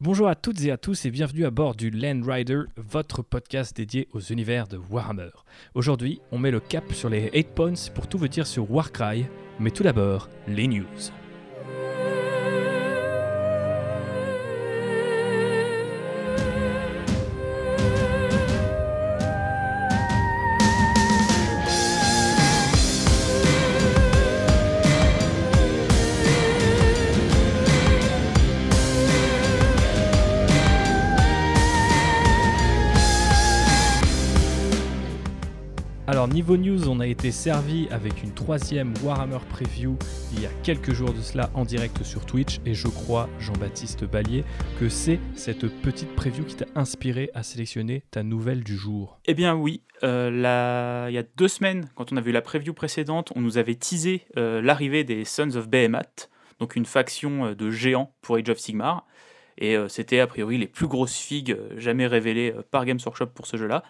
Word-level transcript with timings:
Bonjour 0.00 0.28
à 0.28 0.36
toutes 0.36 0.64
et 0.64 0.70
à 0.70 0.76
tous 0.76 1.06
et 1.06 1.10
bienvenue 1.10 1.44
à 1.44 1.50
bord 1.50 1.74
du 1.74 1.90
Land 1.90 2.20
Rider, 2.24 2.60
votre 2.76 3.22
podcast 3.22 3.76
dédié 3.76 4.06
aux 4.12 4.20
univers 4.20 4.68
de 4.68 4.76
Warhammer. 4.76 5.30
Aujourd'hui, 5.74 6.20
on 6.30 6.38
met 6.38 6.52
le 6.52 6.60
cap 6.60 6.92
sur 6.92 7.08
les 7.08 7.32
8 7.34 7.48
points 7.48 7.90
pour 7.96 8.06
tout 8.06 8.16
vous 8.16 8.28
dire 8.28 8.46
sur 8.46 8.70
Warcry, 8.70 9.26
mais 9.58 9.72
tout 9.72 9.82
d'abord, 9.82 10.28
les 10.46 10.68
news. 10.68 10.84
Niveau 36.48 36.78
news, 36.78 36.88
on 36.88 37.00
a 37.00 37.06
été 37.06 37.30
servi 37.30 37.88
avec 37.90 38.22
une 38.22 38.32
troisième 38.32 38.94
Warhammer 39.04 39.40
Preview 39.50 39.98
il 40.32 40.42
y 40.42 40.46
a 40.46 40.50
quelques 40.62 40.92
jours 40.92 41.12
de 41.12 41.20
cela 41.20 41.50
en 41.52 41.66
direct 41.66 42.02
sur 42.04 42.24
Twitch 42.24 42.58
et 42.64 42.72
je 42.72 42.88
crois, 42.88 43.28
Jean-Baptiste 43.38 44.04
Ballier, 44.04 44.44
que 44.80 44.88
c'est 44.88 45.20
cette 45.34 45.68
petite 45.82 46.14
preview 46.14 46.44
qui 46.44 46.56
t'a 46.56 46.64
inspiré 46.74 47.30
à 47.34 47.42
sélectionner 47.42 48.02
ta 48.10 48.22
nouvelle 48.22 48.64
du 48.64 48.78
jour. 48.78 49.20
Eh 49.26 49.34
bien 49.34 49.54
oui, 49.54 49.82
euh, 50.04 51.06
il 51.10 51.14
y 51.14 51.18
a 51.18 51.22
deux 51.36 51.48
semaines, 51.48 51.90
quand 51.94 52.12
on 52.14 52.16
a 52.16 52.22
vu 52.22 52.32
la 52.32 52.40
preview 52.40 52.72
précédente, 52.72 53.30
on 53.36 53.42
nous 53.42 53.58
avait 53.58 53.74
teasé 53.74 54.24
euh, 54.38 54.62
l'arrivée 54.62 55.04
des 55.04 55.26
Sons 55.26 55.54
of 55.54 55.68
Behemoth, 55.68 56.30
donc 56.60 56.76
une 56.76 56.86
faction 56.86 57.46
euh, 57.46 57.54
de 57.54 57.70
géants 57.70 58.14
pour 58.22 58.36
Age 58.36 58.48
of 58.48 58.58
Sigmar. 58.58 59.06
Et 59.58 59.76
c'était 59.88 60.20
a 60.20 60.28
priori 60.28 60.56
les 60.56 60.68
plus 60.68 60.86
grosses 60.86 61.18
figues 61.18 61.58
jamais 61.76 62.06
révélées 62.06 62.54
par 62.70 62.84
Games 62.84 63.00
Workshop 63.04 63.26
pour 63.34 63.48
ce 63.48 63.56
jeu-là. 63.56 63.82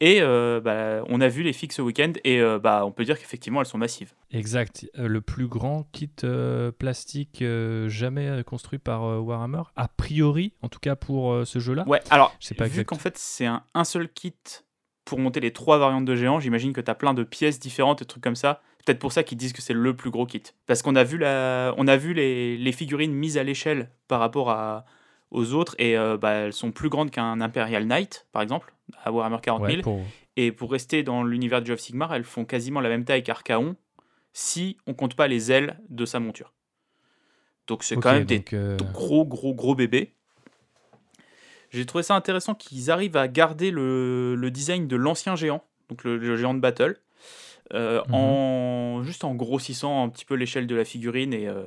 Et 0.00 0.18
euh, 0.20 0.60
bah, 0.60 1.02
on 1.08 1.20
a 1.20 1.28
vu 1.28 1.42
les 1.42 1.52
figues 1.52 1.72
ce 1.72 1.82
week-end 1.82 2.12
et 2.24 2.40
euh, 2.40 2.58
bah, 2.58 2.84
on 2.84 2.92
peut 2.92 3.04
dire 3.04 3.18
qu'effectivement 3.18 3.60
elles 3.60 3.66
sont 3.66 3.78
massives. 3.78 4.12
Exact, 4.30 4.86
Euh, 4.96 5.08
le 5.08 5.20
plus 5.20 5.48
grand 5.48 5.88
kit 5.92 6.10
euh, 6.22 6.70
plastique 6.70 7.42
jamais 7.86 8.42
construit 8.44 8.78
par 8.78 9.02
Warhammer, 9.24 9.62
a 9.76 9.88
priori, 9.88 10.52
en 10.62 10.68
tout 10.68 10.78
cas 10.78 10.94
pour 10.96 11.46
ce 11.46 11.58
jeu-là. 11.58 11.84
Ouais, 11.88 12.00
alors, 12.10 12.34
Je 12.40 12.46
sais 12.46 12.54
pas 12.54 12.66
vu 12.66 12.84
qu'en 12.84 12.96
fait 12.98 13.18
c'est 13.18 13.46
un, 13.46 13.62
un 13.74 13.84
seul 13.84 14.08
kit 14.08 14.34
pour 15.04 15.18
monter 15.18 15.40
les 15.40 15.52
trois 15.52 15.78
variantes 15.78 16.04
de 16.04 16.14
géants, 16.14 16.38
j'imagine 16.38 16.72
que 16.72 16.80
tu 16.80 16.90
as 16.90 16.94
plein 16.94 17.14
de 17.14 17.24
pièces 17.24 17.58
différentes 17.58 18.02
et 18.02 18.04
trucs 18.04 18.22
comme 18.22 18.36
ça. 18.36 18.60
Peut-être 18.84 18.98
pour 18.98 19.12
ça 19.12 19.22
qu'ils 19.22 19.38
disent 19.38 19.52
que 19.52 19.62
c'est 19.62 19.72
le 19.74 19.96
plus 19.96 20.10
gros 20.10 20.26
kit. 20.26 20.42
Parce 20.66 20.82
qu'on 20.82 20.96
a 20.96 21.04
vu, 21.04 21.18
la... 21.18 21.74
on 21.76 21.88
a 21.88 21.96
vu 21.96 22.14
les, 22.14 22.56
les 22.56 22.72
figurines 22.72 23.12
mises 23.12 23.36
à 23.36 23.42
l'échelle 23.42 23.90
par 24.06 24.20
rapport 24.20 24.50
à... 24.50 24.84
aux 25.30 25.52
autres 25.54 25.74
et 25.78 25.96
euh, 25.98 26.16
bah, 26.16 26.32
elles 26.32 26.52
sont 26.52 26.72
plus 26.72 26.88
grandes 26.88 27.10
qu'un 27.10 27.40
Imperial 27.40 27.84
Knight, 27.86 28.26
par 28.32 28.42
exemple, 28.42 28.72
à 29.04 29.12
Warhammer 29.12 29.38
40 29.42 29.62
000. 29.66 29.76
Ouais, 29.76 29.82
pour- 29.82 30.04
Et 30.36 30.52
pour 30.52 30.70
rester 30.70 31.02
dans 31.02 31.24
l'univers 31.24 31.60
de 31.60 31.64
Age 31.66 31.70
of 31.74 31.80
Sigmar, 31.80 32.14
elles 32.14 32.24
font 32.24 32.44
quasiment 32.44 32.80
la 32.80 32.88
même 32.88 33.04
taille 33.04 33.22
qu'Archaon 33.24 33.76
si 34.32 34.76
on 34.86 34.94
compte 34.94 35.14
pas 35.16 35.26
les 35.28 35.50
ailes 35.50 35.80
de 35.88 36.04
sa 36.06 36.20
monture. 36.20 36.52
Donc 37.66 37.82
c'est 37.82 37.96
quand 37.96 38.12
même 38.12 38.24
des 38.24 38.44
euh, 38.54 38.76
gros, 38.92 39.26
gros, 39.26 39.52
gros 39.54 39.74
bébé. 39.74 40.12
J'ai 41.70 41.84
trouvé 41.84 42.02
ça 42.02 42.14
intéressant 42.14 42.54
qu'ils 42.54 42.90
arrivent 42.90 43.16
à 43.16 43.28
garder 43.28 43.70
le, 43.70 44.34
le 44.34 44.50
design 44.50 44.88
de 44.88 44.96
l'ancien 44.96 45.36
géant, 45.36 45.62
donc 45.90 46.04
le, 46.04 46.16
le 46.16 46.36
géant 46.36 46.54
de 46.54 46.60
battle, 46.60 46.96
euh, 47.74 48.00
Mhm. 48.08 48.14
en, 48.14 49.02
juste 49.02 49.24
en 49.24 49.34
grossissant 49.34 50.02
un 50.04 50.08
petit 50.08 50.24
peu 50.24 50.34
l'échelle 50.34 50.66
de 50.66 50.74
la 50.74 50.84
figurine 50.86 51.34
et 51.34 51.46
euh, 51.46 51.64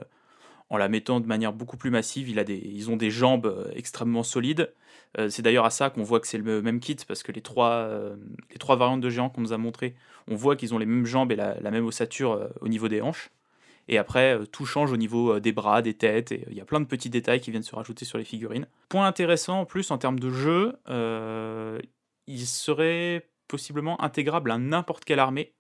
en 0.72 0.78
la 0.78 0.88
mettant 0.88 1.20
de 1.20 1.28
manière 1.28 1.52
beaucoup 1.52 1.76
plus 1.76 1.92
massive. 1.92 2.30
Ils 2.30 2.90
ont 2.90 2.96
des 2.96 3.12
jambes 3.12 3.46
euh, 3.46 3.70
extrêmement 3.76 4.24
solides. 4.24 4.74
Euh, 5.20 5.30
c'est 5.30 5.42
d'ailleurs 5.42 5.66
à 5.66 5.70
ça 5.70 5.90
qu'on 5.90 6.02
voit 6.02 6.22
que 6.22 6.28
c'est 6.28 6.38
le 6.38 6.62
même 6.62 6.80
kit, 6.80 6.96
parce 7.06 7.24
que 7.24 7.34
les 7.34 7.42
trois, 7.42 7.72
euh, 7.72 8.16
les 8.52 8.58
trois 8.58 8.78
variantes 8.78 9.02
de 9.02 9.10
géants 9.10 9.30
qu'on 9.30 9.42
nous 9.42 9.52
a 9.52 9.58
montrées, 9.58 9.96
on 10.30 10.36
voit 10.36 10.56
qu'ils 10.56 10.74
ont 10.74 10.78
les 10.78 10.86
mêmes 10.86 11.06
jambes 11.06 11.34
et 11.34 11.36
la, 11.36 11.60
même 11.72 11.86
ossature 11.86 12.50
au 12.62 12.70
niveau 12.70 12.88
des 12.88 13.02
hanches. 13.02 13.32
Et 13.90 13.98
après, 13.98 14.40
tout 14.54 14.66
change 14.66 14.94
au 14.94 14.98
niveau 14.98 15.42
des 15.42 15.52
bras, 15.52 15.82
des 15.82 15.94
têtes, 15.94 16.32
et 16.32 16.46
il 16.50 16.56
y 16.56 16.62
a 16.62 16.66
plein 16.66 16.80
de 16.80 16.86
petits 16.86 17.10
détails 17.10 17.42
qui 17.42 17.52
viennent 17.52 17.64
se 17.64 17.76
rajouter 17.76 18.06
sur 18.06 18.18
les 18.18 18.24
figurines. 18.24 18.66
Point 18.88 19.06
intéressant 19.06 19.60
en 19.60 19.66
plus 19.66 19.92
en 19.92 19.98
termes 19.98 20.20
de 20.20 20.30
jeu, 20.30 20.78
il 22.28 22.48
serait 22.48 23.28
possiblement 23.50 24.02
intégrable 24.02 24.52
à 24.52 24.58
n'importe 24.58 25.04
quelle 25.04 25.20
armée, 25.20 25.54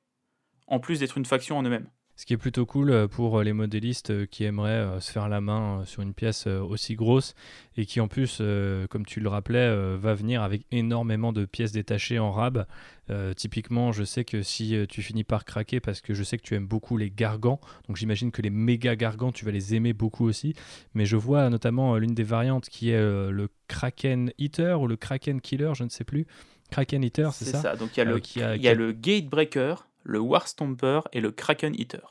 en 0.68 0.80
plus 0.80 1.00
d'être 1.00 1.18
une 1.18 1.26
faction 1.26 1.58
en 1.58 1.64
eux-mêmes. 1.64 1.90
Ce 2.22 2.26
qui 2.28 2.34
est 2.34 2.38
plutôt 2.38 2.68
cool 2.68 2.92
euh, 2.92 3.08
pour 3.08 3.40
euh, 3.40 3.44
les 3.44 3.52
modélistes 3.52 4.12
euh, 4.12 4.26
qui 4.28 4.44
aimeraient 4.44 5.02
se 5.02 5.12
faire 5.12 5.28
la 5.28 5.42
main 5.42 5.82
sur 5.86 6.04
une 6.04 6.14
pièce 6.14 6.46
aussi 6.46 6.94
grosse 6.94 7.34
et 7.78 7.88
qui 7.88 8.00
en 8.00 8.08
plus, 8.08 8.44
comme 8.92 9.08
tu 9.08 9.22
le 9.22 9.28
rappelais, 9.28 9.96
va 9.98 10.14
venir 10.14 10.44
avec 10.44 10.66
énormément 10.72 11.34
de 11.34 11.46
pièces 11.46 11.72
détachées 11.72 12.20
en 12.20 12.32
rab. 12.32 12.68
Euh, 13.10 13.34
typiquement, 13.34 13.92
je 13.92 14.04
sais 14.04 14.24
que 14.24 14.44
si 14.44 14.76
tu 14.88 15.02
finis 15.02 15.24
par 15.24 15.46
craquer, 15.46 15.80
parce 15.80 16.02
que 16.02 16.14
je 16.14 16.22
sais 16.22 16.38
que 16.38 16.44
tu 16.44 16.54
aimes 16.54 16.68
beaucoup 16.68 16.96
les 16.98 17.10
gargants, 17.10 17.60
donc 17.88 17.98
j'imagine 17.98 18.30
que 18.30 18.44
les 18.44 18.52
méga 18.52 18.96
gargants, 18.96 19.32
tu 19.32 19.44
vas 19.44 19.52
les 19.52 19.74
aimer 19.74 19.94
beaucoup 19.94 20.26
aussi. 20.28 20.54
Mais 20.94 21.06
je 21.06 21.16
vois 21.16 21.50
notamment 21.50 21.98
l'une 21.98 22.14
des 22.14 22.24
variantes 22.24 22.70
qui 22.70 22.92
est 22.92 23.02
le 23.02 23.50
Kraken 23.68 24.32
Eater 24.38 24.80
ou 24.80 24.86
le 24.86 24.96
Kraken 24.96 25.42
Killer, 25.42 25.72
je 25.76 25.86
ne 25.86 25.90
sais 25.90 26.04
plus. 26.04 26.28
Kraken 26.70 27.04
Eater, 27.04 27.34
c'est 27.34 27.46
ça, 27.46 27.76
Donc 27.76 27.98
il 27.98 28.02
y 28.02 28.04
a, 28.04 28.10
Euh, 28.10 28.14
le, 28.14 28.20
qui 28.20 28.42
a- 28.44 28.56
il 28.56 28.62
y 28.62 28.68
a 28.68 28.72
qui 28.76 28.76
a- 28.78 28.86
le 28.86 28.92
Gatebreaker, 28.92 29.88
le 30.04 30.20
War 30.20 30.48
Stomper 30.48 31.02
et 31.14 31.22
le 31.22 31.32
Kraken 31.32 31.74
Eater. 31.80 32.02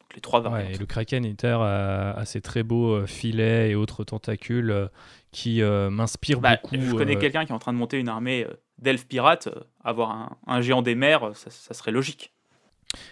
Donc 0.00 0.14
les 0.14 0.20
trois 0.20 0.40
variantes. 0.40 0.68
Ouais, 0.68 0.74
et 0.74 0.78
le 0.78 0.86
Kraken 0.86 1.24
Eater 1.24 1.60
a, 1.60 2.12
a 2.12 2.24
ces 2.24 2.40
très 2.40 2.62
beaux 2.62 2.92
euh, 2.92 3.06
filets 3.06 3.70
et 3.70 3.74
autres 3.74 4.04
tentacules 4.04 4.70
euh, 4.70 4.88
qui 5.32 5.62
euh, 5.62 5.90
m'inspirent 5.90 6.40
Bah, 6.40 6.58
beaucoup. 6.62 6.76
je 6.80 6.92
connais 6.94 7.16
euh, 7.16 7.20
quelqu'un 7.20 7.44
qui 7.44 7.52
est 7.52 7.54
en 7.54 7.58
train 7.58 7.72
de 7.72 7.78
monter 7.78 7.98
une 7.98 8.08
armée 8.08 8.46
d'elfes 8.78 9.06
pirates. 9.06 9.48
avoir 9.82 10.10
un, 10.12 10.36
un 10.46 10.60
géant 10.60 10.82
des 10.82 10.94
mers, 10.94 11.34
ça, 11.34 11.50
ça 11.50 11.74
serait 11.74 11.92
logique. 11.92 12.32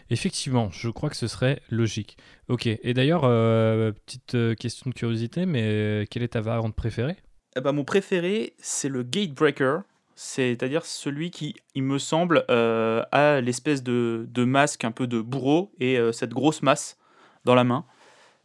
Effectivement, 0.08 0.70
je 0.70 0.88
crois 0.88 1.10
que 1.10 1.16
ce 1.16 1.26
serait 1.26 1.60
logique. 1.68 2.16
Ok, 2.48 2.66
et 2.66 2.94
d'ailleurs, 2.94 3.22
euh, 3.24 3.92
petite 4.06 4.56
question 4.56 4.88
de 4.90 4.94
curiosité, 4.94 5.46
mais 5.46 6.06
quelle 6.10 6.22
est 6.22 6.28
ta 6.28 6.40
variante 6.40 6.74
préférée? 6.74 7.16
Eh 7.56 7.60
ben, 7.60 7.72
mon 7.72 7.84
préféré, 7.84 8.54
c'est 8.58 8.88
le 8.88 9.02
Gatebreaker. 9.02 9.82
C'est-à-dire 10.16 10.86
celui 10.86 11.30
qui, 11.30 11.54
il 11.74 11.82
me 11.82 11.98
semble, 11.98 12.44
euh, 12.50 13.02
a 13.10 13.40
l'espèce 13.40 13.82
de, 13.82 14.26
de 14.28 14.44
masque 14.44 14.84
un 14.84 14.92
peu 14.92 15.06
de 15.06 15.20
bourreau 15.20 15.72
et 15.80 15.98
euh, 15.98 16.12
cette 16.12 16.30
grosse 16.30 16.62
masse 16.62 16.98
dans 17.44 17.54
la 17.54 17.64
main. 17.64 17.84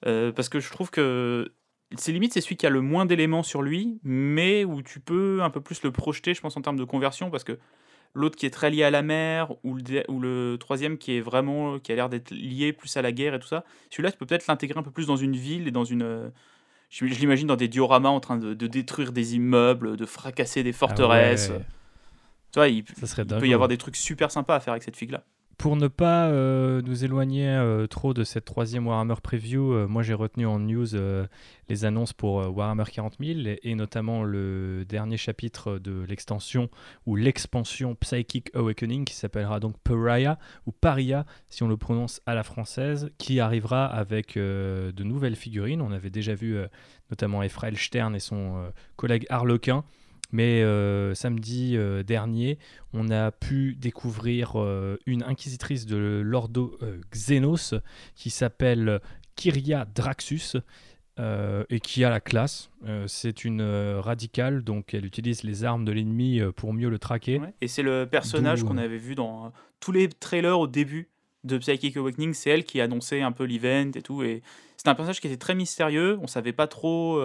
Euh, 0.06 0.32
parce 0.32 0.50
que 0.50 0.60
je 0.60 0.72
trouve 0.72 0.90
que 0.90 1.52
c'est 1.98 2.12
limite, 2.12 2.34
c'est 2.34 2.42
celui 2.42 2.58
qui 2.58 2.66
a 2.66 2.70
le 2.70 2.82
moins 2.82 3.06
d'éléments 3.06 3.44
sur 3.44 3.62
lui, 3.62 4.00
mais 4.04 4.64
où 4.64 4.82
tu 4.82 5.00
peux 5.00 5.42
un 5.42 5.50
peu 5.50 5.62
plus 5.62 5.84
le 5.84 5.92
projeter, 5.92 6.34
je 6.34 6.42
pense, 6.42 6.56
en 6.58 6.62
termes 6.62 6.78
de 6.78 6.84
conversion, 6.84 7.30
parce 7.30 7.44
que 7.44 7.60
l'autre 8.14 8.36
qui 8.36 8.46
est 8.46 8.52
très 8.52 8.70
lié 8.70 8.84
à 8.84 8.92
la 8.92 9.02
mer, 9.02 9.52
ou 9.64 9.76
le, 9.76 10.04
ou 10.10 10.20
le 10.20 10.58
troisième 10.60 10.98
qui 10.98 11.18
est 11.18 11.22
vraiment, 11.22 11.80
qui 11.80 11.92
a 11.92 11.96
l'air 11.96 12.10
d'être 12.10 12.32
lié 12.32 12.74
plus 12.74 12.96
à 12.98 13.02
la 13.02 13.12
guerre 13.12 13.34
et 13.36 13.40
tout 13.40 13.48
ça, 13.48 13.64
celui-là, 13.90 14.12
tu 14.12 14.18
peux 14.18 14.26
peut-être 14.26 14.48
l'intégrer 14.48 14.80
un 14.80 14.84
peu 14.84 14.92
plus 14.92 15.08
dans 15.08 15.18
une 15.18 15.36
ville 15.36 15.68
et 15.68 15.72
dans 15.72 15.86
une... 15.86 16.32
Je, 16.90 17.06
je 17.06 17.20
l'imagine 17.20 17.48
dans 17.48 17.56
des 17.56 17.68
dioramas 17.68 18.10
en 18.10 18.20
train 18.20 18.38
de, 18.38 18.54
de 18.54 18.68
détruire 18.68 19.12
des 19.12 19.36
immeubles, 19.36 19.96
de 19.96 20.06
fracasser 20.06 20.64
des 20.64 20.74
forteresses. 20.74 21.50
Ah 21.50 21.54
ouais, 21.58 21.66
Tu 22.52 22.60
vois, 22.60 22.68
il, 22.68 22.84
ça 23.06 23.06
il 23.22 23.26
peut 23.28 23.48
y 23.48 23.54
avoir 23.54 23.68
des 23.68 23.78
trucs 23.78 23.96
super 23.96 24.32
sympas 24.32 24.56
à 24.56 24.60
faire 24.60 24.74
avec 24.74 24.84
cette 24.84 24.96
figue-là. 24.98 25.24
Pour 25.60 25.76
ne 25.76 25.90
pas 25.90 26.30
euh, 26.30 26.82
nous 26.84 27.04
éloigner 27.04 27.50
euh, 27.50 27.86
trop 27.86 28.14
de 28.14 28.24
cette 28.24 28.46
troisième 28.46 28.88
Warhammer 28.88 29.16
Preview, 29.22 29.74
euh, 29.74 29.88
moi 29.90 30.04
j'ai 30.04 30.14
retenu 30.14 30.46
en 30.46 30.58
news 30.58 30.88
les 31.68 31.84
annonces 31.84 32.14
pour 32.14 32.36
Warhammer 32.36 32.86
40 32.90 33.18
000 33.20 33.40
et, 33.62 33.76
notamment 33.76 34.24
le 34.24 34.86
dernier 34.88 35.18
chapitre 35.18 35.78
de 35.78 36.06
l'extension 36.08 36.70
ou 37.06 37.18
l'expansion 37.18 37.94
Psychic 37.96 38.56
Awakening 38.56 39.04
qui 39.04 39.16
s'appellera 39.16 39.60
donc 39.60 39.76
Pariah 39.84 40.40
ou 40.66 40.72
Paria 40.72 41.26
si 41.50 41.62
on 41.62 41.68
le 41.68 41.76
prononce 41.76 42.22
à 42.26 42.36
la 42.36 42.44
française, 42.44 43.12
qui 43.18 43.42
arrivera 43.42 43.86
avec 43.86 44.36
de 44.38 45.04
nouvelles 45.04 45.36
figurines. 45.36 45.82
On 45.82 45.92
avait 45.92 46.10
déjà 46.10 46.36
vu 46.36 46.58
notamment 47.12 47.44
Ephraël 47.44 47.78
Stern 47.78 48.16
et 48.16 48.20
son 48.20 48.72
collègue 48.96 49.26
Harlequin. 49.30 49.84
Mais 50.32 50.62
euh, 50.62 51.16
samedi 51.16 51.76
euh, 51.76 52.04
dernier, 52.04 52.60
on 52.94 53.10
a 53.10 53.32
pu 53.32 53.76
découvrir 53.76 54.54
euh, 54.56 54.98
une 55.06 55.24
inquisitrice 55.24 55.86
de 55.86 56.22
l'Ordo 56.24 56.78
Xenos 57.12 57.74
qui 58.16 58.30
s'appelle 58.30 59.00
Kyria 59.36 59.86
Draxus 59.86 60.58
euh, 61.20 61.64
et 61.70 61.80
qui 61.80 62.04
a 62.04 62.10
la 62.10 62.20
classe. 62.20 62.70
Euh, 62.86 63.06
c'est 63.08 63.44
une 63.44 63.62
euh, 63.62 64.00
radicale, 64.00 64.64
donc 64.64 64.94
elle 64.94 65.06
utilise 65.06 65.44
les 65.44 65.64
armes 65.64 65.84
de 65.84 65.92
l'ennemi 65.92 66.42
pour 66.56 66.74
mieux 66.74 66.90
le 66.90 67.00
traquer. 67.00 67.40
Ouais. 67.40 67.54
Et 67.62 67.68
c'est 67.68 67.84
le 67.84 68.06
personnage 68.06 68.64
qu'on 68.64 68.78
avait 68.78 68.98
vu 68.98 69.16
dans 69.16 69.52
tous 69.80 69.92
les 69.92 70.10
trailers 70.10 70.60
au 70.60 70.68
début 70.68 71.10
de 71.44 71.58
Psychic 71.58 71.98
Awakening. 71.98 72.34
C'est 72.34 72.52
elle 72.52 72.64
qui 72.64 72.80
annonçait 72.82 73.22
un 73.22 73.32
peu 73.32 73.46
l'event 73.46 73.92
et 73.96 74.02
tout. 74.02 74.24
Et 74.24 74.44
c'était 74.78 74.90
un 74.90 74.96
personnage 74.96 75.20
qui 75.20 75.28
était 75.28 75.38
très 75.38 75.56
mystérieux. 75.56 76.20
On 76.22 76.28
savait 76.28 76.54
pas 76.54 76.68
trop. 76.68 77.20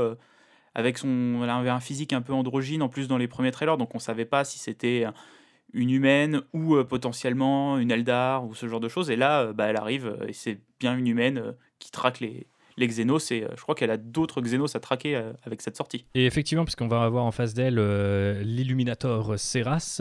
Euh, 0.75 0.79
avec 0.79 0.99
son, 0.99 1.43
un 1.43 1.81
physique 1.81 2.13
un 2.13 2.23
peu 2.23 2.33
androgyne 2.33 2.83
en 2.83 2.89
plus 2.89 3.09
dans 3.09 3.19
les 3.19 3.29
premiers 3.29 3.51
trailers, 3.51 3.77
donc 3.77 3.95
on 3.95 3.99
savait 3.99 4.25
pas 4.25 4.45
si 4.45 4.59
c'était 4.59 5.07
une 5.75 5.91
humaine 5.91 6.43
ou 6.53 6.77
euh, 6.77 6.85
potentiellement 6.85 7.79
une 7.79 7.91
Eldar 7.91 8.47
ou 8.47 8.55
ce 8.55 8.69
genre 8.69 8.81
de 8.81 8.89
choses. 8.89 9.11
Et 9.11 9.17
là, 9.17 9.43
euh, 9.43 9.53
bah, 9.53 9.67
elle 9.67 9.77
arrive 9.77 10.07
euh, 10.07 10.29
et 10.29 10.33
c'est 10.33 10.61
bien 10.81 10.97
une 10.97 11.09
humaine 11.09 11.39
euh, 11.39 11.53
qui 11.79 11.91
traque 11.91 12.21
les, 12.21 12.47
les 12.77 12.87
Xenos, 12.87 13.31
et 13.31 13.47
je 13.57 13.61
crois 13.63 13.75
qu'elle 13.75 13.91
a 13.91 13.97
d'autres 13.97 14.41
Xenos 14.41 14.75
à 14.75 14.81
traquer 14.81 15.21
avec 15.45 15.61
cette 15.61 15.77
sortie. 15.77 16.07
Et 16.15 16.27
effectivement, 16.27 16.65
puisqu'on 16.65 16.89
va 16.89 17.03
avoir 17.03 17.25
en 17.25 17.31
face 17.31 17.55
d'elle 17.55 17.77
l'Illuminator 18.41 19.39
Seras, 19.39 20.01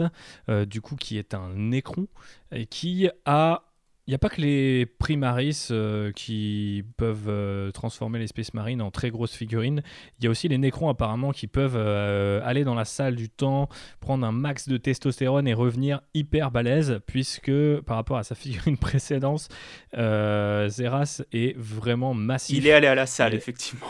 du 0.66 0.80
coup, 0.80 0.96
qui 0.96 1.18
est 1.18 1.34
un 1.34 1.50
Necron, 1.54 2.08
et 2.50 2.66
qui 2.66 3.08
a 3.26 3.62
il 4.06 4.10
n'y 4.10 4.14
a 4.14 4.18
pas 4.18 4.28
que 4.28 4.42
les 4.42 4.84
Primaris 4.84 5.68
euh, 5.70 6.12
qui 6.12 6.84
peuvent 6.98 7.28
euh, 7.28 7.70
transformer 7.70 8.18
les 8.18 8.26
Space 8.26 8.52
Marines 8.52 8.82
en 8.82 8.90
très 8.90 9.10
grosses 9.10 9.34
figurines. 9.34 9.82
Il 10.18 10.24
y 10.24 10.26
a 10.26 10.30
aussi 10.30 10.46
les 10.46 10.58
Necrons 10.58 10.90
apparemment 10.90 11.32
qui 11.32 11.46
peuvent 11.46 11.76
euh, 11.76 12.42
aller 12.44 12.64
dans 12.64 12.74
la 12.74 12.84
salle 12.84 13.16
du 13.16 13.30
temps, 13.30 13.70
prendre 14.00 14.26
un 14.26 14.32
max 14.32 14.68
de 14.68 14.76
testostérone 14.76 15.48
et 15.48 15.54
revenir 15.54 16.02
hyper 16.12 16.50
balèze, 16.50 17.00
puisque 17.06 17.50
par 17.86 17.96
rapport 17.96 18.18
à 18.18 18.24
sa 18.24 18.34
figurine 18.34 18.76
précédente, 18.78 19.48
Zeras 19.94 21.22
est 21.32 21.56
vraiment 21.56 22.12
massif. 22.12 22.58
Il 22.58 22.66
est 22.66 22.72
allé 22.72 22.88
à 22.88 22.94
la 22.94 23.06
salle, 23.06 23.32
effectivement. 23.32 23.86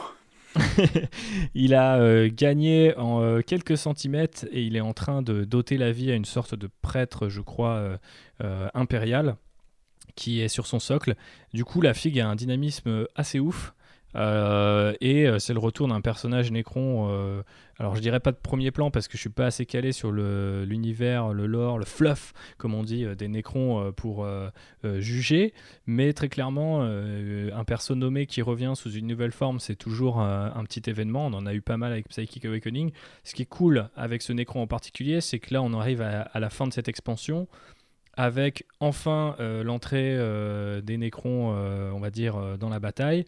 il 1.56 1.74
a 1.74 2.28
gagné 2.28 2.96
en 2.96 3.40
quelques 3.42 3.76
centimètres 3.76 4.46
et 4.52 4.62
il 4.62 4.76
est 4.76 4.80
en 4.80 4.92
train 4.92 5.22
de 5.22 5.42
doter 5.42 5.76
la 5.76 5.90
vie 5.90 6.12
à 6.12 6.14
une 6.14 6.24
sorte 6.24 6.54
de 6.54 6.68
prêtre, 6.82 7.28
je 7.28 7.40
crois, 7.40 7.98
impérial 8.74 9.36
qui 10.14 10.40
est 10.40 10.48
sur 10.48 10.66
son 10.66 10.78
socle. 10.78 11.14
Du 11.52 11.64
coup, 11.64 11.80
la 11.80 11.94
figue 11.94 12.20
a 12.20 12.28
un 12.28 12.36
dynamisme 12.36 13.06
assez 13.16 13.40
ouf. 13.40 13.74
Euh, 14.16 14.94
et 15.00 15.26
euh, 15.26 15.38
c'est 15.38 15.52
le 15.52 15.58
retour 15.58 15.88
d'un 15.88 16.00
personnage 16.00 16.52
Necron. 16.52 17.08
Euh, 17.10 17.42
alors 17.78 17.96
je 17.96 18.00
dirais 18.00 18.20
pas 18.20 18.30
de 18.30 18.36
premier 18.36 18.70
plan 18.70 18.92
parce 18.92 19.08
que 19.08 19.16
je 19.16 19.20
suis 19.22 19.30
pas 19.30 19.46
assez 19.46 19.66
calé 19.66 19.90
sur 19.90 20.12
l'univers, 20.12 21.32
le, 21.32 21.46
lore, 21.46 21.78
le 21.78 21.84
fluff, 21.84 22.32
comme 22.56 22.72
on 22.72 22.84
dit, 22.84 23.04
des 23.16 23.26
Necrons 23.26 23.92
pour 23.96 24.24
juger. 24.84 25.52
Mais 25.88 26.12
très 26.12 26.28
clairement, 26.28 26.82
un 26.82 27.64
perso 27.64 27.96
nommé 27.96 28.26
qui 28.26 28.42
revient 28.42 28.74
sous 28.76 28.92
une 28.92 29.08
nouvelle 29.08 29.32
forme, 29.32 29.58
c'est 29.58 29.74
toujours 29.74 30.20
un 30.20 30.62
petit 30.62 30.88
événement. 30.88 31.26
On 31.26 31.32
en 31.32 31.46
a 31.46 31.52
eu 31.54 31.62
pas 31.62 31.76
mal 31.76 31.90
avec 31.90 32.08
Psychic 32.10 32.44
Awakening. 32.44 32.92
Ce 33.24 33.34
qui 33.34 33.42
est 33.42 33.46
cool 33.46 33.88
avec 33.96 34.22
ce 34.22 34.32
Necron 34.32 34.62
en 34.62 34.68
particulier, 34.68 35.20
c'est 35.20 35.40
que 35.40 35.52
là 35.52 35.60
on 35.60 35.72
arrive 35.72 36.00
à 36.00 36.38
la 36.38 36.50
fin 36.50 36.68
de 36.68 36.72
cette 36.72 36.86
expansion 36.86 37.48
avec 38.16 38.66
enfin 38.80 39.36
euh, 39.40 39.62
l'entrée 39.62 40.14
euh, 40.16 40.80
des 40.80 40.96
Nécrons, 40.96 41.54
euh, 41.54 41.90
on 41.92 42.00
va 42.00 42.10
dire, 42.10 42.58
dans 42.58 42.68
la 42.68 42.80
bataille. 42.80 43.24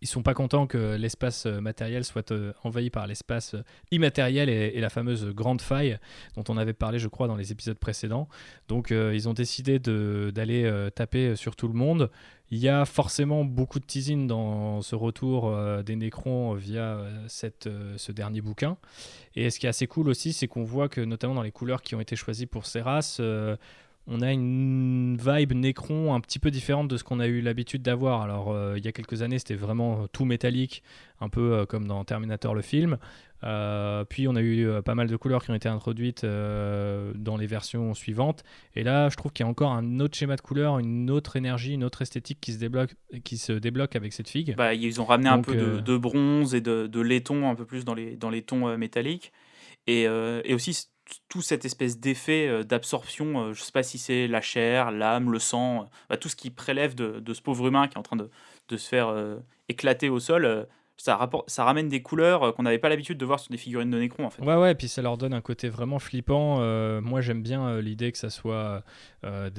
Ils 0.00 0.06
sont 0.06 0.22
pas 0.22 0.34
contents 0.34 0.66
que 0.66 0.96
l'espace 0.96 1.46
matériel 1.46 2.04
soit 2.04 2.30
envahi 2.62 2.90
par 2.90 3.06
l'espace 3.06 3.56
immatériel 3.90 4.50
et, 4.50 4.78
la 4.78 4.90
fameuse 4.90 5.28
grande 5.28 5.62
faille 5.62 5.98
dont 6.36 6.44
on 6.50 6.58
avait 6.58 6.74
parlé, 6.74 6.98
je 6.98 7.08
crois, 7.08 7.26
dans 7.26 7.36
les 7.36 7.52
épisodes 7.52 7.78
précédents. 7.78 8.28
Donc, 8.68 8.90
ils 8.90 9.28
ont 9.30 9.32
décidé 9.32 9.78
d'aller 9.78 10.90
taper 10.94 11.36
sur 11.36 11.56
tout 11.56 11.68
le 11.68 11.74
monde. 11.74 12.10
Il 12.50 12.58
y 12.58 12.68
a 12.68 12.84
forcément 12.84 13.46
beaucoup 13.46 13.80
de 13.80 13.86
teasing 13.86 14.26
dans 14.26 14.82
ce 14.82 14.94
retour 14.94 15.56
des 15.82 15.96
Nécrons 15.96 16.52
via 16.52 16.98
cette, 17.26 17.70
ce 17.96 18.12
dernier 18.12 18.42
bouquin. 18.42 18.76
Et 19.36 19.48
ce 19.48 19.58
qui 19.58 19.64
est 19.64 19.70
assez 19.70 19.86
cool 19.86 20.10
aussi, 20.10 20.34
c'est 20.34 20.48
qu'on 20.48 20.64
voit 20.64 20.90
que, 20.90 21.00
notamment 21.00 21.34
dans 21.34 21.42
les 21.42 21.52
couleurs 21.52 21.80
qui 21.80 21.94
ont 21.94 22.00
été 22.00 22.14
choisies 22.14 22.46
pour 22.46 22.66
ces 22.66 22.82
races, 22.82 23.22
on 24.06 24.20
a 24.20 24.32
une 24.32 25.16
vibe 25.16 25.52
Necron 25.52 26.14
un 26.14 26.20
petit 26.20 26.38
peu 26.38 26.50
différente 26.50 26.88
de 26.88 26.96
ce 26.96 27.04
qu'on 27.04 27.20
a 27.20 27.26
eu 27.26 27.40
l'habitude 27.40 27.82
d'avoir. 27.82 28.20
Alors, 28.20 28.52
euh, 28.52 28.74
il 28.76 28.84
y 28.84 28.88
a 28.88 28.92
quelques 28.92 29.22
années, 29.22 29.38
c'était 29.38 29.54
vraiment 29.54 30.06
tout 30.08 30.26
métallique, 30.26 30.82
un 31.20 31.30
peu 31.30 31.54
euh, 31.54 31.66
comme 31.66 31.88
dans 31.88 32.04
Terminator 32.04 32.54
le 32.54 32.60
film. 32.60 32.98
Euh, 33.44 34.04
puis, 34.04 34.28
on 34.28 34.36
a 34.36 34.42
eu 34.42 34.68
pas 34.84 34.94
mal 34.94 35.08
de 35.08 35.16
couleurs 35.16 35.44
qui 35.44 35.50
ont 35.50 35.54
été 35.54 35.68
introduites 35.68 36.24
dans 36.24 37.36
les 37.38 37.46
versions 37.46 37.94
suivantes. 37.94 38.42
Et 38.74 38.82
là, 38.82 39.08
je 39.08 39.16
trouve 39.16 39.32
qu'il 39.32 39.44
y 39.44 39.46
a 39.46 39.50
encore 39.50 39.72
un 39.72 40.00
autre 40.00 40.16
schéma 40.16 40.36
de 40.36 40.40
couleurs, 40.40 40.78
une 40.78 41.10
autre 41.10 41.36
énergie, 41.36 41.74
une 41.74 41.84
autre 41.84 42.02
esthétique 42.02 42.38
qui 42.40 42.52
se 42.52 42.58
débloque, 42.58 42.94
qui 43.22 43.38
se 43.38 43.52
débloque 43.52 43.96
avec 43.96 44.12
cette 44.12 44.28
figue. 44.28 44.54
Bah, 44.56 44.74
ils 44.74 45.00
ont 45.00 45.04
ramené 45.04 45.28
un 45.28 45.40
peu 45.40 45.54
de, 45.54 45.96
bronze 45.96 46.54
et 46.54 46.60
de, 46.60 47.00
laiton, 47.00 47.48
un 47.48 47.54
peu 47.54 47.64
plus 47.64 47.84
dans 47.84 47.94
les, 47.94 48.16
dans 48.16 48.30
les 48.30 48.42
tons 48.42 48.76
métalliques. 48.76 49.32
Et, 49.86 50.02
et 50.04 50.54
aussi, 50.54 50.88
tout 51.28 51.42
cette 51.42 51.64
espèce 51.64 51.98
d'effet 51.98 52.48
euh, 52.48 52.62
d'absorption, 52.62 53.38
euh, 53.38 53.52
je 53.52 53.60
ne 53.60 53.64
sais 53.64 53.72
pas 53.72 53.82
si 53.82 53.98
c'est 53.98 54.26
la 54.26 54.40
chair, 54.40 54.90
l'âme, 54.90 55.30
le 55.30 55.38
sang, 55.38 55.82
euh, 55.82 55.86
bah, 56.08 56.16
tout 56.16 56.28
ce 56.28 56.36
qui 56.36 56.50
prélève 56.50 56.94
de, 56.94 57.32
ce 57.32 57.42
pauvre 57.42 57.66
humain 57.66 57.88
qui 57.88 57.94
est 57.94 57.98
en 57.98 58.02
train 58.02 58.16
de, 58.16 58.30
se 58.76 58.88
faire 58.88 59.14
éclater 59.68 60.08
au 60.08 60.18
sol, 60.18 60.66
ça, 60.96 61.28
ça 61.48 61.64
ramène 61.64 61.88
des 61.88 62.02
couleurs 62.02 62.42
euh, 62.42 62.52
qu'on 62.52 62.62
n'avait 62.62 62.78
pas 62.78 62.88
l'habitude 62.88 63.18
de 63.18 63.24
voir 63.24 63.40
sur 63.40 63.50
des 63.50 63.56
figurines 63.56 63.90
de 63.90 63.98
Necron 63.98 64.26
en 64.26 64.30
fait. 64.30 64.42
Ouais 64.42 64.54
ouais, 64.54 64.72
et 64.72 64.74
puis 64.74 64.88
ça 64.88 65.02
leur 65.02 65.18
donne 65.18 65.34
un 65.34 65.40
côté 65.40 65.68
vraiment 65.68 65.98
flippant. 65.98 66.58
Euh, 66.60 67.00
moi 67.00 67.20
j'aime 67.20 67.42
bien 67.42 67.66
euh, 67.66 67.82
l'idée 67.82 68.12
que 68.12 68.18
ça 68.18 68.30
soit 68.30 68.82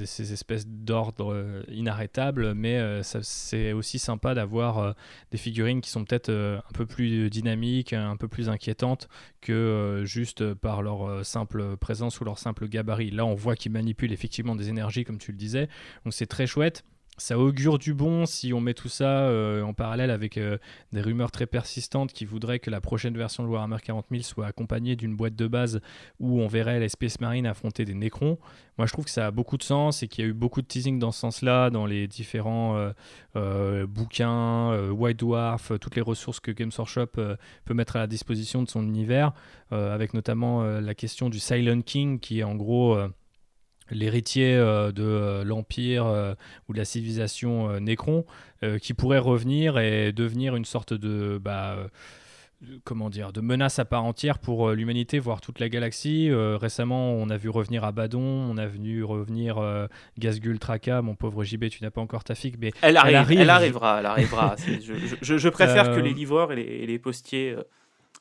ces 0.04 0.32
espèces 0.32 0.66
d'ordre 0.68 1.64
inarrêtables, 1.68 2.54
mais 2.54 3.02
c'est 3.02 3.72
aussi 3.72 3.98
sympa 3.98 4.32
d'avoir 4.32 4.94
des 5.32 5.38
figurines 5.38 5.80
qui 5.80 5.90
sont 5.90 6.04
peut-être 6.04 6.30
un 6.30 6.72
peu 6.72 6.86
plus 6.86 7.28
dynamiques, 7.30 7.92
un 7.92 8.16
peu 8.16 8.28
plus 8.28 8.48
inquiétantes 8.48 9.08
que 9.40 10.02
juste 10.04 10.54
par 10.54 10.82
leur 10.82 11.26
simple 11.26 11.76
présence 11.76 12.20
ou 12.20 12.24
leur 12.24 12.38
simple 12.38 12.68
gabarit. 12.68 13.10
Là 13.10 13.26
on 13.26 13.34
voit 13.34 13.56
qu'ils 13.56 13.72
manipulent 13.72 14.12
effectivement 14.12 14.54
des 14.54 14.68
énergies 14.68 15.04
comme 15.04 15.18
tu 15.18 15.32
le 15.32 15.38
disais, 15.38 15.68
donc 16.04 16.14
c'est 16.14 16.26
très 16.26 16.46
chouette 16.46 16.84
ça 17.18 17.38
augure 17.38 17.78
du 17.78 17.94
bon 17.94 18.26
si 18.26 18.52
on 18.52 18.60
met 18.60 18.74
tout 18.74 18.88
ça 18.88 19.22
euh, 19.22 19.62
en 19.62 19.72
parallèle 19.72 20.10
avec 20.10 20.36
euh, 20.36 20.58
des 20.92 21.00
rumeurs 21.00 21.30
très 21.30 21.46
persistantes 21.46 22.12
qui 22.12 22.24
voudraient 22.24 22.58
que 22.58 22.70
la 22.70 22.80
prochaine 22.80 23.16
version 23.16 23.42
de 23.42 23.48
Warhammer 23.48 23.78
40 23.82 24.06
000 24.10 24.22
soit 24.22 24.46
accompagnée 24.46 24.96
d'une 24.96 25.16
boîte 25.16 25.34
de 25.34 25.46
base 25.46 25.80
où 26.20 26.40
on 26.40 26.46
verrait 26.46 26.78
les 26.78 26.88
Space 26.88 27.20
Marines 27.20 27.46
affronter 27.46 27.84
des 27.84 27.94
Necrons. 27.94 28.38
Moi, 28.78 28.86
je 28.86 28.92
trouve 28.92 29.06
que 29.06 29.10
ça 29.10 29.26
a 29.26 29.30
beaucoup 29.30 29.56
de 29.56 29.62
sens 29.62 30.02
et 30.02 30.08
qu'il 30.08 30.24
y 30.24 30.26
a 30.26 30.30
eu 30.30 30.34
beaucoup 30.34 30.60
de 30.60 30.66
teasing 30.66 30.98
dans 30.98 31.10
ce 31.10 31.20
sens-là 31.20 31.70
dans 31.70 31.86
les 31.86 32.06
différents 32.06 32.92
euh, 33.36 33.86
bouquins, 33.86 34.90
White 34.90 35.18
Dwarf, 35.18 35.72
toutes 35.80 35.96
les 35.96 36.02
ressources 36.02 36.40
que 36.40 36.50
Games 36.50 36.72
Workshop 36.76 37.06
peut 37.06 37.74
mettre 37.74 37.96
à 37.96 38.00
la 38.00 38.06
disposition 38.06 38.62
de 38.62 38.68
son 38.68 38.82
univers, 38.82 39.32
avec 39.70 40.12
notamment 40.12 40.62
la 40.62 40.94
question 40.94 41.30
du 41.30 41.38
Silent 41.38 41.80
King 41.80 42.20
qui 42.20 42.40
est 42.40 42.44
en 42.44 42.54
gros 42.54 42.98
l'héritier 43.90 44.54
euh, 44.54 44.92
de 44.92 45.02
euh, 45.02 45.44
l'empire 45.44 46.06
euh, 46.06 46.34
ou 46.68 46.72
de 46.72 46.78
la 46.78 46.84
civilisation 46.84 47.80
Nécron, 47.80 48.24
qui 48.80 48.94
pourrait 48.94 49.18
revenir 49.18 49.78
et 49.78 50.12
devenir 50.12 50.56
une 50.56 50.64
sorte 50.64 50.94
de 50.94 51.38
bah, 51.38 51.76
comment 52.84 53.10
dire, 53.10 53.32
de 53.32 53.40
menace 53.40 53.78
à 53.78 53.84
part 53.84 54.04
entière 54.04 54.38
pour 54.38 54.70
l'humanité, 54.70 55.18
voire 55.18 55.40
toute 55.40 55.60
la 55.60 55.68
galaxie. 55.68 56.30
récemment, 56.32 57.12
on 57.12 57.28
a 57.28 57.36
vu 57.36 57.50
revenir 57.50 57.84
Abaddon, 57.84 58.20
on 58.20 58.56
a 58.56 58.66
vu 58.66 59.04
revenir 59.04 59.62
Gazgul 60.18 60.58
Traka, 60.58 61.02
mon 61.02 61.14
pauvre 61.14 61.44
JB, 61.44 61.68
tu 61.68 61.82
n'as 61.82 61.90
pas 61.90 62.00
encore 62.00 62.24
ta 62.24 62.34
figue, 62.34 62.56
mais 62.58 62.72
elle, 62.80 62.96
arrive, 62.96 63.40
elle, 63.40 63.50
arrivera, 63.50 64.00
elle 64.00 64.06
arrivera. 64.06 64.56
je, 65.22 65.48
préfère 65.48 65.94
que 65.94 66.00
les 66.00 66.14
livreurs 66.14 66.52
et 66.52 66.56
les, 66.56 66.62
et 66.62 66.86
les 66.86 66.98
postiers 66.98 67.56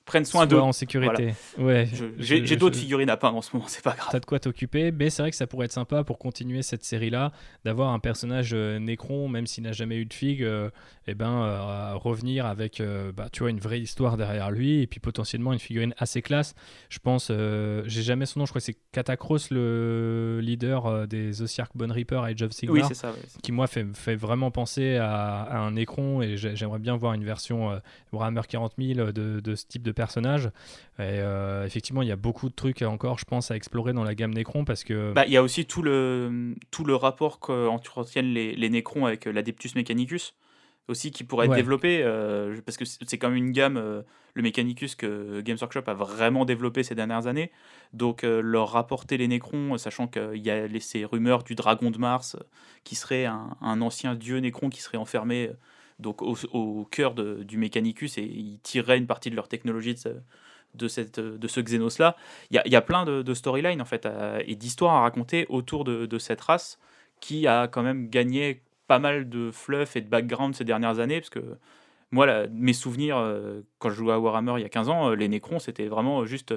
prennent 0.05 0.25
soin 0.25 0.45
d'eux. 0.45 0.57
en 0.57 0.71
sécurité. 0.71 1.33
Ouais. 1.57 1.89
J'ai 2.17 2.55
d'autres 2.55 2.77
figurines 2.77 3.09
à 3.09 3.17
peindre 3.17 3.37
en 3.37 3.41
ce 3.41 3.55
moment, 3.55 3.67
c'est 3.67 3.83
pas 3.83 3.95
grave. 3.95 4.09
T'as 4.11 4.19
de 4.19 4.25
quoi 4.25 4.39
t'occuper, 4.39 4.91
mais 4.91 5.09
c'est 5.09 5.21
vrai 5.21 5.31
que 5.31 5.37
ça 5.37 5.47
pourrait 5.47 5.65
être 5.65 5.71
sympa 5.71 6.03
pour 6.03 6.19
continuer 6.19 6.61
cette 6.61 6.83
série-là, 6.83 7.31
d'avoir 7.65 7.89
un 7.89 7.99
personnage 7.99 8.51
euh, 8.53 8.79
Nécron, 8.79 9.27
même 9.27 9.47
s'il 9.47 9.63
n'a 9.63 9.71
jamais 9.71 9.97
eu 9.97 10.05
de 10.05 10.13
figue, 10.13 10.41
et 10.41 10.45
euh, 10.45 10.69
eh 11.07 11.15
ben, 11.15 11.43
euh, 11.43 11.95
revenir 11.95 12.45
avec 12.45 12.81
bah, 13.15 13.29
tu 13.31 13.41
vois, 13.41 13.49
une 13.49 13.59
vraie 13.59 13.79
histoire 13.79 14.17
derrière 14.17 14.51
lui, 14.51 14.81
et 14.81 14.87
puis 14.87 14.99
potentiellement 14.99 15.53
une 15.53 15.59
figurine 15.59 15.93
assez 15.97 16.21
classe. 16.21 16.55
Je 16.89 16.99
pense, 16.99 17.31
j'ai 17.31 18.01
jamais 18.01 18.25
son 18.25 18.39
nom, 18.39 18.45
je 18.45 18.51
crois 18.51 18.59
que 18.59 18.65
c'est 18.65 18.77
Catacross, 18.91 19.49
le 19.49 20.39
leader 20.41 21.07
des 21.07 21.41
Osiark 21.41 21.71
Bone 21.75 21.91
Reaper 21.91 22.23
Age 22.23 22.41
of 22.43 22.51
Sigmar, 22.51 22.89
oui, 22.89 22.97
qui 23.41 23.51
moi 23.51 23.67
fait, 23.67 23.85
fait 23.93 24.15
vraiment 24.15 24.51
penser 24.51 24.97
à, 24.97 25.59
un 25.59 25.71
Nécron, 25.71 26.21
et 26.21 26.37
j'aimerais 26.37 26.79
bien 26.79 26.95
voir 26.95 27.13
une 27.13 27.23
version 27.23 27.79
Warhammer 28.11 28.41
40 28.47 28.73
000 28.77 29.11
de, 29.11 29.39
de 29.39 29.55
ce 29.55 29.65
type 29.65 29.83
de 29.83 29.94
personnage. 29.95 30.47
Et 30.99 31.19
euh, 31.19 31.65
effectivement, 31.65 32.01
il 32.01 32.07
y 32.07 32.11
a 32.11 32.15
beaucoup 32.15 32.49
de 32.49 32.55
trucs 32.55 32.81
encore, 32.81 33.17
je 33.17 33.25
pense, 33.25 33.51
à 33.51 33.55
explorer 33.55 33.93
dans 33.93 34.03
la 34.03 34.15
gamme 34.15 34.33
Necron 34.33 34.65
parce 34.65 34.83
que. 34.83 35.13
Bah, 35.13 35.25
il 35.25 35.33
y 35.33 35.37
a 35.37 35.43
aussi 35.43 35.65
tout 35.65 35.81
le, 35.81 36.55
tout 36.71 36.83
le 36.83 36.95
rapport 36.95 37.39
qu'entretiennent 37.39 38.33
les, 38.33 38.55
les 38.55 38.69
Necrons 38.69 39.05
avec 39.05 39.25
l'Adeptus 39.25 39.75
Mechanicus 39.75 40.35
aussi 40.87 41.09
qui 41.09 41.23
pourrait 41.23 41.47
être 41.47 41.55
développé 41.55 42.01
euh, 42.03 42.61
parce 42.63 42.77
que 42.77 42.85
c'est 42.85 43.17
quand 43.17 43.29
même 43.29 43.43
une 43.43 43.51
gamme 43.51 43.77
euh, 43.77 44.03
le 44.35 44.43
Mechanicus 44.43 44.93
que 44.93 45.41
Games 45.41 45.57
Workshop 45.59 45.81
a 45.87 45.95
vraiment 45.95 46.45
développé 46.45 46.83
ces 46.83 46.93
dernières 46.93 47.25
années 47.25 47.51
donc 47.91 48.21
leur 48.21 48.69
rapporter 48.69 49.17
les 49.17 49.27
Necrons 49.27 49.79
sachant 49.79 50.05
qu'il 50.05 50.45
y 50.45 50.51
a 50.51 50.67
ces 50.79 51.03
rumeurs 51.03 51.41
du 51.41 51.55
dragon 51.55 51.89
de 51.89 51.97
Mars 51.97 52.37
qui 52.83 52.93
serait 52.93 53.25
un, 53.25 53.57
un, 53.61 53.81
ancien 53.81 54.13
dieu 54.13 54.37
Necron 54.37 54.69
qui 54.69 54.79
serait 54.79 54.99
enfermé 54.99 55.49
donc 55.99 56.21
au, 56.21 56.87
cœur 56.91 57.13
du 57.13 57.57
Mechanicus 57.57 58.17
et 58.17 58.23
ils 58.23 58.59
tireraient 58.59 58.97
une 58.97 59.07
partie 59.07 59.29
de 59.29 59.35
leur 59.35 59.47
technologie 59.47 59.95
de, 60.73 60.87
cette, 60.87 61.19
de 61.19 61.47
ce 61.47 61.61
Xenos-là. 61.61 62.15
Il 62.51 62.61
y 62.65 62.75
a, 62.75 62.81
plein 62.81 63.05
de, 63.05 63.33
storylines 63.33 63.81
en 63.81 63.85
fait 63.85 64.07
et 64.45 64.55
d'histoires 64.55 64.95
à 64.95 65.01
raconter 65.01 65.45
autour 65.49 65.83
de, 65.83 66.17
cette 66.17 66.41
race 66.41 66.79
qui 67.21 67.47
a 67.47 67.67
quand 67.67 67.83
même 67.83 68.09
gagné 68.09 68.61
pas 68.87 68.99
mal 68.99 69.29
de 69.29 69.51
fluff 69.51 69.95
et 69.95 70.01
de 70.01 70.09
background 70.09 70.53
ces 70.53 70.63
dernières 70.63 70.99
années 70.99 71.19
parce 71.19 71.29
que 71.29 71.57
moi, 72.11 72.47
mes 72.47 72.73
souvenirs, 72.73 73.17
euh, 73.17 73.61
quand 73.79 73.89
je 73.89 73.95
jouais 73.95 74.13
à 74.13 74.19
Warhammer 74.19 74.53
il 74.57 74.61
y 74.61 74.65
a 74.65 74.69
15 74.69 74.89
ans, 74.89 75.09
euh, 75.09 75.15
les 75.15 75.27
Necrons, 75.27 75.59
c'était 75.59 75.87
vraiment 75.87 76.25
juste 76.25 76.53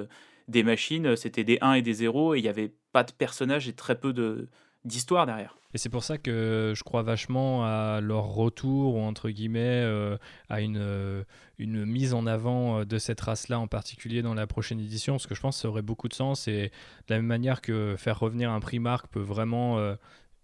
des 0.47 0.63
machines, 0.63 1.15
c'était 1.15 1.43
des 1.43 1.57
1 1.61 1.73
et 1.73 1.81
des 1.81 1.93
0, 1.93 2.35
et 2.35 2.39
il 2.39 2.41
n'y 2.41 2.47
avait 2.47 2.71
pas 2.91 3.03
de 3.03 3.11
personnages 3.11 3.67
et 3.67 3.73
très 3.73 3.99
peu 3.99 4.13
de, 4.13 4.47
d'histoire 4.85 5.25
derrière. 5.25 5.55
Et 5.73 5.77
c'est 5.77 5.89
pour 5.89 6.03
ça 6.03 6.17
que 6.17 6.73
je 6.75 6.83
crois 6.83 7.03
vachement 7.03 7.63
à 7.63 8.01
leur 8.01 8.25
retour, 8.25 8.95
ou 8.95 9.01
entre 9.01 9.29
guillemets, 9.29 9.83
euh, 9.83 10.17
à 10.49 10.61
une, 10.61 10.79
euh, 10.79 11.23
une 11.59 11.85
mise 11.85 12.15
en 12.15 12.25
avant 12.25 12.79
euh, 12.79 12.85
de 12.85 12.97
cette 12.97 13.21
race-là 13.21 13.59
en 13.59 13.67
particulier 13.67 14.23
dans 14.23 14.33
la 14.33 14.47
prochaine 14.47 14.79
édition, 14.79 15.13
parce 15.13 15.27
que 15.27 15.35
je 15.35 15.41
pense 15.41 15.57
que 15.57 15.61
ça 15.61 15.69
aurait 15.69 15.83
beaucoup 15.83 16.07
de 16.07 16.15
sens. 16.15 16.47
Et 16.47 16.69
de 17.07 17.13
la 17.13 17.17
même 17.17 17.27
manière 17.27 17.61
que 17.61 17.95
faire 17.99 18.19
revenir 18.19 18.49
un 18.49 18.59
Primark 18.59 19.07
peut 19.11 19.19
vraiment 19.19 19.79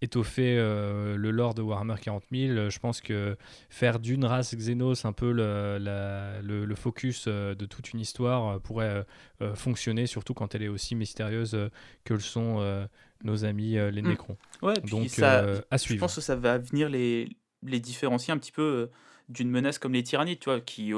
étoffer 0.02 0.56
le 0.56 1.30
lore 1.30 1.54
de 1.54 1.62
Warhammer 1.62 1.96
40 2.00 2.22
000, 2.30 2.68
je 2.68 2.78
pense 2.78 3.00
que 3.00 3.36
faire 3.70 3.98
d'une 3.98 4.24
race 4.24 4.54
Xenos 4.54 5.04
un 5.04 5.12
peu 5.12 5.32
le, 5.32 5.78
le, 5.80 6.64
le 6.64 6.74
focus 6.74 7.26
de 7.26 7.66
toute 7.66 7.92
une 7.92 8.00
histoire 8.00 8.60
pourrait 8.60 9.06
fonctionner, 9.54 10.06
surtout 10.06 10.34
quand 10.34 10.54
elle 10.54 10.62
est 10.62 10.68
aussi 10.68 10.94
mystérieuse 10.94 11.58
que 12.04 12.14
le 12.14 12.20
sont 12.20 12.86
nos 13.26 13.44
amis 13.44 13.76
euh, 13.76 13.90
les 13.90 14.02
hmm. 14.02 14.08
Nécrons. 14.08 14.36
Ouais, 14.62 14.74
Donc, 14.90 15.08
ça, 15.08 15.40
euh, 15.40 15.60
à 15.70 15.78
suivre. 15.78 15.98
Je 15.98 16.00
pense 16.00 16.14
que 16.14 16.20
ça 16.20 16.36
va 16.36 16.58
venir 16.58 16.88
les, 16.88 17.36
les 17.62 17.80
différencier 17.80 18.32
un 18.32 18.38
petit 18.38 18.52
peu 18.52 18.62
euh, 18.62 18.86
d'une 19.28 19.50
menace 19.50 19.78
comme 19.78 19.92
les 19.92 20.02
tyrannides, 20.02 20.38
tu 20.38 20.46
vois, 20.46 20.60
qui 20.60 20.92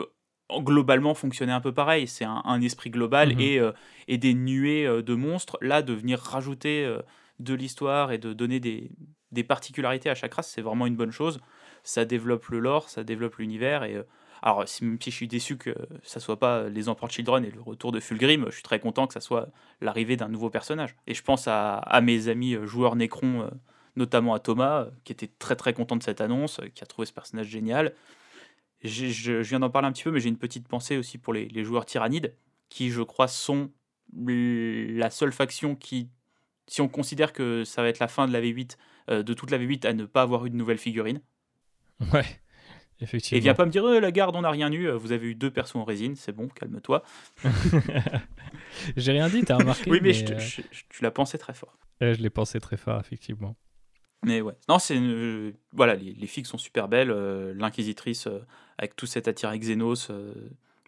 globalement 0.51 1.15
fonctionnaient 1.15 1.53
un 1.53 1.61
peu 1.61 1.75
pareil. 1.75 2.07
C'est 2.07 2.25
un, 2.25 2.61
esprit 2.61 2.91
global 2.91 3.35
mhm. 3.35 3.41
et, 3.41 3.61
et 4.07 4.19
des 4.19 4.35
nuées 4.35 4.87
de 5.03 5.15
monstres. 5.15 5.59
Là, 5.61 5.83
de 5.83 5.93
venir 5.93 6.19
rajouter 6.19 6.95
de 7.39 7.55
l'histoire 7.55 8.13
et 8.13 8.19
de 8.19 8.33
donner 8.33 8.61
des, 8.61 8.91
des, 9.33 9.45
particularités 9.45 10.11
à 10.11 10.15
chaque 10.15 10.35
race, 10.35 10.51
c'est 10.51 10.63
vraiment 10.63 10.87
une 10.87 10.97
bonne 10.97 11.11
chose. 11.11 11.41
Ça 11.83 12.05
développe 12.05 12.47
le 12.49 12.61
lore, 12.61 12.89
ça 12.89 13.03
développe 13.03 13.37
l'univers 13.37 13.85
et 13.85 14.03
alors, 14.43 14.65
même 14.83 14.99
si 15.01 15.11
je 15.11 15.17
suis 15.17 15.29
déçu 15.29 15.57
que 15.57 15.75
ça 16.03 16.21
soit 16.21 16.39
pas 16.39 16.69
les 16.69 16.89
Emperor 16.89 17.11
Children 17.11 17.45
et 17.45 17.51
le 17.51 17.61
retour 17.61 17.93
de 17.93 18.01
Fulgrim, 18.01 18.47
je 18.47 18.55
suis 18.55 18.63
très 18.63 18.81
content 18.81 19.07
que 19.07 19.15
ça 19.15 19.21
soit 19.21 19.49
l'arrivée 19.81 20.17
d'un 20.17 20.29
nouveau 20.29 20.51
personnage. 20.51 20.97
Et 21.07 21.15
je 21.15 21.23
pense 21.23 21.47
à, 21.49 22.01
mes 22.03 22.29
amis 22.29 22.55
euh, 22.55 22.67
joueurs 22.67 22.97
Necron, 22.97 23.43
euh, 23.43 23.51
notamment 23.97 24.35
à 24.35 24.39
Thomas, 24.39 24.83
euh, 24.83 24.91
qui 25.05 25.13
était 25.13 25.31
très 25.39 25.57
très 25.57 25.73
content 25.73 25.97
de 25.97 26.03
cette 26.03 26.21
annonce, 26.21 26.61
qui 26.75 26.83
a 26.83 26.87
trouvé 26.87 27.07
ce 27.07 27.13
personnage 27.13 27.49
génial. 27.49 27.95
Je, 28.85 29.43
viens 29.43 29.61
d'en 29.61 29.71
parler 29.71 29.89
un 29.89 29.93
petit 29.93 30.05
peu, 30.05 30.13
mais 30.13 30.21
j'ai 30.21 30.29
une 30.29 30.39
petite 30.39 30.69
pensée 30.69 30.97
aussi 30.97 31.19
pour 31.19 31.33
les, 31.33 31.65
joueurs 31.65 31.85
tyrannides, 31.85 32.35
qui 32.69 32.91
je 32.91 33.03
crois 33.03 33.27
sont 33.27 33.71
la 34.17 35.11
seule 35.11 35.33
faction 35.33 35.75
qui, 35.75 36.09
si 36.69 36.81
on 36.81 36.89
considère 36.89 37.33
que 37.33 37.65
ça 37.65 37.83
va 37.83 37.89
être 37.89 37.99
la 37.99 38.07
fin 38.07 38.29
de 38.29 38.33
la 38.33 38.41
V8, 38.41 38.77
de 39.09 39.35
toute 39.35 39.51
la 39.51 39.59
V8 39.59 39.85
à 39.85 39.93
ne 39.93 40.05
pas 40.05 40.23
avoir 40.23 40.47
eu 40.47 40.51
de 40.51 40.55
nouvelle 40.55 40.79
figurine. 40.79 41.21
Ouais. 42.13 42.25
Et 43.01 43.39
viens 43.39 43.55
pas 43.55 43.65
me 43.65 43.71
dire, 43.71 43.85
euh, 43.85 44.01
la 44.01 44.11
garde, 44.11 44.35
on 44.35 44.41
n'a 44.41 44.51
rien 44.51 44.73
eu, 44.73 44.89
euh, 44.89 44.97
vous 44.97 45.13
avez 45.13 45.29
eu 45.29 45.35
deux 45.35 45.51
persos 45.51 45.77
en 45.77 45.85
résine, 45.85 46.17
c'est 46.17 46.33
bon, 46.33 46.49
calme-toi. 46.49 47.03
J'ai 48.97 49.13
rien 49.13 49.29
dit, 49.29 49.43
t'as 49.45 49.57
remarqué. 49.57 49.89
oui, 49.91 50.01
mais, 50.03 50.13
euh, 50.31 50.39
tu 50.89 51.03
l'as 51.03 51.13
pensé 51.13 51.39
très 51.39 51.55
fort. 51.55 51.79
je 52.01 52.21
l'ai 52.21 52.31
pensé 52.31 52.59
très 52.59 52.77
fort, 52.77 53.01
effectivement. 53.01 53.55
Mais 54.25 54.41
ouais, 54.41 54.55
non, 54.69 54.81
c'est. 54.81 55.01
voilà, 55.73 55.95
les, 55.95 56.13
les, 56.13 56.27
filles 56.27 56.45
sont 56.45 56.59
super 56.59 56.89
belles. 56.89 57.11
L'inquisitrice, 57.57 58.27
avec 58.77 58.97
tout 58.97 59.07
cet 59.07 59.29
attirail 59.29 59.61
Xenos 59.61 60.11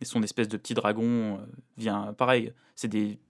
et 0.00 0.05
son 0.05 0.25
espèce 0.25 0.49
de 0.49 0.57
petit 0.57 0.75
dragon, 0.75 1.38
vient. 1.76 2.12
Pareil, 2.14 2.52
c'est 2.75 2.88
des 2.88 3.21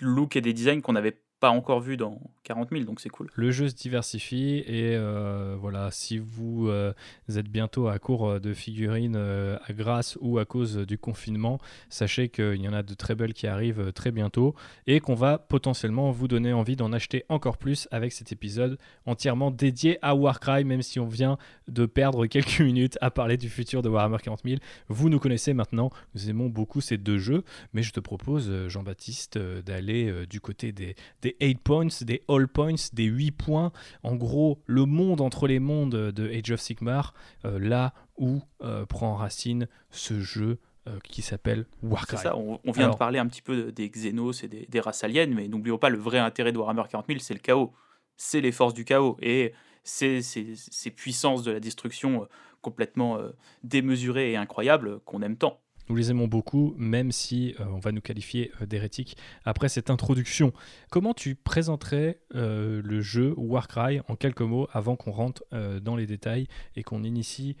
looks 0.00 0.36
et 0.36 0.42
des 0.42 0.52
designs 0.52 0.82
qu'on 0.82 0.96
avait 0.96 1.18
pas 1.40 1.50
encore 1.50 1.80
vu 1.80 1.96
dans 1.96 2.18
40 2.44 2.70
000, 2.70 2.84
donc 2.84 3.00
c'est 3.00 3.10
cool. 3.10 3.30
Le 3.34 3.50
jeu 3.50 3.68
se 3.68 3.74
diversifie 3.74 4.64
et 4.66 4.96
euh, 4.96 5.56
voilà, 5.60 5.90
si 5.90 6.18
vous, 6.18 6.68
euh, 6.68 6.92
êtes 7.28 7.48
bientôt 7.48 7.88
à 7.88 7.98
court 7.98 8.40
de 8.40 8.54
figurines 8.54 9.16
euh, 9.16 9.56
à 9.66 9.72
grâce 9.72 10.18
ou 10.20 10.38
à 10.38 10.44
cause 10.44 10.78
du 10.78 10.98
confinement, 10.98 11.58
sachez 11.90 12.28
qu'il 12.28 12.60
y 12.60 12.68
en 12.68 12.72
a 12.72 12.82
de 12.82 12.94
très 12.94 13.14
belles 13.14 13.34
qui 13.34 13.46
arrivent 13.46 13.92
très 13.92 14.10
bientôt 14.10 14.54
et 14.86 14.98
qu'on 14.98 15.14
va 15.14 15.38
potentiellement 15.38 16.10
vous 16.10 16.26
donner 16.26 16.52
envie 16.52 16.74
d'en 16.74 16.92
acheter 16.92 17.24
encore 17.28 17.56
plus 17.56 17.86
avec 17.92 18.12
cet 18.12 18.32
épisode 18.32 18.78
entièrement 19.06 19.50
dédié 19.50 19.98
à 20.02 20.14
Warcry, 20.16 20.64
même 20.64 20.82
si 20.82 20.98
on 20.98 21.06
vient 21.06 21.38
de 21.68 21.86
perdre 21.86 22.26
quelques 22.28 22.60
minutes 22.60 22.98
à 23.00 23.10
parler 23.10 23.36
du 23.36 23.48
futur 23.48 23.82
de 23.82 23.88
Warhammer 23.88 24.18
40 24.22 24.40
000. 24.44 24.56
Vous 24.88 25.08
nous 25.08 25.20
connaissez 25.20 25.54
maintenant, 25.54 25.90
nous 26.14 26.30
aimons 26.30 26.48
beaucoup 26.48 26.80
ces 26.80 26.96
deux 26.96 27.18
jeux, 27.18 27.44
mais 27.72 27.82
je 27.82 27.92
te 27.92 28.00
propose, 28.00 28.68
Jean-Baptiste, 28.68 29.38
d'aller 29.38 30.26
du 30.26 30.40
côté 30.40 30.72
des 30.72 30.96
8 31.40 31.58
points, 31.58 31.86
des 32.02 32.22
all 32.28 32.48
points, 32.48 32.74
des 32.92 33.04
8 33.04 33.30
points. 33.32 33.72
En 34.02 34.14
gros, 34.14 34.60
le 34.66 34.84
monde 34.84 35.20
entre 35.20 35.46
les 35.46 35.58
mondes 35.58 35.94
de 36.12 36.28
Age 36.30 36.50
of 36.52 36.60
Sigmar, 36.60 37.14
euh, 37.44 37.58
là 37.58 37.94
où 38.16 38.40
euh, 38.62 38.86
prend 38.86 39.14
racine 39.14 39.68
ce 39.90 40.20
jeu 40.20 40.58
euh, 40.86 40.98
qui 41.04 41.22
s'appelle 41.22 41.66
Warcry. 41.82 42.16
C'est 42.16 42.22
ça, 42.24 42.36
on, 42.36 42.60
vient 42.72 42.90
de 42.90 42.96
parler 42.96 43.18
un 43.18 43.26
petit 43.26 43.42
peu 43.42 43.72
des 43.72 43.90
Xenos 43.90 44.42
et 44.42 44.48
des, 44.48 44.80
races 44.80 45.04
aliens, 45.04 45.26
mais 45.26 45.48
n'oublions 45.48 45.78
pas 45.78 45.90
le 45.90 45.98
vrai 45.98 46.18
intérêt 46.18 46.52
de 46.52 46.58
Warhammer 46.58 46.84
40 46.88 47.06
000, 47.06 47.18
c'est 47.20 47.34
le 47.34 47.40
chaos. 47.40 47.72
C'est 48.16 48.40
les 48.40 48.52
forces 48.52 48.74
du 48.74 48.84
chaos. 48.84 49.16
Et 49.22 49.52
c'est 49.84 50.22
ces 50.22 50.90
puissances 50.90 51.42
de 51.44 51.52
la 51.52 51.60
destruction 51.60 52.26
complètement 52.60 53.18
démesurées 53.62 54.32
et 54.32 54.36
incroyables 54.36 55.00
qu'on 55.00 55.22
aime 55.22 55.36
tant. 55.36 55.60
Nous 55.88 55.96
les 55.96 56.10
aimons 56.10 56.28
beaucoup, 56.28 56.74
même 56.76 57.12
si 57.12 57.54
euh, 57.60 57.64
on 57.72 57.78
va 57.78 57.92
nous 57.92 58.02
qualifier 58.02 58.52
euh, 58.60 58.66
d'hérétiques 58.66 59.16
après 59.44 59.68
cette 59.68 59.88
introduction. 59.88 60.52
Comment 60.90 61.14
tu 61.14 61.34
présenterais 61.34 62.20
euh, 62.34 62.82
le 62.84 63.00
jeu 63.00 63.32
Warcry 63.38 64.00
en 64.08 64.16
quelques 64.16 64.42
mots 64.42 64.68
avant 64.72 64.96
qu'on 64.96 65.12
rentre 65.12 65.44
dans 65.80 65.96
les 65.96 66.06
détails 66.06 66.46
et 66.76 66.82
qu'on 66.82 67.02
initie 67.02 67.56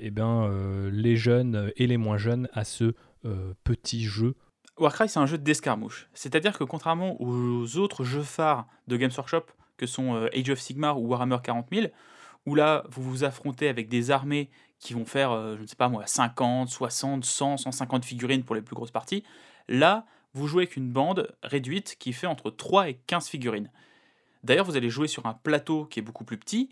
eh 0.00 0.10
ben, 0.10 0.50
les 0.90 1.16
jeunes 1.16 1.72
et 1.76 1.86
les 1.86 1.96
moins 1.96 2.18
jeunes 2.18 2.48
à 2.52 2.64
ce 2.64 2.94
petit 3.64 4.04
jeu? 4.04 4.34
Warcry, 4.78 5.08
c'est 5.08 5.18
un 5.18 5.26
jeu 5.26 5.38
d'escarmouche. 5.38 6.08
C'est-à-dire 6.12 6.58
que 6.58 6.64
contrairement 6.64 7.20
aux 7.20 7.76
autres 7.76 8.04
jeux 8.04 8.22
phares 8.22 8.66
de 8.88 8.96
Games 8.96 9.10
Workshop, 9.16 9.44
que 9.76 9.86
sont 9.86 10.28
Age 10.34 10.50
of 10.50 10.60
Sigmar 10.60 11.00
ou 11.00 11.08
Warhammer 11.08 11.38
40 11.42 11.68
000, 11.72 11.86
où 12.46 12.54
là, 12.54 12.84
vous 12.90 13.02
vous 13.02 13.24
affrontez 13.24 13.68
avec 13.68 13.88
des 13.88 14.10
armées 14.10 14.50
qui 14.78 14.94
vont 14.94 15.04
faire, 15.04 15.32
euh, 15.32 15.56
je 15.56 15.62
ne 15.62 15.66
sais 15.66 15.76
pas 15.76 15.88
moi, 15.88 16.06
50, 16.06 16.68
60, 16.68 17.24
100, 17.24 17.56
150 17.58 18.04
figurines 18.04 18.44
pour 18.44 18.54
les 18.54 18.62
plus 18.62 18.74
grosses 18.74 18.90
parties. 18.90 19.24
Là, 19.68 20.06
vous 20.34 20.46
jouez 20.46 20.64
avec 20.64 20.76
une 20.76 20.90
bande 20.90 21.34
réduite 21.42 21.96
qui 21.98 22.12
fait 22.12 22.26
entre 22.26 22.50
3 22.50 22.88
et 22.88 22.94
15 23.06 23.28
figurines. 23.28 23.70
D'ailleurs, 24.44 24.64
vous 24.64 24.76
allez 24.76 24.90
jouer 24.90 25.08
sur 25.08 25.26
un 25.26 25.34
plateau 25.34 25.84
qui 25.86 25.98
est 25.98 26.02
beaucoup 26.02 26.24
plus 26.24 26.38
petit, 26.38 26.70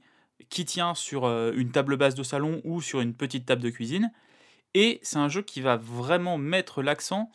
qui 0.50 0.64
tient 0.64 0.94
sur 0.94 1.24
euh, 1.24 1.52
une 1.56 1.72
table 1.72 1.96
basse 1.96 2.14
de 2.14 2.22
salon 2.22 2.60
ou 2.64 2.80
sur 2.80 3.00
une 3.00 3.14
petite 3.14 3.46
table 3.46 3.62
de 3.62 3.70
cuisine. 3.70 4.12
Et 4.74 5.00
c'est 5.02 5.18
un 5.18 5.28
jeu 5.28 5.42
qui 5.42 5.60
va 5.60 5.76
vraiment 5.76 6.38
mettre 6.38 6.82
l'accent 6.82 7.30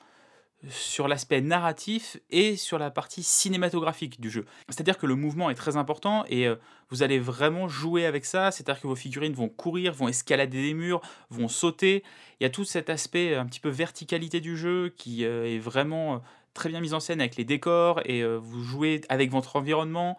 sur 0.70 1.08
l'aspect 1.08 1.41
narratif 1.41 2.18
et 2.30 2.56
sur 2.56 2.77
la 2.77 2.91
partie 2.91 3.24
cinématographique 3.24 4.22
du 4.22 4.30
jeu. 4.30 4.46
C'est-à-dire 4.70 4.98
que 4.98 5.06
le 5.06 5.15
mouvement 5.15 5.50
est 5.50 5.56
très 5.56 5.77
important 5.77 6.24
et 6.27 6.48
euh, 6.48 6.56
vous 6.89 7.03
allez 7.03 7.20
vraiment 7.20 7.68
jouer 7.68 8.06
avec 8.06 8.25
ça, 8.25 8.51
c'est-à-dire 8.51 8.82
que 8.82 8.88
vos 8.88 8.96
figurines 8.96 9.34
vont 9.34 9.50
courir, 9.50 9.94
vont 9.94 10.08
escalader 10.08 10.62
des 10.62 10.74
murs, 10.74 11.01
vont 11.30 11.48
sauter. 11.48 12.03
Il 12.39 12.44
y 12.44 12.46
a 12.46 12.50
tout 12.50 12.65
cet 12.65 12.89
aspect 12.89 13.36
un 13.36 13.46
petit 13.46 13.60
peu 13.60 13.70
verticalité 13.70 14.39
du 14.39 14.58
jeu 14.58 14.94
qui 14.96 15.25
euh, 15.25 15.46
est 15.46 15.60
vraiment 15.60 16.15
euh, 16.15 16.18
très 16.53 16.70
bien 16.70 16.82
mis 16.82 16.94
en 16.94 17.00
scène 17.00 17.22
avec 17.22 17.38
les 17.38 17.46
décors 17.46 18.01
et 18.03 18.25
vous 18.25 18.62
jouez 18.62 19.00
avec 19.08 19.32
votre 19.32 19.56
environnement 19.56 20.18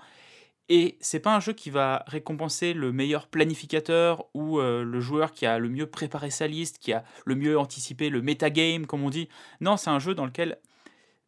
et 0.75 0.97
c'est 1.03 1.21
pas 1.21 1.37
un 1.37 1.41
jeu 1.41 1.53
qui 1.53 1.69
va 1.69 2.03
récompenser 2.07 2.73
le 2.73 2.93
meilleur 2.93 3.27
planificateur 3.27 4.25
ou 4.33 4.59
euh, 4.59 4.85
le 4.85 5.01
joueur 5.01 5.33
qui 5.33 5.45
a 5.45 5.59
le 5.59 5.69
mieux 5.69 5.85
préparé 5.85 6.31
sa 6.31 6.47
liste, 6.47 6.79
qui 6.79 6.95
a 6.95 7.05
le 7.27 7.35
mieux 7.35 7.59
anticipé 7.59 8.09
le 8.09 8.23
metagame, 8.23 8.87
comme 8.87 9.05
on 9.05 9.11
dit. 9.11 9.29
Non, 9.61 9.77
c'est 9.77 9.91
un 9.91 9.99
jeu 9.99 10.15
dans 10.15 10.25
lequel 10.25 10.57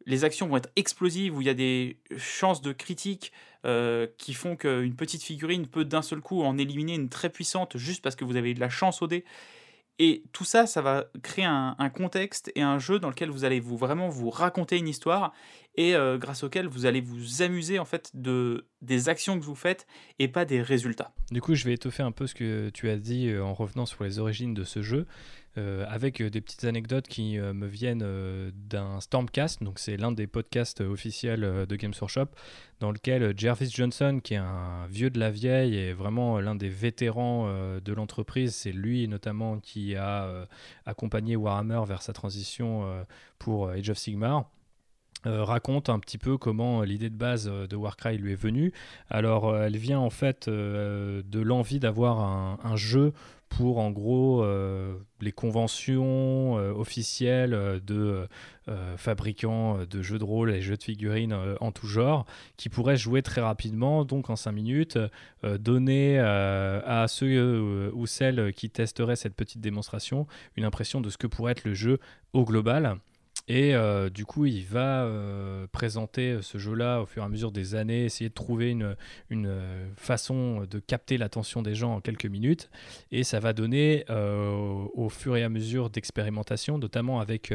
les 0.07 0.23
actions 0.23 0.47
vont 0.47 0.57
être 0.57 0.71
explosives, 0.75 1.37
où 1.37 1.41
il 1.41 1.45
y 1.45 1.51
a 1.51 1.53
des 1.53 1.99
chances 2.17 2.63
de 2.63 2.71
critique 2.71 3.31
euh, 3.67 4.07
qui 4.17 4.33
font 4.33 4.55
qu'une 4.55 4.95
petite 4.95 5.21
figurine 5.21 5.67
peut 5.67 5.85
d'un 5.85 6.01
seul 6.01 6.21
coup 6.21 6.41
en 6.41 6.57
éliminer 6.57 6.95
une 6.95 7.09
très 7.09 7.29
puissante 7.29 7.77
juste 7.77 8.01
parce 8.01 8.15
que 8.15 8.25
vous 8.25 8.37
avez 8.37 8.49
eu 8.49 8.55
de 8.55 8.59
la 8.59 8.71
chance 8.71 9.03
au 9.03 9.07
dé. 9.07 9.25
Et 9.99 10.23
tout 10.33 10.43
ça, 10.43 10.65
ça 10.65 10.81
va 10.81 11.05
créer 11.23 11.45
un, 11.45 11.89
contexte 11.93 12.51
et 12.55 12.61
un 12.61 12.79
jeu 12.79 12.99
dans 12.99 13.09
lequel 13.09 13.29
vous 13.29 13.45
allez 13.45 13.59
vous 13.59 13.77
vraiment 13.77 14.09
vous 14.09 14.29
raconter 14.29 14.77
une 14.77 14.89
histoire 14.89 15.33
et 15.77 15.95
euh, 15.95 16.17
grâce 16.17 16.43
auquel 16.43 16.67
vous 16.67 16.85
allez 16.85 17.01
vous 17.01 17.41
amuser 17.41 17.79
en 17.79 17.85
fait 17.85 18.11
de 18.13 18.65
des 18.81 19.09
actions 19.09 19.39
que 19.39 19.43
vous 19.43 19.55
faites 19.55 19.87
et 20.19 20.27
pas 20.27 20.45
des 20.45 20.61
résultats. 20.61 21.11
Du 21.31 21.41
coup, 21.41 21.55
je 21.55 21.65
vais 21.65 21.73
étoffer 21.73 22.03
un 22.03 22.11
peu 22.11 22.27
ce 22.27 22.35
que 22.35 22.69
tu 22.69 22.89
as 22.89 22.97
dit 22.97 23.29
euh, 23.29 23.43
en 23.43 23.53
revenant 23.53 23.85
sur 23.85 24.03
les 24.03 24.19
origines 24.19 24.53
de 24.53 24.63
ce 24.63 24.81
jeu. 24.81 25.05
Euh, 25.57 25.85
avec 25.87 26.21
des 26.21 26.41
petites 26.41 26.65
anecdotes 26.65 27.07
qui 27.07 27.37
me 27.37 27.65
viennent 27.65 28.05
d'un 28.53 28.99
Stormcast, 28.99 29.63
donc 29.63 29.79
c'est 29.79 29.95
l'un 29.95 30.11
des 30.11 30.27
podcasts 30.27 30.81
officiels 30.81 31.65
de 31.65 31.75
Games 31.77 31.93
Workshop, 31.97 32.27
dans 32.81 32.91
lequel 32.91 33.33
Jervis 33.39 33.71
Johnson, 33.73 34.19
qui 34.21 34.33
est 34.33 34.37
un 34.37 34.85
vieux 34.87 35.09
de 35.09 35.17
la 35.17 35.31
vieille 35.31 35.77
et 35.77 35.93
vraiment 35.93 36.41
l'un 36.41 36.55
des 36.55 36.67
vétérans 36.67 37.47
de 37.79 37.93
l'entreprise, 37.93 38.53
c'est 38.53 38.73
lui 38.73 39.07
notamment 39.07 39.59
qui 39.59 39.95
a 39.95 40.45
accompagné 40.85 41.37
Warhammer 41.37 41.83
vers 41.87 42.01
sa 42.01 42.11
transition 42.11 43.05
pour 43.39 43.69
Age 43.69 43.89
of 43.91 43.97
Sigmar. 43.97 44.49
Euh, 45.25 45.43
raconte 45.43 45.89
un 45.89 45.99
petit 45.99 46.17
peu 46.17 46.37
comment 46.37 46.81
euh, 46.81 46.85
l'idée 46.85 47.09
de 47.09 47.15
base 47.15 47.49
euh, 47.51 47.67
de 47.67 47.75
Warcry 47.75 48.17
lui 48.17 48.33
est 48.33 48.41
venue. 48.41 48.71
Alors, 49.09 49.55
elle 49.55 49.77
vient 49.77 49.99
en 49.99 50.09
fait 50.09 50.47
de 50.49 51.39
l'envie 51.39 51.79
d'avoir 51.79 52.19
un, 52.19 52.75
jeu 52.75 53.13
pour 53.49 53.79
en 53.79 53.91
gros 53.91 54.45
les 55.21 55.31
conventions 55.31 56.53
officielles 56.55 57.81
de 57.85 58.27
fabricants 58.97 59.79
de 59.89 60.01
jeux 60.01 60.17
de 60.17 60.23
rôle 60.23 60.51
et 60.51 60.61
jeux 60.61 60.75
de 60.77 60.83
figurines 60.83 61.35
en 61.61 61.71
tout 61.71 61.87
genre, 61.87 62.25
qui 62.57 62.69
pourraient 62.69 62.97
jouer 62.97 63.21
très 63.21 63.41
rapidement, 63.41 64.03
donc 64.03 64.29
en 64.29 64.35
5 64.35 64.51
minutes, 64.51 64.99
donner 65.43 66.19
à 66.19 67.05
ceux 67.07 67.91
ou 67.93 68.05
celles 68.07 68.53
qui 68.53 68.69
testeraient 68.69 69.15
cette 69.15 69.35
petite 69.35 69.61
démonstration 69.61 70.27
une 70.55 70.65
impression 70.65 70.99
de 70.99 71.09
ce 71.09 71.17
que 71.17 71.27
pourrait 71.27 71.53
être 71.53 71.63
le 71.63 71.73
jeu 71.73 71.99
au 72.33 72.43
global. 72.43 72.97
Et 73.47 73.75
euh, 73.75 74.09
du 74.09 74.25
coup, 74.25 74.45
il 74.45 74.65
va 74.65 75.03
euh, 75.03 75.67
présenter 75.71 76.39
ce 76.41 76.57
jeu-là 76.57 77.01
au 77.01 77.05
fur 77.05 77.21
et 77.21 77.25
à 77.25 77.29
mesure 77.29 77.51
des 77.51 77.75
années, 77.75 78.05
essayer 78.05 78.29
de 78.29 78.33
trouver 78.33 78.71
une, 78.71 78.95
euh, 79.31 79.87
façon 79.95 80.65
de 80.69 80.79
capter 80.79 81.17
l'attention 81.17 81.61
des 81.61 81.75
gens 81.75 81.95
en 81.95 82.01
quelques 82.01 82.25
minutes. 82.25 82.71
Et 83.11 83.23
ça 83.23 83.39
va 83.39 83.53
donner 83.53 84.05
au 84.09 85.09
fur 85.09 85.37
et 85.37 85.43
à 85.43 85.49
mesure 85.49 85.89
d'expérimentation, 85.89 86.77
notamment 86.77 87.19
avec 87.19 87.53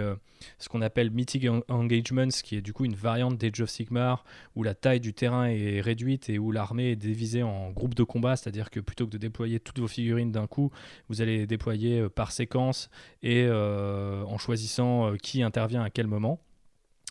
ce 0.58 0.68
qu'on 0.68 0.82
appelle 0.82 1.10
Meeting 1.10 1.60
Engagements, 1.68 2.28
qui 2.42 2.56
est 2.56 2.62
du 2.62 2.72
coup 2.72 2.84
une 2.84 2.94
variante 2.94 3.36
d'Age 3.36 3.60
of 3.60 3.70
Sigmar, 3.70 4.24
où 4.54 4.62
la 4.62 4.74
taille 4.74 5.00
du 5.00 5.12
terrain 5.12 5.46
est 5.46 5.80
réduite 5.80 6.30
et 6.30 6.38
où 6.38 6.52
l'armée 6.52 6.92
est 6.92 6.96
divisée 6.96 7.42
en 7.42 7.70
groupes 7.70 7.94
de 7.94 8.04
combat, 8.04 8.36
c'est-à-dire 8.36 8.70
que 8.70 8.80
plutôt 8.80 9.06
que 9.06 9.10
de 9.10 9.18
déployer 9.18 9.60
toutes 9.60 9.78
vos 9.78 9.88
figurines 9.88 10.32
d'un 10.32 10.46
coup, 10.46 10.70
vous 11.08 11.20
allez 11.20 11.38
les 11.38 11.46
déployer 11.46 12.08
par 12.08 12.32
séquence 12.32 12.90
et 13.22 13.48
en 13.50 14.38
choisissant 14.38 15.14
qui 15.22 15.42
intervient 15.42 15.79
à 15.82 15.90
quel 15.90 16.06
moment, 16.06 16.40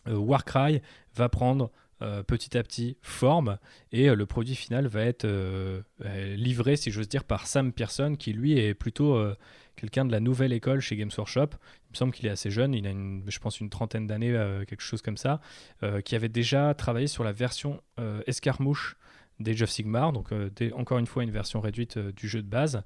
euh, 0.08 0.16
Warcry 0.16 0.80
va 1.14 1.28
prendre 1.28 1.70
euh, 2.02 2.22
petit 2.22 2.56
à 2.56 2.62
petit 2.62 2.96
forme 3.02 3.58
et 3.92 4.08
euh, 4.08 4.14
le 4.14 4.24
produit 4.24 4.54
final 4.54 4.86
va 4.86 5.02
être 5.02 5.26
livré, 6.36 6.76
si 6.76 6.90
j'ose 6.90 7.08
dire, 7.08 7.24
par 7.24 7.46
Sam 7.46 7.72
Pearson 7.72 8.16
qui 8.18 8.32
lui 8.32 8.58
est 8.58 8.74
plutôt 8.74 9.22
quelqu'un 9.76 10.04
de 10.04 10.12
la 10.12 10.20
nouvelle 10.20 10.52
école 10.52 10.80
chez 10.80 10.96
Games 10.96 11.10
Workshop. 11.16 11.50
Il 11.88 11.92
me 11.92 11.96
semble 11.96 12.12
qu'il 12.12 12.26
est 12.26 12.30
assez 12.30 12.50
jeune, 12.50 12.74
il 12.74 12.86
a 12.86 12.90
une, 12.90 13.24
je 13.28 13.38
pense 13.38 13.60
une 13.60 13.70
trentaine 13.70 14.06
d'années, 14.06 14.32
quelque 14.66 14.82
chose 14.82 15.02
comme 15.02 15.16
ça, 15.16 15.40
qui 16.04 16.14
avait 16.14 16.28
déjà 16.28 16.74
travaillé 16.74 17.06
sur 17.06 17.24
la 17.24 17.32
version 17.32 17.82
escarmouche 18.26 18.96
d'Age 19.38 19.62
of 19.62 19.70
Sigmar, 19.70 20.12
donc 20.12 20.30
encore 20.74 20.98
une 20.98 21.06
fois 21.06 21.22
une 21.22 21.30
version 21.30 21.60
réduite 21.60 21.98
du 21.98 22.28
jeu 22.28 22.42
de 22.42 22.48
base, 22.48 22.82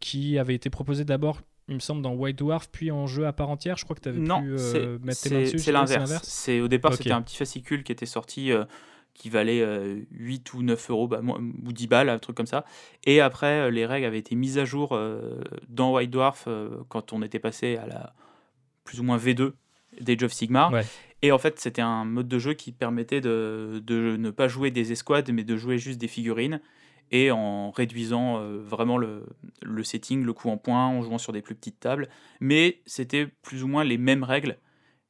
qui 0.00 0.38
avait 0.38 0.54
été 0.54 0.68
proposée 0.70 1.04
d'abord 1.04 1.40
il 1.70 1.76
me 1.76 1.80
semble, 1.80 2.02
dans 2.02 2.14
White 2.14 2.38
Dwarf, 2.38 2.68
puis 2.70 2.90
en 2.90 3.06
jeu 3.06 3.26
à 3.26 3.32
part 3.32 3.48
entière. 3.48 3.76
Je 3.76 3.84
crois 3.84 3.96
que 3.96 4.00
tu 4.00 4.08
avais 4.08 4.18
non, 4.18 4.42
pu 4.42 4.56
euh, 4.58 4.98
mettre 5.02 5.22
tes 5.22 5.30
mains 5.30 5.42
dessus. 5.42 5.58
C'est 5.58 5.72
l'inverse. 5.72 6.20
C'est 6.24 6.60
au 6.60 6.68
départ, 6.68 6.94
c'était 6.94 7.12
un 7.12 7.22
petit 7.22 7.36
fascicule 7.36 7.82
qui 7.84 7.92
était 7.92 8.06
sorti. 8.06 8.52
Euh, 8.52 8.64
qui 9.12 9.28
valait 9.28 9.62
8 10.12 10.50
euh, 10.54 10.56
ou 10.56 10.62
9 10.62 10.90
euros, 10.90 11.08
bah, 11.08 11.20
ou 11.20 11.72
10 11.72 11.88
balles, 11.88 12.08
un 12.08 12.18
truc 12.18 12.36
comme 12.36 12.46
ça. 12.46 12.64
Et 13.04 13.20
après, 13.20 13.70
les 13.70 13.84
règles 13.84 14.06
avaient 14.06 14.20
été 14.20 14.34
mises 14.34 14.56
à 14.56 14.64
jour 14.64 14.98
dans 15.68 15.92
White 15.92 16.10
Dwarf 16.10 16.48
quand 16.88 17.12
on 17.12 17.20
était 17.20 17.40
passé 17.40 17.76
à 17.76 17.86
la 17.86 18.14
plus 18.84 19.00
ou 19.00 19.02
moins 19.02 19.18
V2 19.18 19.52
d'Age 20.00 20.22
of 20.22 20.32
Sigmar. 20.32 20.72
Et 21.20 21.32
en 21.32 21.38
fait, 21.38 21.58
c'était 21.58 21.82
un 21.82 22.06
mode 22.06 22.28
de 22.28 22.38
jeu 22.38 22.54
qui 22.54 22.72
permettait 22.72 23.20
de, 23.20 23.82
de, 23.84 24.16
ne 24.16 24.30
pas 24.30 24.48
jouer 24.48 24.70
des 24.70 24.90
escouades, 24.92 25.30
mais 25.32 25.44
de 25.44 25.56
jouer 25.56 25.76
juste 25.76 26.00
des 26.00 26.08
figurines 26.08 26.60
et 27.10 27.30
en 27.30 27.70
réduisant 27.70 28.38
euh, 28.38 28.58
vraiment 28.62 28.98
le, 28.98 29.24
setting, 29.82 30.24
le 30.24 30.32
coup 30.32 30.48
en 30.48 30.56
point, 30.56 30.86
en 30.86 31.02
jouant 31.02 31.18
sur 31.18 31.32
des 31.32 31.42
plus 31.42 31.54
petites 31.54 31.80
tables. 31.80 32.08
Mais 32.40 32.80
c'était 32.86 33.26
plus 33.42 33.64
ou 33.64 33.68
moins 33.68 33.84
les 33.84 33.98
mêmes 33.98 34.24
règles 34.24 34.56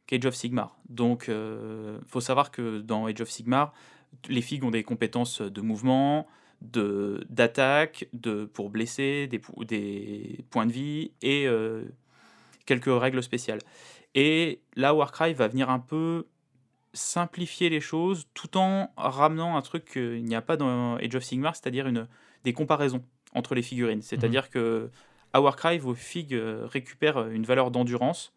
qu'Age 0.07 0.27
of 0.27 0.35
Sigmar. 0.35 0.79
Donc 0.89 1.25
il 1.29 1.35
euh, 1.35 2.01
faut 2.07 2.21
savoir 2.21 2.51
que 2.51 2.81
dans 2.81 3.07
Age 3.07 3.21
of 3.21 3.31
Sigmar, 3.31 3.73
les 4.29 4.43
figues 4.43 4.65
ont 4.65 4.71
des 4.71 4.83
compétences 4.83 5.41
de 5.41 5.61
mouvement, 5.61 6.27
d'attaque, 6.63 8.09
de 8.13 8.45
pour 8.45 8.71
blesser, 8.71 9.27
des, 9.29 9.41
des 9.67 10.45
points 10.51 10.67
de 10.67 10.73
vie 10.73 11.13
et 11.23 11.47
euh, 11.47 11.85
quelques 12.67 12.87
règles 12.87 13.23
spéciales. 13.23 13.61
Et 14.15 14.61
là, 14.75 14.95
Warcry 14.95 15.35
va 15.35 15.49
venir 15.49 15.71
un 15.71 15.79
peu 15.79 16.27
simplifier 16.93 17.69
les 17.69 17.81
choses 17.81 18.27
tout 18.35 18.57
en 18.57 18.91
ramenant 18.97 19.57
un 19.57 19.63
truc 19.63 19.85
qu'il 19.85 20.25
n'y 20.25 20.35
a 20.35 20.43
pas 20.43 20.57
dans 20.57 20.97
Age 20.97 21.15
of 21.15 21.23
Sigmar, 21.23 21.55
c'est-à-dire 21.55 21.87
une, 21.87 22.09
des 22.45 22.53
comparaisons 22.53 23.05
entre 23.35 23.55
les 23.55 23.63
figurines. 23.63 24.03
C'est-à-dire 24.03 24.45
mmh 24.45 24.55
que 24.55 24.91
à 25.33 25.41
Warcry, 25.41 25.79
vos 25.79 25.95
figues 25.95 26.35
euh, 26.35 26.67
récupèrent 26.67 27.29
une 27.29 27.45
valeur 27.45 27.71
d'endurance. 27.71 28.33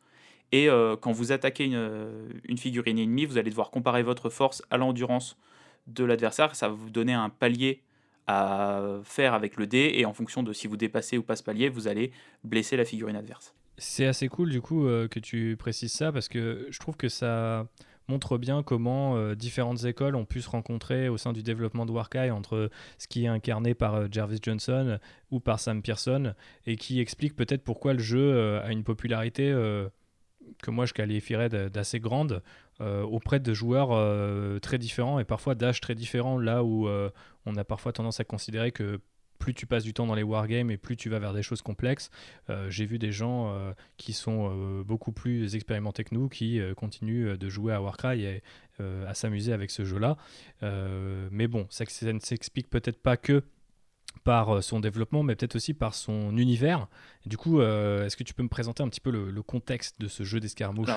Et 0.51 0.69
euh, 0.69 0.95
quand 0.95 1.11
vous 1.11 1.31
attaquez 1.31 1.65
une, 1.65 2.29
une, 2.47 2.57
figurine 2.57 2.99
ennemie, 2.99 3.25
vous 3.25 3.39
allez 3.39 3.49
devoir 3.49 3.71
comparer 3.71 4.03
votre 4.03 4.29
force 4.29 4.61
à 4.69 4.77
l'endurance 4.77 5.35
de 5.87 6.03
l'adversaire. 6.03 6.55
Ça 6.55 6.67
va 6.67 6.75
vous 6.75 6.91
donner 6.91 7.13
un 7.13 7.29
palier 7.29 7.81
à 8.27 8.99
faire 9.03 9.33
avec 9.33 9.57
le 9.57 9.67
dé. 9.67 9.93
Et 9.95 10.05
en 10.05 10.13
fonction 10.13 10.43
de 10.43 10.53
si 10.53 10.67
vous 10.67 10.77
dépassez 10.77 11.17
ou 11.17 11.23
pas 11.23 11.35
ce 11.35 11.43
palier, 11.43 11.69
vous 11.69 11.87
allez 11.87 12.11
blesser 12.43 12.77
la 12.77 12.85
figurine 12.85 13.15
adverse. 13.15 13.55
C'est 13.77 14.05
assez 14.05 14.27
cool 14.27 14.51
du 14.51 14.61
coup 14.61 14.85
euh, 14.85 15.07
que 15.07 15.19
tu 15.19 15.55
précises 15.57 15.93
ça 15.93 16.11
parce 16.11 16.27
que 16.27 16.67
je 16.69 16.79
trouve 16.79 16.95
que 16.95 17.09
ça 17.09 17.67
montre 18.07 18.37
bien 18.37 18.63
comment 18.63 19.15
euh, 19.15 19.35
différentes 19.35 19.85
écoles 19.85 20.15
ont 20.15 20.25
pu 20.25 20.41
se 20.41 20.49
rencontrer 20.49 21.09
au 21.09 21.17
sein 21.17 21.33
du 21.33 21.43
développement 21.43 21.85
de 21.85 21.91
Warcry 21.91 22.31
entre 22.31 22.69
ce 22.97 23.07
qui 23.07 23.25
est 23.25 23.27
incarné 23.27 23.73
par 23.73 23.95
euh, 23.95 24.07
Jarvis 24.11 24.39
Johnson 24.41 24.99
ou 25.31 25.39
par 25.39 25.59
Sam 25.59 25.81
Pearson 25.81 26.33
et 26.65 26.75
qui 26.75 26.99
explique 26.99 27.35
peut-être 27.35 27.63
pourquoi 27.63 27.93
le 27.93 27.99
jeu 27.99 28.33
euh, 28.33 28.63
a 28.63 28.71
une 28.71 28.83
popularité 28.83 29.53
que 30.61 30.71
moi 30.71 30.85
je 30.85 30.93
qualifierais 30.93 31.49
d'assez 31.49 31.99
grande 31.99 32.43
auprès 32.79 33.39
de 33.39 33.53
joueurs 33.53 34.59
très 34.61 34.77
différents 34.77 35.19
et 35.19 35.23
parfois 35.23 35.55
d'âges 35.55 35.79
très 35.79 35.95
différents 35.95 36.37
là 36.37 36.63
où 36.63 36.87
on 37.45 37.55
a 37.55 37.63
parfois 37.63 37.93
tendance 37.93 38.19
à 38.19 38.23
considérer 38.23 38.71
que 38.71 38.99
plus 39.43 39.53
tu 39.53 39.65
passes 39.65 39.83
du 39.83 39.93
temps 39.93 40.07
dans 40.07 40.15
les 40.15 40.23
wargames 40.23 40.71
et 40.71 40.77
plus 40.77 40.95
tu 40.95 41.09
vas 41.09 41.19
vers 41.19 41.33
des 41.33 41.43
choses 41.43 41.61
complexes. 41.61 42.09
Euh, 42.49 42.69
j'ai 42.69 42.85
vu 42.85 42.97
des 42.97 43.11
gens 43.11 43.49
euh, 43.49 43.73
qui 43.97 44.13
sont 44.13 44.49
euh, 44.49 44.83
beaucoup 44.85 45.11
plus 45.11 45.55
expérimentés 45.55 46.05
que 46.05 46.15
nous 46.15 46.29
qui 46.29 46.61
continuent 46.77 47.35
de 47.35 47.49
jouer 47.49 47.73
à 47.73 47.81
Warcry 47.81 48.23
et 48.23 48.41
à 48.79 49.13
s'amuser 49.13 49.51
avec 49.51 49.69
ce 49.69 49.83
jeu-là. 49.83 50.15
mais 50.61 51.47
bon, 51.47 51.67
ça, 51.69 51.83
ça 51.87 52.13
ne 52.13 52.19
s'explique 52.19 52.69
peut-être 52.69 53.01
pas 53.01 53.17
que 53.17 53.43
par 54.23 54.63
son 54.63 54.79
développement, 54.79 55.23
mais 55.23 55.35
peut-être 55.35 55.55
aussi 55.55 55.73
par 55.73 55.93
son 55.93 56.37
univers. 56.37 56.87
du 57.25 57.35
coup, 57.35 57.61
est-ce 57.61 58.15
que 58.15 58.23
tu 58.23 58.33
peux 58.33 58.43
me 58.43 58.49
présenter 58.49 58.81
un 58.81 58.89
petit 58.89 59.01
peu 59.01 59.11
le, 59.11 59.41
contexte 59.43 59.99
de 59.99 60.07
ce 60.07 60.23
jeu 60.23 60.39
d'escarmouche 60.39 60.89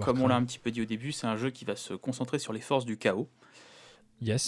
Comme 0.00 0.20
on 0.20 0.26
l'a 0.26 0.36
un 0.36 0.44
petit 0.44 0.58
peu 0.58 0.72
dit 0.72 0.82
au 0.82 0.86
début, 0.86 1.12
c'est 1.12 1.28
un 1.28 1.36
jeu 1.36 1.50
qui 1.50 1.64
va 1.64 1.76
se 1.76 1.94
concentrer 1.94 2.40
sur 2.40 2.52
les 2.52 2.60
forces 2.60 2.84
du 2.84 2.98
chaos. 2.98 3.28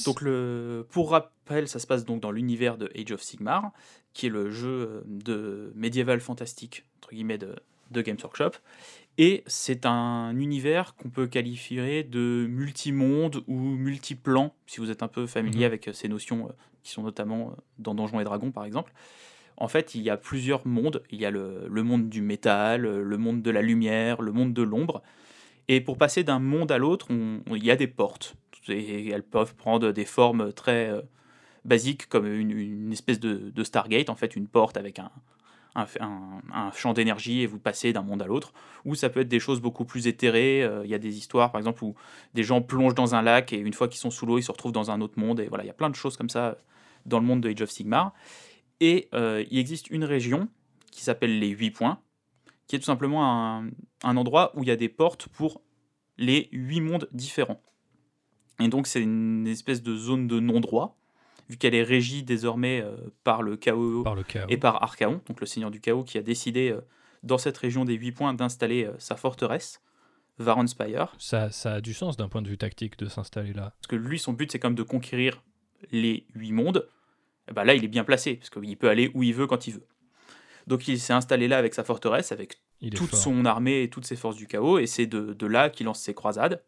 Donc 0.04 0.20
le, 0.20 0.86
pour 0.90 1.10
rappel, 1.10 1.68
ça 1.68 1.78
se 1.78 1.86
passe 1.86 2.04
donc 2.04 2.20
dans 2.20 2.30
l'univers 2.30 2.78
de 2.78 2.90
Age 2.96 3.12
of 3.12 3.22
Sigmar, 3.22 3.72
qui 4.12 4.26
est 4.26 4.30
le 4.30 4.50
jeu 4.50 4.68
euh, 4.68 5.02
de 5.06 5.72
médiéval 5.74 6.20
fantastique 6.20 6.84
entre 6.98 7.10
guillemets 7.10 7.38
de, 7.38 7.56
de 7.90 8.02
Games 8.02 8.18
Workshop. 8.22 8.52
Et 9.18 9.42
c'est 9.46 9.86
un 9.86 10.36
univers 10.36 10.94
qu'on 10.96 11.10
peut 11.10 11.26
qualifier 11.26 12.02
de 12.02 12.46
multimonde 12.48 13.44
ou 13.46 13.58
multiplan, 13.58 14.54
si 14.66 14.80
vous 14.80 14.90
êtes 14.90 15.02
un 15.02 15.08
peu 15.08 15.26
familier 15.26 15.60
mhm. 15.60 15.66
avec 15.66 15.88
euh, 15.88 15.92
ces 15.92 16.08
notions 16.08 16.48
euh, 16.48 16.52
qui 16.82 16.92
sont 16.92 17.02
notamment 17.02 17.56
dans 17.78 17.94
Donjons 17.94 18.20
et 18.20 18.24
Dragons 18.24 18.52
par 18.52 18.64
exemple. 18.64 18.92
En 19.56 19.68
fait, 19.68 19.94
il 19.94 20.02
y 20.02 20.10
a 20.10 20.16
plusieurs 20.16 20.66
mondes. 20.66 21.02
Il 21.10 21.20
y 21.20 21.24
a 21.24 21.30
le, 21.30 21.66
le 21.68 21.82
monde 21.84 22.08
du 22.08 22.22
métal, 22.22 22.82
le 22.82 23.18
monde 23.18 23.40
de 23.40 23.50
la 23.52 23.62
lumière, 23.62 24.20
le 24.20 24.32
monde 24.32 24.52
de 24.52 24.62
l'ombre. 24.62 25.00
Et 25.68 25.80
pour 25.80 25.96
passer 25.96 26.24
d'un 26.24 26.40
monde 26.40 26.72
à 26.72 26.78
l'autre, 26.78 27.06
il 27.10 27.64
y 27.64 27.70
a 27.70 27.76
des 27.76 27.86
portes 27.86 28.34
et 28.68 29.08
elles 29.08 29.22
peuvent 29.22 29.54
prendre 29.54 29.92
des 29.92 30.04
formes 30.04 30.52
très 30.52 30.90
euh, 30.90 31.02
basiques 31.64 32.08
comme 32.08 32.26
une, 32.26 32.92
espèce 32.92 33.20
de, 33.20 33.64
Stargate, 33.64 34.10
en 34.10 34.14
fait 34.14 34.36
une 34.36 34.48
porte 34.48 34.76
avec 34.76 34.98
un, 34.98 35.10
un, 35.74 36.70
champ 36.72 36.92
d'énergie 36.92 37.42
et 37.42 37.46
vous 37.46 37.58
passez 37.58 37.92
d'un 37.92 38.02
monde 38.02 38.22
à 38.22 38.26
l'autre, 38.26 38.52
ou 38.84 38.94
ça 38.94 39.08
peut 39.08 39.20
être 39.20 39.28
des 39.28 39.40
choses 39.40 39.60
beaucoup 39.60 39.84
plus 39.84 40.06
éthérées. 40.06 40.62
Euh, 40.62 40.82
il 40.84 40.90
y 40.90 40.94
a 40.94 40.98
des 40.98 41.16
histoires, 41.16 41.50
par 41.50 41.58
exemple, 41.58 41.84
où 41.84 41.94
des 42.34 42.42
gens 42.42 42.62
plongent 42.62 42.94
dans 42.94 43.14
un 43.14 43.22
lac 43.22 43.52
et 43.52 43.58
une 43.58 43.72
fois 43.72 43.88
qu'ils 43.88 44.00
sont 44.00 44.10
sous 44.10 44.26
l'eau, 44.26 44.38
ils 44.38 44.42
se 44.42 44.52
retrouvent 44.52 44.72
dans 44.72 44.90
un 44.90 45.00
autre 45.00 45.18
monde. 45.18 45.40
Et 45.40 45.46
voilà, 45.46 45.64
il 45.64 45.66
y 45.66 45.70
a 45.70 45.74
plein 45.74 45.90
de 45.90 45.96
choses 45.96 46.16
comme 46.16 46.30
ça 46.30 46.56
dans 47.06 47.18
le 47.18 47.26
monde 47.26 47.40
de 47.40 47.50
Age 47.50 47.62
of 47.62 47.70
Sigmar. 47.70 48.12
Et 48.80 49.08
euh, 49.14 49.44
il 49.50 49.58
existe 49.58 49.90
une 49.90 50.04
région 50.04 50.48
qui 50.90 51.02
s'appelle 51.02 51.38
les 51.38 51.48
8 51.48 51.70
points, 51.70 51.98
qui 52.66 52.76
est 52.76 52.78
tout 52.78 52.84
simplement 52.84 53.24
un, 53.26 53.68
un 54.04 54.16
endroit 54.16 54.52
où 54.54 54.62
il 54.62 54.68
y 54.68 54.72
a 54.72 54.76
des 54.76 54.88
portes 54.88 55.28
pour 55.28 55.60
les 56.18 56.48
8 56.52 56.80
mondes 56.80 57.08
différents. 57.12 57.60
Et 58.60 58.68
donc 58.68 58.86
c'est 58.86 59.00
une 59.00 59.46
espèce 59.46 59.82
de 59.82 59.96
zone 59.96 60.26
de 60.26 60.40
non-droit, 60.40 60.96
vu 61.48 61.56
qu'elle 61.56 61.74
est 61.74 61.82
régie 61.82 62.22
désormais 62.22 62.82
euh, 62.82 62.96
par, 63.24 63.42
le 63.42 63.56
chaos 63.56 64.04
et 64.48 64.56
par 64.56 64.82
Archaon, 64.82 65.20
donc 65.26 65.40
le 65.40 65.46
seigneur 65.46 65.70
du 65.70 65.80
chaos, 65.80 66.04
qui 66.04 66.18
a 66.18 66.22
décidé 66.22 66.70
euh, 66.70 66.80
dans 67.22 67.38
cette 67.38 67.58
région 67.58 67.84
des 67.84 67.94
huit 67.94 68.12
points 68.12 68.34
d'installer 68.34 68.84
euh, 68.84 68.94
sa 68.98 69.16
forteresse, 69.16 69.80
Varonspire. 70.38 71.14
Ça, 71.18 71.50
ça 71.50 71.74
a 71.74 71.80
du 71.80 71.94
sens 71.94 72.16
d'un 72.16 72.28
point 72.28 72.42
de 72.42 72.48
vue 72.48 72.58
tactique 72.58 72.98
de 72.98 73.06
s'installer 73.06 73.52
là. 73.52 73.72
Parce 73.76 73.86
que 73.88 73.96
lui, 73.96 74.18
son 74.18 74.32
but, 74.32 74.50
c'est 74.50 74.58
comme 74.58 74.74
de 74.74 74.82
conquérir 74.82 75.42
les 75.92 76.26
huit 76.34 76.52
mondes. 76.52 76.88
Et 77.48 77.52
ben 77.52 77.64
là, 77.64 77.74
il 77.74 77.84
est 77.84 77.88
bien 77.88 78.04
placé, 78.04 78.36
parce 78.36 78.50
qu'il 78.50 78.76
peut 78.76 78.88
aller 78.88 79.10
où 79.14 79.22
il 79.22 79.34
veut 79.34 79.46
quand 79.46 79.66
il 79.66 79.74
veut. 79.74 79.86
Donc 80.66 80.88
il 80.88 80.98
s'est 80.98 81.12
installé 81.12 81.46
là 81.46 81.58
avec 81.58 81.74
sa 81.74 81.84
forteresse, 81.84 82.32
avec 82.32 82.56
toute 82.96 83.14
son 83.14 83.44
armée 83.44 83.82
et 83.82 83.90
toutes 83.90 84.06
ses 84.06 84.16
forces 84.16 84.36
du 84.36 84.46
chaos, 84.46 84.78
et 84.78 84.86
c'est 84.86 85.06
de, 85.06 85.34
de 85.34 85.46
là 85.46 85.68
qu'il 85.68 85.86
lance 85.86 86.00
ses 86.00 86.14
croisades. 86.14 86.62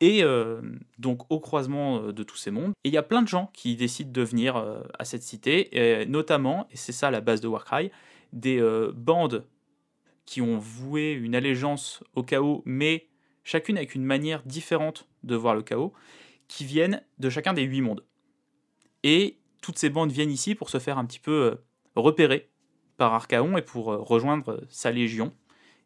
Et 0.00 0.24
euh, 0.24 0.62
donc 0.98 1.30
au 1.30 1.40
croisement 1.40 2.02
euh, 2.02 2.12
de 2.12 2.22
tous 2.22 2.36
ces 2.36 2.50
mondes, 2.50 2.72
il 2.84 2.92
y 2.92 2.96
a 2.96 3.02
plein 3.02 3.20
de 3.20 3.28
gens 3.28 3.50
qui 3.52 3.76
décident 3.76 4.10
de 4.10 4.22
venir 4.22 4.56
euh, 4.56 4.82
à 4.98 5.04
cette 5.04 5.22
cité, 5.22 6.06
notamment, 6.08 6.66
et 6.70 6.76
c'est 6.76 6.92
ça 6.92 7.10
la 7.10 7.20
base 7.20 7.40
de 7.40 7.48
Warcry, 7.48 7.90
des 8.32 8.62
bandes 8.94 9.44
qui 10.24 10.40
ont 10.40 10.58
voué 10.58 11.12
une 11.12 11.34
allégeance 11.34 12.02
au 12.14 12.22
chaos, 12.22 12.62
mais 12.64 13.08
chacune 13.44 13.76
avec 13.76 13.94
une 13.94 14.04
manière 14.04 14.42
différente 14.44 15.08
de 15.24 15.34
voir 15.34 15.54
le 15.54 15.62
chaos, 15.62 15.92
qui 16.48 16.64
viennent 16.64 17.02
de 17.18 17.28
chacun 17.28 17.52
des 17.52 17.62
huit 17.62 17.80
mondes. 17.80 18.04
Et 19.02 19.38
toutes 19.60 19.78
ces 19.78 19.90
bandes 19.90 20.12
viennent 20.12 20.30
ici 20.30 20.54
pour 20.54 20.70
se 20.70 20.78
faire 20.78 20.98
un 20.98 21.04
petit 21.04 21.18
peu 21.18 21.58
repérer 21.96 22.48
par 22.96 23.12
Archaon 23.12 23.56
et 23.56 23.62
pour 23.62 23.86
rejoindre 23.86 24.64
sa 24.68 24.90
légion 24.90 25.32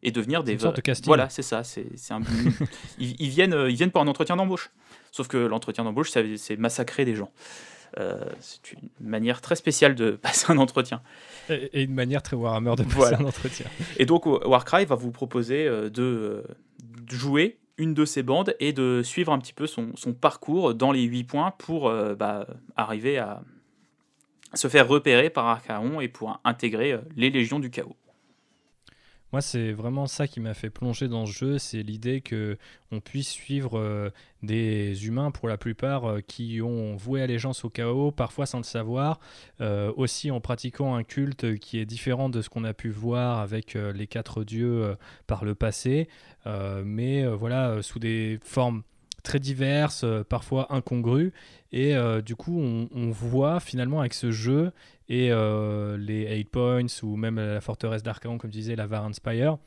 et 0.05 0.11
devenir 0.11 0.43
des. 0.43 0.53
Une 0.53 0.59
sorte 0.59 0.77
de 0.77 0.81
casting. 0.81 1.07
Voilà, 1.07 1.29
c'est 1.29 1.41
ça. 1.41 1.63
C'est, 1.63 1.85
un... 2.11 2.21
ils, 2.99 3.19
ils, 3.19 3.29
viennent, 3.29 3.55
ils 3.67 3.75
viennent 3.75 3.91
pour 3.91 4.01
un 4.01 4.07
entretien 4.07 4.37
d'embauche. 4.37 4.71
Sauf 5.11 5.27
que 5.27 5.37
l'entretien 5.37 5.83
d'embauche, 5.83 6.11
c'est 6.11 6.57
massacrer 6.57 7.03
des 7.03 7.15
gens. 7.15 7.31
Euh, 7.97 8.17
c'est 8.41 8.73
une 8.73 8.89
manière 8.99 9.41
très 9.41 9.55
spéciale 9.55 9.95
de 9.95 10.11
passer 10.21 10.51
un 10.51 10.57
entretien. 10.57 11.01
Et, 11.49 11.83
une 11.83 11.93
manière 11.93 12.21
très 12.21 12.35
Warhammer 12.35 12.75
de 12.75 12.83
passer 12.83 13.15
un 13.15 13.25
entretien. 13.25 13.65
Et 13.97 14.05
donc 14.05 14.25
Warcry 14.25 14.85
va 14.85 14.95
vous 14.95 15.11
proposer 15.11 15.65
euh, 15.65 15.89
de, 15.89 16.43
de, 16.83 17.15
jouer 17.15 17.57
une 17.77 17.93
de 17.93 18.05
ces 18.05 18.23
bandes 18.23 18.55
et 18.59 18.73
de 18.73 19.01
suivre 19.03 19.31
un 19.31 19.39
petit 19.39 19.53
peu 19.53 19.67
son, 19.67 19.95
son 19.95 20.13
parcours 20.13 20.73
dans 20.73 20.91
les 20.91 21.03
8 21.03 21.23
points 21.25 21.51
pour 21.57 21.87
euh, 21.87 22.15
bah, 22.15 22.47
arriver 22.75 23.17
à 23.17 23.41
se 24.53 24.67
faire 24.67 24.87
repérer 24.87 25.29
par 25.29 25.45
Archaon 25.47 25.99
et 25.99 26.07
pour 26.07 26.39
intégrer 26.45 26.99
les 27.17 27.29
légions 27.29 27.59
du 27.59 27.69
chaos. 27.69 27.95
Moi, 29.35 29.41
c'est 29.41 29.73
vraiment 29.73 30.07
ça 30.07 30.29
qui 30.29 30.39
m'a 30.39 30.53
fait 30.53 30.69
plonger 30.69 31.09
dans 31.09 31.25
ce 31.25 31.33
jeu, 31.33 31.57
c'est 31.57 31.83
l'idée 31.83 32.21
que 32.21 32.57
on 32.93 33.01
puisse 33.01 33.27
suivre 33.27 33.77
euh, 33.77 34.09
des 34.43 35.07
humains, 35.07 35.29
pour 35.29 35.49
la 35.49 35.57
plupart, 35.57 36.05
euh, 36.09 36.21
qui 36.21 36.61
ont 36.61 36.95
voué 36.95 37.21
allégeance 37.21 37.65
au 37.65 37.69
chaos, 37.69 38.11
parfois 38.11 38.45
sans 38.45 38.59
le 38.59 38.63
savoir, 38.63 39.19
euh, 39.59 39.91
aussi 39.97 40.31
en 40.31 40.39
pratiquant 40.39 40.95
un 40.95 41.03
culte 41.03 41.59
qui 41.59 41.79
est 41.79 41.85
différent 41.85 42.29
de 42.29 42.41
ce 42.41 42.47
qu'on 42.47 42.63
a 42.63 42.73
pu 42.73 42.87
voir 42.87 43.39
avec 43.39 43.73
les 43.73 44.07
quatre 44.07 44.45
dieux 44.45 44.95
par 45.27 45.43
le 45.43 45.53
passé, 45.53 46.07
mais 46.85 47.25
voilà, 47.27 47.81
sous 47.81 47.99
des 47.99 48.39
formes 48.41 48.83
très 49.21 49.41
diverses, 49.41 50.05
parfois 50.29 50.73
incongrues. 50.73 51.33
Et 51.73 51.93
du 52.25 52.37
coup, 52.37 52.57
on, 52.57 52.87
on, 52.95 53.09
voit 53.11 53.59
finalement 53.59 53.99
avec 53.99 54.13
ce 54.13 54.31
jeu 54.31 54.71
et 55.09 55.31
euh, 55.31 55.97
les 55.97 56.35
8 56.35 56.49
Points 56.49 57.03
ou 57.03 57.15
même 57.15 57.37
la 57.37 57.61
forteresse 57.61 58.03
d'Archaon, 58.03 58.37
comme 58.37 58.51
tu 58.51 58.57
disais, 58.57 58.75
la 58.75 58.87
Varan 58.87 59.13
Spire, 59.13 59.57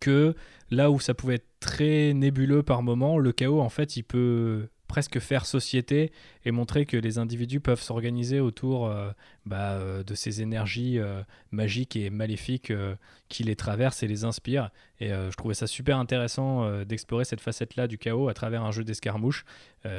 que 0.00 0.34
là 0.70 0.90
où 0.90 0.98
ça 0.98 1.14
pouvait 1.14 1.36
être 1.36 1.48
très 1.60 2.12
nébuleux 2.14 2.62
par 2.62 2.82
moment, 2.82 3.18
le 3.18 3.32
chaos, 3.32 3.60
en 3.60 3.68
fait, 3.68 3.96
il 3.96 4.02
peut 4.02 4.68
presque 4.88 5.18
faire 5.18 5.46
société 5.46 6.12
et 6.44 6.52
montrer 6.52 6.86
que 6.86 6.96
les 6.96 7.18
individus 7.18 7.58
peuvent 7.58 7.80
s'organiser 7.80 8.38
autour 8.38 8.86
euh, 8.86 9.10
bah, 9.44 9.72
euh, 9.72 10.04
de 10.04 10.14
ces 10.14 10.42
énergies 10.42 10.98
magiques 11.50 11.96
et 11.96 12.10
maléfiques 12.10 12.72
qui 13.28 13.44
les 13.44 13.56
traversent 13.56 14.02
et 14.02 14.08
les 14.08 14.24
inspirent. 14.24 14.70
Et 15.00 15.08
je 15.08 15.36
trouvais 15.36 15.54
ça 15.54 15.66
super 15.66 15.98
intéressant 15.98 16.84
d'explorer 16.84 17.24
cette 17.24 17.40
facette-là 17.40 17.86
du 17.86 17.98
chaos 17.98 18.28
à 18.28 18.34
travers 18.34 18.62
un 18.62 18.72
jeu 18.72 18.84
d'escarmouche. 18.84 19.44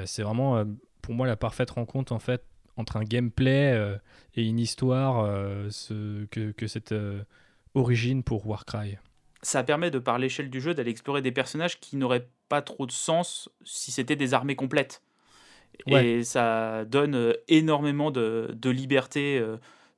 c'est 0.06 0.24
vraiment 0.24 0.64
pour 1.02 1.14
moi 1.14 1.28
la 1.28 1.36
parfaite 1.38 1.70
rencontre 1.72 2.12
en 2.12 2.20
fait 2.20 2.44
entre 2.78 2.98
un 2.98 3.04
gameplay 3.04 3.74
euh, 3.74 3.98
et 4.36 4.48
une 4.48 4.60
histoire 4.60 5.26
euh, 5.26 5.68
ce, 5.70 6.26
que, 6.26 6.68
cette 6.68 6.92
euh, 6.94 7.22
origine 7.74 8.24
pour 8.24 8.48
Warcry. 8.48 8.98
Ça 9.42 9.64
permet 9.64 9.92
de, 9.92 10.00
par 10.00 10.20
l'échelle 10.20 10.50
du 10.50 10.62
jeu, 10.62 10.74
d'aller 10.74 10.92
explorer 10.92 11.22
des 11.22 11.32
personnages 11.32 11.80
qui 11.80 11.98
n'auraient 11.98 12.28
pas 12.50 12.62
trop 12.62 12.86
de 12.86 12.92
sens 12.92 13.50
si 13.64 13.92
c'était 13.92 14.16
des 14.16 14.34
armées 14.34 14.56
complètes. 14.56 15.02
Et 15.86 16.24
ça 16.24 16.86
donne 16.86 17.36
énormément 17.48 18.10
de, 18.10 18.50
de 18.52 18.70
liberté 18.72 19.40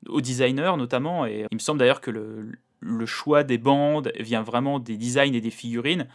aux 0.08 0.20
designers, 0.20 0.74
notamment. 0.76 1.24
Et 1.24 1.46
il 1.50 1.54
me 1.54 1.58
semble 1.58 1.78
d'ailleurs 1.78 2.02
que 2.02 2.10
le, 2.10 2.52
le, 2.80 3.06
choix 3.06 3.44
des 3.44 3.56
bandes 3.56 4.12
vient 4.20 4.42
vraiment 4.42 4.78
des 4.78 4.98
designs 4.98 5.32
et 5.32 5.40
des 5.40 5.50
figurines. 5.50 6.06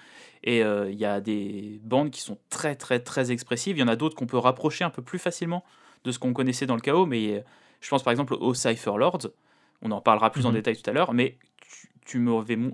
Et 0.43 0.59
il 0.59 0.95
y 0.95 1.05
a 1.05 1.19
des 1.19 1.79
bandes 1.83 2.11
qui 2.11 2.21
sont 2.21 2.37
très, 2.51 2.75
très, 2.75 2.99
très 2.99 3.31
expressives. 3.31 3.75
Il 3.75 3.79
y 3.79 3.83
en 3.83 3.87
a 3.87 3.95
d'autres 3.95 4.15
qu'on 4.15 4.27
peut 4.27 4.37
rapprocher 4.37 4.83
un 4.83 4.91
peu 4.91 5.01
plus 5.01 5.17
facilement 5.17 5.65
de 6.05 6.11
ce 6.11 6.19
qu'on 6.19 6.33
connaissait 6.33 6.65
dans 6.65 6.75
le 6.75 6.81
chaos, 6.81 7.05
mais 7.05 7.43
je 7.81 7.89
pense 7.89 8.03
par 8.03 8.11
exemple 8.11 8.35
aux 8.35 8.53
Cypher 8.53 8.97
Lords, 8.97 9.27
on 9.81 9.91
en 9.91 10.01
parlera 10.01 10.31
plus 10.31 10.45
en 10.45 10.49
mhm. 10.49 10.55
détail 10.55 10.77
tout 10.77 10.89
à 10.89 10.93
l'heure, 10.93 11.13
mais 11.13 11.37
tu, 12.05 12.25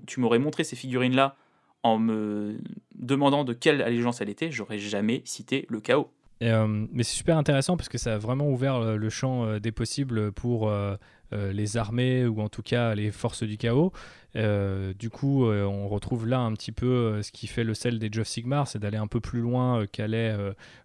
tu 0.05 0.19
m'aurais 0.19 0.39
montré 0.39 0.63
ces 0.63 0.75
figurines-là 0.75 1.35
en 1.83 1.97
me 1.97 2.59
demandant 2.95 3.43
de 3.43 3.53
quelle 3.53 3.81
allégeance 3.81 4.21
elle 4.21 4.29
était, 4.29 4.51
j'aurais 4.51 4.77
jamais 4.77 5.21
cité 5.25 5.65
le 5.69 5.79
chaos. 5.79 6.11
Euh, 6.43 6.87
mais 6.91 7.03
c'est 7.03 7.15
super 7.15 7.37
intéressant 7.37 7.77
parce 7.77 7.89
que 7.89 7.97
ça 7.97 8.15
a 8.15 8.17
vraiment 8.17 8.49
ouvert 8.49 8.75
euh, 8.75 8.95
le 8.95 9.09
champ 9.09 9.45
euh, 9.45 9.59
des 9.59 9.71
possibles 9.71 10.31
pour 10.31 10.71
les 11.31 11.77
armées 11.77 12.25
ou 12.25 12.41
en 12.41 12.49
tout 12.49 12.61
cas 12.61 12.95
les 12.95 13.11
forces 13.11 13.43
du 13.43 13.57
chaos. 13.57 13.91
du 14.35 15.09
coup, 15.09 15.45
on 15.45 15.87
retrouve 15.87 16.27
là 16.27 16.39
un 16.39 16.53
petit 16.53 16.71
peu 16.71 17.21
ce 17.21 17.31
qui 17.31 17.47
fait 17.47 17.63
le 17.63 17.73
sel 17.73 17.99
des 17.99 18.09
Geoff 18.11 18.27
Sigmar, 18.27 18.67
c'est 18.67 18.79
d'aller 18.79 18.97
un 18.97 19.07
peu 19.07 19.19
plus 19.19 19.41
loin 19.41 19.85
qu'allait 19.87 20.35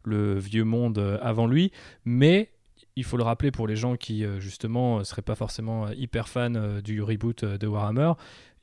le 0.04 0.38
vieux 0.38 0.64
monde 0.64 1.18
avant 1.22 1.46
lui. 1.46 1.72
Mais 2.04 2.50
il 2.96 3.04
faut 3.04 3.16
le 3.16 3.22
rappeler 3.24 3.50
pour 3.50 3.66
les 3.66 3.76
gens 3.76 3.96
qui 3.96 4.24
justement 4.38 5.04
seraient 5.04 5.22
pas 5.22 5.34
forcément 5.34 5.90
hyper 5.90 6.28
fans 6.28 6.80
du 6.82 7.02
reboot 7.02 7.44
de 7.44 7.66
Warhammer, 7.66 8.12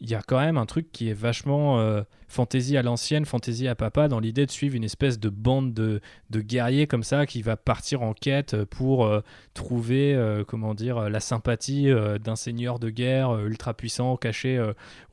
il 0.03 0.09
y 0.09 0.15
a 0.15 0.21
quand 0.21 0.39
même 0.39 0.57
un 0.57 0.65
truc 0.65 0.91
qui 0.91 1.09
est 1.09 1.13
vachement 1.13 1.79
euh, 1.79 2.01
fantasy 2.27 2.75
à 2.75 2.81
l'ancienne, 2.81 3.23
fantasy 3.25 3.69
à 3.69 3.73
papa, 3.73 4.09
dans 4.09 4.19
l'idée 4.19 4.45
de 4.45 4.51
suivre 4.51 4.75
une 4.75 4.83
espèce 4.83 5.17
de 5.17 5.29
bande 5.29 5.73
de, 5.73 6.01
guerriers 6.29 6.87
comme 6.87 7.03
ça 7.03 7.25
qui 7.25 7.41
va 7.41 7.55
partir 7.55 8.01
en 8.01 8.13
quête 8.13 8.65
pour 8.65 9.05
euh, 9.05 9.21
trouver, 9.53 10.13
euh, 10.13 10.43
comment 10.43 10.73
dire, 10.73 11.09
la 11.09 11.21
sympathie 11.21 11.89
d'un 12.21 12.35
seigneur 12.35 12.79
de 12.79 12.89
guerre 12.89 13.33
ultra 13.45 13.73
puissant 13.73 14.17
caché 14.17 14.61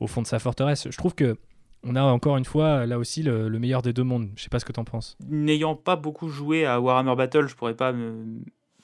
au 0.01 0.07
fond 0.07 0.21
de 0.21 0.27
sa 0.27 0.39
forteresse. 0.39 0.87
Je 0.89 0.97
trouve 0.97 1.15
que 1.15 1.37
on 1.83 1.95
a 1.95 2.03
encore 2.03 2.37
une 2.37 2.45
fois 2.45 2.85
là 2.85 2.99
aussi 2.99 3.23
le, 3.23 3.49
meilleur 3.49 3.81
des 3.81 3.93
deux 3.93 4.03
mondes. 4.03 4.29
Je 4.35 4.43
sais 4.43 4.49
pas 4.49 4.59
ce 4.59 4.65
que 4.65 4.73
tu 4.73 4.79
en 4.79 4.83
penses. 4.83 5.17
N'ayant 5.29 5.75
pas 5.75 5.95
beaucoup 5.95 6.27
joué 6.27 6.65
à 6.65 6.81
Warhammer 6.81 7.15
Battle, 7.15 7.47
je 7.47 7.55
pourrais 7.55 7.75
pas 7.75 7.93
me 7.93 8.41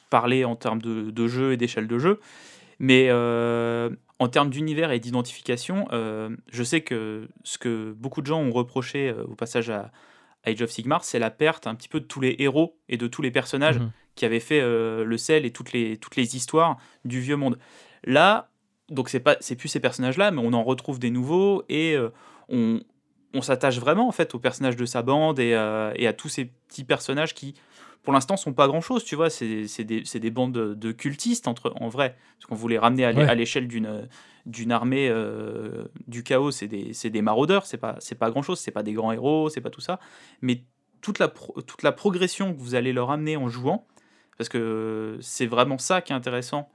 parler 0.09 0.45
en 0.45 0.55
termes 0.55 0.81
de, 0.81 1.11
de 1.11 1.27
jeu 1.27 1.51
et 1.51 1.57
d'échelle 1.57 1.87
de 1.87 1.99
jeu. 1.99 2.21
Mais 2.79 3.09
en 4.19 4.27
termes 4.27 4.49
d'univers 4.49 4.91
et 4.91 4.99
d'identification, 4.99 5.87
euh, 5.91 6.35
je 6.51 6.63
sais 6.63 6.81
que 6.81 7.29
ce 7.43 7.57
que 7.57 7.93
beaucoup 7.93 8.21
de 8.21 8.27
gens 8.27 8.41
ont 8.41 8.51
reproché 8.51 9.09
euh, 9.09 9.23
au 9.25 9.35
passage 9.35 9.69
à, 9.69 9.91
Age 10.43 10.61
of 10.61 10.69
Sigmar, 10.69 11.03
c'est 11.03 11.19
la 11.19 11.29
perte 11.29 11.67
un 11.67 11.75
petit 11.75 11.89
peu 11.89 11.99
de 11.99 12.05
tous 12.05 12.21
les 12.21 12.35
héros 12.39 12.77
et 12.87 12.95
de 12.97 13.07
tous 13.07 13.21
les 13.21 13.31
personnages 13.31 13.79
mhm. 13.79 13.91
qui 14.15 14.23
avaient 14.23 14.39
fait 14.39 14.61
euh, 14.61 15.03
le 15.03 15.17
sel 15.17 15.45
et 15.45 15.51
toutes 15.51 15.73
les, 15.73 15.97
toutes 15.97 16.15
les 16.15 16.35
histoires 16.35 16.77
du 17.03 17.19
vieux 17.19 17.35
monde. 17.35 17.59
Là, 18.05 18.49
donc 18.89 19.09
c'est 19.09 19.19
pas 19.19 19.35
c'est 19.41 19.55
plus 19.55 19.67
ces 19.67 19.81
personnages-là, 19.81 20.31
mais 20.31 20.41
on 20.41 20.53
en 20.53 20.63
retrouve 20.63 20.99
des 20.99 21.11
nouveaux 21.11 21.63
et 21.67 21.97
on, 22.47 22.79
on 23.33 23.41
s'attache 23.41 23.77
vraiment 23.79 24.07
en 24.07 24.13
fait 24.13 24.33
aux 24.35 24.39
personnages 24.39 24.77
de 24.77 24.85
sa 24.85 25.01
bande 25.01 25.39
et, 25.39 25.49
et, 25.95 26.07
à 26.07 26.13
tous 26.13 26.29
ces 26.29 26.45
petits 26.45 26.85
personnages 26.85 27.33
qui 27.33 27.55
pour 28.03 28.13
l'instant, 28.13 28.37
sont 28.37 28.53
pas 28.53 28.67
grand-chose, 28.67 29.03
tu 29.03 29.15
vois. 29.15 29.29
C'est 29.29 29.65
des, 29.83 30.01
des, 30.01 30.31
bandes 30.31 30.53
de, 30.53 30.91
cultistes, 30.91 31.47
entre, 31.47 31.73
en 31.75 31.89
vrai. 31.89 32.15
Parce 32.37 32.45
qu'on 32.47 32.55
voulait 32.55 32.77
ramener 32.77 33.05
à 33.05 33.35
l'échelle 33.35 33.67
d'une 33.67 34.07
d'une 34.47 34.71
armée 34.71 35.09
euh, 35.09 35.83
du 36.07 36.23
chaos, 36.23 36.51
c'est 36.51 36.67
des, 36.67 36.93
des, 37.09 37.21
maraudeurs, 37.21 37.65
c'est 37.65 37.77
pas, 37.77 37.97
pas 38.17 38.31
grand-chose, 38.31 38.59
c'est 38.59 38.71
pas 38.71 38.81
des 38.81 38.93
grands 38.93 39.11
héros, 39.11 39.49
c'est 39.49 39.61
pas 39.61 39.69
tout 39.69 39.81
ça. 39.81 39.99
Mais 40.41 40.63
toute 41.01 41.19
la, 41.19 41.27
toute 41.27 41.83
la 41.83 41.91
progression 41.91 42.53
que 42.53 42.59
vous 42.59 42.73
allez 42.73 42.93
leur 42.93 43.11
amener 43.11 43.37
en 43.37 43.49
jouant, 43.49 43.85
parce 44.37 44.49
que 44.49 45.17
c'est 45.21 45.45
vraiment 45.45 45.77
ça 45.77 46.01
qui 46.01 46.13
est 46.13 46.15
intéressant. 46.15 46.69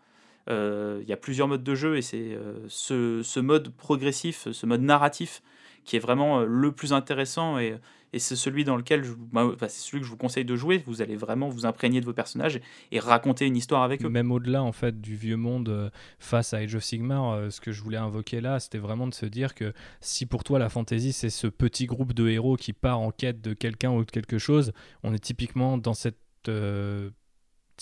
Euh, 0.51 1.01
il 1.03 1.09
y 1.09 1.13
a 1.13 1.17
plusieurs 1.17 1.49
modes 1.49 1.63
de 1.63 1.75
jeu 1.75 1.97
et 1.97 2.03
c'est 2.03 2.35
euh, 2.35 2.55
ce, 2.69 3.23
ce, 3.23 3.41
mode 3.41 3.69
progressif, 3.71 4.51
ce 4.51 4.67
mode 4.67 4.83
narratif 4.83 5.41
qui 5.85 5.97
est 5.97 6.01
vraiment 6.01 6.41
le 6.41 6.73
plus 6.73 6.93
intéressant 6.93 7.59
et, 7.59 7.79
c'est 8.19 8.37
celui 8.37 8.65
dans 8.65 8.77
lequel 8.77 9.05
je, 9.05 9.13
c'est 9.61 9.71
celui 9.71 10.01
que 10.01 10.05
je 10.05 10.11
vous 10.11 10.19
conseille 10.19 10.45
de 10.45 10.55
jouer. 10.55 10.83
Vous 10.87 11.01
allez 11.01 11.17
vraiment 11.17 11.49
vous 11.49 11.65
imprégner 11.65 11.99
de 12.03 12.05
vos 12.05 12.13
personnages 12.13 12.61
et, 12.91 13.01
raconter 13.01 13.47
une 13.47 13.57
histoire 13.57 13.83
avec 13.83 14.05
eux. 14.05 14.11
Même 14.11 14.31
au-delà 14.31 14.63
en 14.63 14.73
fait 14.73 15.01
du 15.01 15.17
vieux 15.17 15.39
monde 15.39 15.71
euh, 15.71 15.89
face 16.19 16.53
à 16.53 16.59
Age 16.59 16.75
of 16.75 16.85
Sigmar, 16.85 17.31
euh, 17.31 17.49
ce 17.49 17.63
que 17.63 17.73
je 17.73 17.83
voulais 17.83 17.97
invoquer 17.97 18.43
là, 18.43 18.61
c'était 18.61 18.77
vraiment 18.77 19.07
de 19.07 19.15
se 19.15 19.25
dire 19.25 19.55
que 19.55 19.73
si 20.03 20.27
pour 20.27 20.45
toi 20.45 20.59
la 20.59 20.69
fantasy 20.69 21.15
c'est 21.15 21.31
ce 21.31 21.47
petit 21.47 21.87
groupe 21.87 22.13
de 22.13 22.29
héros 22.29 22.57
qui 22.57 22.75
part 22.75 23.01
en 23.01 23.13
quête 23.13 23.41
de 23.41 23.55
quelqu'un 23.55 23.93
ou 23.93 24.05
de 24.05 24.11
quelque 24.11 24.37
chose, 24.37 24.75
on 25.05 25.15
est 25.15 25.19
typiquement 25.19 25.79
dans 25.79 25.95
cette 25.95 26.19
euh, 26.49 27.11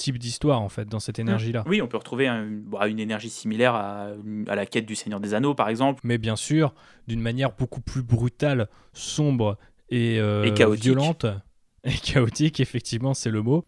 type 0.00 0.18
d'histoire 0.18 0.60
en 0.60 0.68
fait 0.68 0.88
dans 0.88 1.00
cette 1.00 1.18
mmh. 1.18 1.22
énergie 1.22 1.52
là 1.52 1.62
oui 1.66 1.82
on 1.82 1.86
peut 1.86 1.98
retrouver 1.98 2.30
bah, 2.66 2.88
une 2.88 2.98
énergie 2.98 3.30
similaire 3.30 3.74
à, 3.74 4.08
à, 4.48 4.54
la 4.54 4.66
quête 4.66 4.86
du 4.86 4.94
Seigneur 4.94 5.20
des 5.20 5.34
Anneaux 5.34 5.54
par 5.54 5.68
exemple 5.68 6.00
mais 6.04 6.18
bien 6.18 6.36
sûr 6.36 6.74
d'une 7.06 7.20
manière 7.20 7.52
beaucoup 7.52 7.80
plus 7.80 8.02
brutale 8.02 8.68
sombre 8.92 9.58
euh, 9.92 10.44
et, 10.44 10.76
violente 10.76 11.26
et 11.84 11.92
chaotique, 11.92 12.60
effectivement, 12.60 13.14
c'est 13.14 13.30
le 13.30 13.42
mot. 13.42 13.64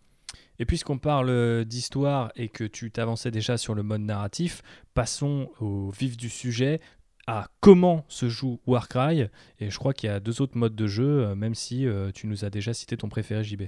Et 0.59 0.65
puisqu'on 0.65 0.99
parle 0.99 1.65
d'histoire 1.65 2.31
et 2.37 2.49
que 2.49 2.65
tu 2.65 2.91
t'avançais 2.91 3.31
déjà 3.31 3.57
sur 3.57 3.75
le 3.75 3.83
mode 3.83 4.03
narratif, 4.03 4.63
passons 4.95 5.51
au 5.61 5.91
vif 5.91 6.17
du 6.17 6.29
sujet 6.29 6.81
à 7.27 7.47
comment 7.61 8.05
se 8.09 8.29
joue 8.29 8.61
Warcry. 8.67 9.29
Et 9.61 9.71
je 9.71 9.79
crois 9.79 9.93
qu'il 9.93 10.11
y 10.11 10.13
a 10.13 10.21
deux 10.21 10.43
autres 10.43 10.57
modes 10.57 10.75
de 10.75 10.87
jeu, 10.87 11.35
même 11.35 11.55
si 11.55 11.87
tu 12.15 12.27
nous 12.27 12.45
as 12.45 12.51
déjà 12.51 12.75
cité 12.75 12.97
ton 12.97 13.09
préféré 13.09 13.45
JB. 13.45 13.63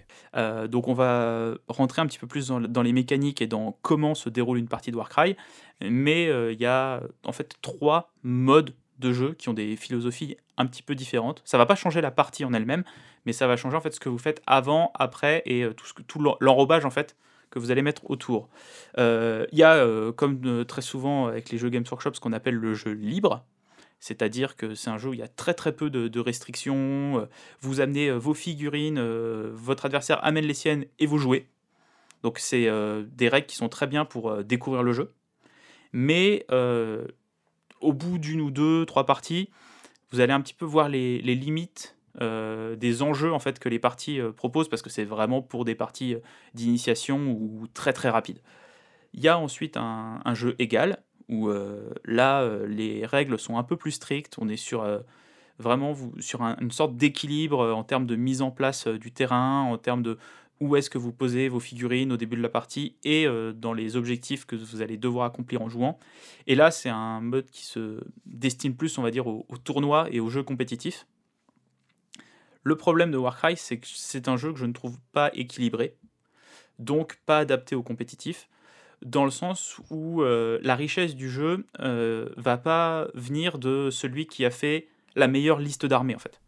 donc 0.69 0.89
on 0.89 0.95
va 0.95 1.55
rentrer 1.69 2.03
un 2.03 2.07
petit 2.07 2.19
peu 2.19 2.27
plus 2.27 2.49
dans, 2.49 2.61
dans, 2.61 2.83
les 2.83 2.93
mécaniques 2.93 3.41
et 3.43 3.47
dans 3.47 3.77
comment 3.83 4.15
se 4.15 4.29
déroule 4.29 4.59
une 4.59 4.69
partie 4.69 4.91
de 4.91 4.97
Warcry. 4.97 5.37
Mais 5.81 6.25
il 6.53 6.61
y 6.61 6.67
a 6.67 7.03
en 7.25 7.33
fait 7.33 7.55
trois 7.63 8.13
modes 8.23 8.75
de 8.99 9.13
jeu 9.13 9.35
qui 9.35 9.49
ont 9.49 9.55
des 9.55 9.77
philosophies 9.77 10.37
un 10.57 10.67
petit 10.67 10.83
peu 10.83 10.95
différentes. 10.95 11.43
Ça 11.45 11.59
va 11.59 11.67
pas 11.67 11.75
changer 11.75 12.01
la 12.01 12.11
partie 12.11 12.45
en 12.45 12.53
elle-même, 12.53 12.85
mais 13.27 13.33
ça 13.33 13.47
va 13.47 13.57
changer 13.57 13.77
en 13.77 13.81
fait 13.81 13.93
ce 13.93 14.01
que 14.01 14.09
vous 14.09 14.19
faites 14.19 14.43
avant, 14.47 14.93
après 14.95 15.43
et 15.47 15.67
tout, 15.77 15.87
ce 15.87 15.93
que, 15.93 16.03
tout 16.03 16.21
l'enrobage 16.41 16.85
en 16.85 16.91
fait 16.91 17.17
que 17.55 17.61
vous 17.61 17.71
allez 17.71 17.83
mettre 17.83 18.11
autour. 18.11 18.49
Euh, 18.99 19.47
il 19.53 19.59
y 19.59 19.63
a, 19.63 19.75
euh, 19.75 20.11
comme 20.13 20.41
euh, 20.45 20.65
très 20.65 20.83
souvent 20.83 21.29
avec 21.29 21.51
les 21.51 21.59
jeux 21.59 21.69
Games 21.69 21.85
Workshop, 21.89 22.15
ce 22.15 22.21
qu'on 22.21 22.33
appelle 22.33 22.57
le 22.57 22.75
jeu 22.75 22.91
libre. 22.91 23.45
C'est-à-dire 24.01 24.57
que 24.57 24.75
c'est 24.75 24.91
un 24.91 24.99
jeu 24.99 25.11
où 25.11 25.15
il 25.15 25.21
y 25.21 25.23
a 25.23 25.29
très 25.29 25.55
très 25.55 25.73
peu 25.73 25.89
de, 25.89 26.21
restrictions. 26.21 27.27
Vous 27.63 27.81
amenez 27.81 28.11
vos 28.11 28.35
figurines, 28.35 29.01
votre 29.53 29.87
adversaire 29.87 30.23
amène 30.23 30.45
les 30.45 30.53
siennes 30.53 30.85
et 30.99 31.07
vous 31.07 31.17
jouez. 31.17 31.49
Donc 32.23 32.39
c'est 32.39 32.69
des 33.07 33.29
règles 33.31 33.47
qui 33.47 33.57
sont 33.57 33.71
très 33.71 33.87
bien 33.87 34.05
pour 34.05 34.45
découvrir 34.45 34.83
le 34.83 34.93
jeu. 34.93 35.15
Mais 35.95 36.45
au 37.81 37.95
bout 37.95 38.19
d'une 38.19 38.43
ou 38.43 38.51
deux, 38.51 38.85
trois 38.85 39.07
parties, 39.07 39.49
vous 40.11 40.21
allez 40.21 40.35
un 40.35 40.43
petit 40.43 40.53
peu 40.55 40.67
voir 40.67 40.91
les 40.91 41.23
limites 41.23 41.97
euh, 42.21 42.77
des 42.77 43.03
enjeux 43.03 43.33
en 43.33 43.41
fait 43.41 43.59
que 43.59 43.69
les 43.69 43.81
parties 43.81 44.21
euh, 44.21 44.31
proposent 44.31 44.69
parce 44.69 44.83
que 44.83 44.91
c'est 44.91 45.05
vraiment 45.05 45.43
pour 45.43 45.65
des 45.65 45.75
parties 45.75 46.15
euh, 46.15 46.21
d'initiation 46.55 47.33
ou 47.33 47.67
très 47.75 47.93
très 47.93 48.09
rapides. 48.09 48.41
Il 49.15 49.21
y 49.21 49.27
a 49.27 49.37
ensuite 49.37 49.77
un, 49.77 50.21
jeu 50.35 50.55
égal 50.59 51.03
où 51.29 51.49
là 52.05 52.49
les 52.67 53.07
règles 53.07 53.39
sont 53.39 53.59
un 53.59 53.63
peu 53.63 53.77
plus 53.77 53.93
strictes. 53.93 54.37
On 54.41 54.49
est 54.49 54.57
sur 54.57 54.85
vraiment 55.61 55.95
sur 56.19 56.43
une 56.43 56.73
sorte 56.73 56.97
d'équilibre 56.97 57.73
en 57.73 57.85
termes 57.85 58.07
de 58.07 58.17
mise 58.17 58.43
en 58.43 58.51
place 58.51 58.89
du 58.89 59.13
terrain, 59.13 59.63
en 59.63 59.79
termes 59.79 60.03
de 60.03 60.19
où 60.59 60.75
est-ce 60.75 60.91
que 60.91 60.99
vous 60.99 61.13
posez 61.13 61.49
vos 61.49 61.61
figurines 61.61 62.11
au 62.11 62.17
début 62.17 62.37
de 62.37 62.43
la 62.43 62.49
partie 62.49 62.97
et 63.05 63.29
dans 63.55 63.73
les 63.73 63.95
objectifs 63.95 64.47
que 64.47 64.57
vous 64.57 64.83
allez 64.83 64.97
devoir 64.97 65.27
accomplir 65.27 65.63
en 65.63 65.69
jouant. 65.69 66.01
Et 66.49 66.57
là, 66.57 66.73
c'est 66.73 66.91
un 66.91 67.21
mode 67.21 67.49
qui 67.53 67.65
se 67.65 68.01
destine 68.27 68.75
plus, 68.75 68.99
on 68.99 69.03
va 69.03 69.13
dire, 69.13 69.29
au, 69.29 69.47
au 69.49 69.57
tournoi 69.59 70.09
et 70.11 70.19
aux 70.19 70.29
jeux 70.29 70.43
compétitifs. 70.43 71.07
Le 72.65 72.77
problème 72.77 73.11
de 73.11 73.19
Warcry, 73.19 73.57
c'est 73.57 73.79
que 73.79 73.87
c'est 73.87 74.27
un 74.27 74.37
jeu 74.37 74.53
que 74.53 74.59
je 74.59 74.67
ne 74.67 74.73
trouve 74.73 74.99
pas 75.13 75.31
équilibré, 75.35 75.95
donc 76.79 77.19
pas 77.27 77.39
adapté 77.39 77.77
au 77.77 77.83
compétitif, 77.83 78.49
dans 79.05 79.25
le 79.25 79.31
sens 79.31 79.79
où 79.91 80.23
euh, 80.23 80.59
la 80.63 80.75
richesse 80.75 81.15
du 81.15 81.31
jeu 81.31 81.67
euh, 81.81 82.31
va 82.37 82.57
pas 82.57 83.09
venir 83.13 83.59
de 83.59 83.91
celui 83.91 84.27
qui 84.27 84.47
a 84.47 84.51
fait 84.51 84.89
la 85.15 85.29
meilleure 85.29 85.61
liste 85.61 85.85
d'armées 85.87 86.17
en 86.17 86.19
fait. 86.19 86.41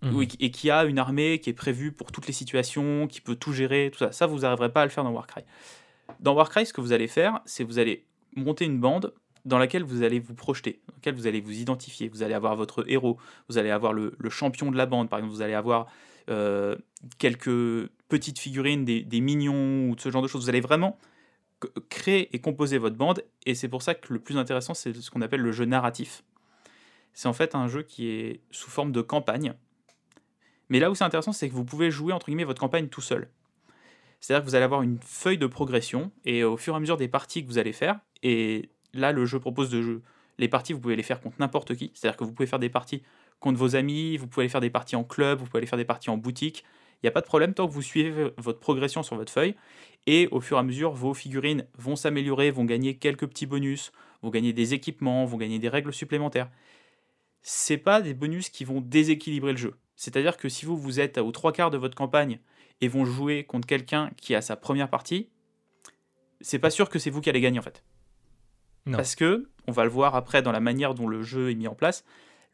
Mmh. 0.00 0.22
et 0.38 0.52
qui 0.52 0.70
a 0.70 0.84
une 0.84 1.00
armée 1.00 1.40
qui 1.40 1.50
est 1.50 1.54
prévue 1.54 1.90
pour 1.90 2.12
toutes 2.12 2.28
les 2.28 2.32
situations, 2.32 3.08
qui 3.08 3.20
peut 3.20 3.34
tout 3.34 3.52
gérer, 3.52 3.90
tout 3.92 3.98
ça. 3.98 4.12
Ça, 4.12 4.26
vous 4.26 4.40
n'arriverez 4.40 4.72
pas 4.72 4.82
à 4.82 4.84
le 4.84 4.92
faire 4.92 5.02
dans 5.02 5.10
Warcry. 5.10 5.42
Dans 6.20 6.34
Warcry, 6.34 6.66
ce 6.66 6.72
que 6.72 6.80
vous 6.80 6.92
allez 6.92 7.08
faire, 7.08 7.40
c'est 7.46 7.64
vous 7.64 7.80
allez 7.80 8.04
monter 8.36 8.64
une 8.64 8.78
bande 8.78 9.12
dans 9.48 9.58
laquelle 9.58 9.82
vous 9.82 10.02
allez 10.02 10.20
vous 10.20 10.34
projeter, 10.34 10.80
dans 10.88 10.94
laquelle 10.94 11.14
vous 11.14 11.26
allez 11.26 11.40
vous 11.40 11.58
identifier. 11.58 12.08
Vous 12.08 12.22
allez 12.22 12.34
avoir 12.34 12.54
votre 12.54 12.88
héros, 12.88 13.18
vous 13.48 13.58
allez 13.58 13.70
avoir 13.70 13.92
le, 13.92 14.12
champion 14.28 14.70
de 14.70 14.76
la 14.76 14.86
bande, 14.86 15.08
par 15.08 15.18
exemple, 15.18 15.34
vous 15.34 15.42
allez 15.42 15.54
avoir 15.54 15.86
euh, 16.30 16.76
quelques 17.18 17.88
petites 18.08 18.38
figurines, 18.38 18.84
des, 18.84 19.02
des, 19.02 19.20
mignons 19.20 19.88
ou 19.88 19.96
ce 19.98 20.10
genre 20.10 20.22
de 20.22 20.28
choses. 20.28 20.42
Vous 20.42 20.48
allez 20.50 20.60
vraiment 20.60 20.98
créer 21.88 22.34
et 22.34 22.40
composer 22.40 22.78
votre 22.78 22.96
bande, 22.96 23.24
et 23.46 23.54
c'est 23.54 23.68
pour 23.68 23.82
ça 23.82 23.94
que 23.94 24.12
le 24.12 24.20
plus 24.20 24.36
intéressant, 24.36 24.74
c'est 24.74 24.94
ce 24.94 25.10
qu'on 25.10 25.22
appelle 25.22 25.40
le 25.40 25.52
jeu 25.52 25.64
narratif. 25.64 26.22
C'est 27.12 27.28
en 27.28 27.32
fait 27.32 27.54
un 27.54 27.66
jeu 27.66 27.82
qui 27.82 28.08
est 28.08 28.40
sous 28.50 28.70
forme 28.70 28.92
de 28.92 29.00
campagne. 29.00 29.54
Mais 30.68 30.78
là 30.78 30.90
où 30.90 30.94
c'est 30.94 31.04
intéressant, 31.04 31.32
c'est 31.32 31.48
que 31.48 31.54
vous 31.54 31.64
pouvez 31.64 31.90
jouer 31.90 32.12
entre 32.12 32.26
guillemets 32.26 32.44
votre 32.44 32.60
campagne 32.60 32.88
tout 32.88 33.00
seul. 33.00 33.28
C'est-à-dire 34.20 34.44
que 34.44 34.50
vous 34.50 34.54
allez 34.54 34.64
avoir 34.64 34.82
une 34.82 34.98
feuille 35.00 35.38
de 35.38 35.46
progression, 35.46 36.12
et 36.24 36.44
au 36.44 36.56
fur 36.56 36.74
et 36.74 36.76
à 36.76 36.80
mesure 36.80 36.96
des 36.96 37.08
parties 37.08 37.42
que 37.42 37.48
vous 37.48 37.58
allez 37.58 37.72
faire, 37.72 37.98
et 38.22 38.70
là, 38.98 39.12
le 39.12 39.24
jeu 39.26 39.40
propose 39.40 39.70
de 39.70 39.82
jeux. 39.82 40.02
Les 40.38 40.48
parties, 40.48 40.72
vous 40.72 40.80
pouvez 40.80 40.96
les 40.96 41.02
faire 41.02 41.20
contre 41.20 41.36
n'importe 41.40 41.74
qui. 41.74 41.90
C'est-à-dire 41.94 42.16
que 42.16 42.24
vous 42.24 42.32
pouvez 42.32 42.46
faire 42.46 42.58
des 42.58 42.68
parties 42.68 43.02
contre 43.40 43.58
vos 43.58 43.76
amis, 43.76 44.16
vous 44.16 44.26
pouvez 44.26 44.44
aller 44.44 44.50
faire 44.50 44.60
des 44.60 44.70
parties 44.70 44.96
en 44.96 45.04
club, 45.04 45.38
vous 45.38 45.46
pouvez 45.46 45.58
aller 45.58 45.66
faire 45.66 45.78
des 45.78 45.84
parties 45.84 46.10
en 46.10 46.16
boutique. 46.16 46.64
Il 46.96 47.06
n'y 47.06 47.08
a 47.08 47.12
pas 47.12 47.20
de 47.20 47.26
problème 47.26 47.54
tant 47.54 47.68
que 47.68 47.72
vous 47.72 47.82
suivez 47.82 48.32
votre 48.36 48.58
progression 48.58 49.02
sur 49.02 49.16
votre 49.16 49.32
feuille. 49.32 49.54
Et 50.06 50.28
au 50.30 50.40
fur 50.40 50.56
et 50.56 50.60
à 50.60 50.62
mesure, 50.62 50.92
vos 50.92 51.14
figurines 51.14 51.66
vont 51.76 51.96
s'améliorer, 51.96 52.50
vont 52.50 52.64
gagner 52.64 52.96
quelques 52.96 53.26
petits 53.26 53.46
bonus, 53.46 53.92
vont 54.22 54.30
gagner 54.30 54.52
des 54.52 54.74
équipements, 54.74 55.24
vont 55.24 55.36
gagner 55.36 55.58
des 55.58 55.68
règles 55.68 55.92
supplémentaires. 55.92 56.50
C'est 57.42 57.78
pas 57.78 58.00
des 58.00 58.14
bonus 58.14 58.48
qui 58.48 58.64
vont 58.64 58.80
déséquilibrer 58.80 59.52
le 59.52 59.58
jeu. 59.58 59.74
C'est-à-dire 59.94 60.36
que 60.36 60.48
si 60.48 60.64
vous, 60.64 60.76
vous 60.76 61.00
êtes 61.00 61.18
aux 61.18 61.32
trois 61.32 61.52
quarts 61.52 61.70
de 61.70 61.78
votre 61.78 61.94
campagne 61.94 62.40
et 62.80 62.88
vont 62.88 63.04
jouer 63.04 63.44
contre 63.44 63.66
quelqu'un 63.66 64.10
qui 64.16 64.34
a 64.34 64.40
sa 64.40 64.56
première 64.56 64.90
partie, 64.90 65.28
c'est 66.40 66.58
pas 66.58 66.70
sûr 66.70 66.88
que 66.88 66.98
c'est 66.98 67.10
vous 67.10 67.20
qui 67.20 67.30
allez 67.30 67.40
gagner 67.40 67.58
en 67.58 67.62
fait. 67.62 67.82
Parce 68.96 69.14
que, 69.14 69.48
on 69.66 69.72
va 69.72 69.84
le 69.84 69.90
voir 69.90 70.14
après 70.14 70.42
dans 70.42 70.52
la 70.52 70.60
manière 70.60 70.94
dont 70.94 71.08
le 71.08 71.22
jeu 71.22 71.50
est 71.50 71.54
mis 71.54 71.68
en 71.68 71.74
place, 71.74 72.04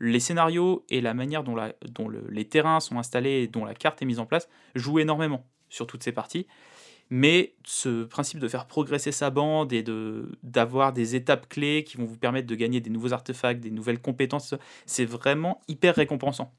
les 0.01 0.21
scénarios 0.21 0.85
et 0.89 1.01
la 1.01 1.15
manière 1.15 1.45
dont, 1.45 1.57
les 2.29 2.49
terrains 2.49 2.81
sont 2.81 2.99
installés 2.99 3.43
et 3.43 3.49
dont 3.49 3.65
la 3.65 3.75
carte 3.75 4.03
est 4.03 4.05
mise 4.05 4.19
en 4.19 4.27
place 4.27 4.49
jouent 4.75 4.99
énormément 4.99 5.47
sur 5.69 5.87
toutes 5.87 6.03
ces 6.03 6.13
parties. 6.13 6.47
Mais 7.11 7.55
ce 7.65 8.05
principe 8.05 8.41
de 8.41 8.49
faire 8.49 8.67
progresser 8.67 9.13
sa 9.13 9.31
bande 9.31 9.73
et 9.73 9.85
d'avoir 10.43 10.93
des 10.93 11.15
étapes 11.15 11.49
clés 11.49 11.85
qui 11.85 11.97
vont 11.97 12.05
vous 12.05 12.17
permettre 12.17 12.47
de 12.47 12.55
gagner 12.55 12.81
des 12.81 12.91
nouveaux 12.91 13.13
artefacts, 13.13 13.61
des 13.61 13.71
nouvelles 13.71 14.01
compétences, 14.01 14.55
c'est 14.87 15.05
vraiment 15.05 15.61
hyper 15.69 15.95
récompensant. 15.95 16.53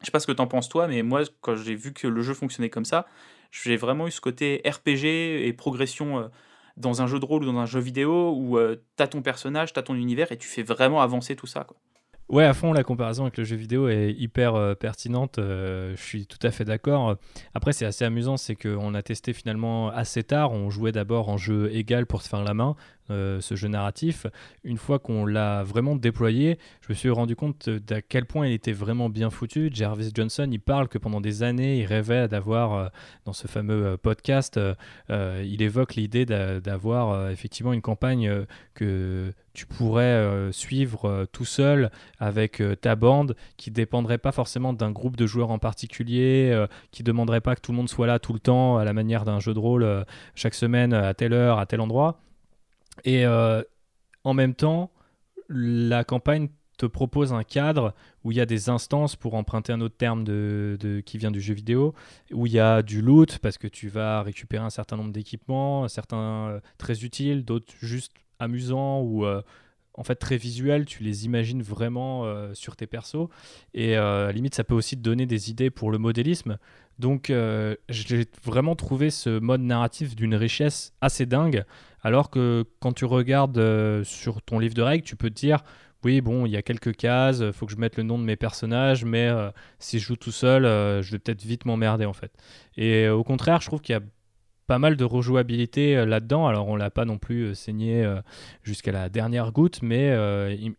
Je 0.00 0.06
sais 0.06 0.12
pas 0.12 0.20
ce 0.20 0.26
que 0.26 0.32
t'en 0.32 0.46
penses 0.46 0.68
toi, 0.68 0.86
mais 0.88 1.02
moi, 1.02 1.22
quand 1.40 1.56
j'ai 1.56 1.74
vu 1.74 1.92
que 1.94 2.06
le 2.06 2.20
jeu 2.20 2.34
fonctionnait 2.34 2.68
comme 2.68 2.84
ça, 2.84 3.06
j'ai 3.50 3.76
vraiment 3.76 4.06
eu 4.06 4.10
ce 4.10 4.20
côté 4.20 4.60
RPG 4.64 5.46
et 5.46 5.52
progression 5.54 6.18
euh, 6.18 6.28
dans 6.76 7.02
un 7.02 7.06
jeu 7.06 7.18
de 7.18 7.24
rôle 7.24 7.42
ou 7.42 7.46
dans 7.46 7.58
un 7.58 7.66
jeu 7.66 7.80
vidéo 7.80 8.32
où 8.36 8.58
euh, 8.58 8.76
tu 8.96 9.02
as 9.02 9.08
ton 9.08 9.22
personnage, 9.22 9.72
tu 9.72 9.78
as 9.78 9.82
ton 9.82 9.94
univers 9.94 10.32
et 10.32 10.36
tu 10.36 10.48
fais 10.48 10.62
vraiment 10.62 11.00
avancer 11.00 11.36
tout 11.36 11.46
ça. 11.46 11.64
Quoi. 11.64 11.76
Ouais, 12.28 12.44
à 12.44 12.54
fond, 12.54 12.72
la 12.72 12.82
comparaison 12.82 13.22
avec 13.22 13.36
le 13.36 13.44
jeu 13.44 13.54
vidéo 13.54 13.88
est 13.88 14.12
hyper 14.12 14.56
euh, 14.56 14.74
pertinente. 14.74 15.38
Euh, 15.38 15.94
je 15.94 16.02
suis 16.02 16.26
tout 16.26 16.44
à 16.44 16.50
fait 16.50 16.64
d'accord. 16.64 17.16
Après, 17.54 17.72
c'est 17.72 17.86
assez 17.86 18.04
amusant, 18.04 18.36
c'est 18.36 18.56
qu'on 18.56 18.94
a 18.94 19.02
testé 19.02 19.32
finalement 19.32 19.90
assez 19.90 20.24
tard. 20.24 20.50
On 20.52 20.68
jouait 20.68 20.90
d'abord 20.90 21.28
en 21.28 21.36
jeu 21.36 21.72
égal 21.72 22.04
pour 22.04 22.22
se 22.22 22.28
faire 22.28 22.42
la 22.42 22.52
main. 22.52 22.74
Euh, 23.10 23.40
ce 23.40 23.54
jeu 23.54 23.68
narratif, 23.68 24.26
une 24.64 24.78
fois 24.78 24.98
qu'on 24.98 25.26
l'a 25.26 25.62
vraiment 25.62 25.94
déployé, 25.94 26.58
je 26.80 26.88
me 26.88 26.94
suis 26.94 27.10
rendu 27.10 27.36
compte 27.36 27.68
d'à 27.68 28.02
quel 28.02 28.26
point 28.26 28.46
il 28.48 28.52
était 28.52 28.72
vraiment 28.72 29.08
bien 29.08 29.30
foutu. 29.30 29.70
Jarvis 29.72 30.10
Johnson, 30.12 30.48
il 30.50 30.60
parle 30.60 30.88
que 30.88 30.98
pendant 30.98 31.20
des 31.20 31.42
années, 31.42 31.78
il 31.78 31.84
rêvait 31.86 32.26
d'avoir, 32.26 32.72
euh, 32.74 32.88
dans 33.24 33.32
ce 33.32 33.46
fameux 33.46 33.86
euh, 33.86 33.96
podcast, 33.96 34.58
il 35.08 35.62
évoque 35.62 35.94
l'idée 35.94 36.26
d'avoir 36.26 37.30
effectivement 37.30 37.72
une 37.72 37.82
campagne 37.82 38.46
que 38.74 39.32
tu 39.52 39.66
pourrais 39.66 40.50
suivre 40.52 41.26
tout 41.32 41.44
seul 41.44 41.90
avec 42.18 42.62
ta 42.80 42.96
bande 42.96 43.36
qui 43.56 43.70
dépendrait 43.70 44.18
pas 44.18 44.32
forcément 44.32 44.72
d'un 44.72 44.90
groupe 44.90 45.16
de 45.16 45.26
joueurs 45.26 45.50
en 45.50 45.58
particulier, 45.58 46.66
qui 46.90 47.02
demanderait 47.02 47.40
pas 47.40 47.54
que 47.54 47.60
tout 47.60 47.72
le 47.72 47.76
monde 47.76 47.88
soit 47.88 48.06
là 48.06 48.18
tout 48.18 48.32
le 48.32 48.40
temps 48.40 48.78
à 48.78 48.84
la 48.84 48.92
manière 48.92 49.24
d'un 49.24 49.40
jeu 49.40 49.54
de 49.54 49.58
rôle 49.58 50.04
chaque 50.34 50.54
semaine 50.54 50.92
à 50.92 51.14
telle 51.14 51.32
heure, 51.32 51.58
à 51.58 51.66
tel 51.66 51.80
endroit. 51.80 52.20
Et 53.04 53.26
euh, 53.26 53.62
en 54.24 54.34
même 54.34 54.54
temps, 54.54 54.90
la 55.48 56.04
campagne 56.04 56.48
te 56.76 56.86
propose 56.86 57.32
un 57.32 57.42
cadre 57.42 57.94
où 58.22 58.32
il 58.32 58.36
y 58.36 58.40
a 58.40 58.46
des 58.46 58.68
instances, 58.68 59.16
pour 59.16 59.34
emprunter 59.34 59.72
un 59.72 59.80
autre 59.80 59.96
terme 59.96 60.24
de, 60.24 61.02
qui 61.04 61.18
vient 61.18 61.30
du 61.30 61.40
jeu 61.40 61.54
vidéo, 61.54 61.94
où 62.32 62.46
il 62.46 62.52
y 62.52 62.60
a 62.60 62.82
du 62.82 63.00
loot, 63.00 63.38
parce 63.38 63.58
que 63.58 63.68
tu 63.68 63.88
vas 63.88 64.22
récupérer 64.22 64.64
un 64.64 64.70
certain 64.70 64.96
nombre 64.96 65.12
d'équipements, 65.12 65.88
certains 65.88 66.48
euh, 66.48 66.60
très 66.78 67.04
utiles, 67.04 67.44
d'autres 67.44 67.72
juste 67.80 68.12
amusants 68.38 69.00
ou 69.00 69.24
euh, 69.24 69.42
en 69.96 70.04
fait 70.04 70.16
très 70.16 70.36
visuels, 70.36 70.84
tu 70.84 71.02
les 71.02 71.24
imagines 71.24 71.62
vraiment 71.62 72.24
sur 72.54 72.76
tes 72.76 72.86
persos. 72.86 73.28
Et 73.74 73.94
la 73.94 74.32
limite, 74.32 74.54
ça 74.54 74.64
peut 74.64 74.74
aussi 74.74 74.96
te 74.96 75.02
donner 75.02 75.26
des 75.26 75.50
idées 75.50 75.70
pour 75.70 75.90
le 75.90 75.98
modélisme. 75.98 76.58
Donc 76.98 77.32
j'ai 77.88 78.26
vraiment 78.44 78.76
trouvé 78.76 79.10
ce 79.10 79.38
mode 79.38 79.62
narratif 79.62 80.14
d'une 80.14 80.34
richesse 80.34 80.92
assez 81.00 81.26
dingue. 81.26 81.64
Alors 82.06 82.30
que 82.30 82.64
quand 82.78 82.92
tu 82.92 83.04
regardes 83.04 83.58
euh, 83.58 84.04
sur 84.04 84.40
ton 84.40 84.60
livre 84.60 84.74
de 84.74 84.82
règles, 84.82 85.02
tu 85.02 85.16
peux 85.16 85.28
te 85.28 85.34
dire 85.34 85.64
oui, 86.04 86.20
bon, 86.20 86.46
il 86.46 86.52
y 86.52 86.56
a 86.56 86.62
quelques 86.62 86.94
cases, 86.94 87.50
faut 87.50 87.66
que 87.66 87.72
je 87.72 87.78
mette 87.78 87.96
le 87.96 88.04
nom 88.04 88.16
de 88.16 88.22
mes 88.22 88.36
personnages, 88.36 89.04
mais 89.04 89.26
euh, 89.26 89.50
si 89.80 89.98
je 89.98 90.06
joue 90.06 90.14
tout 90.14 90.30
seul, 90.30 90.64
euh, 90.64 91.02
je 91.02 91.10
vais 91.10 91.18
peut-être 91.18 91.42
vite 91.42 91.64
m'emmerder 91.64 92.04
en 92.04 92.12
fait. 92.12 92.30
Et 92.76 93.08
au 93.08 93.24
contraire, 93.24 93.60
je 93.60 93.66
trouve 93.66 93.80
qu'il 93.80 93.94
y 93.94 93.96
a 93.96 94.02
pas 94.66 94.78
mal 94.78 94.96
de 94.96 95.04
rejouabilité 95.04 96.04
là-dedans. 96.04 96.46
Alors, 96.46 96.68
on 96.68 96.76
l'a 96.76 96.90
pas 96.90 97.04
non 97.04 97.18
plus 97.18 97.54
saigné 97.54 98.04
jusqu'à 98.62 98.92
la 98.92 99.08
dernière 99.08 99.52
goutte, 99.52 99.82
mais 99.82 100.08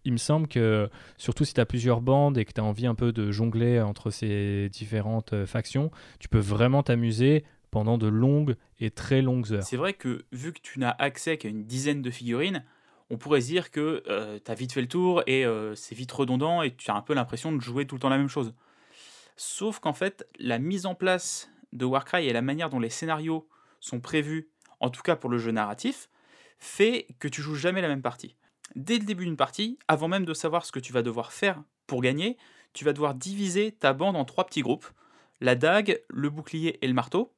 il, 0.04 0.12
me 0.12 0.17
semble 0.17 0.47
que, 0.47 0.89
surtout 1.17 1.45
si 1.45 1.54
tu 1.54 1.62
as 1.62 1.65
plusieurs 1.65 2.02
bandes 2.02 2.38
et 2.38 2.45
que 2.45 2.52
tu 2.52 2.62
as 2.62 2.63
envie 2.63 2.88
un 2.88 2.95
peu 2.95 3.12
de 3.12 3.32
jongler 3.32 3.82
entre 3.82 4.12
ces 4.12 4.69
différentes 4.69 5.45
factions, 5.45 5.91
tu 6.19 6.28
peux 6.30 6.39
vraiment 6.39 6.84
t'amuser 6.84 7.43
pendant 7.71 7.97
de 7.97 8.08
longues 8.08 8.56
et 8.80 8.91
très 8.91 9.21
longues 9.21 9.52
heures. 9.54 9.63
C'est 9.63 9.78
vrai 9.78 9.93
que 9.93 10.26
vu 10.32 10.54
que 10.54 10.60
tu 10.62 10.80
n'as 10.80 10.95
accès 10.97 11.38
qu'à 11.38 11.50
une 11.50 11.65
dizaine 11.65 12.02
de 12.02 12.12
figurines, 12.12 12.63
on 13.10 13.17
pourrait 13.17 13.41
se 13.41 13.47
dire 13.47 13.71
que 13.71 14.04
tu 14.43 14.52
as 14.52 14.56
vite 14.56 14.73
fait 14.73 14.82
le 14.82 14.88
tour 14.88 15.23
et 15.28 15.45
c'est 15.76 15.95
vite 15.95 16.12
redondant 16.12 16.62
et 16.62 16.76
tu 16.76 16.91
as 16.91 16.95
un 16.95 17.02
peu 17.02 17.13
l'impression 17.13 17.52
de 17.54 17.62
jouer 17.62 17.86
tout 17.86 17.95
le 17.95 18.02
temps 18.02 18.10
la 18.10 18.17
même 18.17 18.30
chose. 18.30 18.54
Sauf 19.36 19.80
qu'en 19.80 19.93
fait, 19.93 20.28
la 20.39 20.58
mise 20.58 20.86
en 20.86 20.95
place 20.95 21.50
de 21.71 21.86
Warcry 21.86 22.28
et 22.28 22.34
la 22.34 22.41
manière 22.41 22.69
dont 22.69 22.80
les 22.80 22.89
scénarios 22.89 23.47
sont 23.79 23.99
prévus, 23.99 24.49
en 24.79 24.89
tout 24.89 25.01
cas 25.01 25.15
pour 25.15 25.29
le 25.29 25.37
jeu 25.37 25.51
narratif, 25.51 26.09
fait 26.59 27.07
que 27.19 27.27
tu 27.27 27.41
joues 27.41 27.55
jamais 27.55 27.81
la 27.81 27.87
même 27.87 28.01
partie. 28.01 28.35
Dès 28.75 28.97
le 28.97 29.05
début 29.05 29.25
d'une 29.25 29.37
partie, 29.37 29.79
avant 29.87 30.07
même 30.07 30.25
de 30.25 30.33
savoir 30.33 30.65
ce 30.65 30.71
que 30.71 30.79
tu 30.79 30.93
vas 30.93 31.01
devoir 31.01 31.31
faire 31.31 31.63
pour 31.85 32.01
gagner, 32.01 32.37
tu 32.73 32.85
vas 32.85 32.93
devoir 32.93 33.15
diviser 33.15 33.71
ta 33.71 33.93
bande 33.93 34.15
en 34.15 34.25
trois 34.25 34.45
petits 34.45 34.61
groupes 34.61 34.87
la 35.41 35.55
dague, 35.55 36.01
le 36.09 36.29
bouclier 36.29 36.79
et 36.81 36.87
le 36.87 36.93
marteau. 36.93 37.33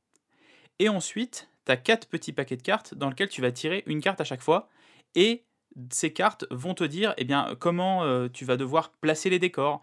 Et 0.79 0.89
ensuite, 0.89 1.49
tu 1.65 1.71
as 1.71 1.77
quatre 1.77 2.07
petits 2.07 2.33
paquets 2.33 2.57
de 2.57 2.61
cartes 2.61 2.95
dans 2.95 3.09
lesquels 3.09 3.29
tu 3.29 3.41
vas 3.41 3.51
tirer 3.51 3.83
une 3.85 4.01
carte 4.01 4.21
à 4.21 4.23
chaque 4.23 4.41
fois. 4.41 4.69
Et 5.15 5.45
ces 5.91 6.13
cartes 6.13 6.45
vont 6.51 6.73
te 6.73 6.83
dire 6.83 7.13
eh 7.17 7.25
bien, 7.25 7.55
comment 7.59 8.03
euh, 8.03 8.27
tu 8.31 8.45
vas 8.45 8.57
devoir 8.57 8.91
placer 8.91 9.29
les 9.29 9.39
décors, 9.39 9.81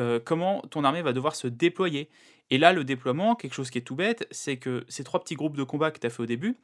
euh, 0.00 0.20
comment 0.22 0.62
ton 0.62 0.84
armée 0.84 1.02
va 1.02 1.12
devoir 1.12 1.36
se 1.36 1.46
déployer. 1.46 2.08
Et 2.50 2.58
là, 2.58 2.72
le 2.72 2.84
déploiement, 2.84 3.34
quelque 3.34 3.54
chose 3.54 3.70
qui 3.70 3.78
est 3.78 3.82
tout 3.82 3.96
bête, 3.96 4.26
c'est 4.30 4.56
que 4.56 4.84
ces 4.88 5.04
trois 5.04 5.20
petits 5.20 5.34
groupes 5.34 5.56
de 5.56 5.64
combat 5.64 5.90
que 5.90 5.98
tu 5.98 6.06
as 6.06 6.10
fait 6.10 6.22
au 6.22 6.26
début, 6.26 6.56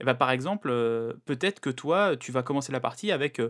eh 0.00 0.04
ben, 0.04 0.14
par 0.14 0.30
exemple, 0.30 0.68
euh, 0.70 1.14
peut-être 1.24 1.60
que 1.60 1.70
toi, 1.70 2.16
tu 2.16 2.32
vas 2.32 2.42
commencer 2.42 2.72
la 2.72 2.80
partie 2.80 3.10
avec 3.10 3.40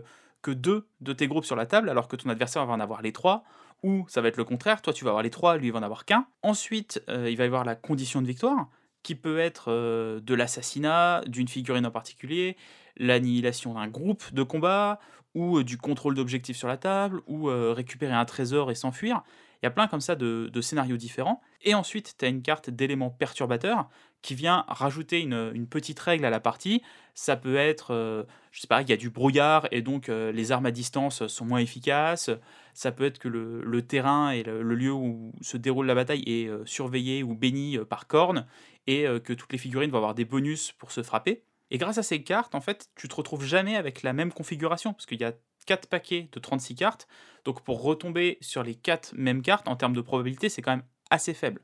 que 0.41 0.51
deux 0.51 0.87
de 1.01 1.13
tes 1.13 1.27
groupes 1.27 1.45
sur 1.45 1.55
la 1.55 1.65
table, 1.65 1.89
alors 1.89 2.07
que 2.07 2.15
ton 2.15 2.29
adversaire 2.29 2.65
va 2.65 2.73
en 2.73 2.79
avoir 2.79 3.01
les 3.01 3.11
trois, 3.11 3.43
ou 3.83 4.05
ça 4.07 4.21
va 4.21 4.27
être 4.27 4.37
le 4.37 4.43
contraire, 4.43 4.81
toi 4.81 4.93
tu 4.93 5.03
vas 5.03 5.11
avoir 5.11 5.23
les 5.23 5.29
trois, 5.29 5.57
lui 5.57 5.67
il 5.67 5.71
va 5.71 5.79
en 5.79 5.83
avoir 5.83 6.05
qu'un. 6.05 6.27
Ensuite, 6.43 7.03
euh, 7.09 7.29
il 7.29 7.37
va 7.37 7.43
y 7.43 7.47
avoir 7.47 7.65
la 7.65 7.75
condition 7.75 8.21
de 8.21 8.27
victoire, 8.27 8.67
qui 9.03 9.15
peut 9.15 9.39
être 9.39 9.71
euh, 9.71 10.19
de 10.19 10.35
l'assassinat 10.35 11.21
d'une 11.27 11.47
figurine 11.47 11.85
en 11.85 11.91
particulier, 11.91 12.57
l'annihilation 12.97 13.73
d'un 13.73 13.87
groupe 13.87 14.33
de 14.33 14.43
combat, 14.43 14.99
ou 15.33 15.59
euh, 15.59 15.63
du 15.63 15.77
contrôle 15.77 16.15
d'objectifs 16.15 16.57
sur 16.57 16.67
la 16.67 16.77
table, 16.77 17.21
ou 17.27 17.45
récupérer 17.45 18.13
un 18.13 18.25
trésor 18.25 18.69
et 18.71 18.75
s'enfuir. 18.75 19.23
Il 19.61 19.65
y 19.65 19.67
a 19.67 19.71
plein 19.71 19.87
comme 19.87 20.01
ça 20.01 20.15
de, 20.15 20.61
scénarios 20.61 20.97
différents. 20.97 21.41
Et 21.61 21.75
ensuite, 21.75 22.15
tu 22.17 22.25
as 22.25 22.27
une 22.27 22.41
carte 22.41 22.69
d'éléments 22.69 23.11
perturbateurs 23.11 23.89
qui 24.23 24.33
vient 24.33 24.65
rajouter 24.67 25.19
une, 25.21 25.67
petite 25.67 25.99
règle 25.99 26.25
à 26.25 26.29
la 26.29 26.39
partie. 26.39 26.81
Ça 27.13 27.35
peut 27.35 27.55
être, 27.55 27.93
euh, 27.93 28.23
je 28.51 28.61
sais 28.61 28.67
pas, 28.67 28.81
il 28.81 28.89
y 28.89 28.93
a 28.93 28.97
du 28.97 29.09
brouillard 29.09 29.67
et 29.71 29.81
donc 29.81 30.09
euh, 30.09 30.31
les 30.31 30.51
armes 30.51 30.65
à 30.65 30.71
distance 30.71 31.27
sont 31.27 31.45
moins 31.45 31.59
efficaces. 31.59 32.31
Ça 32.73 32.91
peut 32.91 33.03
être 33.03 33.19
que 33.19 33.27
le, 33.27 33.81
terrain 33.83 34.31
et 34.31 34.43
le, 34.43 34.63
lieu 34.63 34.91
où 34.91 35.31
se 35.41 35.57
déroule 35.57 35.85
la 35.85 35.95
bataille 35.95 36.23
est 36.25 36.47
euh, 36.47 36.65
surveillé 36.65 37.21
ou 37.21 37.35
béni 37.35 37.77
par 37.89 38.07
cornes 38.07 38.47
et 38.87 39.05
que 39.23 39.33
toutes 39.33 39.51
les 39.51 39.59
figurines 39.59 39.91
vont 39.91 39.97
avoir 39.97 40.15
des 40.15 40.25
bonus 40.25 40.71
pour 40.71 40.91
se 40.91 41.03
frapper. 41.03 41.43
Et 41.69 41.77
grâce 41.77 41.99
à 41.99 42.03
ces 42.03 42.23
cartes, 42.23 42.55
en 42.55 42.61
fait, 42.61 42.89
tu 42.95 43.07
te 43.07 43.13
retrouves 43.13 43.45
jamais 43.45 43.77
avec 43.77 44.01
la 44.01 44.11
même 44.11 44.33
configuration 44.33 44.91
parce 44.91 45.05
qu'il 45.05 45.21
y 45.21 45.23
a 45.23 45.33
4 45.65 45.87
paquets 45.87 46.29
de 46.31 46.39
36 46.39 46.75
cartes. 46.75 47.07
Donc 47.45 47.61
pour 47.61 47.81
retomber 47.81 48.37
sur 48.41 48.63
les 48.63 48.75
4 48.75 49.13
mêmes 49.15 49.41
cartes, 49.41 49.67
en 49.67 49.75
termes 49.75 49.95
de 49.95 50.01
probabilité, 50.01 50.49
c'est 50.49 50.61
quand 50.61 50.71
même 50.71 50.85
assez 51.09 51.33
faible. 51.33 51.61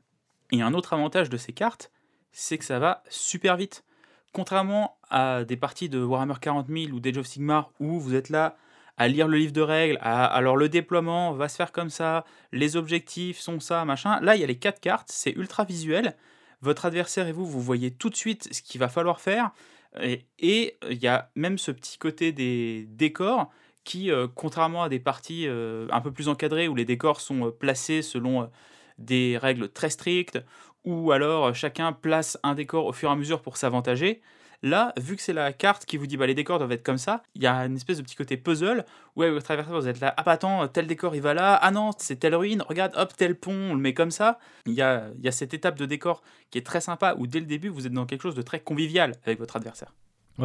Et 0.52 0.62
un 0.62 0.74
autre 0.74 0.92
avantage 0.92 1.30
de 1.30 1.36
ces 1.36 1.52
cartes, 1.52 1.92
c'est 2.32 2.58
que 2.58 2.64
ça 2.64 2.78
va 2.78 3.02
super 3.08 3.56
vite. 3.56 3.84
Contrairement 4.32 4.98
à 5.10 5.44
des 5.44 5.56
parties 5.56 5.88
de 5.88 6.02
Warhammer 6.02 6.34
40 6.40 6.68
000 6.68 6.92
ou 6.92 7.00
d'Age 7.00 7.18
of 7.18 7.26
Sigmar 7.26 7.70
où 7.80 7.98
vous 7.98 8.14
êtes 8.14 8.28
là 8.28 8.56
à 8.96 9.06
lire 9.08 9.28
le 9.28 9.38
livre 9.38 9.52
de 9.52 9.60
règles, 9.60 9.96
alors 10.02 10.56
le 10.56 10.68
déploiement 10.68 11.32
va 11.32 11.48
se 11.48 11.54
faire 11.56 11.70
comme 11.70 11.88
ça, 11.88 12.24
les 12.50 12.76
objectifs 12.76 13.38
sont 13.38 13.60
ça, 13.60 13.84
machin. 13.84 14.18
Là, 14.20 14.34
il 14.34 14.40
y 14.40 14.44
a 14.44 14.46
les 14.48 14.58
4 14.58 14.80
cartes, 14.80 15.08
c'est 15.10 15.30
ultra 15.30 15.64
visuel. 15.64 16.16
Votre 16.62 16.86
adversaire 16.86 17.28
et 17.28 17.32
vous, 17.32 17.46
vous 17.46 17.60
voyez 17.60 17.92
tout 17.92 18.10
de 18.10 18.16
suite 18.16 18.52
ce 18.52 18.60
qu'il 18.60 18.80
va 18.80 18.88
falloir 18.88 19.20
faire. 19.20 19.52
Et 20.00 20.76
il 20.90 20.98
y 20.98 21.06
a 21.06 21.30
même 21.36 21.58
ce 21.58 21.70
petit 21.70 21.96
côté 21.96 22.32
des 22.32 22.86
décors 22.90 23.50
qui, 23.88 24.10
euh, 24.10 24.28
contrairement 24.32 24.82
à 24.82 24.90
des 24.90 25.00
parties 25.00 25.46
euh, 25.48 25.88
un 25.90 26.02
peu 26.02 26.12
plus 26.12 26.28
encadrées 26.28 26.68
où 26.68 26.74
les 26.74 26.84
décors 26.84 27.22
sont 27.22 27.46
euh, 27.46 27.50
placés 27.50 28.02
selon 28.02 28.50
des 28.98 29.38
règles 29.38 29.70
très 29.70 29.88
strictes, 29.88 30.38
ou 30.84 31.10
alors 31.10 31.54
chacun 31.54 31.94
place 31.94 32.38
un 32.42 32.54
décor 32.54 32.84
au 32.84 32.92
fur 32.92 33.08
et 33.08 33.12
à 33.12 33.16
mesure 33.16 33.40
pour 33.40 33.56
s'avantager, 33.56 34.20
Là, 34.64 34.92
vu 34.98 35.14
que 35.14 35.22
c'est 35.22 35.32
la 35.32 35.52
carte 35.52 35.84
qui 35.84 35.96
vous 35.96 36.08
dit 36.08 36.16
bah, 36.16 36.26
les 36.26 36.34
décors 36.34 36.58
doivent 36.58 36.72
être 36.72 36.82
comme 36.82 36.98
ça, 36.98 37.22
il 37.36 37.42
y 37.44 37.46
a 37.46 37.64
une 37.64 37.76
espèce 37.76 37.98
de 37.98 38.02
petit 38.02 38.16
côté 38.16 38.36
puzzle 38.36 38.84
où 39.14 39.22
avec 39.22 39.32
votre 39.32 39.48
adversaire 39.52 39.80
vous 39.80 39.86
êtes 39.86 40.00
là, 40.00 40.12
ah 40.16 40.24
bah 40.24 40.32
attends, 40.32 40.66
tel 40.66 40.88
décor 40.88 41.14
il 41.14 41.22
va 41.22 41.32
là, 41.32 41.54
ah 41.54 41.70
non, 41.70 41.92
c'est 41.96 42.16
telle 42.16 42.34
ruine, 42.34 42.64
regarde, 42.68 42.92
hop, 42.96 43.16
tel 43.16 43.36
pont, 43.36 43.52
on 43.52 43.74
le 43.74 43.80
met 43.80 43.94
comme 43.94 44.10
ça. 44.10 44.40
Il 44.66 44.72
y 44.72 44.82
a, 44.82 45.10
il 45.16 45.24
y 45.24 45.28
a 45.28 45.32
cette 45.32 45.54
étape 45.54 45.78
de 45.78 45.86
décor 45.86 46.24
qui 46.50 46.58
est 46.58 46.66
très 46.66 46.80
sympa 46.80 47.14
où 47.18 47.28
dès 47.28 47.38
le 47.38 47.46
début 47.46 47.68
vous 47.68 47.86
êtes 47.86 47.92
dans 47.92 48.04
quelque 48.04 48.22
chose 48.22 48.34
de 48.34 48.42
très 48.42 48.58
convivial 48.58 49.14
avec 49.24 49.38
votre 49.38 49.54
adversaire. 49.54 49.94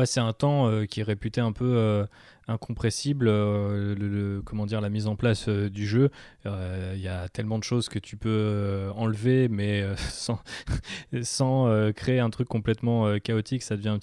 C'est 0.05 0.19
un 0.19 0.33
temps 0.33 0.67
euh, 0.67 0.85
qui 0.85 1.01
est 1.01 1.03
réputé 1.03 1.39
un 1.39 1.51
peu 1.51 1.75
euh, 1.77 2.05
incompressible. 2.47 3.27
Euh, 3.29 4.41
comment 4.43 4.65
dire, 4.65 4.81
la 4.81 4.89
mise 4.89 5.05
en 5.05 5.15
place 5.15 5.47
du 5.47 5.85
jeu, 5.85 6.09
il 6.45 6.99
y 6.99 7.07
a 7.07 7.29
tellement 7.29 7.59
de 7.59 7.63
choses 7.63 7.89
que 7.89 7.99
tu 7.99 8.17
peux 8.17 8.89
enlever, 8.95 9.47
mais 9.49 9.85
sans, 11.21 11.91
créer 11.95 12.19
un 12.19 12.29
truc 12.29 12.47
complètement 12.47 13.19
chaotique, 13.19 13.61
ça 13.61 13.77
devient 13.77 13.99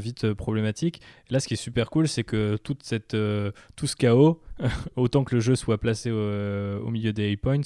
vite 0.00 0.32
problématique. 0.32 1.00
Là, 1.30 1.40
ce 1.40 1.46
qui 1.46 1.54
est 1.54 1.56
super 1.56 1.88
cool, 1.90 2.08
c'est 2.08 2.24
que 2.24 2.56
tout 2.56 2.76
ce 2.82 3.96
chaos, 3.96 4.42
autant 4.96 5.24
que 5.24 5.36
le 5.36 5.40
jeu 5.40 5.54
soit 5.54 5.78
placé 5.78 6.10
au, 6.10 6.90
milieu 6.90 7.12
des 7.12 7.36
points, 7.36 7.60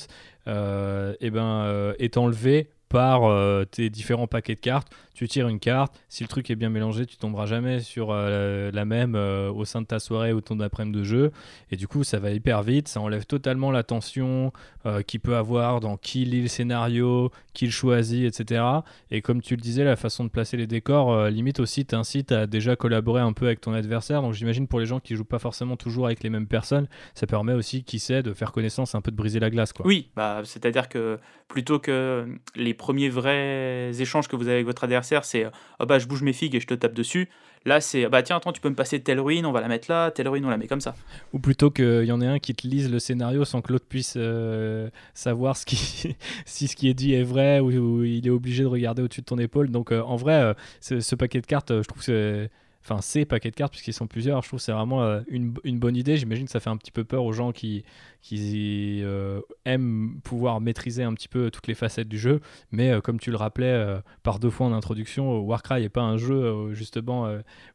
et 0.47 1.17
eh 1.21 1.31
ben, 1.31 1.95
est 1.99 2.17
enlevé 2.19 2.71
par 2.89 3.67
tes 3.69 3.91
différents 3.91 4.27
paquets 4.27 4.55
de 4.55 4.61
cartes 4.61 4.89
tu 5.17 5.27
tires 5.29 5.49
une 5.49 5.59
carte, 5.59 5.99
si 6.11 6.23
le 6.23 6.29
truc 6.29 6.51
est 6.51 6.57
bien 6.57 6.69
mélangé, 6.69 7.07
tu 7.07 7.17
tomberas 7.17 7.47
jamais 7.47 7.81
sur 7.81 8.09
euh, 8.11 8.71
la 8.71 8.85
même 8.85 9.15
euh, 9.15 9.51
au 9.51 9.65
sein 9.65 9.81
de 9.81 9.87
ta 9.87 9.99
soirée 9.99 10.35
ou 10.35 10.43
ton 10.43 10.61
après-midi 10.61 10.99
de 10.99 11.05
jeu. 11.05 11.33
Et 11.71 11.77
du 11.77 11.89
coup, 11.89 12.05
ça 12.05 12.19
va 12.19 12.33
hyper 12.33 12.63
vite, 12.63 12.87
ça 12.87 13.01
enlève 13.01 13.25
totalement 13.25 13.71
la 13.71 13.83
tension 13.83 14.53
euh, 14.85 15.01
qu'il 15.01 15.21
peut 15.21 15.37
avoir 15.37 15.81
dans 15.81 15.97
qui 15.97 16.27
lit 16.27 16.43
le 16.43 16.49
scénario, 16.49 17.31
qui 17.55 17.65
le 17.65 17.71
choisit, 17.71 18.25
etc. 18.27 18.63
Et 19.11 19.23
comme 19.23 19.41
tu 19.41 19.57
le 19.57 19.63
disais, 19.63 19.85
la 19.85 19.97
façon 19.97 20.23
de 20.23 20.29
placer 20.29 20.59
les 20.59 20.67
décors, 20.67 21.29
limite 21.29 21.61
aussi, 21.61 21.87
t'incite 21.87 22.31
à 22.31 22.47
déjà 22.47 22.77
collaborer 22.77 23.23
un 23.23 23.33
peu 23.33 23.47
avec 23.47 23.63
ton 23.63 23.73
adversaire. 23.73 24.21
Donc 24.21 24.35
j'imagine 24.35 24.69
pour 24.69 24.81
les 24.81 24.87
gens 24.87 25.01
qui 25.01 25.17
jouent 25.17 25.25
pas 25.25 25.39
forcément 25.39 25.79
toujours 25.79 26.05
avec 26.05 26.23
les 26.23 26.29
mêmes 26.29 26.47
personnes, 26.47 26.89
ça 27.15 27.27
permet 27.27 27.55
aussi, 27.55 27.85
qui 27.85 28.01
sait, 28.01 28.23
de 28.23 28.35
faire 28.35 28.53
connaissance, 28.53 28.95
un 28.95 29.01
peu 29.01 29.11
de 29.11 29.17
briser 29.17 29.41
la 29.41 29.49
glace. 29.49 29.73
Quoi. 29.73 29.87
Oui, 29.87 30.11
bah, 30.15 30.43
c'est-à-dire 30.45 30.91
que 30.91 31.19
plutôt 31.49 31.79
que 31.79 32.27
les 32.55 32.75
premiers 32.77 33.09
vrais 33.09 33.91
échanges 33.99 34.29
que 34.29 34.37
vous 34.37 34.45
avez 34.45 34.55
avec 34.55 34.67
votre 34.67 34.85
adversaire, 34.85 35.25
c'est 35.25 35.47
oh 35.81 35.87
bah 35.87 35.99
je 35.99 36.07
bouge 36.07 36.23
mes 36.23 36.33
figues 36.33 36.55
et 36.55 36.61
je 36.61 36.67
te 36.67 36.75
tape 36.75 36.95
dessus. 36.95 37.29
Là, 37.67 37.81
c'est 37.81 38.09
bah 38.09 38.23
tiens, 38.23 38.37
attends, 38.37 38.53
tu 38.53 38.61
peux 38.61 38.69
me 38.69 38.77
passer 38.77 39.01
telle 39.01 39.19
ruine, 39.19 39.45
on 39.45 39.51
va 39.51 39.61
la 39.61 39.67
mettre 39.67 39.91
là, 39.91 40.13
telle 40.13 40.29
ruine, 40.29 40.45
on 40.45 40.51
la 40.51 40.57
met 40.57 40.69
comme 40.69 40.81
ça. 40.81 40.95
Ou 41.33 41.41
plutôt 41.41 41.71
qu'il 41.73 42.05
y 42.05 42.13
en 42.13 42.21
ait 42.21 42.27
un 42.27 42.39
qui 42.39 42.55
te 42.55 42.67
lise 42.67 42.91
le 42.91 43.01
scénario 43.01 43.45
sans 43.45 43.61
que 43.61 43.73
l'autre 43.73 43.87
puisse 43.89 44.15
euh, 44.17 44.89
savoir 45.15 45.57
si 45.67 46.15
ce 46.47 46.77
qui 46.77 46.89
est 46.89 46.95
dit 46.95 47.15
est 47.15 47.25
vrai 47.25 47.59
ou, 47.59 48.05
il 48.05 48.25
est 48.25 48.31
obligé 48.31 48.63
de 48.63 48.69
regarder 48.69 49.03
au-dessus 49.03 49.23
de 49.23 49.27
ton 49.27 49.39
épaule. 49.39 49.71
Donc 49.71 49.91
euh, 49.91 50.01
en 50.03 50.15
vrai, 50.15 50.55
ce, 50.81 51.15
paquet 51.17 51.41
de 51.41 51.47
cartes, 51.47 51.73
je 51.83 51.89
trouve 51.89 52.05
que 52.05 52.49
enfin 52.85 53.01
ces 53.01 53.25
paquets 53.25 53.51
de 53.51 53.57
cartes 53.57 53.73
puisqu'ils 53.73 53.93
sont 53.93 54.07
plusieurs 54.07 54.43
je 54.43 54.49
trouve 54.49 54.61
c'est 54.61 54.71
vraiment 54.71 55.03
une, 55.27 55.55
une, 55.65 55.81
bonne 55.81 55.97
idée 55.97 56.17
j'imagine 56.17 56.45
que 56.45 56.53
ça 56.53 56.61
fait 56.61 56.71
un 56.71 56.77
petit 56.77 56.93
peu 56.93 57.03
peur 57.03 57.25
aux 57.25 57.33
gens 57.33 57.51
qui 57.51 57.85
qui 58.27 59.03
euh, 59.05 59.41
aiment 59.65 60.19
pouvoir 60.25 60.61
maîtriser 60.61 61.05
un 61.05 61.15
petit 61.15 61.29
peu 61.29 61.49
toutes 61.49 61.69
les 61.69 61.75
facettes 61.75 62.09
du 62.09 62.19
jeu. 62.19 62.41
Mais 62.73 62.91
euh, 62.91 63.01
comme 63.01 63.21
tu 63.21 63.31
le 63.31 63.37
rappelais 63.37 63.67
euh, 63.67 64.01
par 64.25 64.41
deux 64.41 64.51
fois 64.51 64.67
en 64.67 64.73
introduction, 64.73 65.39
Warcry 65.39 65.83
n'est 65.83 65.89
pas 65.89 66.03
un 66.03 66.17
jeu 66.17 66.75
justement 66.75 67.29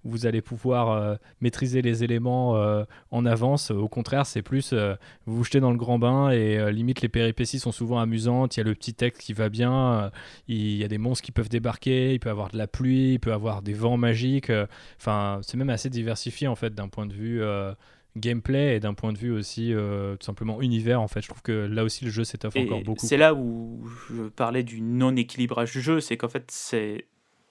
où 0.04 0.10
vous 0.10 0.26
allez 0.26 0.42
pouvoir 0.42 1.18
maîtriser 1.40 1.82
les 1.82 2.04
éléments 2.04 2.62
en 3.12 3.26
avance. 3.26 3.72
Au 3.72 3.88
contraire, 3.88 4.26
c'est 4.26 4.42
plus 4.42 4.74
vous 4.74 5.38
vous 5.38 5.44
jetez 5.44 5.60
dans 5.60 5.72
le 5.72 5.78
grand 5.78 6.00
bain 6.00 6.32
et 6.32 6.72
limite 6.72 7.02
les 7.02 7.10
péripéties 7.10 7.60
sont 7.60 7.72
souvent 7.72 8.00
amusantes. 8.00 8.58
Il 8.58 8.60
y 8.60 8.62
a 8.62 8.66
le 8.66 8.76
petit 8.76 8.94
texte 8.94 9.22
qui 9.22 9.34
va 9.34 9.50
bien, 9.50 10.12
il 10.48 10.76
y 10.76 10.84
a 10.84 10.88
des 10.88 10.98
monstres 10.98 11.24
qui 11.24 11.32
peuvent 11.32 11.50
débarquer, 11.50 12.14
il 12.14 12.20
peut 12.20 12.30
y 12.30 12.32
avoir 12.32 12.50
de 12.50 12.58
la 12.58 12.68
pluie, 12.68 13.14
il 13.14 13.20
peut 13.20 13.30
y 13.30 13.34
avoir 13.34 13.62
des 13.62 13.74
vents 13.74 13.98
magiques. 13.98 14.52
Enfin, 15.00 15.40
c'est 15.44 15.58
même 15.58 15.70
assez 15.70 15.90
diversifié 15.90 16.48
en 16.48 16.56
fait 16.56 16.74
d'un 16.74 16.90
point 16.90 17.06
de 17.06 17.14
vue 17.14 17.42
gameplay 18.18 18.76
et 18.76 18.80
d'un 18.80 18.94
point 18.94 19.14
de 19.14 19.18
vue 19.18 19.32
aussi 19.32 19.74
euh, 19.74 20.16
tout 20.16 20.26
simplement 20.26 20.62
univers 20.62 21.02
en 21.02 21.08
fait. 21.08 21.22
Je 21.22 21.30
trouve 21.30 21.42
que 21.42 21.52
là 21.52 21.84
aussi 21.84 22.06
le 22.06 22.12
jeu 22.12 22.24
s'étoffe 22.24 22.56
encore 22.56 22.82
beaucoup. 22.82 23.06
c'est 23.06 23.18
là 23.18 23.34
où 23.34 23.86
je 24.10 24.24
parlais 24.24 24.64
du 24.64 24.82
non 24.82 25.16
équilibrage 25.16 25.72
du 25.72 25.82
jeu 25.82 26.02
c'est 26.02 26.18
qu'en 26.18 26.28
fait 26.28 26.50
c'est 26.50 27.08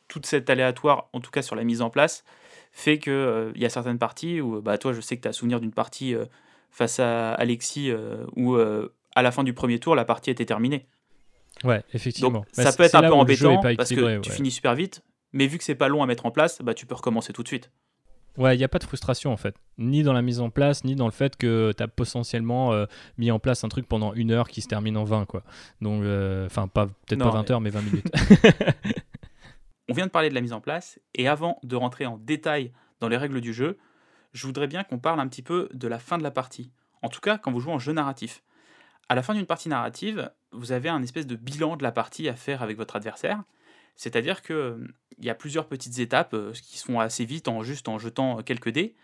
toute 0.08 0.26
cette 0.26 0.50
aléatoire 0.50 1.08
en 1.12 1.20
tout 1.20 1.30
cas 1.30 1.42
sur 1.42 1.56
la 1.56 1.64
mise 1.64 1.82
en 1.82 1.90
place 1.90 2.24
fait 2.72 2.98
que 2.98 3.10
euh, 3.10 3.52
il 3.54 3.62
y 3.62 3.64
a 3.64 3.70
certaines 3.70 3.98
parties 3.98 4.40
où 4.40 4.60
bah 4.60 4.76
toi 4.76 4.92
je 4.92 5.00
sais 5.00 5.16
que 5.16 5.22
tu 5.22 5.28
as 5.28 5.32
souvenir 5.32 5.60
d'une 5.60 5.72
partie 5.72 6.14
euh, 6.14 6.26
face 6.70 7.00
à 7.00 7.32
Alexis 7.32 7.90
où 8.36 8.56
à 8.56 9.22
la 9.22 9.32
fin 9.32 9.42
du 9.42 9.54
premier 9.54 9.78
tour 9.80 9.94
la 9.96 10.04
partie 10.04 10.30
était 10.30 10.46
terminée. 10.46 10.86
Ouais 11.64 11.82
effectivement. 11.92 12.44
Bah, 12.56 12.64
ça 12.64 12.72
peut 12.72 12.84
être 12.84 12.94
un 12.94 13.02
peu 13.02 13.12
embêtant 13.12 13.60
parce 13.76 13.90
que 13.90 14.18
tu 14.20 14.30
finis 14.30 14.50
super 14.50 14.74
vite 14.74 15.02
mais 15.32 15.46
vu 15.46 15.58
que 15.58 15.64
c'est 15.64 15.74
pas 15.74 15.88
long 15.88 16.02
à 16.02 16.06
mettre 16.06 16.26
en 16.26 16.30
place 16.30 16.60
bah 16.62 16.74
tu 16.74 16.86
peux 16.86 16.94
recommencer 16.94 17.32
tout 17.32 17.42
de 17.42 17.48
suite 17.48 17.70
Ouais, 18.36 18.54
il 18.54 18.58
n'y 18.58 18.64
a 18.64 18.68
pas 18.68 18.78
de 18.78 18.84
frustration 18.84 19.32
en 19.32 19.36
fait, 19.36 19.56
ni 19.78 20.02
dans 20.02 20.12
la 20.12 20.22
mise 20.22 20.40
en 20.40 20.50
place, 20.50 20.84
ni 20.84 20.94
dans 20.94 21.06
le 21.06 21.12
fait 21.12 21.36
que 21.36 21.72
tu 21.76 21.82
as 21.82 21.88
potentiellement 21.88 22.72
euh, 22.72 22.86
mis 23.18 23.30
en 23.30 23.38
place 23.38 23.64
un 23.64 23.68
truc 23.68 23.86
pendant 23.88 24.14
une 24.14 24.30
heure 24.30 24.48
qui 24.48 24.60
se 24.60 24.68
termine 24.68 24.96
en 24.96 25.04
20 25.04 25.26
quoi. 25.26 25.42
Donc, 25.80 26.02
euh, 26.02 26.46
enfin, 26.46 26.68
pas 26.68 26.86
peut-être 26.86 27.22
pas 27.22 27.30
20 27.30 27.50
heures, 27.50 27.60
mais 27.60 27.70
20 27.70 27.82
minutes. 27.82 28.06
On 29.88 29.92
vient 29.92 30.06
de 30.06 30.10
parler 30.10 30.28
de 30.28 30.34
la 30.34 30.40
mise 30.40 30.52
en 30.52 30.60
place, 30.60 31.00
et 31.14 31.26
avant 31.26 31.58
de 31.64 31.76
rentrer 31.76 32.06
en 32.06 32.18
détail 32.18 32.72
dans 33.00 33.08
les 33.08 33.16
règles 33.16 33.40
du 33.40 33.52
jeu, 33.52 33.78
je 34.32 34.46
voudrais 34.46 34.68
bien 34.68 34.84
qu'on 34.84 34.98
parle 34.98 35.20
un 35.20 35.26
petit 35.26 35.42
peu 35.42 35.68
de 35.72 35.88
la 35.88 35.98
fin 35.98 36.18
de 36.18 36.22
la 36.22 36.30
partie. 36.30 36.70
En 37.02 37.08
tout 37.08 37.20
cas, 37.20 37.38
quand 37.38 37.50
vous 37.50 37.60
jouez 37.60 37.72
en 37.72 37.78
jeu 37.78 37.92
narratif. 37.92 38.42
À 39.08 39.16
la 39.16 39.22
fin 39.22 39.34
d'une 39.34 39.46
partie 39.46 39.68
narrative, 39.68 40.30
vous 40.52 40.70
avez 40.70 40.88
un 40.88 41.02
espèce 41.02 41.26
de 41.26 41.34
bilan 41.34 41.76
de 41.76 41.82
la 41.82 41.90
partie 41.90 42.28
à 42.28 42.36
faire 42.36 42.62
avec 42.62 42.76
votre 42.76 42.94
adversaire. 42.94 43.42
C'est-à-dire 43.96 44.42
qu'il 45.20 45.26
y 45.26 45.30
a 45.30 45.34
plusieurs 45.34 45.66
petites 45.66 45.98
étapes 45.98 46.34
qui 46.54 46.78
se 46.78 46.84
font 46.84 47.00
assez 47.00 47.24
vite 47.24 47.48
en 47.48 47.62
juste 47.62 47.88
en 47.88 47.98
jetant 47.98 48.42
quelques 48.42 48.70
dés, 48.70 48.94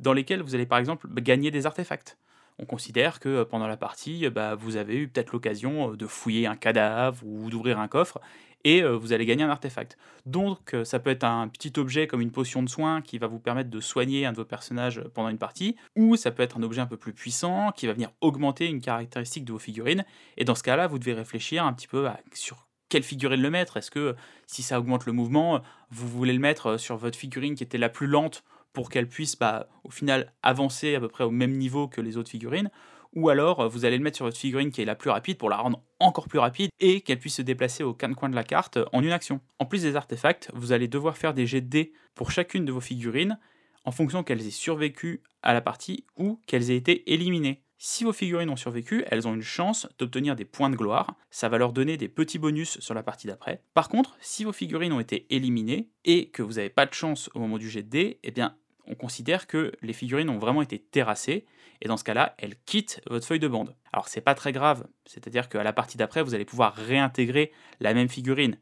dans 0.00 0.12
lesquelles 0.12 0.42
vous 0.42 0.54
allez 0.54 0.66
par 0.66 0.78
exemple 0.78 1.08
gagner 1.20 1.50
des 1.50 1.66
artefacts 1.66 2.16
on 2.58 2.66
considère 2.66 3.20
que 3.20 3.28
euh, 3.28 3.44
pendant 3.44 3.66
la 3.66 3.76
partie, 3.76 4.26
euh, 4.26 4.30
bah, 4.30 4.54
vous 4.54 4.76
avez 4.76 4.96
eu 4.96 5.08
peut-être 5.08 5.32
l'occasion 5.32 5.92
euh, 5.92 5.96
de 5.96 6.06
fouiller 6.06 6.46
un 6.46 6.56
cadavre 6.56 7.24
ou 7.24 7.50
d'ouvrir 7.50 7.78
un 7.78 7.88
coffre 7.88 8.20
et 8.66 8.82
vous 8.82 9.12
allez 9.12 9.26
gagner 9.26 9.42
un 9.42 9.50
artefact. 9.50 9.98
Donc 10.24 10.74
ça 10.84 10.98
peut 10.98 11.10
être 11.10 11.24
un 11.24 11.48
petit 11.48 11.70
objet 11.76 12.06
comme 12.06 12.22
une 12.22 12.30
potion 12.30 12.62
de 12.62 12.68
soin 12.70 13.02
qui 13.02 13.18
va 13.18 13.26
vous 13.26 13.38
permettre 13.38 13.68
de 13.68 13.78
soigner 13.78 14.24
un 14.24 14.32
de 14.32 14.38
vos 14.38 14.46
personnages 14.46 15.02
pendant 15.12 15.28
une 15.28 15.36
partie, 15.36 15.76
ou 15.96 16.16
ça 16.16 16.30
peut 16.30 16.42
être 16.42 16.56
un 16.56 16.62
objet 16.62 16.80
un 16.80 16.86
peu 16.86 16.96
plus 16.96 17.12
puissant 17.12 17.72
qui 17.72 17.86
va 17.86 17.92
venir 17.92 18.10
augmenter 18.22 18.64
une 18.64 18.80
caractéristique 18.80 19.44
de 19.44 19.52
vos 19.52 19.58
figurines. 19.58 20.06
Et 20.38 20.46
dans 20.46 20.54
ce 20.54 20.62
cas-là, 20.62 20.86
vous 20.86 20.98
devez 20.98 21.12
réfléchir 21.12 21.62
un 21.62 21.74
petit 21.74 21.88
peu 21.88 22.08
sur 22.32 22.66
quelle 22.88 23.02
figurine 23.02 23.40
le 23.40 23.50
mettre? 23.50 23.76
Est-ce 23.76 23.90
que 23.90 24.14
si 24.46 24.62
ça 24.62 24.78
augmente 24.78 25.06
le 25.06 25.12
mouvement, 25.12 25.60
vous 25.90 26.08
voulez 26.08 26.32
le 26.32 26.38
mettre 26.38 26.78
sur 26.78 26.96
votre 26.96 27.18
figurine 27.18 27.54
qui 27.54 27.62
était 27.62 27.78
la 27.78 27.88
plus 27.88 28.06
lente 28.06 28.44
pour 28.72 28.90
qu'elle 28.90 29.08
puisse 29.08 29.38
bah, 29.38 29.68
au 29.84 29.90
final 29.90 30.32
avancer 30.42 30.94
à 30.94 31.00
peu 31.00 31.08
près 31.08 31.24
au 31.24 31.30
même 31.30 31.52
niveau 31.52 31.88
que 31.88 32.00
les 32.00 32.16
autres 32.16 32.30
figurines, 32.30 32.70
ou 33.14 33.28
alors 33.28 33.60
euh, 33.60 33.68
vous 33.68 33.84
allez 33.84 33.96
le 33.96 34.02
mettre 34.02 34.16
sur 34.16 34.26
votre 34.26 34.36
figurine 34.36 34.70
qui 34.70 34.82
est 34.82 34.84
la 34.84 34.96
plus 34.96 35.10
rapide 35.10 35.38
pour 35.38 35.48
la 35.48 35.56
rendre 35.56 35.82
encore 36.00 36.28
plus 36.28 36.38
rapide 36.38 36.70
et 36.80 37.00
qu'elle 37.00 37.18
puisse 37.18 37.36
se 37.36 37.42
déplacer 37.42 37.82
au 37.82 37.94
coin 37.94 38.28
de 38.28 38.34
la 38.34 38.44
carte 38.44 38.78
en 38.92 39.02
une 39.02 39.12
action. 39.12 39.40
En 39.58 39.66
plus 39.66 39.82
des 39.82 39.96
artefacts, 39.96 40.50
vous 40.52 40.72
allez 40.72 40.88
devoir 40.88 41.16
faire 41.16 41.34
des 41.34 41.46
jets 41.46 41.60
de 41.60 41.68
dés 41.68 41.92
pour 42.14 42.30
chacune 42.30 42.64
de 42.64 42.72
vos 42.72 42.80
figurines 42.80 43.38
en 43.84 43.92
fonction 43.92 44.22
qu'elles 44.22 44.46
aient 44.46 44.50
survécu 44.50 45.22
à 45.42 45.52
la 45.52 45.60
partie 45.60 46.04
ou 46.16 46.40
qu'elles 46.46 46.70
aient 46.70 46.76
été 46.76 47.12
éliminées. 47.12 47.63
Si 47.76 48.04
vos 48.04 48.12
figurines 48.12 48.50
ont 48.50 48.56
survécu, 48.56 49.04
elles 49.08 49.26
ont 49.26 49.34
une 49.34 49.42
chance 49.42 49.88
d'obtenir 49.98 50.36
des 50.36 50.44
points 50.44 50.70
de 50.70 50.76
gloire, 50.76 51.16
ça 51.30 51.48
va 51.48 51.58
leur 51.58 51.72
donner 51.72 51.96
des 51.96 52.08
petits 52.08 52.38
bonus 52.38 52.78
sur 52.80 52.94
la 52.94 53.02
partie 53.02 53.26
d'après. 53.26 53.62
Par 53.74 53.88
contre, 53.88 54.16
si 54.20 54.44
vos 54.44 54.52
figurines 54.52 54.92
ont 54.92 55.00
été 55.00 55.26
éliminées 55.30 55.88
et 56.04 56.30
que 56.30 56.42
vous 56.42 56.54
n'avez 56.54 56.70
pas 56.70 56.86
de 56.86 56.94
chance 56.94 57.30
au 57.34 57.40
moment 57.40 57.58
du 57.58 57.68
jet 57.68 57.82
de 57.82 57.90
dés, 57.90 58.20
eh 58.22 58.30
bien 58.30 58.56
on 58.86 58.94
considère 58.94 59.46
que 59.46 59.72
les 59.82 59.92
figurines 59.92 60.28
ont 60.28 60.38
vraiment 60.38 60.62
été 60.62 60.78
terrassées, 60.78 61.46
et 61.80 61.88
dans 61.88 61.96
ce 61.96 62.04
cas-là, 62.04 62.34
elles 62.38 62.56
quittent 62.66 63.00
votre 63.08 63.26
feuille 63.26 63.40
de 63.40 63.48
bande. 63.48 63.74
Alors 63.92 64.08
c'est 64.08 64.20
pas 64.20 64.34
très 64.34 64.52
grave, 64.52 64.86
c'est-à-dire 65.06 65.48
qu'à 65.48 65.62
la 65.62 65.72
partie 65.72 65.96
d'après, 65.96 66.22
vous 66.22 66.34
allez 66.34 66.44
pouvoir 66.44 66.74
réintégrer 66.74 67.52
la 67.80 67.94
même 67.94 68.08
figurine. 68.08 68.58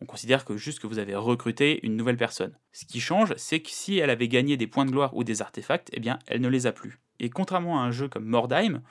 On 0.00 0.06
considère 0.06 0.44
que 0.44 0.56
juste 0.56 0.78
que 0.78 0.86
vous 0.86 0.98
avez 0.98 1.14
recruté 1.14 1.80
une 1.84 1.96
nouvelle 1.96 2.16
personne. 2.16 2.56
Ce 2.72 2.84
qui 2.84 3.00
change, 3.00 3.34
c'est 3.36 3.60
que 3.60 3.70
si 3.70 3.98
elle 3.98 4.10
avait 4.10 4.28
gagné 4.28 4.56
des 4.56 4.66
points 4.66 4.84
de 4.84 4.90
gloire 4.90 5.16
ou 5.16 5.24
des 5.24 5.42
artefacts, 5.42 5.90
eh 5.92 6.00
bien, 6.00 6.18
elle 6.26 6.40
ne 6.40 6.48
les 6.48 6.66
a 6.66 6.72
plus. 6.72 6.98
Et 7.18 7.30
contrairement 7.30 7.80
à 7.80 7.84
un 7.84 7.90
jeu 7.90 8.08
comme 8.08 8.24
Mordheim, 8.24 8.82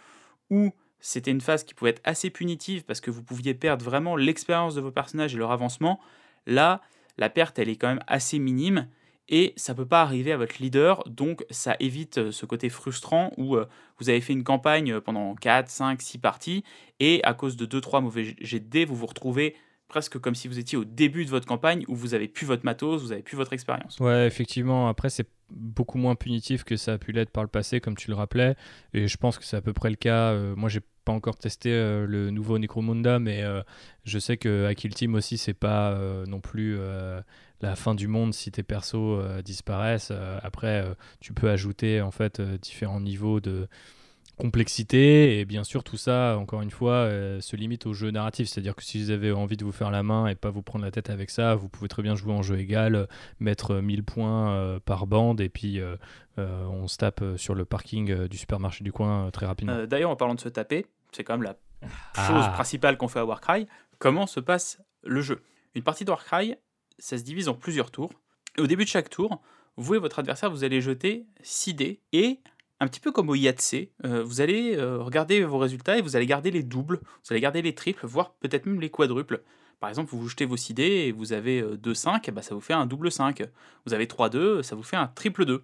où 0.50 0.74
c'était 1.00 1.32
une 1.32 1.42
phase 1.42 1.64
qui 1.64 1.74
pouvait 1.74 1.92
être 1.92 2.02
assez 2.04 2.30
punitive 2.30 2.84
parce 2.84 3.00
que 3.00 3.12
vous 3.12 3.24
pouviez 3.24 3.54
perdre 3.54 3.86
vraiment 3.86 4.16
l'expérience 4.16 4.76
de 4.76 4.82
vos 4.82 4.92
personnages 4.92 5.34
et 5.34 5.38
leur 5.38 5.52
avancement, 5.52 6.00
là, 6.46 6.82
la 7.18 7.30
perte, 7.30 7.58
elle 7.60 7.70
est 7.70 7.78
quand 7.78 7.88
même 7.88 8.04
assez 8.08 8.40
minime 8.40 8.88
et 9.30 9.54
ça 9.58 9.76
peut 9.76 9.86
pas 9.86 10.02
arriver 10.02 10.32
à 10.32 10.38
votre 10.38 10.62
leader, 10.62 11.04
donc 11.08 11.46
ça 11.50 11.76
évite 11.80 12.18
euh, 12.18 12.32
ce 12.32 12.46
côté 12.46 12.70
frustrant 12.70 13.32
où 13.38 13.58
euh, 13.58 13.66
vous 14.00 14.10
avez 14.10 14.22
fait 14.22 14.34
une 14.34 14.44
campagne 14.44 14.94
euh, 14.94 15.02
pendant 15.02 15.36
4, 15.36 15.70
5, 15.70 16.02
6 16.02 16.18
parties, 16.20 16.64
et 17.00 17.22
à 17.24 17.34
cause 17.34 17.58
de 17.58 17.66
2-3 17.66 18.02
mauvais 18.02 18.36
jets 18.40 18.60
de 18.60 18.70
dés, 18.70 18.86
vous 18.86 18.96
vous 18.96 19.06
retrouvez 19.06 19.56
presque 19.88 20.20
comme 20.20 20.36
si 20.36 20.48
vous 20.48 20.60
étiez 20.60 20.78
au 20.78 20.86
début 20.86 21.26
de 21.26 21.30
votre 21.30 21.46
campagne 21.46 21.84
où 21.88 21.96
vous 21.96 22.14
avez 22.14 22.28
plus 22.28 22.46
votre 22.46 22.66
matos, 22.66 23.02
vous 23.02 23.12
avez 23.12 23.22
plus 23.22 23.38
votre 23.38 23.54
expérience. 23.54 24.00
Ouais, 24.00 24.28
effectivement. 24.28 24.88
Après, 24.88 25.10
c'est 25.10 25.28
beaucoup 25.50 25.98
moins 25.98 26.16
punitif 26.16 26.64
que 26.64 26.76
ça 26.76 26.94
a 26.94 26.98
pu 26.98 27.12
l'être 27.12 27.32
par 27.32 27.44
le 27.44 27.50
passé, 27.50 27.80
comme 27.80 27.96
tu 27.96 28.10
le 28.10 28.16
rappelais. 28.16 28.56
Et 28.94 29.08
je 29.08 29.18
pense 29.18 29.38
que 29.38 29.46
c'est 29.46 29.58
à 29.58 29.62
peu 29.62 29.74
près 29.74 29.90
le 29.90 29.96
cas. 29.96 30.38
moi, 30.56 30.70
j'ai 30.70 30.82
pas 31.06 31.14
encore 31.14 31.38
testé 31.38 31.70
le 31.70 32.30
nouveau 32.32 32.60
Necromunda, 32.60 33.18
mais 33.20 33.44
je 34.04 34.20
sais 34.20 34.36
que 34.36 34.74
Kill 34.74 34.94
Team 34.94 35.16
aussi, 35.16 35.38
c'est 35.38 35.54
pas 35.54 35.98
non 36.28 36.42
plus 36.42 36.78
la 37.62 37.76
fin 37.76 37.96
du 37.96 38.08
monde 38.08 38.34
si 38.34 38.52
tes 38.52 38.64
persos 38.64 38.96
euh, 38.96 39.42
disparaissent. 39.42 40.10
Euh, 40.12 40.40
après, 40.44 40.84
euh, 40.84 40.94
tu 41.20 41.34
peux 41.34 41.50
ajouter 41.50 42.02
en 42.02 42.12
fait 42.12 42.42
différents 42.42 43.02
niveaux 43.02 43.40
de 43.40 43.68
complexité 44.38 45.40
et 45.40 45.46
bien 45.46 45.64
sûr 45.64 45.84
tout 45.84 45.98
ça 45.98 46.38
encore 46.38 46.62
une 46.62 46.72
fois 46.72 47.10
se 47.42 47.56
limite 47.56 47.86
au 47.86 47.94
jeu 47.94 48.12
narratif 48.12 48.48
c'est 48.48 48.60
à 48.60 48.64
dire 48.64 48.76
que 48.76 48.84
si 48.84 49.04
vous 49.04 49.10
avez 49.10 49.32
envie 49.32 49.58
de 49.58 49.66
vous 49.66 49.72
faire 49.72 49.90
la 49.90 50.04
main 50.04 50.28
et 50.28 50.36
pas 50.36 50.50
vous 50.50 50.62
prendre 50.62 50.86
la 50.86 50.92
tête 50.92 51.10
avec 51.10 51.30
ça 51.30 51.56
vous 51.56 51.70
pouvez 51.70 51.88
très 51.88 52.04
bien 52.04 52.16
jouer 52.16 52.34
en 52.34 52.44
jeu 52.44 52.58
égal 52.60 53.08
mettre 53.40 53.76
1000 53.76 54.04
points 54.04 54.80
par 54.86 55.08
bande 55.08 55.42
et 55.42 55.50
puis 55.50 55.82
on 56.38 56.88
se 56.88 56.98
tape 56.98 57.24
sur 57.36 57.56
le 57.56 57.66
parking 57.66 58.28
du 58.28 58.38
supermarché 58.38 58.84
du 58.84 58.92
coin 58.92 59.32
très 59.32 59.48
rapidement 59.48 59.86
d'ailleurs 59.86 60.12
en 60.12 60.16
parlant 60.16 60.36
de 60.36 60.40
se 60.40 60.50
taper 60.50 60.86
c'est 61.12 61.24
quand 61.24 61.34
même 61.34 61.44
la 61.44 61.56
ah. 62.16 62.28
chose 62.28 62.48
principale 62.54 62.98
qu'on 62.98 63.08
fait 63.08 63.20
à 63.20 63.26
Warcry 63.26 63.66
comment 63.98 64.28
se 64.28 64.40
passe 64.40 64.80
le 65.04 65.22
jeu? 65.22 65.42
Une 65.74 65.84
partie 65.84 66.06
de 66.06 66.12
Warcry 66.12 66.56
ça 67.00 67.18
se 67.18 67.24
divise 67.24 67.48
en 67.48 67.54
plusieurs 67.54 67.92
tours. 67.92 68.12
Et 68.58 68.62
au 68.62 68.68
début 68.68 68.84
de 68.84 68.90
chaque 68.90 69.10
tour, 69.10 69.42
vous 69.76 69.96
et 69.96 70.00
votre 70.00 70.20
adversaire, 70.20 70.50
vous 70.50 70.64
allez 70.64 70.82
jeter 70.82 71.26
6 71.42 71.74
dés 71.74 72.02
et 72.12 72.40
un 72.80 72.88
petit 72.88 73.00
peu 73.00 73.12
comme 73.12 73.30
au 73.30 73.36
Yahtzee, 73.36 73.92
euh, 74.06 74.24
vous 74.24 74.42
allez 74.42 74.76
euh, 74.76 75.00
regarder 75.00 75.44
vos 75.44 75.58
résultats 75.58 75.98
et 75.98 76.02
vous 76.02 76.16
allez 76.16 76.28
garder 76.28 76.52
les 76.52 76.64
doubles, 76.64 77.00
vous 77.02 77.32
allez 77.32 77.42
garder 77.42 77.62
les 77.62 77.74
triples, 77.74 78.06
voire 78.06 78.36
peut-être 78.36 78.66
même 78.66 78.80
les 78.80 78.90
quadruples. 78.90 79.42
Par 79.80 79.90
exemple, 79.90 80.16
vous 80.16 80.28
jetez 80.28 80.46
vos 80.46 80.58
6 80.58 80.74
dés 80.74 80.84
et 80.84 81.12
vous 81.12 81.34
avez 81.34 81.62
2 81.62 81.92
euh, 81.92 81.94
5, 81.94 82.30
bah, 82.32 82.42
ça 82.42 82.56
vous 82.56 82.62
fait 82.62 82.74
un 82.74 82.86
double 82.86 83.12
5. 83.12 83.44
Vous 83.86 83.94
avez 83.94 84.08
3 84.08 84.30
2, 84.30 84.64
ça 84.64 84.76
vous 84.76 84.84
fait 84.84 84.96
un 84.96 85.08
triple 85.08 85.46
2. 85.46 85.64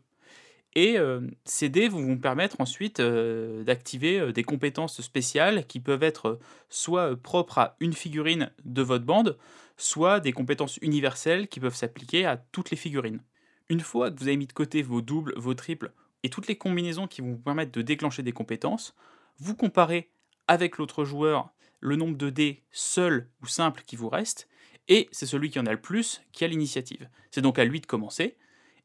Et 0.76 0.98
ces 1.46 1.70
dés 1.70 1.88
vont 1.88 2.02
vous 2.02 2.18
permettre 2.18 2.60
ensuite 2.60 3.00
d'activer 3.00 4.34
des 4.34 4.44
compétences 4.44 5.02
spéciales 5.02 5.68
qui 5.68 5.80
peuvent 5.80 6.02
être 6.02 6.40
soit 6.68 7.16
propres 7.16 7.60
à 7.60 7.76
une 7.80 7.94
figurine 7.94 8.50
de 8.66 8.82
votre 8.82 9.06
bande, 9.06 9.38
soit 9.78 10.20
des 10.20 10.32
compétences 10.32 10.80
universelles 10.82 11.48
qui 11.48 11.60
peuvent 11.60 11.76
s'appliquer 11.76 12.26
à 12.26 12.38
toutes 12.38 12.72
les 12.72 12.78
figurines. 12.78 13.22
Une 13.70 13.82
fois 13.82 14.10
que 14.10 14.20
vous 14.20 14.28
avez 14.28 14.38
mis 14.38 14.48
de 14.48 14.54
côté 14.54 14.82
vos 14.82 15.02
doubles, 15.02 15.36
vos 15.38 15.54
triples 15.54 15.92
et 16.24 16.30
toutes 16.30 16.48
les 16.48 16.58
combinaisons 16.58 17.08
qui 17.08 17.22
vont 17.22 17.32
vous 17.32 17.38
permettre 17.38 17.72
de 17.72 17.82
déclencher 17.82 18.24
des 18.24 18.32
compétences, 18.32 18.96
vous 19.38 19.56
comparez 19.56 20.10
avec 20.48 20.78
l'autre 20.78 21.06
joueur 21.06 21.50
le 21.80 21.96
nombre 21.96 22.18
de 22.18 22.30
dés 22.30 22.64
seuls 22.72 23.30
ou 23.42 23.48
simples 23.48 23.84
qui 23.86 23.96
vous 23.96 24.10
restent, 24.10 24.48
et 24.88 25.10
c'est 25.12 25.26
celui 25.26 25.50
qui 25.50 25.60
en 25.60 25.66
a 25.66 25.72
le 25.72 25.82
plus 25.82 26.22
qui 26.32 26.44
a 26.44 26.48
l'initiative. 26.48 27.10
C'est 27.32 27.42
donc 27.42 27.60
à 27.60 27.66
lui 27.66 27.82
de 27.82 27.86
commencer, 27.86 28.38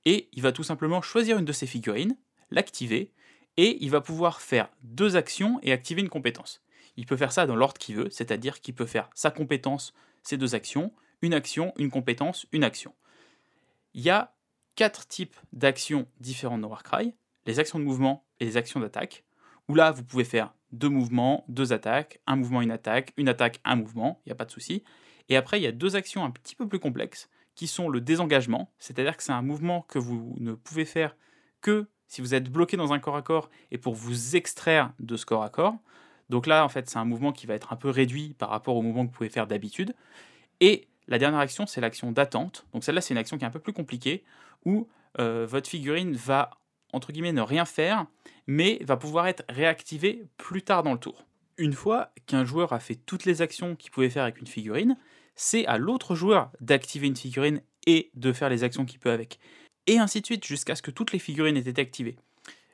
et 0.04 0.28
il 0.32 0.42
va 0.42 0.52
tout 0.52 0.62
simplement 0.62 1.02
choisir 1.02 1.38
une 1.38 1.44
de 1.44 1.52
ses 1.52 1.66
figurines, 1.66 2.16
l'activer, 2.50 3.12
et 3.56 3.78
il 3.84 3.90
va 3.90 4.00
pouvoir 4.00 4.40
faire 4.40 4.68
deux 4.82 5.16
actions 5.16 5.58
et 5.62 5.72
activer 5.72 6.00
une 6.00 6.08
compétence. 6.08 6.62
Il 6.96 7.06
peut 7.06 7.16
faire 7.16 7.32
ça 7.32 7.46
dans 7.46 7.56
l'ordre 7.56 7.78
qu'il 7.78 7.96
veut, 7.96 8.10
c'est-à-dire 8.10 8.60
qu'il 8.60 8.74
peut 8.74 8.86
faire 8.86 9.10
sa 9.14 9.30
compétence 9.30 9.94
ces 10.22 10.36
deux 10.36 10.54
actions, 10.54 10.92
une 11.22 11.34
action, 11.34 11.72
une 11.76 11.90
compétence, 11.90 12.46
une 12.52 12.64
action. 12.64 12.94
Il 13.94 14.02
y 14.02 14.10
a 14.10 14.34
quatre 14.76 15.06
types 15.08 15.36
d'actions 15.52 16.06
différentes 16.20 16.60
dans 16.60 16.68
Warcry, 16.68 17.14
les 17.48 17.58
actions 17.58 17.78
de 17.78 17.84
mouvement 17.84 18.24
et 18.40 18.44
les 18.44 18.58
actions 18.58 18.78
d'attaque, 18.78 19.24
où 19.68 19.74
là 19.74 19.90
vous 19.90 20.04
pouvez 20.04 20.24
faire 20.24 20.52
deux 20.70 20.90
mouvements, 20.90 21.46
deux 21.48 21.72
attaques, 21.72 22.20
un 22.26 22.36
mouvement, 22.36 22.60
une 22.60 22.70
attaque, 22.70 23.14
une 23.16 23.28
attaque, 23.28 23.60
un 23.64 23.74
mouvement, 23.74 24.20
il 24.24 24.28
n'y 24.28 24.32
a 24.32 24.34
pas 24.34 24.44
de 24.44 24.50
souci. 24.50 24.84
Et 25.30 25.36
après, 25.36 25.58
il 25.58 25.62
y 25.62 25.66
a 25.66 25.72
deux 25.72 25.96
actions 25.96 26.24
un 26.24 26.30
petit 26.30 26.54
peu 26.54 26.68
plus 26.68 26.78
complexes, 26.78 27.30
qui 27.54 27.66
sont 27.66 27.88
le 27.88 28.02
désengagement, 28.02 28.70
c'est-à-dire 28.78 29.16
que 29.16 29.22
c'est 29.22 29.32
un 29.32 29.40
mouvement 29.40 29.80
que 29.88 29.98
vous 29.98 30.36
ne 30.38 30.52
pouvez 30.52 30.84
faire 30.84 31.16
que 31.62 31.88
si 32.06 32.20
vous 32.20 32.34
êtes 32.34 32.50
bloqué 32.50 32.76
dans 32.76 32.92
un 32.92 32.98
corps 32.98 33.16
à 33.16 33.22
corps 33.22 33.48
et 33.70 33.78
pour 33.78 33.94
vous 33.94 34.36
extraire 34.36 34.92
de 35.00 35.16
ce 35.16 35.24
corps 35.24 35.42
à 35.42 35.48
corps. 35.48 35.76
Donc 36.28 36.46
là, 36.46 36.64
en 36.66 36.68
fait, 36.68 36.88
c'est 36.90 36.98
un 36.98 37.06
mouvement 37.06 37.32
qui 37.32 37.46
va 37.46 37.54
être 37.54 37.72
un 37.72 37.76
peu 37.76 37.88
réduit 37.88 38.34
par 38.34 38.50
rapport 38.50 38.76
au 38.76 38.82
mouvement 38.82 39.06
que 39.06 39.10
vous 39.10 39.16
pouvez 39.16 39.30
faire 39.30 39.46
d'habitude. 39.46 39.94
Et 40.60 40.86
la 41.06 41.18
dernière 41.18 41.40
action, 41.40 41.66
c'est 41.66 41.80
l'action 41.80 42.12
d'attente. 42.12 42.66
Donc 42.74 42.84
celle-là, 42.84 43.00
c'est 43.00 43.14
une 43.14 43.18
action 43.18 43.38
qui 43.38 43.44
est 43.44 43.46
un 43.46 43.50
peu 43.50 43.58
plus 43.58 43.72
compliquée, 43.72 44.22
où 44.66 44.86
euh, 45.18 45.46
votre 45.48 45.68
figurine 45.68 46.12
va, 46.12 46.50
entre 46.92 47.12
guillemets, 47.12 47.32
ne 47.32 47.42
rien 47.42 47.64
faire, 47.64 48.06
mais 48.46 48.78
va 48.82 48.96
pouvoir 48.96 49.26
être 49.26 49.44
réactivée 49.48 50.24
plus 50.36 50.62
tard 50.62 50.82
dans 50.82 50.92
le 50.92 50.98
tour. 50.98 51.26
Une 51.56 51.72
fois 51.72 52.12
qu'un 52.26 52.44
joueur 52.44 52.72
a 52.72 52.80
fait 52.80 52.94
toutes 52.94 53.24
les 53.24 53.42
actions 53.42 53.76
qu'il 53.76 53.90
pouvait 53.90 54.10
faire 54.10 54.22
avec 54.22 54.40
une 54.40 54.46
figurine, 54.46 54.96
c'est 55.34 55.66
à 55.66 55.78
l'autre 55.78 56.14
joueur 56.14 56.50
d'activer 56.60 57.06
une 57.06 57.16
figurine 57.16 57.60
et 57.86 58.10
de 58.14 58.32
faire 58.32 58.48
les 58.48 58.64
actions 58.64 58.84
qu'il 58.84 58.98
peut 58.98 59.10
avec. 59.10 59.38
Et 59.86 59.98
ainsi 59.98 60.20
de 60.20 60.26
suite, 60.26 60.46
jusqu'à 60.46 60.74
ce 60.74 60.82
que 60.82 60.90
toutes 60.90 61.12
les 61.12 61.18
figurines 61.18 61.56
aient 61.56 61.60
été 61.60 61.80
activées. 61.80 62.16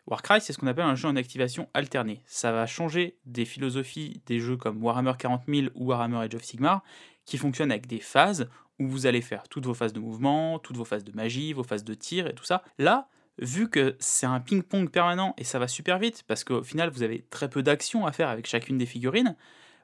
Warcry, 0.06 0.40
c'est 0.40 0.52
ce 0.52 0.58
qu'on 0.58 0.66
appelle 0.66 0.84
un 0.84 0.96
jeu 0.96 1.08
en 1.08 1.16
activation 1.16 1.68
alternée. 1.72 2.22
Ça 2.26 2.52
va 2.52 2.66
changer 2.66 3.16
des 3.24 3.46
philosophies 3.46 4.20
des 4.26 4.38
jeux 4.38 4.56
comme 4.56 4.82
Warhammer 4.82 5.14
40 5.18 5.42
000 5.48 5.68
ou 5.74 5.86
Warhammer 5.86 6.18
Age 6.18 6.34
of 6.34 6.42
Sigmar, 6.42 6.82
qui 7.24 7.38
fonctionnent 7.38 7.70
avec 7.70 7.86
des 7.86 8.00
phases 8.00 8.48
où 8.78 8.86
vous 8.86 9.06
allez 9.06 9.22
faire 9.22 9.48
toutes 9.48 9.64
vos 9.64 9.72
phases 9.72 9.92
de 9.92 10.00
mouvement, 10.00 10.58
toutes 10.58 10.76
vos 10.76 10.84
phases 10.84 11.04
de 11.04 11.12
magie, 11.12 11.52
vos 11.52 11.62
phases 11.62 11.84
de 11.84 11.94
tir 11.94 12.26
et 12.26 12.34
tout 12.34 12.44
ça. 12.44 12.62
Là, 12.78 13.08
vu 13.38 13.68
que 13.68 13.96
c'est 13.98 14.26
un 14.26 14.40
ping-pong 14.40 14.90
permanent 14.90 15.34
et 15.38 15.44
ça 15.44 15.58
va 15.58 15.68
super 15.68 15.98
vite, 15.98 16.24
parce 16.26 16.44
qu'au 16.44 16.62
final, 16.62 16.90
vous 16.90 17.02
avez 17.02 17.24
très 17.30 17.48
peu 17.48 17.62
d'actions 17.62 18.06
à 18.06 18.12
faire 18.12 18.28
avec 18.28 18.46
chacune 18.46 18.78
des 18.78 18.86
figurines, 18.86 19.36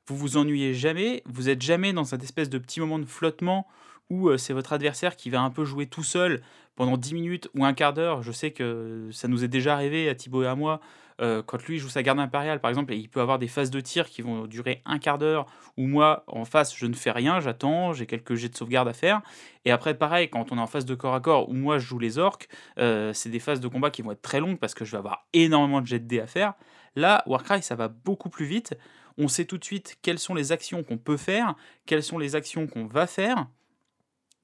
vous 0.07 0.17
vous 0.17 0.37
ennuyez 0.37 0.75
jamais, 0.75 1.23
vous 1.27 1.49
êtes 1.49 1.63
jamais 1.63 1.93
dans 1.93 2.05
cette 2.05 2.23
espèce 2.23 2.49
de 2.49 2.59
petit 2.59 2.81
moment 2.81 2.99
de 2.99 3.05
flottement 3.05 3.67
où 4.09 4.37
c'est 4.37 4.53
votre 4.53 4.73
adversaire 4.73 5.15
qui 5.15 5.31
va 5.31 5.41
un 5.41 5.51
peu 5.51 5.65
jouer 5.65 5.87
tout 5.87 6.03
seul 6.03 6.43
pendant 6.75 6.97
10 6.97 7.15
minutes 7.15 7.49
ou 7.55 7.65
un 7.65 7.73
quart 7.75 7.93
d'heure. 7.93 8.23
Je 8.23 8.33
sais 8.33 8.51
que 8.51 9.09
ça 9.13 9.29
nous 9.29 9.45
est 9.45 9.49
déjà 9.49 9.75
arrivé 9.75 10.09
à 10.09 10.15
Thibaut 10.15 10.43
et 10.43 10.47
à 10.47 10.57
moi 10.57 10.81
euh, 11.21 11.43
quand 11.43 11.63
lui 11.65 11.79
joue 11.79 11.89
sa 11.89 12.03
garde 12.03 12.19
impériale, 12.19 12.61
par 12.61 12.71
exemple, 12.71 12.95
il 12.95 13.09
peut 13.09 13.21
avoir 13.21 13.39
des 13.39 13.49
phases 13.49 13.71
de 13.71 13.81
tir 13.81 14.09
qui 14.09 14.23
vont 14.23 14.47
durer 14.47 14.83
un 14.87 14.99
quart 14.99 15.19
d'heure, 15.19 15.47
où 15.77 15.87
moi, 15.87 16.25
en 16.27 16.45
face, 16.45 16.75
je 16.75 16.87
ne 16.87 16.95
fais 16.95 17.11
rien, 17.11 17.41
j'attends, 17.41 17.93
j'ai 17.93 18.07
quelques 18.07 18.35
jets 18.35 18.49
de 18.49 18.57
sauvegarde 18.57 18.89
à 18.89 18.93
faire. 18.93 19.21
Et 19.65 19.71
après, 19.71 19.95
pareil, 19.95 20.31
quand 20.31 20.53
on 20.53 20.57
est 20.57 20.61
en 20.61 20.67
phase 20.67 20.87
de 20.87 20.95
corps 20.95 21.15
à 21.15 21.21
corps, 21.21 21.49
où 21.49 21.53
moi, 21.53 21.79
je 21.79 21.87
joue 21.87 21.99
les 21.99 22.19
orques, 22.19 22.49
euh, 22.79 23.13
c'est 23.13 23.29
des 23.29 23.41
phases 23.41 23.61
de 23.61 23.69
combat 23.69 23.91
qui 23.91 24.03
vont 24.03 24.13
être 24.13 24.23
très 24.23 24.41
longues 24.41 24.59
parce 24.59 24.75
que 24.75 24.85
je 24.85 24.93
vais 24.93 24.99
avoir 24.99 25.27
énormément 25.33 25.81
de 25.81 25.87
jets 25.87 25.99
de 25.99 26.07
dés 26.07 26.21
à 26.21 26.27
faire. 26.27 26.55
Là, 26.97 27.23
Warcry, 27.27 27.63
ça 27.63 27.75
va 27.75 27.89
beaucoup 27.89 28.31
plus 28.31 28.47
vite. 28.47 28.77
On 29.19 29.29
sait 29.29 29.45
tout 29.45 29.59
de 29.59 29.65
suite 29.65 29.99
quelles 30.03 30.19
sont 30.19 30.35
les 30.35 30.53
actions 30.53 30.83
qu'on 30.83 30.99
peut 30.99 31.17
faire, 31.17 31.55
quelles 31.87 32.03
sont 32.03 32.19
les 32.19 32.35
actions 32.35 32.67
qu'on 32.67 32.87
va 32.87 33.07
faire. 33.07 33.47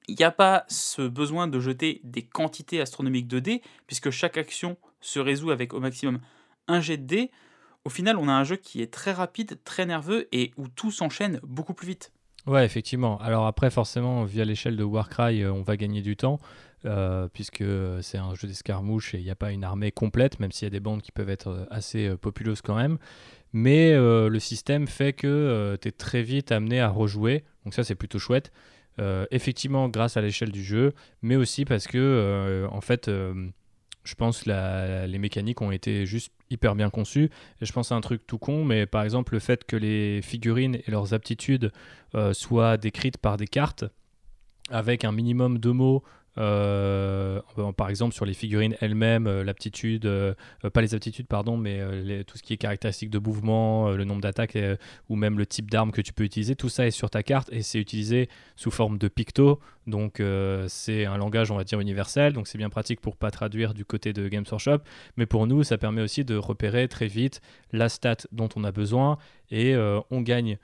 Il 0.07 0.15
n'y 0.15 0.23
a 0.23 0.31
pas 0.31 0.63
ce 0.69 1.01
besoin 1.01 1.47
de 1.47 1.59
jeter 1.59 1.99
des 2.03 2.23
quantités 2.23 2.79
astronomiques 2.79 3.27
de 3.27 3.39
dés, 3.39 3.61
puisque 3.87 4.09
chaque 4.09 4.37
action 4.37 4.77
se 5.01 5.19
résout 5.19 5.51
avec 5.51 5.73
au 5.73 5.79
maximum 5.79 6.19
un 6.67 6.81
jet 6.81 6.97
de 6.97 7.29
au 7.87 7.89
final, 7.89 8.17
on 8.17 8.27
a 8.27 8.33
un 8.33 8.43
jeu 8.43 8.57
qui 8.57 8.81
est 8.81 8.91
très 8.91 9.13
rapide, 9.13 9.59
très 9.63 9.85
nerveux 9.85 10.27
et 10.33 10.51
où 10.57 10.67
tout 10.67 10.91
s'enchaîne 10.91 11.39
beaucoup 11.41 11.73
plus 11.73 11.87
vite. 11.87 12.11
Ouais, 12.45 12.65
effectivement. 12.65 13.17
Alors 13.19 13.45
après, 13.45 13.69
forcément, 13.69 14.25
via 14.25 14.43
l'échelle 14.43 14.75
de 14.75 14.83
Warcry, 14.83 15.43
euh, 15.43 15.53
on 15.53 15.61
va 15.61 15.77
gagner 15.77 16.01
du 16.01 16.17
temps, 16.17 16.37
euh, 16.83 17.29
puisque 17.31 17.63
c'est 18.01 18.17
un 18.17 18.35
jeu 18.35 18.49
d'escarmouche 18.49 19.15
et 19.15 19.19
il 19.19 19.23
n'y 19.23 19.29
a 19.29 19.35
pas 19.35 19.53
une 19.53 19.63
armée 19.63 19.93
complète, 19.93 20.41
même 20.41 20.51
s'il 20.51 20.65
y 20.65 20.67
a 20.67 20.69
des 20.69 20.81
bandes 20.81 21.01
qui 21.01 21.13
peuvent 21.13 21.29
être 21.29 21.47
euh, 21.47 21.65
assez 21.69 22.09
populeuses 22.17 22.61
quand 22.61 22.75
même. 22.75 22.97
Mais 23.53 23.95
le 23.95 24.39
système 24.39 24.87
fait 24.87 25.13
que 25.13 25.77
tu 25.81 25.87
es 25.87 25.91
très 25.91 26.21
vite 26.21 26.51
amené 26.51 26.81
à 26.81 26.89
rejouer, 26.89 27.45
donc 27.63 27.73
ça 27.73 27.85
c'est 27.85 27.95
plutôt 27.95 28.19
chouette. 28.19 28.51
effectivement, 29.31 29.87
grâce 29.87 30.17
à 30.17 30.21
l'échelle 30.21 30.51
du 30.51 30.61
jeu, 30.61 30.93
mais 31.21 31.37
aussi 31.37 31.63
parce 31.63 31.87
que, 31.87 32.67
en 32.69 32.81
fait, 32.81 33.09
je 34.07 34.15
pense 34.15 34.43
que 34.43 35.05
les 35.05 35.17
mécaniques 35.19 35.61
ont 35.61 35.71
été 35.71 36.05
juste 36.05 36.31
hyper 36.49 36.75
bien 36.75 36.89
conçues. 36.89 37.29
Et 37.61 37.65
je 37.65 37.73
pense 37.73 37.91
à 37.91 37.95
un 37.95 38.01
truc 38.01 38.25
tout 38.25 38.37
con, 38.37 38.63
mais 38.63 38.85
par 38.85 39.03
exemple 39.03 39.33
le 39.33 39.39
fait 39.39 39.65
que 39.65 39.75
les 39.75 40.21
figurines 40.21 40.75
et 40.75 40.91
leurs 40.91 41.13
aptitudes 41.13 41.73
euh, 42.15 42.33
soient 42.33 42.77
décrites 42.77 43.17
par 43.17 43.35
des 43.35 43.47
cartes 43.47 43.83
avec 44.69 45.03
un 45.03 45.11
minimum 45.11 45.59
de 45.59 45.71
mots 45.71 46.03
euh, 46.37 47.41
par 47.75 47.89
exemple, 47.89 48.13
sur 48.13 48.25
les 48.25 48.33
figurines 48.33 48.75
elles-mêmes, 48.79 49.27
euh, 49.27 49.43
l'aptitude, 49.43 50.05
euh, 50.05 50.33
pas 50.73 50.81
les 50.81 50.93
aptitudes, 50.93 51.27
pardon, 51.27 51.57
mais 51.57 51.81
tout 52.25 52.37
ce 52.37 52.43
qui 52.43 52.53
est 52.53 52.57
caractéristique 52.57 53.09
de 53.09 53.19
mouvement, 53.19 53.91
le 53.91 54.03
nombre 54.03 54.21
d'attaques 54.21 54.57
ou 55.09 55.15
même 55.15 55.37
le 55.37 55.45
type 55.45 55.71
d'arme 55.71 55.91
que 55.91 56.01
tu 56.01 56.13
peux 56.13 56.23
utiliser, 56.23 56.55
tout 56.55 56.69
ça 56.69 56.85
est 56.85 56.91
sur 56.91 57.09
ta 57.09 57.23
carte 57.23 57.49
et 57.51 57.61
c'est 57.61 57.79
utilisé 57.79 58.29
sous 58.55 58.71
forme 58.71 58.97
de 58.97 59.07
picto. 59.07 59.59
Donc 59.85 60.21
c'est 60.67 61.05
un 61.05 61.17
langage, 61.17 61.51
on 61.51 61.57
va 61.57 61.63
dire, 61.63 61.79
universel. 61.79 62.33
Donc 62.33 62.47
c'est 62.47 62.57
bien 62.57 62.69
pratique 62.69 63.01
pour 63.01 63.15
pas 63.15 63.31
traduire 63.31 63.73
du 63.73 63.85
côté 63.85 64.13
de 64.13 64.27
Games 64.27 64.45
Workshop. 64.49 64.79
Mais 65.15 65.25
pour 65.25 65.47
nous, 65.47 65.63
ça 65.63 65.77
permet 65.77 66.01
aussi 66.01 66.25
de 66.25 66.35
repérer 66.35 66.87
très 66.87 67.07
vite 67.07 67.41
la 67.71 67.89
stat 67.89 68.17
dont 68.31 68.49
on 68.55 68.63
a 68.63 68.71
besoin 68.71 69.17
et 69.49 69.75
on 69.75 70.21
gagne 70.21 70.57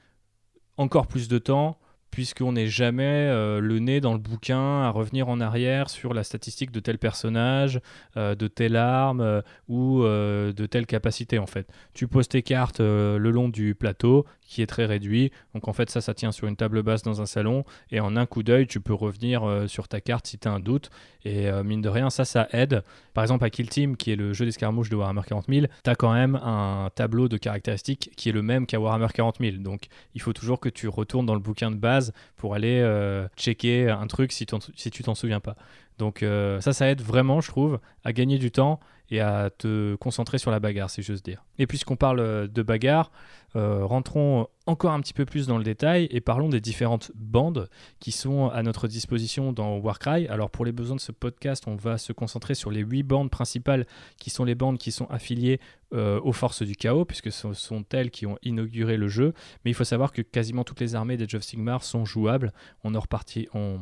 encore 0.77 1.07
plus 1.07 1.27
de 1.27 1.37
temps 1.37 1.77
puisqu'on 2.13 2.51
n'est 2.51 2.67
jamais 2.67 3.03
euh, 3.03 3.59
le 3.59 3.79
nez 3.79 3.99
dans 3.99 4.13
le 4.13 4.19
bouquin 4.19 4.83
à 4.83 4.91
revenir 4.91 5.29
en 5.29 5.41
arrière 5.41 5.89
sur 5.89 6.13
la 6.13 6.23
statistique 6.23 6.69
de 6.69 6.79
tel 6.79 6.99
personnage, 6.99 7.81
euh, 8.17 8.35
de 8.35 8.47
telle 8.47 8.75
arme 8.75 9.19
euh, 9.19 9.41
ou 9.67 10.03
de 10.03 10.65
telle 10.67 10.85
capacité 10.85 11.39
en 11.39 11.47
fait. 11.47 11.67
Tu 11.95 12.07
poses 12.07 12.27
tes 12.27 12.43
cartes 12.43 12.79
le 12.79 13.17
long 13.17 13.49
du 13.49 13.73
plateau 13.73 14.27
qui 14.53 14.61
est 14.61 14.67
très 14.67 14.85
réduit, 14.85 15.31
donc 15.53 15.67
en 15.67 15.73
fait 15.73 15.89
ça 15.89 15.99
ça 15.99 16.13
tient 16.13 16.31
sur 16.31 16.47
une 16.47 16.55
table 16.55 16.83
basse 16.83 17.01
dans 17.01 17.21
un 17.21 17.25
salon 17.25 17.63
et 17.91 17.99
en 17.99 18.15
un 18.15 18.25
coup 18.25 18.43
d'œil 18.43 18.67
tu 18.67 18.79
peux 18.79 18.93
revenir 18.93 19.63
sur 19.67 19.87
ta 19.87 19.99
carte 19.99 20.27
si 20.27 20.37
tu 20.37 20.47
as 20.47 20.51
un 20.51 20.59
doute 20.59 20.91
et 21.25 21.49
mine 21.63 21.81
de 21.81 21.89
rien 21.89 22.09
ça 22.09 22.25
ça 22.25 22.47
aide. 22.51 22.83
Par 23.13 23.23
exemple 23.23 23.45
à 23.45 23.49
Kill 23.49 23.69
Team 23.69 23.97
qui 23.97 24.11
est 24.11 24.15
le 24.15 24.33
jeu 24.33 24.45
d'escarmouche 24.45 24.89
de 24.89 24.95
Warhammer 24.95 25.21
40 25.25 25.45
000, 25.49 25.65
tu 25.83 25.89
as 25.89 25.95
quand 25.95 26.13
même 26.13 26.35
un 26.35 26.89
tableau 26.93 27.27
de 27.27 27.37
caractéristiques 27.37 28.11
qui 28.15 28.29
est 28.29 28.31
le 28.31 28.41
même 28.41 28.65
qu'à 28.65 28.79
Warhammer 28.79 29.07
40 29.13 29.37
000, 29.39 29.57
donc 29.57 29.87
il 30.13 30.21
faut 30.21 30.33
toujours 30.33 30.59
que 30.59 30.69
tu 30.69 30.87
retournes 30.87 31.25
dans 31.25 31.35
le 31.35 31.39
bouquin 31.39 31.71
de 31.71 31.77
base 31.77 32.13
pour 32.35 32.53
aller 32.53 32.79
euh, 32.81 33.27
checker 33.37 33.89
un 33.89 34.07
truc 34.07 34.31
si, 34.31 34.45
si 34.75 34.91
tu 34.91 35.03
t'en 35.03 35.15
souviens 35.15 35.39
pas. 35.39 35.55
Donc 35.97 36.23
euh, 36.23 36.59
ça, 36.61 36.73
ça 36.73 36.89
aide 36.89 37.01
vraiment, 37.01 37.41
je 37.41 37.49
trouve, 37.49 37.79
à 38.03 38.13
gagner 38.13 38.37
du 38.37 38.51
temps 38.51 38.79
et 39.09 39.19
à 39.19 39.49
te 39.49 39.95
concentrer 39.95 40.37
sur 40.37 40.49
la 40.49 40.59
bagarre, 40.59 40.89
si 40.89 41.03
j'ose 41.03 41.21
dire. 41.21 41.43
Et 41.59 41.67
puisqu'on 41.67 41.95
parle 41.95 42.19
euh, 42.19 42.47
de 42.47 42.61
bagarre, 42.63 43.11
rentrons 43.55 44.47
encore 44.65 44.93
un 44.93 44.99
petit 44.99 45.13
peu 45.13 45.25
plus 45.25 45.45
dans 45.45 45.59
le 45.59 45.63
détail 45.63 46.07
et 46.09 46.21
parlons 46.21 46.49
des 46.49 46.59
différentes 46.59 47.11
bandes 47.13 47.69
qui 47.99 48.11
sont 48.11 48.49
à 48.49 48.63
notre 48.63 48.87
disposition 48.87 49.53
dans 49.53 49.77
Warcry. 49.77 50.27
Alors 50.27 50.49
pour 50.49 50.65
les 50.65 50.71
besoins 50.71 50.95
de 50.95 51.01
ce 51.01 51.11
podcast, 51.11 51.65
on 51.67 51.75
va 51.75 51.99
se 51.99 52.13
concentrer 52.13 52.55
sur 52.55 52.71
les 52.71 52.81
huit 52.81 53.03
bandes 53.03 53.29
principales 53.29 53.85
qui 54.17 54.31
sont 54.31 54.43
les 54.43 54.55
bandes 54.55 54.79
qui 54.79 54.91
sont 54.91 55.05
affiliées 55.05 55.59
aux 55.91 56.31
forces 56.31 56.63
du 56.63 56.75
chaos, 56.75 57.05
puisque 57.05 57.31
ce 57.31 57.53
sont 57.53 57.85
elles 57.93 58.09
qui 58.09 58.25
ont 58.25 58.39
inauguré 58.41 58.97
le 58.97 59.07
jeu. 59.07 59.35
Mais 59.63 59.69
il 59.69 59.75
faut 59.75 59.83
savoir 59.83 60.13
que 60.13 60.23
quasiment 60.23 60.63
toutes 60.63 60.81
les 60.81 60.95
armées 60.95 61.17
d'Age 61.17 61.35
of 61.35 61.43
Sigmar 61.43 61.83
sont 61.83 62.05
jouables. 62.05 62.53
On 62.83 62.95
en 62.95 62.99
repartit, 62.99 63.47
on 63.53 63.81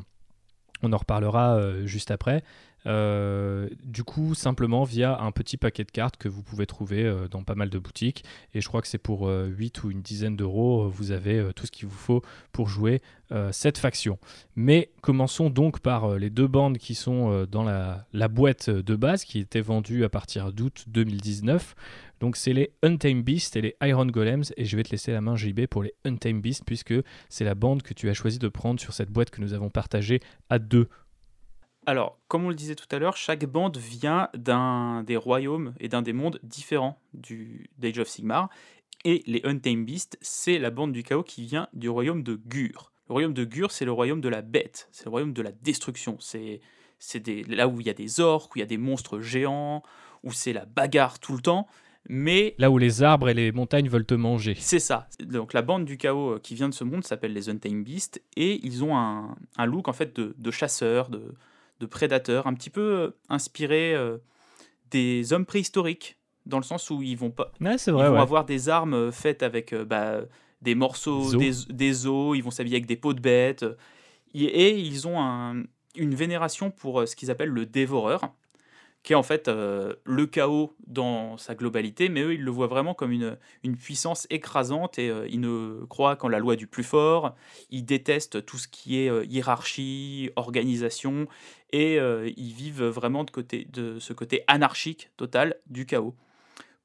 on 0.81 0.93
en 0.93 0.97
reparlera 0.97 1.55
euh, 1.55 1.85
juste 1.85 2.11
après. 2.11 2.43
Euh, 2.87 3.69
du 3.83 4.03
coup, 4.03 4.33
simplement 4.33 4.83
via 4.83 5.21
un 5.21 5.31
petit 5.31 5.55
paquet 5.55 5.83
de 5.83 5.91
cartes 5.91 6.17
que 6.17 6.27
vous 6.27 6.41
pouvez 6.41 6.65
trouver 6.65 7.03
euh, 7.03 7.27
dans 7.27 7.43
pas 7.43 7.53
mal 7.53 7.69
de 7.69 7.77
boutiques. 7.77 8.23
Et 8.55 8.61
je 8.61 8.67
crois 8.67 8.81
que 8.81 8.87
c'est 8.87 8.97
pour 8.97 9.29
8 9.29 9.83
ou 9.83 9.91
une 9.91 10.01
dizaine 10.01 10.35
d'euros, 10.35 10.89
vous 10.89 11.11
avez 11.11 11.51
tout 11.55 11.65
ce 11.65 11.71
qu'il 11.71 11.87
vous 11.87 11.97
faut 11.97 12.21
pour 12.51 12.67
jouer 12.67 13.01
cette 13.51 13.77
faction. 13.77 14.19
Mais 14.57 14.89
commençons 15.01 15.49
donc 15.49 15.79
par 15.79 16.17
les 16.17 16.29
deux 16.29 16.47
bandes 16.47 16.77
qui 16.77 16.95
sont 16.95 17.45
dans 17.49 17.63
la, 17.63 18.27
boîte 18.27 18.69
de 18.69 18.95
base, 18.95 19.23
qui 19.23 19.39
étaient 19.39 19.61
vendues 19.61 20.03
à 20.03 20.09
partir 20.09 20.51
d'août 20.51 20.83
2019. 20.87 21.75
Donc 22.21 22.37
c'est 22.37 22.53
les 22.53 22.71
Untamed 22.83 23.23
Beasts 23.23 23.55
et 23.55 23.61
les 23.61 23.75
Iron 23.81 24.05
Golems 24.05 24.43
et 24.55 24.65
je 24.65 24.77
vais 24.77 24.83
te 24.83 24.91
laisser 24.91 25.11
la 25.11 25.21
main 25.21 25.35
JB 25.35 25.65
pour 25.65 25.81
les 25.81 25.95
Untamed 26.05 26.39
Beasts 26.39 26.63
puisque 26.63 26.93
c'est 27.29 27.43
la 27.43 27.55
bande 27.55 27.81
que 27.81 27.95
tu 27.95 28.09
as 28.09 28.13
choisi 28.13 28.37
de 28.37 28.47
prendre 28.47 28.79
sur 28.79 28.93
cette 28.93 29.09
boîte 29.09 29.31
que 29.31 29.41
nous 29.41 29.53
avons 29.53 29.71
partagée 29.71 30.19
à 30.47 30.59
deux. 30.59 30.87
Alors, 31.87 32.19
comme 32.27 32.45
on 32.45 32.49
le 32.49 32.55
disait 32.55 32.75
tout 32.75 32.85
à 32.91 32.99
l'heure, 32.99 33.17
chaque 33.17 33.43
bande 33.45 33.77
vient 33.77 34.29
d'un 34.35 35.01
des 35.01 35.17
royaumes 35.17 35.73
et 35.79 35.89
d'un 35.89 36.03
des 36.03 36.13
mondes 36.13 36.39
différents 36.43 37.01
du 37.15 37.71
d'Age 37.79 37.97
of 37.97 38.07
Sigmar. 38.07 38.49
Et 39.03 39.23
les 39.25 39.41
Untamed 39.43 39.83
Beasts, 39.83 40.19
c'est 40.21 40.59
la 40.59 40.69
bande 40.69 40.91
du 40.91 41.01
chaos 41.01 41.23
qui 41.23 41.43
vient 41.43 41.67
du 41.73 41.89
royaume 41.89 42.21
de 42.21 42.35
Gur. 42.35 42.91
Le 43.09 43.13
royaume 43.13 43.33
de 43.33 43.45
Gur, 43.45 43.71
c'est 43.71 43.83
le 43.83 43.91
royaume 43.91 44.21
de 44.21 44.29
la 44.29 44.43
bête, 44.43 44.87
c'est 44.91 45.05
le 45.05 45.09
royaume 45.09 45.33
de 45.33 45.41
la 45.41 45.51
destruction. 45.51 46.17
C'est 46.19 46.61
là 47.47 47.67
où 47.67 47.81
il 47.81 47.87
y 47.87 47.89
a 47.89 47.95
des 47.95 48.19
orques, 48.19 48.53
où 48.53 48.59
il 48.59 48.61
y 48.61 48.63
a 48.63 48.67
des 48.67 48.77
monstres 48.77 49.21
géants, 49.21 49.81
où 50.21 50.31
c'est 50.31 50.53
la 50.53 50.65
bagarre 50.65 51.17
tout 51.17 51.33
le 51.33 51.41
temps. 51.41 51.67
Mais 52.09 52.55
là 52.57 52.71
où 52.71 52.77
les 52.77 53.03
arbres 53.03 53.29
et 53.29 53.33
les 53.33 53.51
montagnes 53.51 53.87
veulent 53.87 54.05
te 54.05 54.13
manger. 54.13 54.55
C'est 54.59 54.79
ça. 54.79 55.07
Donc 55.19 55.53
la 55.53 55.61
bande 55.61 55.85
du 55.85 55.97
chaos 55.97 56.31
euh, 56.31 56.39
qui 56.39 56.55
vient 56.55 56.69
de 56.69 56.73
ce 56.73 56.83
monde 56.83 57.03
s'appelle 57.03 57.33
les 57.33 57.49
Untamed 57.49 57.83
Beasts 57.83 58.21
et 58.35 58.59
ils 58.65 58.83
ont 58.83 58.97
un, 58.97 59.65
look 59.65 59.87
en 59.87 59.93
fait 59.93 60.19
de, 60.19 60.51
chasseurs, 60.51 61.09
de, 61.09 61.85
prédateurs, 61.85 62.47
un 62.47 62.53
petit 62.53 62.69
peu 62.69 62.81
euh, 62.81 63.09
inspiré 63.29 63.93
euh, 63.93 64.17
des 64.89 65.31
hommes 65.33 65.45
préhistoriques 65.45 66.17
dans 66.45 66.57
le 66.57 66.63
sens 66.63 66.89
où 66.89 67.03
ils 67.03 67.17
vont 67.17 67.29
pas, 67.29 67.51
vrai, 67.59 67.77
ils 67.87 67.91
vont 67.91 68.15
avoir 68.15 68.45
des 68.45 68.67
armes 68.67 69.11
faites 69.11 69.43
avec 69.43 69.75
bah, 69.75 70.21
des 70.63 70.73
morceaux, 70.73 71.35
des 71.35 72.07
os. 72.07 72.35
ils 72.35 72.41
vont 72.41 72.49
s'habiller 72.49 72.77
avec 72.77 72.87
des 72.87 72.95
peaux 72.95 73.13
de 73.13 73.21
bêtes 73.21 73.63
et, 74.33 74.75
ils 74.75 75.07
ont 75.07 75.63
une 75.95 76.15
vénération 76.15 76.71
pour 76.71 77.07
ce 77.07 77.15
qu'ils 77.15 77.29
appellent 77.29 77.49
le 77.49 77.67
dévoreur 77.67 78.33
qui 79.03 79.13
est 79.13 79.15
en 79.15 79.23
fait 79.23 79.47
euh, 79.47 79.95
le 80.03 80.27
chaos 80.27 80.75
dans 80.85 81.37
sa 81.37 81.55
globalité, 81.55 82.09
mais 82.09 82.21
eux, 82.21 82.33
ils 82.33 82.43
le 82.43 82.51
voient 82.51 82.67
vraiment 82.67 82.93
comme 82.93 83.11
une, 83.11 83.37
une 83.63 83.75
puissance 83.75 84.27
écrasante 84.29 84.99
et 84.99 85.09
euh, 85.09 85.27
ils 85.29 85.39
ne 85.39 85.85
croient 85.85 86.15
qu'en 86.15 86.27
la 86.27 86.39
loi 86.39 86.55
du 86.55 86.67
plus 86.67 86.83
fort, 86.83 87.35
ils 87.71 87.83
détestent 87.83 88.45
tout 88.45 88.57
ce 88.57 88.67
qui 88.67 88.99
est 88.99 89.09
euh, 89.09 89.25
hiérarchie, 89.25 90.29
organisation, 90.35 91.27
et 91.73 91.99
ils 92.35 92.51
vivent 92.51 92.83
vraiment 92.83 93.23
de, 93.23 93.31
côté, 93.31 93.65
de 93.71 93.97
ce 93.97 94.11
côté 94.11 94.43
anarchique 94.47 95.09
total 95.15 95.55
du 95.67 95.85
chaos. 95.85 96.13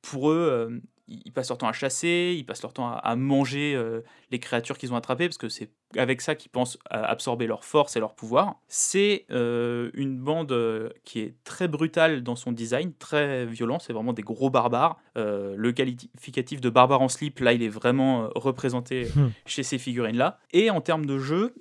Pour 0.01 0.31
eux, 0.31 0.81
ils 1.09 1.33
passent 1.33 1.49
leur 1.49 1.59
temps 1.59 1.69
à 1.69 1.73
chasser, 1.73 2.35
ils 2.37 2.45
passent 2.45 2.63
leur 2.63 2.73
temps 2.73 2.93
à, 2.93 3.17
manger 3.17 3.75
euh, 3.75 4.01
les 4.31 4.39
créatures 4.39 4.79
qu'ils 4.79 4.93
ont 4.93 4.97
attrapées, 4.97 5.29
parce 5.29 5.39
que 5.39 5.49
c'est 5.49 5.71
avec 5.97 6.21
ça 6.21 6.35
qu'ils 6.35 6.51
pensent 6.51 6.79
absorber 6.91 7.47
leur 7.47 7.65
force 7.65 7.97
et 7.97 8.01
leur 8.01 8.15
pouvoir. 8.15 8.57
C'est 8.69 9.27
euh, 9.31 9.91
une 9.95 10.19
bande 10.19 10.53
euh, 10.53 10.91
qui 11.05 11.21
est 11.21 11.35
très 11.45 11.69
brutale 11.69 12.23
dans 12.23 12.37
son 12.37 12.53
design, 12.53 12.93
très 12.99 13.47
violent, 13.47 13.79
c'est 13.79 13.93
vraiment 13.93 14.13
des 14.13 14.23
gros 14.23 14.51
barbares. 14.51 14.99
le 15.15 15.71
qualificatif 15.73 16.61
de 16.61 16.71
barbare 16.71 17.01
en 17.01 17.09
slip, 17.09 17.41
là, 17.41 17.53
il 17.53 17.63
est 17.63 17.69
vraiment 17.69 18.29
représenté 18.35 19.07
hmm. 19.15 19.31
chez 19.47 19.63
ces 19.63 19.79
figurines-là. 19.79 20.39
Et 20.53 20.71
en 20.71 20.81
termes 20.81 21.07
de 21.07 21.19
jeu, 21.19 21.55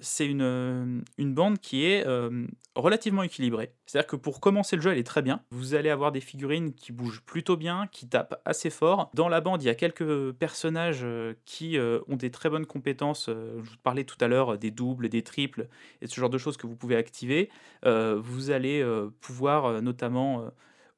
c'est 0.00 0.26
une, 0.26 1.02
une 1.18 1.34
bande 1.34 1.58
qui 1.58 1.84
est 1.84 2.06
relativement 2.74 3.22
équilibrée. 3.22 3.72
C'est-à-dire 3.86 4.06
que 4.06 4.16
pour 4.16 4.40
commencer 4.40 4.76
le 4.76 4.82
jeu, 4.82 4.92
elle 4.92 4.98
est 4.98 5.06
très 5.06 5.22
bien. 5.22 5.42
Vous 5.50 5.74
allez 5.74 5.90
avoir 5.90 6.12
des 6.12 6.20
figurines 6.20 6.72
qui 6.72 6.92
bougent 6.92 7.22
plutôt 7.22 7.56
bien, 7.56 7.86
qui 7.90 8.08
tapent 8.08 8.40
assez 8.44 8.70
fort. 8.70 9.10
Dans 9.14 9.28
la 9.28 9.40
bande, 9.40 9.62
il 9.62 9.66
y 9.66 9.70
a 9.70 9.74
quelques 9.74 10.32
personnages 10.32 11.06
qui 11.44 11.78
ont 12.08 12.16
des 12.16 12.30
très 12.30 12.48
bonnes 12.48 12.66
compétences. 12.66 13.28
Je 13.72 13.76
vous 13.76 13.82
parlais 13.82 14.04
tout 14.04 14.16
à 14.20 14.28
l'heure 14.28 14.58
des 14.58 14.70
doubles, 14.70 15.08
des 15.08 15.22
triples 15.22 15.68
et 16.00 16.06
ce 16.06 16.20
genre 16.20 16.30
de 16.30 16.38
choses 16.38 16.56
que 16.56 16.66
vous 16.66 16.76
pouvez 16.76 16.96
activer, 16.96 17.50
vous 17.84 18.50
allez 18.50 18.84
pouvoir 19.20 19.82
notamment 19.82 20.50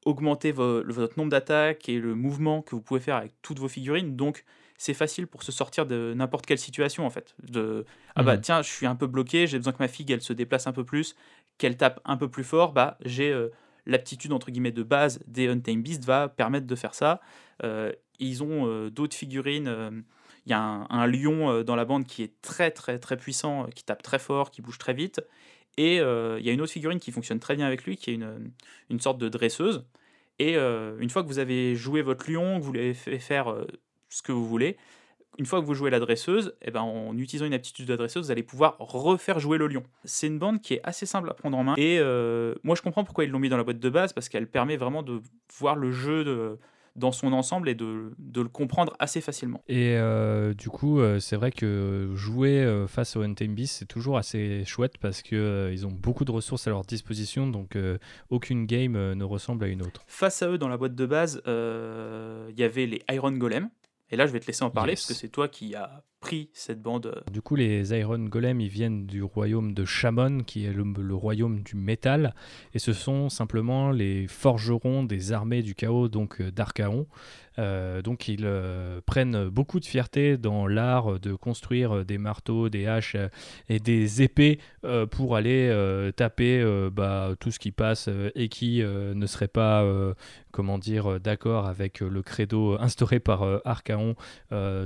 augmenter 0.04 0.52
votre 0.52 1.18
nombre 1.18 1.30
d'attaques 1.30 1.88
et 1.88 1.98
le 1.98 2.14
mouvement 2.14 2.62
que 2.62 2.74
vous 2.74 2.82
pouvez 2.82 3.00
faire 3.00 3.16
avec 3.16 3.32
toutes 3.42 3.58
vos 3.58 3.68
figurines. 3.68 4.16
Donc, 4.16 4.44
c'est 4.76 4.94
facile 4.94 5.26
pour 5.26 5.42
se 5.42 5.52
sortir 5.52 5.86
de 5.86 6.12
n'importe 6.16 6.46
quelle 6.46 6.58
situation 6.58 7.06
en 7.06 7.10
fait. 7.10 7.34
De 7.42 7.84
ah 8.16 8.22
bah 8.22 8.36
mmh. 8.36 8.40
tiens, 8.40 8.62
je 8.62 8.70
suis 8.70 8.86
un 8.86 8.96
peu 8.96 9.06
bloqué, 9.06 9.46
j'ai 9.46 9.58
besoin 9.58 9.72
que 9.72 9.78
ma 9.82 9.88
figue 9.88 10.10
elle 10.10 10.20
se 10.20 10.32
déplace 10.32 10.66
un 10.66 10.72
peu 10.72 10.84
plus, 10.84 11.14
qu'elle 11.58 11.76
tape 11.76 12.00
un 12.04 12.16
peu 12.16 12.28
plus 12.28 12.44
fort, 12.44 12.72
bah 12.72 12.98
j'ai 13.04 13.30
euh, 13.32 13.48
l'aptitude 13.86 14.32
entre 14.32 14.50
guillemets 14.50 14.72
de 14.72 14.82
base 14.82 15.20
des 15.26 15.48
Untamed 15.48 15.82
Beasts 15.82 16.04
va 16.04 16.28
permettre 16.28 16.66
de 16.66 16.74
faire 16.74 16.94
ça. 16.94 17.20
Euh, 17.62 17.92
ils 18.18 18.42
ont 18.42 18.66
euh, 18.66 18.90
d'autres 18.90 19.16
figurines. 19.16 20.04
Il 20.46 20.50
y 20.50 20.52
a 20.52 20.60
un, 20.60 21.06
lion 21.06 21.62
dans 21.62 21.76
la 21.76 21.84
bande 21.84 22.06
qui 22.06 22.22
est 22.22 22.40
très 22.42 22.70
très 22.70 22.98
très 22.98 23.16
puissant, 23.16 23.66
qui 23.74 23.84
tape 23.84 24.02
très 24.02 24.18
fort, 24.18 24.50
qui 24.50 24.60
bouge 24.62 24.78
très 24.78 24.94
vite. 24.94 25.20
Et 25.76 25.96
il 25.96 26.44
y 26.44 26.50
a 26.50 26.52
une 26.52 26.60
autre 26.60 26.72
figurine 26.72 27.00
qui 27.00 27.12
fonctionne 27.12 27.40
très 27.40 27.56
bien 27.56 27.66
avec 27.66 27.84
lui, 27.84 27.96
qui 27.96 28.10
est 28.10 28.14
une, 28.14 28.52
une 28.90 29.00
sorte 29.00 29.18
de 29.18 29.28
dresseuse. 29.28 29.84
Et 30.38 30.56
une 30.56 31.08
fois 31.08 31.22
que 31.22 31.28
vous 31.28 31.38
avez 31.38 31.74
joué 31.74 32.02
votre 32.02 32.30
lion, 32.30 32.58
que 32.58 32.64
vous 32.64 32.72
l'avez 32.72 32.94
fait 32.94 33.18
faire 33.18 33.54
ce 34.14 34.22
que 34.22 34.32
vous 34.32 34.46
voulez. 34.46 34.76
Une 35.38 35.46
fois 35.46 35.60
que 35.60 35.66
vous 35.66 35.74
jouez 35.74 35.90
la 35.90 35.98
dresseuse, 35.98 36.54
eh 36.62 36.70
ben, 36.70 36.82
en 36.82 37.18
utilisant 37.18 37.44
une 37.44 37.54
aptitude 37.54 37.86
de 37.86 37.96
dresseuse, 37.96 38.26
vous 38.26 38.30
allez 38.30 38.44
pouvoir 38.44 38.76
refaire 38.78 39.40
jouer 39.40 39.58
le 39.58 39.66
lion. 39.66 39.82
C'est 40.04 40.28
une 40.28 40.38
bande 40.38 40.60
qui 40.60 40.74
est 40.74 40.80
assez 40.84 41.06
simple 41.06 41.28
à 41.28 41.34
prendre 41.34 41.58
en 41.58 41.64
main. 41.64 41.74
Et 41.76 41.98
euh, 41.98 42.54
moi, 42.62 42.76
je 42.76 42.82
comprends 42.82 43.02
pourquoi 43.02 43.24
ils 43.24 43.30
l'ont 43.30 43.40
mis 43.40 43.48
dans 43.48 43.56
la 43.56 43.64
boîte 43.64 43.80
de 43.80 43.90
base, 43.90 44.12
parce 44.12 44.28
qu'elle 44.28 44.46
permet 44.46 44.76
vraiment 44.76 45.02
de 45.02 45.20
voir 45.58 45.74
le 45.74 45.90
jeu 45.90 46.22
de, 46.22 46.56
dans 46.96 47.12
son 47.12 47.32
ensemble 47.32 47.68
et 47.68 47.74
de, 47.74 48.14
de, 48.18 48.40
le 48.40 48.48
comprendre 48.48 48.94
assez 48.98 49.20
facilement. 49.20 49.62
Et 49.68 49.96
euh, 49.96 50.54
du 50.54 50.68
coup, 50.68 51.00
euh, 51.00 51.18
c'est 51.18 51.36
vrai 51.36 51.50
que 51.50 52.10
jouer 52.14 52.84
face 52.88 53.16
au 53.16 53.22
Untamed 53.22 53.54
Beast, 53.54 53.76
c'est 53.78 53.86
toujours 53.86 54.16
assez 54.16 54.64
chouette 54.64 54.98
parce 54.98 55.22
qu'ils 55.22 55.70
ils 55.72 55.86
ont 55.86 55.92
beaucoup 55.92 56.24
de 56.24 56.30
ressources 56.30 56.66
à 56.66 56.70
leur 56.70 56.82
disposition, 56.82 57.46
donc 57.46 57.76
aucune 58.30 58.66
game 58.66 58.92
ne 59.12 59.24
ressemble 59.24 59.64
à 59.64 59.68
une 59.68 59.82
autre. 59.82 60.02
Face 60.06 60.42
à 60.42 60.50
eux, 60.50 60.58
dans 60.58 60.68
la 60.68 60.76
boîte 60.76 60.94
de 60.94 61.06
base, 61.06 61.42
il 61.46 62.58
y 62.58 62.62
avait 62.62 62.86
les 62.86 63.02
Iron 63.10 63.32
Golem, 63.32 63.68
et 64.10 64.16
là, 64.16 64.26
je 64.26 64.32
vais 64.32 64.40
te 64.40 64.46
laisser 64.46 64.62
en 64.64 64.70
parler 64.70 64.92
parce 64.92 65.06
que 65.06 65.14
c'est 65.14 65.28
toi 65.28 65.48
qui 65.48 65.74
as 65.74 66.04
cette 66.52 66.82
bande. 66.82 67.06
Euh. 67.06 67.30
Du 67.30 67.42
coup, 67.42 67.56
les 67.56 67.92
Iron 67.98 68.18
Golem, 68.18 68.60
ils 68.60 68.68
viennent 68.68 69.06
du 69.06 69.22
royaume 69.22 69.74
de 69.74 69.84
Shamon, 69.84 70.40
qui 70.40 70.64
est 70.64 70.72
le, 70.72 71.14
royaume 71.14 71.62
du 71.62 71.76
métal. 71.76 72.34
Et 72.74 72.78
ce 72.78 72.92
sont 72.92 73.28
simplement 73.28 73.90
les 73.90 74.26
forgerons 74.26 75.04
des 75.04 75.32
armées 75.32 75.62
du 75.62 75.74
chaos, 75.74 76.08
donc 76.08 76.40
euh, 76.40 76.50
d'Archaon. 76.50 77.06
Euh, 77.56 78.02
donc 78.02 78.26
ils 78.26 78.48
prennent 79.06 79.48
beaucoup 79.48 79.78
de 79.78 79.84
fierté 79.84 80.36
dans 80.36 80.66
l'art 80.66 81.20
de 81.20 81.34
construire 81.34 82.04
des 82.04 82.18
marteaux, 82.18 82.68
des 82.68 82.88
haches 82.88 83.16
et 83.68 83.78
des 83.78 84.22
épées 84.22 84.58
pour 85.12 85.36
aller 85.36 86.10
taper 86.16 86.64
bah, 86.90 87.36
tout 87.38 87.52
ce 87.52 87.60
qui 87.60 87.70
passe 87.70 88.10
et 88.34 88.48
qui 88.48 88.82
ne 88.82 89.26
serait 89.26 89.46
pas, 89.46 89.86
comment 90.50 90.78
dire, 90.78 91.20
d'accord 91.20 91.68
avec 91.68 92.00
le 92.00 92.22
credo 92.22 92.76
instauré 92.80 93.20
par 93.20 93.44
Archaon 93.64 94.16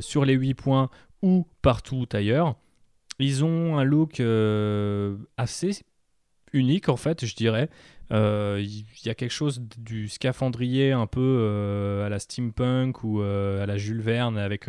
sur 0.00 0.26
les 0.26 0.34
8 0.34 0.52
points 0.52 0.90
ou 1.22 1.46
partout 1.62 2.06
ailleurs. 2.12 2.56
Ils 3.18 3.44
ont 3.44 3.78
un 3.78 3.84
look 3.84 4.20
euh, 4.20 5.16
assez 5.36 5.82
unique 6.52 6.88
en 6.88 6.96
fait, 6.96 7.24
je 7.24 7.34
dirais. 7.34 7.68
Euh, 8.10 8.58
il 8.64 8.86
y 9.04 9.10
a 9.10 9.14
quelque 9.14 9.32
chose 9.32 9.60
du 9.76 10.08
scaphandrier 10.08 10.92
un 10.92 11.06
peu 11.06 11.20
euh, 11.20 12.06
à 12.06 12.08
la 12.08 12.18
steampunk 12.18 13.04
ou 13.04 13.20
à 13.20 13.66
la 13.66 13.76
Jules 13.76 14.00
Verne 14.00 14.38
avec 14.38 14.66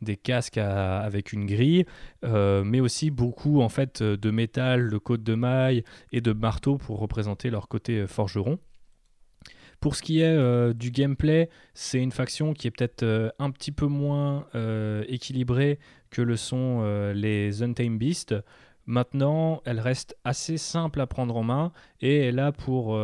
des 0.00 0.16
casques 0.16 0.58
avec 0.58 1.32
une 1.32 1.44
grille, 1.44 1.84
mais 2.22 2.80
aussi 2.80 3.10
beaucoup 3.10 3.60
en 3.60 3.68
fait 3.68 4.02
de 4.02 4.30
métal, 4.30 4.90
de 4.90 4.98
côte 4.98 5.22
de 5.22 5.34
maille 5.34 5.84
et 6.12 6.20
de 6.20 6.32
marteau 6.32 6.78
pour 6.78 7.00
représenter 7.00 7.50
leur 7.50 7.68
côté 7.68 8.06
forgeron. 8.06 8.58
Pour 9.80 9.94
ce 9.94 10.02
qui 10.02 10.20
est 10.20 10.36
euh, 10.36 10.72
du 10.72 10.90
gameplay, 10.90 11.48
c'est 11.72 12.02
une 12.02 12.10
faction 12.10 12.52
qui 12.52 12.66
est 12.66 12.70
peut-être 12.72 13.04
euh, 13.04 13.30
un 13.38 13.50
petit 13.50 13.70
peu 13.70 13.86
moins 13.86 14.46
euh, 14.54 15.04
équilibrée 15.06 15.78
que 16.10 16.20
le 16.20 16.36
sont 16.36 16.82
les 17.14 17.62
Untamed 17.62 17.98
Beasts. 17.98 18.34
Maintenant, 18.86 19.60
elle 19.66 19.78
reste 19.78 20.16
assez 20.24 20.56
simple 20.56 21.02
à 21.02 21.06
prendre 21.06 21.36
en 21.36 21.42
main 21.42 21.72
et 22.00 22.16
elle 22.16 22.38
a 22.38 22.50
pour 22.50 22.98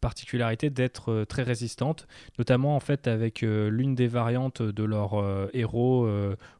particularité 0.00 0.68
d'être 0.68 1.24
très 1.28 1.44
résistante, 1.44 2.08
notamment 2.36 2.74
en 2.74 2.80
fait 2.80 3.06
avec 3.06 3.42
l'une 3.42 3.94
des 3.94 4.08
variantes 4.08 4.60
de 4.60 4.82
leurs 4.82 5.48
héros 5.54 6.10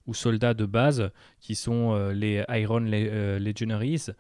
ou 0.07 0.15
soldats 0.15 0.55
de 0.55 0.67
base 0.67 1.11
qui 1.41 1.57
sont 1.57 2.11
les 2.11 2.45
Iron 2.49 2.79
Legionaries. 2.79 4.11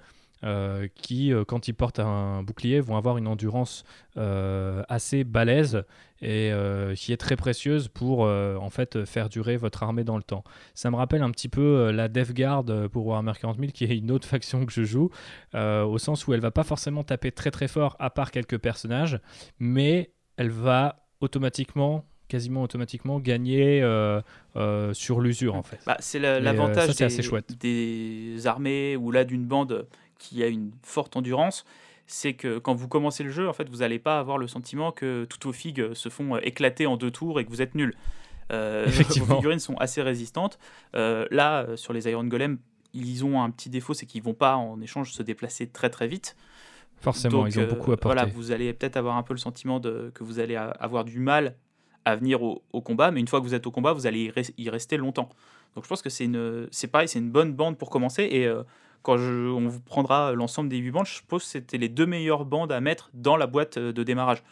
Euh, 0.42 0.88
qui, 0.94 1.34
euh, 1.34 1.44
quand 1.44 1.68
ils 1.68 1.74
portent 1.74 2.00
un 2.00 2.42
bouclier, 2.42 2.80
vont 2.80 2.96
avoir 2.96 3.18
une 3.18 3.26
endurance 3.26 3.84
euh, 4.16 4.82
assez 4.88 5.22
balèze 5.22 5.84
et 6.22 6.52
qui 6.96 7.14
est 7.14 7.16
très 7.16 7.36
précieuse 7.36 7.88
pour 7.88 8.20
en 8.20 8.68
fait 8.68 9.06
faire 9.06 9.30
durer 9.30 9.56
votre 9.56 9.82
armée 9.82 10.04
dans 10.04 10.18
le 10.18 10.22
temps. 10.22 10.44
Ça 10.74 10.90
me 10.90 10.96
rappelle 10.96 11.22
un 11.22 11.30
petit 11.30 11.48
peu 11.48 11.90
la 11.92 12.08
Death 12.08 12.34
Guard 12.34 12.66
pour 12.92 13.06
Warhammer 13.06 13.32
40 13.40 13.58
000, 13.58 13.72
qui 13.72 13.84
est 13.84 13.96
une 13.96 14.10
autre 14.10 14.28
faction 14.28 14.66
que 14.66 14.72
je 14.72 14.84
joue, 14.84 15.08
au 15.54 15.96
sens 15.96 16.26
où 16.26 16.34
elle 16.34 16.40
va 16.40 16.50
pas 16.50 16.62
forcément 16.62 17.04
taper 17.04 17.32
très 17.32 17.50
très 17.50 17.68
fort 17.68 17.96
à 18.00 18.10
part 18.10 18.32
quelques 18.32 18.58
personnages, 18.58 19.18
mais 19.60 20.10
elle 20.36 20.50
va 20.50 21.06
automatiquement 21.22 22.04
quasiment 22.28 22.62
automatiquement 22.62 23.18
gagner 23.18 23.80
sur 24.92 25.22
l'usure 25.22 25.54
en 25.54 25.62
fait. 25.62 25.80
Bah, 25.86 25.96
c'est 26.00 26.18
l'avantage 26.18 26.96
des, 26.96 28.34
des, 28.34 28.46
armées 28.46 28.94
ou 28.94 29.10
là 29.10 29.24
d'une 29.24 29.46
bande 29.46 29.86
qui 30.20 30.44
a 30.44 30.46
une 30.46 30.70
forte 30.82 31.16
endurance, 31.16 31.64
c'est 32.06 32.34
que 32.34 32.58
quand 32.58 32.74
vous 32.74 32.86
commencez 32.86 33.24
le 33.24 33.30
jeu, 33.30 33.48
en 33.48 33.52
fait, 33.52 33.68
vous 33.68 33.78
n'allez 33.78 33.98
pas 33.98 34.20
avoir 34.20 34.38
le 34.38 34.46
sentiment 34.46 34.92
que 34.92 35.24
toutes 35.28 35.44
vos 35.44 35.52
figues 35.52 35.94
se 35.94 36.08
font 36.08 36.36
euh, 36.36 36.40
éclater 36.42 36.86
en 36.86 36.96
deux 36.96 37.10
tours 37.10 37.40
et 37.40 37.44
que 37.44 37.50
vous 37.50 37.62
êtes 37.62 37.74
nul. 37.74 37.96
Euh, 38.52 38.86
vos 39.20 39.36
figurines 39.36 39.58
sont 39.58 39.76
assez 39.76 40.02
résistantes. 40.02 40.58
Euh, 40.94 41.26
là, 41.30 41.62
euh, 41.62 41.76
sur 41.76 41.92
les 41.92 42.08
Iron 42.08 42.24
Golem, 42.24 42.58
ils 42.92 43.24
ont 43.24 43.42
un 43.42 43.50
petit 43.50 43.70
défaut, 43.70 43.94
c'est 43.94 44.06
qu'ils 44.06 44.22
vont 44.22 44.34
pas 44.34 44.56
en 44.56 44.80
échange 44.80 45.12
se 45.12 45.22
déplacer 45.22 45.68
très 45.68 45.90
très 45.90 46.08
vite. 46.08 46.36
Forcément, 47.00 47.46
ils 47.46 47.58
ont 47.58 47.66
beaucoup 47.66 47.92
à 47.92 47.96
porter. 47.96 48.16
Voilà, 48.16 48.30
vous 48.30 48.52
allez 48.52 48.72
peut-être 48.72 48.96
avoir 48.96 49.16
un 49.16 49.22
peu 49.22 49.32
le 49.32 49.38
sentiment 49.38 49.80
de, 49.80 50.10
que 50.14 50.22
vous 50.22 50.38
allez 50.38 50.56
avoir 50.56 51.04
du 51.04 51.18
mal 51.18 51.54
à 52.04 52.16
venir 52.16 52.42
au, 52.42 52.80
combat, 52.82 53.10
mais 53.10 53.20
une 53.20 53.28
fois 53.28 53.40
que 53.40 53.44
vous 53.44 53.54
êtes 53.54 53.66
au 53.66 53.70
combat, 53.70 53.92
vous 53.92 54.06
allez 54.06 54.32
y, 54.58 54.70
rester 54.70 54.96
longtemps. 54.96 55.28
Donc 55.74 55.84
je 55.84 55.88
pense 55.88 56.02
que 56.02 56.10
c'est 56.10 56.24
une, 56.24 56.66
c'est 56.70 56.88
pareil, 56.88 57.08
c'est 57.08 57.18
une 57.18 57.30
bonne 57.30 57.52
bande 57.54 57.78
pour 57.78 57.88
commencer 57.88 58.24
et 58.24 58.50
quand 59.02 59.16
on 59.16 59.68
vous 59.68 59.80
prendra 59.80 60.32
l'ensemble 60.32 60.68
des 60.68 60.76
8 60.76 60.90
bandes, 60.90 61.06
je 61.06 61.14
suppose 61.14 61.42
que 61.42 61.48
c'était 61.48 61.78
les 61.78 61.88
deux 61.88 62.06
meilleures 62.06 62.44
bandes 62.44 62.72
à 62.72 62.80
mettre 62.80 63.10
dans 63.14 63.36
la 63.36 63.46
boîte 63.46 63.76
euh, 63.76 63.92
de 63.92 64.02
démarrage. 64.02 64.42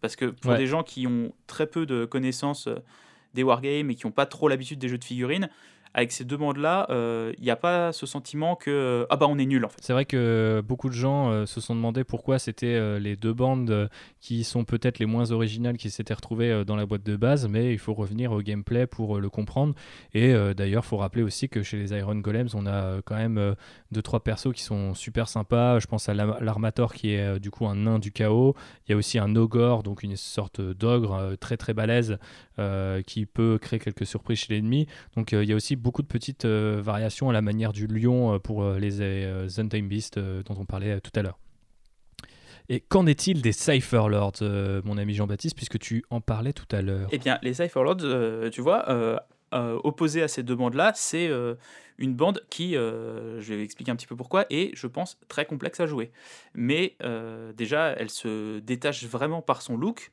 Parce 0.00 0.14
que 0.14 0.26
pour 0.26 0.54
des 0.54 0.66
gens 0.66 0.82
qui 0.82 1.06
ont 1.06 1.32
très 1.46 1.66
peu 1.66 1.86
de 1.86 2.04
connaissances 2.04 2.68
euh, 2.68 2.76
des 3.34 3.42
wargames 3.42 3.90
et 3.90 3.94
qui 3.94 4.06
n'ont 4.06 4.12
pas 4.12 4.26
trop 4.26 4.48
l'habitude 4.48 4.78
des 4.78 4.88
jeux 4.88 4.98
de 4.98 5.04
figurines, 5.04 5.48
avec 5.96 6.12
ces 6.12 6.24
deux 6.24 6.36
bandes-là, 6.36 6.84
il 6.90 6.94
euh, 6.94 7.32
n'y 7.40 7.50
a 7.50 7.56
pas 7.56 7.90
ce 7.90 8.04
sentiment 8.04 8.54
que 8.54 8.70
euh, 8.70 9.06
ah 9.08 9.16
bah 9.16 9.26
on 9.30 9.38
est 9.38 9.46
nul 9.46 9.64
en 9.64 9.70
fait. 9.70 9.78
C'est 9.80 9.94
vrai 9.94 10.04
que 10.04 10.62
beaucoup 10.62 10.90
de 10.90 10.94
gens 10.94 11.30
euh, 11.30 11.46
se 11.46 11.58
sont 11.62 11.74
demandé 11.74 12.04
pourquoi 12.04 12.38
c'était 12.38 13.00
les 13.00 13.16
deux 13.16 13.32
bandes 13.32 13.88
qui 14.20 14.44
sont 14.44 14.64
peut-être 14.64 14.98
les 14.98 15.06
moins 15.06 15.30
originales 15.30 15.78
qui 15.78 15.88
s'étaient 15.88 16.12
retrouvées 16.12 16.64
dans 16.66 16.76
la 16.76 16.84
boîte 16.84 17.02
de 17.02 17.16
base, 17.16 17.48
mais 17.48 17.72
il 17.72 17.78
faut 17.78 17.94
revenir 17.94 18.32
au 18.32 18.42
gameplay 18.42 18.86
pour 18.86 19.18
le 19.18 19.30
comprendre. 19.30 19.74
Et 20.12 20.34
d'ailleurs, 20.54 20.82
il 20.84 20.86
faut 20.86 20.98
rappeler 20.98 21.22
aussi 21.22 21.48
que 21.48 21.62
chez 21.62 21.78
les 21.78 21.92
Iron 21.96 22.16
Golems, 22.16 22.48
on 22.54 22.66
a 22.66 23.00
quand 23.02 23.16
même 23.16 23.54
deux 23.92 24.02
trois 24.02 24.22
persos 24.22 24.52
qui 24.52 24.62
sont 24.62 24.92
super 24.94 25.28
sympas. 25.28 25.78
Je 25.78 25.86
pense 25.86 26.08
à 26.10 26.14
l'Armator 26.14 26.92
qui 26.92 27.12
est 27.12 27.40
du 27.40 27.50
coup 27.50 27.66
un 27.66 27.76
nain 27.76 27.98
du 27.98 28.12
chaos. 28.12 28.54
Il 28.86 28.92
y 28.92 28.94
a 28.94 28.98
aussi 28.98 29.18
un 29.18 29.34
Ogre, 29.36 29.82
donc 29.82 30.02
une 30.02 30.16
sorte 30.16 30.60
d'ogre 30.60 31.36
très 31.40 31.56
très 31.56 31.72
balèze 31.72 32.18
qui 33.06 33.26
peut 33.26 33.58
créer 33.60 33.78
quelques 33.78 34.06
surprises 34.06 34.40
chez 34.40 34.54
l'ennemi. 34.54 34.86
Donc 35.16 35.32
il 35.32 35.44
y 35.44 35.52
a 35.52 35.56
aussi 35.56 35.76
beaucoup 35.86 36.02
de 36.02 36.08
petites 36.08 36.46
euh, 36.46 36.80
variations 36.82 37.30
à 37.30 37.32
la 37.32 37.42
manière 37.42 37.72
du 37.72 37.86
lion 37.86 38.34
euh, 38.34 38.38
pour 38.40 38.64
euh, 38.64 38.76
les 38.80 39.00
Untamed 39.60 39.88
Beasts 39.88 40.18
dont 40.18 40.56
on 40.58 40.64
parlait 40.64 41.00
tout 41.00 41.12
à 41.14 41.22
l'heure. 41.22 41.38
Et 42.68 42.80
qu'en 42.80 43.06
est-il 43.06 43.40
des 43.40 43.52
Cypher 43.52 44.08
Lords, 44.08 44.42
mon 44.84 44.98
ami 44.98 45.14
Jean-Baptiste, 45.14 45.54
puisque 45.54 45.78
tu 45.78 46.04
en 46.10 46.20
parlais 46.20 46.52
tout 46.52 46.66
à 46.72 46.82
l'heure? 46.82 47.08
Eh 47.12 47.18
bien, 47.18 47.38
les 47.42 47.54
Cypher 47.54 47.84
Lords, 47.84 48.50
tu 48.50 48.60
vois, 48.60 49.20
opposés 49.52 50.24
à 50.24 50.26
ces 50.26 50.42
deux 50.42 50.56
bandes-là, 50.56 50.90
c'est 50.96 51.30
une 51.98 52.14
bande 52.16 52.42
qui, 52.50 52.72
je 52.72 53.54
vais 53.54 53.62
expliquer 53.62 53.92
un 53.92 53.96
petit 53.96 54.08
peu 54.08 54.16
pourquoi, 54.16 54.46
est, 54.50 54.74
je 54.74 54.88
pense, 54.88 55.16
très 55.28 55.46
complexe 55.46 55.78
à 55.78 55.86
jouer. 55.86 56.10
Mais 56.54 56.96
déjà, 57.56 57.90
elle 57.90 58.10
se 58.10 58.58
détache 58.58 59.04
vraiment 59.04 59.42
par 59.42 59.62
son 59.62 59.76
look, 59.76 60.10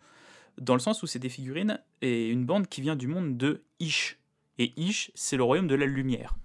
dans 0.61 0.75
le 0.75 0.79
sens 0.79 1.01
où 1.01 1.07
c'est 1.07 1.17
des 1.17 1.29
figurines 1.29 1.79
et 2.03 2.29
une 2.29 2.45
bande 2.45 2.67
qui 2.67 2.81
vient 2.81 2.95
du 2.95 3.07
monde 3.07 3.35
de 3.35 3.63
Ish. 3.79 4.19
Et 4.59 4.73
Ish, 4.77 5.11
c'est 5.15 5.37
le 5.37 5.43
royaume 5.43 5.67
de 5.67 5.75
la 5.75 5.85
lumière. 5.85 6.35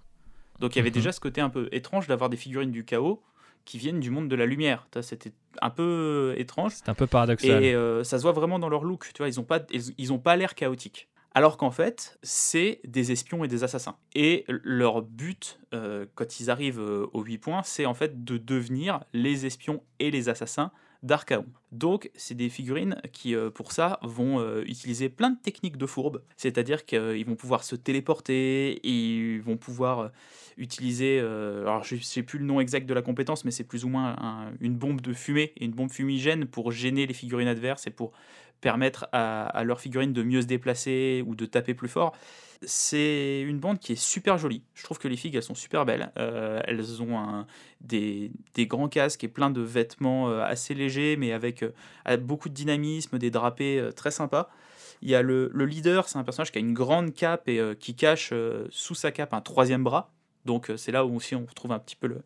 Donc 0.59 0.75
il 0.75 0.79
y 0.79 0.81
avait 0.81 0.89
mhm. 0.89 0.95
déjà 0.95 1.11
ce 1.11 1.19
côté 1.19 1.41
un 1.41 1.49
peu 1.49 1.69
étrange 1.71 2.07
d'avoir 2.07 2.29
des 2.29 2.37
figurines 2.37 2.71
du 2.71 2.85
chaos 2.85 3.21
qui 3.65 3.77
viennent 3.77 3.99
du 3.99 4.09
monde 4.09 4.27
de 4.27 4.35
la 4.35 4.45
lumière. 4.45 4.87
C'était 5.01 5.31
un 5.61 5.69
peu 5.69 6.33
étrange. 6.37 6.73
C'est 6.75 6.89
un 6.89 6.95
peu 6.95 7.07
paradoxal. 7.07 7.63
Et 7.63 7.73
euh, 7.73 8.03
ça 8.03 8.17
se 8.17 8.23
voit 8.23 8.31
vraiment 8.31 8.57
dans 8.57 8.69
leur 8.69 8.83
look. 8.83 9.11
Tu 9.13 9.19
vois, 9.19 9.29
ils 9.29 9.35
n'ont 9.35 9.43
pas, 9.43 9.59
ils, 9.69 10.13
ont 10.13 10.17
pas 10.17 10.35
l'air 10.35 10.55
chaotiques. 10.55 11.07
Alors 11.35 11.57
qu'en 11.57 11.69
fait, 11.69 12.17
c'est 12.23 12.81
des 12.83 13.11
espions 13.11 13.43
et 13.43 13.47
des 13.47 13.63
assassins. 13.63 13.97
Et 14.15 14.45
leur 14.47 15.03
but, 15.03 15.59
euh, 15.73 16.07
quand 16.15 16.39
ils 16.39 16.49
arrivent 16.49 16.79
euh, 16.79 17.07
aux 17.13 17.21
8 17.21 17.37
points, 17.37 17.63
c'est 17.63 17.85
en 17.85 17.93
fait 17.93 18.23
de 18.23 18.37
devenir 18.37 19.01
les 19.13 19.45
espions 19.45 19.83
et 19.99 20.09
les 20.09 20.29
assassins 20.29 20.71
d'Archaon. 21.03 21.45
Donc, 21.71 22.11
c'est 22.15 22.35
des 22.35 22.49
figurines 22.49 23.01
qui, 23.13 23.35
euh, 23.35 23.49
pour 23.49 23.71
ça, 23.71 23.99
vont 24.01 24.43
utiliser 24.63 25.09
plein 25.09 25.29
de 25.31 25.37
techniques 25.37 25.77
de 25.77 25.85
fourbe. 25.85 26.21
C'est-à-dire 26.37 26.85
qu'ils 26.85 27.25
vont 27.25 27.35
pouvoir 27.35 27.63
se 27.63 27.75
téléporter, 27.75 28.79
ils 28.87 29.41
vont 29.41 29.57
pouvoir 29.57 30.11
utiliser, 30.57 31.19
alors 31.19 31.83
je 31.83 31.95
ne 31.95 32.01
sais 32.01 32.23
plus 32.23 32.39
le 32.39 32.45
nom 32.45 32.59
exact 32.59 32.85
de 32.85 32.93
la 32.93 33.01
compétence, 33.01 33.45
mais 33.45 33.51
c'est 33.51 33.63
plus 33.63 33.85
ou 33.85 33.89
moins 33.89 34.15
une 34.59 34.75
bombe 34.75 35.01
de 35.01 35.13
fumée 35.13 35.53
une 35.59 35.71
bombe 35.71 35.91
fumigène 35.91 36.45
pour 36.45 36.71
gêner 36.71 37.05
les 37.05 37.13
figurines 37.13 37.47
adverses 37.47 37.87
et 37.87 37.91
pour 37.91 38.11
permettre 38.61 39.07
à, 39.11 39.63
leurs 39.63 39.79
figurines 39.79 40.13
de 40.13 40.23
mieux 40.23 40.41
se 40.41 40.47
déplacer 40.47 41.23
ou 41.25 41.35
de 41.35 41.45
taper 41.45 41.73
plus 41.73 41.87
fort. 41.87 42.15
C'est 42.63 43.41
une 43.41 43.57
bande 43.57 43.79
qui 43.79 43.93
est 43.93 44.01
super 44.01 44.37
jolie. 44.37 44.63
Je 44.73 44.83
trouve 44.83 44.99
que 44.99 45.07
les 45.07 45.15
figues, 45.15 45.35
elles 45.35 45.43
sont 45.43 45.55
super 45.55 45.85
belles. 45.85 46.11
Euh, 46.17 46.61
elles 46.65 47.01
ont 47.01 47.45
des, 47.79 48.31
grands 48.57 48.89
casques 48.89 49.23
et 49.23 49.29
plein 49.29 49.49
de 49.49 49.61
vêtements 49.61 50.29
euh, 50.29 50.41
assez 50.43 50.73
légers, 50.73 51.15
mais 51.15 51.31
avec 51.31 51.63
euh, 51.63 52.17
beaucoup 52.17 52.49
de 52.49 52.53
dynamisme, 52.53 53.17
des 53.17 53.31
drapés 53.31 53.89
très 53.95 54.11
sympas. 54.11 54.49
Il 55.01 55.09
y 55.09 55.15
a 55.15 55.21
le, 55.21 55.49
leader, 55.55 56.09
c'est 56.09 56.17
un 56.17 56.23
personnage 56.25 56.51
qui 56.51 56.57
a 56.57 56.61
une 56.61 56.73
grande 56.73 57.13
cape 57.13 57.47
et 57.47 57.61
qui 57.79 57.95
cache 57.95 58.33
sous 58.69 58.95
sa 58.95 59.11
cape 59.11 59.33
un 59.33 59.41
troisième 59.41 59.83
bras. 59.83 60.11
Donc 60.43 60.69
c'est 60.75 60.91
là 60.91 61.05
où 61.05 61.15
aussi 61.15 61.35
on 61.35 61.45
retrouve 61.45 61.71
un 61.71 61.79
petit 61.79 61.95
peu 61.95 62.07
le, 62.07 62.23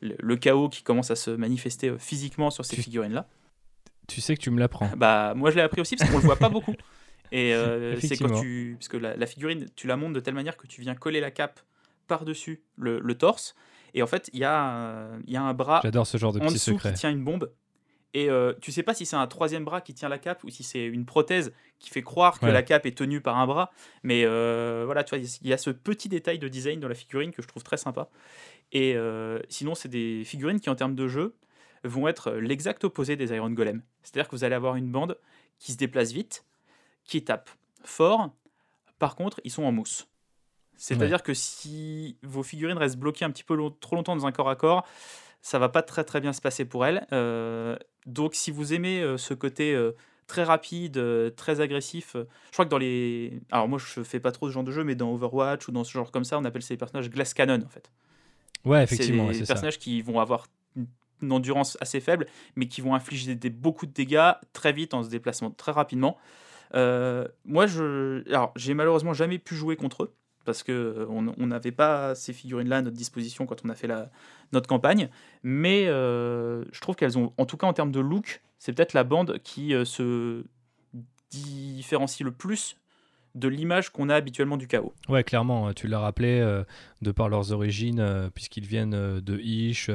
le, 0.00 0.36
chaos 0.36 0.70
qui 0.70 0.82
commence 0.82 1.10
à 1.10 1.16
se 1.16 1.30
manifester 1.30 1.94
physiquement 1.98 2.50
sur 2.50 2.64
ces 2.64 2.76
figurines-là. 2.76 3.26
Tu 4.08 4.22
sais 4.22 4.34
que 4.34 4.40
tu 4.40 4.50
me 4.50 4.58
l'apprends. 4.58 4.90
Bah, 4.96 5.34
moi 5.36 5.50
je 5.50 5.56
l'ai 5.56 5.62
appris 5.62 5.82
aussi 5.82 5.96
parce 5.96 6.10
qu'on 6.10 6.18
le 6.18 6.24
voit 6.24 6.36
pas 6.36 6.48
beaucoup. 6.48 6.74
Et 7.32 7.54
euh, 7.54 7.98
c'est 8.00 8.16
quand 8.16 8.40
tu. 8.40 8.76
Parce 8.78 8.88
que 8.88 8.96
la, 8.96 9.26
figurine, 9.26 9.66
tu 9.76 9.86
la 9.86 9.96
montes 9.96 10.12
de 10.12 10.20
telle 10.20 10.34
manière 10.34 10.56
que 10.56 10.66
tu 10.66 10.80
viens 10.80 10.94
coller 10.94 11.20
la 11.20 11.30
cape 11.30 11.60
par-dessus 12.06 12.62
le, 12.76 13.00
torse. 13.14 13.54
Et 13.94 14.02
en 14.02 14.06
fait, 14.06 14.28
il 14.32 14.40
y, 14.40 14.44
a, 14.44 15.08
y 15.26 15.36
a 15.36 15.42
un 15.42 15.54
bras 15.54 15.80
J'adore 15.82 16.06
ce 16.06 16.18
genre 16.18 16.32
de 16.32 16.40
en 16.40 16.46
qui 16.46 16.92
tient 16.94 17.10
une 17.10 17.24
bombe. 17.24 17.50
Et 18.12 18.30
euh, 18.30 18.52
tu 18.60 18.70
sais 18.70 18.84
pas 18.84 18.94
si 18.94 19.06
c'est 19.06 19.16
un 19.16 19.26
troisième 19.26 19.64
bras 19.64 19.80
qui 19.80 19.92
tient 19.92 20.08
la 20.08 20.18
cape 20.18 20.44
ou 20.44 20.50
si 20.50 20.62
c'est 20.62 20.84
une 20.84 21.04
prothèse 21.04 21.52
qui 21.80 21.90
fait 21.90 22.02
croire 22.02 22.38
que 22.38 22.46
la 22.46 22.62
cape 22.62 22.86
est 22.86 22.96
tenue 22.96 23.20
par 23.20 23.38
un 23.38 23.46
bras. 23.46 23.72
Mais 24.04 24.24
euh, 24.24 24.82
voilà, 24.84 25.02
tu 25.02 25.16
vois, 25.16 25.24
il 25.42 25.48
y 25.48 25.52
a 25.52 25.58
ce 25.58 25.70
petit 25.70 26.08
détail 26.08 26.38
de 26.38 26.46
design 26.46 26.78
dans 26.78 26.88
la 26.88 26.94
figurine 26.94 27.32
que 27.32 27.42
je 27.42 27.48
trouve 27.48 27.64
très 27.64 27.76
sympa. 27.76 28.08
Et 28.72 28.96
sinon, 29.48 29.74
c'est 29.74 29.88
des 29.88 30.22
figurines 30.24 30.60
qui, 30.60 30.70
en 30.70 30.76
termes 30.76 30.94
de 30.94 31.08
jeu, 31.08 31.34
vont 31.82 32.08
être 32.08 32.32
l'exact 32.32 32.84
opposé 32.84 33.16
des 33.16 33.32
Iron 33.34 33.50
Golem. 33.50 33.82
C'est-à-dire 34.02 34.28
que 34.28 34.36
vous 34.36 34.44
allez 34.44 34.54
avoir 34.54 34.76
une 34.76 34.90
bande 34.90 35.18
qui 35.58 35.72
se 35.72 35.76
déplace 35.76 36.12
vite, 36.12 36.44
qui 37.04 37.22
tape 37.24 37.50
fort. 37.82 38.30
Par 38.98 39.16
contre, 39.16 39.40
ils 39.44 39.50
sont 39.50 39.64
en 39.64 39.72
mousse. 39.72 40.08
C'est-à-dire 40.76 41.22
que 41.22 41.34
si 41.34 42.16
vos 42.22 42.42
figurines 42.42 42.78
restent 42.78 42.98
bloquées 42.98 43.24
un 43.24 43.30
petit 43.30 43.44
peu 43.44 43.56
trop 43.80 43.96
longtemps 43.96 44.16
dans 44.16 44.26
un 44.26 44.32
corps 44.32 44.50
à 44.50 44.56
corps, 44.56 44.86
ça 45.40 45.58
va 45.58 45.68
pas 45.68 45.82
très 45.82 46.04
très 46.04 46.20
bien 46.20 46.32
se 46.32 46.40
passer 46.40 46.64
pour 46.64 46.84
elles. 46.84 47.06
Euh, 47.12 47.76
donc 48.06 48.34
si 48.34 48.50
vous 48.50 48.72
aimez 48.72 49.00
euh, 49.00 49.16
ce 49.16 49.34
côté 49.34 49.74
euh, 49.74 49.92
très 50.26 50.42
rapide, 50.42 51.00
très 51.36 51.60
agressif, 51.60 52.16
je 52.16 52.52
crois 52.52 52.64
que 52.64 52.70
dans 52.70 52.78
les... 52.78 53.40
Alors 53.50 53.68
moi 53.68 53.78
je 53.78 54.02
fais 54.02 54.20
pas 54.20 54.32
trop 54.32 54.48
ce 54.48 54.52
genre 54.52 54.64
de 54.64 54.72
jeu, 54.72 54.84
mais 54.84 54.94
dans 54.94 55.12
Overwatch 55.12 55.68
ou 55.68 55.72
dans 55.72 55.84
ce 55.84 55.92
genre 55.92 56.10
comme 56.10 56.24
ça, 56.24 56.38
on 56.38 56.44
appelle 56.44 56.62
ces 56.62 56.76
personnages 56.76 57.10
Glass 57.10 57.34
Cannon 57.34 57.62
en 57.64 57.68
fait. 57.68 57.90
Ouais, 58.64 58.82
effectivement. 58.82 59.32
C'est 59.32 59.40
des 59.40 59.46
personnages 59.46 59.78
qui 59.78 60.00
vont 60.00 60.18
avoir 60.18 60.46
une 60.76 61.32
endurance 61.32 61.76
assez 61.80 62.00
faible, 62.00 62.26
mais 62.56 62.66
qui 62.66 62.80
vont 62.80 62.94
infliger 62.94 63.34
des, 63.34 63.50
beaucoup 63.50 63.86
de 63.86 63.92
dégâts 63.92 64.32
très 64.52 64.72
vite 64.72 64.94
en 64.94 65.02
se 65.02 65.08
déplaçant 65.08 65.50
très 65.50 65.72
rapidement. 65.72 66.18
Euh, 66.74 67.26
moi, 67.44 67.66
je, 67.66 68.26
alors 68.28 68.52
j'ai 68.56 68.74
malheureusement 68.74 69.14
jamais 69.14 69.38
pu 69.38 69.54
jouer 69.54 69.76
contre 69.76 70.04
eux 70.04 70.14
parce 70.44 70.62
que 70.62 70.72
euh, 70.72 71.06
on 71.08 71.46
n'avait 71.46 71.72
pas 71.72 72.14
ces 72.14 72.34
figurines-là 72.34 72.78
à 72.78 72.82
notre 72.82 72.96
disposition 72.96 73.46
quand 73.46 73.64
on 73.64 73.70
a 73.70 73.74
fait 73.74 73.88
notre 74.52 74.68
campagne. 74.68 75.08
Mais 75.42 75.86
euh, 75.86 76.64
je 76.70 76.80
trouve 76.80 76.96
qu'elles 76.96 77.16
ont, 77.16 77.32
en 77.38 77.46
tout 77.46 77.56
cas 77.56 77.66
en 77.66 77.72
termes 77.72 77.92
de 77.92 78.00
look, 78.00 78.42
c'est 78.58 78.72
peut-être 78.72 78.92
la 78.92 79.04
bande 79.04 79.38
qui 79.42 79.72
se 79.84 80.44
différencie 81.30 82.24
le 82.24 82.32
plus 82.32 82.76
de 83.34 83.48
l'image 83.48 83.90
qu'on 83.90 84.10
a 84.10 84.14
habituellement 84.14 84.56
du 84.56 84.68
chaos. 84.68 84.92
Ouais, 85.08 85.24
clairement, 85.24 85.72
tu 85.72 85.88
l'as 85.88 85.98
rappelé, 85.98 86.62
de 87.04 87.12
par 87.12 87.28
leurs 87.28 87.52
origines, 87.52 88.30
puisqu'ils 88.34 88.66
viennent 88.66 89.20
de 89.20 89.38
Ish, 89.38 89.90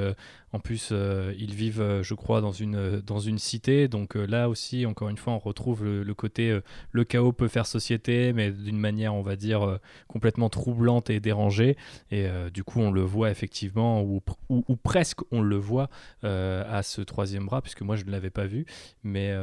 en 0.51 0.59
plus, 0.59 0.89
euh, 0.91 1.33
ils 1.37 1.53
vivent, 1.53 1.81
euh, 1.81 2.01
je 2.01 2.15
crois, 2.15 2.41
dans 2.41 2.51
une, 2.51 2.75
euh, 2.75 3.01
dans 3.01 3.19
une 3.19 3.37
cité. 3.37 3.87
Donc 3.87 4.15
là 4.15 4.49
aussi, 4.49 4.85
encore 4.85 5.09
une 5.09 5.17
fois, 5.17 5.33
on 5.33 5.39
retrouve 5.39 5.83
le, 5.85 6.13
côté 6.13 6.59
le 6.91 7.03
chaos 7.03 7.31
peut 7.31 7.47
faire 7.47 7.65
société, 7.65 8.33
mais 8.33 8.51
d'une 8.51 8.79
manière, 8.79 9.13
on 9.13 9.21
va 9.21 9.35
dire, 9.35 9.79
complètement 10.07 10.49
troublante 10.49 11.09
et 11.09 11.19
dérangée. 11.19 11.77
Et 12.11 12.27
du 12.53 12.63
coup, 12.63 12.79
on 12.81 12.91
le 12.91 13.01
voit 13.01 13.29
effectivement, 13.29 14.01
ou, 14.01 14.21
ou, 14.49 14.75
presque 14.75 15.19
on 15.31 15.41
le 15.41 15.55
voit 15.55 15.89
à 16.23 16.81
ce 16.83 17.01
troisième 17.01 17.45
bras, 17.45 17.61
puisque 17.61 17.81
moi, 17.81 17.95
je 17.95 18.05
ne 18.05 18.11
l'avais 18.11 18.29
pas 18.29 18.45
vu. 18.45 18.65
Mais 19.03 19.33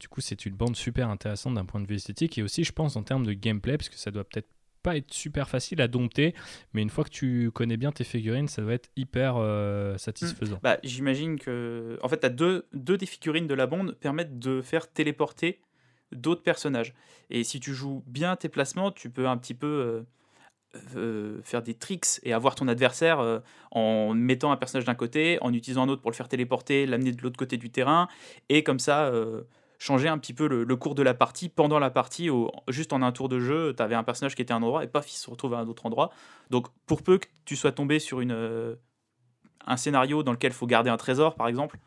du 0.00 0.08
coup, 0.08 0.20
c'est 0.20 0.46
une 0.46 0.54
bande 0.54 0.76
super 0.76 1.08
intéressante 1.10 1.54
d'un 1.54 1.64
point 1.64 1.80
de 1.80 1.86
vue 1.86 1.96
esthétique 1.96 2.38
et 2.38 2.42
aussi, 2.42 2.64
je 2.64 2.72
pense, 2.72 2.96
en 2.96 3.02
termes 3.02 3.26
de 3.26 3.32
gameplay, 3.32 3.76
parce 3.76 3.88
que 3.88 3.98
ça 3.98 4.10
doit 4.10 4.24
peut-être 4.24 4.48
pas 4.86 4.96
être 4.96 5.12
super 5.12 5.48
facile 5.48 5.82
à 5.82 5.88
dompter, 5.88 6.32
mais 6.72 6.80
une 6.80 6.90
fois 6.90 7.02
que 7.02 7.10
tu 7.10 7.50
connais 7.50 7.76
bien 7.76 7.90
tes 7.90 8.04
figurines, 8.04 8.46
ça 8.46 8.62
doit 8.62 8.74
être 8.74 8.88
hyper 8.94 9.34
euh, 9.36 9.98
satisfaisant. 9.98 10.60
Bah, 10.62 10.78
J'imagine 10.84 11.40
que. 11.40 11.98
En 12.04 12.08
fait, 12.08 12.24
as 12.24 12.28
deux, 12.28 12.66
deux 12.72 12.96
des 12.96 13.06
figurines 13.06 13.48
de 13.48 13.54
la 13.54 13.66
bande 13.66 13.96
permettent 13.98 14.38
de 14.38 14.62
faire 14.62 14.88
téléporter 14.88 15.58
d'autres 16.12 16.44
personnages. 16.44 16.94
Et 17.30 17.42
si 17.42 17.58
tu 17.58 17.74
joues 17.74 18.04
bien 18.06 18.36
tes 18.36 18.48
placements, 18.48 18.92
tu 18.92 19.10
peux 19.10 19.26
un 19.26 19.36
petit 19.36 19.54
peu. 19.54 19.66
Euh, 19.66 20.02
euh, 20.94 21.40
faire 21.42 21.62
des 21.62 21.72
tricks 21.72 22.20
et 22.22 22.34
avoir 22.34 22.54
ton 22.54 22.68
adversaire 22.68 23.40
en 23.70 24.12
mettant 24.12 24.52
un 24.52 24.58
personnage 24.58 24.84
d'un 24.84 24.94
côté, 24.94 25.38
en 25.40 25.54
utilisant 25.54 25.84
un 25.84 25.88
autre 25.88 26.02
pour 26.02 26.10
le 26.10 26.16
faire 26.16 26.28
téléporter, 26.28 26.84
l'amener 26.84 27.12
de 27.12 27.22
l'autre 27.22 27.38
côté 27.38 27.56
du 27.56 27.70
terrain, 27.70 28.08
et 28.50 28.62
comme 28.62 28.78
ça 28.78 29.10
changer 29.78 30.08
un 30.08 30.18
petit 30.18 30.32
peu 30.32 30.46
le, 30.46 30.76
cours 30.76 30.94
de 30.94 31.02
la 31.02 31.14
partie. 31.14 31.48
Pendant 31.48 31.78
la 31.78 31.90
partie, 31.90 32.28
juste 32.68 32.92
en 32.92 33.02
un 33.02 33.12
tour 33.12 33.28
de 33.28 33.40
jeu, 33.40 33.74
tu 33.76 33.82
avais 33.82 33.94
un 33.94 34.04
personnage 34.04 34.34
qui 34.34 34.42
était 34.42 34.52
à 34.52 34.56
un 34.56 34.62
endroit 34.62 34.84
et 34.84 34.86
paf, 34.86 35.10
il 35.10 35.16
se 35.16 35.30
retrouve 35.30 35.54
à 35.54 35.58
un 35.58 35.68
autre 35.68 35.86
endroit. 35.86 36.10
Donc 36.50 36.68
pour 36.86 37.02
peu 37.02 37.18
que 37.18 37.26
tu 37.44 37.56
sois 37.56 37.72
tombé 37.72 37.98
sur 37.98 38.20
une, 38.20 38.32
euh, 38.32 38.74
un 39.66 39.76
scénario 39.76 40.22
dans 40.22 40.32
lequel 40.32 40.52
il 40.52 40.54
faut 40.54 40.66
garder 40.66 40.90
un 40.90 40.96
trésor, 40.96 41.34
par 41.34 41.48
exemple, 41.48 41.78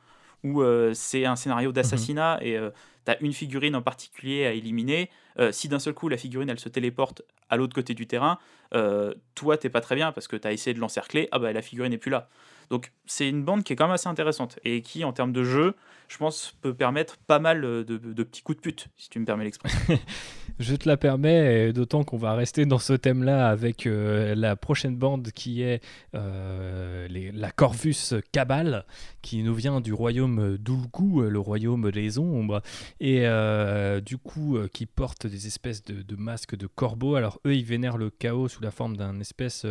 ou 0.43 0.61
euh, 0.61 0.93
c'est 0.93 1.25
un 1.25 1.35
scénario 1.35 1.71
d'assassinat 1.71 2.37
mhm. 2.37 2.47
et 2.47 2.57
euh, 2.57 2.69
tu 3.05 3.11
as 3.11 3.19
une 3.21 3.33
figurine 3.33 3.75
en 3.75 3.81
particulier 3.81 4.45
à 4.45 4.51
éliminer, 4.51 5.09
si 5.51 5.69
d'un 5.69 5.79
seul 5.79 5.93
coup 5.93 6.09
la 6.09 6.17
figurine 6.17 6.49
elle 6.49 6.59
se 6.59 6.67
téléporte 6.67 7.21
à 7.49 7.55
l'autre 7.55 7.73
côté 7.73 7.93
du 7.93 8.07
terrain, 8.07 8.39
toi 8.72 9.57
t'es 9.57 9.70
pas 9.70 9.82
très 9.82 9.95
bien 9.95 10.11
parce 10.11 10.28
que 10.28 10.36
tu 10.36 10.47
as 10.47 10.51
essayé 10.51 10.74
de 10.74 10.80
l'encercler, 10.80 11.28
ah 11.32 11.39
bah 11.39 11.53
la 11.53 11.61
figurine 11.61 11.91
n'est 11.91 11.97
plus 11.97 12.11
là. 12.11 12.30
Donc 12.70 12.91
c'est 13.05 13.28
une 13.28 13.43
bande 13.43 13.63
qui 13.63 13.74
est 13.74 13.76
quand 13.76 13.86
même 13.86 13.93
assez 13.93 14.07
intéressante 14.07 14.59
et 14.63 14.82
qui 14.82 15.03
en 15.03 15.11
termes 15.11 15.34
de 15.34 15.43
jeu, 15.43 15.76
je 16.07 16.17
pense, 16.17 16.55
peut 16.61 16.74
permettre 16.74 17.17
pas 17.17 17.39
mal 17.39 17.61
de, 17.61 18.24
petits 18.24 18.41
coups 18.41 18.57
de 18.57 18.61
pute, 18.61 18.88
si 18.97 19.09
tu 19.09 19.20
me 19.20 19.26
permets 19.26 19.43
l'expression. 19.43 19.80
je 20.59 20.76
te 20.76 20.88
la 20.88 20.97
permets, 20.97 21.74
d'autant 21.74 22.03
qu'on 22.03 22.17
va 22.17 22.34
rester 22.34 22.65
dans 22.65 22.78
ce 22.80 22.93
thème-là 22.93 23.47
avec 23.47 23.88
euh, 23.88 24.36
la 24.36 24.55
prochaine 24.55 24.95
bande 24.95 25.32
qui 25.32 25.61
est 25.63 25.82
euh, 26.15 27.07
la 27.34 27.51
Corvus 27.51 28.15
Cabal, 28.32 28.86
qui 29.22 29.41
nous 29.43 29.55
vient 29.55 29.82
du 29.82 29.93
royaume 29.93 30.57
d'Ulgu, 30.57 31.30
le 31.30 31.39
royaume 31.39 31.91
des 31.91 32.20
ombres, 32.20 32.61
et 32.99 33.22
euh, 33.24 33.99
du 33.99 34.17
coup 34.17 34.57
qui 34.74 34.86
porte 34.86 35.26
des 35.26 35.47
espèces 35.47 35.84
de, 35.84 36.15
masques 36.15 36.55
de 36.55 36.67
corbeaux. 36.67 37.15
Alors 37.15 37.39
eux, 37.45 37.55
ils 37.55 37.65
vénèrent 37.65 37.97
le 37.97 38.09
chaos 38.09 38.47
sous 38.60 38.64
la 38.66 38.72
forme 38.72 38.97
d'un 38.97 39.20
espèce 39.22 39.66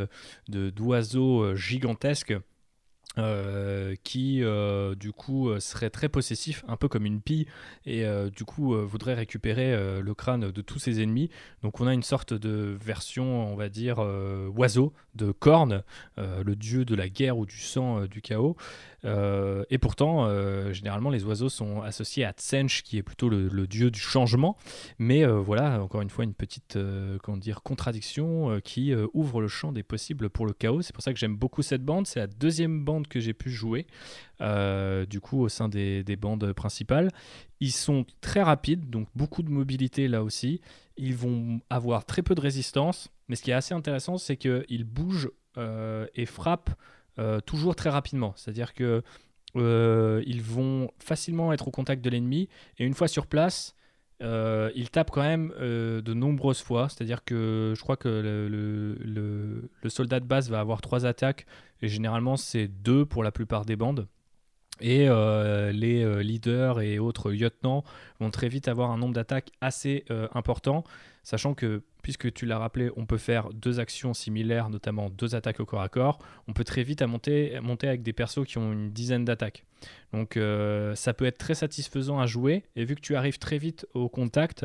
d'oiseau 0.48 1.54
gigantesque 1.54 2.34
euh, 3.16 3.96
qui 4.04 4.44
euh, 4.44 4.94
du 4.94 5.12
coup 5.12 5.48
euh, 5.48 5.58
serait 5.58 5.90
très 5.90 6.08
possessif, 6.08 6.62
un 6.68 6.76
peu 6.76 6.86
comme 6.86 7.04
une 7.04 7.20
pie, 7.20 7.46
et 7.84 8.04
du 8.34 8.44
coup 8.44 8.74
voudrait 8.86 9.14
récupérer 9.14 10.00
le 10.00 10.14
crâne 10.14 10.50
de 10.50 10.62
tous 10.62 10.78
ses 10.78 11.02
ennemis. 11.02 11.30
Donc 11.62 11.80
on 11.80 11.86
a 11.86 11.94
une 11.94 12.02
sorte 12.02 12.34
de 12.34 12.76
version, 12.80 13.50
on 13.50 13.56
va 13.56 13.68
dire, 13.68 13.98
oiseau 14.54 14.92
de 15.14 15.32
Korn, 15.32 15.82
le 16.16 16.54
dieu 16.54 16.84
de 16.84 16.94
la 16.94 17.08
guerre 17.08 17.38
ou 17.38 17.46
du 17.46 17.58
sang 17.58 18.04
du 18.06 18.20
chaos. 18.20 18.56
et 19.04 19.78
pourtant, 19.78 20.28
généralement, 20.72 21.10
les 21.10 21.24
oiseaux 21.24 21.48
sont 21.48 21.80
associés 21.82 22.24
à 22.24 22.32
Tsench, 22.32 22.82
qui 22.82 22.98
est 22.98 23.02
plutôt 23.02 23.28
le, 23.30 23.66
dieu 23.66 23.90
du 23.90 24.00
changement. 24.00 24.56
Mais 24.98 25.24
voilà, 25.24 25.82
encore 25.82 26.02
une 26.02 26.10
fois, 26.10 26.24
une 26.24 26.34
petite 26.34 26.78
comment 27.22 27.38
dire, 27.38 27.62
contradiction 27.62 28.60
qui 28.62 28.94
ouvre 29.14 29.40
le 29.40 29.48
champ 29.48 29.72
des 29.72 29.82
possibles 29.82 30.28
pour 30.28 30.46
le 30.46 30.52
chaos. 30.52 30.82
C'est 30.82 30.92
pour 30.92 31.02
ça 31.02 31.12
que 31.12 31.18
j'aime 31.18 31.36
beaucoup 31.36 31.62
cette 31.62 31.84
bande. 31.84 32.06
C'est 32.06 32.20
la 32.20 32.26
deuxième 32.26 32.84
bande 32.84 32.97
que 33.06 33.20
j'ai 33.20 33.34
pu 33.34 33.50
jouer, 33.50 33.86
euh, 34.40 35.06
du 35.06 35.20
coup, 35.20 35.40
au 35.40 35.48
sein 35.48 35.68
des, 35.68 36.02
bandes 36.16 36.52
principales. 36.52 37.10
Ils 37.60 37.72
sont 37.72 38.04
très 38.20 38.42
rapides, 38.42 38.90
donc 38.90 39.08
beaucoup 39.14 39.42
de 39.42 39.50
mobilité 39.50 40.08
là 40.08 40.22
aussi. 40.22 40.60
Ils 40.96 41.14
vont 41.14 41.60
avoir 41.70 42.04
très 42.04 42.22
peu 42.22 42.34
de 42.34 42.40
résistance, 42.40 43.10
mais 43.28 43.36
ce 43.36 43.42
qui 43.42 43.50
est 43.50 43.54
assez 43.54 43.74
intéressant, 43.74 44.18
c'est 44.18 44.36
qu'ils 44.36 44.84
bougent 44.84 45.30
euh, 45.56 46.06
et 46.14 46.26
frappent 46.26 46.70
euh, 47.18 47.40
toujours 47.40 47.76
très 47.76 47.90
rapidement. 47.90 48.32
C'est-à-dire 48.36 48.74
que 48.74 49.02
ils 49.54 50.42
vont 50.42 50.90
facilement 50.98 51.52
être 51.52 51.68
au 51.68 51.70
contact 51.70 52.04
de 52.04 52.10
l'ennemi, 52.10 52.48
et 52.78 52.84
une 52.84 52.94
fois 52.94 53.08
sur 53.08 53.26
place, 53.26 53.74
euh, 54.20 54.70
il 54.74 54.90
tape 54.90 55.10
quand 55.10 55.22
même 55.22 55.52
euh, 55.60 56.00
de 56.00 56.14
nombreuses 56.14 56.62
fois. 56.62 56.88
C'est-à-dire 56.88 57.24
que 57.24 57.74
je 57.76 57.80
crois 57.82 57.96
que 57.96 58.08
le, 58.08 58.48
le, 58.48 59.70
le, 59.82 59.88
soldat 59.88 60.20
de 60.20 60.24
base 60.26 60.50
va 60.50 60.60
avoir 60.60 60.80
trois 60.80 61.06
attaques, 61.06 61.46
et 61.82 61.88
généralement 61.88 62.36
c'est 62.36 62.68
deux 62.68 63.04
pour 63.04 63.22
la 63.22 63.32
plupart 63.32 63.64
des 63.64 63.76
bandes. 63.76 64.08
Et 64.80 65.08
euh, 65.08 65.72
les 65.72 66.22
leaders 66.22 66.80
et 66.80 66.98
autres 66.98 67.30
lieutenants 67.30 67.84
vont 68.20 68.30
très 68.30 68.48
vite 68.48 68.68
avoir 68.68 68.90
un 68.90 68.98
nombre 68.98 69.14
d'attaques 69.14 69.50
assez 69.60 70.04
important, 70.34 70.84
sachant 71.22 71.54
que 71.54 71.82
puisque 72.08 72.32
tu 72.32 72.46
l'as 72.46 72.58
rappelé, 72.58 72.90
on 72.96 73.04
peut 73.04 73.18
faire 73.18 73.50
deux 73.52 73.80
actions 73.80 74.14
similaires, 74.14 74.70
notamment 74.70 75.10
deux 75.10 75.34
attaques 75.34 75.60
au 75.60 75.66
corps 75.66 75.82
à 75.82 75.90
corps. 75.90 76.18
On 76.46 76.54
peut 76.54 76.64
très 76.64 76.82
vite 76.82 77.02
monter, 77.02 77.54
avec 77.82 78.02
des 78.02 78.14
persos 78.14 78.46
qui 78.46 78.56
ont 78.56 78.72
une 78.72 78.90
dizaine 78.90 79.26
d'attaques. 79.26 79.66
Donc 80.14 80.38
euh, 80.38 80.94
ça 80.94 81.12
peut 81.12 81.26
être 81.26 81.36
très 81.36 81.54
satisfaisant 81.54 82.18
à 82.18 82.24
jouer, 82.24 82.64
et 82.76 82.86
vu 82.86 82.94
que 82.94 83.02
tu 83.02 83.14
arrives 83.14 83.38
très 83.38 83.58
vite 83.58 83.86
au 83.92 84.08
contact, 84.08 84.64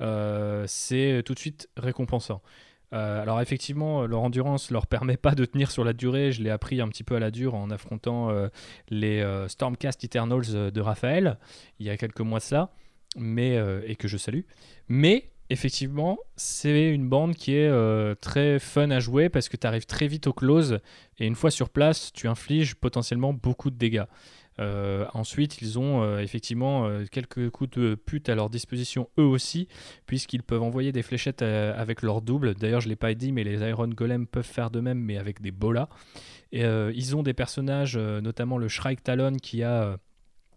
euh, 0.00 0.64
c'est 0.68 1.22
tout 1.24 1.34
de 1.34 1.38
suite 1.40 1.68
récompensant. 1.76 2.42
Euh, 2.94 3.20
alors 3.20 3.40
effectivement, 3.40 4.06
leur 4.06 4.22
endurance 4.22 4.70
leur 4.70 4.86
permet 4.86 5.16
pas 5.16 5.34
de 5.34 5.44
tenir 5.44 5.70
sur 5.70 5.84
la 5.84 5.92
durée. 5.92 6.32
Je 6.32 6.42
l'ai 6.42 6.50
appris 6.50 6.80
un 6.80 6.88
petit 6.88 7.04
peu 7.04 7.16
à 7.16 7.20
la 7.20 7.30
dure 7.30 7.54
en 7.54 7.70
affrontant 7.70 8.30
les 8.88 9.44
Stormcast 9.48 10.02
Eternals 10.04 10.72
de 10.72 10.80
Raphaël 10.80 11.38
il 11.80 11.86
y 11.86 11.90
a 11.90 11.96
quelques 11.96 12.20
mois 12.20 12.38
de 12.38 12.44
ça, 12.44 12.72
mais 13.16 13.60
et 13.86 13.96
que 13.96 14.08
je 14.08 14.16
salue. 14.16 14.42
Mais 14.88 15.32
effectivement, 15.50 16.18
c'est 16.36 16.90
une 16.90 17.08
bande 17.08 17.34
qui 17.34 17.54
est 17.54 17.68
euh, 17.68 18.14
très 18.14 18.58
fun 18.58 18.90
à 18.90 19.00
jouer 19.00 19.28
parce 19.28 19.48
que 19.48 19.56
tu 19.56 19.66
arrives 19.66 19.86
très 19.86 20.06
vite 20.06 20.26
au 20.26 20.32
close 20.32 20.80
et 21.18 21.26
une 21.26 21.34
fois 21.34 21.50
sur 21.50 21.68
place, 21.68 22.12
tu 22.12 22.28
infliges 22.28 22.74
potentiellement 22.74 23.32
beaucoup 23.32 23.70
de 23.70 23.76
dégâts. 23.76 24.04
Euh, 24.60 25.06
ensuite, 25.14 25.60
ils 25.60 25.78
ont 25.78 26.02
euh, 26.02 26.18
effectivement 26.18 26.88
quelques 27.10 27.50
coups 27.50 27.70
de 27.70 27.94
pute 27.94 28.28
à 28.28 28.34
leur 28.34 28.50
disposition 28.50 29.08
eux 29.18 29.24
aussi, 29.24 29.68
puisqu'ils 30.06 30.42
peuvent 30.42 30.62
envoyer 30.62 30.92
des 30.92 31.02
fléchettes 31.02 31.42
avec 31.42 32.02
leur 32.02 32.22
double. 32.22 32.54
D'ailleurs, 32.54 32.80
je 32.80 32.86
ne 32.86 32.90
l'ai 32.90 32.96
pas 32.96 33.14
dit, 33.14 33.32
mais 33.32 33.44
les 33.44 33.60
Iron 33.68 33.88
Golem 33.88 34.26
peuvent 34.26 34.44
faire 34.44 34.70
de 34.70 34.80
même, 34.80 34.98
mais 34.98 35.18
avec 35.18 35.40
des 35.40 35.50
bolas. 35.50 35.88
Et 36.52 36.62
ils 36.62 37.16
ont 37.16 37.22
des 37.22 37.34
personnages, 37.34 37.96
notamment 37.96 38.58
le 38.58 38.68
Shrike 38.68 39.02
Talon 39.02 39.36
qui 39.42 39.62
a 39.62 39.98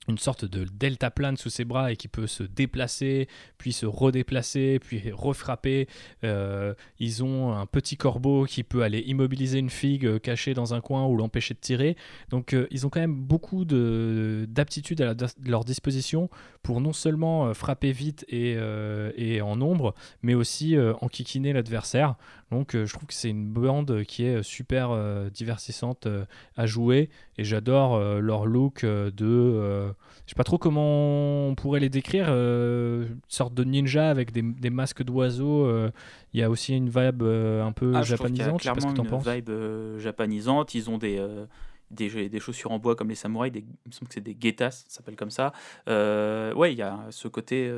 une 0.08 0.18
sorte 0.18 0.46
de 0.46 0.66
delta 0.66 1.12
plane 1.12 1.38
sous 1.38 1.50
ses 1.50 1.66
bras 1.66 1.92
et 1.92 1.96
qui 1.96 2.08
peut 2.08 2.28
se 2.28 2.44
déplacer, 2.44 3.28
puis 3.58 3.74
se 3.74 3.86
redéplacer, 3.86 4.80
puis 4.80 5.12
refrapper. 5.12 5.88
Euh, 6.24 6.74
ils 7.00 7.24
ont 7.24 7.54
un 7.54 7.66
petit 7.66 7.98
corbeau 7.98 8.46
qui 8.46 8.64
peut 8.64 8.84
aller 8.84 9.00
immobiliser 9.00 9.60
une 9.60 9.70
figue 9.70 10.06
euh, 10.06 10.20
cachée 10.20 10.54
dans 10.54 10.74
un 10.74 10.82
coin 10.82 11.06
ou 11.06 11.18
l'empêcher 11.18 11.54
de 11.54 11.60
tirer. 11.60 11.98
Donc 12.30 12.54
euh, 12.54 12.68
ils 12.72 12.86
ont 12.86 12.90
quand 12.90 13.00
même 13.00 13.16
beaucoup 13.16 13.66
d'aptitudes 13.66 15.02
à, 15.02 15.14
leur 15.46 15.66
disposition 15.66 16.30
pour 16.64 16.82
non 16.82 16.94
seulement 16.94 17.54
frapper 17.54 17.92
vite 17.92 18.26
et, 18.30 18.58
et 19.16 19.42
en 19.42 19.56
nombre, 19.56 19.94
mais 20.22 20.34
aussi 20.34 20.76
enquiquiner 21.02 21.54
l'adversaire. 21.54 22.16
Donc 22.52 22.72
je 22.74 22.92
trouve 22.94 23.08
que 23.08 23.14
c'est 23.14 23.30
une 23.30 23.48
bande 23.48 24.04
qui 24.04 24.24
est 24.24 24.42
super 24.42 24.96
divertissante 25.32 26.08
à 26.56 26.66
jouer 26.66 27.10
et 27.38 27.44
j'adore 27.44 28.00
leur 28.22 28.46
look 28.46 28.86
de 28.86 29.94
je 30.28 30.34
sais 30.34 30.36
pas 30.36 30.44
trop 30.44 30.58
comment 30.58 31.48
on 31.48 31.56
pourrait 31.56 31.80
les 31.80 31.88
décrire. 31.88 32.26
Euh, 32.28 33.08
une 33.08 33.20
sorte 33.30 33.54
de 33.54 33.64
ninja 33.64 34.10
avec 34.10 34.34
des, 34.34 34.42
des 34.42 34.70
masques 34.70 35.02
d'oiseaux. 35.02 35.66
Euh, 35.66 35.90
il 36.34 36.42
y 36.42 36.44
a 36.44 36.50
aussi 36.50 36.76
une 36.76 36.90
vibe 36.90 37.24
euh, 37.24 37.64
un 37.64 37.72
peu 37.72 37.94
ah, 37.96 38.04
japonisante. 38.04 38.62
Je, 38.62 38.70
clairement 38.70 38.94
une 38.94 39.34
vibe 39.34 40.00
japonisante. 40.00 40.76
Ils 40.76 40.90
ont 40.90 40.98
des, 40.98 41.26
des, 41.92 42.28
des, 42.28 42.40
chaussures 42.42 42.72
en 42.72 42.78
bois 42.78 42.98
comme 42.98 43.08
les 43.08 43.16
samouraïs. 43.16 43.54
Des, 43.54 43.60
il 43.60 43.88
me 43.88 43.92
semble 43.94 44.10
que 44.10 44.16
c'est 44.16 44.22
des 44.22 44.36
guetas, 44.36 44.72
ça 44.72 44.98
s'appelle 44.98 45.16
comme 45.16 45.32
ça. 45.32 45.54
ouais, 45.88 46.74
il 46.74 46.78
y 46.78 46.82
a 46.82 47.00
ce 47.10 47.30
côté 47.30 47.72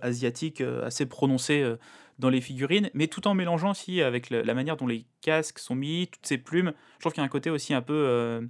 asiatique 0.00 0.62
assez 0.82 1.04
prononcé 1.04 1.70
dans 2.20 2.30
les 2.30 2.40
figurines, 2.40 2.90
mais 2.94 3.08
tout 3.08 3.26
en 3.26 3.34
mélangeant 3.34 3.72
aussi 3.72 4.02
avec 4.02 4.30
la 4.30 4.54
manière 4.54 4.76
dont 4.76 4.86
les 4.86 5.06
casques 5.20 5.58
sont 5.58 5.74
mis, 5.74 6.08
toutes 6.12 6.26
ces 6.26 6.38
plumes. 6.38 6.72
Je 6.94 7.00
trouve 7.00 7.12
qu'il 7.12 7.20
y 7.20 7.24
a 7.24 7.26
un 7.26 7.28
côté 7.28 7.50
aussi 7.50 7.74
un 7.74 7.82
peu 7.82 8.48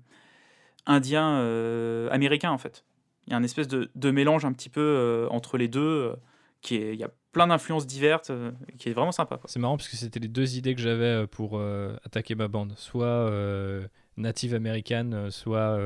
indien, 0.86 2.08
américain 2.10 2.50
en 2.50 2.58
fait. 2.58 2.84
Il 3.26 3.32
y 3.32 3.34
a 3.34 3.36
un 3.36 3.42
espèce 3.42 3.68
de, 3.68 3.90
de 3.94 4.10
mélange 4.10 4.44
un 4.44 4.52
petit 4.52 4.68
peu 4.68 4.80
euh, 4.80 5.28
entre 5.30 5.56
les 5.56 5.68
deux. 5.68 5.80
Euh, 5.80 6.16
qui 6.62 6.74
est, 6.74 6.92
il 6.92 7.00
y 7.00 7.04
a 7.04 7.10
plein 7.32 7.46
d'influences 7.46 7.86
diverses, 7.86 8.28
euh, 8.28 8.50
qui 8.76 8.90
est 8.90 8.92
vraiment 8.92 9.12
sympa. 9.12 9.40
C'est 9.46 9.58
marrant 9.58 9.78
parce 9.78 9.88
que 9.88 9.96
c'était 9.96 10.20
les 10.20 10.28
deux 10.28 10.58
idées 10.58 10.74
que 10.74 10.80
j'avais 10.82 11.26
pour 11.26 11.58
attaquer 12.04 12.34
ma 12.34 12.48
bande. 12.48 12.74
Soit 12.76 13.32
native 14.18 14.54
américaine, 14.54 15.30
soit 15.30 15.78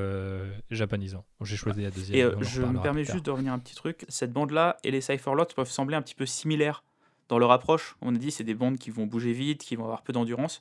japonisant. 0.71 1.25
J'ai 1.43 1.55
choisi 1.55 1.83
la 1.83 1.93
deuxième. 1.93 2.41
Et 2.41 2.45
je 2.45 2.63
me 2.63 2.83
permets 2.83 3.05
juste 3.05 3.27
de 3.27 3.31
revenir 3.31 3.53
un 3.53 3.61
petit 3.61 3.77
truc. 3.77 4.05
Cette 4.09 4.33
bande-là 4.33 4.79
et 4.83 4.91
les 4.91 5.01
Cypherlots 5.01 5.45
peuvent 5.55 5.71
sembler 5.71 5.95
un 5.95 6.03
petit 6.03 6.17
peu 6.17 6.27
similaires 6.27 6.83
dans 7.29 7.39
leur 7.39 7.51
approche. 7.51 7.97
On 8.01 8.15
a 8.15 8.19
dit 8.19 8.31
c'est 8.31 8.45
des 8.45 8.55
bandes 8.55 8.79
qui 8.79 8.91
vont 8.91 9.07
bouger 9.07 9.33
vite, 9.33 9.63
qui 9.63 9.77
vont 9.77 9.85
avoir 9.85 10.03
peu 10.03 10.13
d'endurance. 10.13 10.61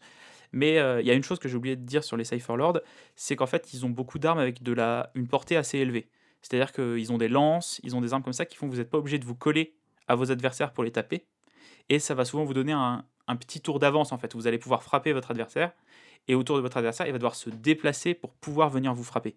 Mais 0.52 0.76
il 1.02 1.06
y 1.06 1.10
a 1.10 1.14
une 1.14 1.24
chose 1.24 1.40
que 1.40 1.50
j'ai 1.50 1.56
oublié 1.56 1.76
de 1.76 1.82
dire 1.82 2.04
sur 2.04 2.16
les 2.16 2.26
Cypherlords, 2.26 2.80
c'est 3.16 3.36
qu'en 3.36 3.48
fait 3.48 3.74
ils 3.74 3.86
ont 3.88 3.90
beaucoup 3.90 4.20
d'armes 4.20 4.38
avec 4.38 4.62
de 4.62 4.72
la, 4.72 5.10
une 5.16 5.28
portée 5.28 5.58
assez 5.58 5.80
élevée. 5.80 6.10
C'est-à-dire 6.44 6.74
qu'ils 6.74 7.12
ont 7.12 7.18
des 7.18 7.30
lances, 7.30 7.80
ils 7.84 7.96
ont 7.96 8.02
des 8.02 8.14
armes 8.14 8.22
comme 8.22 8.34
ça 8.34 8.46
qui 8.46 8.58
font 8.58 8.68
que 8.68 8.74
vous 8.74 8.78
n'êtes 8.78 8.90
pas 8.90 8.98
obligé 8.98 9.18
de 9.18 9.26
vous 9.26 9.34
coller 9.34 9.76
à 10.08 10.16
vos 10.16 10.32
adversaires 10.32 10.74
pour 10.74 10.84
les 10.84 10.92
taper. 10.92 11.26
Et 11.90 12.00
ça 12.00 12.14
va 12.14 12.26
souvent 12.26 12.44
vous 12.44 12.54
donner 12.54 12.74
un, 12.74 13.06
petit 13.40 13.62
tour 13.62 13.80
d'avance 13.80 14.12
en 14.12 14.18
fait. 14.18 14.36
Vous 14.36 14.46
allez 14.46 14.58
pouvoir 14.58 14.84
frapper 14.84 15.14
votre 15.14 15.32
adversaire 15.32 15.72
et 16.28 16.36
autour 16.36 16.58
de 16.58 16.62
votre 16.62 16.78
adversaire, 16.78 17.08
il 17.08 17.12
va 17.12 17.18
devoir 17.18 17.36
se 17.36 17.50
déplacer 17.50 18.14
pour 18.14 18.34
pouvoir 18.34 18.70
venir 18.70 18.94
vous 18.94 19.04
frapper. 19.04 19.36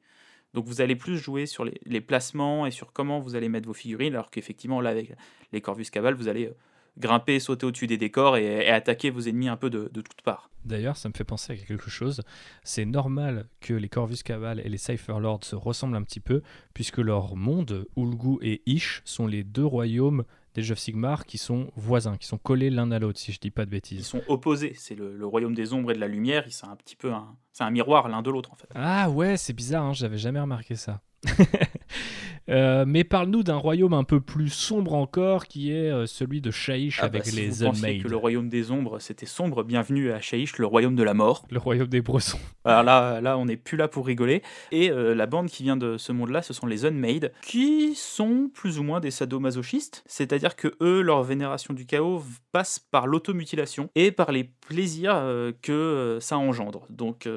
Donc 0.52 0.66
vous 0.66 0.80
allez 0.80 0.96
plus 0.96 1.16
jouer 1.18 1.46
sur 1.46 1.64
les, 1.64 2.00
placements 2.00 2.66
et 2.66 2.70
sur 2.70 2.92
comment 2.92 3.20
vous 3.20 3.36
allez 3.36 3.48
mettre 3.48 3.66
vos 3.66 3.74
figurines, 3.74 4.14
alors 4.14 4.30
qu'effectivement 4.30 4.80
là 4.80 4.90
avec 4.90 5.12
les 5.52 5.60
Corvus 5.60 5.86
Cabal, 5.90 6.14
vous 6.14 6.28
allez 6.28 6.46
euh, 6.46 6.56
grimper, 6.98 7.40
sauter 7.40 7.66
au-dessus 7.66 7.86
des 7.86 7.98
décors 7.98 8.36
et, 8.36 8.68
attaquer 8.68 9.10
vos 9.10 9.20
ennemis 9.20 9.48
un 9.48 9.56
peu 9.56 9.70
de, 9.70 9.90
de 9.92 10.00
toutes 10.00 10.22
parts. 10.22 10.50
D'ailleurs, 10.64 10.96
ça 10.96 11.08
me 11.08 11.14
fait 11.14 11.24
penser 11.24 11.52
à 11.52 11.56
quelque 11.56 11.90
chose. 11.90 12.22
C'est 12.64 12.84
normal 12.84 13.46
que 13.60 13.72
les 13.72 13.88
Corvus 13.88 14.22
Cabal 14.24 14.60
et 14.60 14.68
les 14.68 14.78
Cypher 14.78 15.20
Lords 15.20 15.44
se 15.44 15.54
ressemblent 15.54 15.96
un 15.96 16.02
petit 16.02 16.20
peu, 16.20 16.42
puisque 16.74 16.98
leur 16.98 17.36
monde, 17.36 17.86
Ulgu 17.96 18.38
et 18.42 18.62
Ish, 18.66 19.02
sont 19.04 19.26
les 19.26 19.44
deux 19.44 19.64
royaumes 19.64 20.24
des 20.56 20.72
of 20.72 20.78
Sigmar 20.78 21.26
qui 21.26 21.38
sont 21.38 21.70
voisins, 21.76 22.16
qui 22.16 22.26
sont 22.26 22.38
collés 22.38 22.70
l'un 22.70 22.90
à 22.90 22.98
l'autre, 22.98 23.18
si 23.18 23.30
je 23.30 23.38
dis 23.38 23.50
pas 23.50 23.64
de 23.66 23.70
bêtises. 23.70 24.00
Ils 24.00 24.04
sont 24.04 24.22
opposés. 24.26 24.72
C'est 24.76 24.94
le, 24.94 25.24
royaume 25.26 25.54
des 25.54 25.72
ombres 25.72 25.92
et 25.92 25.94
de 25.94 26.00
la 26.00 26.08
lumière. 26.08 26.44
C'est 26.48 26.66
un 26.66 26.76
petit 26.76 26.96
peu 26.96 27.12
un, 27.12 27.36
c'est 27.52 27.64
un 27.64 27.70
miroir 27.70 28.08
l'un 28.08 28.22
de 28.22 28.30
l'autre 28.30 28.52
en 28.52 28.56
fait. 28.56 28.68
Ah 28.74 29.10
ouais, 29.10 29.36
c'est 29.36 29.52
bizarre. 29.52 29.84
Hein, 29.84 29.92
J'avais 29.92 30.18
jamais 30.18 30.40
remarqué 30.40 30.74
ça. 30.74 31.02
Euh, 32.48 32.84
mais 32.86 33.02
parle-nous 33.02 33.42
d'un 33.42 33.56
royaume 33.56 33.92
un 33.92 34.04
peu 34.04 34.20
plus 34.20 34.50
sombre 34.50 34.94
encore, 34.94 35.46
qui 35.46 35.72
est 35.72 35.90
euh, 35.90 36.06
celui 36.06 36.40
de 36.40 36.52
Shaish 36.52 37.00
ah 37.00 37.08
bah, 37.08 37.18
avec 37.18 37.32
les 37.32 37.48
vous 37.48 37.64
Unmade. 37.64 38.02
que 38.02 38.08
le 38.08 38.16
royaume 38.16 38.48
des 38.48 38.70
ombres 38.70 39.00
c'était 39.00 39.26
sombre, 39.26 39.64
bienvenue 39.64 40.12
à 40.12 40.20
Shaish, 40.20 40.58
le 40.58 40.66
royaume 40.66 40.94
de 40.94 41.02
la 41.02 41.14
mort. 41.14 41.44
Le 41.50 41.58
royaume 41.58 41.88
des 41.88 42.02
bressons. 42.02 42.38
Alors 42.64 42.82
là, 42.84 43.20
là 43.20 43.36
on 43.36 43.46
n'est 43.46 43.56
plus 43.56 43.76
là 43.76 43.88
pour 43.88 44.06
rigoler. 44.06 44.42
Et 44.70 44.90
euh, 44.90 45.14
la 45.14 45.26
bande 45.26 45.48
qui 45.48 45.64
vient 45.64 45.76
de 45.76 45.96
ce 45.96 46.12
monde-là, 46.12 46.42
ce 46.42 46.52
sont 46.52 46.66
les 46.66 46.84
Unmade, 46.84 47.32
qui 47.42 47.94
sont 47.96 48.48
plus 48.54 48.78
ou 48.78 48.84
moins 48.84 49.00
des 49.00 49.10
sadomasochistes. 49.10 50.04
C'est-à-dire 50.06 50.54
que 50.54 50.76
eux, 50.80 51.00
leur 51.00 51.24
vénération 51.24 51.74
du 51.74 51.84
chaos 51.84 52.22
passe 52.52 52.78
par 52.78 53.08
l'automutilation 53.08 53.90
et 53.96 54.12
par 54.12 54.30
les 54.30 54.44
plaisirs 54.44 55.20
que 55.62 56.18
ça 56.20 56.38
engendre. 56.38 56.86
Donc 56.90 57.28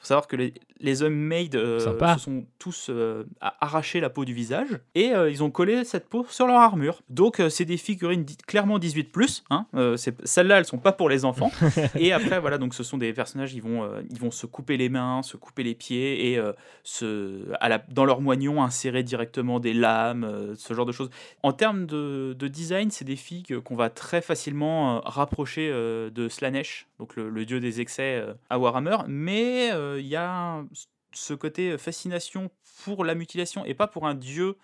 faut 0.00 0.06
savoir 0.06 0.26
que 0.26 0.36
les, 0.36 0.54
les 0.80 1.02
Unmade 1.02 1.56
euh, 1.56 1.78
se 1.78 2.18
sont 2.18 2.46
tous 2.58 2.86
euh, 2.88 3.24
arraché 3.40 4.00
la 4.00 4.08
peau 4.08 4.24
du 4.24 4.32
visage 4.32 4.80
et 4.94 5.12
euh, 5.12 5.30
ils 5.30 5.42
ont 5.42 5.50
collé 5.50 5.84
cette 5.84 6.08
peau 6.08 6.24
sur 6.30 6.46
leur 6.46 6.56
armure. 6.56 7.02
Donc 7.10 7.42
c'est 7.50 7.66
des 7.66 7.76
figurines 7.76 8.24
clairement 8.46 8.78
18 8.78 9.12
plus. 9.12 9.44
Hein, 9.50 9.66
Celles-là, 10.24 10.58
elles 10.58 10.64
sont 10.64 10.78
pas 10.78 10.92
pour 10.92 11.10
les 11.10 11.26
enfants. 11.26 11.52
et 11.96 12.14
après, 12.14 12.40
voilà, 12.40 12.56
donc 12.56 12.72
ce 12.72 12.82
sont 12.82 12.96
des 12.96 13.12
personnages, 13.12 13.52
ils 13.52 13.62
vont, 13.62 13.86
ils 14.08 14.18
vont 14.18 14.30
se 14.30 14.46
couper 14.46 14.78
les 14.78 14.88
mains, 14.88 15.22
se 15.22 15.36
couper 15.36 15.62
les 15.64 15.74
pieds 15.74 16.32
et 16.32 16.40
se, 16.82 17.52
à 17.60 17.68
la, 17.68 17.78
dans 17.90 18.06
leur 18.06 18.22
moignon 18.22 18.62
insérer 18.62 19.02
directement 19.02 19.60
des 19.60 19.74
lames, 19.74 20.54
ce 20.56 20.72
genre 20.72 20.86
de 20.86 20.92
choses. 20.92 21.10
En 21.42 21.52
termes 21.52 21.84
de, 21.84 22.34
de 22.38 22.48
design, 22.48 22.90
c'est 22.90 23.04
des 23.04 23.16
figues 23.16 23.60
qu'on 23.60 23.76
va 23.76 23.90
très 23.90 24.22
facilement 24.22 25.00
rapprocher 25.00 25.70
de 25.70 26.28
Slanesh, 26.28 26.86
donc 27.00 27.16
le, 27.16 27.44
dieu 27.46 27.60
des 27.60 27.80
excès 27.80 28.22
à 28.50 28.58
Warhammer, 28.58 28.98
mais 29.08 29.70
il 29.98 30.06
y 30.06 30.16
a 30.16 30.62
ce 31.12 31.34
côté 31.34 31.78
fascination 31.78 32.50
pour 32.84 33.04
la 33.04 33.14
mutilation 33.14 33.64
et 33.64 33.74
pas 33.74 33.88
pour 33.88 34.06
un 34.06 34.14
dieu 34.14 34.56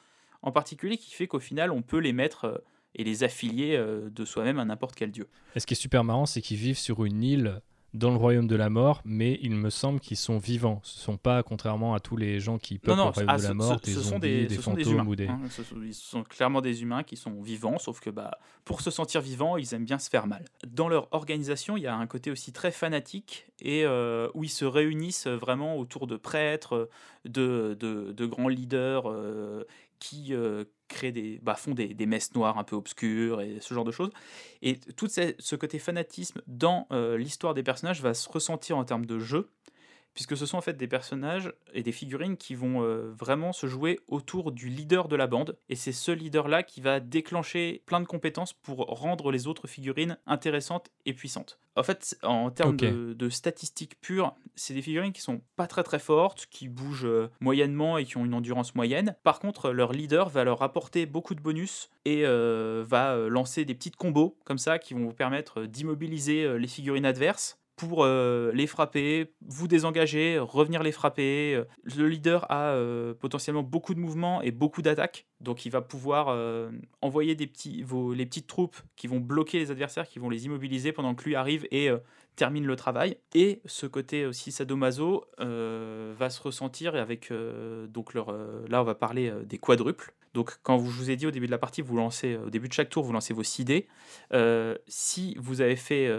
en 0.43 0.53
particulier 0.53 0.99
qui 0.99 1.13
fait 1.13 1.27
qu'au 1.27 1.41
final 1.41 1.73
on 1.73 1.81
peut 1.83 1.99
les 1.99 2.13
mettre 2.13 2.63
et 2.95 3.05
les 3.05 3.25
affilier 3.25 3.77
de 3.79 4.25
soi-même 4.25 4.59
à 4.59 4.67
n'importe 4.67 4.95
quel 4.95 5.11
dieu. 5.11 5.29
Et 5.55 5.61
ce 5.61 5.67
qui 5.67 5.73
est 5.73 5.81
super 5.81 6.05
marrant, 6.05 6.27
c'est 6.27 6.43
qu'ils 6.43 6.59
vivent 6.59 6.79
sur 6.79 7.05
une 7.07 7.23
île 7.23 7.63
dans 7.97 8.11
le 8.11 8.17
royaume 8.17 8.47
de 8.47 8.57
la 8.57 8.71
mort, 8.71 9.01
mais 9.05 9.39
il 9.43 9.55
me 9.55 9.71
semble 9.71 10.01
qu'ils 10.01 10.17
sont 10.17 10.39
vivants. 10.39 10.81
Ce 10.83 10.99
ne 10.99 11.03
sont 11.03 11.17
pas, 11.17 11.43
contrairement 11.43 11.95
à 11.95 12.01
tous 12.01 12.17
les 12.17 12.41
gens 12.41 12.59
qui 12.59 12.79
peuplent 12.79 12.97
le 12.97 13.03
royaume 13.03 13.31
ah, 13.31 13.39
de 13.39 13.43
la 13.43 13.55
mort, 13.55 13.81
des 13.81 13.93
zombies, 13.93 14.21
des, 14.21 14.47
des 14.47 14.57
fantômes 14.57 15.09
ou 15.09 15.17
des... 15.17 15.29
Hein, 15.29 15.41
ce, 15.51 15.63
ils 15.83 15.95
sont 15.95 16.23
clairement 16.23 16.61
des 16.61 16.83
humains 16.83 17.03
qui 17.03 17.17
sont 17.17 17.41
vivants, 17.43 17.79
sauf 17.79 18.01
que 18.01 18.11
bah, 18.11 18.39
pour 18.65 18.81
se 18.83 18.91
sentir 18.91 19.21
vivants, 19.21 19.57
ils 19.57 19.75
aiment 19.75 19.85
bien 19.85 19.99
se 19.99 20.11
faire 20.11 20.27
mal. 20.27 20.45
Dans 20.67 20.89
leur 20.89 21.09
organisation, 21.13 21.77
il 21.77 21.85
y 21.85 21.87
a 21.87 21.97
un 21.97 22.07
côté 22.07 22.31
aussi 22.31 22.53
très 22.53 22.71
fanatique, 22.71 23.47
et 23.61 23.85
euh, 23.85 24.29
où 24.35 24.45
ils 24.45 24.51
se 24.51 24.65
réunissent 24.65 25.27
vraiment 25.27 25.79
autour 25.79 26.07
de 26.07 26.17
prêtres, 26.17 26.91
de, 27.25 27.77
de, 27.81 28.13
de 28.13 28.27
grands 28.27 28.49
leaders, 28.49 29.11
euh, 29.11 29.65
qui, 29.99 30.35
euh, 30.35 30.65
créent 30.89 31.13
des, 31.13 31.41
bah, 31.43 31.55
font 31.55 31.75
des, 31.75 31.95
des, 31.95 32.07
messes 32.07 32.35
noires 32.35 32.59
un 32.59 32.65
peu 32.65 32.77
obscures 32.77 33.41
et 33.41 33.59
ce 33.61 33.75
genre 33.75 33.85
de 33.85 33.91
choses. 33.91 34.11
Et 34.63 34.79
tout 34.97 35.09
ce, 35.09 35.57
côté 35.57 35.79
fanatisme 35.79 36.43
dans 36.47 36.87
l'histoire 37.17 37.55
des 37.55 37.63
personnages 37.63 38.01
va 38.01 38.15
se 38.15 38.29
ressentir 38.29 38.79
en 38.79 38.85
termes 38.85 39.07
de 39.07 39.19
jeu 39.19 39.51
puisque 40.17 40.37
ce 40.37 40.47
sont 40.47 40.57
en 40.57 40.63
fait 40.63 40.79
des 40.79 40.89
personnages 40.89 41.53
et 41.75 41.83
des 41.83 41.93
figurines 41.93 42.39
qui 42.39 42.55
vont 42.55 42.83
euh, 42.83 43.13
vraiment 43.13 43.53
se 43.53 43.67
jouer 43.67 44.01
autour 44.09 44.51
du 44.51 44.71
leader 44.71 45.09
de 45.09 45.15
la 45.15 45.27
bande, 45.27 45.59
et 45.69 45.77
c'est 45.77 45.93
ce 45.93 46.11
leader-là 46.11 46.63
qui 46.63 46.81
va 46.81 47.01
déclencher 47.01 47.83
plein 47.85 48.01
de 48.01 48.07
compétences 48.07 48.55
pour 48.55 48.79
rendre 48.79 49.31
les 49.31 49.47
autres 49.47 49.69
figurines 49.69 50.17
intéressantes 50.27 50.91
et 51.05 51.13
puissantes. 51.13 51.59
En 51.77 51.83
fait, 51.83 52.19
en 52.23 52.51
termes 52.51 52.79
de, 52.79 53.29
statistiques 53.29 54.01
pures, 54.01 54.35
c'est 54.55 54.73
des 54.73 54.81
figurines 54.81 55.13
qui 55.13 55.21
sont 55.21 55.43
pas 55.55 55.67
très 55.67 55.83
très 55.83 55.99
fortes, 55.99 56.47
qui 56.51 56.69
bougent 56.69 57.05
euh, 57.05 57.31
moyennement 57.41 57.99
et 57.99 58.07
qui 58.07 58.17
ont 58.17 58.25
une 58.25 58.33
endurance 58.33 58.75
moyenne. 58.75 59.17
Par 59.23 59.39
contre, 59.39 59.71
leur 59.71 59.93
leader 59.93 60.31
va 60.31 60.45
leur 60.45 60.63
apporter 60.63 61.05
beaucoup 61.05 61.35
de 61.35 61.43
bonus 61.43 61.91
et 62.07 62.23
euh, 62.25 62.83
va 62.89 63.15
lancer 63.29 63.67
des 63.67 63.75
petites 63.75 63.97
combos 63.97 64.39
comme 64.47 64.57
ça 64.57 64.79
qui 64.79 64.95
vont 64.95 65.05
vous 65.05 65.13
permettre 65.13 65.67
d'immobiliser 65.67 66.59
les 66.59 66.69
figurines 66.69 67.05
adverses 67.05 67.59
pour 67.77 68.07
les 68.07 68.67
frapper, 68.67 69.35
vous 69.43 69.69
désengager, 69.69 70.39
revenir 70.39 70.83
les 70.83 70.93
frapper. 70.93 71.63
Le 71.85 72.09
leader 72.09 72.51
a 72.51 72.75
potentiellement 73.21 73.63
beaucoup 73.63 73.95
de 73.95 74.01
mouvements 74.01 74.43
et 74.43 74.51
beaucoup 74.51 74.83
d'attaques, 74.83 75.27
donc 75.41 75.67
il 75.67 75.71
va 75.71 75.83
pouvoir 75.83 76.37
envoyer 77.03 77.35
les 77.35 77.47
petites 77.47 78.47
troupes 78.47 78.77
qui 78.97 79.07
vont 79.07 79.21
bloquer 79.21 79.59
les 79.59 79.71
adversaires, 79.71 80.09
qui 80.09 80.19
vont 80.19 80.31
les 80.31 80.47
immobiliser 80.47 80.93
pendant 80.93 81.15
que 81.15 81.25
lui 81.25 81.35
arrive 81.35 81.67
et 81.71 81.91
termine 82.35 82.67
le 82.67 82.77
travail. 82.77 83.19
Et 83.35 83.61
ce 83.67 83.87
côté 83.87 84.27
aussi 84.27 84.53
sadomaso 84.53 85.25
va 85.39 86.31
se 86.31 86.41
ressentir 86.43 86.95
avec 86.95 87.33
donc 87.89 88.15
leur, 88.15 88.33
là 88.69 88.81
on 88.81 88.85
va 88.85 88.95
parler 88.95 89.33
des 89.45 89.59
quadruples. 89.59 90.15
Donc 90.35 90.59
quand 90.63 90.79
je 90.79 90.85
vous 90.85 91.11
ai 91.11 91.17
dit 91.17 91.27
au 91.27 91.31
début 91.31 91.47
de 91.47 91.51
la 91.51 91.59
partie, 91.59 91.81
vous 91.81 91.97
lancez 91.97 92.37
au 92.37 92.51
début 92.51 92.69
de 92.69 92.73
chaque 92.75 92.91
tour, 92.91 93.05
vous 93.05 93.13
lancez 93.13 93.33
vos 93.33 93.43
6 93.43 93.65
dés. 93.65 93.87
si 94.87 95.35
vous 95.39 95.61
avez 95.61 95.77
fait 95.77 96.11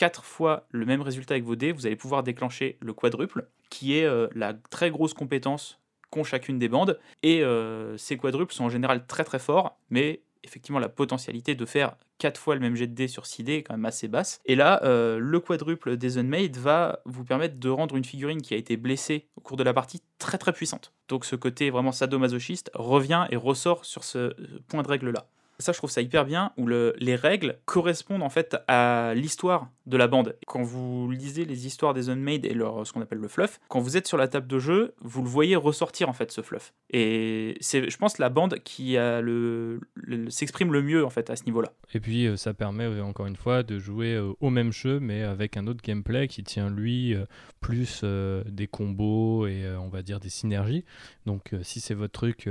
4 0.00 0.24
fois 0.24 0.66
le 0.70 0.86
même 0.86 1.02
résultat 1.02 1.34
avec 1.34 1.44
vos 1.44 1.56
dés, 1.56 1.72
vous 1.72 1.86
allez 1.86 1.94
pouvoir 1.94 2.22
déclencher 2.22 2.78
le 2.80 2.94
quadruple, 2.94 3.46
qui 3.68 3.98
est 3.98 4.06
euh, 4.06 4.28
la 4.34 4.54
très 4.54 4.90
grosse 4.90 5.12
compétence 5.12 5.78
qu'ont 6.08 6.24
chacune 6.24 6.58
des 6.58 6.70
bandes. 6.70 6.98
Et 7.22 7.44
euh, 7.44 7.98
ces 7.98 8.16
quadruples 8.16 8.54
sont 8.54 8.64
en 8.64 8.70
général 8.70 9.06
très 9.06 9.24
très 9.24 9.38
forts, 9.38 9.78
mais 9.90 10.22
effectivement 10.42 10.78
la 10.78 10.88
potentialité 10.88 11.54
de 11.54 11.66
faire 11.66 11.96
4 12.16 12.40
fois 12.40 12.54
le 12.54 12.62
même 12.62 12.76
jet 12.76 12.86
de 12.86 12.94
dés 12.94 13.08
sur 13.08 13.26
6 13.26 13.44
dés 13.44 13.56
est 13.56 13.62
quand 13.62 13.74
même 13.74 13.84
assez 13.84 14.08
basse. 14.08 14.40
Et 14.46 14.54
là, 14.54 14.82
euh, 14.84 15.18
le 15.18 15.38
quadruple 15.38 15.98
des 15.98 16.16
Unmade 16.16 16.56
va 16.56 17.00
vous 17.04 17.24
permettre 17.24 17.60
de 17.60 17.68
rendre 17.68 17.94
une 17.94 18.04
figurine 18.06 18.40
qui 18.40 18.54
a 18.54 18.56
été 18.56 18.78
blessée 18.78 19.26
au 19.36 19.42
cours 19.42 19.58
de 19.58 19.64
la 19.64 19.74
partie 19.74 20.00
très 20.18 20.38
très 20.38 20.54
puissante. 20.54 20.94
Donc 21.08 21.26
ce 21.26 21.36
côté 21.36 21.68
vraiment 21.68 21.92
sadomasochiste 21.92 22.70
revient 22.72 23.26
et 23.28 23.36
ressort 23.36 23.84
sur 23.84 24.04
ce 24.04 24.34
point 24.66 24.82
de 24.82 24.88
règle-là. 24.88 25.26
Ça, 25.60 25.72
je 25.72 25.78
trouve 25.78 25.90
ça 25.90 26.00
hyper 26.00 26.24
bien, 26.24 26.52
où 26.56 26.66
le, 26.66 26.94
les 26.98 27.16
règles 27.16 27.58
correspondent 27.64 28.22
en 28.22 28.30
fait 28.30 28.56
à 28.68 29.12
l'histoire 29.14 29.68
de 29.86 29.96
la 29.96 30.06
bande. 30.06 30.36
Quand 30.46 30.62
vous 30.62 31.10
lisez 31.10 31.44
les 31.44 31.66
histoires 31.66 31.94
des 31.94 32.08
Unmade 32.08 32.46
et 32.46 32.54
leur, 32.54 32.86
ce 32.86 32.92
qu'on 32.92 33.02
appelle 33.02 33.18
le 33.18 33.28
fluff, 33.28 33.60
quand 33.68 33.80
vous 33.80 33.96
êtes 33.96 34.06
sur 34.06 34.16
la 34.16 34.28
table 34.28 34.46
de 34.46 34.58
jeu, 34.58 34.94
vous 35.00 35.22
le 35.22 35.28
voyez 35.28 35.56
ressortir 35.56 36.08
en 36.08 36.12
fait 36.12 36.30
ce 36.30 36.40
fluff. 36.40 36.72
Et 36.90 37.56
c'est, 37.60 37.90
je 37.90 37.96
pense, 37.98 38.18
la 38.18 38.28
bande 38.28 38.58
qui 38.64 38.96
a 38.96 39.20
le, 39.20 39.80
s'exprime 40.28 40.72
le 40.72 40.82
mieux 40.82 41.04
en 41.04 41.10
fait 41.10 41.30
à 41.30 41.36
ce 41.36 41.44
niveau-là. 41.44 41.72
Et 41.92 42.00
puis 42.00 42.26
euh, 42.26 42.36
ça 42.36 42.54
permet 42.54 42.84
euh, 42.84 43.02
encore 43.02 43.26
une 43.26 43.36
fois 43.36 43.62
de 43.62 43.78
jouer 43.78 44.14
euh, 44.14 44.32
au 44.40 44.50
même 44.50 44.72
jeu, 44.72 45.00
mais 45.00 45.22
avec 45.22 45.56
un 45.56 45.66
autre 45.66 45.82
gameplay 45.82 46.28
qui 46.28 46.44
tient 46.44 46.70
lui 46.70 47.14
plus 47.60 48.04
des 48.46 48.66
combos 48.66 49.46
et 49.46 49.64
on 49.78 49.88
va 49.88 50.02
dire 50.02 50.20
des 50.20 50.28
synergies. 50.28 50.84
Donc 51.26 51.52
si 51.62 51.80
c'est 51.80 51.94
votre 51.94 52.12
truc 52.12 52.48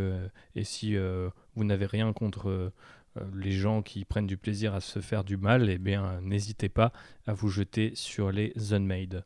et 0.56 0.64
si 0.64 0.96
vous 1.56 1.64
n'avez 1.64 1.86
rien 1.86 2.12
contre 2.14 2.72
les 3.36 3.52
gens 3.52 3.82
qui 3.82 4.06
prennent 4.06 4.28
du 4.28 4.38
plaisir 4.38 4.74
à 4.76 4.82
se 4.82 5.00
faire 5.00 5.24
du 5.24 5.38
mal, 5.38 5.70
eh 5.70 5.78
bien, 5.78 6.20
n'hésitez 6.22 6.70
pas 6.70 6.92
à 7.28 7.34
vous 7.34 7.50
jeter 7.50 7.92
sur 7.96 8.32
les 8.32 8.54
Unmade. 8.74 9.24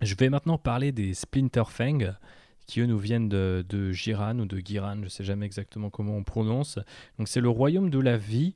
Je 0.00 0.14
vais 0.16 0.30
maintenant 0.30 0.58
parler 0.58 0.90
des 0.90 1.14
Splinter 1.14 1.64
Fang, 1.68 1.98
qui 2.66 2.80
eux 2.80 2.86
nous 2.86 2.98
viennent 2.98 3.28
de, 3.28 3.92
Giran 3.92 4.38
ou 4.38 4.46
de 4.46 4.58
Giran, 4.58 4.96
je 4.96 5.04
ne 5.04 5.08
sais 5.08 5.24
jamais 5.24 5.46
exactement 5.46 5.90
comment 5.90 6.16
on 6.16 6.24
prononce. 6.24 6.78
C'est 7.24 7.40
le 7.40 7.48
royaume 7.48 7.90
de 7.90 8.00
la 8.00 8.16
vie. 8.16 8.54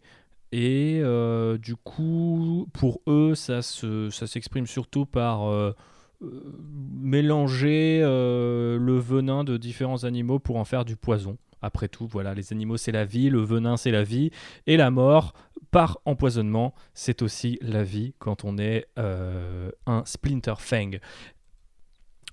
Et 0.52 1.00
euh, 1.02 1.58
du 1.58 1.76
coup, 1.76 2.68
pour 2.72 3.00
eux, 3.08 3.34
ça, 3.34 3.62
s'exprime 3.62 4.66
surtout 4.66 5.06
par 5.06 5.48
euh, 5.48 5.74
mélanger 6.20 8.00
le 8.00 8.98
venin 8.98 9.44
de 9.44 9.56
différents 9.56 10.04
animaux 10.04 10.38
pour 10.38 10.56
en 10.56 10.64
faire 10.64 10.84
du 10.84 10.96
poison. 10.96 11.36
Après 11.62 11.88
tout, 11.88 12.06
voilà, 12.06 12.34
les 12.34 12.52
animaux 12.52 12.76
c'est 12.76 12.92
la 12.92 13.04
vie, 13.04 13.30
le 13.30 13.40
venin 13.40 13.76
c'est 13.76 13.90
la 13.90 14.02
vie, 14.02 14.30
et 14.66 14.76
la 14.76 14.90
mort 14.90 15.32
par 15.70 15.98
empoisonnement 16.04 16.74
c'est 16.94 17.22
aussi 17.22 17.58
la 17.62 17.82
vie 17.82 18.14
quand 18.18 18.44
on 18.44 18.58
est 18.58 18.86
euh, 18.98 19.70
un 19.86 20.04
Splinter 20.04 20.54
Fang. 20.58 20.92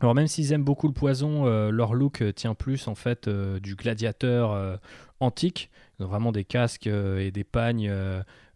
Alors 0.02 0.16
même 0.16 0.28
s'ils 0.28 0.52
aiment 0.52 0.64
beaucoup 0.64 0.88
le 0.88 0.94
poison, 0.94 1.48
euh, 1.48 1.72
leur 1.72 1.94
look 1.94 2.24
tient 2.36 2.56
plus 2.56 2.88
en 2.88 2.96
fait 2.96 3.28
euh, 3.28 3.60
du 3.60 3.76
gladiateur 3.76 4.80
antique. 5.20 5.70
Vraiment 6.00 6.32
des 6.32 6.44
casques 6.44 6.88
et 6.88 7.32
des 7.32 7.44
pagnes, 7.44 7.90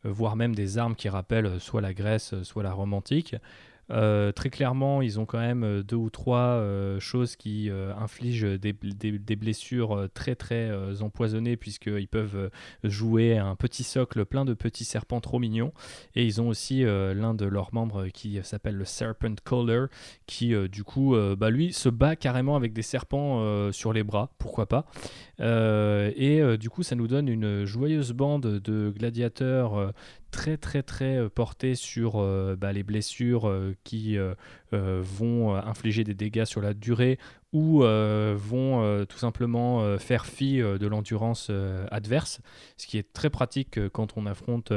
voire 0.03 0.35
même 0.35 0.53
des 0.53 0.77
armes 0.77 0.95
qui 0.95 1.07
rappellent 1.07 1.59
soit 1.59 1.81
la 1.81 1.93
Grèce, 1.93 2.33
soit 2.43 2.63
la 2.63 2.73
Rome 2.73 2.93
antique. 2.93 3.35
Euh, 3.89 4.31
très 4.31 4.49
clairement, 4.49 5.01
ils 5.01 5.19
ont 5.19 5.25
quand 5.25 5.39
même 5.39 5.63
euh, 5.63 5.83
deux 5.83 5.95
ou 5.95 6.09
trois 6.09 6.37
euh, 6.39 6.99
choses 6.99 7.35
qui 7.35 7.69
infligent 7.97 8.57
des, 8.57 8.73
blessures 9.35 10.07
très 10.13 10.35
très 10.35 10.71
empoisonnées 11.01 11.57
puisqu'ils 11.57 12.07
peuvent 12.07 12.49
jouer 12.83 13.37
un 13.37 13.55
petit 13.55 13.83
socle 13.83 14.25
plein 14.25 14.45
de 14.45 14.53
petits 14.53 14.85
serpents 14.85 15.21
trop 15.21 15.39
mignons. 15.39 15.73
Et 16.15 16.25
ils 16.25 16.41
ont 16.41 16.47
aussi 16.47 16.83
l'un 16.83 17.33
de 17.33 17.45
leurs 17.45 17.73
membres 17.73 18.07
qui 18.07 18.39
s'appelle 18.43 18.75
le 18.75 18.85
Serpent 18.85 19.35
Caller 19.43 19.85
qui 20.25 20.53
du 20.69 20.83
coup, 20.83 21.15
bah, 21.37 21.49
lui, 21.49 21.73
se 21.73 21.89
bat 21.89 22.15
carrément 22.15 22.55
avec 22.55 22.73
des 22.73 22.81
serpents 22.81 23.71
sur 23.71 23.93
les 23.93 24.03
bras, 24.03 24.31
pourquoi 24.37 24.67
pas. 24.67 24.85
Et 25.39 26.57
du 26.59 26.69
coup, 26.69 26.83
ça 26.83 26.95
nous 26.95 27.07
donne 27.07 27.27
une 27.27 27.65
joyeuse 27.65 28.11
bande 28.11 28.59
de 28.59 28.89
gladiateurs 28.89 29.93
très 30.31 30.57
très 30.57 30.83
très 30.83 31.17
euh, 31.17 31.29
porté 31.29 31.75
sur 31.75 32.17
euh, 32.17 32.55
bah, 32.55 32.73
les 32.73 32.83
blessures 32.83 33.47
euh, 33.47 33.75
qui 33.83 34.17
vont 34.71 35.55
infliger 35.55 36.03
des 36.03 36.13
dégâts 36.13 36.45
sur 36.45 36.61
la 36.61 36.73
durée 36.73 37.17
ou 37.53 37.79
vont 37.79 39.05
tout 39.07 39.17
simplement 39.17 39.97
faire 39.97 40.25
fi 40.25 40.57
de 40.57 40.87
l'endurance 40.87 41.49
adverse, 41.89 42.41
ce 42.75 42.85
qui 42.85 42.97
est 42.97 43.13
très 43.13 43.29
pratique 43.29 43.79
quand 43.89 44.17
on 44.17 44.25
affronte 44.25 44.73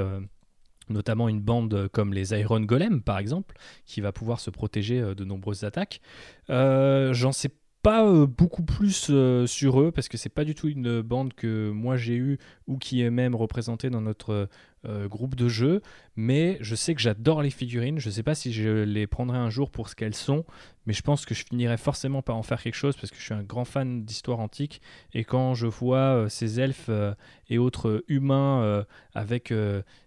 notamment 0.89 1.29
une 1.29 1.41
bande 1.41 1.89
comme 1.89 2.15
les 2.15 2.39
Iron 2.39 2.61
Golem 2.61 3.03
par 3.03 3.19
exemple, 3.19 3.57
qui 3.85 4.01
va 4.01 4.13
pouvoir 4.13 4.39
se 4.39 4.51
protéger 4.51 5.01
de 5.15 5.25
nombreuses 5.25 5.65
attaques. 5.65 6.01
J'en 6.49 7.33
sais 7.33 7.51
pas 7.83 8.27
beaucoup 8.27 8.63
plus 8.63 9.11
sur 9.47 9.81
eux 9.81 9.91
parce 9.91 10.09
que 10.09 10.17
c'est 10.17 10.29
pas 10.29 10.45
du 10.45 10.55
tout 10.55 10.69
une 10.69 11.01
bande 11.01 11.33
que 11.33 11.71
moi 11.71 11.97
j'ai 11.97 12.17
eue 12.17 12.39
ou 12.67 12.77
qui 12.77 13.03
est 13.03 13.11
même 13.11 13.35
représentée 13.35 13.91
dans 13.91 14.03
notre 14.03 14.49
euh, 14.87 15.09
groupe 15.09 15.35
de 15.35 15.47
jeu, 15.47 15.83
mais 16.17 16.57
je 16.63 16.75
sais 16.75 16.95
que 16.95 17.03
j'adore 17.03 17.43
les 17.43 17.51
figurines. 17.51 17.99
Je 17.99 18.09
ne 18.09 18.15
sais 18.15 18.23
pas 18.23 18.35
si 18.35 18.51
je 18.51 18.83
les 18.85 19.07
prendrai 19.07 19.37
un 19.37 19.51
jour 19.51 19.71
pour 19.71 19.91
ce 19.91 19.95
qu'elles 19.95 20.15
sont, 20.15 20.47
mais 20.87 20.93
je 20.93 21.03
pense 21.03 21.27
que 21.27 21.35
je 21.35 21.45
finirai 21.45 21.77
forcément 21.77 22.23
par 22.23 22.37
en 22.37 22.43
faire 22.43 22.63
quelque 22.63 22.75
chose 22.75 22.97
parce 22.97 23.11
que 23.11 23.19
je 23.19 23.23
suis 23.23 23.35
un 23.35 23.43
grand 23.43 23.65
fan 23.65 24.05
d'histoire 24.05 24.41
antique. 24.41 24.81
Et 25.15 25.25
quand 25.25 25.55
je 25.55 25.67
vois 25.67 25.99
euh, 25.99 26.29
ces 26.29 26.61
elfes 26.61 26.87
euh, 26.89 27.15
et 27.49 27.59
autres 27.59 28.05
humains 28.09 28.85
avec 29.13 29.53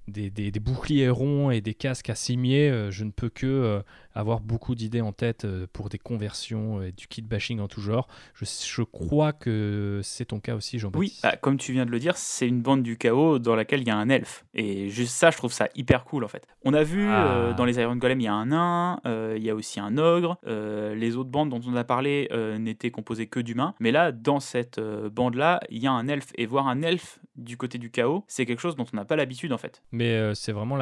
des, 0.07 0.30
des, 0.30 0.59
boucliers 0.59 1.09
ronds 1.09 1.51
et 1.51 1.59
des 1.59 1.74
casques 1.74 2.09
à 2.09 2.15
cimier, 2.15 2.88
je 2.89 3.03
ne 3.03 3.11
peux 3.11 3.30
que 3.30 3.84
avoir 4.15 4.39
beaucoup 4.39 4.76
d'idées 4.76 5.01
en 5.01 5.11
tête 5.11 5.45
pour 5.74 5.89
des 5.89 5.97
conversions 5.97 6.82
et 6.82 6.93
du 6.93 7.07
kit 7.07 7.21
bashing 7.21 7.59
en 7.59 7.67
tout 7.67 7.82
genre. 7.82 8.07
Je, 8.34 8.45
je 8.45 8.82
crois 8.84 9.34
que 9.34 9.99
c'est 10.03 10.26
ton 10.26 10.39
cas 10.39 10.55
aussi, 10.55 10.80
Jean-Baptiste. 10.80 11.15
Oui, 11.15 11.19
bah, 11.21 11.36
comme 11.38 11.57
tu 11.57 11.74
viens 11.74 11.86
de 11.86 11.91
le 11.91 11.99
dire, 11.99 12.15
c'est 12.15 12.47
une 12.47 12.61
bande 12.61 12.84
du 12.84 12.97
chaos 12.97 13.39
dans 13.39 13.55
laquelle 13.55 13.82
il 13.82 13.88
y 13.88 13.91
a 13.91 13.97
un 13.97 14.09
elfe. 14.09 14.45
Et 14.53 14.89
juste 14.89 15.13
ça, 15.13 15.32
je 15.32 15.38
trouve 15.38 15.51
ça 15.51 15.67
hyper 15.76 16.05
cool 16.05 16.24
en 16.24 16.28
fait. 16.28 16.47
On 16.63 16.74
a 16.74 16.84
vu 16.84 17.07
euh, 17.07 17.51
ah. 17.51 17.53
dans 17.53 17.65
les 17.65 17.80
Iron 17.80 17.95
Golem, 17.95 18.19
il 18.21 18.26
y 18.26 18.28
a 18.28 18.34
un 18.34 18.47
nain, 18.47 18.99
euh, 19.05 19.36
il 19.38 19.43
y 19.43 19.49
a 19.49 19.55
aussi 19.55 19.80
un 19.80 19.97
ogre. 19.97 20.38
Euh, 20.64 20.95
les 20.95 21.16
autres 21.16 21.30
bandes 21.30 21.49
dont 21.49 21.61
on 21.68 21.76
a 21.76 21.84
parlé 21.84 22.30
n'étaient 22.59 22.91
composées 22.91 23.28
que 23.28 23.39
d'humains. 23.39 23.76
Mais 23.80 23.91
là, 23.91 24.11
dans 24.11 24.39
cette 24.39 24.80
bande-là, 24.80 25.59
il 25.70 25.82
y 25.82 25.88
a 25.88 25.91
un 25.91 26.07
elfe. 26.07 26.32
Et 26.36 26.45
voir 26.45 26.68
un 26.68 26.82
elfe 26.82 27.20
du 27.36 27.57
côté 27.57 27.78
du 27.78 27.89
chaos, 27.89 28.24
c'est 28.28 28.45
quelque 28.45 28.59
chose 28.59 28.76
dont 28.76 28.86
on 28.93 28.95
n'a 28.95 29.05
pas 29.05 29.16
l'habitude 29.16 29.53
en 29.53 29.57
fait. 29.57 29.82
Mais 29.91 30.34
c'est 30.36 30.51
vraiment 30.51 30.78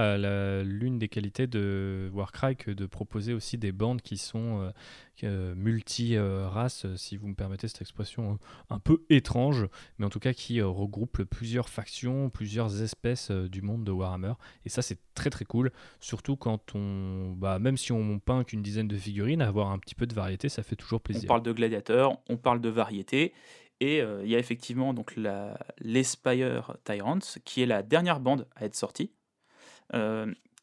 l'une 0.63 0.99
des 0.99 1.07
qualités 1.07 1.47
de 1.47 2.09
Warcry 2.13 2.55
que 2.55 2.71
de 2.71 2.86
proposer 2.86 3.34
aussi 3.34 3.57
des 3.57 3.71
bandes 3.71 4.01
qui 4.01 4.17
sont 4.17 4.71
multi-races, 5.24 6.88
si 6.95 7.17
vous 7.17 7.28
me 7.28 7.36
permettez 7.36 7.67
cette 7.67 7.82
expression 7.82 8.39
un 8.69 8.80
peu 8.80 9.03
étrange, 9.09 9.67
mais 9.97 10.05
en 10.05 10.09
tout 10.09 10.19
cas 10.19 10.34
qui 10.34 10.61
regroupe 10.61 11.24
plusieurs 11.24 11.69
factions, 11.69 12.30
plusieurs 12.30 12.82
espèces 12.82 13.32
du 13.32 13.61
monde 13.61 13.84
de 13.84 13.91
Warhammer. 13.91 14.34
Et 14.65 14.69
ça, 14.69 14.82
c'est 14.82 14.99
très 15.13 15.30
très 15.30 15.45
cool, 15.45 15.72
surtout 15.99 16.36
quand 16.36 16.76
on, 16.76 17.34
bah, 17.38 17.59
même 17.59 17.78
si 17.78 17.91
on 17.91 18.19
peint 18.19 18.43
qu'une 18.43 18.61
dizaine 18.61 18.88
de 18.88 18.97
figurines, 18.97 19.41
avoir 19.41 19.72
un 19.72 19.80
petit 19.80 19.95
peu 19.95 20.07
de 20.07 20.13
variété, 20.13 20.49
ça 20.49 20.63
fait 20.63 20.76
toujours 20.76 21.01
plaisir. 21.01 21.26
On 21.26 21.28
parle 21.28 21.43
de 21.43 21.51
gladiateurs, 21.51 22.17
on 22.30 22.38
parle 22.38 22.61
de 22.61 22.69
variété. 22.69 23.34
Et 23.80 23.97
il 23.97 24.30
y 24.30 24.36
a 24.36 24.38
effectivement 24.38 24.93
donc 24.93 25.15
l'Espire 25.80 26.78
Tyrants, 26.84 27.17
qui 27.45 27.63
est 27.63 27.65
la 27.65 27.82
dernière 27.82 28.19
bande 28.19 28.47
à 28.55 28.65
être 28.65 28.76
sortie, 28.76 29.11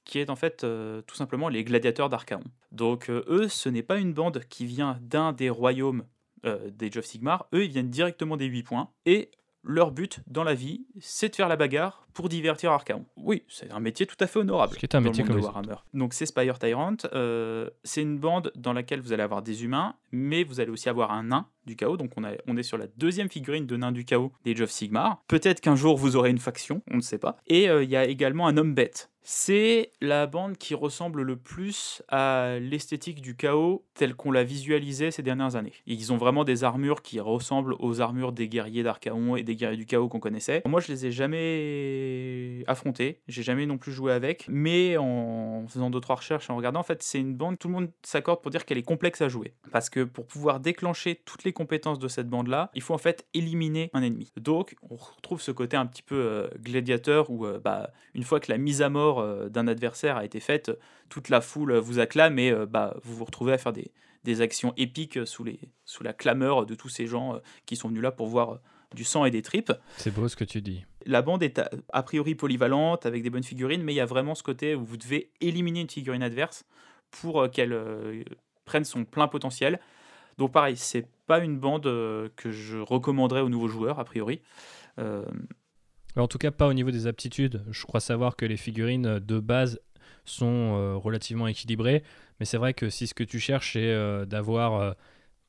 qui 0.08 0.18
est 0.18 0.30
en 0.30 0.34
fait 0.34 0.66
tout 1.06 1.14
simplement 1.14 1.48
les 1.48 1.62
gladiateurs 1.62 2.08
d'Archaon. 2.08 2.42
Donc 2.72 3.08
eux, 3.10 3.46
ce 3.48 3.68
n'est 3.68 3.84
pas 3.84 3.98
une 3.98 4.12
bande 4.12 4.42
qui 4.48 4.66
vient 4.66 4.98
d'un 5.02 5.32
des 5.32 5.50
royaumes 5.50 6.04
des 6.44 6.96
of 6.96 7.04
Sigmar, 7.04 7.46
eux, 7.52 7.64
ils 7.64 7.70
viennent 7.70 7.90
directement 7.90 8.36
des 8.36 8.46
8 8.46 8.62
points, 8.62 8.90
et 9.06 9.30
leur 9.64 9.90
but 9.90 10.20
dans 10.26 10.44
la 10.44 10.54
vie, 10.54 10.86
c'est 11.00 11.28
de 11.28 11.36
faire 11.36 11.48
la 11.48 11.56
bagarre 11.56 12.07
pour 12.18 12.28
divertir 12.28 12.72
Archaon. 12.72 13.04
Oui, 13.16 13.44
c'est 13.46 13.70
un 13.70 13.78
métier 13.78 14.04
tout 14.04 14.16
à 14.18 14.26
fait 14.26 14.40
honorable. 14.40 14.72
Ce 14.74 14.78
qui 14.80 14.86
est 14.86 14.96
un 14.96 15.00
métier 15.00 15.22
comme 15.22 15.40
Warhammer. 15.40 15.76
Donc 15.94 16.14
c'est 16.14 16.26
Spire 16.26 16.58
Tyrant, 16.58 16.96
euh, 17.14 17.70
c'est 17.84 18.02
une 18.02 18.18
bande 18.18 18.50
dans 18.56 18.72
laquelle 18.72 19.00
vous 19.00 19.12
allez 19.12 19.22
avoir 19.22 19.40
des 19.40 19.62
humains, 19.62 19.94
mais 20.10 20.42
vous 20.42 20.58
allez 20.58 20.72
aussi 20.72 20.88
avoir 20.88 21.12
un 21.12 21.22
nain 21.22 21.46
du 21.64 21.76
chaos. 21.76 21.96
Donc 21.96 22.10
on, 22.16 22.24
a, 22.24 22.32
on 22.48 22.56
est 22.56 22.64
sur 22.64 22.76
la 22.76 22.88
deuxième 22.96 23.28
figurine 23.28 23.66
de 23.66 23.76
nain 23.76 23.92
du 23.92 24.04
chaos 24.04 24.32
des 24.44 24.60
of 24.60 24.68
Sigmar. 24.68 25.22
Peut-être 25.28 25.60
qu'un 25.60 25.76
jour 25.76 25.96
vous 25.96 26.16
aurez 26.16 26.30
une 26.30 26.38
faction, 26.38 26.82
on 26.90 26.96
ne 26.96 27.02
sait 27.02 27.18
pas. 27.18 27.36
Et 27.46 27.70
euh, 27.70 27.84
il 27.84 27.90
y 27.90 27.94
a 27.94 28.04
également 28.04 28.48
un 28.48 28.56
homme 28.56 28.74
bête. 28.74 29.10
C'est 29.30 29.92
la 30.00 30.26
bande 30.26 30.56
qui 30.56 30.74
ressemble 30.74 31.20
le 31.20 31.36
plus 31.36 32.02
à 32.08 32.58
l'esthétique 32.62 33.20
du 33.20 33.36
chaos 33.36 33.84
telle 33.92 34.14
qu'on 34.14 34.30
l'a 34.32 34.42
visualisée 34.42 35.10
ces 35.10 35.22
dernières 35.22 35.54
années. 35.54 35.74
Ils 35.86 36.14
ont 36.14 36.16
vraiment 36.16 36.44
des 36.44 36.64
armures 36.64 37.02
qui 37.02 37.20
ressemblent 37.20 37.74
aux 37.78 38.00
armures 38.00 38.32
des 38.32 38.48
guerriers 38.48 38.82
d'Archaon 38.82 39.36
et 39.36 39.42
des 39.42 39.54
guerriers 39.54 39.76
du 39.76 39.84
chaos 39.84 40.08
qu'on 40.08 40.18
connaissait. 40.18 40.62
Moi, 40.64 40.80
je 40.80 40.90
les 40.90 41.04
ai 41.04 41.12
jamais 41.12 42.07
affrontés, 42.66 43.20
j'ai 43.28 43.42
jamais 43.42 43.66
non 43.66 43.78
plus 43.78 43.92
joué 43.92 44.12
avec, 44.12 44.46
mais 44.48 44.96
en 44.96 45.66
faisant 45.68 45.90
deux 45.90 46.00
trois 46.00 46.16
recherches, 46.16 46.50
en 46.50 46.56
regardant, 46.56 46.80
en 46.80 46.84
fait, 46.84 47.02
c'est 47.02 47.18
une 47.18 47.34
bande, 47.34 47.58
tout 47.58 47.68
le 47.68 47.74
monde 47.74 47.90
s'accorde 48.02 48.42
pour 48.42 48.50
dire 48.50 48.64
qu'elle 48.64 48.78
est 48.78 48.82
complexe 48.82 49.20
à 49.20 49.28
jouer. 49.28 49.54
Parce 49.70 49.90
que 49.90 50.04
pour 50.04 50.26
pouvoir 50.26 50.60
déclencher 50.60 51.20
toutes 51.24 51.44
les 51.44 51.52
compétences 51.52 51.98
de 51.98 52.08
cette 52.08 52.28
bande-là, 52.28 52.70
il 52.74 52.82
faut 52.82 52.94
en 52.94 52.98
fait 52.98 53.26
éliminer 53.34 53.90
un 53.92 54.02
ennemi. 54.02 54.32
Donc, 54.36 54.76
on 54.82 54.96
retrouve 54.96 55.40
ce 55.40 55.50
côté 55.50 55.76
un 55.76 55.86
petit 55.86 56.02
peu 56.02 56.16
euh, 56.16 56.48
gladiateur 56.58 57.30
où, 57.30 57.46
euh, 57.46 57.58
bah, 57.58 57.90
une 58.14 58.24
fois 58.24 58.40
que 58.40 58.50
la 58.50 58.58
mise 58.58 58.82
à 58.82 58.88
mort 58.88 59.20
euh, 59.20 59.48
d'un 59.48 59.68
adversaire 59.68 60.16
a 60.16 60.24
été 60.24 60.40
faite, 60.40 60.70
toute 61.08 61.28
la 61.28 61.40
foule 61.40 61.76
vous 61.76 61.98
acclame 61.98 62.38
et 62.38 62.52
bah, 62.66 62.96
vous 63.02 63.14
vous 63.14 63.24
retrouvez 63.24 63.52
à 63.52 63.58
faire 63.58 63.72
des, 63.72 63.90
actions 64.42 64.74
épiques 64.76 65.18
sous 65.24 66.02
la 66.02 66.12
clameur 66.12 66.66
de 66.66 66.74
tous 66.74 66.90
ces 66.90 67.06
gens 67.06 67.40
qui 67.64 67.76
sont 67.76 67.88
venus 67.88 68.02
là 68.02 68.12
pour 68.12 68.26
voir 68.26 68.60
du 68.94 69.04
sang 69.04 69.24
et 69.24 69.30
des 69.30 69.42
tripes. 69.42 69.72
C'est 69.96 70.12
beau 70.12 70.28
ce 70.28 70.36
que 70.36 70.44
tu 70.44 70.62
dis. 70.62 70.84
La 71.06 71.22
bande 71.22 71.42
est 71.42 71.60
a, 71.92 72.02
priori 72.02 72.34
polyvalente, 72.34 73.06
avec 73.06 73.22
des 73.22 73.30
bonnes 73.30 73.44
figurines, 73.44 73.82
mais 73.82 73.92
il 73.92 73.96
y 73.96 74.00
a 74.00 74.06
vraiment 74.06 74.34
ce 74.34 74.42
côté 74.42 74.74
où 74.74 74.84
vous 74.84 74.96
devez 74.96 75.30
éliminer 75.40 75.80
une 75.80 75.90
figurine 75.90 76.22
adverse 76.22 76.64
pour 77.10 77.50
qu'elle 77.50 77.74
prenne 78.64 78.84
son 78.84 79.04
plein 79.04 79.28
potentiel. 79.28 79.80
Donc 80.36 80.52
pareil, 80.52 80.76
c'est 80.76 81.06
pas 81.26 81.38
une 81.38 81.58
bande 81.58 81.84
que 81.84 82.50
je 82.50 82.78
recommanderais 82.78 83.40
aux 83.40 83.48
nouveaux 83.48 83.68
joueurs, 83.68 83.98
a 83.98 84.04
priori. 84.04 84.40
En 86.18 86.28
tout 86.28 86.38
cas, 86.38 86.50
pas 86.50 86.66
au 86.66 86.72
niveau 86.72 86.90
des 86.90 87.06
aptitudes. 87.06 87.62
Je 87.70 87.84
crois 87.84 88.00
savoir 88.00 88.36
que 88.36 88.44
les 88.44 88.56
figurines 88.56 89.06
euh, 89.06 89.20
de 89.20 89.38
base 89.38 89.80
sont 90.24 90.74
euh, 90.76 90.96
relativement 90.96 91.46
équilibrées, 91.46 92.02
mais 92.38 92.46
c'est 92.46 92.58
vrai 92.58 92.74
que 92.74 92.90
si 92.90 93.06
ce 93.06 93.14
que 93.14 93.24
tu 93.24 93.40
cherches 93.40 93.76
est 93.76 94.26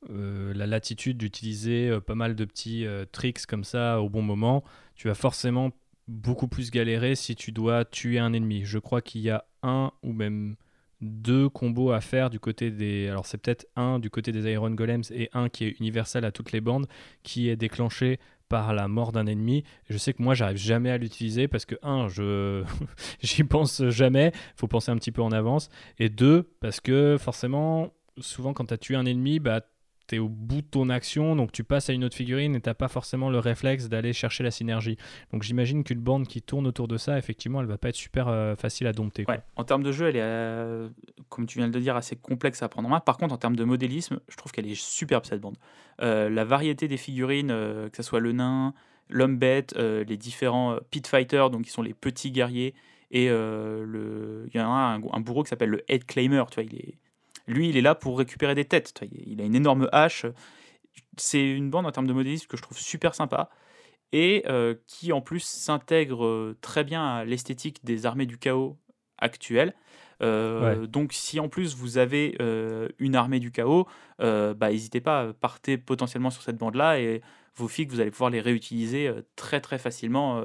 euh, 0.08 0.54
la 0.54 0.66
latitude 0.66 1.18
d'utiliser 1.18 1.98
pas 2.06 2.14
mal 2.14 2.34
de 2.34 2.44
petits 2.44 2.86
tricks 3.12 3.46
comme 3.46 3.64
ça 3.64 4.00
au 4.00 4.08
bon 4.08 4.22
moment, 4.22 4.64
tu 4.94 5.08
vas 5.08 5.14
forcément 5.14 5.72
beaucoup 6.08 6.48
plus 6.48 6.70
galérer 6.70 7.14
si 7.14 7.36
tu 7.36 7.52
dois 7.52 7.84
tuer 7.84 8.18
un 8.18 8.32
ennemi. 8.32 8.64
Je 8.64 8.78
crois 8.78 9.00
qu'il 9.00 9.20
y 9.20 9.30
a 9.30 9.44
un 9.62 9.92
ou 10.02 10.12
même 10.12 10.56
deux 11.00 11.48
combos 11.48 11.92
à 11.92 12.00
faire 12.00 12.30
du 12.30 12.38
côté 12.38 12.70
des. 12.70 13.08
Alors, 13.08 13.26
c'est 13.26 13.38
peut-être 13.38 13.66
un 13.76 13.98
du 13.98 14.10
côté 14.10 14.32
des 14.32 14.50
Iron 14.50 14.70
Golems 14.70 15.04
et 15.10 15.30
un 15.32 15.48
qui 15.48 15.64
est 15.64 15.80
universel 15.80 16.24
à 16.24 16.32
toutes 16.32 16.52
les 16.52 16.60
bandes, 16.60 16.86
qui 17.22 17.48
est 17.48 17.56
déclenché 17.56 18.18
par 18.48 18.74
la 18.74 18.88
mort 18.88 19.12
d'un 19.12 19.26
ennemi. 19.26 19.64
Je 19.88 19.96
sais 19.96 20.12
que 20.12 20.22
moi, 20.22 20.34
j'arrive 20.34 20.58
jamais 20.58 20.90
à 20.90 20.98
l'utiliser 20.98 21.48
parce 21.48 21.64
que, 21.64 21.76
un, 21.82 22.08
je 22.08 22.64
j'y 23.22 23.44
pense 23.44 23.82
jamais, 23.88 24.32
faut 24.56 24.66
penser 24.66 24.90
un 24.90 24.96
petit 24.96 25.12
peu 25.12 25.22
en 25.22 25.30
avance, 25.30 25.70
et 25.98 26.08
deux, 26.08 26.50
parce 26.60 26.80
que 26.80 27.16
forcément, 27.18 27.94
souvent 28.18 28.52
quand 28.52 28.66
tu 28.66 28.74
as 28.74 28.78
tué 28.78 28.96
un 28.96 29.06
ennemi, 29.06 29.38
bah, 29.38 29.62
au 30.18 30.28
bout 30.28 30.62
de 30.62 30.66
ton 30.66 30.88
action, 30.88 31.36
donc 31.36 31.52
tu 31.52 31.64
passes 31.64 31.90
à 31.90 31.92
une 31.92 32.04
autre 32.04 32.16
figurine 32.16 32.56
et 32.56 32.60
t'as 32.60 32.74
pas 32.74 32.88
forcément 32.88 33.30
le 33.30 33.38
réflexe 33.38 33.88
d'aller 33.88 34.12
chercher 34.12 34.42
la 34.42 34.50
synergie. 34.50 34.96
Donc 35.32 35.42
j'imagine 35.42 35.84
qu'une 35.84 36.00
bande 36.00 36.26
qui 36.26 36.42
tourne 36.42 36.66
autour 36.66 36.88
de 36.88 36.96
ça, 36.96 37.18
effectivement, 37.18 37.60
elle 37.60 37.66
va 37.66 37.78
pas 37.78 37.90
être 37.90 37.96
super 37.96 38.28
euh, 38.28 38.56
facile 38.56 38.86
à 38.86 38.92
dompter. 38.92 39.24
Ouais. 39.28 39.40
En 39.56 39.64
termes 39.64 39.82
de 39.82 39.92
jeu, 39.92 40.08
elle 40.08 40.16
est, 40.16 40.22
euh, 40.22 40.88
comme 41.28 41.46
tu 41.46 41.58
viens 41.58 41.68
de 41.68 41.74
le 41.74 41.80
dire, 41.80 41.96
assez 41.96 42.16
complexe 42.16 42.62
à 42.62 42.68
prendre 42.68 42.88
en 42.88 42.90
main. 42.90 43.00
Par 43.00 43.16
contre, 43.16 43.34
en 43.34 43.38
termes 43.38 43.56
de 43.56 43.64
modélisme, 43.64 44.20
je 44.28 44.36
trouve 44.36 44.52
qu'elle 44.52 44.66
est 44.66 44.80
superbe 44.80 45.24
cette 45.24 45.40
bande. 45.40 45.56
Euh, 46.02 46.28
la 46.28 46.44
variété 46.44 46.88
des 46.88 46.96
figurines, 46.96 47.48
que 47.48 47.96
ce 47.96 48.02
soit 48.02 48.20
le 48.20 48.32
nain, 48.32 48.74
l'homme 49.08 49.38
bête, 49.38 49.76
les 49.76 50.16
différents 50.16 50.76
pit 50.90 51.06
fighters, 51.06 51.50
donc 51.50 51.62
qui 51.62 51.70
sont 51.70 51.82
les 51.82 51.94
petits 51.94 52.30
guerriers, 52.30 52.74
et 53.10 53.28
le... 53.28 54.46
il 54.48 54.56
y 54.56 54.60
a 54.60 54.66
un, 54.66 54.94
un 54.96 55.20
bourreau 55.20 55.42
qui 55.42 55.50
s'appelle 55.50 55.70
le 55.70 55.84
head 55.88 56.04
claimer, 56.04 56.44
tu 56.50 56.54
vois, 56.54 56.64
il 56.64 56.76
est 56.76 56.94
lui, 57.50 57.68
il 57.68 57.76
est 57.76 57.82
là 57.82 57.94
pour 57.94 58.18
récupérer 58.18 58.54
des 58.54 58.64
têtes. 58.64 59.00
Il 59.12 59.40
a 59.40 59.44
une 59.44 59.54
énorme 59.54 59.88
hache. 59.92 60.26
C'est 61.16 61.50
une 61.50 61.70
bande 61.70 61.86
en 61.86 61.92
termes 61.92 62.06
de 62.06 62.12
modélisme 62.12 62.46
que 62.46 62.56
je 62.56 62.62
trouve 62.62 62.78
super 62.78 63.14
sympa 63.14 63.50
et 64.12 64.44
euh, 64.48 64.74
qui 64.86 65.12
en 65.12 65.20
plus 65.20 65.40
s'intègre 65.40 66.24
euh, 66.24 66.56
très 66.60 66.84
bien 66.84 67.06
à 67.06 67.24
l'esthétique 67.24 67.84
des 67.84 68.06
armées 68.06 68.26
du 68.26 68.38
chaos 68.38 68.76
actuelles. 69.18 69.74
Euh, 70.22 70.86
donc 70.86 71.12
si 71.12 71.40
en 71.40 71.48
plus 71.48 71.74
vous 71.74 71.96
avez 71.96 72.36
une 72.98 73.14
armée 73.14 73.40
du 73.40 73.50
chaos, 73.50 73.86
bah, 74.18 74.54
n'hésitez 74.70 75.00
pas, 75.00 75.32
partez 75.32 75.78
potentiellement 75.78 76.30
sur 76.30 76.42
cette 76.42 76.58
bande-là 76.58 77.00
et 77.00 77.22
vos 77.56 77.68
figues, 77.68 77.90
vous 77.90 78.00
allez 78.00 78.10
pouvoir 78.10 78.30
les 78.30 78.40
réutiliser 78.40 79.10
très 79.36 79.60
très 79.60 79.78
facilement 79.78 80.42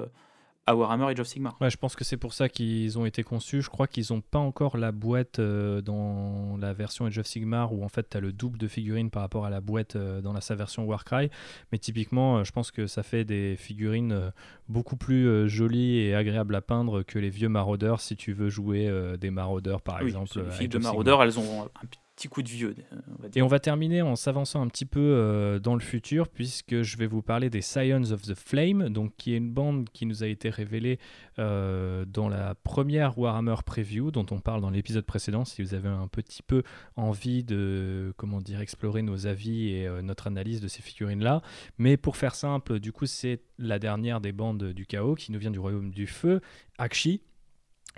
à 0.68 0.76
Warhammer 0.76 1.06
Age 1.06 1.20
of 1.20 1.28
Sigmar. 1.28 1.56
Ouais, 1.62 1.70
je 1.70 1.78
pense 1.78 1.96
que 1.96 2.04
c'est 2.04 2.18
pour 2.18 2.34
ça 2.34 2.50
qu'ils 2.50 2.98
ont 2.98 3.06
été 3.06 3.24
conçus. 3.24 3.62
Je 3.62 3.70
crois 3.70 3.88
qu'ils 3.88 4.06
n'ont 4.10 4.22
pas 4.22 4.40
encore 4.40 4.78
la 4.78 4.92
boîte 4.92 5.40
euh, 5.40 5.82
dans 5.82 6.58
la 6.60 6.74
version 6.74 7.06
Age 7.06 7.20
of 7.20 7.28
Sigmar 7.28 7.74
où 7.74 7.84
en 7.84 7.90
fait 7.90 8.10
tu 8.10 8.18
as 8.18 8.20
le 8.20 8.32
double 8.32 8.58
de 8.58 8.68
figurines 8.68 9.12
par 9.12 9.22
rapport 9.22 9.46
à 9.46 9.50
la 9.50 9.62
boîte 9.62 9.96
euh, 9.96 10.22
dans 10.22 10.34
la, 10.34 10.42
sa 10.42 10.56
version 10.56 10.84
Warcry. 10.86 11.30
Mais 11.72 11.78
typiquement, 11.78 12.38
euh, 12.38 12.44
je 12.44 12.52
pense 12.52 12.72
que 12.72 12.88
ça 12.88 13.04
fait 13.04 13.26
des 13.26 13.56
figurines 13.58 14.32
beaucoup 14.68 14.98
plus 14.98 15.48
jolies 15.48 16.00
et 16.00 16.16
agréables 16.16 16.56
à 16.56 16.62
peindre 16.62 17.04
que 17.04 17.20
les 17.20 17.30
vieux 17.30 17.50
maraudeurs 17.50 18.02
si 18.02 18.16
tu 18.16 18.34
veux 18.34 18.50
jouer 18.50 18.92
des 19.20 19.30
maraudeurs 19.30 19.82
par 19.82 20.02
exemple. 20.02 20.30
Les 20.44 20.52
filles 20.52 20.68
de 20.68 20.80
maraudeurs, 20.80 21.22
elles 21.22 21.40
ont 21.40 21.64
un 21.64 21.88
petit 22.16 22.30
coup 22.30 22.42
de 22.42 22.50
vieux. 22.50 22.76
Et 23.36 23.42
on 23.42 23.48
va 23.48 23.60
terminer 23.60 24.02
en 24.02 24.16
s'avançant 24.16 24.62
un 24.62 24.68
petit 24.68 24.86
peu 24.86 25.00
euh, 25.00 25.60
dans 25.60 25.74
le 25.74 25.82
futur, 25.82 26.30
puisque 26.30 26.82
je 26.82 26.98
vais 26.98 27.08
vous 27.08 27.22
parler 27.22 27.50
des 27.50 27.62
Scions 27.62 28.12
of 28.12 28.22
the 28.22 28.36
Flame, 28.36 28.90
donc 28.90 29.14
qui 29.18 29.34
est 29.34 29.38
une 29.38 29.52
bande 29.52 29.90
qui 29.90 30.06
nous 30.06 30.24
a 30.24 30.28
été 30.28 30.50
révélée 30.50 30.98
euh, 31.40 32.06
dans 32.06 32.30
la 32.30 32.56
première 32.56 33.18
Warhammer 33.18 33.56
Preview, 33.66 34.12
dont 34.12 34.26
on 34.32 34.40
parle 34.40 34.62
dans 34.62 34.70
l'épisode 34.70 35.06
précédent, 35.06 35.44
si 35.44 35.62
vous 35.62 35.74
avez 35.74 35.90
un 35.90 36.08
petit 36.08 36.42
peu 36.42 36.64
envie 36.96 37.44
de, 37.44 38.14
comment 38.16 38.40
dire, 38.40 38.62
explorer 38.62 39.02
nos 39.02 39.28
avis 39.28 39.70
et 39.70 39.88
euh, 39.88 40.02
notre 40.02 40.28
analyse 40.28 40.62
de 40.62 40.70
ces 40.70 40.82
figurines-là. 40.82 41.42
Mais 41.78 41.98
pour 41.98 42.16
faire 42.16 42.36
simple, 42.36 42.80
du 42.80 42.94
coup, 42.94 43.06
c'est 43.06 43.42
la 43.60 43.78
dernière 43.78 44.22
des 44.22 44.32
bandes 44.32 44.64
du 44.72 44.86
chaos 44.86 45.16
qui 45.16 45.32
nous 45.32 45.40
vient 45.40 45.52
du 45.52 45.60
royaume 45.60 45.92
du 45.92 46.08
feu, 46.08 46.42
Akshi 46.78 47.22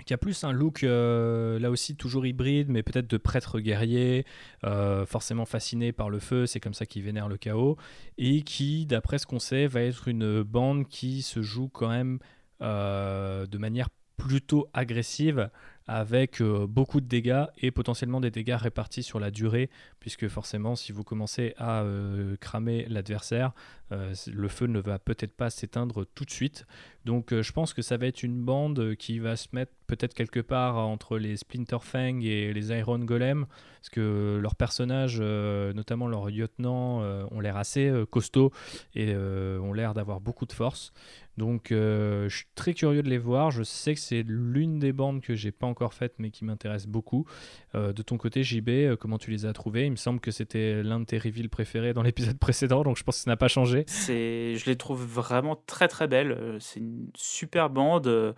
qui 0.04 0.14
a 0.14 0.18
plus 0.18 0.44
un 0.44 0.52
look 0.52 0.84
euh, 0.84 1.58
là 1.58 1.70
aussi 1.70 1.96
toujours 1.96 2.26
hybride, 2.26 2.68
mais 2.68 2.82
peut-être 2.82 3.08
de 3.08 3.16
prêtre 3.16 3.60
guerrier, 3.60 4.24
euh, 4.64 5.06
forcément 5.06 5.44
fasciné 5.44 5.92
par 5.92 6.10
le 6.10 6.18
feu, 6.18 6.46
c'est 6.46 6.60
comme 6.60 6.74
ça 6.74 6.86
qu'il 6.86 7.02
vénère 7.02 7.28
le 7.28 7.36
chaos, 7.36 7.76
et 8.16 8.42
qui, 8.42 8.86
d'après 8.86 9.18
ce 9.18 9.26
qu'on 9.26 9.38
sait, 9.38 9.66
va 9.66 9.82
être 9.82 10.08
une 10.08 10.42
bande 10.42 10.88
qui 10.88 11.22
se 11.22 11.42
joue 11.42 11.68
quand 11.68 11.88
même 11.88 12.18
euh, 12.62 13.46
de 13.46 13.58
manière 13.58 13.88
plutôt 14.16 14.68
agressive 14.72 15.50
avec 15.88 16.42
euh, 16.42 16.66
beaucoup 16.68 17.00
de 17.00 17.06
dégâts 17.06 17.46
et 17.56 17.70
potentiellement 17.70 18.20
des 18.20 18.30
dégâts 18.30 18.56
répartis 18.56 19.02
sur 19.02 19.18
la 19.18 19.30
durée, 19.30 19.70
puisque 20.00 20.28
forcément, 20.28 20.76
si 20.76 20.92
vous 20.92 21.02
commencez 21.02 21.54
à 21.56 21.80
euh, 21.80 22.36
cramer 22.36 22.84
l'adversaire, 22.90 23.52
euh, 23.90 24.14
le 24.30 24.48
feu 24.48 24.66
ne 24.66 24.80
va 24.80 24.98
peut-être 24.98 25.32
pas 25.32 25.48
s'éteindre 25.48 26.04
tout 26.14 26.26
de 26.26 26.30
suite. 26.30 26.66
Donc 27.06 27.32
je 27.32 27.52
pense 27.52 27.72
que 27.72 27.80
ça 27.80 27.96
va 27.96 28.06
être 28.06 28.22
une 28.22 28.44
bande 28.44 28.94
qui 28.96 29.18
va 29.18 29.34
se 29.34 29.48
mettre 29.52 29.72
peut-être 29.86 30.12
quelque 30.12 30.40
part 30.40 30.76
entre 30.76 31.16
les 31.16 31.38
Splinter 31.38 31.78
Fang 31.80 32.20
et 32.20 32.52
les 32.52 32.68
Iron 32.68 32.98
Golem, 32.98 33.46
parce 33.78 33.88
que 33.88 34.38
leurs 34.42 34.56
personnages, 34.56 35.18
notamment 35.18 36.06
leurs 36.06 36.28
lieutenants, 36.28 37.00
ont 37.30 37.40
l'air 37.40 37.56
assez 37.56 37.90
costauds 38.10 38.52
et 38.94 39.16
ont 39.16 39.72
l'air 39.72 39.94
d'avoir 39.94 40.20
beaucoup 40.20 40.44
de 40.44 40.52
force. 40.52 40.92
Donc 41.38 41.68
je 41.70 42.28
suis 42.28 42.46
très 42.54 42.74
curieux 42.74 43.02
de 43.02 43.08
les 43.08 43.18
voir. 43.18 43.50
Je 43.50 43.62
sais 43.62 43.94
que 43.94 44.00
c'est 44.00 44.24
l'une 44.26 44.78
des 44.78 44.92
bandes 44.92 45.20
que 45.20 45.34
j'ai 45.34 45.52
pas 45.52 45.66
encore 45.66 45.94
faites, 45.94 46.14
mais 46.18 46.30
qui 46.30 46.44
m'intéressent 46.44 46.90
beaucoup. 46.90 47.26
de 47.74 48.02
ton 48.02 48.18
côté, 48.18 48.42
JB, 48.42 48.96
comment 49.00 49.18
tu 49.18 49.30
les 49.30 49.46
as 49.46 49.52
trouvées? 49.52 49.86
Il 49.86 49.92
me 49.92 49.96
semble 49.96 50.20
que 50.20 50.30
c'était 50.30 50.82
l'un 50.82 51.00
de 51.00 51.04
tes 51.04 51.18
reveals 51.18 51.48
préférés 51.48 51.94
dans 51.94 52.02
l'épisode 52.02 52.38
précédent, 52.38 52.82
donc 52.82 52.96
je 52.96 53.04
pense 53.04 53.16
que 53.16 53.22
ça 53.22 53.30
n'a 53.30 53.36
pas 53.36 53.48
changé. 53.48 53.84
Je 53.88 54.64
les 54.66 54.76
trouve 54.76 55.04
vraiment 55.04 55.56
très 55.66 55.88
très 55.88 56.08
belles. 56.08 56.58
C'est 56.60 56.80
une 56.80 57.10
super 57.14 57.70
bande. 57.70 58.34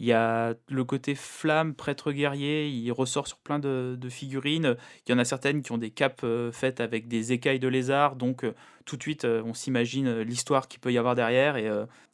Il 0.00 0.04
y 0.04 0.12
a 0.12 0.54
le 0.68 0.84
côté 0.84 1.16
flamme, 1.16 1.74
prêtre 1.74 2.12
guerrier, 2.12 2.68
il 2.68 2.92
ressort 2.92 3.26
sur 3.26 3.38
plein 3.38 3.58
de, 3.58 3.98
figurines. 4.08 4.76
Il 5.06 5.10
y 5.10 5.14
en 5.14 5.18
a 5.18 5.24
certaines 5.24 5.60
qui 5.60 5.72
ont 5.72 5.78
des 5.78 5.90
capes 5.90 6.20
euh, 6.22 6.52
faites 6.52 6.80
avec 6.80 7.08
des 7.08 7.32
écailles 7.32 7.58
de 7.58 7.66
lézard, 7.66 8.14
donc 8.14 8.44
euh, 8.44 8.54
tout 8.84 8.96
de 8.96 9.02
suite 9.02 9.24
euh, 9.24 9.42
on 9.44 9.54
s'imagine 9.54 10.20
l'histoire 10.20 10.68
qu'il 10.68 10.78
peut 10.78 10.92
y 10.92 10.98
avoir 10.98 11.16
derrière. 11.16 11.56
Et 11.56 11.68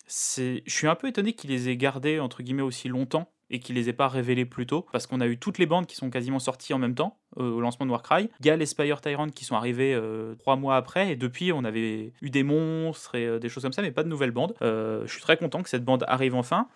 je 0.07 0.61
suis 0.67 0.87
un 0.87 0.95
peu 0.95 1.09
étonné 1.09 1.33
qu'ils 1.33 1.51
les 1.51 1.69
aient 1.69 1.77
gardées 1.77 2.21
entre 2.21 2.43
guillemets 2.43 2.63
aussi 2.63 2.89
longtemps 2.89 3.33
et 3.51 3.61
qu'ils 3.61 3.75
les 3.75 3.89
aient 3.89 3.93
pas 3.93 4.09
révélées 4.09 4.47
plus 4.47 4.67
tôt, 4.67 4.87
parce 4.93 5.07
qu'on 5.07 5.21
a 5.21 5.27
eu 5.27 5.39
toutes 5.39 5.59
les 5.59 5.67
bandes 5.67 5.87
qui 5.87 5.97
sont 5.97 6.11
quasiment 6.11 6.39
sorties 6.39 6.75
en 6.75 6.79
même 6.79 6.95
temps. 6.95 7.21
Euh, 7.39 7.51
au 7.51 7.61
lancement 7.61 7.85
de 7.87 7.91
Warcry. 7.91 8.31
Il 8.41 8.47
y 8.47 8.51
a 8.51 8.57
les 8.57 8.67
Spire 8.67 9.01
Tyrant 9.01 9.29
qui 9.29 9.45
sont 9.45 9.57
arrivés 9.57 9.93
euh, 9.95 10.35
trois 10.37 10.55
mois 10.55 10.77
après, 10.77 11.13
et 11.13 11.17
depuis, 11.17 11.53
on 11.53 11.65
avait 11.65 12.13
eu 12.23 12.31
des 12.31 12.45
monstres 12.45 13.17
et 13.17 13.27
euh, 13.27 13.39
des 13.41 13.49
choses 13.49 13.65
comme 13.65 13.73
ça, 13.73 13.83
mais 13.83 13.91
pas 13.91 14.05
de 14.05 14.09
nouvelles 14.09 14.31
bandes. 14.31 14.55
je 14.61 15.05
suis 15.07 15.21
très 15.21 15.37
content 15.37 15.63
que 15.63 15.69
cette 15.69 15.85
bande 15.85 16.05
arrive 16.07 16.35
enfin, 16.35 16.69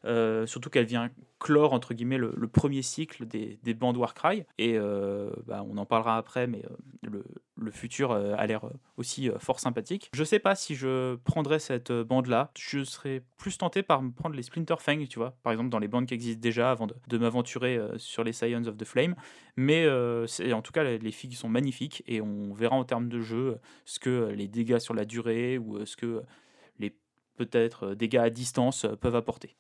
surtout 0.47 0.70
qu'elle 0.70 0.86
vient 0.86 1.10
clore, 1.39 1.72
entre 1.72 1.94
guillemets, 1.94 2.18
le, 2.18 2.48
premier 2.48 2.82
cycle 2.82 3.24
des, 3.26 3.60
des 3.62 3.74
bandes 3.74 3.97
Warcry. 3.97 4.44
Et 4.59 4.78
bah, 5.47 5.64
on 5.68 5.76
en 5.76 5.86
parlera 5.86 6.16
après, 6.16 6.47
mais 6.47 6.62
le, 7.02 7.24
le, 7.56 7.70
futur 7.70 8.12
a 8.12 8.47
l'air 8.47 8.62
aussi 8.97 9.30
fort 9.39 9.60
sympathique. 9.60 10.10
Je 10.12 10.24
sais 10.24 10.39
pas 10.39 10.55
si 10.55 10.74
je 10.74 11.16
prendrais 11.16 11.59
cette 11.59 11.93
bande-là. 11.93 12.51
Je 12.56 12.82
serais 12.85 13.22
plus 13.36 13.59
tenté 13.59 13.82
par 13.82 14.02
me 14.02 14.10
prendre 14.10 14.35
les 14.35 14.43
Splinter 14.43 14.76
Fang, 14.78 15.05
tu 15.09 15.18
vois, 15.18 15.36
par 15.43 15.52
exemple, 15.52 15.70
dans 15.70 15.78
les 15.78 15.89
bandes 15.89 16.06
qui 16.06 16.14
existent 16.14 16.40
déjà 16.40 16.70
avant 16.70 16.86
de, 16.86 16.94
de 17.06 17.18
m'aventurer 17.18 17.78
sur 17.97 18.24
les 18.24 18.32
Scions 18.32 18.66
of 18.66 18.76
the 18.76 18.85
Flame. 18.85 19.14
Mais 19.56 19.86
c'est 20.26 20.48
en 20.53 20.62
tout 20.62 20.73
cas, 20.73 20.85
les 20.85 21.12
figues 21.12 21.35
sont 21.35 21.49
magnifiques 21.49 22.03
et 22.07 22.20
on 22.20 22.53
verra 22.53 22.77
en 22.77 22.85
termes 22.85 23.09
de 23.09 23.20
jeu 23.20 23.59
ce 23.85 23.99
que 23.99 24.29
les 24.29 24.49
dégâts 24.49 24.79
sur 24.79 24.95
la 24.95 25.05
durée 25.05 25.59
ou 25.59 25.85
ce 25.85 25.97
que 25.97 26.23
les 26.79 26.95
peut-être 27.37 27.95
dégâts 27.95 28.16
à 28.16 28.31
distance 28.31 28.87
peuvent 29.01 29.16
apporter. 29.16 29.57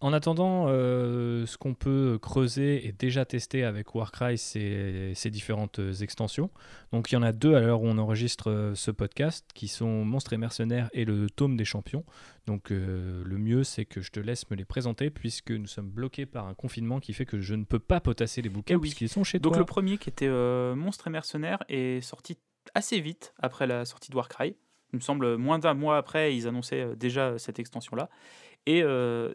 En 0.00 0.12
attendant, 0.12 0.66
euh, 0.68 1.46
ce 1.46 1.56
qu'on 1.56 1.74
peut 1.74 2.18
creuser 2.20 2.86
et 2.86 2.92
déjà 2.92 3.24
tester 3.24 3.64
avec 3.64 3.94
Warcry, 3.94 4.36
c'est 4.36 5.12
ces 5.14 5.30
différentes 5.30 5.80
extensions. 6.00 6.50
Donc 6.92 7.10
il 7.10 7.14
y 7.14 7.18
en 7.18 7.22
a 7.22 7.32
deux 7.32 7.54
à 7.54 7.60
l'heure 7.60 7.80
où 7.80 7.86
on 7.86 7.96
enregistre 7.96 8.50
euh, 8.50 8.74
ce 8.74 8.90
podcast, 8.90 9.46
qui 9.54 9.68
sont 9.68 10.04
Monstres 10.04 10.34
et 10.34 10.36
Mercenaires 10.36 10.90
et 10.92 11.04
le 11.04 11.30
Tome 11.30 11.56
des 11.56 11.64
Champions. 11.64 12.04
Donc 12.46 12.70
euh, 12.70 13.22
le 13.24 13.38
mieux, 13.38 13.64
c'est 13.64 13.86
que 13.86 14.02
je 14.02 14.10
te 14.10 14.20
laisse 14.20 14.48
me 14.50 14.56
les 14.56 14.66
présenter, 14.66 15.08
puisque 15.08 15.50
nous 15.50 15.66
sommes 15.66 15.90
bloqués 15.90 16.26
par 16.26 16.46
un 16.46 16.54
confinement 16.54 17.00
qui 17.00 17.14
fait 17.14 17.26
que 17.26 17.40
je 17.40 17.54
ne 17.54 17.64
peux 17.64 17.78
pas 17.78 18.00
potasser 18.00 18.42
les 18.42 18.50
bouquins, 18.50 18.76
eh 18.76 18.80
puisqu'ils 18.80 19.08
sont 19.08 19.24
chez 19.24 19.38
Donc, 19.38 19.54
toi. 19.54 19.60
Donc 19.60 19.68
le 19.68 19.72
premier, 19.72 19.98
qui 19.98 20.10
était 20.10 20.28
Monstres 20.74 21.06
et 21.06 21.10
Mercenaires, 21.10 21.64
est 21.68 22.02
sorti 22.02 22.36
assez 22.74 23.00
vite 23.00 23.32
après 23.38 23.66
la 23.66 23.84
sortie 23.84 24.10
de 24.10 24.16
Warcry. 24.16 24.56
Il 24.92 24.96
me 24.96 25.00
semble 25.00 25.36
moins 25.36 25.58
d'un 25.58 25.74
mois 25.74 25.96
après, 25.96 26.34
ils 26.36 26.46
annonçaient 26.46 26.96
déjà 26.96 27.38
cette 27.38 27.58
extension-là. 27.58 28.08
Et 28.66 28.82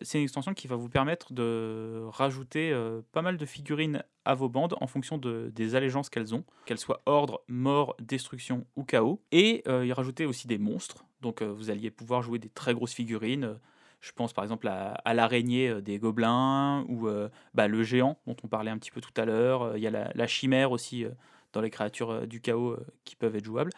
c'est 0.02 0.18
une 0.18 0.24
extension 0.24 0.54
qui 0.54 0.68
va 0.68 0.76
vous 0.76 0.90
permettre 0.90 1.32
de 1.32 2.04
rajouter 2.10 2.78
pas 3.14 3.22
mal 3.22 3.38
de 3.38 3.46
figurines 3.46 4.04
à 4.26 4.36
vos 4.36 4.50
bandes 4.50 4.76
en 4.82 4.88
fonction 4.88 5.18
de, 5.18 5.50
des 5.56 5.76
allégeances 5.76 6.10
qu'elles 6.10 6.36
ont, 6.36 6.44
qu'elles 6.66 6.78
soient 6.78 7.02
ordre, 7.06 7.42
mort, 7.48 7.96
destruction 8.00 8.66
ou 8.76 8.84
chaos. 8.84 9.22
Et 9.32 9.64
il 9.68 9.94
rajouter 9.94 10.26
aussi 10.26 10.48
des 10.48 10.58
monstres. 10.58 11.06
Donc 11.22 11.42
vous 11.42 11.70
alliez 11.70 11.92
pouvoir 11.92 12.22
jouer 12.22 12.40
des 12.40 12.50
très 12.50 12.74
grosses 12.74 12.94
figurines. 12.94 13.58
Je 14.02 14.12
pense 14.12 14.34
par 14.34 14.44
exemple 14.44 14.68
à, 14.68 15.14
l'araignée 15.14 15.82
des 15.82 15.98
gobelins 15.98 16.84
ou 16.90 17.08
bah, 17.54 17.70
le 17.70 17.84
géant 17.84 18.18
dont 18.28 18.36
on 18.44 18.48
parlait 18.50 18.72
un 18.72 18.78
petit 18.78 18.92
peu 18.92 19.00
tout 19.00 19.14
à 19.16 19.24
l'heure. 19.24 19.78
Il 19.78 19.82
y 19.82 19.88
a 19.88 20.12
la 20.14 20.28
chimère 20.28 20.72
aussi 20.72 21.06
dans 21.54 21.62
les 21.62 21.70
créatures 21.70 22.28
du 22.28 22.42
chaos 22.42 22.76
qui 23.06 23.16
peuvent 23.16 23.38
être 23.38 23.46
jouables. 23.46 23.72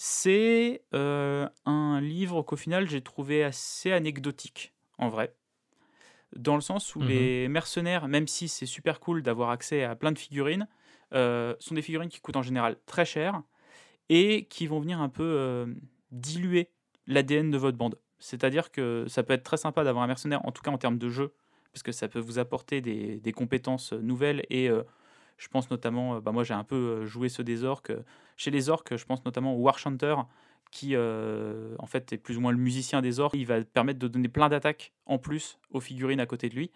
C'est 0.00 0.84
euh, 0.94 1.48
un 1.66 2.00
livre 2.00 2.42
qu'au 2.42 2.54
final 2.54 2.88
j'ai 2.88 3.00
trouvé 3.02 3.42
assez 3.42 3.90
anecdotique, 3.90 4.72
en 4.96 5.08
vrai. 5.08 5.34
Dans 6.36 6.54
le 6.54 6.60
sens 6.60 6.94
où 6.94 7.00
mmh 7.00 7.08
les 7.08 7.48
mercenaires, 7.48 8.06
même 8.06 8.28
si 8.28 8.46
c'est 8.46 8.64
super 8.64 9.00
cool 9.00 9.24
d'avoir 9.24 9.50
accès 9.50 9.82
à 9.82 9.96
plein 9.96 10.12
de 10.12 10.18
figurines, 10.20 10.68
euh, 11.14 11.56
sont 11.58 11.74
des 11.74 11.82
figurines 11.82 12.10
qui 12.10 12.20
coûtent 12.20 12.36
en 12.36 12.42
général 12.42 12.76
très 12.86 13.04
cher 13.04 13.42
et 14.08 14.44
qui 14.44 14.68
vont 14.68 14.78
venir 14.78 15.00
un 15.00 15.08
peu 15.08 15.24
euh, 15.24 15.66
diluer 16.12 16.70
l'ADN 17.08 17.50
de 17.50 17.58
votre 17.58 17.76
bande. 17.76 17.98
C'est-à-dire 18.20 18.70
que 18.70 19.04
ça 19.08 19.24
peut 19.24 19.32
être 19.32 19.42
très 19.42 19.56
sympa 19.56 19.82
d'avoir 19.82 20.04
un 20.04 20.08
mercenaire, 20.08 20.46
en 20.46 20.52
tout 20.52 20.62
cas 20.62 20.70
en 20.70 20.78
termes 20.78 20.98
de 20.98 21.08
jeu, 21.08 21.34
parce 21.72 21.82
que 21.82 21.90
ça 21.90 22.06
peut 22.06 22.20
vous 22.20 22.38
apporter 22.38 22.80
des, 22.80 23.18
des 23.18 23.32
compétences 23.32 23.92
nouvelles 23.92 24.44
et 24.48 24.70
je 25.38 25.48
pense 25.48 25.70
notamment, 25.70 26.20
bah 26.20 26.30
moi 26.30 26.44
j'ai 26.44 26.54
un 26.54 26.64
peu 26.64 27.04
joué 27.04 27.28
ceux 27.28 27.44
des 27.44 27.64
orques. 27.64 27.92
Chez 28.38 28.50
les 28.50 28.70
orques, 28.70 28.96
je 28.96 29.04
pense 29.04 29.22
notamment 29.26 29.54
au 29.54 29.58
Warchanter, 29.58 30.14
qui 30.70 30.94
euh, 30.94 31.74
en 31.78 31.86
fait 31.86 32.12
est 32.12 32.18
plus 32.18 32.38
ou 32.38 32.40
moins 32.40 32.52
le 32.52 32.58
musicien 32.58 33.02
des 33.02 33.20
orques. 33.20 33.34
Il 33.36 33.46
va 33.46 33.62
permettre 33.62 33.98
de 33.98 34.08
donner 34.08 34.28
plein 34.28 34.48
d'attaques 34.48 34.94
en 35.04 35.18
plus 35.18 35.58
aux 35.70 35.80
figurines 35.80 36.20
à 36.20 36.26
côté 36.26 36.48
de 36.48 36.54
lui. 36.54 36.70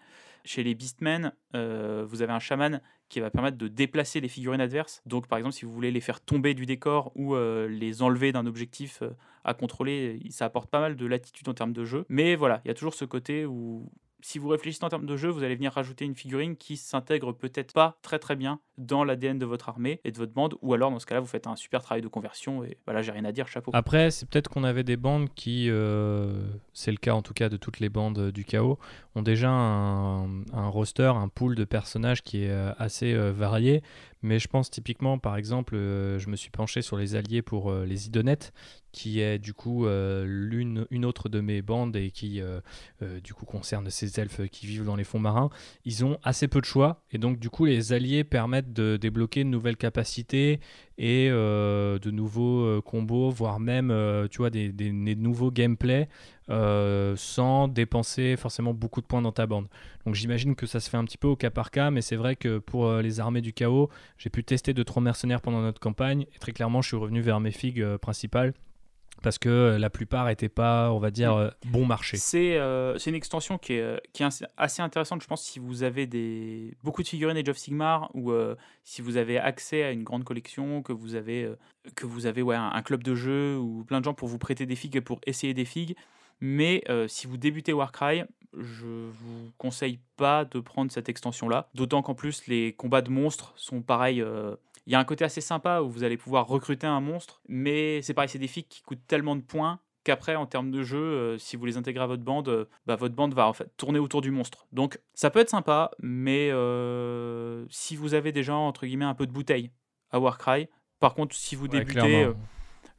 Chez 0.44 0.64
les 0.64 0.74
Beastmen, 0.74 1.32
vous 1.54 2.22
avez 2.22 2.32
un 2.32 2.40
chaman 2.40 2.80
qui 3.08 3.20
va 3.20 3.30
permettre 3.30 3.56
de 3.56 3.68
déplacer 3.68 4.20
les 4.20 4.26
figurines 4.26 4.60
adverses. 4.60 5.02
Donc 5.06 5.28
par 5.28 5.38
exemple, 5.38 5.54
si 5.54 5.64
vous 5.64 5.72
voulez 5.72 5.92
les 5.92 6.00
faire 6.00 6.20
tomber 6.20 6.54
du 6.54 6.66
décor 6.66 7.12
ou 7.14 7.36
les 7.36 8.02
enlever 8.02 8.32
d'un 8.32 8.46
objectif 8.46 9.04
à 9.44 9.54
contrôler, 9.54 10.18
ça 10.30 10.46
apporte 10.46 10.68
pas 10.68 10.80
mal 10.80 10.96
de 10.96 11.06
latitude 11.06 11.48
en 11.48 11.54
termes 11.54 11.72
de 11.72 11.84
jeu. 11.84 12.04
Mais 12.08 12.34
voilà, 12.34 12.60
il 12.64 12.68
y 12.68 12.70
a 12.72 12.74
toujours 12.74 12.94
ce 12.94 13.04
côté 13.04 13.46
où 13.46 13.88
si 14.22 14.38
vous 14.38 14.48
réfléchissez 14.48 14.84
en 14.84 14.88
termes 14.88 15.06
de 15.06 15.16
jeu, 15.16 15.28
vous 15.28 15.42
allez 15.42 15.56
venir 15.56 15.72
rajouter 15.72 16.04
une 16.04 16.14
figurine 16.14 16.56
qui 16.56 16.76
s'intègre 16.76 17.32
peut-être 17.32 17.72
pas 17.72 17.98
très 18.02 18.18
très 18.18 18.36
bien 18.36 18.60
dans 18.78 19.04
l'ADN 19.04 19.38
de 19.38 19.46
votre 19.46 19.68
armée 19.68 20.00
et 20.04 20.10
de 20.12 20.18
votre 20.18 20.32
bande, 20.32 20.54
ou 20.62 20.74
alors 20.74 20.90
dans 20.90 20.98
ce 20.98 21.06
cas-là, 21.06 21.20
vous 21.20 21.26
faites 21.26 21.46
un 21.46 21.56
super 21.56 21.82
travail 21.82 22.02
de 22.02 22.08
conversion 22.08 22.64
et 22.64 22.78
voilà, 22.86 23.02
j'ai 23.02 23.12
rien 23.12 23.24
à 23.24 23.32
dire, 23.32 23.48
chapeau. 23.48 23.70
Après, 23.74 24.10
c'est 24.10 24.28
peut-être 24.28 24.48
qu'on 24.48 24.64
avait 24.64 24.84
des 24.84 24.96
bandes 24.96 25.28
qui, 25.34 25.68
euh, 25.68 26.32
c'est 26.72 26.90
le 26.90 26.96
cas 26.96 27.12
en 27.12 27.22
tout 27.22 27.34
cas 27.34 27.48
de 27.48 27.56
toutes 27.56 27.80
les 27.80 27.88
bandes 27.88 28.30
du 28.30 28.44
chaos, 28.44 28.78
ont 29.14 29.22
déjà 29.22 29.50
un, 29.50 30.68
roster, 30.68 31.12
un 31.14 31.28
pool 31.28 31.54
de 31.54 31.64
personnages 31.64 32.22
qui 32.22 32.44
est 32.44 32.50
euh, 32.50 32.72
assez 32.78 33.12
euh, 33.12 33.32
varié, 33.32 33.82
mais 34.22 34.38
je 34.38 34.48
pense 34.48 34.70
typiquement, 34.70 35.18
par 35.18 35.36
exemple, 35.36 35.74
je 35.74 36.28
me 36.28 36.36
suis 36.36 36.50
penché 36.50 36.82
sur 36.82 36.96
les 36.96 37.16
alliés 37.16 37.42
pour 37.42 37.72
les 37.72 38.06
idonettes, 38.06 38.52
qui 38.92 39.20
est 39.20 39.38
du 39.38 39.54
coup 39.54 39.86
l'une 39.86 40.86
une 40.90 41.04
autre 41.04 41.28
de 41.28 41.40
mes 41.40 41.62
bandes 41.62 41.96
et 41.96 42.10
qui 42.10 42.40
du 43.22 43.34
coup 43.34 43.44
concerne 43.46 43.90
ces 43.90 44.20
elfes 44.20 44.48
qui 44.50 44.66
vivent 44.66 44.84
dans 44.84 44.96
les 44.96 45.04
fonds 45.04 45.18
marins. 45.18 45.50
Ils 45.84 46.04
ont 46.04 46.18
assez 46.22 46.48
peu 46.48 46.60
de 46.60 46.66
choix 46.66 47.04
et 47.10 47.18
donc 47.18 47.38
du 47.38 47.50
coup 47.50 47.64
les 47.64 47.92
alliés 47.92 48.24
permettent 48.24 48.72
de 48.72 48.96
débloquer 48.96 49.44
de 49.44 49.48
nouvelles 49.48 49.76
capacités 49.76 50.60
et 51.02 51.28
euh, 51.32 51.98
de 51.98 52.12
nouveaux 52.12 52.64
euh, 52.64 52.80
combos, 52.80 53.30
voire 53.30 53.58
même 53.58 53.90
euh, 53.90 54.28
tu 54.28 54.38
vois, 54.38 54.50
des, 54.50 54.70
des, 54.70 54.92
nouveaux 55.16 55.50
gameplay 55.50 56.08
sans 57.16 57.66
dépenser 57.66 58.36
forcément 58.36 58.72
beaucoup 58.72 59.00
de 59.00 59.06
points 59.06 59.22
dans 59.22 59.32
ta 59.32 59.46
bande. 59.46 59.66
Donc 60.06 60.14
j'imagine 60.14 60.54
que 60.54 60.66
ça 60.66 60.80
se 60.80 60.88
fait 60.88 60.98
un 60.98 61.04
petit 61.04 61.18
peu 61.18 61.26
au 61.26 61.34
cas 61.34 61.50
par 61.50 61.70
cas, 61.70 61.90
mais 61.90 62.02
c'est 62.02 62.16
vrai 62.16 62.36
que 62.36 62.58
pour 62.58 62.92
les 62.96 63.20
armées 63.20 63.40
du 63.40 63.52
chaos, 63.52 63.88
j'ai 64.18 64.30
pu 64.30 64.44
tester 64.44 64.74
de 64.74 64.82
trois 64.82 65.02
mercenaires 65.02 65.40
pendant 65.40 65.62
notre 65.62 65.80
campagne 65.80 66.26
et 66.34 66.38
très 66.38 66.52
clairement 66.52 66.82
je 66.82 66.88
suis 66.88 66.96
revenu 66.96 67.20
vers 67.20 67.40
mes 67.40 67.52
figues 67.52 67.96
principales 67.96 68.52
parce 69.22 69.38
que 69.38 69.48
euh, 69.48 69.78
la 69.78 69.90
plupart 69.90 70.26
n'étaient 70.26 70.48
pas, 70.48 70.92
on 70.92 70.98
va 70.98 71.10
dire, 71.10 71.34
euh, 71.34 71.48
bon 71.66 71.86
marché. 71.86 72.18
Euh, 72.34 72.98
c'est 72.98 73.10
une 73.10 73.16
extension 73.16 73.56
qui 73.58 73.74
est, 73.74 74.00
qui 74.12 74.22
est 74.22 74.44
assez 74.56 74.82
intéressante, 74.82 75.22
je 75.22 75.26
pense, 75.26 75.42
si 75.42 75.58
vous 75.58 75.82
avez 75.82 76.06
des, 76.06 76.76
beaucoup 76.82 77.02
de 77.02 77.08
figurines 77.08 77.36
Age 77.36 77.48
of 77.48 77.56
Sigmar 77.56 78.10
ou 78.14 78.32
si 78.84 79.02
vous 79.02 79.16
avez 79.16 79.38
accès 79.38 79.82
à 79.84 79.90
une 79.92 80.02
grande 80.02 80.24
collection, 80.24 80.82
que 80.82 80.92
vous 80.92 81.14
avez, 81.14 81.50
que 81.94 82.06
vous 82.06 82.26
avez 82.26 82.42
ouais, 82.42 82.56
un, 82.56 82.82
club 82.82 83.02
de 83.02 83.14
jeu 83.14 83.56
ou 83.56 83.84
plein 83.84 84.00
de 84.00 84.04
gens 84.04 84.14
pour 84.14 84.28
vous 84.28 84.38
prêter 84.38 84.66
des 84.66 84.76
figues 84.76 84.96
et 84.96 85.00
pour 85.00 85.20
essayer 85.26 85.54
des 85.54 85.64
figues. 85.64 85.96
Mais 86.40 86.82
si 87.06 87.26
vous 87.26 87.36
débutez 87.36 87.72
Warcry, 87.72 88.22
je 88.58 88.86
vous 88.86 89.50
conseille 89.58 89.98
pas 90.16 90.44
de 90.44 90.60
prendre 90.60 90.90
cette 90.90 91.08
extension-là. 91.08 91.68
D'autant 91.74 92.02
qu'en 92.02 92.14
plus, 92.14 92.46
les 92.48 92.72
combats 92.72 93.02
de 93.02 93.10
monstres 93.10 93.52
sont 93.56 93.80
pareils 93.82 94.24
il 94.86 94.92
y 94.92 94.96
a 94.96 94.98
un 94.98 95.04
côté 95.04 95.24
assez 95.24 95.40
sympa 95.40 95.80
où 95.80 95.88
vous 95.88 96.04
allez 96.04 96.16
pouvoir 96.16 96.46
recruter 96.46 96.86
un 96.86 97.00
monstre, 97.00 97.40
mais 97.48 98.02
c'est 98.02 98.14
pareil, 98.14 98.28
c'est 98.28 98.38
des 98.38 98.48
figues 98.48 98.68
qui 98.68 98.82
coûtent 98.82 99.06
tellement 99.06 99.36
de 99.36 99.42
points 99.42 99.80
qu'après, 100.04 100.34
en 100.34 100.46
termes 100.46 100.70
de 100.70 100.82
jeu, 100.82 100.98
euh, 100.98 101.38
si 101.38 101.56
vous 101.56 101.64
les 101.64 101.76
intégrez 101.76 102.04
à 102.04 102.06
votre 102.06 102.22
bande, 102.22 102.48
euh, 102.48 102.64
bah, 102.86 102.96
votre 102.96 103.14
bande 103.14 103.34
va 103.34 103.46
en 103.46 103.52
fait 103.52 103.70
tourner 103.76 103.98
autour 103.98 104.20
du 104.20 104.30
monstre. 104.30 104.66
Donc 104.72 104.98
ça 105.14 105.30
peut 105.30 105.40
être 105.40 105.50
sympa, 105.50 105.90
mais 106.00 106.50
euh, 106.50 107.64
si 107.70 107.96
vous 107.96 108.14
avez 108.14 108.32
déjà 108.32 108.54
entre 108.54 108.86
guillemets 108.86 109.04
un 109.04 109.14
peu 109.14 109.26
de 109.26 109.32
bouteille 109.32 109.70
à 110.10 110.18
Warcry, 110.18 110.68
par 111.00 111.14
contre, 111.14 111.34
si 111.34 111.56
vous 111.56 111.68
débutez, 111.68 112.28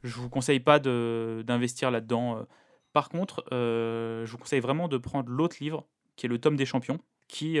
je 0.02 0.16
vous 0.16 0.28
conseille 0.28 0.60
pas 0.60 0.78
d'investir 0.78 1.90
là-dedans. 1.90 2.44
Par 2.92 3.08
contre, 3.08 3.42
je 3.50 4.30
vous 4.30 4.36
conseille 4.36 4.60
vraiment 4.60 4.88
de 4.88 4.98
prendre 4.98 5.30
l'autre 5.30 5.56
livre, 5.60 5.86
qui 6.16 6.26
est 6.26 6.28
le 6.28 6.38
tome 6.38 6.56
des 6.56 6.66
champions, 6.66 6.98
qui, 7.28 7.58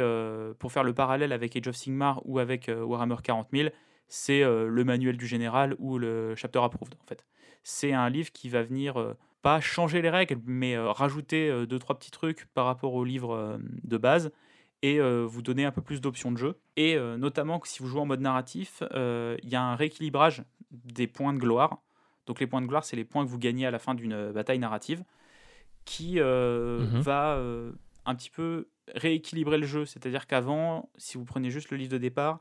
pour 0.58 0.70
faire 0.70 0.84
le 0.84 0.92
parallèle 0.92 1.32
avec 1.32 1.56
Age 1.56 1.68
of 1.68 1.76
Sigmar 1.76 2.20
ou 2.26 2.40
avec 2.40 2.70
Warhammer 2.70 3.16
40 3.22 3.48
000, 3.54 3.70
c'est 4.08 4.42
euh, 4.42 4.68
le 4.68 4.84
manuel 4.84 5.16
du 5.16 5.26
général 5.26 5.74
ou 5.78 5.98
le 5.98 6.34
chapter 6.36 6.60
approved 6.60 6.94
en 6.94 7.06
fait. 7.06 7.24
C'est 7.62 7.92
un 7.92 8.08
livre 8.10 8.30
qui 8.32 8.48
va 8.48 8.62
venir 8.62 8.98
euh, 8.98 9.16
pas 9.42 9.60
changer 9.60 10.02
les 10.02 10.10
règles, 10.10 10.38
mais 10.44 10.76
euh, 10.76 10.90
rajouter 10.90 11.66
deux 11.66 11.78
trois 11.78 11.98
petits 11.98 12.10
trucs 12.10 12.46
par 12.54 12.66
rapport 12.66 12.94
au 12.94 13.04
livre 13.04 13.58
de 13.82 13.96
base 13.98 14.32
et 14.82 15.00
vous 15.00 15.40
donner 15.40 15.64
un 15.64 15.70
peu 15.70 15.80
plus 15.80 16.02
d'options 16.02 16.30
de 16.30 16.36
jeu. 16.36 16.58
Et 16.76 16.98
notamment 17.16 17.58
si 17.64 17.82
vous 17.82 17.88
jouez 17.88 18.02
en 18.02 18.06
mode 18.06 18.20
narratif, 18.20 18.82
il 18.92 19.48
y 19.48 19.54
a 19.54 19.62
un 19.62 19.76
rééquilibrage 19.76 20.44
des 20.70 21.06
points 21.06 21.32
de 21.32 21.38
gloire. 21.38 21.78
Donc 22.26 22.38
les 22.38 22.46
points 22.46 22.60
de 22.60 22.66
gloire, 22.66 22.84
c'est 22.84 22.96
les 22.96 23.04
points 23.04 23.24
que 23.24 23.30
vous 23.30 23.38
gagnez 23.38 23.64
à 23.64 23.70
la 23.70 23.78
fin 23.78 23.94
d'une 23.94 24.32
bataille 24.32 24.58
narrative, 24.58 25.02
qui 25.86 26.20
mmh 26.20 27.00
va 27.00 27.40
un 28.04 28.14
petit 28.14 28.28
peu 28.28 28.68
rééquilibrer 28.94 29.56
le 29.56 29.66
jeu. 29.66 29.86
C'est-à-dire 29.86 30.26
qu'avant, 30.26 30.90
si 30.98 31.16
vous 31.16 31.24
prenez 31.24 31.50
juste 31.50 31.70
le 31.70 31.78
livre 31.78 31.92
de 31.92 31.98
départ, 31.98 32.40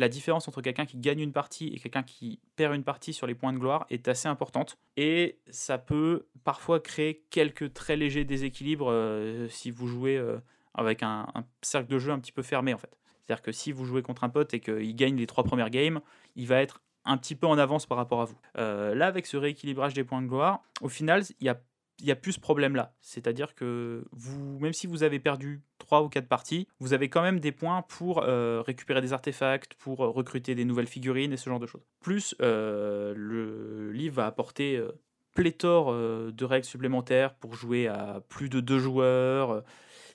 la 0.00 0.08
différence 0.08 0.48
entre 0.48 0.62
quelqu'un 0.62 0.86
qui 0.86 0.96
gagne 0.96 1.20
une 1.20 1.32
partie 1.32 1.68
et 1.68 1.78
quelqu'un 1.78 2.02
qui 2.02 2.40
perd 2.56 2.74
une 2.74 2.84
partie 2.84 3.12
sur 3.12 3.26
les 3.26 3.34
points 3.34 3.52
de 3.52 3.58
gloire 3.58 3.84
est 3.90 4.08
assez 4.08 4.28
importante. 4.28 4.78
Et 4.96 5.38
ça 5.50 5.76
peut 5.76 6.26
parfois 6.42 6.80
créer 6.80 7.22
quelques 7.28 7.74
très 7.74 7.96
légers 7.96 8.24
déséquilibres 8.24 8.90
euh, 8.90 9.46
si 9.48 9.70
vous 9.70 9.86
jouez 9.86 10.16
euh, 10.16 10.38
avec 10.72 11.02
un, 11.02 11.26
cercle 11.60 11.88
de 11.88 11.98
jeu 11.98 12.12
un 12.12 12.18
petit 12.18 12.32
peu 12.32 12.42
fermé 12.42 12.72
en 12.72 12.78
fait. 12.78 12.96
C'est-à-dire 13.20 13.42
que 13.42 13.52
si 13.52 13.72
vous 13.72 13.84
jouez 13.84 14.00
contre 14.00 14.24
un 14.24 14.30
pote 14.30 14.54
et 14.54 14.60
qu'il 14.60 14.96
gagne 14.96 15.16
les 15.16 15.26
trois 15.26 15.44
premières 15.44 15.70
games, 15.70 16.00
il 16.34 16.46
va 16.46 16.62
être 16.62 16.80
un 17.04 17.18
petit 17.18 17.34
peu 17.34 17.46
en 17.46 17.58
avance 17.58 17.84
par 17.84 17.98
rapport 17.98 18.22
à 18.22 18.24
vous. 18.24 18.38
Euh, 18.56 18.94
là, 18.94 19.06
avec 19.06 19.26
ce 19.26 19.36
rééquilibrage 19.36 19.92
des 19.92 20.04
points 20.04 20.22
de 20.22 20.28
gloire, 20.28 20.62
au 20.80 20.88
final, 20.88 21.24
il 21.40 21.46
y 21.46 21.50
a 21.50 21.60
il 22.00 22.06
n'y 22.06 22.12
a 22.12 22.16
plus 22.16 22.32
ce 22.32 22.40
problème-là. 22.40 22.94
C'est-à-dire 23.00 23.54
que 23.54 24.04
vous, 24.12 24.58
même 24.58 24.72
si 24.72 24.86
vous 24.86 25.02
avez 25.02 25.18
perdu 25.18 25.62
3 25.78 26.02
ou 26.02 26.08
4 26.08 26.26
parties, 26.26 26.66
vous 26.78 26.92
avez 26.92 27.08
quand 27.08 27.22
même 27.22 27.40
des 27.40 27.52
points 27.52 27.82
pour 27.82 28.22
euh, 28.22 28.62
récupérer 28.66 29.00
des 29.00 29.12
artefacts, 29.12 29.74
pour 29.74 30.04
euh, 30.04 30.08
recruter 30.08 30.54
des 30.54 30.64
nouvelles 30.64 30.86
figurines 30.86 31.32
et 31.32 31.36
ce 31.36 31.48
genre 31.50 31.60
de 31.60 31.66
choses. 31.66 31.82
Plus, 32.00 32.34
euh, 32.40 33.12
le 33.16 33.92
livre 33.92 34.16
va 34.16 34.26
apporter 34.26 34.82
pléthore 35.34 35.92
de 35.94 36.44
règles 36.44 36.66
supplémentaires 36.66 37.34
pour 37.34 37.54
jouer 37.54 37.86
à 37.86 38.20
plus 38.28 38.48
de 38.48 38.60
2 38.60 38.78
joueurs. 38.78 39.62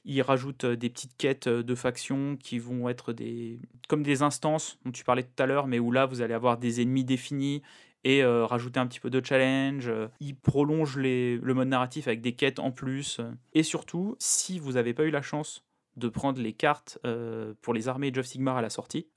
Il 0.04 0.22
rajoute 0.22 0.66
des 0.66 0.90
petites 0.90 1.18
quêtes 1.18 1.48
de 1.48 1.76
factions 1.76 2.38
qui 2.38 2.60
vont 2.60 2.90
être 2.90 3.12
des 3.12 3.60
comme 3.88 4.04
des 4.04 4.22
instances 4.22 4.78
dont 4.86 4.92
tu 4.92 5.04
parlais 5.04 5.24
tout 5.24 5.42
à 5.42 5.46
l'heure, 5.46 5.68
mais 5.68 5.80
où 5.80 5.92
là 5.92 6.06
vous 6.06 6.22
allez 6.22 6.34
avoir 6.34 6.58
des 6.58 6.82
ennemis 6.82 7.04
définis 7.04 7.64
et 8.06 8.24
euh, 8.24 8.46
rajouter 8.46 8.80
un 8.80 8.88
petit 8.88 9.02
peu 9.02 9.10
de 9.10 9.22
challenge. 9.22 9.88
Euh, 9.90 10.08
il 10.22 10.36
prolonge 10.36 10.98
les, 10.98 11.38
le 11.38 11.54
mode 11.54 11.68
narratif 11.68 12.08
avec 12.08 12.22
des 12.22 12.34
quêtes 12.34 12.60
en 12.60 12.72
plus. 12.72 13.20
Et 13.54 13.64
surtout, 13.64 14.16
si 14.20 14.60
vous 14.60 14.74
n'avez 14.74 14.94
pas 14.94 15.04
eu 15.04 15.10
la 15.10 15.24
chance 15.24 15.66
de 15.98 16.10
prendre 16.10 16.42
les 16.42 16.54
cartes 16.54 17.00
euh, 17.06 17.54
pour 17.62 17.74
les 17.74 17.88
armées 17.88 18.10
Age 18.10 18.20
of 18.20 18.26
Sigmar 18.26 18.58
à 18.58 18.62
la 18.62 18.70
sortie. 18.70 19.08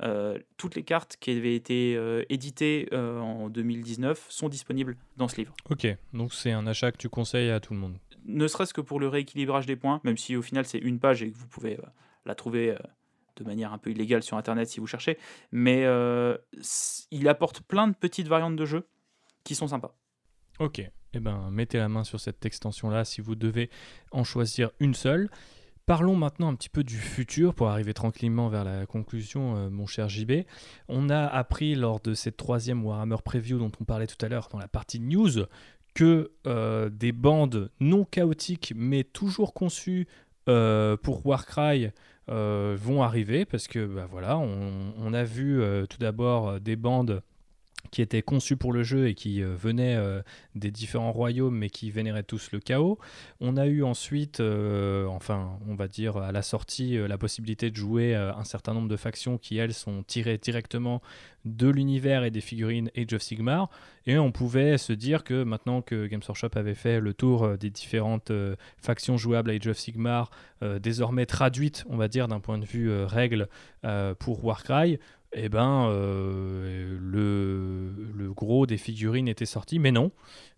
toutes 0.56 0.74
les 0.74 0.84
cartes 0.84 1.16
qui 1.20 1.32
avaient 1.32 1.54
été 1.54 1.98
éditées 2.28 2.88
en 2.92 3.48
2019 3.48 4.26
sont 4.28 4.48
disponibles 4.48 4.96
dans 5.16 5.28
ce 5.28 5.36
livre. 5.36 5.54
Ok, 5.68 5.86
donc 6.12 6.32
c'est 6.32 6.52
un 6.52 6.66
achat 6.66 6.92
que 6.92 6.96
tu 6.96 7.08
conseilles 7.08 7.50
à 7.50 7.60
tout 7.60 7.74
le 7.74 7.80
monde. 7.80 7.98
Ne 8.26 8.46
serait-ce 8.46 8.72
que 8.72 8.80
pour 8.80 9.00
le 9.00 9.08
rééquilibrage 9.08 9.66
des 9.66 9.76
points, 9.76 10.00
même 10.04 10.16
si 10.16 10.36
au 10.36 10.42
final 10.42 10.64
c'est 10.66 10.78
une 10.78 11.00
page 11.00 11.22
et 11.22 11.30
que 11.30 11.36
vous 11.36 11.48
pouvez 11.48 11.78
la 12.24 12.36
trouver 12.36 12.76
de 13.38 13.44
manière 13.44 13.72
un 13.72 13.78
peu 13.78 13.90
illégale 13.90 14.22
sur 14.22 14.36
Internet 14.36 14.68
si 14.68 14.80
vous 14.80 14.86
cherchez. 14.86 15.18
Mais 15.52 15.84
euh, 15.84 16.36
il 17.10 17.28
apporte 17.28 17.60
plein 17.60 17.88
de 17.88 17.94
petites 17.94 18.28
variantes 18.28 18.56
de 18.56 18.66
jeu 18.66 18.88
qui 19.44 19.54
sont 19.54 19.68
sympas. 19.68 19.94
Ok, 20.58 20.80
eh 20.80 21.20
ben, 21.20 21.50
mettez 21.50 21.78
la 21.78 21.88
main 21.88 22.04
sur 22.04 22.20
cette 22.20 22.44
extension-là 22.44 23.04
si 23.04 23.20
vous 23.20 23.34
devez 23.34 23.70
en 24.10 24.24
choisir 24.24 24.70
une 24.80 24.94
seule. 24.94 25.30
Parlons 25.86 26.16
maintenant 26.16 26.48
un 26.48 26.54
petit 26.54 26.68
peu 26.68 26.84
du 26.84 26.96
futur 26.96 27.54
pour 27.54 27.68
arriver 27.68 27.94
tranquillement 27.94 28.50
vers 28.50 28.64
la 28.64 28.84
conclusion, 28.84 29.56
euh, 29.56 29.70
mon 29.70 29.86
cher 29.86 30.08
JB. 30.08 30.42
On 30.88 31.08
a 31.08 31.26
appris 31.26 31.74
lors 31.74 32.00
de 32.00 32.12
cette 32.12 32.36
troisième 32.36 32.84
Warhammer 32.84 33.16
Preview 33.24 33.58
dont 33.58 33.72
on 33.80 33.84
parlait 33.84 34.06
tout 34.06 34.22
à 34.22 34.28
l'heure 34.28 34.48
dans 34.52 34.58
la 34.58 34.68
partie 34.68 35.00
news 35.00 35.46
que 35.94 36.32
euh, 36.46 36.90
des 36.90 37.12
bandes 37.12 37.70
non 37.80 38.04
chaotiques 38.04 38.74
mais 38.76 39.04
toujours 39.04 39.54
conçues 39.54 40.06
pour 41.02 41.26
Warcry 41.26 41.90
vont 42.28 43.02
arriver 43.02 43.44
parce 43.44 43.68
que 43.68 43.86
bah, 43.86 44.06
voilà, 44.10 44.38
on, 44.38 45.12
a 45.14 45.24
vu 45.24 45.60
euh, 45.60 45.86
tout 45.86 45.98
d'abord 45.98 46.48
euh, 46.48 46.58
des 46.58 46.76
bandes 46.76 47.22
qui 47.90 48.02
étaient 48.02 48.22
conçues 48.22 48.56
pour 48.56 48.72
le 48.72 48.82
jeu 48.82 49.08
et 49.08 49.14
qui 49.14 49.40
venaient 49.40 49.96
des 50.54 50.70
différents 50.70 51.12
royaumes 51.12 51.56
mais 51.56 51.70
qui 51.70 51.90
vénéraient 51.90 52.22
tous 52.22 52.52
le 52.52 52.60
chaos. 52.60 52.98
On 53.40 53.56
a 53.56 53.66
eu 53.66 53.82
ensuite, 53.82 54.40
enfin 54.40 55.58
on 55.66 55.74
va 55.74 55.88
dire 55.88 56.18
à 56.18 56.30
la 56.30 56.42
sortie, 56.42 56.98
la 56.98 57.16
possibilité 57.16 57.70
de 57.70 57.76
jouer 57.76 58.14
un 58.14 58.44
certain 58.44 58.74
nombre 58.74 58.88
de 58.88 58.96
factions 58.96 59.38
qui 59.38 59.56
elles 59.56 59.72
sont 59.72 60.02
tirées 60.02 60.36
directement 60.36 61.00
de 61.44 61.68
l'univers 61.68 62.24
et 62.24 62.30
des 62.30 62.40
figurines 62.40 62.90
Age 62.96 63.12
of 63.14 63.22
Sigmar. 63.22 63.70
Et 64.06 64.18
on 64.18 64.32
pouvait 64.32 64.78
se 64.78 64.92
dire 64.92 65.24
que 65.24 65.42
maintenant 65.42 65.82
que 65.82 66.06
Games 66.06 66.22
Workshop 66.26 66.50
avait 66.56 66.74
fait 66.74 67.00
le 67.00 67.12
tour 67.14 67.44
euh, 67.44 67.56
des 67.56 67.70
différentes 67.70 68.30
euh, 68.30 68.56
factions 68.78 69.16
jouables 69.16 69.50
Age 69.50 69.66
of 69.66 69.78
Sigmar, 69.78 70.30
euh, 70.62 70.78
désormais 70.78 71.26
traduites, 71.26 71.84
on 71.88 71.96
va 71.96 72.08
dire, 72.08 72.28
d'un 72.28 72.40
point 72.40 72.58
de 72.58 72.64
vue 72.64 72.90
règle 73.04 73.48
pour 74.18 74.44
Warcry, 74.44 74.98
eh 75.32 75.48
ben, 75.48 75.90
le, 75.90 77.92
le, 78.14 78.32
gros 78.32 78.66
des 78.66 78.78
figurines 78.78 79.28
était 79.28 79.46
sorti, 79.46 79.78
mais 79.78 79.92
non. 79.92 80.10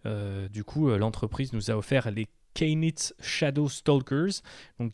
du 0.05 0.65
coup, 0.65 0.91
l'entreprise 0.91 1.53
nous 1.53 1.71
a 1.71 1.77
offert 1.77 2.11
les 2.11 2.29
Kanitz 2.55 3.15
Shadow 3.21 3.69
Stalkers, 3.69 4.43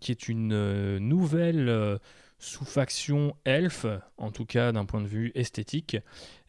qui 0.01 0.12
est 0.12 0.28
une 0.28 0.98
nouvelle 0.98 1.98
sous-faction 2.39 3.35
elfe, 3.44 3.86
en 4.19 4.31
tout 4.31 4.44
cas 4.44 4.73
d'un 4.73 4.85
point 4.85 5.01
de 5.01 5.07
vue 5.07 5.32
esthétique, 5.35 5.97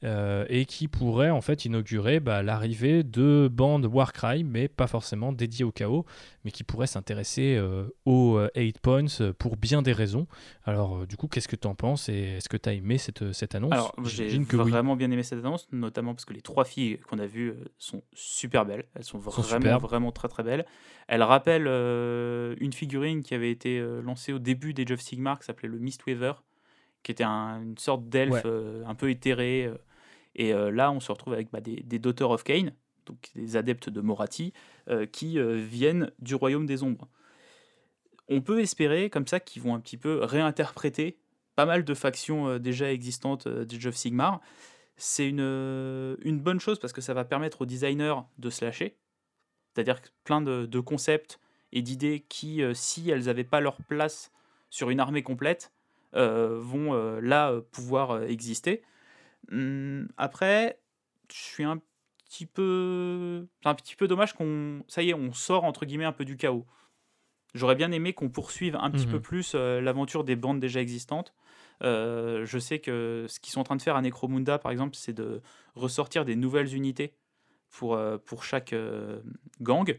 euh, 0.04 0.46
et 0.48 0.66
qui 0.66 0.88
pourrait 0.88 1.32
en 1.32 1.42
fait 1.42 1.66
inaugurer 1.66 2.20
bah, 2.20 2.44
l'arrivée 2.44 3.04
de 3.04 3.50
bandes 3.52 3.86
Warcry, 3.86 4.44
mais 4.44 4.68
pas 4.68 4.86
forcément 4.86 5.34
dédiées 5.34 5.66
au 5.66 5.72
chaos, 5.72 6.06
mais 6.46 6.52
qui 6.52 6.64
pourraient 6.64 6.86
s'intéresser 6.86 7.56
euh, 7.58 7.88
aux 8.06 8.40
8 8.56 8.58
euh, 8.58 8.72
points 8.82 9.34
pour 9.40 9.58
bien 9.58 9.82
des 9.82 9.94
raisons. 9.94 10.28
Alors 10.66 11.08
du 11.08 11.18
coup, 11.18 11.28
qu'est-ce 11.28 11.48
que 11.48 11.56
tu 11.56 11.68
en 11.68 11.74
penses 11.74 12.10
et 12.10 12.38
est-ce 12.38 12.48
que 12.48 12.58
tu 12.58 12.70
as 12.70 12.74
aimé 12.74 13.00
cette, 13.00 13.34
cette 13.34 13.56
annonce? 13.56 13.74
Alors 13.74 13.96
j'ai 14.06 14.38
vraiment 14.38 14.96
bien 14.96 15.10
aimé 15.10 15.24
cette 15.24 15.40
annonce, 15.40 15.68
notamment 15.72 16.14
parce 16.14 16.26
que 16.26 16.34
les 16.34 16.42
trois 16.42 16.66
filles 16.66 17.00
qu'on 17.10 17.18
a 17.18 17.26
vues 17.26 17.56
sont 17.80 18.04
super 18.14 18.66
belles, 18.66 18.86
elles 18.94 19.04
sont 19.04 19.18
vraiment, 19.18 19.80
vraiment 19.80 20.12
très 20.12 20.28
très 20.28 20.44
belles. 20.44 20.66
Elles 21.08 21.24
rappellent 21.24 21.68
une 21.68 22.74
figurine 22.74 23.24
qui 23.24 23.34
avait 23.34 23.52
été 23.52 23.84
lancée 24.04 24.32
au 24.32 24.40
début 24.40 24.76
des 24.76 24.92
of 24.92 25.00
Sigmar 25.00 25.40
qui 25.40 25.46
s'appelait 25.46 25.70
le 25.70 25.80
Mistweaver 25.80 26.34
qui 27.04 27.12
était 27.12 27.24
une 27.24 27.78
sorte 27.78 28.10
d'elfe 28.10 28.46
un 28.86 28.96
peu 28.96 29.10
éthéré, 29.10 29.72
et 30.38 30.54
euh, 30.54 30.72
là, 30.72 30.92
on 30.92 31.00
se 31.00 31.12
retrouve 31.12 31.34
avec 31.34 31.52
bah, 31.52 31.60
des, 31.60 31.78
des, 31.78 32.00
Daughters 32.00 32.30
of 32.30 32.44
Cain, 32.44 32.70
donc 33.06 33.18
des 33.36 33.58
adeptes 33.58 33.90
de 33.90 34.02
Moratti, 34.02 34.54
euh, 34.88 35.06
qui 35.06 35.40
euh, 35.40 35.56
viennent 35.56 36.12
du 36.20 36.36
royaume 36.36 36.66
des 36.66 36.84
ombres. 36.84 37.08
On 38.30 38.42
peut 38.42 38.62
espérer 38.62 39.10
comme 39.10 39.28
ça 39.28 39.40
qu'ils 39.40 39.64
vont 39.64 39.74
un 39.74 39.80
petit 39.80 39.98
peu 39.98 40.24
réinterpréter 40.24 41.18
pas 41.56 41.66
mal 41.66 41.84
de 41.84 41.94
factions 41.96 42.60
déjà 42.60 42.92
existantes 42.92 43.48
de 43.48 43.88
of 43.88 43.96
Sigmar. 43.96 44.42
C'est 44.96 45.28
une, 45.28 45.40
une 46.22 46.40
bonne 46.40 46.60
chose 46.60 46.78
parce 46.78 46.94
que 46.94 47.02
ça 47.02 47.16
va 47.16 47.26
permettre 47.26 47.62
aux 47.62 47.66
designers 47.66 48.20
de 48.38 48.52
se 48.52 48.64
lâcher, 48.64 48.96
c'est-à-dire 49.74 50.00
plein 50.24 50.42
de, 50.42 50.68
de, 50.68 50.80
concepts 50.80 51.40
et 51.72 51.82
d'idées 51.82 52.26
qui, 52.30 52.62
si 52.76 53.10
elles 53.10 53.26
n'avaient 53.26 53.44
pas 53.44 53.60
leur 53.60 53.82
place 53.82 54.32
sur 54.70 54.92
une 54.92 55.00
armée 55.00 55.24
complète, 55.24 55.72
vont 56.14 57.20
là 57.20 57.54
pouvoir 57.72 58.24
exister. 58.24 58.84
Mmh, 59.50 60.06
après, 60.18 60.80
je 61.32 61.38
suis 61.38 61.64
un 61.64 61.80
petit 62.28 62.46
peu. 62.46 63.48
C'est 63.62 63.70
un 63.70 63.76
petit 63.76 63.96
peu 63.96 64.08
dommage 64.08 64.34
qu'on. 64.34 64.84
Ça 64.88 65.02
y 65.04 65.10
est, 65.10 65.14
on 65.14 65.34
sort 65.34 65.64
entre 65.64 65.86
guillemets 65.86 66.06
un 66.06 66.12
peu 66.12 66.26
du 66.26 66.38
chaos. 66.38 66.66
J'aurais 67.54 67.76
bien 67.76 67.92
aimé 67.92 68.14
qu'on 68.14 68.30
poursuive 68.30 68.76
un 68.76 68.92
petit 68.92 69.08
peu 69.08 69.18
mmh 69.18 69.22
plus 69.22 69.52
euh, 69.56 69.82
l'aventure 69.82 70.24
des 70.24 70.36
bandes 70.36 70.60
déjà 70.60 70.82
existantes. 70.82 71.34
Euh, 71.84 72.46
je 72.46 72.60
sais 72.60 72.80
que 72.80 73.26
ce 73.28 73.40
qu'ils 73.40 73.52
sont 73.52 73.62
en 73.62 73.64
train 73.64 73.76
de 73.76 73.82
faire 73.82 73.96
à 73.96 74.02
Necromunda, 74.02 74.60
par 74.60 74.72
exemple, 74.72 74.96
c'est 74.96 75.14
de 75.14 75.42
ressortir 75.76 76.26
des 76.26 76.36
nouvelles 76.36 76.76
unités 76.76 77.14
pour, 77.70 77.96
euh, 77.96 78.18
pour 78.18 78.44
chaque 78.44 78.76
gang. 79.62 79.98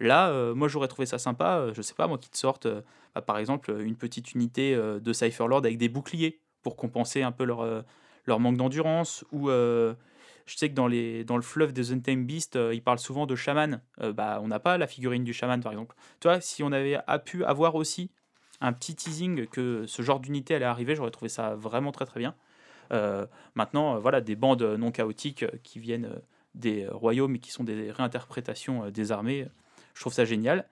Là, 0.00 0.52
moi, 0.54 0.68
j'aurais 0.68 0.88
trouvé 0.88 1.06
ça 1.06 1.18
sympa. 1.18 1.68
je 1.74 1.82
sais 1.82 1.94
pas, 1.94 2.06
moi, 2.06 2.18
qu'ils 2.18 2.30
te 2.30 2.36
sortent, 2.36 2.68
bah, 3.14 3.22
par 3.22 3.38
exemple, 3.38 3.76
une 3.80 3.96
petite 3.96 4.32
unité 4.32 4.76
de 4.76 5.12
Cypherlord 5.12 5.58
avec 5.58 5.76
des 5.76 5.88
boucliers 5.88 6.40
pour 6.62 6.76
compenser 6.76 7.22
un 7.22 7.32
peu 7.32 7.44
leur 7.44 7.84
leur 8.28 8.38
manque 8.38 8.56
d'endurance, 8.56 9.24
ou 9.32 9.50
euh, 9.50 9.94
je 10.46 10.56
sais 10.56 10.68
que 10.68 10.74
dans, 10.74 10.86
les, 10.86 11.24
dans 11.24 11.36
le 11.36 11.42
fleuve 11.42 11.72
des 11.72 11.92
Untamed 11.92 12.26
Beasts, 12.26 12.54
euh, 12.54 12.72
ils 12.72 12.82
parlent 12.82 13.00
souvent 13.00 13.26
de 13.26 13.34
chaman. 13.34 13.80
Euh, 14.00 14.12
bah, 14.12 14.38
on 14.42 14.48
n'a 14.48 14.60
pas 14.60 14.78
la 14.78 14.86
figurine 14.86 15.24
du 15.24 15.32
chaman, 15.32 15.60
par 15.60 15.72
exemple. 15.72 15.96
Tu 16.20 16.28
vois, 16.28 16.40
si 16.40 16.62
on 16.62 16.70
avait 16.70 16.98
pu 17.24 17.44
avoir 17.44 17.74
aussi 17.74 18.10
un 18.60 18.72
petit 18.72 18.94
teasing 18.94 19.46
que 19.46 19.86
ce 19.86 20.02
genre 20.02 20.20
d'unité 20.20 20.54
allait 20.54 20.64
arriver, 20.64 20.94
j'aurais 20.94 21.10
trouvé 21.10 21.28
ça 21.28 21.54
vraiment 21.56 21.90
très 21.90 22.06
très 22.06 22.20
bien. 22.20 22.34
maintenant, 23.54 23.98
voilà, 23.98 24.20
des 24.20 24.36
bandes 24.36 24.62
non 24.62 24.90
chaotiques 24.90 25.44
qui 25.62 25.78
viennent 25.78 26.10
des 26.54 26.88
royaumes 26.88 27.36
et 27.36 27.38
qui 27.38 27.52
sont 27.52 27.62
des 27.62 27.92
réinterprétations 27.92 28.90
des 28.90 29.12
armées, 29.12 29.46
je 29.98 30.02
trouve 30.04 30.12
ça 30.12 30.24
génial. 30.24 30.64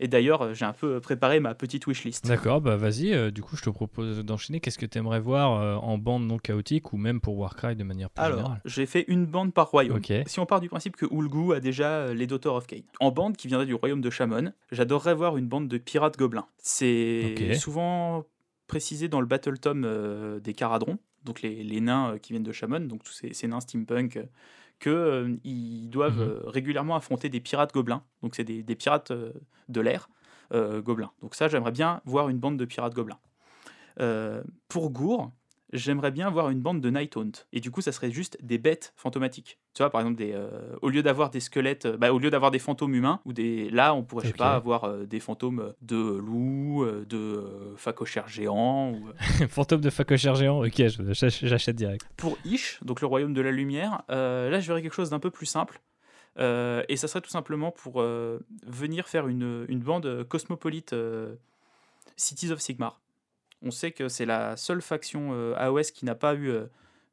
Et 0.00 0.08
d'ailleurs, 0.08 0.42
euh, 0.42 0.54
j'ai 0.54 0.64
un 0.64 0.72
peu 0.72 0.98
préparé 0.98 1.38
ma 1.38 1.54
petite 1.54 1.86
wishlist. 1.86 2.26
D'accord, 2.26 2.62
bah 2.62 2.76
vas-y. 2.76 3.12
Euh, 3.12 3.30
du 3.30 3.42
coup, 3.42 3.54
je 3.54 3.62
te 3.62 3.68
propose 3.68 4.24
d'enchaîner. 4.24 4.58
Qu'est-ce 4.58 4.78
que 4.78 4.86
tu 4.86 4.96
aimerais 4.96 5.20
voir 5.20 5.60
euh, 5.60 5.76
en 5.76 5.98
bande 5.98 6.26
non 6.26 6.38
chaotique 6.38 6.94
ou 6.94 6.96
même 6.96 7.20
pour 7.20 7.36
Warcry 7.38 7.76
de 7.76 7.84
manière 7.84 8.08
plus 8.08 8.24
Alors, 8.24 8.56
j'ai 8.64 8.86
fait 8.86 9.04
une 9.08 9.26
bande 9.26 9.52
par 9.52 9.70
royaume. 9.70 10.00
Si 10.26 10.40
on 10.40 10.46
part 10.46 10.60
du 10.60 10.70
principe 10.70 10.96
que 10.96 11.04
Ulgu 11.04 11.52
a 11.52 11.60
déjà 11.60 12.14
les 12.14 12.26
Daughters 12.26 12.54
of 12.54 12.66
Kane. 12.66 12.82
En 12.98 13.12
bande 13.12 13.36
qui 13.36 13.46
viendrait 13.46 13.66
du 13.66 13.74
royaume 13.74 14.00
de 14.00 14.10
Shamon, 14.10 14.52
j'adorerais 14.72 15.14
voir 15.14 15.36
une 15.36 15.46
bande 15.46 15.68
de 15.68 15.76
pirates 15.76 16.16
gobelins. 16.18 16.46
C'est 16.56 17.54
souvent 17.54 18.24
précisé 18.66 19.08
dans 19.08 19.20
le 19.20 19.26
Battle 19.26 19.58
Tom 19.58 19.84
euh, 19.84 20.40
des 20.40 20.54
Caradrons, 20.54 20.98
donc 21.24 21.42
les, 21.42 21.62
les 21.62 21.80
nains 21.82 22.16
qui 22.22 22.32
viennent 22.32 22.42
de 22.42 22.52
Shamon, 22.52 22.80
donc 22.80 23.04
tous 23.04 23.12
ces, 23.12 23.34
ces 23.34 23.46
nains 23.46 23.60
steampunk, 23.60 24.18
que 24.82 24.90
euh, 24.90 25.36
ils 25.44 25.88
doivent 25.90 26.20
Mhm. 26.20 26.28
euh, 26.28 26.50
régulièrement 26.50 26.96
affronter 26.96 27.28
des 27.28 27.40
pirates 27.40 27.72
gobelins. 27.72 28.02
Donc 28.22 28.34
c'est 28.34 28.42
des, 28.42 28.64
des 28.64 28.74
pirates 28.74 29.12
euh, 29.12 29.32
de 29.68 29.80
l'air 29.80 30.08
gobelins. 30.84 31.12
Donc 31.22 31.34
ça, 31.34 31.48
j'aimerais 31.48 31.72
bien 31.72 32.02
voir 32.04 32.28
une 32.28 32.36
bande 32.36 32.58
de 32.58 32.66
pirates 32.66 32.92
gobelins. 32.94 33.18
Pour 34.68 34.90
Gour, 34.90 35.32
j'aimerais 35.72 36.10
bien 36.10 36.30
voir 36.30 36.50
une 36.50 36.60
bande 36.60 36.80
de 36.80 36.90
Night 36.90 37.16
Haunt. 37.16 37.32
Et 37.52 37.60
du 37.60 37.70
coup, 37.70 37.80
ça 37.80 37.92
serait 37.92 38.10
juste 38.10 38.38
des 38.42 38.58
bêtes 38.58 38.92
fantomatiques. 38.96 39.58
Tu 39.74 39.82
vois, 39.82 39.90
par 39.90 40.00
exemple, 40.02 40.18
des, 40.18 40.32
euh, 40.34 40.48
au 40.82 40.90
lieu 40.90 41.02
d'avoir 41.02 41.30
des 41.30 41.40
squelettes, 41.40 41.86
euh, 41.86 41.96
bah, 41.96 42.12
au 42.12 42.18
lieu 42.18 42.30
d'avoir 42.30 42.50
des 42.50 42.58
fantômes 42.58 42.94
humains, 42.94 43.20
ou 43.24 43.32
des, 43.32 43.70
là, 43.70 43.94
on 43.94 44.02
pourrait, 44.02 44.24
je 44.24 44.28
sais 44.28 44.34
Ok. 44.34 44.38
pas, 44.38 44.54
avoir 44.54 44.84
euh, 44.84 45.06
des 45.06 45.20
fantômes 45.20 45.72
de 45.80 45.96
loups, 45.96 46.84
de 47.08 47.16
euh, 47.16 47.76
phacochères 47.76 48.28
géants. 48.28 48.92
Ou, 48.92 49.08
euh, 49.08 49.46
Fantôme 49.48 49.80
de 49.80 49.90
facochère 49.90 50.34
géant, 50.34 50.64
ok, 50.64 50.82
j'achète 51.12 51.76
direct. 51.76 52.06
Pour 52.16 52.38
Ish, 52.44 52.78
donc 52.84 53.00
le 53.00 53.06
royaume 53.06 53.32
de 53.32 53.40
la 53.40 53.50
lumière, 53.50 54.02
là, 54.08 54.60
je 54.60 54.66
verrais 54.66 54.82
quelque 54.82 54.94
chose 54.94 55.10
d'un 55.10 55.18
peu 55.20 55.30
plus 55.30 55.46
simple. 55.46 55.80
Et 56.38 56.96
ça 56.96 57.08
serait 57.08 57.20
tout 57.20 57.30
simplement 57.30 57.70
pour 57.70 58.02
venir 58.66 59.06
faire 59.08 59.28
une, 59.28 59.64
une 59.68 59.80
bande 59.80 60.24
cosmopolite 60.28 60.94
Cities 62.16 62.50
of 62.52 62.60
Sigmar. 62.60 63.00
On 63.62 63.70
sait 63.70 63.92
que 63.92 64.08
c'est 64.08 64.26
la 64.26 64.56
seule 64.56 64.82
faction 64.82 65.30
euh, 65.32 65.54
AOS 65.56 65.92
qui 65.94 66.04
n'a 66.04 66.14
pas 66.14 66.34
eu 66.34 66.48
euh, 66.48 66.66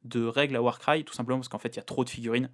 de 0.04 0.24
règles 0.24 0.56
à 0.56 0.62
Warcry, 0.62 1.04
tout 1.04 1.14
simplement 1.14 1.38
parce 1.38 1.48
qu'en 1.48 1.58
fait, 1.58 1.68
il 1.68 1.76
y 1.76 1.80
a 1.80 1.84
trop 1.84 2.04
de 2.04 2.10
figurines 2.10 2.50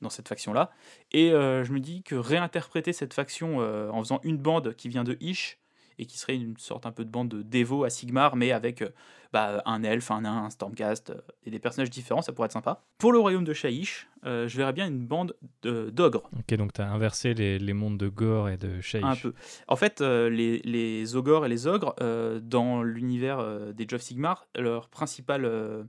dans 0.00 0.10
cette 0.10 0.28
faction-là. 0.28 0.70
Et 1.12 1.32
euh, 1.32 1.64
je 1.64 1.72
me 1.72 1.80
dis 1.80 2.02
que 2.02 2.14
réinterpréter 2.14 2.92
cette 2.92 3.14
faction 3.14 3.58
en 3.58 3.98
faisant 4.02 4.20
une 4.22 4.38
bande 4.38 4.74
qui 4.74 4.88
vient 4.88 5.04
de 5.04 5.16
Ish, 5.20 5.58
et 5.98 6.06
qui 6.06 6.18
serait 6.18 6.36
une 6.36 6.56
sorte 6.58 6.84
un 6.86 6.92
peu 6.92 7.04
de 7.04 7.10
bande 7.10 7.28
de 7.28 7.42
dévots 7.42 7.84
à 7.84 7.90
Sigmar, 7.90 8.36
mais 8.36 8.52
avec 8.52 8.82
euh, 8.82 8.90
bah, 9.32 9.62
un 9.64 9.82
elfe, 9.82 10.10
un 10.10 10.20
nain, 10.22 10.44
un 10.44 10.50
Stormcast, 10.50 11.10
euh, 11.10 11.20
et 11.44 11.50
des 11.50 11.58
personnages 11.58 11.90
différents, 11.90 12.22
ça 12.22 12.32
pourrait 12.32 12.46
être 12.46 12.52
sympa. 12.52 12.84
Pour 12.98 13.12
le 13.12 13.18
royaume 13.18 13.44
de 13.44 13.52
Shaiish, 13.54 14.06
euh, 14.24 14.46
je 14.46 14.56
verrais 14.56 14.72
bien 14.74 14.86
une 14.86 15.06
bande 15.06 15.34
de- 15.62 15.90
d'ogres. 15.90 16.28
Ok, 16.38 16.54
donc 16.56 16.72
tu 16.74 16.80
as 16.82 16.90
inversé 16.90 17.32
les, 17.34 17.58
les 17.58 17.72
mondes 17.72 17.96
de 17.98 18.08
Gore 18.08 18.48
et 18.50 18.56
de 18.58 18.80
Shaiish. 18.80 19.04
Un 19.04 19.16
peu. 19.16 19.32
En 19.68 19.76
fait, 19.76 20.00
euh, 20.00 20.28
les, 20.28 20.58
les 20.58 21.16
ogres 21.16 21.46
et 21.46 21.48
les 21.48 21.66
ogres, 21.66 21.94
euh, 22.02 22.40
dans 22.40 22.82
l'univers 22.82 23.44
des 23.74 23.86
of 23.94 24.02
Sigmar, 24.02 24.46
leur 24.56 24.88
principale 24.88 25.86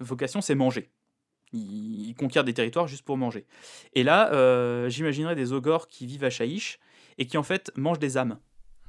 vocation, 0.00 0.40
c'est 0.40 0.54
manger. 0.54 0.90
Ils, 1.52 2.08
ils 2.08 2.14
conquièrent 2.14 2.44
des 2.44 2.54
territoires 2.54 2.86
juste 2.86 3.04
pour 3.04 3.16
manger. 3.16 3.46
Et 3.94 4.02
là, 4.02 4.88
j'imaginerais 4.88 5.34
des 5.34 5.52
ogres 5.52 5.86
qui 5.88 6.06
vivent 6.06 6.24
à 6.24 6.30
Shaiish 6.30 6.78
et 7.18 7.26
qui 7.26 7.36
en 7.36 7.42
fait 7.42 7.70
mangent 7.76 7.98
des 7.98 8.16
âmes. 8.16 8.38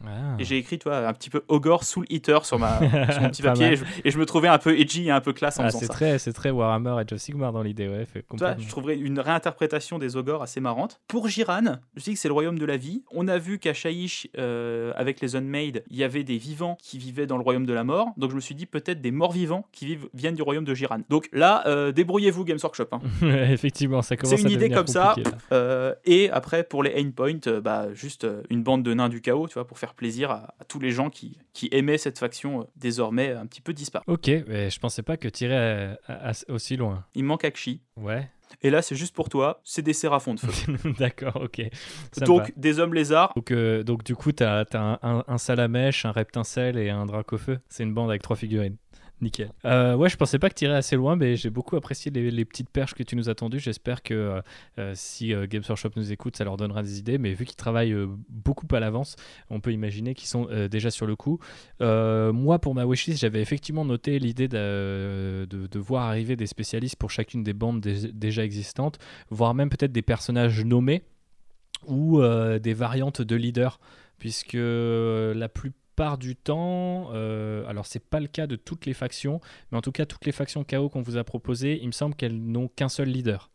Ah. 0.05 0.35
Et 0.39 0.43
j'ai 0.43 0.57
écrit, 0.57 0.79
toi, 0.79 1.07
un 1.07 1.13
petit 1.13 1.29
peu 1.29 1.43
ogre 1.47 1.83
soul 1.83 2.05
eater 2.09 2.45
sur, 2.45 2.59
ma, 2.59 2.77
sur 3.11 3.21
mon 3.21 3.29
petit 3.29 3.41
papier. 3.41 3.73
Et 3.73 3.75
je, 3.77 3.83
et 4.03 4.11
je 4.11 4.17
me 4.19 4.25
trouvais 4.25 4.47
un 4.47 4.57
peu 4.57 4.77
edgy 4.77 5.07
et 5.07 5.11
un 5.11 5.21
peu 5.21 5.33
classe 5.33 5.59
en 5.59 5.63
Ah, 5.63 5.67
faisant 5.67 5.79
c'est 5.79 5.85
ça. 5.87 5.93
très, 5.93 6.19
c'est 6.19 6.33
très 6.33 6.49
Warhammer 6.49 6.91
Age 6.99 7.13
of 7.13 7.19
Sigmar 7.19 7.51
dans 7.53 7.61
l'idée, 7.61 7.87
ouais, 7.87 8.05
fait 8.05 8.23
complètement. 8.23 8.61
je 8.63 8.69
trouverais 8.69 8.95
une 8.97 9.19
réinterprétation 9.19 9.99
des 9.99 10.15
ogres 10.15 10.41
assez 10.41 10.59
marrante. 10.59 10.99
Pour 11.07 11.27
Jiran, 11.27 11.77
je 11.95 12.03
dis 12.03 12.13
que 12.13 12.19
c'est 12.19 12.27
le 12.27 12.33
royaume 12.33 12.59
de 12.59 12.65
la 12.65 12.77
vie. 12.77 13.03
On 13.11 13.27
a 13.27 13.37
vu 13.37 13.59
qu'à 13.59 13.73
Shaiish, 13.73 14.27
euh, 14.37 14.91
avec 14.95 15.21
les 15.21 15.35
Unmade, 15.35 15.83
il 15.89 15.97
y 15.97 16.03
avait 16.03 16.23
des 16.23 16.37
vivants 16.37 16.77
qui 16.81 16.97
vivaient 16.97 17.27
dans 17.27 17.37
le 17.37 17.43
royaume 17.43 17.65
de 17.65 17.73
la 17.73 17.83
mort. 17.83 18.07
Donc 18.17 18.31
je 18.31 18.35
me 18.35 18.41
suis 18.41 18.55
dit 18.55 18.65
peut-être 18.65 19.01
des 19.01 19.11
morts 19.11 19.31
vivants 19.31 19.65
qui 19.71 19.85
vivent, 19.85 20.07
viennent 20.13 20.35
du 20.35 20.41
royaume 20.41 20.65
de 20.65 20.73
Jiran. 20.73 20.99
Donc 21.09 21.29
là, 21.33 21.63
euh, 21.67 21.91
débrouillez-vous, 21.91 22.43
Games 22.45 22.59
Workshop. 22.61 22.87
hein. 22.91 22.99
Effectivement, 23.51 24.01
ça 24.01 24.15
commence 24.17 24.39
une 24.41 24.47
à 24.47 24.51
idée 24.51 24.69
comme 24.69 24.87
ça. 24.87 25.15
Euh, 25.51 25.93
et 26.05 26.29
après, 26.29 26.63
pour 26.63 26.83
les 26.83 26.93
endpoints, 27.01 27.59
bah, 27.61 27.87
juste 27.93 28.27
une 28.49 28.63
bande 28.63 28.83
de 28.83 28.93
nains 28.93 29.09
du 29.09 29.21
chaos, 29.21 29.47
tu 29.47 29.53
vois, 29.55 29.65
pour 29.67 29.77
faire 29.79 29.92
plaisir 29.93 30.31
à, 30.31 30.53
à 30.59 30.65
tous 30.65 30.79
les 30.79 30.91
gens 30.91 31.09
qui, 31.09 31.37
qui 31.53 31.69
aimaient 31.71 31.97
cette 31.97 32.19
faction 32.19 32.61
euh, 32.61 32.63
désormais 32.75 33.31
un 33.31 33.45
petit 33.45 33.61
peu 33.61 33.73
disparue. 33.73 34.03
Ok, 34.07 34.27
mais 34.47 34.69
je 34.69 34.79
pensais 34.79 35.03
pas 35.03 35.17
que 35.17 35.27
tirer 35.27 35.95
aussi 36.49 36.75
loin. 36.77 37.05
Il 37.15 37.23
manque 37.23 37.45
Akshi. 37.45 37.81
Ouais, 37.97 38.29
Et 38.61 38.69
là, 38.69 38.81
c'est 38.81 38.95
juste 38.95 39.15
pour 39.15 39.29
toi, 39.29 39.61
c'est 39.63 39.81
des 39.81 39.93
séraphons 39.93 40.33
de 40.35 40.39
feu. 40.39 40.91
d'accord, 40.99 41.37
ok. 41.41 41.61
Ça 42.11 42.25
Donc, 42.25 42.51
des 42.57 42.79
hommes 42.79 42.93
lézards. 42.93 43.33
Donc, 43.35 43.51
euh, 43.51 43.83
donc 43.83 44.03
du 44.03 44.15
coup, 44.15 44.31
t'as 44.31 44.63
as 44.63 44.77
un, 44.77 44.99
un, 45.01 45.23
un 45.27 45.37
salamèche, 45.37 46.05
un 46.05 46.11
reptincelle 46.11 46.77
et 46.77 46.89
un 46.89 47.05
dracofeu. 47.05 47.59
C'est 47.69 47.83
une 47.83 47.93
bande 47.93 48.09
avec 48.09 48.21
trois 48.21 48.35
figurines. 48.35 48.77
Nickel. 49.23 49.51
Euh, 49.65 49.95
ouais, 49.95 50.09
je 50.09 50.17
pensais 50.17 50.37
pas 50.37 50.49
que 50.49 50.55
tirais 50.55 50.75
assez 50.75 50.95
loin, 50.95 51.15
mais 51.15 51.35
j'ai 51.35 51.49
beaucoup 51.49 51.75
apprécié 51.75 52.11
les, 52.11 52.45
petites 52.45 52.69
perches 52.69 52.93
que 52.93 53.03
tu 53.03 53.15
nous 53.15 53.29
as 53.29 53.35
tendues. 53.35 53.59
J'espère 53.59 54.03
que 54.03 54.13
euh, 54.13 54.41
euh, 54.77 54.91
si 54.95 55.33
euh, 55.33 55.47
Games 55.47 55.63
Workshop 55.67 55.91
nous 55.95 56.11
écoute, 56.11 56.35
ça 56.37 56.43
leur 56.43 56.57
donnera 56.57 56.83
des 56.83 56.99
idées. 56.99 57.17
Mais 57.17 57.33
vu 57.33 57.45
qu'ils 57.45 57.55
travaillent 57.55 57.95
beaucoup 58.29 58.67
à 58.71 58.79
l'avance, 58.79 59.15
on 59.49 59.59
peut 59.59 59.71
imaginer 59.71 60.13
qu'ils 60.13 60.27
sont 60.27 60.47
déjà 60.69 60.91
sur 60.91 61.07
le 61.07 61.15
coup. 61.15 61.39
Moi, 61.79 62.59
pour 62.59 62.75
ma 62.75 62.85
wishlist, 62.85 63.19
j'avais 63.19 63.41
effectivement 63.41 63.85
noté 63.85 64.19
l'idée 64.19 64.47
de, 64.47 65.47
de, 65.49 65.79
voir 65.79 66.03
arriver 66.03 66.35
des 66.35 66.47
spécialistes 66.47 66.95
pour 66.95 67.09
chacune 67.09 67.43
des 67.43 67.53
bandes 67.53 67.81
dé- 67.81 68.11
déjà 68.11 68.43
existantes, 68.43 68.99
voire 69.29 69.53
même 69.53 69.69
peut-être 69.69 69.91
des 69.91 70.01
personnages 70.01 70.63
nommés 70.63 71.03
ou 71.87 72.21
des 72.21 72.73
variantes 72.73 73.21
de 73.21 73.35
leaders, 73.35 73.79
puisque 74.17 74.53
la 74.53 75.49
plupart 75.49 75.82
du 76.19 76.35
temps, 76.35 77.09
euh, 77.13 77.65
alors 77.67 77.85
c'est 77.85 78.03
pas 78.03 78.19
le 78.19 78.27
cas 78.27 78.47
de 78.47 78.55
toutes 78.55 78.85
les 78.85 78.93
factions, 78.93 79.39
mais 79.71 79.77
en 79.77 79.81
tout 79.81 79.91
cas 79.91 80.05
toutes 80.05 80.25
les 80.25 80.31
factions 80.31 80.63
KO 80.63 80.89
qu'on 80.89 81.01
vous 81.01 81.17
a 81.17 81.23
proposées, 81.23 81.79
il 81.81 81.87
me 81.87 81.91
semble 81.91 82.15
qu'elles 82.15 82.37
n'ont 82.39 82.67
qu'un 82.67 82.89
seul 82.89 83.07
leader. 83.09 83.49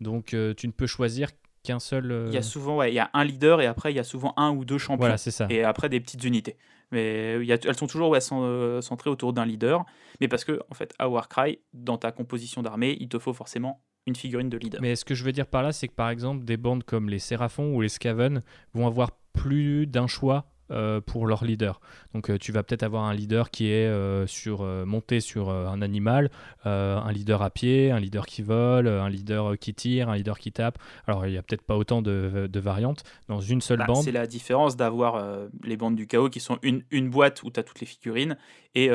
Donc 0.00 0.32
euh, 0.32 0.54
tu 0.54 0.66
ne 0.66 0.72
peux 0.72 0.86
choisir 0.86 1.30
qu'un 1.62 1.78
seul. 1.80 2.10
euh, 2.10 2.26
Il 2.28 2.34
y 2.34 2.38
a 2.38 2.42
souvent, 2.42 2.76
ouais, 2.78 2.90
il 2.90 2.94
y 2.94 3.00
a 3.00 3.10
un 3.12 3.24
leader 3.24 3.60
et 3.60 3.66
après, 3.66 3.92
il 3.92 3.96
y 3.96 4.00
a 4.00 4.04
souvent 4.04 4.32
un 4.36 4.50
ou 4.50 4.64
deux 4.64 4.78
champions. 4.78 5.00
Voilà, 5.00 5.18
c'est 5.18 5.30
ça. 5.30 5.46
Et 5.50 5.62
après, 5.62 5.88
des 5.88 6.00
petites 6.00 6.24
unités. 6.24 6.56
Mais 6.92 7.36
il 7.40 7.44
y 7.44 7.52
a- 7.52 7.58
elles 7.64 7.76
sont 7.76 7.86
toujours 7.86 8.08
ouais, 8.10 8.20
centrées 8.20 9.10
autour 9.10 9.32
d'un 9.32 9.44
leader. 9.44 9.84
Mais 10.20 10.28
parce 10.28 10.44
que, 10.44 10.60
en 10.70 10.74
fait, 10.74 10.94
à 10.98 11.08
Warcry, 11.08 11.58
dans 11.74 11.98
ta 11.98 12.12
composition 12.12 12.62
d'armée, 12.62 12.96
il 13.00 13.08
te 13.08 13.18
faut 13.18 13.32
forcément 13.34 13.82
une 14.06 14.16
figurine 14.16 14.48
de 14.48 14.56
leader. 14.56 14.80
Mais 14.80 14.96
ce 14.96 15.04
que 15.04 15.14
je 15.14 15.22
veux 15.22 15.32
dire 15.32 15.46
par 15.46 15.62
là, 15.62 15.72
c'est 15.72 15.86
que 15.88 15.94
par 15.94 16.08
exemple, 16.08 16.44
des 16.44 16.56
bandes 16.56 16.82
comme 16.84 17.08
les 17.10 17.18
Séraphons 17.18 17.74
ou 17.74 17.80
les 17.82 17.88
Skaven 17.90 18.42
vont 18.72 18.86
avoir 18.86 19.10
plus 19.32 19.86
d'un 19.86 20.06
choix 20.06 20.46
euh, 20.70 21.00
pour 21.00 21.26
leur 21.26 21.44
leader. 21.44 21.80
Donc 22.14 22.30
euh, 22.30 22.38
tu 22.38 22.52
vas 22.52 22.62
peut-être 22.62 22.82
avoir 22.82 23.04
un 23.04 23.14
leader 23.14 23.50
qui 23.50 23.66
est 23.70 23.86
euh, 23.86 24.26
sur, 24.26 24.62
monté 24.64 25.20
sur 25.20 25.50
un 25.50 25.82
animal, 25.82 26.30
un 26.64 27.12
leader 27.12 27.42
à 27.42 27.50
pied, 27.50 27.90
un 27.90 27.98
leader 28.00 28.26
qui 28.26 28.42
vole, 28.42 28.88
un 28.88 29.08
leader 29.08 29.58
qui 29.58 29.74
tire, 29.74 30.08
un 30.08 30.16
leader 30.16 30.38
qui 30.38 30.52
tape. 30.52 30.78
Alors 31.06 31.26
il 31.26 31.32
n'y 31.32 31.38
a 31.38 31.42
peut-être 31.42 31.62
pas 31.62 31.76
autant 31.76 32.02
de, 32.02 32.48
de 32.50 32.60
variantes 32.60 33.02
dans 33.28 33.40
une 33.40 33.60
seule 33.60 33.78
Bah, 33.78 33.86
bande. 33.86 34.02
c'est 34.04 34.12
la 34.12 34.26
différence 34.26 34.76
d'avoir 34.76 35.24
les 35.64 35.76
bandes 35.76 35.96
du 35.96 36.06
chaos 36.06 36.28
qui 36.30 36.40
sont 36.40 36.58
une, 36.62 36.82
une 36.90 37.10
boîte 37.10 37.42
où 37.42 37.50
tu 37.50 37.58
as 37.60 37.62
toutes 37.62 37.80
les 37.80 37.86
figurines 37.86 38.36
et 38.74 38.88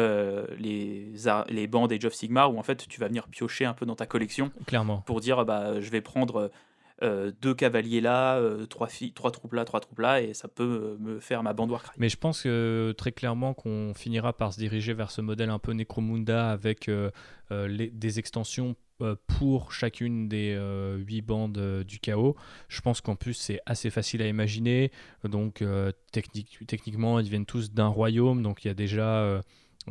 les, 0.59 1.11
les 1.49 1.67
bandes 1.67 1.91
Age 1.91 2.05
of 2.05 2.13
Sigmar 2.13 2.53
où 2.53 2.57
en 2.59 2.63
fait 2.63 2.87
tu 2.87 2.99
vas 2.99 3.07
venir 3.07 3.27
piocher 3.27 3.65
un 3.65 3.73
peu 3.73 3.85
dans 3.85 3.95
ta 3.95 4.05
collection 4.05 4.51
Clairement. 4.65 5.01
pour 5.05 5.19
dire 5.21 5.45
bah, 5.45 5.79
je 5.79 5.89
vais 5.89 6.01
prendre 6.01 6.51
euh, 7.03 7.31
deux 7.41 7.53
cavaliers 7.53 7.99
là, 7.99 8.37
euh, 8.37 8.65
trois, 8.67 8.87
troupes 8.87 9.53
là, 9.53 9.65
trois 9.65 9.81
troupes 9.81 9.99
là 9.99 10.21
et 10.21 10.33
ça 10.33 10.47
peut 10.47 10.63
euh, 10.63 10.97
me 10.99 11.19
faire 11.19 11.43
ma 11.43 11.53
bande 11.53 11.71
Warcry. 11.71 11.91
Mais 11.97 12.07
je 12.09 12.17
pense 12.17 12.47
très 12.97 13.11
clairement 13.11 13.53
qu'on 13.53 13.93
finira 13.93 14.31
par 14.33 14.53
se 14.53 14.59
diriger 14.59 14.93
vers 14.93 15.11
ce 15.11 15.21
modèle 15.21 15.49
un 15.49 15.59
peu 15.59 15.73
Necromunda 15.73 16.51
avec 16.51 16.89
des 17.49 18.19
extensions 18.19 18.75
pour 19.27 19.73
chacune 19.73 20.29
des 20.29 20.57
huit 21.05 21.21
bandes 21.21 21.83
du 21.85 21.99
chaos. 21.99 22.35
Je 22.69 22.79
pense 22.81 23.01
qu'en 23.01 23.15
plus 23.15 23.33
c'est 23.33 23.59
assez 23.65 23.89
facile 23.89 24.21
à 24.21 24.27
imaginer. 24.27 24.91
Donc 25.25 25.63
technique- 26.11 26.65
techniquement 26.65 27.19
ils 27.19 27.29
viennent 27.29 27.45
tous 27.45 27.71
d'un 27.71 27.87
royaume, 27.87 28.41
donc 28.41 28.63
il 28.63 28.69
y 28.69 28.71
a 28.71 28.75
déjà 28.75 29.41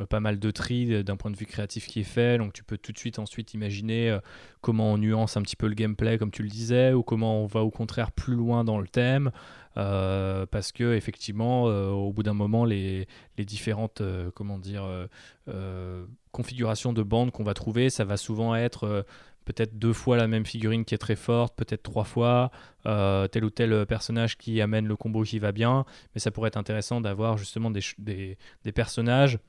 pas 0.09 0.19
mal 0.19 0.39
de 0.39 0.51
tri 0.51 0.93
euh, 0.93 1.03
d'un 1.03 1.15
point 1.15 1.31
de 1.31 1.37
vue 1.37 1.45
créatif 1.45 1.87
qui 1.87 2.01
est 2.01 2.03
fait. 2.03 2.37
Donc 2.37 2.51
tu 2.53 2.63
peux 2.63 2.77
tout 2.77 2.91
de 2.91 2.97
suite 2.97 3.19
ensuite 3.19 3.53
imaginer 3.53 4.09
euh, 4.09 4.19
comment 4.61 4.93
on 4.93 4.97
nuance 4.97 5.37
un 5.37 5.41
petit 5.41 5.55
peu 5.55 5.67
le 5.67 5.75
gameplay 5.75 6.17
comme 6.17 6.31
tu 6.31 6.43
le 6.43 6.49
disais, 6.49 6.91
ou 6.93 7.03
comment 7.03 7.41
on 7.41 7.45
va 7.45 7.61
au 7.61 7.71
contraire 7.71 8.11
plus 8.11 8.35
loin 8.35 8.63
dans 8.63 8.79
le 8.79 8.87
thème. 8.87 9.31
Euh, 9.77 10.45
parce 10.45 10.71
que 10.71 10.95
effectivement, 10.95 11.67
euh, 11.67 11.89
au 11.89 12.13
bout 12.13 12.23
d'un 12.23 12.33
moment, 12.33 12.63
les, 12.65 13.07
les 13.37 13.45
différentes 13.45 14.01
euh, 14.01 14.31
comment 14.33 14.57
dire 14.57 14.85
euh, 14.85 15.07
euh, 15.49 16.05
configurations 16.31 16.93
de 16.93 17.03
bandes 17.03 17.31
qu'on 17.31 17.43
va 17.43 17.53
trouver, 17.53 17.89
ça 17.89 18.05
va 18.05 18.15
souvent 18.15 18.55
être 18.55 18.85
euh, 18.85 19.03
peut-être 19.43 19.77
deux 19.77 19.93
fois 19.93 20.17
la 20.17 20.27
même 20.27 20.45
figurine 20.45 20.85
qui 20.85 20.95
est 20.95 20.97
très 20.97 21.17
forte, 21.17 21.55
peut-être 21.55 21.83
trois 21.83 22.05
fois 22.05 22.51
euh, 22.85 23.27
tel 23.27 23.45
ou 23.45 23.49
tel 23.49 23.85
personnage 23.85 24.37
qui 24.37 24.59
amène 24.61 24.87
le 24.87 24.95
combo 24.95 25.23
qui 25.23 25.39
va 25.39 25.51
bien. 25.51 25.85
Mais 26.13 26.19
ça 26.19 26.31
pourrait 26.31 26.47
être 26.47 26.57
intéressant 26.57 27.01
d'avoir 27.01 27.37
justement 27.37 27.69
des, 27.69 27.81
des, 27.97 28.37
des 28.63 28.71
personnages 28.71 29.39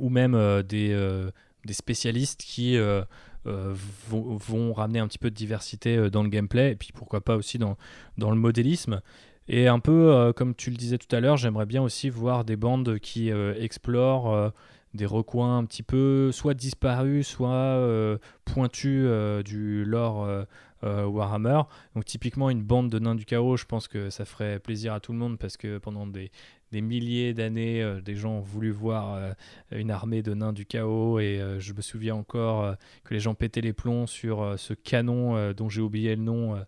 ou 0.00 0.08
même 0.08 0.34
euh, 0.34 0.62
des, 0.62 0.90
euh, 0.92 1.30
des 1.64 1.72
spécialistes 1.72 2.40
qui 2.40 2.76
euh, 2.76 3.04
vont, 3.44 4.36
vont 4.36 4.72
ramener 4.72 4.98
un 4.98 5.06
petit 5.06 5.18
peu 5.18 5.30
de 5.30 5.34
diversité 5.34 6.10
dans 6.10 6.22
le 6.22 6.28
gameplay 6.28 6.72
et 6.72 6.76
puis 6.76 6.90
pourquoi 6.92 7.20
pas 7.20 7.36
aussi 7.36 7.58
dans, 7.58 7.76
dans 8.18 8.30
le 8.30 8.36
modélisme. 8.36 9.00
Et 9.48 9.66
un 9.66 9.80
peu 9.80 10.32
comme 10.36 10.54
tu 10.54 10.70
le 10.70 10.76
disais 10.76 10.98
tout 10.98 11.14
à 11.14 11.20
l'heure, 11.20 11.36
j'aimerais 11.36 11.66
bien 11.66 11.82
aussi 11.82 12.08
voir 12.08 12.44
des 12.44 12.56
bandes 12.56 12.98
qui 13.00 13.30
explorent 13.30 14.52
des 14.94 15.06
recoins 15.06 15.58
un 15.58 15.64
petit 15.64 15.82
peu 15.82 16.30
soit 16.30 16.54
disparus, 16.54 17.26
soit 17.26 18.18
pointus 18.44 19.08
du 19.44 19.84
lore 19.84 20.46
Warhammer. 20.82 21.62
Donc 21.96 22.04
typiquement 22.04 22.48
une 22.48 22.62
bande 22.62 22.90
de 22.90 22.98
nains 23.00 23.16
du 23.16 23.24
chaos, 23.24 23.56
je 23.56 23.64
pense 23.64 23.88
que 23.88 24.08
ça 24.08 24.24
ferait 24.24 24.60
plaisir 24.60 24.92
à 24.92 25.00
tout 25.00 25.12
le 25.12 25.18
monde 25.18 25.36
parce 25.36 25.56
que 25.56 25.78
pendant 25.78 26.06
des, 26.06 26.30
des 26.72 26.80
milliers 26.80 27.34
d'années, 27.34 28.00
des 28.04 28.14
gens 28.14 28.32
ont 28.32 28.40
voulu 28.40 28.70
voir 28.70 29.34
une 29.70 29.90
armée 29.90 30.22
de 30.22 30.34
nains 30.34 30.52
du 30.52 30.66
chaos. 30.66 31.18
Et 31.18 31.40
je 31.58 31.72
me 31.72 31.80
souviens 31.80 32.14
encore 32.14 32.76
que 33.04 33.14
les 33.14 33.20
gens 33.20 33.34
pétaient 33.34 33.60
les 33.60 33.72
plombs 33.72 34.06
sur 34.06 34.54
ce 34.58 34.74
canon 34.74 35.52
dont 35.52 35.68
j'ai 35.68 35.80
oublié 35.80 36.14
le 36.16 36.22
nom. 36.22 36.62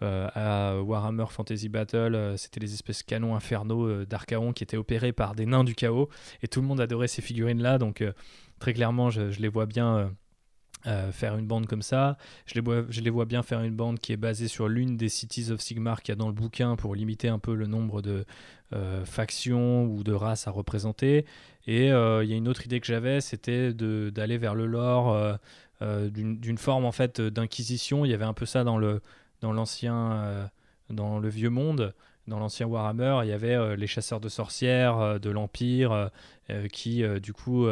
à 0.00 0.80
Warhammer 0.80 1.26
Fantasy 1.28 1.68
Battle, 1.68 2.34
c'était 2.36 2.60
les 2.60 2.72
espèces 2.72 3.02
canons 3.02 3.34
infernaux 3.34 4.04
d'Archaon 4.04 4.52
qui 4.52 4.62
étaient 4.62 4.76
opérés 4.76 5.12
par 5.12 5.34
des 5.34 5.46
nains 5.46 5.64
du 5.64 5.74
chaos 5.74 6.08
et 6.42 6.48
tout 6.48 6.60
le 6.60 6.66
monde 6.68 6.80
adorait 6.80 7.08
ces 7.08 7.22
figurines 7.22 7.60
là 7.60 7.78
donc 7.78 8.04
très 8.60 8.74
clairement 8.74 9.10
je 9.10 9.40
les 9.40 9.48
vois 9.48 9.66
bien 9.66 10.12
euh, 10.86 11.10
faire 11.12 11.36
une 11.36 11.46
bande 11.46 11.66
comme 11.66 11.82
ça. 11.82 12.16
Je 12.46 12.54
les, 12.54 12.60
vois, 12.60 12.84
je 12.88 13.00
les 13.00 13.10
vois 13.10 13.24
bien 13.24 13.42
faire 13.42 13.60
une 13.60 13.74
bande 13.74 13.98
qui 13.98 14.12
est 14.12 14.16
basée 14.16 14.48
sur 14.48 14.68
l'une 14.68 14.96
des 14.96 15.08
Cities 15.08 15.50
of 15.50 15.60
Sigmar 15.60 16.02
qu'il 16.02 16.12
y 16.12 16.14
a 16.14 16.16
dans 16.16 16.28
le 16.28 16.34
bouquin 16.34 16.76
pour 16.76 16.94
limiter 16.94 17.28
un 17.28 17.38
peu 17.38 17.54
le 17.54 17.66
nombre 17.66 18.00
de 18.00 18.24
euh, 18.72 19.04
factions 19.04 19.84
ou 19.84 20.04
de 20.04 20.12
races 20.12 20.46
à 20.46 20.50
représenter. 20.50 21.24
Et 21.66 21.90
euh, 21.92 22.22
il 22.22 22.30
y 22.30 22.32
a 22.32 22.36
une 22.36 22.48
autre 22.48 22.64
idée 22.64 22.80
que 22.80 22.86
j'avais, 22.86 23.20
c'était 23.20 23.72
d'aller 23.72 24.38
vers 24.38 24.54
le 24.54 24.66
lore 24.66 25.38
d'une 25.80 26.58
forme 26.58 26.84
en 26.84 26.92
fait 26.92 27.20
d'inquisition. 27.20 28.04
Il 28.04 28.10
y 28.10 28.14
avait 28.14 28.24
un 28.24 28.32
peu 28.32 28.46
ça 28.46 28.64
dans 28.64 28.78
le 28.78 29.00
dans 29.40 29.52
l'ancien 29.52 30.48
dans 30.90 31.18
le 31.18 31.28
vieux 31.28 31.50
monde 31.50 31.94
dans 32.28 32.38
l'ancien 32.38 32.66
Warhammer, 32.66 33.20
il 33.24 33.28
y 33.28 33.32
avait 33.32 33.54
euh, 33.54 33.74
les 33.74 33.86
chasseurs 33.86 34.20
de 34.20 34.28
sorcières 34.28 34.98
euh, 34.98 35.18
de 35.18 35.30
l'Empire 35.30 36.10
euh, 36.50 36.68
qui, 36.68 37.02
du 37.20 37.32
coup, 37.32 37.66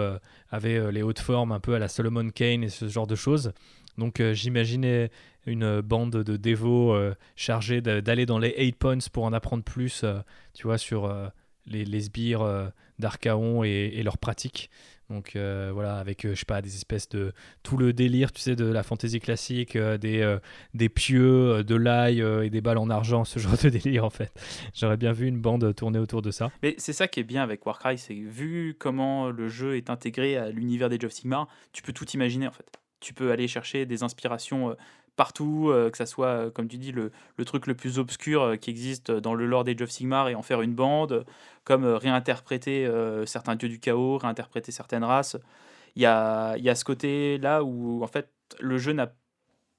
avaient 0.51 0.93
les 0.93 1.03
hautes 1.03 1.19
formes 1.19 1.53
un 1.53 1.61
peu 1.61 1.75
à 1.75 1.79
la 1.79 1.89
Solomon 1.89 2.29
Kane 2.29 2.63
et 2.63 2.69
ce 2.69 2.89
genre 2.89 3.07
de 3.07 3.15
choses. 3.15 3.53
Donc 3.97 4.21
j'imaginais 4.33 5.11
une 5.47 5.81
bande 5.81 6.11
de 6.11 6.37
dévots 6.37 6.95
chargés 7.37 7.81
d'aller 7.81 8.27
dans 8.27 8.39
les 8.39 8.55
8 8.59 8.73
points 8.77 8.99
pour 9.11 9.25
en 9.25 9.33
apprendre 9.33 9.65
plus, 9.65 10.05
tu 10.53 10.65
vois, 10.65 10.77
sur 10.77 11.11
les, 11.65 12.01
sbires 12.03 12.71
d'Archaon 12.99 13.65
et, 13.65 14.03
leurs 14.03 14.19
pratiques. 14.19 14.69
Donc 15.11 15.37
euh, 15.37 15.71
voilà, 15.73 15.99
avec, 15.99 16.25
euh, 16.25 16.35
je 16.35 16.41
sais 16.41 16.45
pas, 16.45 16.61
des 16.61 16.75
espèces 16.75 17.09
de... 17.09 17.33
Tout 17.63 17.77
le 17.77 17.93
délire, 17.93 18.33
tu 18.33 18.41
sais, 18.41 18.57
de 18.57 18.65
la 18.65 18.83
fantaisie 18.83 19.21
classique, 19.21 19.77
euh, 19.77 19.99
des, 19.99 20.37
des 20.75 20.89
pieux, 20.89 21.63
de 21.63 21.75
l'ail 21.75 22.21
et 22.21 22.51
des 22.51 22.61
balles 22.61 22.79
en 22.79 22.91
argent, 22.91 23.25
ce 23.25 23.39
genre 23.41 23.57
de 23.57 23.69
délire 23.69 24.05
en 24.05 24.11
fait. 24.11 24.33
J'aurais 24.75 24.97
bien 24.97 25.13
vu 25.13 25.27
une 25.27 25.41
bande 25.41 25.75
tourner 25.75 25.99
autour 25.99 26.23
de 26.23 26.31
ça. 26.31 26.51
Mais 26.63 26.75
c'est 26.79 26.93
ça 26.93 27.09
qui 27.09 27.21
est 27.21 27.25
bien 27.25 27.43
avec 27.43 27.65
Warcry, 27.65 27.99
c'est 27.99 28.15
vu 28.15 28.75
comment 28.79 29.31
le 29.31 29.49
jeu 29.49 29.77
est 29.77 29.91
intégré 29.91 30.37
à 30.37 30.51
l'univers 30.51 30.89
des 30.89 31.05
of 31.05 31.13
Sigmar, 31.13 31.49
tu 31.73 31.83
peux 31.83 31.93
tout 31.93 32.09
imaginer 32.11 32.49
en 32.49 32.53
fait. 32.53 32.67
Tu 33.01 33.15
peux 33.15 33.31
aller 33.31 33.47
chercher 33.47 33.87
des 33.87 34.03
inspirations 34.03 34.75
partout, 35.17 35.71
euh, 35.71 35.91
que 35.91 35.97
ça 35.97 36.07
soit, 36.07 36.27
euh, 36.29 36.51
comme 36.51 36.69
tu 36.69 36.79
dis, 36.79 36.93
le, 36.93 37.11
le, 37.37 37.45
truc 37.45 37.67
le 37.67 37.75
plus 37.75 37.99
obscur 37.99 38.43
euh, 38.43 38.57
qui 38.57 38.71
existe 38.71 39.11
dans 39.11 39.35
le 39.35 39.47
lore 39.47 39.65
d'Age 39.65 39.81
of 39.83 39.91
Sigmar 39.91 40.29
et 40.29 40.35
en 40.35 40.43
faire 40.43 40.63
une 40.63 40.75
bande, 40.75 41.25
comme 41.65 41.85
réinterpréter 41.85 42.89
certains 43.27 43.57
dieux 43.57 43.69
du 43.69 43.81
chaos, 43.81 44.19
réinterpréter 44.19 44.71
certaines 44.71 45.03
races. 45.03 45.37
Il 45.97 46.03
y 46.03 46.07
a, 46.07 46.57
y 46.59 46.69
a 46.69 46.75
ce 46.77 46.85
côté-là 46.85 47.65
où, 47.65 48.05
en 48.05 48.07
fait, 48.07 48.31
le 48.61 48.79
jeu 48.79 48.93
n'a, 48.93 49.13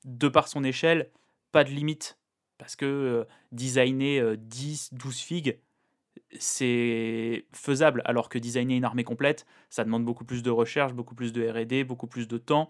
de 0.03 0.27
par 0.27 0.49
son 0.49 0.65
échelle, 0.65 1.09
pas 1.53 1.63
de 1.63 1.69
limite. 1.69 2.17
Parce 2.57 2.75
que 2.75 3.25
designer 3.53 4.35
10, 4.35 4.95
12 4.95 5.17
figues, 5.19 5.59
c'est 6.39 7.45
faisable, 7.53 8.01
alors 8.03 8.27
que 8.27 8.37
designer 8.37 8.75
une 8.75 8.83
armée 8.83 9.05
complète, 9.05 9.45
ça 9.69 9.85
demande 9.85 10.03
beaucoup 10.03 10.25
plus 10.25 10.43
de 10.43 10.49
recherche, 10.49 10.93
beaucoup 10.93 11.15
plus 11.15 11.31
de 11.31 11.47
RD, 11.47 11.87
beaucoup 11.87 12.07
plus 12.07 12.27
de 12.27 12.37
temps. 12.37 12.69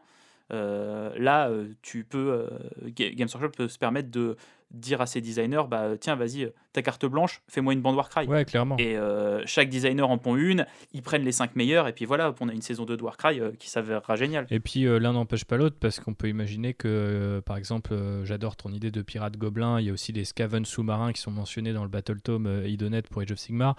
Euh, 0.51 1.11
là, 1.17 1.49
euh, 1.49 1.67
tu 1.81 2.03
peux, 2.03 2.47
euh, 2.49 2.89
Games 2.95 3.27
Workshop 3.33 3.51
peut 3.57 3.67
se 3.67 3.77
permettre 3.77 4.09
de 4.09 4.37
dire 4.71 4.99
à 4.99 5.05
ses 5.05 5.21
designers, 5.21 5.63
bah 5.69 5.91
tiens, 5.97 6.17
vas-y, 6.17 6.51
ta 6.73 6.81
carte 6.81 7.05
blanche, 7.05 7.41
fais-moi 7.47 7.71
une 7.71 7.81
bande 7.81 7.95
Warcry. 7.95 8.27
Ouais, 8.27 8.43
clairement. 8.43 8.75
Et 8.77 8.97
chaque 9.45 9.69
designer 9.69 10.09
en 10.09 10.17
pond 10.17 10.35
une, 10.35 10.65
ils 10.91 11.01
prennent 11.01 11.23
les 11.23 11.31
5 11.31 11.55
meilleurs, 11.55 11.87
et 11.87 11.93
puis 11.93 12.03
voilà, 12.03 12.35
on 12.41 12.49
a 12.49 12.53
une 12.53 12.61
saison 12.61 12.83
2 12.83 12.97
de 12.97 13.01
Warcry 13.01 13.39
qui 13.59 13.69
s'avérera 13.69 14.17
géniale. 14.17 14.45
Et 14.49 14.59
puis 14.59 14.83
l'un 14.83 15.13
n'empêche 15.13 15.45
pas 15.45 15.55
l'autre, 15.55 15.77
parce 15.79 16.01
qu'on 16.01 16.13
peut 16.13 16.27
imaginer 16.27 16.73
que, 16.73 17.41
par 17.45 17.55
exemple, 17.55 17.95
j'adore 18.25 18.57
ton 18.57 18.73
idée 18.73 18.91
de 18.91 19.01
pirate 19.01 19.37
gobelin, 19.37 19.79
il 19.79 19.85
y 19.85 19.89
a 19.89 19.93
aussi 19.93 20.11
les 20.11 20.25
Scaven 20.25 20.65
sous-marins 20.65 21.13
qui 21.13 21.21
sont 21.21 21.31
mentionnés 21.31 21.71
dans 21.71 21.83
le 21.83 21.89
Battle 21.89 22.19
Tome 22.19 22.63
Idonet 22.65 23.03
pour 23.03 23.21
Age 23.21 23.31
of 23.31 23.39
Sigmar. 23.39 23.77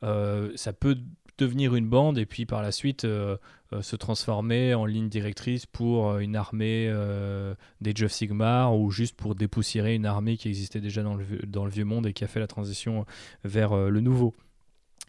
ça 0.00 0.72
peut 0.72 0.98
devenir 1.38 1.74
une 1.74 1.88
bande 1.88 2.18
et 2.18 2.26
puis 2.26 2.46
par 2.46 2.62
la 2.62 2.72
suite 2.72 3.04
euh, 3.04 3.36
euh, 3.72 3.82
se 3.82 3.96
transformer 3.96 4.74
en 4.74 4.84
ligne 4.84 5.08
directrice 5.08 5.66
pour 5.66 6.10
euh, 6.10 6.18
une 6.18 6.36
armée 6.36 6.92
des 7.80 8.02
of 8.02 8.12
Sigmar 8.12 8.76
ou 8.76 8.90
juste 8.90 9.16
pour 9.16 9.34
dépoussiérer 9.34 9.94
une 9.94 10.06
armée 10.06 10.36
qui 10.36 10.48
existait 10.48 10.80
déjà 10.80 11.02
dans 11.02 11.14
le, 11.14 11.24
dans 11.46 11.64
le 11.64 11.70
vieux 11.70 11.84
monde 11.84 12.06
et 12.06 12.12
qui 12.12 12.24
a 12.24 12.26
fait 12.26 12.40
la 12.40 12.46
transition 12.46 13.06
vers 13.44 13.74
le 13.74 14.00
nouveau. 14.00 14.34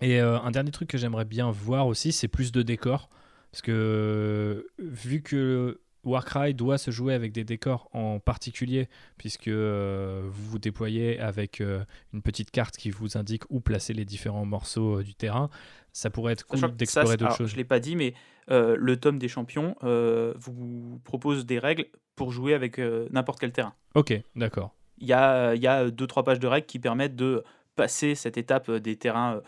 Et 0.01 0.19
un 0.19 0.51
dernier 0.51 0.71
truc 0.71 0.89
que 0.89 0.97
j'aimerais 0.97 1.25
bien 1.25 1.51
voir 1.51 1.87
aussi, 1.87 2.11
c'est 2.11 2.29
plus 2.29 2.51
de 2.51 2.61
décors. 2.61 3.09
Parce 3.51 3.61
que 3.61 4.67
vu 4.77 5.21
que 5.21 5.81
Warcry 6.03 6.53
doit 6.53 6.77
se 6.77 6.91
jouer 6.91 7.13
avec 7.13 7.31
des 7.31 7.43
décors 7.43 7.89
en 7.93 8.19
particulier, 8.19 8.87
puisque 9.17 9.49
vous 9.49 10.29
vous 10.31 10.59
déployez 10.59 11.19
avec 11.19 11.59
une 11.59 12.21
petite 12.21 12.51
carte 12.51 12.77
qui 12.77 12.89
vous 12.89 13.17
indique 13.17 13.43
où 13.49 13.59
placer 13.59 13.93
les 13.93 14.05
différents 14.05 14.45
morceaux 14.45 15.03
du 15.03 15.13
terrain 15.13 15.49
ça 15.93 16.09
pourrait 16.09 16.33
être 16.33 16.45
cool 16.45 16.75
d'explorer 16.75 17.17
d'autres 17.17 17.35
choses. 17.35 17.49
Je 17.49 17.55
ne 17.55 17.57
l'ai 17.57 17.65
pas 17.65 17.79
dit, 17.79 17.95
mais 17.95 18.13
euh, 18.51 18.75
le 18.77 18.97
tome 18.97 19.19
des 19.19 19.27
champions 19.27 19.75
euh, 19.83 20.33
vous 20.37 20.99
propose 21.03 21.45
des 21.45 21.59
règles 21.59 21.85
pour 22.15 22.31
jouer 22.31 22.53
avec 22.53 22.79
euh, 22.79 23.07
n'importe 23.11 23.39
quel 23.39 23.51
terrain. 23.51 23.73
Ok, 23.95 24.13
d'accord. 24.35 24.73
Il 24.99 25.07
y 25.07 25.13
a, 25.13 25.55
y 25.55 25.67
a 25.67 25.89
deux, 25.89 26.07
trois 26.07 26.23
pages 26.23 26.39
de 26.39 26.47
règles 26.47 26.67
qui 26.67 26.79
permettent 26.79 27.15
de 27.15 27.43
passer 27.75 28.15
cette 28.15 28.37
étape 28.37 28.69
des 28.69 28.97
terrains 28.97 29.41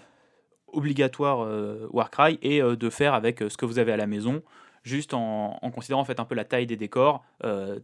obligatoires 0.68 1.46
Warcry 1.92 2.40
et 2.42 2.62
de 2.62 2.90
faire 2.90 3.14
avec 3.14 3.40
ce 3.40 3.58
que 3.58 3.66
vous 3.66 3.78
avez 3.78 3.92
à 3.92 3.98
la 3.98 4.08
maison, 4.08 4.42
juste 4.84 5.14
en, 5.14 5.60
considérant 5.74 6.02
en 6.02 6.06
fait 6.06 6.20
un 6.20 6.26
peu 6.26 6.36
la 6.36 6.46
taille 6.46 6.66
des 6.66 6.78
décors. 6.78 7.24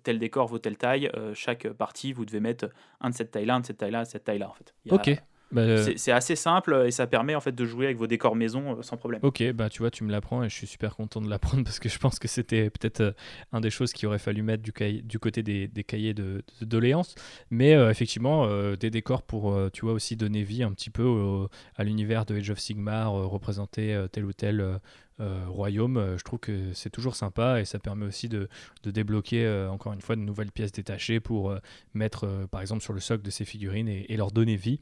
tel 0.03 0.19
décor 0.19 0.47
vaut 0.47 0.59
telle 0.59 0.77
taille. 0.77 1.11
chaque 1.33 1.67
partie, 1.69 2.13
vous 2.13 2.25
devez 2.25 2.39
mettre 2.39 2.69
un 3.01 3.09
de 3.09 3.15
cette 3.15 3.31
taille-là, 3.31 3.55
un 3.55 3.59
de 3.59 3.65
cette 3.65 3.77
taille-là, 3.77 4.05
cette 4.05 4.23
taille-là. 4.23 4.49
En 4.49 4.53
fait. 4.53 4.73
ok. 4.89 5.21
Bah, 5.51 5.61
euh, 5.61 5.93
c'est 5.95 6.11
assez 6.11 6.35
simple 6.35 6.83
et 6.85 6.91
ça 6.91 7.07
permet 7.07 7.33
en 7.33 7.39
fait 7.39 7.53
de 7.53 7.65
jouer 7.65 7.85
avec 7.85 7.97
vos 7.97 8.07
décors 8.07 8.35
maison 8.35 8.77
euh, 8.77 8.81
sans 8.81 8.97
problème. 8.97 9.21
Ok, 9.23 9.43
bah 9.53 9.69
tu 9.69 9.79
vois, 9.79 9.89
tu 9.89 10.03
me 10.03 10.11
l'apprends 10.11 10.43
et 10.43 10.49
je 10.49 10.55
suis 10.55 10.67
super 10.67 10.95
content 10.95 11.21
de 11.21 11.29
l'apprendre 11.29 11.63
parce 11.65 11.79
que 11.79 11.87
je 11.87 11.97
pense 11.99 12.19
que 12.19 12.27
c'était 12.27 12.69
peut-être 12.69 13.01
euh, 13.01 13.11
un 13.53 13.61
des 13.61 13.69
choses 13.69 13.93
qu'il 13.93 14.07
aurait 14.07 14.19
fallu 14.19 14.41
mettre 14.41 14.61
du, 14.61 14.73
du 15.01 15.19
côté 15.19 15.43
des, 15.43 15.69
des, 15.69 15.83
cahiers 15.85 16.13
de, 16.13 16.43
doléances. 16.61 17.15
Mais 17.49 17.71
effectivement, 17.89 18.47
des 18.75 18.89
décors 18.89 19.23
pour, 19.23 19.55
tu 19.71 19.81
vois, 19.81 19.93
aussi 19.93 20.15
donner 20.15 20.43
vie 20.43 20.63
un 20.63 20.71
petit 20.71 20.89
peu 20.89 21.47
à 21.75 21.83
l'univers 21.83 22.25
de 22.25 22.35
Age 22.35 22.49
of 22.49 22.59
Sigmar, 22.59 23.13
représenter 23.13 24.05
tel 24.11 24.25
ou 24.25 24.33
tel 24.33 24.79
royaume. 25.19 26.15
je 26.17 26.23
trouve 26.23 26.39
que 26.39 26.73
c'est 26.73 26.89
toujours 26.89 27.15
sympa 27.15 27.61
et 27.61 27.65
ça 27.65 27.79
permet 27.79 28.05
aussi 28.05 28.27
de, 28.29 28.49
de 28.83 28.91
débloquer 28.91 29.67
encore 29.69 29.93
une 29.93 30.01
fois 30.01 30.15
de 30.15 30.21
nouvelles 30.21 30.51
pièces 30.51 30.71
détachées 30.71 31.19
pour 31.19 31.55
mettre 31.93 32.47
par 32.51 32.61
exemple 32.61 32.81
sur 32.81 32.93
le 32.93 32.99
socle 32.99 33.23
de 33.23 33.31
ces 33.31 33.45
figurines 33.45 33.87
et 33.87 34.17
leur 34.17 34.31
donner 34.31 34.55
vie. 34.55 34.81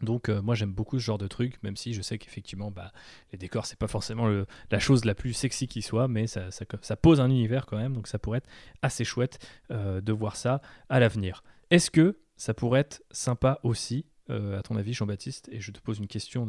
Donc 0.00 0.28
euh, 0.28 0.40
moi 0.40 0.54
j'aime 0.54 0.72
beaucoup 0.72 0.98
ce 0.98 1.04
genre 1.04 1.18
de 1.18 1.26
truc, 1.26 1.60
même 1.62 1.76
si 1.76 1.92
je 1.92 2.02
sais 2.02 2.18
qu'effectivement 2.18 2.70
bah, 2.70 2.92
les 3.32 3.38
décors 3.38 3.66
c'est 3.66 3.78
pas 3.78 3.88
forcément 3.88 4.28
la 4.70 4.78
chose 4.78 5.04
la 5.04 5.14
plus 5.14 5.32
sexy 5.32 5.66
qui 5.66 5.82
soit, 5.82 6.08
mais 6.08 6.26
ça, 6.26 6.50
pose 6.96 7.20
un 7.20 7.28
univers 7.28 7.66
quand 7.66 7.76
même, 7.76 7.94
donc 7.94 8.06
ça 8.06 8.18
pourrait 8.18 8.38
être 8.38 8.48
assez 8.82 9.04
chouette 9.04 9.38
euh, 9.70 10.00
de 10.00 10.12
voir 10.12 10.36
ça 10.36 10.60
à 10.88 11.00
l'avenir. 11.00 11.42
Est-ce 11.70 11.90
que 11.90 12.18
ça 12.36 12.54
pourrait 12.54 12.80
être 12.80 13.02
sympa 13.10 13.58
aussi, 13.64 14.06
euh, 14.30 14.58
à 14.58 14.62
ton 14.62 14.76
avis 14.76 14.92
Jean-Baptiste, 14.92 15.48
et 15.50 15.60
je 15.60 15.72
te 15.72 15.80
pose 15.80 15.98
une 15.98 16.06
question 16.06 16.46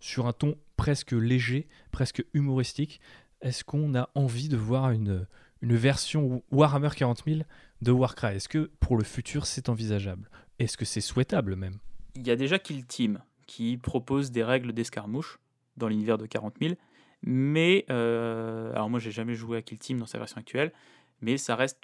sur 0.00 0.26
un 0.26 0.32
ton 0.32 0.56
presque 0.76 1.12
léger, 1.12 1.68
presque 1.92 2.24
humoristique, 2.32 3.00
est-ce 3.42 3.62
qu'on 3.64 3.94
a 3.94 4.08
envie 4.14 4.48
de 4.48 4.56
voir 4.56 4.90
une, 4.90 5.26
version 5.60 6.42
Warhammer 6.50 6.90
40 6.96 7.24
000 7.26 7.40
de 7.82 7.90
Warcry? 7.90 8.36
Est-ce 8.36 8.48
que 8.48 8.70
pour 8.80 8.96
le 8.96 9.04
futur 9.04 9.44
c'est 9.44 9.68
envisageable? 9.68 10.30
Est-ce 10.58 10.78
que 10.78 10.86
c'est 10.86 11.02
souhaitable 11.02 11.56
même? 11.56 11.78
Il 12.16 12.26
y 12.26 12.30
a 12.30 12.36
déjà 12.36 12.58
Kill 12.58 12.84
Team 12.86 13.20
qui 13.46 13.76
propose 13.76 14.32
des 14.32 14.42
règles 14.42 14.72
d'escarmouche 14.72 15.38
dans 15.76 15.88
l'univers 15.88 16.18
de 16.18 16.26
40 16.26 16.54
000. 16.60 16.74
Mais, 17.22 17.84
euh, 17.90 18.72
alors 18.72 18.90
moi 18.90 19.00
j'ai 19.00 19.10
jamais 19.10 19.34
joué 19.34 19.58
à 19.58 19.62
Kill 19.62 19.78
Team 19.78 19.98
dans 19.98 20.06
sa 20.06 20.18
version 20.18 20.38
actuelle, 20.38 20.72
mais 21.20 21.36
ça 21.36 21.56
reste 21.56 21.82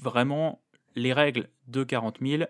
vraiment 0.00 0.60
les 0.94 1.12
règles 1.12 1.48
de 1.68 1.84
40 1.84 2.18
000 2.20 2.42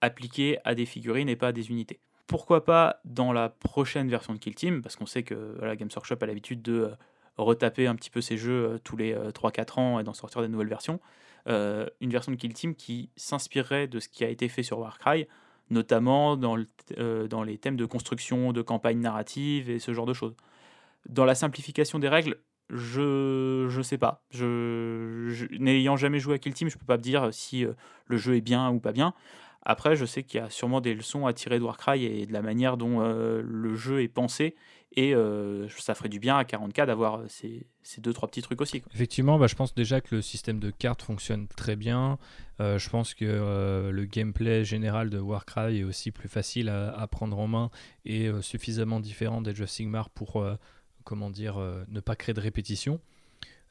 appliquées 0.00 0.58
à 0.64 0.74
des 0.74 0.86
figurines 0.86 1.28
et 1.28 1.36
pas 1.36 1.48
à 1.48 1.52
des 1.52 1.70
unités. 1.70 2.00
Pourquoi 2.26 2.64
pas 2.64 3.00
dans 3.04 3.32
la 3.32 3.48
prochaine 3.48 4.08
version 4.08 4.34
de 4.34 4.38
Kill 4.38 4.54
Team, 4.54 4.82
parce 4.82 4.96
qu'on 4.96 5.06
sait 5.06 5.22
que 5.22 5.54
voilà, 5.58 5.76
Games 5.76 5.88
Workshop 5.94 6.18
a 6.20 6.26
l'habitude 6.26 6.62
de 6.62 6.72
euh, 6.72 6.94
retaper 7.36 7.86
un 7.86 7.94
petit 7.94 8.10
peu 8.10 8.20
ses 8.20 8.36
jeux 8.36 8.72
euh, 8.72 8.78
tous 8.78 8.96
les 8.96 9.14
3-4 9.14 9.80
ans 9.80 10.00
et 10.00 10.04
d'en 10.04 10.14
sortir 10.14 10.42
des 10.42 10.48
nouvelles 10.48 10.68
versions. 10.68 11.00
une 11.46 12.10
version 12.10 12.32
de 12.32 12.36
Kill 12.36 12.52
Team 12.52 12.74
qui 12.74 13.10
s'inspirerait 13.16 13.88
de 13.88 14.00
ce 14.00 14.08
qui 14.08 14.24
a 14.24 14.28
été 14.28 14.48
fait 14.48 14.62
sur 14.62 14.78
Warcry 14.78 15.26
notamment 15.70 16.36
dans, 16.36 16.56
euh, 16.98 17.28
dans 17.28 17.42
les 17.42 17.58
thèmes 17.58 17.76
de 17.76 17.84
construction, 17.84 18.52
de 18.52 18.62
campagne 18.62 19.00
narrative 19.00 19.70
et 19.70 19.78
ce 19.78 19.92
genre 19.92 20.06
de 20.06 20.14
choses. 20.14 20.34
Dans 21.08 21.24
la 21.24 21.34
simplification 21.34 21.98
des 21.98 22.08
règles, 22.08 22.36
je 22.70 23.74
ne 23.74 23.82
sais 23.82 23.98
pas. 23.98 24.22
Je, 24.30 25.46
N'ayant 25.58 25.96
jamais 25.96 26.18
joué 26.18 26.34
à 26.34 26.38
Kill 26.38 26.54
Team, 26.54 26.68
je 26.68 26.76
peux 26.76 26.86
pas 26.86 26.96
me 26.96 27.02
dire 27.02 27.32
si 27.32 27.64
euh, 27.64 27.72
le 28.06 28.16
jeu 28.16 28.36
est 28.36 28.40
bien 28.40 28.70
ou 28.70 28.80
pas 28.80 28.92
bien. 28.92 29.14
Après, 29.62 29.96
je 29.96 30.04
sais 30.04 30.22
qu'il 30.22 30.40
y 30.40 30.42
a 30.42 30.50
sûrement 30.50 30.80
des 30.80 30.94
leçons 30.94 31.26
à 31.26 31.32
tirer 31.32 31.58
de 31.58 31.64
Warcry 31.64 32.04
et 32.04 32.26
de 32.26 32.32
la 32.32 32.40
manière 32.40 32.78
dont 32.78 33.00
le 33.00 33.74
jeu 33.74 34.00
est 34.02 34.08
pensé. 34.08 34.54
Et 34.96 35.14
ça 35.76 35.94
ferait 35.94 36.08
du 36.08 36.18
bien 36.18 36.36
à 36.36 36.44
40K 36.44 36.86
d'avoir 36.86 37.20
ces, 37.28 37.66
ces, 37.82 38.00
deux, 38.00 38.12
trois 38.12 38.28
petits 38.28 38.42
trucs 38.42 38.60
aussi. 38.60 38.82
Effectivement, 38.94 39.38
bah, 39.38 39.46
je 39.46 39.54
pense 39.54 39.74
déjà 39.74 40.00
que 40.00 40.16
le 40.16 40.22
système 40.22 40.58
de 40.58 40.70
cartes 40.70 41.02
fonctionne 41.02 41.46
très 41.46 41.76
bien. 41.76 42.18
je 42.58 42.88
pense 42.88 43.14
que 43.14 43.90
le 43.92 44.04
gameplay 44.06 44.64
général 44.64 45.10
de 45.10 45.18
Warcry 45.18 45.80
est 45.80 45.84
aussi 45.84 46.10
plus 46.10 46.28
facile 46.28 46.68
à, 46.68 47.06
prendre 47.06 47.38
en 47.38 47.46
main 47.46 47.70
et 48.04 48.30
suffisamment 48.40 48.98
différent 48.98 49.40
d'Age 49.40 49.60
of 49.60 49.68
Sigmar 49.68 50.10
pour, 50.10 50.44
comment 51.04 51.30
dire, 51.30 51.58
ne 51.88 52.00
pas 52.00 52.16
créer 52.16 52.34
de 52.34 52.40
répétition. 52.40 53.00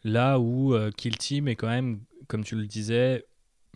Là 0.04 0.40
où 0.40 0.76
Kill 0.96 1.18
Team 1.18 1.48
est 1.48 1.56
quand 1.56 1.68
même, 1.68 2.00
comme 2.28 2.44
tu 2.44 2.56
le 2.56 2.68
disais, 2.68 3.26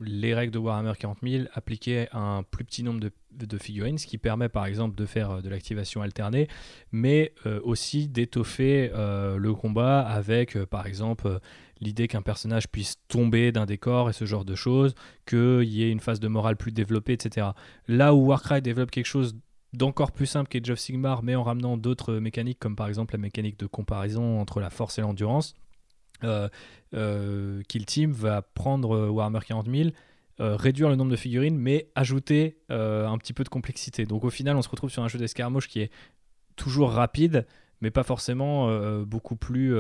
les 0.01 0.33
règles 0.33 0.51
de 0.51 0.59
Warhammer 0.59 0.93
40 0.97 1.19
000 1.23 1.43
appliquées 1.53 2.07
à 2.11 2.19
un 2.19 2.43
plus 2.43 2.65
petit 2.65 2.83
nombre 2.83 2.99
de, 2.99 3.57
figurines, 3.57 3.97
ce 3.97 4.07
qui 4.07 4.17
permet 4.17 4.49
par 4.49 4.65
exemple 4.65 4.95
de 4.95 5.05
faire 5.05 5.31
euh, 5.31 5.41
de 5.41 5.49
l'activation 5.49 6.01
alternée, 6.01 6.47
mais 6.91 7.33
euh, 7.45 7.59
aussi 7.63 8.07
d'étoffer 8.07 8.91
euh, 8.93 9.37
le 9.37 9.53
combat 9.53 10.01
avec 10.01 10.57
par 10.65 10.85
exemple 10.85 11.39
l'idée 11.79 12.07
qu'un 12.07 12.21
personnage 12.21 12.67
puisse 12.67 12.95
tomber 13.07 13.51
d'un 13.51 13.65
décor 13.65 14.09
et 14.09 14.13
ce 14.13 14.25
genre 14.25 14.45
de 14.45 14.55
choses, 14.55 14.95
qu'il 15.25 15.63
y 15.63 15.83
ait 15.83 15.91
une 15.91 15.99
phase 15.99 16.19
de 16.19 16.27
morale 16.27 16.55
plus 16.55 16.71
développée, 16.71 17.13
etc. 17.13 17.47
Là 17.87 18.13
où 18.13 18.27
Warcry 18.27 18.61
développe 18.61 18.91
quelque 18.91 19.05
chose 19.05 19.35
d'encore 19.73 20.11
plus 20.11 20.25
simple 20.25 20.49
qu'Age 20.49 20.69
of 20.69 20.79
Sigmar, 20.79 21.23
mais 21.23 21.35
en 21.35 21.43
ramenant 21.43 21.77
d'autres 21.77 22.15
mécaniques, 22.15 22.59
comme 22.59 22.75
par 22.75 22.87
exemple 22.87 23.13
la 23.13 23.19
mécanique 23.19 23.57
de 23.57 23.65
comparaison 23.65 24.39
entre 24.39 24.59
la 24.59 24.69
force 24.69 24.99
et 24.99 25.01
l'endurance, 25.01 25.55
Kill 26.21 27.85
Team 27.85 28.11
va 28.11 28.41
prendre 28.41 28.95
euh, 28.95 29.09
Warhammer 29.09 29.39
40 29.45 29.67
000, 29.69 29.89
réduire 30.39 30.89
le 30.89 30.95
nombre 30.95 31.11
de 31.11 31.15
figurines, 31.15 31.57
mais 31.57 31.91
ajouter 31.93 32.57
un 32.69 33.17
petit 33.19 33.33
peu 33.33 33.43
de 33.43 33.49
complexité. 33.49 34.05
Donc 34.05 34.23
au 34.23 34.31
final, 34.31 34.55
on 34.55 34.63
se 34.63 34.69
retrouve 34.69 34.89
sur 34.89 35.03
un 35.03 35.07
jeu 35.07 35.19
d'escarmouche 35.19 35.67
qui 35.67 35.81
est 35.81 35.91
toujours 36.55 36.91
rapide, 36.91 37.45
mais 37.81 37.91
pas 37.91 38.01
forcément 38.01 38.67
beaucoup 39.03 39.35
plus 39.35 39.77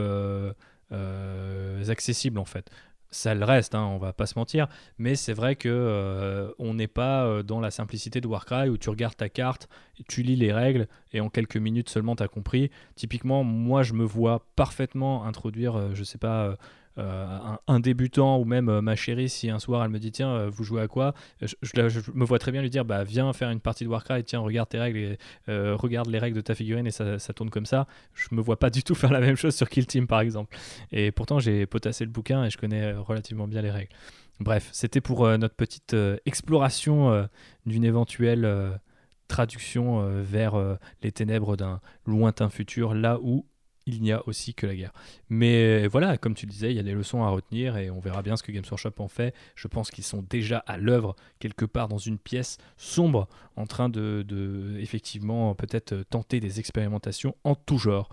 accessible 1.89 2.37
en 2.37 2.45
fait 2.45 2.69
ça 3.11 3.35
le 3.35 3.43
reste, 3.43 3.75
hein, 3.75 3.83
on 3.83 3.97
va 3.97 4.13
pas 4.13 4.25
se 4.25 4.39
mentir, 4.39 4.67
mais 4.97 5.15
c'est 5.15 5.33
vrai 5.33 5.55
que 5.55 5.69
euh, 5.69 6.49
on 6.59 6.73
n'est 6.73 6.87
pas 6.87 7.25
euh, 7.25 7.43
dans 7.43 7.59
la 7.59 7.69
simplicité 7.69 8.21
de 8.21 8.27
Warcry 8.27 8.69
où 8.69 8.77
tu 8.77 8.89
regardes 8.89 9.17
ta 9.17 9.29
carte, 9.29 9.67
tu 10.07 10.23
lis 10.23 10.37
les 10.37 10.53
règles 10.53 10.87
et 11.11 11.19
en 11.19 11.29
quelques 11.29 11.57
minutes 11.57 11.89
seulement 11.89 12.15
tu 12.15 12.27
compris. 12.29 12.71
Typiquement, 12.95 13.43
moi 13.43 13.83
je 13.83 13.93
me 13.93 14.05
vois 14.05 14.47
parfaitement 14.55 15.25
introduire, 15.25 15.75
euh, 15.75 15.89
je 15.93 16.03
sais 16.03 16.17
pas, 16.17 16.57
euh, 16.97 17.55
un, 17.67 17.79
débutant 17.79 18.37
ou 18.37 18.43
même 18.43 18.67
euh, 18.67 18.81
ma 18.81 18.97
chérie, 18.97 19.29
si 19.29 19.49
un 19.49 19.59
soir 19.59 19.83
elle 19.83 19.91
me 19.91 19.99
dit 19.99 20.11
tiens, 20.11 20.29
euh, 20.29 20.49
vous 20.49 20.65
jouez 20.65 20.81
à 20.81 20.87
quoi? 20.87 21.13
Je, 21.41 22.11
me 22.13 22.25
vois 22.25 22.37
très 22.37 22.51
bien 22.51 22.61
lui 22.61 22.69
dire 22.69 22.83
bah 22.83 23.05
viens 23.05 23.31
faire 23.31 23.49
une 23.49 23.61
partie 23.61 23.85
de 23.85 23.89
Warcraft, 23.89 24.25
tiens, 24.25 24.39
regarde 24.39 24.67
tes 24.67 24.79
règles, 24.79 24.97
et, 24.97 25.17
regarde 25.47 26.07
les 26.09 26.19
règles 26.19 26.35
de 26.35 26.41
ta 26.41 26.53
figurine 26.53 26.85
et 26.87 26.91
ça, 26.91 27.17
tourne 27.33 27.49
comme 27.49 27.65
ça. 27.65 27.87
Je 28.13 28.27
me 28.31 28.41
vois 28.41 28.59
pas 28.59 28.69
du 28.69 28.83
tout 28.83 28.95
faire 28.95 29.11
la 29.11 29.21
même 29.21 29.37
chose 29.37 29.55
sur 29.55 29.69
Kill 29.69 29.85
Team 29.85 30.05
par 30.05 30.19
exemple. 30.19 30.55
Et 30.91 31.11
pourtant 31.11 31.39
j'ai 31.39 31.65
potassé 31.65 32.03
le 32.03 32.11
bouquin 32.11 32.43
et 32.43 32.49
je 32.49 32.57
connais 32.57 32.91
relativement 32.93 33.47
bien 33.47 33.61
les 33.61 33.71
règles. 33.71 33.91
Bref, 34.39 34.69
c'était 34.73 35.01
pour 35.01 35.27
notre 35.37 35.55
petite 35.55 35.95
exploration 36.25 37.27
d'une 37.65 37.83
éventuelle 37.85 38.79
traduction 39.27 40.21
vers 40.21 40.77
les 41.03 41.11
ténèbres 41.11 41.55
d'un 41.55 41.79
lointain 42.05 42.49
futur, 42.49 42.93
là 42.93 43.19
où 43.21 43.45
il 43.85 44.01
n'y 44.01 44.11
a 44.11 44.25
aussi 44.27 44.53
que 44.53 44.67
la 44.67 44.75
guerre. 44.75 44.93
Mais 45.29 45.87
voilà, 45.87 46.17
comme 46.17 46.33
tu 46.33 46.45
disais, 46.45 46.71
il 46.71 46.75
y 46.75 46.79
a 46.79 46.83
des 46.83 46.93
leçons 46.93 47.23
à 47.23 47.29
retenir 47.29 47.77
et 47.77 47.89
on 47.89 47.99
verra 47.99 48.21
bien 48.21 48.37
ce 48.37 48.43
que 48.43 48.51
Games 48.51 48.63
Workshop 48.69 48.93
en 48.99 49.07
fait. 49.07 49.33
Je 49.55 49.67
pense 49.67 49.91
qu'ils 49.91 50.03
sont 50.03 50.23
déjà 50.29 50.59
à 50.59 50.77
l'œuvre 50.77 51.15
quelque 51.39 51.65
part 51.65 51.87
dans 51.87 51.97
une 51.97 52.17
pièce 52.17 52.57
sombre 52.77 53.27
en 53.55 53.65
train 53.65 53.89
de, 53.89 54.23
de 54.27 54.77
effectivement 54.79 55.55
peut-être 55.55 56.03
tenter 56.09 56.39
des 56.39 56.59
expérimentations 56.59 57.35
en 57.43 57.55
tout 57.55 57.77
genre. 57.77 58.09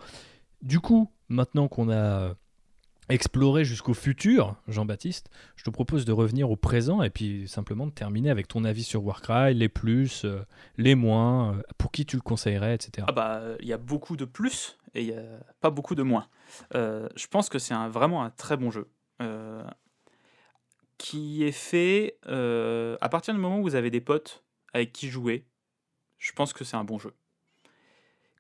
Du 0.63 0.81
coup, 0.81 1.11
maintenant 1.29 1.69
qu'on 1.69 1.91
a 1.91 2.35
explorer 3.09 3.65
jusqu'au 3.65 3.95
futur, 3.95 4.57
Jean-Baptiste, 4.69 5.31
je 5.57 5.65
te 5.65 5.71
propose 5.71 6.05
de 6.05 6.13
revenir 6.13 6.51
au 6.51 6.57
présent 6.57 7.03
et 7.03 7.11
puis 7.11 7.49
simplement 7.49 7.87
de 7.87 7.93
terminer 7.93 8.31
avec 8.31 8.49
ton 8.49 8.65
avis 8.65 8.83
sur 8.83 9.05
Warcry, 9.05 9.55
les 9.55 9.69
plus, 9.69 10.25
euh, 10.25 10.41
les 10.77 10.95
moins, 10.95 11.55
euh, 11.55 11.63
pour 11.79 11.91
qui 11.91 12.05
tu 12.05 12.17
le 12.17 12.23
conseillerais, 12.23 12.75
etc. 12.75 13.07
Ah 13.09 13.13
bah, 13.13 13.43
il 13.61 13.67
y 13.67 13.73
a 13.73 13.79
beaucoup 13.79 14.17
de 14.17 14.25
plus 14.25 14.79
et 14.99 15.15
pas 15.61 15.71
beaucoup 15.71 15.95
de 15.95 16.03
moins. 16.03 16.29
Euh, 16.75 17.09
je 17.17 17.27
pense 17.27 17.49
que 17.49 17.59
c'est 17.59 17.75
vraiment 17.89 18.23
un 18.23 18.31
très 18.31 18.57
bon 18.57 18.71
jeu. 18.71 18.89
qui 20.99 21.45
est 21.45 21.53
fait 21.53 22.19
à 22.27 23.09
partir 23.09 23.35
du 23.35 23.41
moment 23.41 23.59
où 23.61 23.63
vous 23.63 23.75
avez 23.75 23.91
des 23.91 24.01
potes 24.01 24.45
avec 24.73 24.93
qui 24.93 25.09
jouer, 25.09 25.47
je 26.19 26.33
pense 26.33 26.53
que 26.53 26.65
c'est 26.65 26.77
un 26.77 26.85
bon 26.85 26.99
jeu. 26.99 27.15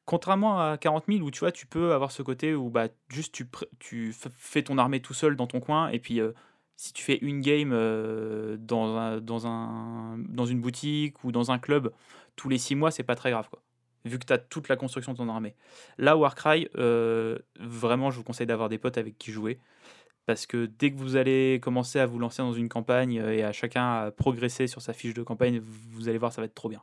Contrairement 0.05 0.59
à 0.59 0.78
40 0.78 1.05
000 1.06 1.20
où 1.20 1.30
tu 1.30 1.40
vois, 1.40 1.52
tu 1.52 1.66
peux 1.66 1.93
avoir 1.93 2.12
ce 2.12 2.22
côté 2.22 2.55
où 2.55 2.70
bah, 2.70 2.89
juste 3.09 3.43
tu, 3.78 4.14
fais 4.39 4.62
ton 4.62 4.78
armée 4.78 5.01
tout 5.01 5.12
seul 5.12 5.36
dans 5.36 5.47
ton 5.47 5.60
coin 5.60 5.90
et 5.90 5.98
puis 5.98 6.20
euh, 6.20 6.32
si 6.76 6.94
tu 6.94 7.02
fais 7.02 7.18
une 7.18 7.43
game 7.43 7.72
euh, 7.74 8.56
dans, 8.59 9.20
dans, 9.20 9.47
un, 9.47 10.16
dans 10.18 10.47
une 10.47 10.62
boutique 10.62 11.24
ou 11.24 11.32
dans 11.32 11.51
un 11.51 11.59
club 11.59 11.93
tous 12.36 12.48
les 12.48 12.56
6 12.56 12.74
mois, 12.76 12.90
c'est 12.90 13.02
pas 13.02 13.16
très 13.16 13.30
grave 13.30 13.51
quoi. 13.51 13.60
Vu 14.05 14.19
que 14.19 14.27
tu 14.27 14.33
as 14.33 14.39
toute 14.39 14.69
la 14.69 14.77
construction 14.77 15.12
de 15.12 15.19
ton 15.19 15.29
armée. 15.29 15.55
Là, 15.99 16.16
Warcry, 16.16 16.69
euh, 16.77 17.39
vraiment, 17.59 18.11
je 18.11 18.16
vous 18.16 18.23
conseille 18.23 18.47
d'avoir 18.47 18.69
des 18.69 18.79
potes 18.79 18.99
avec 18.99 19.19
qui 19.19 19.33
jouer. 19.33 19.59
Parce 20.27 20.47
que 20.47 20.66
dès 20.66 20.91
que 20.93 20.97
vous 20.97 21.16
allez 21.16 21.59
commencer 21.62 21.99
à 21.99 22.07
vous 22.07 22.19
lancer 22.19 22.43
dans 22.43 22.53
une 22.53 22.69
campagne 22.69 23.15
et 23.15 23.43
à 23.43 23.53
chacun 23.53 24.11
progresser 24.11 24.66
sur 24.66 24.83
sa 24.83 24.93
fiche 24.93 25.15
de 25.15 25.23
campagne, 25.23 25.59
vous 25.59 26.09
allez 26.09 26.19
voir, 26.19 26.33
ça 26.33 26.43
va 26.43 26.45
être 26.45 26.55
trop 26.55 26.69
bien. 26.69 26.83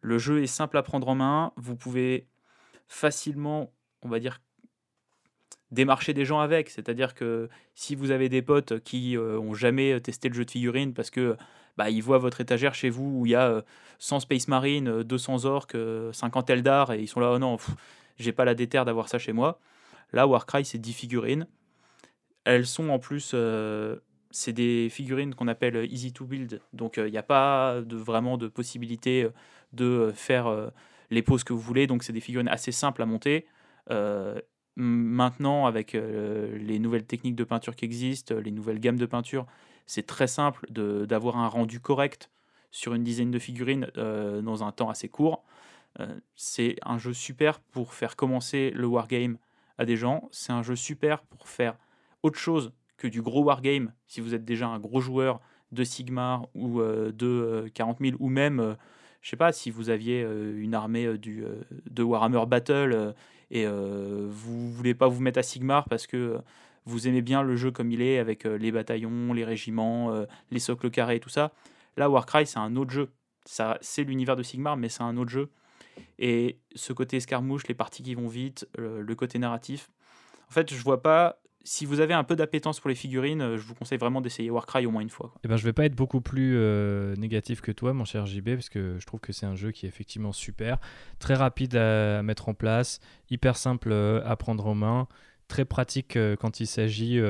Le 0.00 0.18
jeu 0.18 0.42
est 0.42 0.48
simple 0.48 0.76
à 0.76 0.82
prendre 0.82 1.08
en 1.08 1.14
main. 1.14 1.52
Vous 1.56 1.76
pouvez 1.76 2.26
facilement, 2.88 3.72
on 4.02 4.08
va 4.08 4.18
dire, 4.18 4.40
démarcher 5.74 6.14
des 6.14 6.24
gens 6.24 6.40
avec. 6.40 6.70
C'est-à-dire 6.70 7.14
que 7.14 7.50
si 7.74 7.94
vous 7.94 8.10
avez 8.10 8.28
des 8.28 8.40
potes 8.40 8.80
qui 8.80 9.16
euh, 9.16 9.38
ont 9.38 9.54
jamais 9.54 10.00
testé 10.00 10.28
le 10.28 10.34
jeu 10.34 10.44
de 10.44 10.50
figurines 10.50 10.94
parce 10.94 11.10
que 11.10 11.36
bah, 11.76 11.90
ils 11.90 12.02
voient 12.02 12.18
votre 12.18 12.40
étagère 12.40 12.74
chez 12.74 12.88
vous 12.88 13.20
où 13.20 13.26
il 13.26 13.32
y 13.32 13.34
a 13.34 13.62
100 13.98 14.16
euh, 14.16 14.20
Space 14.20 14.48
Marine, 14.48 15.02
200 15.02 15.44
orques, 15.44 15.76
50 16.12 16.48
Eldar 16.50 16.92
et 16.92 17.00
ils 17.00 17.08
sont 17.08 17.20
là, 17.20 17.32
oh 17.32 17.38
non, 17.38 17.58
j'ai 18.18 18.32
pas 18.32 18.44
la 18.44 18.54
déterre 18.54 18.84
d'avoir 18.84 19.08
ça 19.08 19.18
chez 19.18 19.32
moi. 19.32 19.60
Là, 20.12 20.26
Warcry, 20.26 20.64
c'est 20.64 20.78
10 20.78 20.92
figurines. 20.92 21.46
Elles 22.44 22.66
sont 22.66 22.90
en 22.90 22.98
plus 22.98 23.32
euh, 23.34 23.96
c'est 24.30 24.52
des 24.52 24.88
figurines 24.90 25.34
qu'on 25.34 25.48
appelle 25.48 25.88
easy 25.92 26.12
to 26.12 26.24
build. 26.24 26.60
Donc 26.72 26.96
il 26.96 27.10
n'y 27.10 27.18
a 27.18 27.22
pas 27.22 27.80
de, 27.84 27.96
vraiment 27.96 28.36
de 28.36 28.48
possibilité 28.48 29.28
de 29.72 30.12
faire 30.14 30.70
les 31.10 31.22
poses 31.22 31.44
que 31.44 31.52
vous 31.52 31.60
voulez. 31.60 31.86
Donc 31.86 32.02
c'est 32.02 32.12
des 32.12 32.20
figurines 32.20 32.48
assez 32.48 32.72
simples 32.72 33.02
à 33.02 33.06
monter. 33.06 33.46
Maintenant, 34.76 35.66
avec 35.66 35.92
les 35.92 36.78
nouvelles 36.78 37.04
techniques 37.04 37.36
de 37.36 37.44
peinture 37.44 37.76
qui 37.76 37.84
existent, 37.84 38.34
les 38.34 38.50
nouvelles 38.50 38.80
gammes 38.80 38.98
de 38.98 39.06
peinture, 39.06 39.46
c'est 39.86 40.06
très 40.06 40.26
simple 40.26 40.66
d'avoir 40.70 41.36
un 41.36 41.48
rendu 41.48 41.80
correct 41.80 42.30
sur 42.70 42.94
une 42.94 43.04
dizaine 43.04 43.30
de 43.30 43.38
figurines 43.38 43.86
dans 43.94 44.64
un 44.64 44.72
temps 44.72 44.90
assez 44.90 45.08
court. 45.08 45.44
c'est 46.34 46.76
un 46.82 46.98
jeu 46.98 47.12
super 47.12 47.60
pour 47.60 47.94
faire 47.94 48.16
commencer 48.16 48.72
le 48.74 48.86
wargame 48.86 49.38
à 49.78 49.84
des 49.84 49.96
gens. 49.96 50.28
C'est 50.32 50.52
un 50.52 50.62
jeu 50.62 50.76
super 50.76 51.22
pour 51.22 51.48
faire 51.48 51.76
autre 52.22 52.38
chose 52.38 52.72
que 52.96 53.06
du 53.08 53.22
gros 53.22 53.42
wargame, 53.42 53.92
si 54.06 54.20
vous 54.20 54.34
êtes 54.34 54.44
déjà 54.44 54.66
un 54.68 54.78
gros 54.78 55.00
joueur 55.00 55.40
de 55.72 55.84
Sigmar 55.84 56.46
ou 56.54 56.80
euh, 56.80 57.12
de 57.12 57.68
40 57.74 58.00
euh, 58.00 58.04
000, 58.10 58.16
ou 58.20 58.28
même, 58.28 58.60
euh, 58.60 58.74
je 59.20 59.30
sais 59.30 59.36
pas, 59.36 59.52
si 59.52 59.70
vous 59.70 59.90
aviez 59.90 60.22
une 60.22 60.74
armée 60.74 61.18
du, 61.18 61.44
de 61.90 62.02
Warhammer 62.02 62.44
Battle 62.46 63.14
et 63.54 63.66
vous 63.66 64.70
voulez 64.70 64.94
pas 64.94 65.08
vous 65.08 65.22
mettre 65.22 65.38
à 65.38 65.42
Sigmar 65.42 65.88
parce 65.88 66.06
que 66.06 66.38
vous 66.84 67.08
aimez 67.08 67.22
bien 67.22 67.42
le 67.42 67.56
jeu 67.56 67.70
comme 67.70 67.90
il 67.90 68.02
est, 68.02 68.18
avec 68.18 68.44
les 68.44 68.70
bataillons, 68.70 69.32
les 69.32 69.44
régiments, 69.44 70.26
les 70.50 70.58
socles 70.58 70.90
carrés 70.90 71.16
et 71.16 71.20
tout 71.20 71.30
ça. 71.30 71.52
Là, 71.96 72.10
Warcry, 72.10 72.46
c'est 72.46 72.58
un 72.58 72.76
autre 72.76 72.90
jeu. 72.90 73.10
C'est 73.46 74.04
l'univers 74.04 74.36
de 74.36 74.42
Sigmar, 74.42 74.76
mais 74.76 74.88
c'est 74.90 75.02
un 75.02 75.16
autre 75.16 75.30
jeu. 75.30 75.50
Et 76.18 76.58
ce 76.74 76.92
côté 76.92 77.16
escarmouche, 77.16 77.66
les 77.68 77.74
parties 77.74 78.02
qui 78.02 78.14
vont 78.14 78.28
vite, 78.28 78.68
le 78.76 79.14
côté 79.14 79.38
narratif. 79.38 79.88
En 80.48 80.52
fait, 80.52 80.74
je 80.74 80.82
vois 80.82 81.00
pas 81.02 81.38
si 81.64 81.86
vous 81.86 82.00
avez 82.00 82.14
un 82.14 82.24
peu 82.24 82.36
d'appétence 82.36 82.78
pour 82.78 82.90
les 82.90 82.94
figurines, 82.94 83.40
euh, 83.40 83.56
je 83.56 83.62
vous 83.62 83.74
conseille 83.74 83.98
vraiment 83.98 84.20
d'essayer 84.20 84.50
Warcry 84.50 84.86
au 84.86 84.90
moins 84.90 85.00
une 85.00 85.10
fois. 85.10 85.32
Eh 85.42 85.48
ben, 85.48 85.56
je 85.56 85.64
vais 85.64 85.72
pas 85.72 85.86
être 85.86 85.94
beaucoup 85.94 86.20
plus 86.20 86.56
euh, 86.56 87.16
négatif 87.16 87.62
que 87.62 87.72
toi, 87.72 87.94
mon 87.94 88.04
cher 88.04 88.26
JB, 88.26 88.50
parce 88.50 88.68
que 88.68 88.96
je 88.98 89.06
trouve 89.06 89.20
que 89.20 89.32
c'est 89.32 89.46
un 89.46 89.56
jeu 89.56 89.72
qui 89.72 89.86
est 89.86 89.88
effectivement 89.88 90.32
super, 90.32 90.78
très 91.18 91.34
rapide 91.34 91.74
à, 91.76 92.22
mettre 92.22 92.50
en 92.50 92.54
place, 92.54 93.00
hyper 93.30 93.56
simple 93.56 93.90
euh, 93.92 94.20
à 94.26 94.36
prendre 94.36 94.66
en 94.66 94.74
main, 94.74 95.08
très 95.48 95.64
pratique 95.64 96.18
quand 96.40 96.60
il 96.60 96.66
s'agit, 96.66 97.20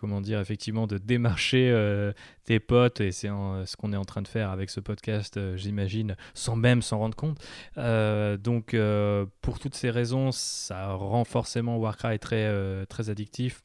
comment 0.00 0.20
dire, 0.20 0.40
effectivement, 0.40 0.88
de 0.88 0.98
démarcher 0.98 1.72
tes 2.44 2.58
potes, 2.58 3.00
et 3.00 3.12
c'est 3.12 3.28
ce 3.28 3.76
qu'on 3.76 3.92
est 3.92 3.96
en 3.96 4.04
train 4.04 4.22
de 4.22 4.28
faire 4.28 4.50
avec 4.50 4.70
ce 4.70 4.80
podcast, 4.80 5.38
j'imagine, 5.56 6.16
sans 6.34 6.56
même 6.56 6.82
s'en 6.82 6.98
rendre 6.98 7.14
compte. 7.14 7.38
donc, 7.76 8.76
pour 9.40 9.60
toutes 9.60 9.76
ces 9.76 9.88
raisons, 9.88 10.32
ça 10.32 10.94
rend 10.94 11.22
forcément 11.22 11.78
Warcry 11.78 12.18
très, 12.18 12.84
très 12.86 13.08
addictif 13.08 13.62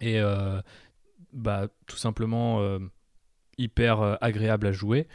et 0.00 0.20
euh, 0.20 0.60
bah, 1.32 1.68
tout 1.86 1.96
simplement, 1.96 2.60
euh, 2.60 2.78
hyper 3.58 4.18
agréable 4.20 4.66
à 4.66 4.72
jouer. 4.72 5.06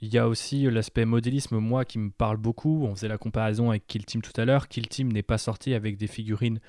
Il 0.00 0.08
y 0.08 0.18
a 0.18 0.28
aussi 0.28 0.62
l'aspect 0.62 1.04
modélisme, 1.04 1.58
moi, 1.58 1.84
qui 1.84 1.98
me 1.98 2.10
parle 2.10 2.38
beaucoup. 2.38 2.84
On 2.86 2.94
faisait 2.94 3.08
la 3.08 3.18
comparaison 3.18 3.70
avec 3.70 3.86
Kill 3.86 4.06
Team 4.06 4.22
tout 4.22 4.38
à 4.40 4.44
l'heure. 4.44 4.68
Kill 4.68 4.88
Team 4.88 5.12
n'est 5.12 5.22
pas 5.22 5.38
sorti 5.38 5.74
avec 5.74 5.96
des 5.98 6.06
figurines 6.06 6.60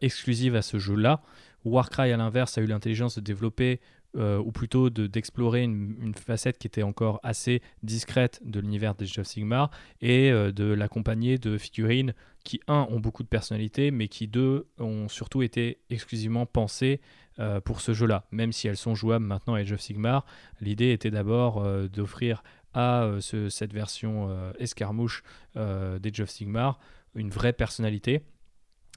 exclusives 0.00 0.54
à 0.54 0.62
ce 0.62 0.78
jeu-là. 0.78 1.22
Warcry, 1.64 2.12
à 2.12 2.16
l'inverse, 2.16 2.58
a 2.58 2.60
eu 2.60 2.66
l'intelligence 2.66 3.16
de 3.16 3.20
développer 3.20 3.80
euh, 4.16 4.38
ou 4.38 4.52
plutôt 4.52 4.88
d'explorer 4.88 5.62
une, 5.62 6.14
facette 6.14 6.56
qui 6.56 6.66
était 6.66 6.82
encore 6.82 7.20
assez 7.22 7.60
discrète 7.82 8.40
de 8.42 8.58
l'univers 8.58 8.94
des 8.94 9.18
of 9.18 9.26
Sigmar 9.26 9.70
et 10.00 10.32
euh, 10.32 10.50
de 10.50 10.64
l'accompagner 10.64 11.36
de 11.36 11.58
figurines 11.58 12.14
qui, 12.42 12.58
un, 12.68 12.86
ont 12.90 13.00
beaucoup 13.00 13.22
de 13.22 13.28
personnalité, 13.28 13.90
mais 13.90 14.08
qui, 14.08 14.26
deux, 14.26 14.66
ont 14.78 15.08
surtout 15.08 15.42
été 15.42 15.78
exclusivement 15.90 16.46
pensées 16.46 17.02
euh, 17.38 17.60
pour 17.60 17.82
ce 17.82 17.92
jeu-là. 17.92 18.24
Même 18.30 18.50
si 18.50 18.66
elles 18.66 18.78
sont 18.78 18.94
jouables 18.94 19.26
maintenant 19.26 19.54
à 19.54 19.58
Age 19.58 19.72
of 19.72 19.80
Sigmar, 19.80 20.24
l'idée 20.62 20.92
était 20.92 21.10
d'abord 21.10 21.62
d'offrir 21.88 22.42
à 22.72 23.10
cette 23.20 23.74
version 23.74 24.30
escarmouche 24.58 25.22
d'Age 25.54 26.20
of 26.20 26.30
Sigmar 26.30 26.78
une 27.14 27.30
vraie 27.30 27.52
personnalité 27.52 28.22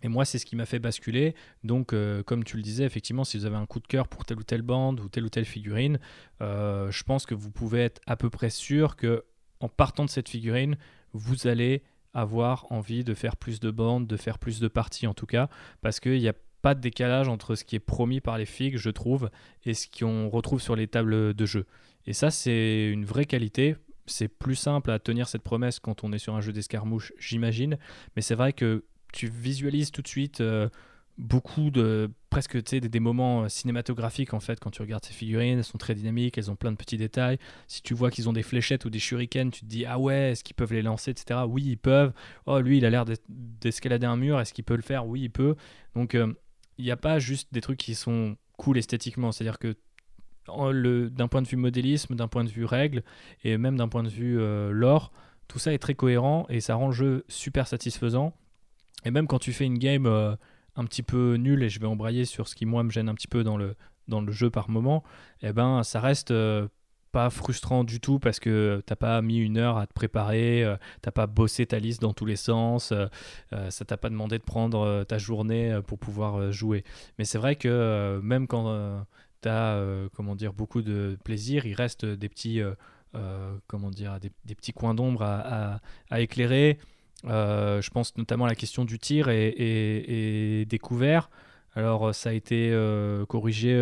et 0.03 0.07
moi, 0.07 0.25
c'est 0.25 0.39
ce 0.39 0.45
qui 0.45 0.55
m'a 0.55 0.65
fait 0.65 0.79
basculer. 0.79 1.35
Donc, 1.63 1.93
euh, 1.93 2.23
comme 2.23 2.43
tu 2.43 2.57
le 2.57 2.63
disais, 2.63 2.83
effectivement, 2.83 3.23
si 3.23 3.37
vous 3.37 3.45
avez 3.45 3.55
un 3.55 3.65
coup 3.65 3.79
de 3.79 3.87
cœur 3.87 4.07
pour 4.07 4.25
telle 4.25 4.39
ou 4.39 4.43
telle 4.43 4.61
bande 4.61 4.99
ou 4.99 5.09
telle 5.09 5.25
ou 5.25 5.29
telle 5.29 5.45
figurine, 5.45 5.99
euh, 6.41 6.89
je 6.91 7.03
pense 7.03 7.25
que 7.25 7.35
vous 7.35 7.51
pouvez 7.51 7.81
être 7.81 8.01
à 8.07 8.15
peu 8.15 8.29
près 8.29 8.49
sûr 8.49 8.95
que 8.95 9.23
en 9.59 9.69
partant 9.69 10.05
de 10.05 10.09
cette 10.09 10.29
figurine, 10.29 10.75
vous 11.13 11.47
allez 11.47 11.83
avoir 12.13 12.71
envie 12.71 13.03
de 13.03 13.13
faire 13.13 13.37
plus 13.37 13.59
de 13.59 13.71
bandes, 13.71 14.07
de 14.07 14.17
faire 14.17 14.39
plus 14.39 14.59
de 14.59 14.67
parties 14.67 15.07
en 15.07 15.13
tout 15.13 15.27
cas, 15.27 15.49
parce 15.81 15.99
qu'il 15.99 16.19
n'y 16.19 16.27
a 16.27 16.33
pas 16.61 16.75
de 16.75 16.81
décalage 16.81 17.27
entre 17.27 17.55
ce 17.55 17.63
qui 17.63 17.75
est 17.75 17.79
promis 17.79 18.21
par 18.21 18.37
les 18.37 18.45
figues, 18.45 18.77
je 18.77 18.89
trouve, 18.89 19.29
et 19.65 19.73
ce 19.73 19.87
qu'on 19.87 20.29
retrouve 20.29 20.61
sur 20.61 20.75
les 20.75 20.87
tables 20.87 21.33
de 21.33 21.45
jeu. 21.45 21.65
Et 22.05 22.13
ça, 22.13 22.31
c'est 22.31 22.89
une 22.89 23.05
vraie 23.05 23.25
qualité. 23.25 23.75
C'est 24.07 24.27
plus 24.27 24.55
simple 24.55 24.91
à 24.91 24.99
tenir 24.99 25.27
cette 25.27 25.43
promesse 25.43 25.79
quand 25.79 26.03
on 26.03 26.11
est 26.11 26.17
sur 26.17 26.35
un 26.35 26.41
jeu 26.41 26.51
d'escarmouche, 26.51 27.13
j'imagine. 27.19 27.77
Mais 28.15 28.21
c'est 28.21 28.35
vrai 28.35 28.53
que 28.53 28.83
tu 29.11 29.27
visualises 29.27 29.91
tout 29.91 30.01
de 30.01 30.07
suite 30.07 30.41
euh, 30.41 30.69
beaucoup 31.17 31.69
de 31.69 32.09
presque 32.29 32.57
des, 32.69 32.79
des 32.79 32.99
moments 32.99 33.43
euh, 33.43 33.49
cinématographiques 33.49 34.33
en 34.33 34.39
fait 34.39 34.59
quand 34.59 34.71
tu 34.71 34.81
regardes 34.81 35.05
ces 35.05 35.13
figurines 35.13 35.59
elles 35.59 35.63
sont 35.63 35.77
très 35.77 35.93
dynamiques 35.93 36.37
elles 36.37 36.49
ont 36.49 36.55
plein 36.55 36.71
de 36.71 36.77
petits 36.77 36.97
détails. 36.97 37.37
Si 37.67 37.81
tu 37.81 37.93
vois 37.93 38.09
qu'ils 38.09 38.29
ont 38.29 38.33
des 38.33 38.43
fléchettes 38.43 38.85
ou 38.85 38.89
des 38.89 38.99
shurikens 38.99 39.51
tu 39.51 39.61
te 39.61 39.65
dis 39.65 39.85
ah 39.85 39.99
ouais 39.99 40.31
est-ce 40.31 40.43
qu'ils 40.43 40.55
peuvent 40.55 40.73
les 40.73 40.81
lancer 40.81 41.11
etc 41.11 41.41
oui 41.47 41.63
ils 41.65 41.77
peuvent. 41.77 42.13
Oh 42.45 42.59
lui 42.59 42.77
il 42.77 42.85
a 42.85 42.89
l'air 42.89 43.05
d'escalader 43.29 44.05
un 44.07 44.17
mur 44.17 44.39
est-ce 44.39 44.53
qu'il 44.53 44.63
peut 44.63 44.75
le 44.75 44.81
faire? 44.81 45.05
Oui 45.05 45.21
il 45.21 45.29
peut. 45.29 45.55
Donc 45.95 46.15
euh, 46.15 46.33
il 46.77 46.85
n'y 46.85 46.91
a 46.91 46.97
pas 46.97 47.19
juste 47.19 47.53
des 47.53 47.61
trucs 47.61 47.77
qui 47.77 47.95
sont 47.95 48.37
cool 48.57 48.77
esthétiquement. 48.77 49.31
C'est 49.31 49.43
à 49.43 49.45
dire 49.45 49.59
que 49.59 49.75
d'un 50.47 51.27
point 51.27 51.41
de 51.41 51.47
vue 51.47 51.57
modélisme 51.57 52.15
d'un 52.15 52.27
point 52.27 52.43
de 52.43 52.49
vue 52.49 52.65
règle 52.65 53.03
et 53.43 53.57
même 53.57 53.77
d'un 53.77 53.87
point 53.87 54.01
de 54.03 54.09
vue 54.09 54.37
lore 54.71 55.11
tout 55.47 55.59
ça 55.59 55.71
est 55.71 55.77
très 55.77 55.93
cohérent 55.93 56.47
et 56.49 56.61
ça 56.61 56.75
rend 56.75 56.87
le 56.87 56.93
jeu 56.93 57.25
super 57.27 57.67
satisfaisant 57.67 58.33
et 59.05 59.11
même 59.11 59.27
quand 59.27 59.39
tu 59.39 59.53
fais 59.53 59.65
une 59.65 59.77
game 59.77 60.05
euh, 60.05 60.35
un 60.75 60.85
petit 60.85 61.03
peu 61.03 61.35
nulle, 61.35 61.63
et 61.63 61.69
je 61.69 61.79
vais 61.79 61.87
embrayer 61.87 62.25
sur 62.25 62.47
ce 62.47 62.55
qui 62.55 62.65
moi 62.65 62.83
me 62.83 62.91
gêne 62.91 63.09
un 63.09 63.15
petit 63.15 63.27
peu 63.27 63.43
dans 63.43 63.57
le, 63.57 63.75
dans 64.07 64.21
le 64.21 64.31
jeu 64.31 64.49
par 64.49 64.69
moment, 64.69 65.03
eh 65.41 65.51
ben 65.53 65.83
ça 65.83 65.99
reste 65.99 66.31
euh, 66.31 66.67
pas 67.11 67.29
frustrant 67.29 67.83
du 67.83 67.99
tout 67.99 68.19
parce 68.19 68.39
que 68.39 68.81
t'as 68.85 68.95
pas 68.95 69.21
mis 69.21 69.37
une 69.37 69.57
heure 69.57 69.77
à 69.77 69.85
te 69.85 69.93
préparer, 69.93 70.63
euh, 70.63 70.77
t'as 71.01 71.11
pas 71.11 71.27
bossé 71.27 71.65
ta 71.65 71.79
liste 71.79 72.01
dans 72.01 72.13
tous 72.13 72.25
les 72.25 72.37
sens, 72.37 72.93
ça 73.51 73.85
t'a 73.85 73.97
pas 73.97 74.09
demandé 74.09 74.37
de 74.37 74.43
prendre 74.43 75.03
ta 75.03 75.17
journée 75.17 75.77
pour 75.87 75.99
pouvoir 75.99 76.51
jouer. 76.53 76.85
Mais 77.17 77.25
c'est 77.25 77.37
vrai 77.37 77.57
que 77.57 78.19
même 78.23 78.47
quand 78.47 79.05
tu 79.41 79.49
as 79.49 79.83
comment 80.13 80.35
dire 80.35 80.53
beaucoup 80.53 80.81
de 80.81 81.17
plaisir, 81.25 81.65
il 81.65 81.73
reste 81.73 82.05
des 82.05 82.29
petits 82.29 82.61
comment 83.67 83.91
dire 83.91 84.19
des, 84.19 84.55
petits 84.55 84.71
coins 84.73 84.93
d'ombre 84.93 85.23
à, 85.23 85.81
éclairer. 86.21 86.77
Euh, 87.25 87.81
je 87.81 87.89
pense 87.89 88.17
notamment 88.17 88.45
à 88.45 88.49
la 88.49 88.55
question 88.55 88.85
du 88.85 88.99
tir 88.99 89.29
et, 89.29 90.65
des 90.67 90.79
couverts. 90.79 91.29
Alors 91.75 92.09
euh, 92.09 92.13
ça 92.13 92.31
a 92.31 92.33
été 92.33 92.69
euh, 92.71 93.25
corrigé 93.25 93.73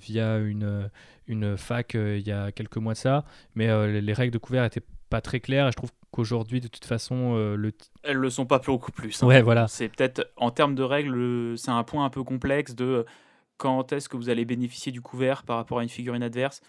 via 0.00 0.38
une, 0.38 0.90
une 1.26 1.56
fac 1.56 1.94
il 1.94 2.26
y 2.26 2.32
a 2.32 2.52
quelques 2.52 2.78
mois 2.78 2.94
de 2.94 2.98
ça, 2.98 3.24
mais 3.54 3.66
les 4.00 4.12
règles 4.12 4.32
de 4.32 4.38
couvert 4.38 4.62
n'étaient 4.62 4.84
pas 5.10 5.20
très 5.20 5.40
claires 5.40 5.68
et 5.68 5.70
je 5.70 5.76
trouve 5.76 5.92
qu'aujourd'hui 6.10 6.60
de 6.60 6.68
toute 6.68 6.84
façon 6.84 7.36
le... 7.36 7.72
Elles 8.02 8.16
le 8.16 8.30
sont 8.30 8.46
pas 8.46 8.58
beaucoup 8.58 8.92
plus. 8.92 9.22
Hein. 9.22 9.26
Ouais 9.26 9.42
voilà. 9.42 9.68
C'est 9.68 9.88
peut-être 9.88 10.28
en 10.36 10.50
termes 10.50 10.74
de 10.74 10.82
règles 10.82 11.56
c'est 11.56 11.70
un 11.70 11.84
point 11.84 12.04
un 12.04 12.10
peu 12.10 12.24
complexe 12.24 12.74
de 12.74 13.04
quand 13.56 13.92
est-ce 13.92 14.08
que 14.08 14.16
vous 14.16 14.28
allez 14.28 14.44
bénéficier 14.44 14.92
du 14.92 15.00
couvert 15.00 15.44
par 15.44 15.56
rapport 15.56 15.78
à 15.78 15.82
une 15.82 15.88
figurine 15.88 16.22
adverse. 16.22 16.60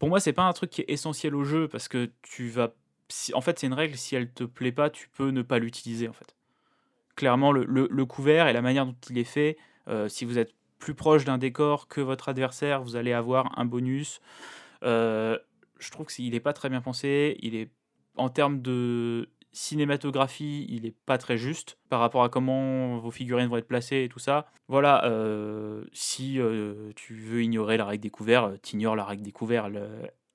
Pour 0.00 0.08
moi 0.08 0.18
c'est 0.18 0.32
pas 0.32 0.42
un 0.42 0.52
truc 0.52 0.70
qui 0.70 0.80
est 0.80 0.90
essentiel 0.90 1.36
au 1.36 1.44
jeu 1.44 1.68
parce 1.68 1.86
que 1.86 2.10
tu 2.22 2.48
vas 2.48 2.72
en 3.32 3.40
fait, 3.40 3.58
c'est 3.58 3.66
une 3.66 3.74
règle, 3.74 3.96
si 3.96 4.16
elle 4.16 4.30
te 4.30 4.44
plaît 4.44 4.72
pas, 4.72 4.90
tu 4.90 5.08
peux 5.08 5.30
ne 5.30 5.42
pas 5.42 5.58
l'utiliser, 5.58 6.08
en 6.08 6.12
fait. 6.12 6.34
Clairement, 7.14 7.52
le, 7.52 8.04
couvert 8.04 8.48
et 8.48 8.52
la 8.52 8.62
manière 8.62 8.84
dont 8.84 8.96
il 9.08 9.18
est 9.18 9.24
fait, 9.24 9.56
euh, 9.88 10.08
si 10.08 10.24
vous 10.24 10.38
êtes 10.38 10.52
plus 10.78 10.94
proche 10.94 11.24
d'un 11.24 11.38
décor 11.38 11.88
que 11.88 12.00
votre 12.00 12.28
adversaire, 12.28 12.82
vous 12.82 12.96
allez 12.96 13.12
avoir 13.12 13.58
un 13.58 13.64
bonus. 13.64 14.20
Euh, 14.82 15.38
je 15.78 15.90
trouve 15.90 16.06
qu'il 16.06 16.30
n'est 16.30 16.40
pas 16.40 16.52
très 16.52 16.68
bien 16.68 16.82
pensé. 16.82 17.38
Il 17.40 17.54
est, 17.54 17.70
en 18.16 18.28
termes 18.28 18.60
de 18.60 19.30
cinématographie, 19.52 20.66
il 20.68 20.82
n'est 20.82 20.94
pas 21.06 21.16
très 21.16 21.38
juste 21.38 21.78
par 21.88 22.00
rapport 22.00 22.22
à 22.22 22.28
comment 22.28 22.98
vos 22.98 23.10
figurines 23.10 23.48
vont 23.48 23.56
être 23.56 23.68
placées 23.68 24.02
et 24.04 24.08
tout 24.10 24.18
ça. 24.18 24.46
Voilà, 24.68 25.06
euh, 25.06 25.84
si 25.94 26.38
tu 26.96 27.14
veux 27.14 27.42
ignorer 27.42 27.78
la 27.78 27.86
règle 27.86 28.02
des 28.02 28.10
couverts, 28.10 28.52
tu 28.62 28.74
ignores 28.74 28.96
la 28.96 29.04
règle 29.04 29.22
des 29.22 29.32
couverts 29.32 29.70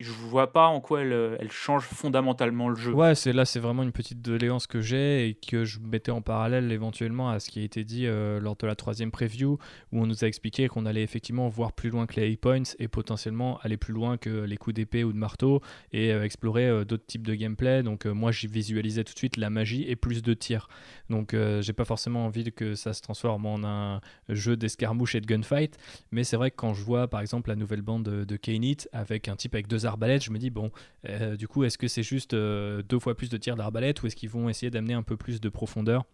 je 0.04 0.12
vois 0.12 0.52
pas 0.52 0.68
en 0.68 0.80
quoi 0.82 1.02
elle, 1.02 1.14
euh, 1.14 1.38
elle 1.40 1.52
change 1.52 1.84
fondamentalement 1.84 2.70
le 2.70 2.76
jeu. 2.76 2.94
Ouais, 2.94 3.16
c'est 3.16 3.34
là, 3.34 3.46
c'est 3.46 3.60
vraiment 3.60 3.84
une 3.84 3.92
petite 3.92 4.22
doléance 4.22 4.68
que 4.68 4.82
j'ai 4.82 5.30
et 5.30 5.34
que 5.34 5.64
je 5.66 5.80
mettais 5.80 6.12
en 6.12 6.22
parallèle 6.22 6.72
éventuellement 6.72 7.30
à 7.30 7.40
ce 7.40 7.50
qui 7.50 7.60
a 7.60 7.64
été 7.64 7.84
dit 7.84 8.06
euh, 8.06 8.40
lors 8.40 8.56
de 8.56 8.68
la 8.68 8.76
troisième 8.76 9.12
preview 9.12 9.58
où 9.92 10.02
on 10.02 10.06
nous 10.06 10.24
a 10.24 10.28
expliqué 10.28 10.68
qu'on 10.68 10.86
allait 10.86 11.04
effectivement 11.04 11.48
voir 11.50 11.74
plus 11.74 11.90
loin 11.90 12.06
que 12.06 12.20
les 12.20 12.38
points 12.38 12.64
et 12.80 12.88
potentiellement 12.88 13.60
aller 13.62 13.78
plus 13.78 13.94
loin 13.94 14.18
que 14.18 14.30
les 14.30 14.58
coups 14.58 14.76
d'épée 14.76 15.04
ou 15.04 15.14
de 15.14 15.18
marteau 15.18 15.62
et 15.92 16.14
euh, 16.14 16.24
explorer 16.24 16.86
d'autres 16.86 17.06
types 17.06 17.26
de 17.26 17.36
gameplay. 17.36 17.84
Donc 17.84 18.06
moi, 18.06 18.32
j'y 18.32 18.48
visualisais 18.48 19.04
tout 19.04 19.14
de 19.14 19.18
suite 19.18 19.38
la 19.38 19.50
magie 19.50 19.86
et 19.88 19.96
plus 19.96 20.22
de 20.22 20.34
tirs. 20.34 20.68
Donc 21.10 21.36
j'ai 21.60 21.74
pas 21.74 21.86
forcément 21.86 22.26
envie 22.26 22.52
que 22.52 22.76
ça 22.76 22.94
se 22.94 23.02
transforme 23.02 23.46
en 23.46 23.64
un 23.64 24.02
jeu 24.30 24.56
d'escarmouche 24.56 25.16
et 25.16 25.22
de 25.22 25.26
gunfight, 25.26 25.78
mais 26.12 26.24
c'est 26.24 26.38
vrai 26.38 26.52
que 26.52 26.56
quand 26.56 26.74
je 26.74 26.84
vois 26.84 27.08
par 27.08 27.22
exemple 27.22 27.50
la 27.50 27.56
nouvelle 27.56 27.82
bande 27.82 28.04
de, 28.04 28.24
de 28.24 28.36
Kaneit 28.38 28.88
avec 28.94 29.28
un 29.28 29.36
type 29.36 29.54
avec 29.54 29.68
deux 29.68 29.86
je 30.00 30.32
me 30.32 30.38
dis, 30.38 30.50
bon, 30.50 30.72
euh, 31.08 31.36
du 31.36 31.48
coup, 31.48 31.64
est-ce 31.64 31.78
que 31.78 31.88
c'est 31.88 32.04
juste 32.04 32.34
euh, 32.34 32.82
deux 32.84 33.00
fois 33.00 33.16
plus 33.16 33.30
de 33.30 33.38
tirs 33.38 33.56
d'arbalète 33.56 34.02
ou 34.02 34.08
est-ce 34.08 34.16
qu'ils 34.16 34.30
vont 34.30 34.50
essayer 34.50 34.70
d'amener 34.70 34.94
un 34.94 35.04
peu 35.04 35.18
plus 35.18 35.42
de 35.42 35.50
profondeur 35.50 36.06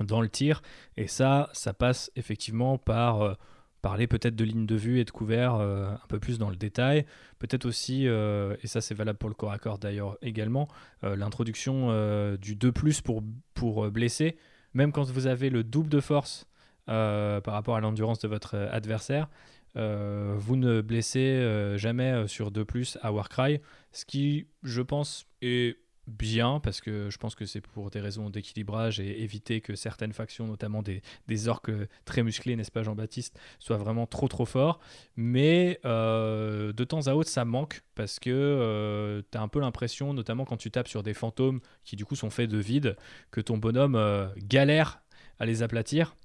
dans 0.00 0.20
le 0.20 0.28
tir? 0.28 0.62
Et 0.96 1.06
ça, 1.06 1.48
ça 1.52 1.72
passe 1.72 2.10
effectivement 2.16 2.78
par 2.78 3.22
euh, 3.22 3.34
parler 3.82 4.06
peut-être 4.06 4.36
de 4.36 4.44
ligne 4.44 4.66
de 4.66 4.76
vue 4.76 5.00
et 5.00 5.04
de 5.04 5.10
couvert 5.10 5.54
un 5.54 6.06
peu 6.08 6.18
plus 6.18 6.38
dans 6.38 6.50
le 6.50 6.56
détail. 6.56 7.06
Peut-être 7.38 7.64
aussi, 7.64 8.04
et 8.04 8.66
ça 8.66 8.82
c'est 8.82 8.94
valable 8.94 9.18
pour 9.18 9.30
le 9.30 9.34
corps 9.34 9.52
à 9.52 9.58
corps 9.58 9.78
d'ailleurs 9.78 10.18
également, 10.20 10.68
l'introduction 11.02 11.88
du 12.36 12.56
2⁇ 12.56 12.70
pour, 13.02 13.22
pour 13.54 13.90
blesser. 13.90 14.36
Même 14.74 14.92
quand 14.92 15.04
vous 15.10 15.26
avez 15.26 15.48
le 15.48 15.64
double 15.64 15.88
de 15.88 16.00
force 16.00 16.46
par 16.84 17.54
rapport 17.54 17.74
à 17.74 17.80
l'endurance 17.80 18.18
de 18.18 18.28
votre 18.28 18.54
adversaire, 18.70 19.30
euh, 19.76 20.34
vous 20.36 20.56
ne 20.56 20.80
blessez 20.80 21.18
euh, 21.18 21.78
jamais 21.78 22.10
euh, 22.10 22.26
sur 22.26 22.50
2 22.50 22.64
plus 22.64 22.98
à 23.02 23.12
Warcry, 23.12 23.60
ce 23.92 24.04
qui, 24.04 24.46
je 24.62 24.82
pense, 24.82 25.26
est 25.42 25.78
bien 26.06 26.58
parce 26.58 26.80
que 26.80 27.08
je 27.08 27.18
pense 27.18 27.36
que 27.36 27.46
c'est 27.46 27.60
pour 27.60 27.88
des 27.90 28.00
raisons 28.00 28.30
d'équilibrage 28.30 28.98
et 28.98 29.22
éviter 29.22 29.60
que 29.60 29.76
certaines 29.76 30.12
factions, 30.12 30.48
notamment 30.48 30.82
des, 30.82 31.02
des 31.28 31.46
orques 31.46 31.70
très 32.04 32.24
musclés, 32.24 32.56
n'est-ce 32.56 32.72
pas 32.72 32.82
Jean-Baptiste, 32.82 33.38
soient 33.60 33.76
vraiment 33.76 34.08
trop 34.08 34.26
trop 34.26 34.44
forts. 34.44 34.80
Mais 35.14 35.78
de 35.84 36.84
temps 36.84 37.06
à 37.06 37.14
autre, 37.14 37.30
ça 37.30 37.44
manque 37.44 37.82
parce 37.94 38.18
que 38.18 39.22
tu 39.30 39.38
as 39.38 39.40
un 39.40 39.46
peu 39.46 39.60
l'impression, 39.60 40.12
notamment 40.12 40.44
quand 40.44 40.56
tu 40.56 40.72
tapes 40.72 40.88
sur 40.88 41.04
des 41.04 41.14
fantômes 41.14 41.60
qui 41.84 41.94
du 41.94 42.04
coup 42.04 42.16
sont 42.16 42.30
faits 42.30 42.50
de 42.50 42.58
vide, 42.58 42.96
que 43.30 43.40
ton 43.40 43.56
bonhomme 43.56 44.32
galère 44.36 45.02
à 45.38 45.46
les 45.46 45.62
aplatir 45.62 46.16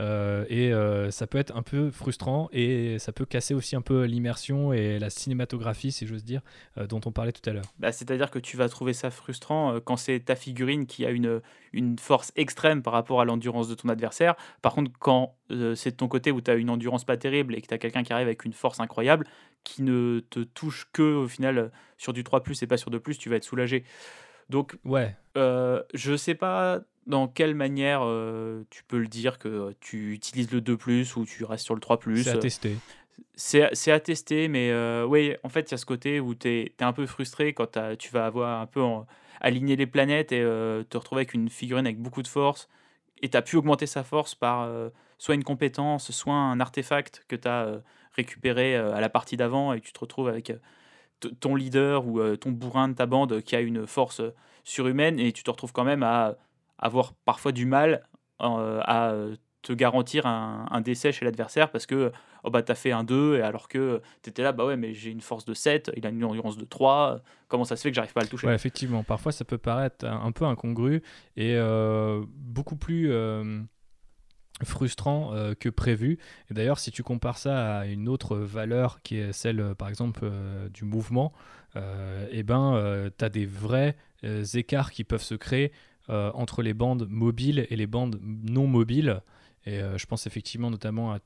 euh, 0.00 0.46
et 0.48 0.72
euh, 0.72 1.10
ça 1.10 1.26
peut 1.26 1.38
être 1.38 1.54
un 1.54 1.62
peu 1.62 1.90
frustrant 1.90 2.48
et 2.52 2.98
ça 2.98 3.12
peut 3.12 3.26
casser 3.26 3.52
aussi 3.52 3.76
un 3.76 3.82
peu 3.82 4.04
l'immersion 4.04 4.72
et 4.72 4.98
la 4.98 5.10
cinématographie, 5.10 5.92
si 5.92 6.06
j'ose 6.06 6.24
dire, 6.24 6.40
euh, 6.78 6.86
dont 6.86 7.00
on 7.04 7.12
parlait 7.12 7.32
tout 7.32 7.48
à 7.48 7.52
l'heure. 7.52 7.66
Bah, 7.78 7.92
C'est-à-dire 7.92 8.30
que 8.30 8.38
tu 8.38 8.56
vas 8.56 8.68
trouver 8.68 8.94
ça 8.94 9.10
frustrant 9.10 9.78
quand 9.80 9.96
c'est 9.96 10.20
ta 10.20 10.36
figurine 10.36 10.86
qui 10.86 11.04
a 11.04 11.10
une, 11.10 11.42
une 11.72 11.98
force 11.98 12.32
extrême 12.36 12.82
par 12.82 12.94
rapport 12.94 13.20
à 13.20 13.26
l'endurance 13.26 13.68
de 13.68 13.74
ton 13.74 13.90
adversaire. 13.90 14.36
Par 14.62 14.74
contre, 14.74 14.90
quand 14.98 15.36
c'est 15.74 15.90
de 15.90 15.96
ton 15.96 16.08
côté 16.08 16.30
où 16.30 16.40
tu 16.40 16.50
as 16.50 16.54
une 16.54 16.70
endurance 16.70 17.04
pas 17.04 17.16
terrible 17.16 17.54
et 17.54 17.60
que 17.60 17.66
tu 17.66 17.74
as 17.74 17.78
quelqu'un 17.78 18.02
qui 18.02 18.12
arrive 18.12 18.28
avec 18.28 18.44
une 18.44 18.52
force 18.52 18.80
incroyable, 18.80 19.26
qui 19.64 19.82
ne 19.82 20.20
te 20.30 20.40
touche 20.40 20.88
que 20.92 21.02
au 21.02 21.28
final 21.28 21.70
sur 21.98 22.12
du 22.12 22.24
3 22.24 22.42
+, 22.42 22.62
et 22.62 22.66
pas 22.66 22.76
sur 22.76 22.90
2 22.90 23.00
+, 23.00 23.18
tu 23.18 23.28
vas 23.28 23.36
être 23.36 23.44
soulagé. 23.44 23.84
Donc, 24.48 24.76
ouais. 24.84 25.14
je 25.36 26.16
sais 26.16 26.34
pas 26.34 26.80
dans 27.10 27.28
quelle 27.28 27.54
manière 27.54 28.00
tu 28.70 28.84
peux 28.84 28.98
le 28.98 29.08
dire 29.08 29.38
que 29.38 29.74
tu 29.80 30.12
utilises 30.14 30.50
le 30.50 30.60
2 30.60 30.78
ou 31.16 31.24
tu 31.26 31.44
restes 31.44 31.64
sur 31.64 31.74
le 31.74 31.80
3 31.80 31.98
C'est 32.22 32.30
à 32.30 32.38
tester. 32.38 32.76
c'est 33.34 33.92
à 33.92 34.00
tester, 34.00 34.48
mais 34.48 34.70
euh, 34.70 35.04
oui, 35.06 35.34
en 35.42 35.48
fait, 35.48 35.70
il 35.70 35.72
y 35.72 35.74
a 35.74 35.78
ce 35.78 35.86
côté 35.86 36.20
où 36.20 36.34
tu 36.34 36.48
es, 36.48 36.72
un 36.80 36.92
peu 36.92 37.06
frustré 37.06 37.52
quand 37.52 37.78
tu 37.98 38.10
vas 38.10 38.26
avoir 38.26 38.60
un 38.60 38.66
peu 38.66 38.82
aligné 39.40 39.76
les 39.76 39.86
planètes 39.86 40.32
et 40.32 40.40
euh, 40.40 40.82
te 40.84 40.98
retrouver 40.98 41.20
avec 41.20 41.34
une 41.34 41.48
figurine 41.48 41.86
avec 41.86 41.98
beaucoup 41.98 42.22
de 42.22 42.28
force 42.28 42.68
et 43.22 43.28
tu 43.28 43.36
as 43.36 43.42
pu 43.42 43.56
augmenter 43.56 43.86
sa 43.86 44.04
force 44.04 44.34
par 44.34 44.62
euh, 44.62 44.90
soit 45.18 45.34
une 45.34 45.44
compétence, 45.44 46.10
soit 46.10 46.34
un 46.34 46.60
artefact 46.60 47.24
que 47.28 47.36
tu 47.36 47.48
as 47.48 47.80
récupéré 48.12 48.76
à 48.76 49.00
la 49.00 49.08
partie 49.08 49.36
d'avant 49.36 49.72
et 49.72 49.80
tu 49.80 49.92
te 49.92 50.00
retrouves 50.00 50.28
avec 50.28 50.52
ton 51.40 51.54
leader 51.54 52.06
ou 52.06 52.36
ton 52.36 52.50
bourrin 52.50 52.88
de 52.88 52.94
ta 52.94 53.06
bande 53.06 53.40
qui 53.42 53.54
a 53.54 53.60
une 53.60 53.86
force 53.86 54.22
surhumaine 54.64 55.18
et 55.20 55.32
tu 55.32 55.42
te 55.42 55.50
retrouves 55.50 55.72
quand 55.72 55.84
même 55.84 56.02
à 56.02 56.36
avoir 56.80 57.14
parfois 57.24 57.52
du 57.52 57.66
mal 57.66 58.02
à 58.40 59.14
te 59.62 59.72
garantir 59.72 60.26
un, 60.26 60.80
décès 60.80 61.12
chez 61.12 61.24
l'adversaire 61.24 61.70
parce 61.70 61.86
que 61.86 62.12
oh 62.44 62.50
bah 62.50 62.62
t'as 62.62 62.74
fait 62.74 62.92
un 62.92 63.04
2 63.04 63.36
et 63.36 63.42
alors 63.42 63.68
que 63.68 64.00
t'étais 64.22 64.42
là 64.42 64.52
bah 64.52 64.64
ouais 64.64 64.76
mais 64.76 64.94
j'ai 64.94 65.10
une 65.10 65.20
force 65.20 65.44
de 65.44 65.52
7 65.52 65.90
il 65.96 66.06
a 66.06 66.08
une 66.08 66.24
endurance 66.24 66.56
de 66.56 66.64
3 66.64 67.20
comment 67.48 67.64
ça 67.64 67.76
se 67.76 67.82
fait 67.82 67.90
que 67.90 67.96
j'arrive 67.96 68.14
pas 68.14 68.20
à 68.20 68.24
le 68.24 68.30
toucher? 68.30 68.48
Effectivement. 68.48 69.02
Parfois 69.02 69.32
ça 69.32 69.44
peut 69.44 69.58
paraître 69.58 70.06
un 70.06 70.32
peu 70.32 70.46
incongru 70.46 71.02
et 71.36 71.56
euh, 71.56 72.24
beaucoup 72.34 72.76
plus 72.76 73.12
euh, 73.12 73.60
frustrant 74.64 75.34
euh, 75.34 75.54
que 75.54 75.68
prévu. 75.68 76.18
Et 76.50 76.54
d'ailleurs 76.54 76.78
si 76.78 76.90
tu 76.90 77.02
compares 77.02 77.36
ça 77.36 77.80
à 77.80 77.86
une 77.86 78.08
autre 78.08 78.36
valeur 78.36 79.02
qui 79.02 79.18
est 79.18 79.32
celle 79.32 79.74
par 79.74 79.88
exemple 79.88 80.30
du 80.72 80.84
mouvement 80.84 81.32
et 81.76 81.80
eh 82.32 82.42
ben 82.42 83.10
tu 83.16 83.24
as 83.24 83.28
des 83.28 83.46
vrais 83.46 83.96
écarts 84.54 84.90
qui 84.90 85.04
peuvent 85.04 85.22
se 85.22 85.34
créer 85.34 85.70
entre 86.10 86.62
les 86.62 86.74
bandes 86.74 87.06
mobiles 87.08 87.66
et 87.70 87.76
les 87.76 87.86
bandes 87.86 88.20
non 88.22 88.66
mobiles 88.66 89.22
et 89.66 89.80
euh, 89.80 89.98
je 89.98 90.06
pense 90.06 90.26
effectivement 90.26 90.70
notamment 90.70 91.12
à 91.12 91.16
euh, 91.16 91.18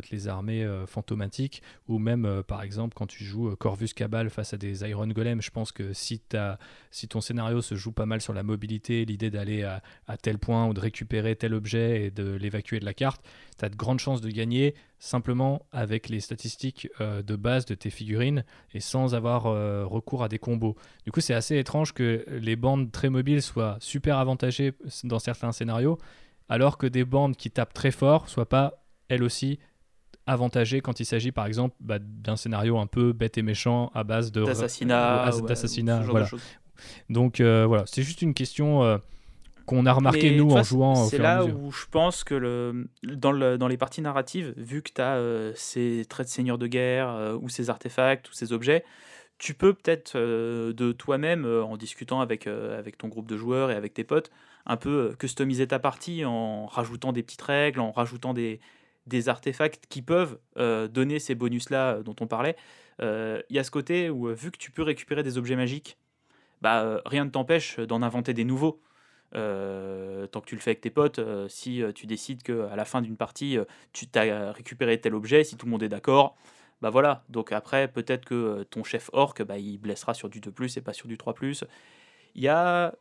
toutes 0.00 0.10
les 0.10 0.28
armées 0.28 0.64
euh, 0.64 0.86
fantomatiques, 0.86 1.62
ou 1.88 1.98
même 1.98 2.42
par 2.46 2.62
exemple 2.62 2.94
quand 2.96 3.06
tu 3.06 3.24
joues 3.24 3.54
Corvus 3.56 3.88
Cabal 3.94 4.28
face 4.30 4.54
à 4.54 4.56
des 4.56 4.88
Iron 4.88 5.06
Golem, 5.06 5.40
je 5.40 5.50
pense 5.50 5.70
que 5.70 5.92
si, 5.92 6.20
as, 6.34 6.58
si 6.90 7.06
ton 7.06 7.20
scénario 7.20 7.62
se 7.62 7.76
joue 7.76 7.92
pas 7.92 8.06
mal 8.06 8.20
sur 8.20 8.32
la 8.32 8.42
mobilité, 8.42 9.04
l'idée 9.04 9.30
d'aller 9.30 9.62
à, 9.62 9.82
à, 10.08 10.16
tel 10.16 10.38
point 10.38 10.66
ou 10.66 10.74
de 10.74 10.80
récupérer 10.80 11.36
tel 11.36 11.54
objet 11.54 12.06
et 12.06 12.10
de 12.10 12.32
l'évacuer 12.32 12.80
de 12.80 12.84
la 12.84 12.94
carte, 12.94 13.22
tu 13.58 13.64
as 13.64 13.68
de 13.68 13.76
grandes 13.76 14.00
chances 14.00 14.20
de 14.20 14.30
gagner 14.30 14.74
simplement 14.98 15.66
avec 15.72 16.08
les 16.08 16.20
statistiques 16.20 16.88
de 17.00 17.36
base 17.36 17.66
de 17.66 17.74
tes 17.74 17.90
figurines 17.90 18.44
et 18.72 18.80
sans 18.80 19.14
avoir 19.14 19.42
recours 19.88 20.22
à 20.22 20.28
des 20.28 20.38
combos. 20.38 20.74
Du 21.04 21.12
coup 21.12 21.20
c'est 21.20 21.34
assez 21.34 21.58
étrange 21.58 21.92
que 21.92 22.24
les 22.28 22.56
bandes 22.56 22.90
très 22.90 23.10
mobiles 23.10 23.42
soient 23.42 23.76
super 23.80 24.18
avantagées 24.18 24.72
dans 25.04 25.18
certains 25.18 25.52
scénarios 25.52 25.98
alors 26.48 26.78
que 26.78 26.86
des 26.86 27.04
bandes 27.04 27.36
qui 27.36 27.50
tapent 27.50 27.74
très 27.74 27.90
fort 27.90 28.28
soient 28.28 28.48
pas, 28.48 28.84
elles 29.08 29.22
aussi, 29.22 29.58
avantagées 30.26 30.80
quand 30.80 31.00
il 31.00 31.06
s'agit 31.06 31.32
par 31.32 31.46
exemple 31.46 31.76
bah, 31.80 31.98
d'un 32.00 32.36
scénario 32.36 32.78
un 32.78 32.86
peu 32.86 33.12
bête 33.12 33.38
et 33.38 33.42
méchant 33.42 33.90
à 33.94 34.04
base 34.04 34.32
de 34.32 34.44
d'assassinat, 34.44 35.30
d'assassinat, 35.46 36.00
voilà. 36.00 36.28
Donc 37.08 37.40
euh, 37.40 37.64
voilà, 37.66 37.84
c'est 37.86 38.02
juste 38.02 38.22
une 38.22 38.34
question 38.34 38.82
euh, 38.82 38.98
qu'on 39.64 39.86
a 39.86 39.92
remarqué 39.92 40.36
nous 40.36 40.50
en 40.50 40.62
jouant. 40.62 40.94
C'est 40.94 41.18
là 41.18 41.44
où 41.44 41.70
je 41.70 41.86
pense 41.90 42.24
que 42.24 42.34
le, 42.34 42.88
dans, 43.02 43.32
le, 43.32 43.56
dans 43.56 43.68
les 43.68 43.76
parties 43.76 44.02
narratives, 44.02 44.52
vu 44.56 44.82
que 44.82 44.90
tu 44.92 45.00
as 45.00 45.14
euh, 45.14 45.52
ces 45.54 46.04
traits 46.08 46.26
de 46.26 46.32
seigneur 46.32 46.58
de 46.58 46.66
guerre 46.66 47.36
ou 47.40 47.48
ces 47.48 47.70
artefacts 47.70 48.28
ou 48.28 48.32
ces 48.32 48.52
objets, 48.52 48.84
tu 49.38 49.54
peux 49.54 49.74
peut-être 49.74 50.16
de 50.18 50.92
toi-même, 50.92 51.46
en 51.46 51.76
discutant 51.76 52.20
avec, 52.20 52.46
avec 52.46 52.98
ton 52.98 53.08
groupe 53.08 53.28
de 53.28 53.36
joueurs 53.36 53.70
et 53.70 53.74
avec 53.74 53.94
tes 53.94 54.04
potes, 54.04 54.30
un 54.66 54.76
peu 54.76 55.14
customiser 55.18 55.66
ta 55.66 55.78
partie 55.78 56.24
en 56.24 56.66
rajoutant 56.66 57.12
des 57.12 57.22
petites 57.22 57.42
règles, 57.42 57.80
en 57.80 57.92
rajoutant 57.92 58.34
des, 58.34 58.60
artefacts 59.28 59.86
qui 59.88 60.02
peuvent 60.02 60.38
donner 60.56 61.18
ces 61.18 61.34
bonus-là 61.34 62.02
dont 62.02 62.16
on 62.20 62.26
parlait. 62.26 62.56
Il 63.00 63.44
y 63.50 63.58
a 63.58 63.64
ce 63.64 63.70
côté 63.70 64.10
où, 64.10 64.28
vu 64.34 64.50
que 64.50 64.58
tu 64.58 64.70
peux 64.70 64.82
récupérer 64.82 65.22
des 65.22 65.38
objets 65.38 65.56
magiques, 65.56 65.96
bah, 66.62 67.00
rien 67.06 67.24
ne 67.24 67.30
t'empêche 67.30 67.78
d'en 67.78 68.02
inventer 68.02 68.34
des 68.34 68.44
nouveaux. 68.44 68.80
tant 69.32 70.40
que 70.40 70.46
tu 70.46 70.56
le 70.56 70.60
fais 70.60 70.70
avec 70.70 70.80
tes 70.80 70.90
potes, 70.90 71.20
si 71.48 71.82
tu 71.94 72.06
décides 72.06 72.42
qu'à 72.42 72.74
la 72.74 72.84
fin 72.84 73.00
d'une 73.00 73.16
partie, 73.16 73.58
tu 73.92 74.06
as 74.16 74.52
récupéré 74.52 75.00
tel 75.00 75.14
objet, 75.14 75.44
si 75.44 75.56
tout 75.56 75.66
le 75.66 75.70
monde 75.70 75.84
est 75.84 75.88
d'accord, 75.88 76.36
bah 76.82 76.90
voilà. 76.90 77.24
Donc 77.28 77.52
après, 77.52 77.88
peut-être 77.88 78.24
que 78.24 78.64
ton 78.64 78.84
chef 78.84 79.10
orc, 79.12 79.34
bah, 79.46 79.58
il 79.58 79.78
blessera 79.78 80.14
sur 80.14 80.28
du 80.28 80.40
2+, 80.40 80.78
et 80.78 80.80
pas 80.80 80.92
sur 80.92 81.08
du 81.08 81.16
3+. 81.16 81.64
Il 82.34 82.42
y 82.42 82.48
a 82.48 82.94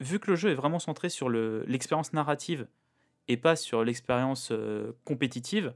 vu 0.00 0.18
que 0.18 0.30
le 0.30 0.36
jeu 0.36 0.50
est 0.50 0.54
vraiment 0.54 0.78
centré 0.78 1.08
sur 1.08 1.28
l'expérience 1.28 2.12
narrative 2.12 2.66
et 3.28 3.36
pas 3.36 3.56
sur 3.56 3.84
l'expérience 3.84 4.50
euh, 4.52 4.92
compétitive, 5.04 5.74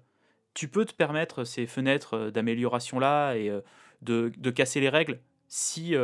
tu 0.55 0.69
peux 0.69 0.85
te 0.85 0.95
permettre 0.95 1.45
ces 1.45 1.67
fenêtres 1.67 2.15
euh, 2.15 2.31
d'amélioration-là 2.31 3.35
et 3.35 3.49
euh, 3.49 3.61
de, 4.03 4.51
casser 4.51 4.81
les 4.81 4.89
règles 4.89 5.21
si 5.49 5.97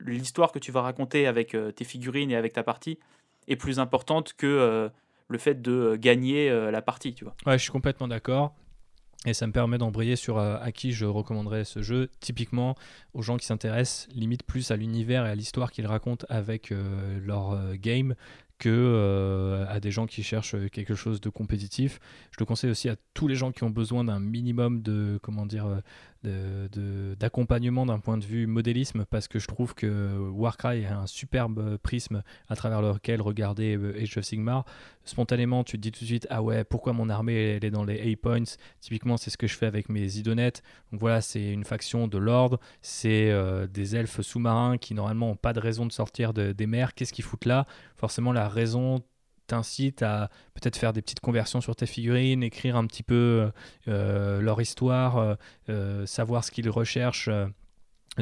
l'histoire 0.00 0.52
que 0.52 0.58
tu 0.58 0.72
vas 0.72 0.80
raconter 0.80 1.26
avec 1.26 1.54
tes 1.76 1.84
figurines 1.84 2.30
et 2.30 2.36
avec 2.36 2.54
ta 2.54 2.62
partie 2.62 2.98
est 3.46 3.56
plus 3.56 3.78
importante 3.78 4.32
que 4.32 4.90
le 5.28 5.38
fait 5.38 5.60
de 5.60 5.96
gagner 5.96 6.48
la 6.70 6.80
partie. 6.80 7.12
Tu 7.12 7.24
vois. 7.24 7.34
Ouais, 7.44 7.58
je 7.58 7.64
suis 7.64 7.70
complètement 7.70 8.08
d'accord. 8.08 8.54
Et 9.26 9.34
ça 9.34 9.46
me 9.48 9.52
permet 9.52 9.78
d'embrayer 9.78 10.14
sur 10.14 10.38
euh, 10.38 10.58
à 10.60 10.70
qui 10.70 10.92
je 10.92 11.04
recommanderais 11.04 11.64
ce 11.64 11.82
jeu, 11.82 12.08
typiquement 12.20 12.76
aux 13.14 13.22
gens 13.22 13.36
qui 13.36 13.46
s'intéressent 13.46 14.08
limite 14.14 14.44
plus 14.44 14.70
à 14.70 14.76
l'univers 14.76 15.26
et 15.26 15.30
à 15.30 15.34
l'histoire 15.34 15.72
qu'ils 15.72 15.86
racontent 15.86 16.24
avec 16.28 16.70
euh, 16.70 17.18
leur 17.24 17.50
euh, 17.50 17.74
game 17.74 18.14
que 18.58 19.64
à 19.68 19.78
des 19.78 19.92
gens 19.92 20.08
qui 20.08 20.24
cherchent 20.24 20.56
quelque 20.72 20.96
chose 20.96 21.20
de 21.20 21.28
compétitif. 21.28 22.00
Je 22.32 22.38
le 22.40 22.44
conseille 22.44 22.70
aussi 22.70 22.88
à 22.88 22.96
tous 23.14 23.28
les 23.28 23.36
gens 23.36 23.52
qui 23.52 23.62
ont 23.62 23.70
besoin 23.70 24.02
d'un 24.02 24.18
minimum 24.18 24.82
de 24.82 25.20
comment 25.22 25.46
dire 25.46 25.80
d'accompagnement 26.24 27.86
d'un 27.86 28.00
point 28.00 28.18
de 28.18 28.24
vue 28.24 28.46
modélisme 28.46 29.04
parce 29.08 29.28
que 29.28 29.38
je 29.38 29.46
trouve 29.46 29.74
que 29.74 30.18
Warcry 30.30 30.84
a 30.84 30.98
un 30.98 31.06
superbe 31.06 31.76
prisme 31.78 32.22
à 32.48 32.56
travers 32.56 32.82
lequel 32.82 33.22
regarder 33.22 33.76
euh, 33.76 34.00
Age 34.00 34.16
of 34.18 34.24
Sigmar. 34.24 34.64
Spontanément, 35.04 35.64
tu 35.64 35.76
te 35.76 35.82
dis 35.82 35.92
tout 35.92 36.00
de 36.00 36.06
suite 36.06 36.26
Ah 36.30 36.42
ouais, 36.42 36.64
pourquoi 36.64 36.92
mon 36.92 37.08
armée 37.08 37.56
elle 37.56 37.64
est 37.64 37.70
dans 37.70 37.84
les 37.84 38.12
A 38.12 38.16
points 38.16 38.42
Typiquement, 38.80 39.16
c'est 39.16 39.30
ce 39.30 39.38
que 39.38 39.46
je 39.46 39.54
fais 39.54 39.66
avec 39.66 39.88
mes 39.88 40.16
idonettes. 40.16 40.62
Donc 40.90 41.00
voilà, 41.00 41.20
c'est 41.20 41.52
une 41.52 41.64
faction 41.64 42.08
de 42.08 42.18
l'ordre, 42.18 42.58
c'est 42.82 43.30
euh, 43.30 43.66
des 43.66 43.96
elfes 43.96 44.20
sous-marins 44.20 44.76
qui 44.76 44.94
normalement 44.94 45.28
n'ont 45.28 45.36
pas 45.36 45.52
de 45.52 45.60
raison 45.60 45.86
de 45.86 45.92
sortir 45.92 46.32
des 46.32 46.66
mers. 46.66 46.94
Qu'est-ce 46.94 47.12
qu'ils 47.12 47.24
foutent 47.24 47.46
là? 47.46 47.66
Forcément, 47.96 48.32
la 48.32 48.48
raison 48.48 49.02
t'incite 49.48 50.02
à 50.02 50.30
peut-être 50.54 50.76
faire 50.76 50.92
des 50.92 51.02
petites 51.02 51.20
conversions 51.20 51.60
sur 51.60 51.74
tes 51.74 51.86
figurines, 51.86 52.42
écrire 52.42 52.76
un 52.76 52.86
petit 52.86 53.02
peu 53.02 53.50
euh, 53.88 54.40
leur 54.40 54.60
histoire, 54.60 55.36
euh, 55.68 56.06
savoir 56.06 56.44
ce 56.44 56.50
qu'ils 56.50 56.70
recherchent 56.70 57.28
euh, 57.28 57.46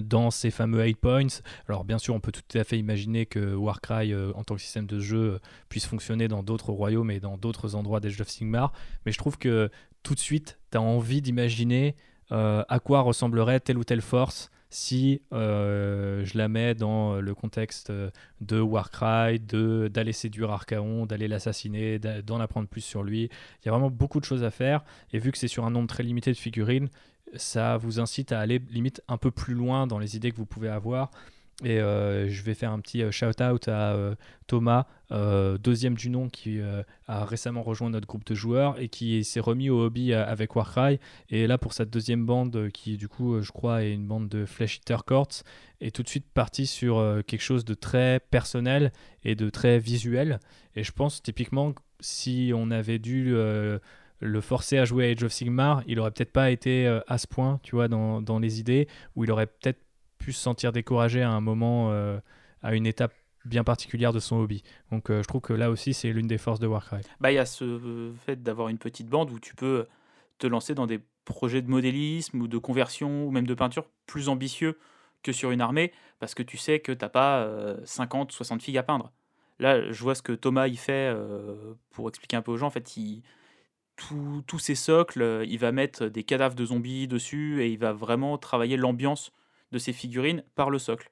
dans 0.01 0.31
ces 0.31 0.51
fameux 0.51 0.83
8 0.83 0.95
points. 0.95 1.27
Alors 1.69 1.85
bien 1.85 1.99
sûr, 1.99 2.15
on 2.15 2.21
peut 2.21 2.33
tout 2.33 2.59
à 2.59 2.65
fait 2.65 2.79
imaginer 2.79 3.27
que 3.27 3.55
Warcry 3.55 4.15
en 4.15 4.45
tant 4.45 4.55
que 4.55 4.61
système 4.61 4.87
de 4.87 5.01
jeu 5.01 5.41
puisse 5.69 5.87
fonctionner 5.87 6.29
dans 6.29 6.43
d'autres 6.43 6.71
royaumes 6.71 7.11
et 7.11 7.21
dans 7.21 7.37
d'autres 7.37 7.75
endroits 7.75 8.01
d'Age 8.01 8.21
of 8.21 8.29
Sigmar, 8.29 8.73
mais 9.05 9.13
je 9.13 9.19
trouve 9.19 9.39
que 9.39 9.71
tout 10.03 10.15
de 10.15 10.21
suite, 10.21 10.59
tu 10.71 10.79
as 10.79 10.83
envie 10.83 11.23
d'imaginer 11.23 11.97
à 12.31 12.79
quoi 12.85 13.01
ressemblerait 13.01 13.61
telle 13.61 13.79
ou 13.79 13.85
telle 13.85 14.03
force 14.03 14.51
si 14.69 15.23
euh, 15.33 16.25
je 16.25 16.37
la 16.37 16.49
mets 16.49 16.75
dans 16.75 17.21
le 17.21 17.35
contexte 17.35 17.93
de 18.41 18.61
Warcry, 18.61 19.41
d'aller 19.41 20.13
séduire 20.13 20.51
Archaon, 20.51 21.07
d'aller 21.07 21.29
l'assassiner, 21.29 21.99
d'en 21.99 22.41
apprendre 22.41 22.69
plus 22.69 22.81
sur 22.81 23.03
lui. 23.03 23.25
Il 23.63 23.67
y 23.67 23.69
a 23.69 23.73
vraiment 23.73 23.91
beaucoup 23.91 24.21
de 24.21 24.25
choses 24.25 24.45
à 24.45 24.51
faire. 24.51 24.85
Et 25.13 25.19
vu 25.19 25.33
que 25.33 25.39
c'est 25.39 25.49
sur 25.49 25.65
un 25.65 25.71
nombre 25.71 25.89
très 25.89 26.03
limité 26.03 26.33
de 26.33 26.37
figurines, 26.37 26.89
ça 27.35 27.77
vous 27.77 28.01
incite 28.01 28.33
à 28.33 28.41
aller 28.41 28.61
limite 28.71 29.03
un 29.09 29.19
peu 29.19 29.31
plus 29.31 29.55
loin 29.55 29.87
dans 29.87 29.99
les 29.99 30.17
idées 30.17 30.31
que 30.31 30.37
vous 30.37 30.47
pouvez 30.47 30.69
avoir. 30.69 31.11
Et 31.65 31.81
euh, 31.81 32.29
je 32.29 32.43
vais 32.43 32.53
faire 32.53 32.71
un 32.71 32.81
petit 32.81 33.03
euh, 33.03 33.11
shout-out 33.11 33.69
à 33.69 33.95
euh, 33.95 34.15
Thomas, 34.47 34.87
deuxième 35.11 35.95
du 35.95 36.11
nom, 36.11 36.29
qui 36.29 36.61
a 37.07 37.25
récemment 37.25 37.63
rejoint 37.63 37.91
notre 37.91 38.09
groupe 38.09 38.25
de 38.25 38.35
joueurs 38.35 38.81
et 38.81 38.89
qui 38.89 39.23
s'est 39.23 39.41
remis 39.41 39.71
au 39.71 39.81
hobby 39.81 40.13
avec 40.13 40.57
Warcry. 40.57 40.99
Et 41.31 41.47
là, 41.47 41.59
pour 41.59 41.73
cette 41.75 41.91
deuxième 41.91 42.27
bande, 42.27 42.71
qui 42.73 42.97
du 42.97 43.07
coup, 43.07 43.41
je 43.41 43.53
crois, 43.53 43.85
est 43.85 43.93
une 43.93 44.07
bande 44.07 44.29
de 44.29 44.45
Flash 44.45 44.79
Eater 44.79 45.05
Courts, 45.05 45.45
est 45.81 45.95
tout 45.95 46.03
de 46.03 46.09
suite 46.09 46.27
parti 46.35 46.67
sur 46.67 47.23
quelque 47.25 47.41
chose 47.43 47.65
de 47.65 47.75
très 47.75 48.19
personnel 48.19 48.93
et 49.25 49.37
de 49.37 49.49
très 49.49 49.79
visuel. 49.79 50.41
Et 50.75 50.83
je 50.83 50.91
pense 50.91 51.23
typiquement, 51.23 51.73
si 52.01 52.51
on 52.53 52.73
avait 52.73 52.99
dû 52.99 53.31
le 53.31 54.41
forcer 54.41 54.79
à 54.79 54.85
jouer 54.85 55.07
à 55.07 55.11
Age 55.11 55.23
of 55.23 55.33
Sigmar, 55.33 55.85
il 55.87 56.01
aurait 56.01 56.11
peut-être 56.11 56.33
pas 56.33 56.51
été 56.51 56.89
à 57.07 57.19
ce 57.19 57.29
point, 57.29 57.61
tu 57.63 57.77
vois, 57.77 57.87
dans, 57.87 58.21
dans 58.21 58.41
les 58.41 58.59
idées, 58.59 58.89
où 59.15 59.23
il 59.23 59.31
aurait 59.31 59.47
peut-être 59.47 59.86
pu 60.27 60.33
se 60.33 60.43
sentir 60.43 60.73
découragé 60.73 61.23
à 61.23 61.31
un 61.31 61.41
moment, 61.41 61.93
euh, 61.93 62.19
à 62.61 62.75
une 62.75 62.85
étape 62.85 63.15
bien 63.45 63.63
particulière 63.63 64.13
de 64.13 64.19
son 64.19 64.39
hobby. 64.39 64.65
Donc 64.91 65.09
euh, 65.09 65.23
je 65.23 65.29
trouve 65.29 65.41
que 65.41 65.53
là 65.53 65.71
aussi 65.71 65.95
c'est 65.95 66.13
l'une 66.13 66.27
des 66.27 66.37
forces 66.37 66.59
de 66.59 66.67
Warcry. 66.67 67.03
Bah 67.21 67.31
il 67.31 67.37
y 67.37 67.39
a 67.39 67.47
ce 67.47 68.11
fait 68.27 68.43
d'avoir 68.43 68.69
une 68.69 68.79
petite 68.79 69.07
bande 69.07 69.31
où 69.31 69.39
tu 69.39 69.55
peux 69.55 69.87
te 70.39 70.49
lancer 70.49 70.75
dans 70.75 70.89
des 70.89 70.99
projets 71.25 71.63
de 71.63 71.71
modélisme 71.71 72.41
ou 72.41 72.49
de 72.49 72.59
conversion 72.59 73.25
ou 73.25 73.31
même 73.31 73.47
de 73.47 73.55
peinture 73.55 73.87
plus 74.07 74.29
ambitieux 74.29 74.77
que 75.23 75.31
sur 75.31 75.53
une 75.53 75.61
armée 75.61 75.93
parce 76.19 76.35
que 76.35 76.43
tu 76.43 76.57
sais 76.57 76.81
que 76.81 76.91
t'as 76.91 77.09
pas 77.09 77.49
50 77.85 78.33
60 78.33 78.61
figues 78.61 78.79
à 78.79 78.83
peindre. 78.83 79.13
Là, 79.61 79.93
je 79.93 80.03
vois 80.03 80.17
ce 80.17 80.23
que 80.23 80.33
Thomas 80.33 80.67
y 80.67 80.77
fait 80.77 81.17
pour 81.91 82.09
expliquer 82.09 82.37
un 82.37 82.43
peu 82.43 82.51
aux 82.51 82.57
gens. 82.57 82.67
En 82.67 82.71
fait, 82.71 82.97
il, 82.97 83.23
tous 83.95 84.59
ces 84.59 84.75
socles, 84.75 85.45
il 85.47 85.59
va 85.59 85.71
mettre 85.71 86.07
des 86.07 86.25
cadavres 86.25 86.57
de 86.57 86.65
zombies 86.65 87.07
dessus 87.07 87.63
et 87.63 87.69
il 87.69 87.79
va 87.79 87.93
vraiment 87.93 88.39
travailler 88.39 88.77
l'ambiance 88.77 89.31
de 89.73 89.79
ces 89.79 89.93
figurines 89.93 90.45
par 90.55 90.71
le 90.71 90.79
socle. 90.79 91.11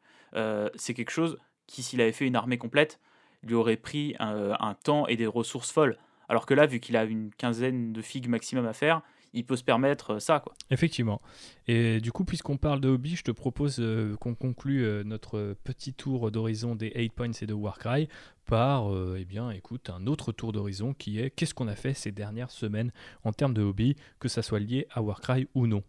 c'est 0.74 0.94
quelque 0.94 1.10
chose 1.10 1.38
qui, 1.66 1.82
s'il 1.82 2.00
avait 2.00 2.12
fait 2.12 2.26
une 2.26 2.36
armée 2.36 2.58
complète, 2.58 3.00
lui 3.42 3.54
aurait 3.54 3.76
pris 3.76 4.14
un 4.18 4.74
temps 4.74 5.06
et 5.06 5.16
des 5.16 5.26
ressources 5.26 5.70
folles. 5.70 5.98
Alors 6.28 6.46
que 6.46 6.54
là, 6.54 6.66
vu 6.66 6.80
qu'il 6.80 6.96
a 6.96 7.04
une 7.04 7.30
quinzaine 7.34 7.92
de 7.92 8.02
figues 8.02 8.28
maximum 8.28 8.66
à 8.66 8.72
faire, 8.72 9.02
il 9.34 9.44
peut 9.44 9.56
se 9.56 9.64
permettre 9.64 10.14
euh, 10.14 10.18
ça. 10.20 10.42
Effectivement. 10.70 11.20
Et 11.66 12.00
du 12.00 12.12
coup, 12.12 12.24
puisqu'on 12.24 12.56
parle 12.56 12.80
de 12.80 12.88
hobby, 12.88 13.16
je 13.16 13.24
te 13.24 13.32
propose 13.32 13.76
euh, 13.80 14.16
qu'on 14.16 14.34
conclue 14.34 14.84
euh, 14.84 15.02
notre 15.04 15.56
petit 15.64 15.92
tour 15.92 16.30
d'horizon 16.30 16.76
des 16.76 16.92
8 16.94 17.12
points 17.12 17.32
et 17.32 17.46
de 17.46 17.52
Warcry 17.52 18.08
par, 18.46 18.92
eh 19.16 19.24
bien, 19.24 19.50
écoute, 19.50 19.88
un 19.88 20.06
autre 20.06 20.30
tour 20.30 20.52
d'horizon 20.52 20.92
qui 20.92 21.18
est 21.18 21.30
qu'est-ce 21.30 21.54
qu'on 21.54 21.66
a 21.66 21.74
fait 21.74 21.94
ces 21.94 22.12
dernières 22.12 22.50
semaines 22.50 22.92
en 23.24 23.32
termes 23.32 23.54
de 23.54 23.62
hobby, 23.62 23.96
que 24.20 24.28
ça 24.28 24.42
soit 24.42 24.60
lié 24.60 24.86
à 24.90 25.00
Warcry 25.00 25.48
ou 25.54 25.66
non. 25.66 25.82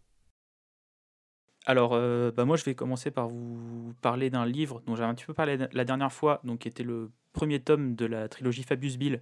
Alors, 1.65 1.91
bah 2.31 2.45
moi, 2.45 2.57
je 2.57 2.63
vais 2.63 2.75
commencer 2.75 3.11
par 3.11 3.27
vous 3.27 3.93
parler 4.01 4.29
d'un 4.29 4.45
livre 4.45 4.81
dont 4.85 4.95
j'avais 4.95 5.09
un 5.09 5.15
petit 5.15 5.25
peu 5.25 5.33
parlé 5.33 5.57
la 5.71 5.85
dernière 5.85 6.11
fois, 6.11 6.41
donc 6.43 6.59
qui 6.59 6.67
était 6.67 6.83
le 6.83 7.11
premier 7.33 7.59
tome 7.59 7.95
de 7.95 8.05
la 8.05 8.27
trilogie 8.27 8.63
Fabius 8.63 8.97
Bill, 8.97 9.21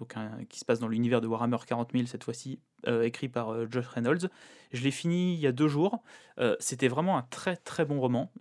donc 0.00 0.14
qui 0.48 0.58
se 0.58 0.64
passe 0.64 0.80
dans 0.80 0.88
l'univers 0.88 1.20
de 1.20 1.26
Warhammer 1.26 1.58
40 1.66 1.90
000 1.92 2.06
cette 2.06 2.24
fois-ci, 2.24 2.58
euh, 2.86 3.02
écrit 3.02 3.28
par 3.28 3.52
euh, 3.52 3.66
Josh 3.70 3.86
Reynolds. 3.86 4.30
Je 4.72 4.82
l'ai 4.82 4.90
fini 4.90 5.34
il 5.34 5.40
y 5.40 5.46
a 5.46 5.52
deux 5.52 5.68
jours. 5.68 6.02
Euh, 6.38 6.56
c'était 6.58 6.88
vraiment 6.88 7.18
un 7.18 7.22
très 7.22 7.56
très 7.56 7.84
bon 7.84 8.00
roman. 8.00 8.32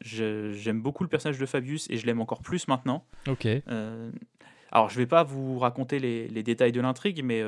J'aime 0.00 0.82
beaucoup 0.82 1.04
le 1.04 1.08
personnage 1.08 1.38
de 1.38 1.46
Fabius 1.46 1.88
et 1.88 1.96
je 1.96 2.06
l'aime 2.06 2.20
encore 2.20 2.42
plus 2.42 2.66
maintenant. 2.68 3.04
Ok. 3.28 3.46
alors 4.70 4.88
je 4.88 4.96
vais 4.96 5.06
pas 5.06 5.22
vous 5.22 5.58
raconter 5.58 5.98
les, 5.98 6.28
les 6.28 6.42
détails 6.42 6.72
de 6.72 6.80
l'intrigue, 6.80 7.22
mais 7.24 7.42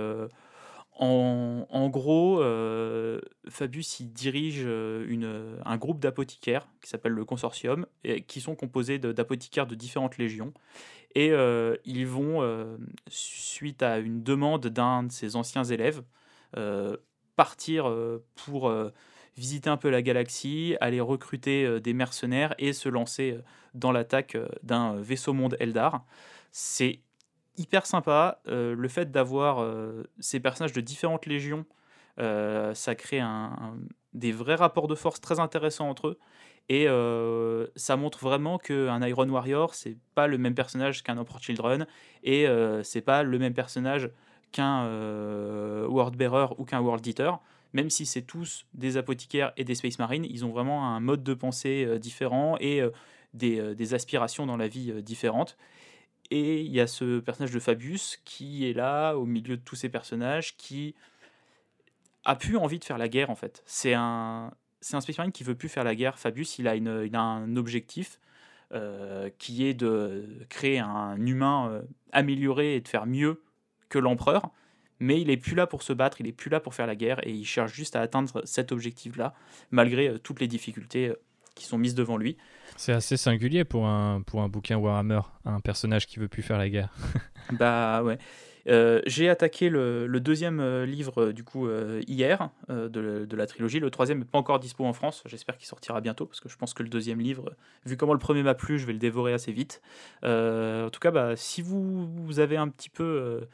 en, 0.97 1.89
gros, 1.89 2.41
euh, 2.41 3.21
Fabius 3.49 3.99
il 4.01 4.13
dirige 4.13 4.63
euh, 4.65 5.05
une, 5.09 5.59
un 5.65 5.77
groupe 5.77 5.99
d'apothicaires 5.99 6.69
qui 6.81 6.89
s'appelle 6.89 7.13
le 7.13 7.25
Consortium, 7.25 7.87
qui 8.29 8.41
sont 8.41 8.55
composés 8.55 8.99
d'apothicaires 8.99 9.67
de, 9.67 9.75
différentes 9.75 10.19
légions. 10.19 10.53
Et 11.17 11.31
euh, 11.33 11.77
ils 11.85 12.07
vont, 12.07 12.43
suite 13.09 13.83
à 13.83 13.99
une 13.99 14.23
demande 14.23 14.67
d'un 14.69 15.05
de 15.05 15.13
ses 15.13 15.37
anciens 15.37 15.65
élèves, 15.65 16.03
partir 17.37 17.93
pour 18.37 18.73
visiter 19.37 19.69
un 19.69 19.77
peu 19.77 19.91
la 19.91 20.03
galaxie, 20.03 20.77
aller 20.81 21.01
recruter 21.01 21.81
des 21.81 21.93
mercenaires 21.93 22.55
et 22.59 22.73
se 22.73 22.89
lancer 22.89 23.39
dans 23.75 23.91
l'attaque 23.91 24.37
d'un 24.63 24.95
vaisseau 25.01 25.33
monde 25.33 25.57
Eldar. 25.59 26.05
C'est 26.53 27.01
hyper 27.57 27.87
sympa. 27.87 28.41
Euh, 28.49 28.75
le 28.75 28.89
fait 28.89 29.11
d'avoir 29.11 29.61
euh, 29.61 30.05
ces 30.21 30.41
personnages 30.41 30.73
de 30.73 30.81
différentes 30.81 31.27
légions, 31.27 31.65
euh, 32.19 32.75
ça 32.75 32.95
crée 32.95 33.21
des 34.13 34.33
vrais 34.33 34.55
rapports 34.55 34.89
de 34.89 34.95
force 34.95 35.21
très 35.21 35.41
intéressants 35.41 35.89
entre 35.89 36.09
eux. 36.09 36.19
Et 36.71 36.87
ça 37.77 37.97
montre 37.97 38.21
vraiment 38.21 38.57
qu'un 38.57 39.07
Iron 39.07 39.29
Warrior, 39.29 39.75
c'est 39.75 39.99
pas 40.15 40.27
le 40.27 40.39
même 40.39 40.55
personnage 40.55 41.03
qu'un 41.03 41.19
Emperor 41.19 41.39
Children, 41.43 41.87
et 42.23 42.47
c'est 42.83 43.03
pas 43.03 43.23
le 43.23 43.39
même 43.39 43.53
personnage 43.53 44.11
qu'un 44.51 44.87
World 45.87 46.17
Bearer 46.17 46.55
ou 46.57 46.65
qu'un 46.65 46.81
World 46.81 47.07
Eater. 47.07 47.39
Même 47.75 47.91
si 47.91 48.07
c'est 48.07 48.23
tous 48.23 48.65
des 48.73 48.97
apothicaires 48.97 49.53
et 49.59 49.65
des 49.65 49.75
Space 49.75 49.99
Marines, 49.99 50.25
ils 50.25 50.47
ont 50.47 50.53
vraiment 50.53 50.87
un 50.87 51.01
mode 51.01 51.23
de 51.23 51.35
pensée 51.35 51.99
différent 51.99 52.57
et 52.61 52.81
des, 53.35 53.93
aspirations 53.93 54.47
dans 54.47 54.57
la 54.57 54.67
vie 54.67 55.03
différentes. 55.03 55.59
Et 56.31 56.63
il 56.63 56.73
y 56.73 56.81
a 56.81 56.87
ce 56.87 57.21
personnage 57.21 57.53
de 57.53 57.61
Fabius 57.61 58.19
qui 58.25 58.69
est 58.69 58.73
là, 58.73 59.15
au 59.15 59.27
milieu 59.27 59.57
de 59.57 59.63
tous 59.63 59.77
ces 59.77 59.89
personnages, 59.89 60.57
qui 60.57 60.95
a 62.25 62.37
plus 62.37 62.57
envie 62.57 62.79
de 62.79 62.85
faire 62.85 62.99
la 62.99 63.09
guerre, 63.09 63.31
en 63.31 63.35
fait. 63.35 63.63
C'est 63.67 63.95
un, 63.95 64.53
c'est 64.81 64.97
un 64.97 65.01
Space 65.01 65.19
Marine 65.19 65.33
qui 65.33 65.45
veut 65.45 65.55
plus 65.55 65.69
faire 65.69 65.85
la 65.85 65.95
guerre. 65.95 66.19
Fabius, 66.19 66.59
il 66.59 66.69
a, 66.69 66.77
il 66.77 67.17
a 67.17 67.21
un 67.21 67.57
objectif 67.57 68.19
euh, 68.73 69.31
qui 69.39 69.67
est 69.67 69.75
de 69.75 70.27
créer 70.49 70.79
un 70.79 71.17
humain 71.25 71.69
euh, 71.71 71.83
amélioré 72.13 72.77
et 72.77 72.81
de 72.81 72.89
faire 72.89 73.07
mieux 73.07 73.43
que 73.89 73.99
l'empereur. 73.99 74.51
Mais 75.01 75.21
il 75.21 75.29
est 75.29 75.37
plus 75.37 75.55
là 75.55 75.67
pour 75.67 75.83
se 75.83 75.93
battre, 75.93 76.21
il 76.21 76.27
est 76.27 76.33
plus 76.33 76.51
là 76.51 76.61
pour 76.61 76.75
faire 76.75 76.87
la 76.87 76.97
guerre, 76.97 77.25
et 77.27 77.31
il 77.31 77.45
cherche 77.45 77.73
juste 77.73 77.97
à 77.97 78.01
atteindre 78.01 78.43
cet 78.45 78.73
objectif-là, 78.73 79.35
malgré 79.71 80.09
euh, 80.09 80.19
toutes 80.19 80.41
les 80.41 80.49
difficultés 80.49 81.13
qui 81.55 81.65
sont 81.67 81.79
mises 81.79 81.95
devant 81.95 82.17
lui. 82.17 82.37
C'est 82.77 82.93
assez 82.93 83.17
singulier 83.17 83.65
pour 83.65 83.87
un, 83.87 84.23
pour 84.23 84.43
un 84.43 84.49
bouquin 84.49 84.77
Warhammer, 84.77 85.21
un 85.45 85.61
personnage 85.61 86.07
qui 86.07 86.19
veut 86.19 86.29
plus 86.29 86.43
faire 86.43 86.59
la 86.59 86.69
guerre. 86.69 86.91
bah 87.53 88.03
ouais. 88.03 88.19
Euh, 88.67 89.03
j'ai 89.07 89.29
attaqué 89.29 89.69
le, 89.69 90.07
le 90.07 90.21
deuxième 90.21 90.59
euh, 90.61 90.87
livre 90.87 91.25
euh, 91.25 91.33
du 91.35 91.45
coup 91.45 91.69
hier 92.07 92.51
de, 92.69 92.89
de, 93.25 93.37
la 93.37 93.47
trilogie. 93.47 93.81
Le 93.81 93.91
troisième 93.91 94.21
n'est 94.21 94.25
pas 94.25 94.39
encore 94.39 94.59
dispo 94.59 94.85
en 94.85 94.93
France. 94.93 95.23
J'espère 95.27 95.57
qu'il 95.57 95.67
sortira 95.67 96.01
bientôt 96.01 96.27
parce 96.27 96.41
que 96.41 96.49
je 96.49 96.57
pense 96.57 96.75
que 96.75 96.83
le 96.83 96.89
deuxième 96.89 97.21
livre, 97.21 97.55
vu 97.85 97.97
comment 97.97 98.13
le 98.13 98.19
premier 98.19 98.43
m'a 98.43 98.55
plu, 98.55 98.79
je 98.79 98.87
vais 98.87 98.93
le 98.93 98.99
dévorer 98.99 99.33
assez 99.33 99.53
vite. 99.53 99.83
en 100.23 100.89
tout 100.91 101.01
cas, 101.01 101.11
bah, 101.11 101.37
si 101.37 101.63
vous, 101.63 102.07
vous, 102.07 102.41
avez 102.41 102.57
un 102.57 102.69
petit 102.69 102.89
peu 102.89 103.47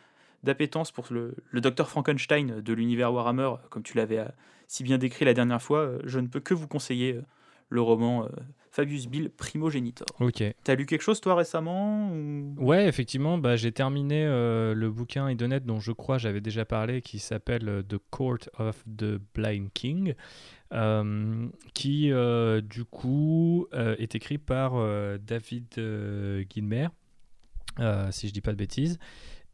d'appétence 0.42 0.92
pour 0.92 1.06
le, 1.10 1.34
le 1.50 1.60
docteur 1.60 1.88
Frankenstein 1.88 2.60
de 2.60 2.72
l'univers 2.72 3.12
Warhammer, 3.12 3.50
comme 3.68 3.82
tu 3.82 3.96
l'avais 3.96 4.24
si 4.68 4.84
bien 4.84 4.98
décrit 4.98 5.24
la 5.24 5.34
dernière 5.34 5.60
fois, 5.60 5.92
je 6.04 6.20
ne 6.20 6.28
peux 6.28 6.40
que 6.40 6.54
vous 6.54 6.68
conseiller 6.68 7.20
le 7.70 7.80
roman 7.80 8.28
Fabius 8.70 9.08
Bill 9.08 9.30
Primogenitor. 9.30 10.06
Ok. 10.20 10.44
T'as 10.62 10.74
lu 10.74 10.86
quelque 10.86 11.02
chose 11.02 11.20
toi 11.20 11.34
récemment 11.34 12.10
Ouais, 12.56 12.86
effectivement, 12.86 13.36
bah, 13.36 13.56
j'ai 13.56 13.72
terminé 13.72 14.24
euh, 14.24 14.74
le 14.74 14.90
bouquin 14.90 15.28
Idonet 15.28 15.60
dont 15.60 15.80
je 15.80 15.92
crois 15.92 16.18
j'avais 16.18 16.40
déjà 16.40 16.64
parlé, 16.64 17.02
qui 17.02 17.18
s'appelle 17.18 17.68
euh, 17.68 17.82
The 17.82 17.98
Court 18.10 18.38
of 18.58 18.84
the 18.84 19.20
Blind 19.34 19.70
King, 19.74 20.14
euh, 20.72 21.48
qui 21.74 22.12
du 22.62 22.84
coup 22.84 23.66
est 23.72 24.14
écrit 24.14 24.38
par 24.38 24.74
David 25.18 26.46
Gilmer, 26.48 26.88
si 28.10 28.28
je 28.28 28.32
dis 28.32 28.40
pas 28.40 28.52
de 28.52 28.56
bêtises 28.56 28.98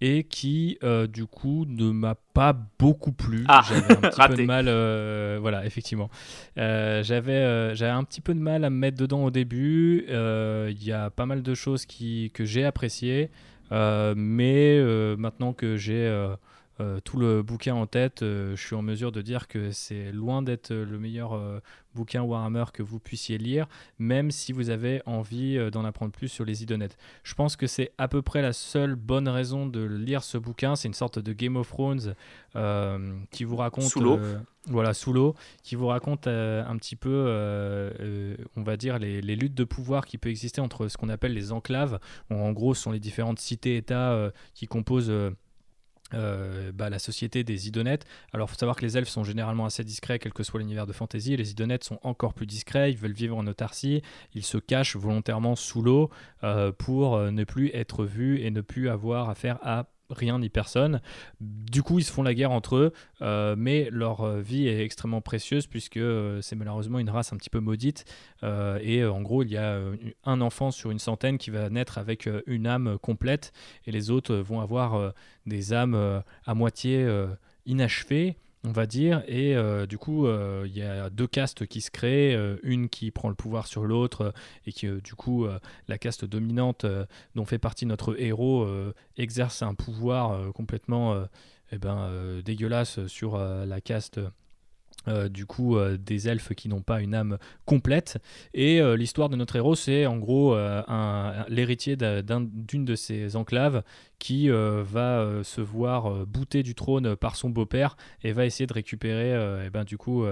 et 0.01 0.25
qui 0.25 0.79
euh, 0.83 1.07
du 1.07 1.27
coup 1.27 1.65
ne 1.67 1.91
m'a 1.91 2.17
pas 2.35 2.57
beaucoup 2.79 3.13
plu. 3.13 3.45
Ah, 3.49 3.63
j'avais 3.67 3.93
un 3.93 4.11
petit 4.11 4.29
peu 4.29 4.37
de 4.37 4.43
mal, 4.43 4.67
euh, 4.69 5.39
voilà, 5.41 5.65
effectivement. 5.65 6.11
Euh, 6.59 7.03
j'avais, 7.03 7.75
j'avais 7.75 7.93
un 7.93 8.05
petit 8.05 8.21
peu 8.21 8.35
de 8.35 8.41
mal 8.41 8.65
à 8.65 8.71
me 8.71 8.77
mettre 8.77 8.99
dedans 8.99 9.25
au 9.25 9.31
début. 9.31 10.05
Il 10.09 10.85
y 10.85 10.93
a 10.93 11.11
pas 11.11 11.27
mal 11.27 11.43
de 11.43 11.55
choses 11.55 11.87
qui, 11.87 12.31
que 12.35 12.45
j'ai 12.45 12.65
appréciées, 12.65 13.31
mais 13.71 14.81
maintenant 15.17 15.53
que 15.53 15.77
j'ai 15.77 16.35
euh, 16.79 17.01
tout 17.01 17.17
le 17.17 17.43
bouquin 17.43 17.75
en 17.75 17.87
tête, 17.87 18.23
euh, 18.23 18.55
je 18.55 18.63
suis 18.63 18.75
en 18.75 18.83
mesure 18.83 19.11
de 19.11 19.23
dire 19.23 19.49
que 19.49 19.71
c'est 19.71 20.13
loin 20.13 20.43
d'être 20.43 20.75
le 20.75 20.99
meilleur 20.99 21.33
euh, 21.33 21.61
bouquin 21.95 22.21
Warhammer 22.21 22.65
que 22.75 22.83
vous 22.83 22.99
puissiez 22.99 23.39
lire, 23.39 23.67
même 23.99 24.31
si 24.31 24.53
vous 24.53 24.69
avez 24.69 25.01
envie 25.07 25.59
d'en 25.71 25.87
apprendre 25.87 26.13
plus 26.13 26.29
sur 26.29 26.45
les 26.45 26.63
idonettes. 26.63 26.99
Je 27.23 27.33
pense 27.33 27.57
que 27.57 27.67
c'est 27.67 27.93
à 27.97 28.09
peu 28.09 28.21
près 28.21 28.43
la 28.43 28.53
seule 28.53 28.95
bonne 28.95 29.29
raison 29.29 29.67
de 29.67 29.83
lire 29.83 30.23
ce 30.23 30.37
bouquin. 30.37 30.77
C'est 30.77 30.89
une 30.89 30.95
sorte 30.95 31.19
de 31.19 31.33
Game 31.33 31.57
of 31.57 31.69
Thrones 31.69 32.15
qui 33.31 33.45
vous 33.45 33.57
raconte. 33.57 33.85
Sous 33.85 34.01
l'eau. 34.01 34.19
voilà, 34.67 34.93
sous 34.93 35.15
l'eau, 35.15 35.35
qui 35.63 35.75
vous 35.75 35.87
raconte 35.87 36.27
un 36.27 36.77
petit 36.77 36.97
peu, 36.97 37.09
on 38.57 38.63
va 38.63 38.77
dire, 38.77 38.99
les, 38.99 39.23
les, 39.23 39.37
luttes 39.37 39.55
de 39.55 39.65
pouvoir 39.65 40.05
qui 40.05 40.19
peut 40.19 40.29
exister 40.29 40.61
entre 40.61 40.89
ce 40.89 40.99
qu'on 40.99 41.09
appelle 41.09 41.33
les 41.33 41.51
enclaves. 41.51 41.99
En, 42.29 42.53
gros, 42.53 42.75
ce 42.75 42.83
sont 42.83 42.93
les 42.93 43.01
différentes 43.01 43.39
cités-États 43.39 44.31
qui 44.53 44.67
composent 44.67 45.13
euh, 46.15 46.71
bah, 46.73 46.89
la 46.89 46.99
société 46.99 47.43
des 47.43 47.69
idonettes. 47.69 48.05
Alors, 48.33 48.49
faut 48.49 48.57
savoir 48.57 48.77
que 48.77 48.83
les 48.83 48.97
elfes 48.97 49.09
sont 49.09 49.25
généralement 49.25 49.65
assez 49.65 49.83
discrets, 49.83 50.19
quel 50.19 50.33
que 50.33 50.43
soit 50.43 50.61
l'univers 50.61 50.87
de 50.87 50.93
fantasy. 50.93 51.37
Les 51.37 51.51
idonettes 51.51 51.85
sont 51.85 51.99
encore 52.03 52.35
plus 52.35 52.47
discrets. 52.47 52.93
Ils 52.93 52.99
veulent 52.99 53.13
vivre 53.13 53.37
en 53.37 53.47
autarcie. 53.47 54.03
Ils 54.35 54.45
se 54.45 54.59
cachent 54.59 54.97
volontairement 54.97 55.57
sous 55.57 55.83
l'eau 55.83 56.11
euh, 56.45 56.71
pour 56.71 57.17
euh, 57.17 57.31
ne 57.31 57.45
plus 57.45 57.71
être 57.75 58.05
vus 58.05 58.41
et 58.41 58.51
ne 58.51 58.61
plus 58.61 58.89
avoir 58.89 59.31
affaire 59.31 59.59
à 59.63 59.87
rien 60.11 60.39
ni 60.39 60.49
personne. 60.49 61.01
Du 61.41 61.83
coup, 61.83 61.99
ils 61.99 62.05
se 62.05 62.13
font 62.13 62.23
la 62.23 62.35
guerre 62.35 62.53
entre 62.53 62.77
eux, 62.77 62.93
euh, 63.23 63.55
mais 63.59 63.89
leur 63.91 64.23
euh, 64.23 64.41
vie 64.41 64.69
est 64.69 64.83
extrêmement 64.83 65.21
précieuse 65.21 65.67
puisque 65.67 65.97
euh, 65.97 66.41
c'est 66.43 66.57
malheureusement 66.57 66.99
une 66.99 67.11
race 67.11 67.33
un 67.33 67.37
petit 67.37 67.51
peu 67.51 67.61
maudite. 67.61 68.05
et 68.43 69.05
en 69.05 69.23
gros, 69.23 69.43
il 69.43 69.51
y 69.51 69.57
a 69.57 69.81
un 70.25 70.41
enfant 70.41 70.71
sur 70.71 70.91
une 70.91 70.99
centaine 70.99 71.39
qui 71.39 71.51
va 71.51 71.69
naître 71.71 71.99
avec 71.99 72.29
une 72.47 72.67
âme 72.67 72.99
complète 72.99 73.53
et 73.87 73.93
les 73.93 74.11
autres 74.11 74.35
vont 74.37 74.61
avoir 74.61 75.13
des 75.47 75.73
âmes 75.73 76.23
à 76.45 76.55
moitié 76.55 77.09
inachevées 77.65 78.37
on 78.67 78.73
va 78.73 78.87
dire. 78.87 79.23
Et 79.29 79.57
euh, 79.57 79.87
du 79.87 79.97
coup, 79.97 80.27
euh, 80.27 80.65
il 80.67 80.77
y 80.77 80.83
a 80.83 81.09
deux 81.09 81.29
castes 81.29 81.67
qui 81.67 81.81
se 81.81 81.91
créent, 81.91 82.35
euh, 82.35 82.57
une 82.63 82.89
qui 82.89 83.11
prend 83.13 83.29
le 83.29 83.35
pouvoir 83.35 83.67
sur 83.67 83.85
l'autre, 83.85 84.35
et 84.67 84.73
qui, 84.73 84.89
du 84.89 85.15
coup, 85.15 85.47
la 85.87 85.99
caste 85.99 86.25
dominante 86.25 86.85
dont 87.35 87.45
fait 87.45 87.59
partie 87.59 87.87
notre 87.87 88.21
héros 88.21 88.69
exerce 89.17 89.63
un 89.63 89.75
pouvoir 89.75 90.53
complètement 90.53 91.17
eh 91.71 91.79
ben, 91.79 92.41
dégueulasse 92.45 93.07
sur 93.07 93.39
la 93.39 93.81
caste 93.81 94.21
euh, 95.09 95.29
du 95.29 95.47
coup 95.47 95.77
euh, 95.77 95.97
des 95.97 96.29
elfes 96.29 96.53
qui 96.55 96.69
n'ont 96.69 96.83
pas 96.83 97.01
une 97.01 97.15
âme 97.15 97.39
complète. 97.65 98.19
Et 98.55 98.81
euh, 98.81 98.97
l'histoire 98.97 99.29
de 99.29 99.37
notre 99.37 99.55
héros, 99.55 99.77
c'est 99.77 100.05
en 100.07 100.17
gros 100.17 100.57
l'héritier 101.49 101.97
d'une 101.97 102.85
de 102.85 102.95
ces 102.95 103.37
enclaves 103.37 103.83
qui 104.19 104.49
va 104.49 105.43
se 105.43 105.61
voir 105.61 106.27
bouter 106.27 106.63
du 106.63 106.75
trône 106.75 107.17
par 107.17 107.37
son 107.37 107.51
beau-père 107.51 107.97
et 108.23 108.33
va 108.33 108.47
essayer 108.47 108.67
de 108.67 108.73
récupérer 108.73 109.33
et 109.67 109.71
ben, 109.71 109.85
du 109.85 109.99
coup 109.99 110.25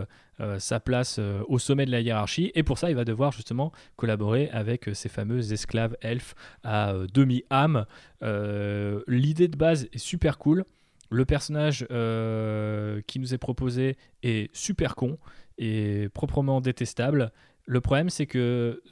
sa 0.58 0.80
place 0.80 1.20
au 1.48 1.58
sommet 1.58 1.86
de 1.86 1.90
la 1.90 2.00
hiérarchie. 2.00 2.50
Et 2.54 2.62
pour 2.62 2.78
ça, 2.78 2.90
il 2.90 2.96
va 2.96 3.04
devoir 3.04 3.32
justement 3.32 3.72
collaborer 3.96 4.48
avec 4.50 4.88
ces 4.94 5.08
fameux 5.08 5.52
esclaves 5.52 5.96
elfes 6.00 6.34
à 6.62 6.94
demi-âme. 7.12 7.86
L'idée 8.22 9.48
de 9.48 9.56
base 9.56 9.88
est 9.92 9.98
super 9.98 10.38
cool. 10.38 10.64
Le 11.14 11.24
personnage 11.24 11.86
euh, 11.92 13.00
qui 13.06 13.20
nous 13.20 13.34
est 13.34 13.38
proposé 13.38 13.96
est 14.24 14.50
super 14.52 14.96
con 14.96 15.16
et 15.58 16.08
proprement 16.12 16.60
détestable. 16.60 17.30
Le 17.66 17.80
problème, 17.80 18.10
c'est 18.10 18.26
que 18.26 18.82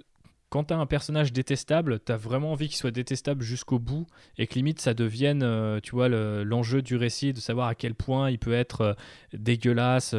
quand 0.48 0.64
tu 0.64 0.74
as 0.74 0.78
un 0.78 0.86
personnage 0.86 1.32
détestable, 1.32 1.98
tu 1.98 2.12
as 2.12 2.16
vraiment 2.16 2.52
envie 2.52 2.68
qu'il 2.68 2.76
soit 2.76 2.92
détestable 2.92 3.42
jusqu'au 3.42 3.80
bout 3.80 4.06
et 4.38 4.46
que 4.46 4.54
limite 4.54 4.80
ça 4.80 4.94
devienne, 4.94 5.42
euh, 5.42 5.80
tu 5.82 5.96
vois, 5.96 6.08
l'enjeu 6.08 6.80
du 6.80 6.94
récit, 6.94 7.32
de 7.32 7.40
savoir 7.40 7.66
à 7.66 7.74
quel 7.74 7.96
point 7.96 8.30
il 8.30 8.38
peut 8.38 8.52
être 8.52 8.80
euh, 8.82 8.94
dégueulasse, 9.32 10.14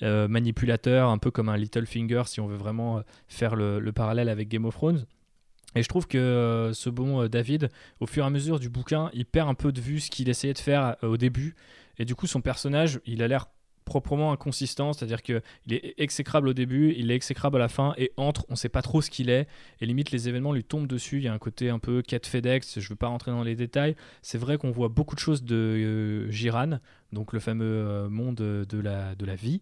manipulateur, 0.00 1.08
un 1.08 1.18
peu 1.18 1.32
comme 1.32 1.48
un 1.48 1.56
Littlefinger 1.56 2.22
si 2.26 2.40
on 2.40 2.46
veut 2.46 2.58
vraiment 2.58 3.02
faire 3.26 3.56
le 3.56 3.90
parallèle 3.90 4.28
avec 4.28 4.48
Game 4.48 4.66
of 4.66 4.74
Thrones. 4.74 5.04
Et 5.74 5.82
je 5.82 5.88
trouve 5.88 6.06
que 6.06 6.18
euh, 6.18 6.72
ce 6.72 6.90
bon 6.90 7.22
euh, 7.22 7.28
David, 7.28 7.70
au 8.00 8.06
fur 8.06 8.24
et 8.24 8.26
à 8.26 8.30
mesure 8.30 8.58
du 8.58 8.68
bouquin, 8.68 9.10
il 9.12 9.24
perd 9.24 9.48
un 9.48 9.54
peu 9.54 9.72
de 9.72 9.80
vue 9.80 10.00
ce 10.00 10.10
qu'il 10.10 10.28
essayait 10.28 10.54
de 10.54 10.58
faire 10.58 10.96
euh, 11.02 11.08
au 11.08 11.16
début. 11.16 11.54
Et 11.98 12.04
du 12.04 12.14
coup, 12.14 12.26
son 12.26 12.40
personnage, 12.40 13.00
il 13.06 13.22
a 13.22 13.28
l'air 13.28 13.46
proprement 13.90 14.30
inconsistant, 14.32 14.92
c'est-à-dire 14.92 15.20
qu'il 15.22 15.42
est 15.70 15.94
exécrable 15.98 16.48
au 16.48 16.52
début, 16.54 16.94
il 16.96 17.10
est 17.10 17.16
exécrable 17.16 17.56
à 17.56 17.58
la 17.58 17.68
fin, 17.68 17.92
et 17.98 18.12
entre, 18.16 18.46
on 18.48 18.52
ne 18.52 18.56
sait 18.56 18.68
pas 18.68 18.82
trop 18.82 19.02
ce 19.02 19.10
qu'il 19.10 19.28
est, 19.28 19.48
et 19.80 19.86
limite 19.86 20.12
les 20.12 20.28
événements 20.28 20.52
lui 20.52 20.62
tombent 20.62 20.86
dessus, 20.86 21.16
il 21.16 21.24
y 21.24 21.28
a 21.28 21.32
un 21.32 21.38
côté 21.38 21.70
un 21.70 21.80
peu 21.80 22.00
quête 22.00 22.26
FedEx, 22.26 22.78
je 22.78 22.84
ne 22.84 22.88
veux 22.90 22.96
pas 22.96 23.08
rentrer 23.08 23.32
dans 23.32 23.42
les 23.42 23.56
détails, 23.56 23.96
c'est 24.22 24.38
vrai 24.38 24.58
qu'on 24.58 24.70
voit 24.70 24.88
beaucoup 24.88 25.16
de 25.16 25.20
choses 25.20 25.42
de 25.42 25.56
euh, 25.56 26.30
Giran, 26.30 26.78
donc 27.12 27.32
le 27.32 27.40
fameux 27.40 27.66
euh, 27.66 28.08
monde 28.08 28.36
de 28.36 28.80
la, 28.80 29.16
de 29.16 29.26
la 29.26 29.34
vie, 29.34 29.60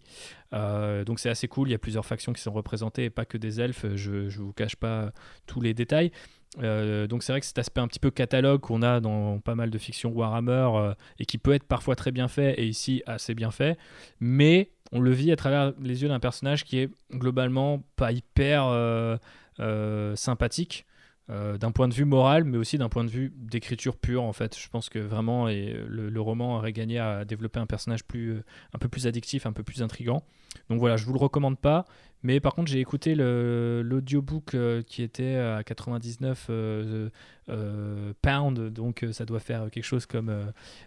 euh, 0.52 1.04
donc 1.04 1.20
c'est 1.20 1.30
assez 1.30 1.48
cool, 1.48 1.68
il 1.68 1.72
y 1.72 1.74
a 1.74 1.78
plusieurs 1.78 2.04
factions 2.04 2.34
qui 2.34 2.42
sont 2.42 2.52
représentées, 2.52 3.04
et 3.04 3.10
pas 3.10 3.24
que 3.24 3.38
des 3.38 3.62
elfes, 3.62 3.86
je 3.94 4.10
ne 4.10 4.28
vous 4.28 4.52
cache 4.52 4.76
pas 4.76 5.10
tous 5.46 5.62
les 5.62 5.72
détails, 5.72 6.12
euh, 6.62 7.06
donc 7.06 7.22
c'est 7.22 7.32
vrai 7.32 7.40
que 7.40 7.46
cet 7.46 7.58
aspect 7.58 7.80
un 7.80 7.88
petit 7.88 7.98
peu 7.98 8.10
catalogue 8.10 8.60
qu'on 8.60 8.82
a 8.82 9.00
dans 9.00 9.38
pas 9.38 9.54
mal 9.54 9.70
de 9.70 9.78
fictions 9.78 10.10
Warhammer 10.10 10.70
euh, 10.74 10.94
et 11.18 11.26
qui 11.26 11.38
peut 11.38 11.52
être 11.52 11.64
parfois 11.64 11.94
très 11.94 12.10
bien 12.10 12.28
fait 12.28 12.54
et 12.54 12.66
ici 12.66 13.02
assez 13.06 13.34
bien 13.34 13.50
fait, 13.50 13.78
mais 14.20 14.70
on 14.92 15.00
le 15.00 15.10
vit 15.10 15.30
à 15.30 15.36
travers 15.36 15.72
les 15.80 16.02
yeux 16.02 16.08
d'un 16.08 16.20
personnage 16.20 16.64
qui 16.64 16.78
est 16.78 16.90
globalement 17.12 17.82
pas 17.96 18.12
hyper 18.12 18.64
euh, 18.66 20.16
sympathique. 20.16 20.86
D'un 21.28 21.70
point 21.72 21.88
de 21.88 21.94
vue 21.94 22.06
moral, 22.06 22.44
mais 22.44 22.56
aussi 22.56 22.78
d'un 22.78 22.88
point 22.88 23.04
de 23.04 23.10
vue 23.10 23.32
d'écriture 23.36 23.96
pure, 23.96 24.22
en 24.22 24.32
fait. 24.32 24.58
Je 24.58 24.68
pense 24.68 24.88
que 24.88 24.98
vraiment 24.98 25.48
et 25.48 25.76
le, 25.86 26.08
le, 26.08 26.20
roman 26.20 26.56
aurait 26.56 26.72
gagné 26.72 26.98
à 26.98 27.24
développer 27.26 27.60
un 27.60 27.66
personnage 27.66 28.04
plus, 28.04 28.38
un 28.72 28.78
peu 28.78 28.88
plus 28.88 29.06
addictif, 29.06 29.44
un 29.44 29.52
peu 29.52 29.62
plus 29.62 29.82
intrigant. 29.82 30.22
Donc 30.70 30.80
voilà, 30.80 30.96
je 30.96 31.04
vous 31.04 31.12
le 31.12 31.18
recommande 31.18 31.58
pas. 31.58 31.84
Mais 32.22 32.40
par 32.40 32.54
contre, 32.54 32.70
j'ai 32.70 32.80
écouté 32.80 33.14
l'audiobook 33.14 34.54
euh, 34.54 34.82
qui 34.82 35.02
était 35.02 35.36
à 35.36 35.62
99 35.62 36.46
euh, 36.50 37.08
euh, 37.48 38.12
pounds, 38.22 38.72
donc 38.72 39.06
ça 39.12 39.24
doit 39.24 39.38
faire 39.38 39.70
quelque 39.70 39.84
chose 39.84 40.06
comme. 40.06 40.34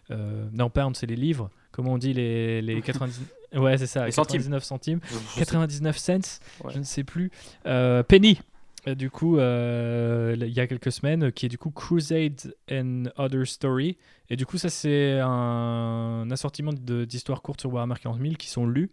non, 0.10 0.70
pounds, 0.70 0.98
c'est 0.98 1.08
les 1.08 1.16
livres. 1.16 1.50
Comment 1.72 1.94
on 1.94 1.98
dit 1.98 2.14
les, 2.14 2.62
les 2.62 2.82
99 2.82 3.28
Ouais, 3.54 3.78
c'est 3.78 3.88
ça, 3.88 4.10
99 4.10 4.64
centimes. 4.64 5.00
99 5.38 5.98
cents, 5.98 6.42
je 6.70 6.80
ne 6.80 6.84
sais 6.84 7.04
plus. 7.04 7.32
penny 7.64 8.40
du 8.88 9.10
coup, 9.10 9.38
il 9.38 10.53
y 10.53 10.60
a 10.60 10.68
quelques 10.68 10.91
semaines, 10.91 11.32
qui 11.32 11.45
est 11.45 11.49
du 11.49 11.58
coup 11.58 11.72
Crusade 11.72 12.56
and 12.72 13.06
Other 13.18 13.45
Story. 13.45 13.98
Et 14.30 14.36
du 14.36 14.45
coup, 14.45 14.58
ça, 14.58 14.70
c'est 14.70 15.20
un, 15.20 16.28
assortiment 16.32 16.72
d'histoires 16.74 17.41
courtes 17.41 17.62
sur 17.62 17.74
Warhammer 17.74 17.95
40 18.02 18.22
000 18.22 18.34
qui 18.36 18.49
sont 18.49 18.66
lues 18.66 18.91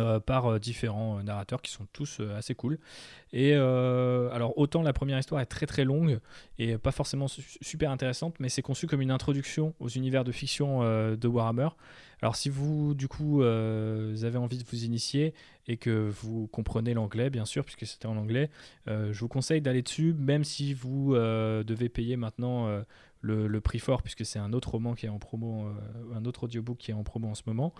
euh, 0.00 0.20
par 0.20 0.46
euh, 0.46 0.58
différents 0.58 1.18
euh, 1.18 1.22
narrateurs 1.22 1.60
qui 1.60 1.70
sont 1.70 1.86
tous 1.92 2.20
assez 2.34 2.54
cool. 2.54 2.78
Et 3.34 3.54
alors 3.54 4.56
autant 4.58 4.82
la 4.82 4.92
première 4.92 5.18
histoire 5.18 5.40
est 5.40 5.46
très 5.46 5.66
très 5.66 5.84
longue 5.84 6.20
et 6.58 6.76
pas 6.76 6.92
forcément 6.92 7.28
super 7.28 7.90
intéressante, 7.90 8.34
mais 8.40 8.50
c'est 8.50 8.60
conçu 8.60 8.86
comme 8.86 9.00
une 9.00 9.10
introduction 9.10 9.74
aux 9.80 9.88
univers 9.88 10.22
de 10.22 10.32
fiction 10.32 10.80
de 10.82 11.28
Warhammer. 11.28 11.68
Alors 12.20 12.36
si 12.36 12.50
vous 12.50 12.92
du 12.92 13.08
coup 13.08 13.42
avez 13.42 14.36
envie 14.36 14.58
de 14.58 14.64
vous 14.70 14.84
initier 14.84 15.32
et 15.66 15.78
que 15.78 16.10
vous 16.10 16.46
comprenez 16.48 16.92
l'anglais 16.92 17.30
bien 17.30 17.46
sûr 17.46 17.64
puisque 17.64 17.86
c'était 17.86 18.04
en 18.04 18.18
anglais, 18.18 18.50
je 18.86 19.18
vous 19.18 19.28
conseille 19.28 19.62
d'aller 19.62 19.80
dessus 19.80 20.12
même 20.12 20.44
si 20.44 20.74
vous 20.74 21.14
devez 21.14 21.88
payer 21.88 22.18
maintenant 22.18 22.66
le, 23.22 23.46
le, 23.46 23.60
prix 23.62 23.78
fort 23.78 24.02
puisque 24.02 24.26
c'est 24.26 24.38
un 24.38 24.52
autre 24.52 24.72
roman 24.72 24.94
qui 24.94 25.06
est 25.06 25.10
en 25.10 25.18
promo, 25.18 25.72
un 26.14 26.24
autre 26.26 26.44
audiobook 26.44 26.76
qui 26.76 26.90
est 26.90 26.94
en 26.94 27.02
promo 27.02 27.28
en 27.28 27.34
ce 27.34 27.44
moment. 27.46 27.72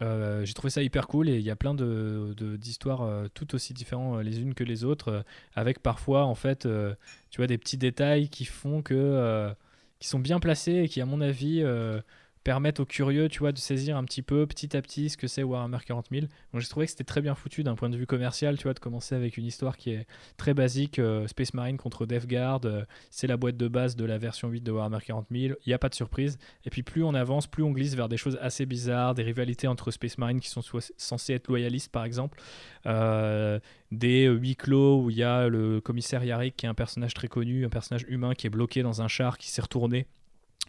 Euh, 0.00 0.44
j'ai 0.44 0.54
trouvé 0.54 0.70
ça 0.70 0.82
hyper 0.82 1.06
cool 1.06 1.28
et 1.28 1.36
il 1.36 1.42
y 1.42 1.50
a 1.50 1.56
plein 1.56 1.74
de, 1.74 2.34
d'histoires 2.56 3.02
euh, 3.02 3.28
tout 3.34 3.54
aussi 3.54 3.74
différentes 3.74 4.18
euh, 4.18 4.22
les 4.22 4.40
unes 4.40 4.54
que 4.54 4.64
les 4.64 4.84
autres, 4.84 5.24
avec 5.54 5.80
parfois 5.80 6.24
en 6.24 6.34
fait, 6.34 6.66
tu 7.30 7.36
vois, 7.36 7.46
des 7.46 7.58
petits 7.58 7.76
détails 7.76 8.28
qui 8.28 8.44
font 8.44 8.82
que, 8.82 9.52
qui 9.98 10.08
sont 10.08 10.18
bien 10.18 10.40
placés 10.40 10.82
et 10.84 10.88
qui 10.88 11.00
à 11.00 11.06
mon 11.06 11.20
avis 11.20 11.62
permettent 12.44 12.80
aux 12.80 12.84
curieux, 12.84 13.28
tu 13.28 13.40
vois, 13.40 13.52
de 13.52 13.58
saisir 13.58 13.96
un 13.96 14.04
petit 14.04 14.22
peu, 14.22 14.46
petit 14.46 14.76
à 14.76 14.82
petit, 14.82 15.10
ce 15.10 15.16
que 15.16 15.26
c'est 15.26 15.42
Warhammer 15.42 15.78
40 15.86 16.06
000. 16.10 16.26
Donc 16.52 16.60
j'ai 16.60 16.68
trouvé 16.68 16.86
que 16.86 16.90
c'était 16.90 17.04
très 17.04 17.20
bien 17.20 17.34
foutu 17.34 17.62
d'un 17.62 17.74
point 17.74 17.88
de 17.88 17.96
vue 17.96 18.06
commercial, 18.06 18.56
tu 18.56 18.64
vois, 18.64 18.74
de 18.74 18.80
commencer 18.80 19.14
avec 19.14 19.36
une 19.36 19.46
histoire 19.46 19.76
qui 19.76 19.90
est 19.90 20.06
très 20.36 20.54
basique, 20.54 20.98
euh, 20.98 21.26
Space 21.26 21.54
Marine 21.54 21.76
contre 21.76 22.06
Death 22.06 22.26
Guard, 22.26 22.62
euh, 22.64 22.84
c'est 23.10 23.26
la 23.26 23.36
boîte 23.36 23.56
de 23.56 23.68
base 23.68 23.96
de 23.96 24.04
la 24.04 24.18
version 24.18 24.48
8 24.48 24.62
de 24.62 24.72
Warhammer 24.72 24.98
40 25.04 25.26
000, 25.30 25.54
il 25.64 25.68
n'y 25.68 25.72
a 25.72 25.78
pas 25.78 25.88
de 25.88 25.94
surprise. 25.94 26.38
Et 26.64 26.70
puis 26.70 26.82
plus 26.82 27.04
on 27.04 27.14
avance, 27.14 27.46
plus 27.46 27.62
on 27.62 27.70
glisse 27.70 27.94
vers 27.94 28.08
des 28.08 28.16
choses 28.16 28.38
assez 28.40 28.66
bizarres, 28.66 29.14
des 29.14 29.22
rivalités 29.22 29.68
entre 29.68 29.90
Space 29.90 30.18
Marine 30.18 30.40
qui 30.40 30.48
sont 30.48 30.62
censés 30.96 31.34
être 31.34 31.48
loyalistes, 31.48 31.90
par 31.90 32.04
exemple, 32.04 32.40
euh, 32.86 33.60
des 33.90 34.26
huis 34.26 34.56
clos 34.56 35.02
où 35.02 35.10
il 35.10 35.16
y 35.16 35.22
a 35.22 35.48
le 35.48 35.80
commissaire 35.80 36.24
Yarrick 36.24 36.56
qui 36.56 36.66
est 36.66 36.68
un 36.68 36.74
personnage 36.74 37.14
très 37.14 37.28
connu, 37.28 37.64
un 37.64 37.68
personnage 37.68 38.04
humain 38.08 38.34
qui 38.34 38.46
est 38.46 38.50
bloqué 38.50 38.82
dans 38.82 39.02
un 39.02 39.08
char 39.08 39.38
qui 39.38 39.50
s'est 39.50 39.62
retourné 39.62 40.06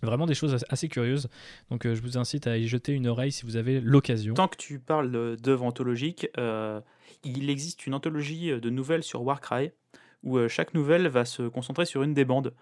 Vraiment 0.03 0.25
des 0.25 0.35
choses 0.35 0.65
assez 0.69 0.89
curieuses. 0.89 1.29
Donc 1.69 1.85
euh, 1.85 1.95
je 1.95 2.01
vous 2.01 2.17
incite 2.17 2.47
à 2.47 2.57
y 2.57 2.67
jeter 2.67 2.91
une 2.91 3.07
oreille 3.07 3.31
si 3.31 3.45
vous 3.45 3.55
avez 3.55 3.79
l'occasion. 3.79 4.33
Tant 4.33 4.47
que 4.47 4.57
tu 4.57 4.79
parles 4.79 5.37
d'œuvres 5.37 5.63
anthologiques, 5.63 6.27
euh, 6.37 6.81
il 7.23 7.49
existe 7.49 7.87
une 7.87 7.93
anthologie 7.93 8.51
de 8.51 8.69
nouvelles 8.69 9.03
sur 9.03 9.23
Warcry 9.23 9.71
où 10.23 10.37
euh, 10.37 10.47
chaque 10.47 10.73
nouvelle 10.73 11.07
va 11.07 11.25
se 11.25 11.43
concentrer 11.43 11.85
sur 11.85 12.03
une 12.03 12.13
des 12.13 12.25
bandes. 12.25 12.53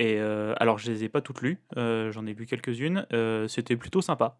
Et 0.00 0.20
alors 0.20 0.78
je 0.78 0.92
les 0.92 1.02
ai 1.02 1.08
pas 1.08 1.20
toutes 1.20 1.42
lues, 1.42 1.58
j'en 1.74 2.24
ai 2.24 2.32
vu 2.32 2.46
quelques-unes. 2.46 3.04
C'était 3.48 3.74
plutôt 3.74 4.00
sympa. 4.00 4.38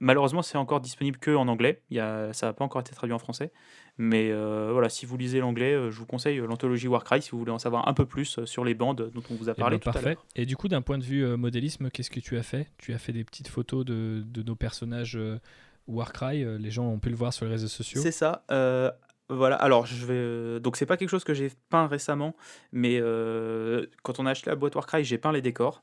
Malheureusement, 0.00 0.42
c'est 0.42 0.58
encore 0.58 0.80
disponible 0.80 1.18
que 1.18 1.34
en 1.34 1.48
anglais. 1.48 1.82
Il 1.90 1.96
y 1.96 2.00
a, 2.00 2.32
ça 2.32 2.46
n'a 2.46 2.52
pas 2.52 2.64
encore 2.64 2.80
été 2.80 2.94
traduit 2.94 3.14
en 3.14 3.18
français. 3.18 3.52
Mais 3.98 4.30
euh, 4.30 4.70
voilà, 4.72 4.88
si 4.88 5.06
vous 5.06 5.16
lisez 5.16 5.40
l'anglais, 5.40 5.74
euh, 5.74 5.90
je 5.90 5.98
vous 5.98 6.06
conseille 6.06 6.38
euh, 6.38 6.46
l'anthologie 6.46 6.86
Warcry 6.86 7.20
si 7.20 7.32
vous 7.32 7.38
voulez 7.38 7.50
en 7.50 7.58
savoir 7.58 7.88
un 7.88 7.94
peu 7.94 8.06
plus 8.06 8.44
sur 8.44 8.64
les 8.64 8.74
bandes 8.74 9.10
dont 9.12 9.22
on 9.28 9.34
vous 9.34 9.48
a 9.48 9.54
eh 9.56 9.60
parlé 9.60 9.76
ben, 9.76 9.80
tout 9.80 9.90
parfait. 9.90 10.16
Et 10.36 10.46
du 10.46 10.56
coup, 10.56 10.68
d'un 10.68 10.82
point 10.82 10.98
de 10.98 11.04
vue 11.04 11.36
modélisme, 11.36 11.90
qu'est-ce 11.90 12.10
que 12.10 12.20
tu 12.20 12.38
as 12.38 12.44
fait? 12.44 12.68
Tu 12.78 12.94
as 12.94 12.98
fait 12.98 13.12
des 13.12 13.24
petites 13.24 13.48
photos 13.48 13.84
de, 13.84 14.22
de 14.24 14.42
nos 14.44 14.54
personnages 14.54 15.18
Warcry. 15.88 16.44
les 16.58 16.70
gens 16.70 16.86
ont 16.86 17.00
pu 17.00 17.10
le 17.10 17.16
voir 17.16 17.32
sur 17.32 17.44
les 17.44 17.50
réseaux 17.50 17.68
sociaux. 17.68 18.00
C'est 18.00 18.12
ça. 18.12 18.44
Voilà, 19.30 19.56
alors 19.56 19.84
je 19.84 20.06
vais. 20.06 20.60
Donc, 20.60 20.76
c'est 20.76 20.86
pas 20.86 20.96
quelque 20.96 21.10
chose 21.10 21.24
que 21.24 21.34
j'ai 21.34 21.50
peint 21.68 21.86
récemment, 21.86 22.34
mais 22.72 22.98
quand 24.02 24.20
on 24.20 24.26
a 24.26 24.30
acheté 24.30 24.48
la 24.48 24.56
boîte 24.56 24.76
Warcry, 24.76 25.04
j'ai 25.04 25.18
peint 25.18 25.32
les 25.32 25.42
décors. 25.42 25.82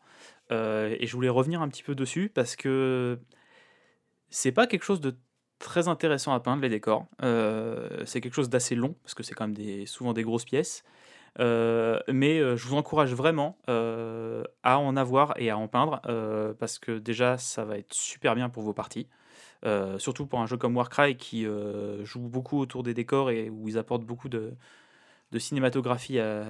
Et 0.52 1.08
je 1.08 1.12
voulais 1.14 1.30
revenir 1.30 1.62
un 1.62 1.70
petit 1.70 1.84
peu 1.84 1.96
dessus 1.96 2.30
parce 2.34 2.56
que 2.56 3.20
c'est 4.30 4.52
pas 4.52 4.68
quelque 4.68 4.84
chose 4.84 5.02
de 5.02 5.16
très 5.60 5.88
intéressant 5.88 6.34
à 6.34 6.40
peindre 6.40 6.62
les 6.62 6.70
décors. 6.70 7.06
Euh, 7.24 8.04
c'est 8.06 8.22
quelque 8.22 8.34
chose 8.34 8.50
d'assez 8.50 8.76
long 8.76 8.96
parce 9.04 9.14
que 9.14 9.24
c'est 9.24 9.34
quand 9.34 9.48
même 9.48 9.86
souvent 9.88 10.14
des 10.14 10.24
grosses 10.24 10.46
pièces. 10.46 10.84
Euh, 11.40 12.00
mais 12.08 12.40
euh, 12.40 12.56
je 12.56 12.66
vous 12.68 12.76
encourage 12.76 13.14
vraiment 13.14 13.58
à 13.68 14.80
en 14.80 14.96
avoir 14.96 15.34
et 15.38 15.50
à 15.50 15.58
en 15.58 15.68
peindre 15.68 16.02
parce 16.60 16.80
que 16.80 16.98
déjà 16.98 17.38
ça 17.38 17.66
va 17.66 17.78
être 17.78 17.94
super 17.94 18.36
bien 18.36 18.50
pour 18.50 18.64
vos 18.64 18.74
parties. 18.74 19.08
surtout 19.98 20.26
pour 20.28 20.40
un 20.40 20.46
jeu 20.46 20.58
comme 20.58 20.76
Warcry 20.76 21.18
qui 21.18 21.46
joue 22.04 22.28
beaucoup 22.28 22.60
autour 22.60 22.84
des 22.84 22.94
décors 22.94 23.32
et 23.32 23.50
où 23.50 23.68
ils 23.68 23.78
apportent 23.78 24.06
beaucoup 24.06 24.30
de, 24.30 24.54
de 25.32 25.40
cinématographie 25.40 26.20
à, 26.20 26.46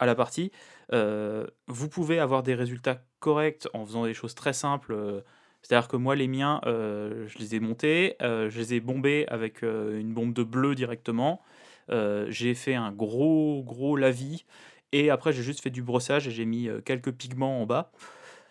la 0.00 0.14
partie. 0.14 0.52
vous 0.92 1.88
pouvez 1.88 2.18
avoir 2.18 2.42
des 2.42 2.54
résultats 2.54 3.02
corrects 3.20 3.68
en 3.72 3.84
faisant 3.84 4.04
des 4.04 4.14
choses 4.14 4.34
très 4.34 4.52
simples 4.52 5.22
c'est-à-dire 5.66 5.88
que 5.88 5.96
moi, 5.96 6.14
les 6.14 6.28
miens, 6.28 6.60
euh, 6.66 7.26
je 7.26 7.38
les 7.38 7.56
ai 7.56 7.60
montés, 7.60 8.14
euh, 8.22 8.48
je 8.48 8.58
les 8.60 8.74
ai 8.74 8.80
bombés 8.80 9.26
avec 9.26 9.64
euh, 9.64 9.98
une 9.98 10.14
bombe 10.14 10.32
de 10.32 10.44
bleu 10.44 10.76
directement. 10.76 11.42
j'ai 11.88 12.54
fait 12.54 12.76
un 12.76 12.92
gros, 12.92 13.64
gros 13.64 13.96
lavis. 13.96 14.44
Et 14.92 15.10
après, 15.10 15.32
j'ai 15.32 15.42
juste 15.42 15.60
fait 15.60 15.70
du 15.70 15.82
brossage 15.82 16.28
et 16.28 16.30
j'ai 16.30 16.44
mis 16.44 16.68
quelques 16.84 17.10
pigments 17.10 17.60
en 17.62 17.66
bas. 17.66 17.90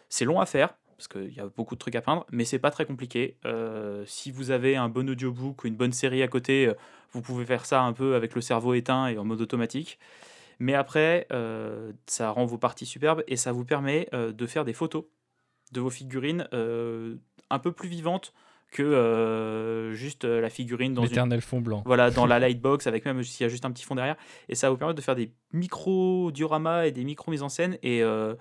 C'est 0.09 0.25
long 0.25 0.41
à 0.41 0.45
faire. 0.45 0.75
parce 0.97 1.07
qu'il 1.07 1.33
y 1.33 1.39
a 1.39 1.47
beaucoup 1.47 1.75
de 1.75 1.79
trucs 1.79 1.95
à 1.95 2.01
peindre, 2.01 2.25
mais 2.31 2.43
c'est 2.43 2.59
pas 2.59 2.71
très 2.71 2.85
compliqué. 2.85 3.37
si 4.05 4.31
vous 4.31 4.51
avez 4.51 4.75
un 4.75 4.89
bon 4.89 5.09
audiobook 5.09 5.63
ou 5.63 5.67
une 5.67 5.77
bonne 5.77 5.93
série 5.93 6.21
à 6.21 6.27
côté, 6.27 6.69
vous 7.15 7.21
pouvez 7.21 7.45
faire 7.45 7.65
ça 7.65 7.81
un 7.81 7.93
peu 7.93 8.15
avec 8.15 8.35
le 8.35 8.41
cerveau 8.41 8.73
éteint 8.73 9.07
et 9.07 9.17
en 9.17 9.23
mode 9.23 9.41
automatique. 9.41 9.97
Mais 10.59 10.73
après, 10.73 11.27
ça 12.05 12.29
rend 12.29 12.45
vos 12.45 12.57
parties 12.57 12.85
superbes 12.85 13.23
et 13.27 13.35
ça 13.35 13.51
vous 13.51 13.65
permet 13.65 14.07
de 14.13 14.45
faire 14.45 14.63
des 14.63 14.73
photos 14.73 15.03
de 15.71 15.81
vos 15.81 15.89
figurines 15.89 16.47
un 16.51 17.59
peu 17.59 17.71
plus 17.71 17.89
vivantes 17.89 18.33
que 18.71 18.83
euh, 18.83 19.93
juste 19.93 20.25
euh, 20.25 20.41
la 20.41 20.49
figurine 20.49 20.93
dans 20.93 21.03
l'éternel 21.03 21.41
fond 21.41 21.61
blanc. 21.61 21.81
Voilà, 21.85 22.11
dans 22.11 22.25
la 22.25 22.39
lightbox 22.39 22.87
avec 22.87 23.05
même 23.05 23.23
s'il 23.23 23.43
y 23.43 23.47
a 23.47 23.49
juste 23.49 23.63
un 23.63 23.71
petit 23.71 23.85
fond 23.85 23.95
derrière 23.95 24.17
et 24.49 24.55
ça 24.55 24.69
vous 24.69 24.77
permettre 24.77 24.97
de 24.97 25.01
faire 25.01 25.15
des 25.15 25.31
micro 25.53 26.31
dioramas 26.31 26.85
et 26.85 26.91
des 26.91 27.05
micro 27.05 27.31
mises 27.31 27.43
en 27.43 27.49
scène 27.49 27.77
et 27.83 28.03
euh, 28.03 28.35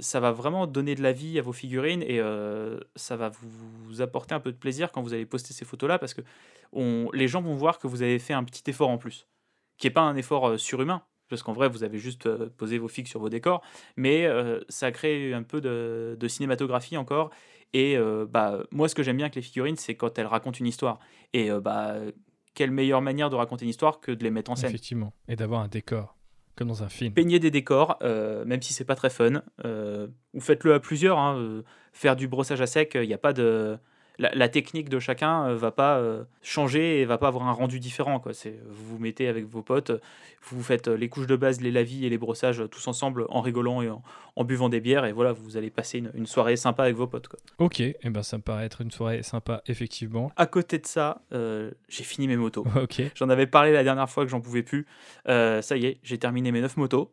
ça 0.00 0.20
va 0.20 0.32
vraiment 0.32 0.66
donner 0.66 0.94
de 0.94 1.02
la 1.02 1.12
vie 1.12 1.38
à 1.38 1.42
vos 1.42 1.52
figurines 1.52 2.02
et 2.02 2.20
ça 2.94 3.16
va 3.16 3.30
vous, 3.30 4.02
apporter 4.02 4.34
un 4.34 4.40
peu 4.40 4.52
de 4.52 4.56
plaisir 4.56 4.92
quand 4.92 5.02
vous 5.02 5.14
allez 5.14 5.26
poster 5.26 5.52
ces 5.54 5.64
photos 5.64 5.88
là 5.88 5.98
parce 5.98 6.14
que 6.14 6.20
les 6.74 7.28
gens 7.28 7.40
vont 7.40 7.54
voir 7.54 7.78
que 7.78 7.86
vous 7.86 8.02
avez 8.02 8.18
fait 8.18 8.34
un 8.34 8.44
petit 8.44 8.68
effort 8.70 8.90
en 8.90 8.98
plus 8.98 9.26
qui 9.76 9.86
est 9.86 9.90
pas 9.90 10.02
un 10.02 10.14
effort 10.16 10.60
surhumain 10.60 11.02
parce 11.28 11.42
qu'en 11.42 11.52
vrai 11.52 11.68
vous 11.68 11.84
avez 11.84 11.98
juste 11.98 12.28
posé 12.48 12.78
vos 12.78 12.88
figues 12.88 13.08
sur 13.08 13.18
vos 13.18 13.30
décors 13.30 13.62
mais 13.96 14.28
ça 14.68 14.92
crée 14.92 15.32
un 15.32 15.42
peu 15.42 15.60
de, 15.60 16.28
cinématographie 16.28 16.96
encore 16.96 17.30
et 17.72 17.96
euh, 17.96 18.26
bah, 18.28 18.62
moi, 18.70 18.88
ce 18.88 18.94
que 18.94 19.02
j'aime 19.02 19.16
bien 19.16 19.26
avec 19.26 19.36
les 19.36 19.42
figurines, 19.42 19.76
c'est 19.76 19.94
quand 19.94 20.18
elles 20.18 20.26
racontent 20.26 20.58
une 20.58 20.66
histoire. 20.66 20.98
Et 21.32 21.50
euh, 21.50 21.60
bah, 21.60 21.96
quelle 22.54 22.70
meilleure 22.70 23.02
manière 23.02 23.30
de 23.30 23.36
raconter 23.36 23.64
une 23.64 23.70
histoire 23.70 24.00
que 24.00 24.12
de 24.12 24.24
les 24.24 24.30
mettre 24.30 24.50
en 24.50 24.56
scène 24.56 24.70
Effectivement, 24.70 25.12
et 25.28 25.36
d'avoir 25.36 25.60
un 25.60 25.68
décor, 25.68 26.16
dans 26.64 26.82
un 26.82 26.88
film. 26.88 27.12
Peigner 27.12 27.38
des 27.38 27.50
décors, 27.50 27.98
euh, 28.02 28.44
même 28.44 28.62
si 28.62 28.72
c'est 28.72 28.84
pas 28.84 28.94
très 28.94 29.10
fun, 29.10 29.42
ou 30.34 30.40
faites-le 30.40 30.74
à 30.74 30.80
plusieurs. 30.80 31.18
Hein, 31.18 31.62
faire 31.92 32.16
du 32.16 32.28
brossage 32.28 32.60
à 32.60 32.66
sec, 32.66 32.92
il 32.94 33.08
n'y 33.08 33.14
a 33.14 33.18
pas 33.18 33.32
de 33.32 33.78
la, 34.18 34.48
technique 34.48 34.88
de 34.88 34.98
chacun 34.98 35.46
euh, 35.46 35.56
va 35.56 35.70
pas 35.70 35.98
euh, 35.98 36.24
changer 36.42 37.00
et 37.00 37.04
va 37.04 37.18
pas 37.18 37.28
avoir 37.28 37.46
un 37.46 37.52
rendu 37.52 37.78
différent. 37.78 38.18
Quoi. 38.18 38.34
C'est, 38.34 38.58
vous 38.68 38.96
vous 38.96 38.98
mettez 38.98 39.28
avec 39.28 39.46
vos 39.46 39.62
potes, 39.62 39.92
vous 40.42 40.62
faites 40.62 40.88
euh, 40.88 40.96
les 40.96 41.08
couches 41.08 41.26
de 41.26 41.36
base, 41.36 41.60
les 41.60 41.70
lavis 41.70 42.04
et 42.04 42.10
les 42.10 42.18
brossages 42.18 42.62
tous 42.70 42.88
ensemble 42.88 43.26
en 43.28 43.40
rigolant 43.40 43.80
et 43.82 43.90
en, 43.90 44.44
buvant 44.44 44.68
des 44.68 44.80
bières 44.80 45.04
et 45.04 45.12
voilà, 45.12 45.32
vous 45.32 45.56
allez 45.56 45.70
passer 45.70 46.02
une, 46.14 46.26
soirée 46.26 46.56
sympa 46.56 46.84
avec 46.84 46.96
vos 46.96 47.06
potes. 47.06 47.28
Quoi. 47.28 47.38
Ok, 47.58 47.80
et 47.80 47.96
eh 48.02 48.10
ben 48.10 48.22
ça 48.22 48.38
me 48.38 48.42
paraît 48.42 48.64
être 48.64 48.80
une 48.80 48.90
soirée 48.90 49.22
sympa 49.22 49.62
effectivement. 49.66 50.30
À 50.36 50.46
côté 50.46 50.78
de 50.78 50.86
ça, 50.86 51.22
j'ai 51.32 52.04
fini 52.04 52.28
mes 52.28 52.36
motos. 52.36 52.64
ok. 52.80 53.02
J'en 53.14 53.28
avais 53.28 53.46
parlé 53.46 53.72
la 53.72 53.82
dernière 53.82 54.08
fois 54.08 54.24
que 54.24 54.30
j'en 54.30 54.40
pouvais 54.40 54.62
plus. 54.62 54.86
ça 55.26 55.76
y 55.76 55.86
est, 55.86 55.98
j'ai 56.02 56.18
terminé 56.18 56.52
mes 56.52 56.60
9 56.60 56.76
motos. 56.76 57.10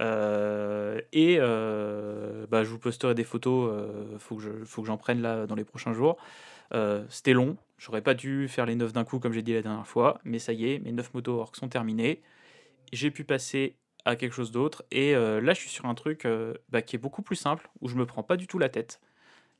Euh, 0.00 1.00
et 1.12 1.36
euh, 1.38 2.46
bah, 2.50 2.64
je 2.64 2.70
vous 2.70 2.78
posterai 2.78 3.14
des 3.14 3.24
photos, 3.24 3.70
euh, 3.72 4.18
faut 4.18 4.36
que 4.36 4.86
j'en 4.86 4.96
prenne 4.96 5.20
là 5.20 5.46
dans 5.46 5.54
les 5.54 5.64
prochains 5.64 5.92
jours. 5.92 6.16
C'était 7.10 7.34
long, 7.34 7.58
j'aurais 7.76 8.00
pas 8.00 8.14
dû 8.14 8.48
faire 8.48 8.64
les 8.64 8.74
9 8.74 8.94
d'un 8.94 9.04
coup 9.04 9.18
comme 9.18 9.34
j'ai 9.34 9.42
dit 9.42 9.52
la 9.52 9.60
dernière 9.60 9.86
fois, 9.86 10.20
mais 10.24 10.38
ça 10.38 10.54
y 10.54 10.72
est, 10.72 10.78
mes 10.78 10.92
9 10.92 11.12
motos 11.12 11.44
sont 11.52 11.68
terminés. 11.68 12.22
J'ai 12.94 13.10
pu 13.10 13.24
passer 13.24 13.76
à 14.06 14.16
quelque 14.16 14.32
chose 14.32 14.52
d'autre, 14.52 14.82
et 14.90 15.12
là 15.12 15.52
je 15.52 15.60
suis 15.60 15.68
sur 15.68 15.84
un 15.84 15.94
truc 15.94 16.26
bah, 16.70 16.80
qui 16.80 16.96
est 16.96 16.98
beaucoup 16.98 17.20
plus 17.20 17.36
simple, 17.36 17.68
où 17.82 17.88
je 17.88 17.94
me 17.96 18.06
prends 18.06 18.22
pas 18.22 18.38
du 18.38 18.46
tout 18.46 18.58
la 18.58 18.70
tête 18.70 19.02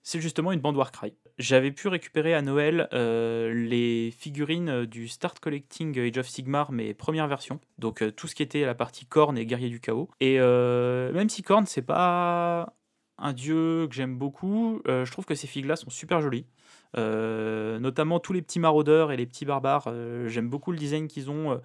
c'est 0.02 0.20
justement 0.20 0.52
une 0.52 0.60
bande 0.60 0.76
Warcry. 0.76 1.14
J'avais 1.38 1.70
pu 1.70 1.88
récupérer 1.88 2.34
à 2.34 2.42
Noël 2.42 2.88
euh, 2.92 3.52
les 3.54 4.10
figurines 4.10 4.68
euh, 4.68 4.86
du 4.86 5.08
Start 5.08 5.38
Collecting 5.38 5.98
Age 5.98 6.18
of 6.18 6.28
Sigmar, 6.28 6.72
mes 6.72 6.92
premières 6.92 7.28
versions. 7.28 7.60
Donc 7.78 8.02
euh, 8.02 8.10
tout 8.10 8.26
ce 8.26 8.34
qui 8.34 8.42
était 8.42 8.64
la 8.64 8.74
partie 8.74 9.06
Korn 9.06 9.38
et 9.38 9.46
Guerrier 9.46 9.68
du 9.68 9.80
Chaos. 9.80 10.08
Et 10.20 10.38
même 10.38 11.28
si 11.28 11.42
Korn, 11.42 11.66
c'est 11.66 11.82
pas 11.82 12.74
un 13.18 13.32
dieu 13.32 13.86
que 13.88 13.94
j'aime 13.94 14.16
beaucoup, 14.16 14.80
je 14.86 15.10
trouve 15.10 15.24
que 15.24 15.34
ces 15.34 15.46
figues-là 15.46 15.76
sont 15.76 15.90
super 15.90 16.20
jolies. 16.20 16.46
notamment 16.94 18.18
tous 18.18 18.32
les 18.32 18.42
petits 18.42 18.58
maraudeurs 18.58 19.12
et 19.12 19.16
les 19.16 19.26
petits 19.26 19.44
barbares. 19.44 19.92
j'aime 20.26 20.48
beaucoup 20.48 20.72
le 20.72 20.78
design 20.78 21.08
qu'ils 21.08 21.30
ont 21.30 21.60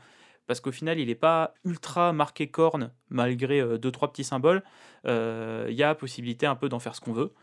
parce 0.45 0.61
qu'au 0.61 0.71
final, 0.71 0.99
il 0.99 1.07
n'est 1.07 1.15
pas 1.15 1.53
ultra 1.65 2.13
marqué 2.13 2.47
corne, 2.47 2.91
malgré 3.09 3.77
deux, 3.77 3.91
trois 3.91 4.11
petits 4.11 4.23
symboles. 4.23 4.63
Il 5.05 5.73
y 5.73 5.83
a 5.83 5.95
possibilité 5.95 6.45
un 6.45 6.55
peu 6.55 6.69
d'en 6.69 6.79
faire 6.79 6.95
ce 6.95 7.01
qu'on 7.01 7.13
veut. 7.13 7.33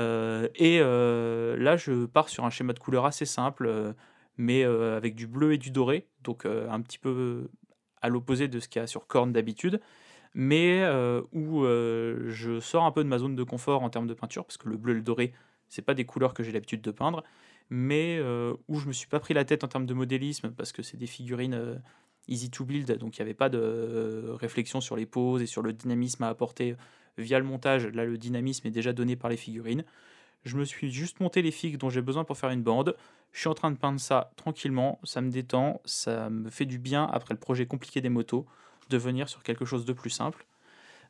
Euh, 0.00 0.48
et 0.54 0.78
euh, 0.80 1.56
là, 1.56 1.76
je 1.76 2.06
pars 2.06 2.28
sur 2.28 2.44
un 2.44 2.50
schéma 2.50 2.72
de 2.72 2.78
couleur 2.78 3.06
assez 3.06 3.24
simple, 3.24 3.66
euh, 3.66 3.92
mais 4.36 4.62
avec 4.62 5.14
du 5.14 5.26
bleu 5.26 5.52
et 5.52 5.58
du 5.58 5.70
doré, 5.70 6.06
donc 6.22 6.46
un 6.46 6.80
petit 6.80 6.98
peu 6.98 7.48
à 8.00 8.08
l'opposé 8.08 8.46
de 8.46 8.60
ce 8.60 8.68
qu'il 8.68 8.80
y 8.80 8.82
a 8.82 8.86
sur 8.86 9.08
Korn 9.08 9.32
d'habitude, 9.32 9.80
mais 10.32 10.88
où 11.32 11.64
je 11.64 12.60
sors 12.60 12.84
un 12.84 12.92
peu 12.92 13.02
de 13.02 13.08
ma 13.08 13.18
zone 13.18 13.34
de 13.34 13.42
confort 13.42 13.82
en 13.82 13.90
termes 13.90 14.06
de 14.06 14.14
peinture, 14.14 14.44
parce 14.44 14.56
que 14.56 14.68
le 14.68 14.76
bleu 14.76 14.92
et 14.92 14.96
le 14.96 15.02
doré, 15.02 15.32
c'est 15.68 15.82
pas 15.82 15.94
des 15.94 16.04
couleurs 16.04 16.34
que 16.34 16.44
j'ai 16.44 16.52
l'habitude 16.52 16.82
de 16.82 16.92
peindre, 16.92 17.24
mais 17.68 18.20
où 18.68 18.78
je 18.78 18.86
me 18.86 18.92
suis 18.92 19.08
pas 19.08 19.18
pris 19.18 19.34
la 19.34 19.44
tête 19.44 19.64
en 19.64 19.68
termes 19.68 19.86
de 19.86 19.94
modélisme, 19.94 20.52
parce 20.52 20.70
que 20.70 20.84
c'est 20.84 20.96
des 20.96 21.08
figurines 21.08 21.82
easy 22.28 22.48
to 22.48 22.64
build, 22.64 22.96
donc 22.98 23.18
il 23.18 23.20
n'y 23.20 23.24
avait 23.24 23.34
pas 23.34 23.48
de 23.48 24.36
réflexion 24.38 24.80
sur 24.80 24.94
les 24.94 25.06
poses 25.06 25.42
et 25.42 25.46
sur 25.46 25.62
le 25.62 25.72
dynamisme 25.72 26.22
à 26.22 26.28
apporter 26.28 26.76
via 27.18 27.38
le 27.38 27.44
montage. 27.44 27.86
Là, 27.86 28.04
le 28.04 28.16
dynamisme 28.16 28.66
est 28.66 28.70
déjà 28.70 28.92
donné 28.92 29.16
par 29.16 29.30
les 29.30 29.36
figurines. 29.36 29.84
Je 30.44 30.56
me 30.56 30.64
suis 30.64 30.90
juste 30.90 31.20
monté 31.20 31.42
les 31.42 31.50
figues 31.50 31.76
dont 31.76 31.90
j'ai 31.90 32.02
besoin 32.02 32.24
pour 32.24 32.38
faire 32.38 32.50
une 32.50 32.62
bande. 32.62 32.96
Je 33.32 33.40
suis 33.40 33.48
en 33.48 33.54
train 33.54 33.70
de 33.70 33.76
peindre 33.76 34.00
ça 34.00 34.30
tranquillement, 34.36 34.98
ça 35.04 35.20
me 35.20 35.30
détend, 35.30 35.80
ça 35.84 36.30
me 36.30 36.48
fait 36.48 36.64
du 36.64 36.78
bien 36.78 37.04
après 37.04 37.34
le 37.34 37.40
projet 37.40 37.66
compliqué 37.66 38.00
des 38.00 38.08
motos, 38.08 38.46
de 38.88 38.96
venir 38.96 39.28
sur 39.28 39.42
quelque 39.42 39.64
chose 39.64 39.84
de 39.84 39.92
plus 39.92 40.10
simple. 40.10 40.46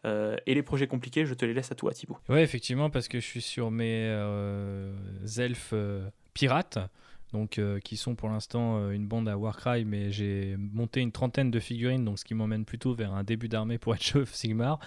Euh, 0.05 0.37
et 0.47 0.55
les 0.55 0.63
projets 0.63 0.87
compliqués, 0.87 1.27
je 1.27 1.35
te 1.35 1.45
les 1.45 1.55
laisse 1.55 1.73
à 1.73 1.75
toi, 1.75 1.93
Thibaut. 1.93 2.19
Ouais, 2.29 2.43
effectivement, 2.43 2.91
parce 2.91 3.09
que 3.09 3.21
je 3.21 3.27
suis 3.27 3.43
sur 3.43 3.71
mes 3.71 4.07
euh, 4.09 4.95
elfes 5.37 5.71
euh, 5.73 6.09
pirates 6.35 6.79
donc 7.33 7.59
euh, 7.59 7.79
qui 7.81 7.97
sont 7.97 8.15
pour 8.15 8.29
l'instant 8.29 8.79
euh, 8.79 8.91
une 8.93 9.07
bande 9.07 9.29
à 9.29 9.37
Warcry, 9.37 9.85
mais 9.85 10.11
j'ai 10.11 10.57
monté 10.57 11.01
une 11.01 11.13
trentaine 11.13 11.51
de 11.51 11.61
figurines, 11.61 12.05
donc 12.05 12.19
ce 12.19 12.25
qui 12.25 12.35
m'emmène 12.35 12.65
plutôt 12.65 12.95
vers 12.95 13.13
un 13.13 13.23
début 13.23 13.49
d'armée 13.49 13.79
pour 13.79 13.95
être 13.95 14.03
chef 14.03 14.33
Sigmar. 14.35 14.79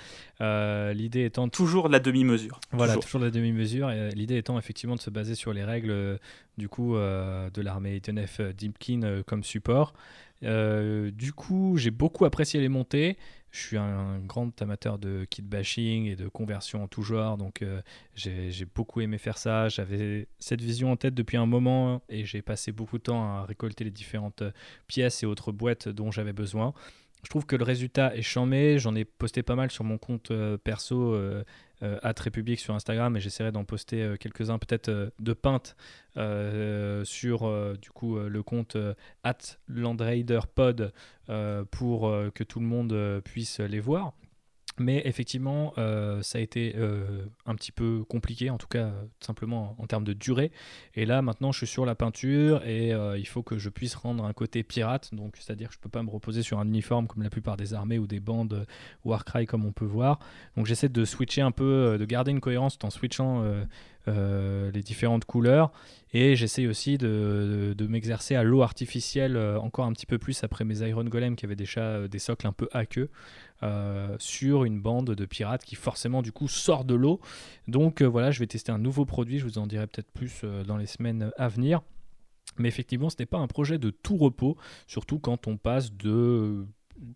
Euh, 0.41 0.93
l'idée 0.93 1.25
étant 1.25 1.49
toujours 1.49 1.87
la 1.87 1.99
demi-mesure. 1.99 2.59
Voilà, 2.71 2.97
toujours, 2.97 3.21
la 3.21 3.31
demi-mesure. 3.31 3.89
L'idée 4.15 4.37
étant 4.37 4.57
effectivement 4.57 4.95
de 4.95 5.01
se 5.01 5.09
baser 5.09 5.35
sur 5.35 5.53
les 5.53 5.63
règles 5.63 6.19
du 6.57 6.67
coup 6.67 6.95
de 6.95 7.61
l'armée 7.61 7.95
Etenef 7.95 8.41
Dimkin 8.41 9.21
comme 9.25 9.43
support. 9.43 9.93
du 10.41 11.33
coup, 11.35 11.77
j'ai 11.77 11.91
beaucoup 11.91 12.25
apprécié 12.25 12.59
les 12.59 12.69
montées. 12.69 13.17
Je 13.51 13.59
suis 13.59 13.77
un, 13.77 14.19
grand 14.19 14.61
amateur 14.61 14.97
de 14.97 15.25
kit 15.29 15.41
bashing 15.41 16.05
et 16.05 16.15
de 16.15 16.27
conversion 16.27 16.83
en 16.83 16.87
tout 16.87 17.03
genre, 17.03 17.37
donc 17.37 17.61
euh, 17.61 17.81
j'ai 18.15 18.65
beaucoup 18.73 19.01
aimé 19.01 19.17
faire 19.17 19.37
ça. 19.37 19.67
J'avais 19.67 20.27
cette 20.39 20.61
vision 20.61 20.91
en 20.91 20.95
tête 20.95 21.13
depuis 21.13 21.37
un 21.37 21.45
moment 21.45 22.01
et 22.07 22.25
j'ai 22.25 22.41
passé 22.41 22.71
beaucoup 22.71 22.97
de 22.97 23.03
temps 23.03 23.23
à 23.23 23.45
récolter 23.45 23.83
les 23.83 23.91
différentes 23.91 24.43
pièces 24.87 25.23
et 25.23 25.25
autres 25.25 25.51
boîtes 25.51 25.89
dont 25.89 26.11
j'avais 26.11 26.33
besoin. 26.33 26.73
Je 27.23 27.29
trouve 27.29 27.45
que 27.45 27.55
le 27.55 27.63
résultat 27.63 28.15
est 28.15 28.21
chambé. 28.21 28.79
J'en 28.79 28.95
ai 28.95 29.05
posté 29.05 29.43
pas 29.43 29.55
mal 29.55 29.69
sur 29.71 29.83
mon 29.83 29.97
compte 29.97 30.31
euh, 30.31 30.57
perso 30.57 31.13
euh, 31.13 31.21
euh, 31.21 31.43
at 31.81 32.13
République 32.19 32.59
sur 32.59 32.73
Instagram 32.73 33.15
et 33.17 33.19
j'essaierai 33.19 33.51
d'en 33.51 33.63
poster 33.63 34.01
euh, 34.01 34.15
quelques-uns 34.15 34.59
peut-être 34.59 34.89
euh, 34.89 35.09
de 35.19 35.33
peintes 35.33 35.75
sur 37.05 37.77
du 37.77 37.89
coup 37.89 38.19
le 38.19 38.43
compte 38.43 38.75
at 39.23 39.37
landraiderpod 39.69 40.91
pour 41.71 42.13
que 42.35 42.43
tout 42.43 42.59
le 42.59 42.65
monde 42.65 43.21
puisse 43.23 43.61
les 43.61 43.79
voir. 43.79 44.11
Mais 44.79 45.01
effectivement, 45.05 45.73
euh, 45.77 46.21
ça 46.21 46.37
a 46.37 46.41
été 46.41 46.73
euh, 46.77 47.25
un 47.45 47.55
petit 47.55 47.71
peu 47.71 48.03
compliqué, 48.07 48.49
en 48.49 48.57
tout 48.57 48.67
cas 48.67 48.91
simplement 49.19 49.75
en 49.79 49.85
termes 49.85 50.03
de 50.03 50.13
durée. 50.13 50.51
Et 50.95 51.05
là, 51.05 51.21
maintenant, 51.21 51.51
je 51.51 51.57
suis 51.57 51.67
sur 51.67 51.85
la 51.85 51.95
peinture 51.95 52.65
et 52.65 52.93
euh, 52.93 53.17
il 53.17 53.27
faut 53.27 53.43
que 53.43 53.57
je 53.57 53.69
puisse 53.69 53.95
rendre 53.95 54.23
un 54.23 54.33
côté 54.33 54.63
pirate. 54.63 55.13
Donc, 55.13 55.35
c'est-à-dire 55.37 55.69
que 55.69 55.73
je 55.73 55.79
ne 55.79 55.83
peux 55.83 55.89
pas 55.89 56.03
me 56.03 56.09
reposer 56.09 56.41
sur 56.41 56.59
un 56.59 56.67
uniforme 56.67 57.07
comme 57.07 57.23
la 57.23 57.29
plupart 57.29 57.57
des 57.57 57.73
armées 57.73 57.99
ou 57.99 58.07
des 58.07 58.19
bandes 58.19 58.65
Warcry 59.03 59.45
comme 59.45 59.65
on 59.65 59.73
peut 59.73 59.85
voir. 59.85 60.19
Donc, 60.55 60.65
j'essaie 60.65 60.89
de 60.89 61.05
switcher 61.05 61.41
un 61.41 61.51
peu, 61.51 61.97
de 61.99 62.05
garder 62.05 62.31
une 62.31 62.41
cohérence 62.41 62.77
en 62.83 62.89
switchant 62.89 63.43
euh, 63.43 64.00
les 64.07 64.83
différentes 64.83 65.25
couleurs. 65.25 65.71
Et 66.13 66.35
j'essaye 66.35 66.67
aussi 66.67 66.97
de, 66.97 67.75
m'exercer 67.87 68.35
à 68.35 68.43
l'eau 68.43 68.61
artificielle 68.61 69.37
euh, 69.37 69.59
encore 69.59 69.85
un 69.85 69.93
petit 69.93 70.05
peu 70.05 70.17
plus 70.17 70.43
après 70.43 70.65
mes 70.65 70.79
Iron 70.79 71.05
Golem 71.05 71.35
qui 71.35 71.45
avaient 71.45 71.55
déjà 71.55 71.81
euh, 71.81 72.07
des 72.07 72.19
socles 72.19 72.47
un 72.47 72.53
peu 72.53 72.67
aqueux 72.73 73.09
sur 74.17 74.63
une 74.63 74.81
bande 74.81 75.11
de 75.11 75.25
pirates 75.25 75.63
qui 75.63 75.75
forcément 75.75 76.23
du 76.23 76.31
coup 76.31 76.47
sort 76.47 76.83
de 76.83 76.95
l'eau. 76.95 77.21
Donc 77.67 78.01
voilà, 78.01 78.31
je 78.31 78.39
vais 78.39 78.47
tester 78.47 78.71
un 78.71 78.79
nouveau 78.79 79.05
produit, 79.05 79.37
je 79.37 79.43
vous 79.43 79.59
en 79.59 79.67
dirai 79.67 79.85
peut-être 79.85 80.09
plus 80.11 80.41
dans 80.65 80.77
les 80.77 80.87
semaines 80.87 81.29
à 81.37 81.47
venir. 81.47 81.81
Mais 82.57 82.67
effectivement, 82.67 83.11
ce 83.11 83.17
n'est 83.19 83.27
pas 83.27 83.37
un 83.37 83.45
projet 83.45 83.77
de 83.77 83.91
tout 83.91 84.17
repos, 84.17 84.57
surtout 84.87 85.19
quand 85.19 85.45
on 85.45 85.57
passe 85.57 85.93
de 85.93 86.65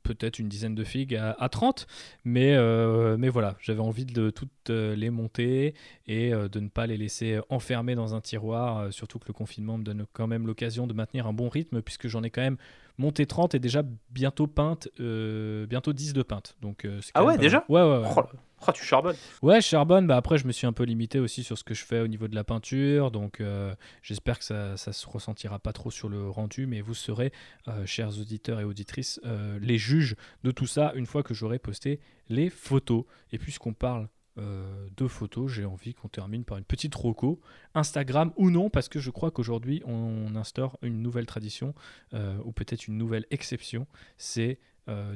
peut-être 0.03 0.39
une 0.39 0.47
dizaine 0.47 0.75
de 0.75 0.83
figues 0.83 1.15
à, 1.15 1.49
30. 1.49 1.87
Mais, 2.23 2.55
euh, 2.55 3.17
mais 3.17 3.29
voilà, 3.29 3.55
j'avais 3.59 3.81
envie 3.81 4.05
de 4.05 4.29
toutes 4.29 4.69
euh, 4.69 4.95
les 4.95 5.09
monter 5.09 5.73
et 6.07 6.33
euh, 6.33 6.47
de 6.47 6.59
ne 6.59 6.69
pas 6.69 6.87
les 6.87 6.97
laisser 6.97 7.39
enfermer 7.49 7.95
dans 7.95 8.15
un 8.15 8.21
tiroir. 8.21 8.91
surtout 8.91 9.19
que 9.19 9.25
le 9.27 9.33
confinement 9.33 9.77
me 9.77 9.83
donne 9.83 10.05
quand 10.13 10.27
même 10.27 10.47
l'occasion 10.47 10.87
de 10.87 10.93
maintenir 10.93 11.27
un 11.27 11.33
bon 11.33 11.49
rythme 11.49 11.81
puisque 11.81 12.07
j'en 12.07 12.23
ai 12.23 12.29
quand 12.29 12.41
même 12.41 12.57
monté 12.97 13.25
30 13.25 13.55
et 13.55 13.59
déjà 13.59 13.83
bientôt 14.09 14.47
peinte, 14.47 14.87
bientôt 14.97 15.93
10 15.93 16.13
de 16.13 16.23
peinte. 16.23 16.55
Donc, 16.61 16.87
ah 17.13 17.25
ouais, 17.25 17.37
déjà? 17.37 17.65
Ouais, 17.69 17.81
ouais, 17.81 17.97
ouais. 17.99 18.09
Oh, 18.15 18.21
Oh, 18.67 18.71
tu 18.71 18.83
charbonnes 18.83 19.15
Ouais, 19.41 19.61
je 19.61 19.67
charbonne. 19.67 20.07
Bah 20.07 20.17
après, 20.17 20.37
je 20.37 20.47
me 20.47 20.51
suis 20.51 20.65
un 20.65 20.73
peu 20.73 20.83
limité 20.83 21.19
aussi 21.19 21.43
sur 21.43 21.57
ce 21.57 21.63
que 21.63 21.73
je 21.73 21.83
fais 21.83 21.99
au 21.99 22.07
niveau 22.07 22.27
de 22.27 22.35
la 22.35 22.43
peinture. 22.43 23.11
Donc, 23.11 23.41
euh, 23.41 23.75
j'espère 24.01 24.39
que 24.39 24.45
ça, 24.45 24.77
ça 24.77 24.91
se 24.93 25.07
ressentira 25.07 25.59
pas 25.59 25.73
trop 25.73 25.91
sur 25.91 26.09
le 26.09 26.29
rendu. 26.29 26.65
Mais 26.65 26.81
vous 26.81 26.95
serez, 26.95 27.31
euh, 27.67 27.85
chers 27.85 28.19
auditeurs 28.19 28.59
et 28.59 28.63
auditrices, 28.63 29.19
euh, 29.25 29.59
les 29.61 29.77
juges 29.77 30.15
de 30.43 30.51
tout 30.51 30.65
ça 30.65 30.93
une 30.95 31.05
fois 31.05 31.21
que 31.21 31.33
j'aurai 31.33 31.59
posté 31.59 31.99
les 32.29 32.49
photos. 32.49 33.05
Et 33.31 33.37
puisqu'on 33.37 33.73
parle 33.73 34.09
de 34.37 35.07
photos, 35.07 35.49
j'ai 35.49 35.63
envie 35.63 35.93
qu'on 35.93 36.09
termine 36.09 36.43
par 36.43 36.57
une 36.57 36.65
petite 36.65 36.93
roco, 36.93 37.39
Instagram 37.73 38.33
ou 38.35 38.49
non, 38.49 38.69
parce 38.69 38.89
que 38.89 38.99
je 38.99 39.09
crois 39.09 39.31
qu'aujourd'hui, 39.31 39.81
on 39.85 40.35
instaure 40.35 40.77
une 40.81 41.01
nouvelle 41.01 41.25
tradition, 41.25 41.73
ou 42.13 42.51
peut-être 42.51 42.89
une 42.89 42.97
nouvelle 42.97 43.25
exception. 43.31 43.87
C'est 44.17 44.59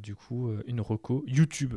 du 0.02 0.16
coup 0.16 0.50
une 0.68 0.80
roco 0.80 1.26
YouTube 1.28 1.76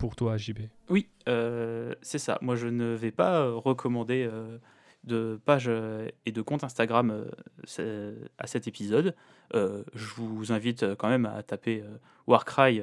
pour 0.00 0.16
toi, 0.16 0.38
JB 0.38 0.60
Oui, 0.88 1.08
euh, 1.28 1.94
c'est 2.00 2.18
ça. 2.18 2.38
Moi, 2.40 2.56
je 2.56 2.66
ne 2.66 2.94
vais 2.94 3.10
pas 3.10 3.42
euh, 3.42 3.52
recommander 3.52 4.26
euh, 4.26 4.56
de 5.04 5.38
page 5.44 5.70
et 6.24 6.32
de 6.32 6.42
compte 6.42 6.64
Instagram 6.64 7.26
à 8.38 8.46
cet 8.46 8.66
épisode. 8.66 9.14
je 9.54 10.14
vous 10.16 10.52
invite 10.52 10.94
quand 10.96 11.08
même 11.08 11.24
à 11.24 11.42
taper 11.42 11.82
Warcry 12.26 12.82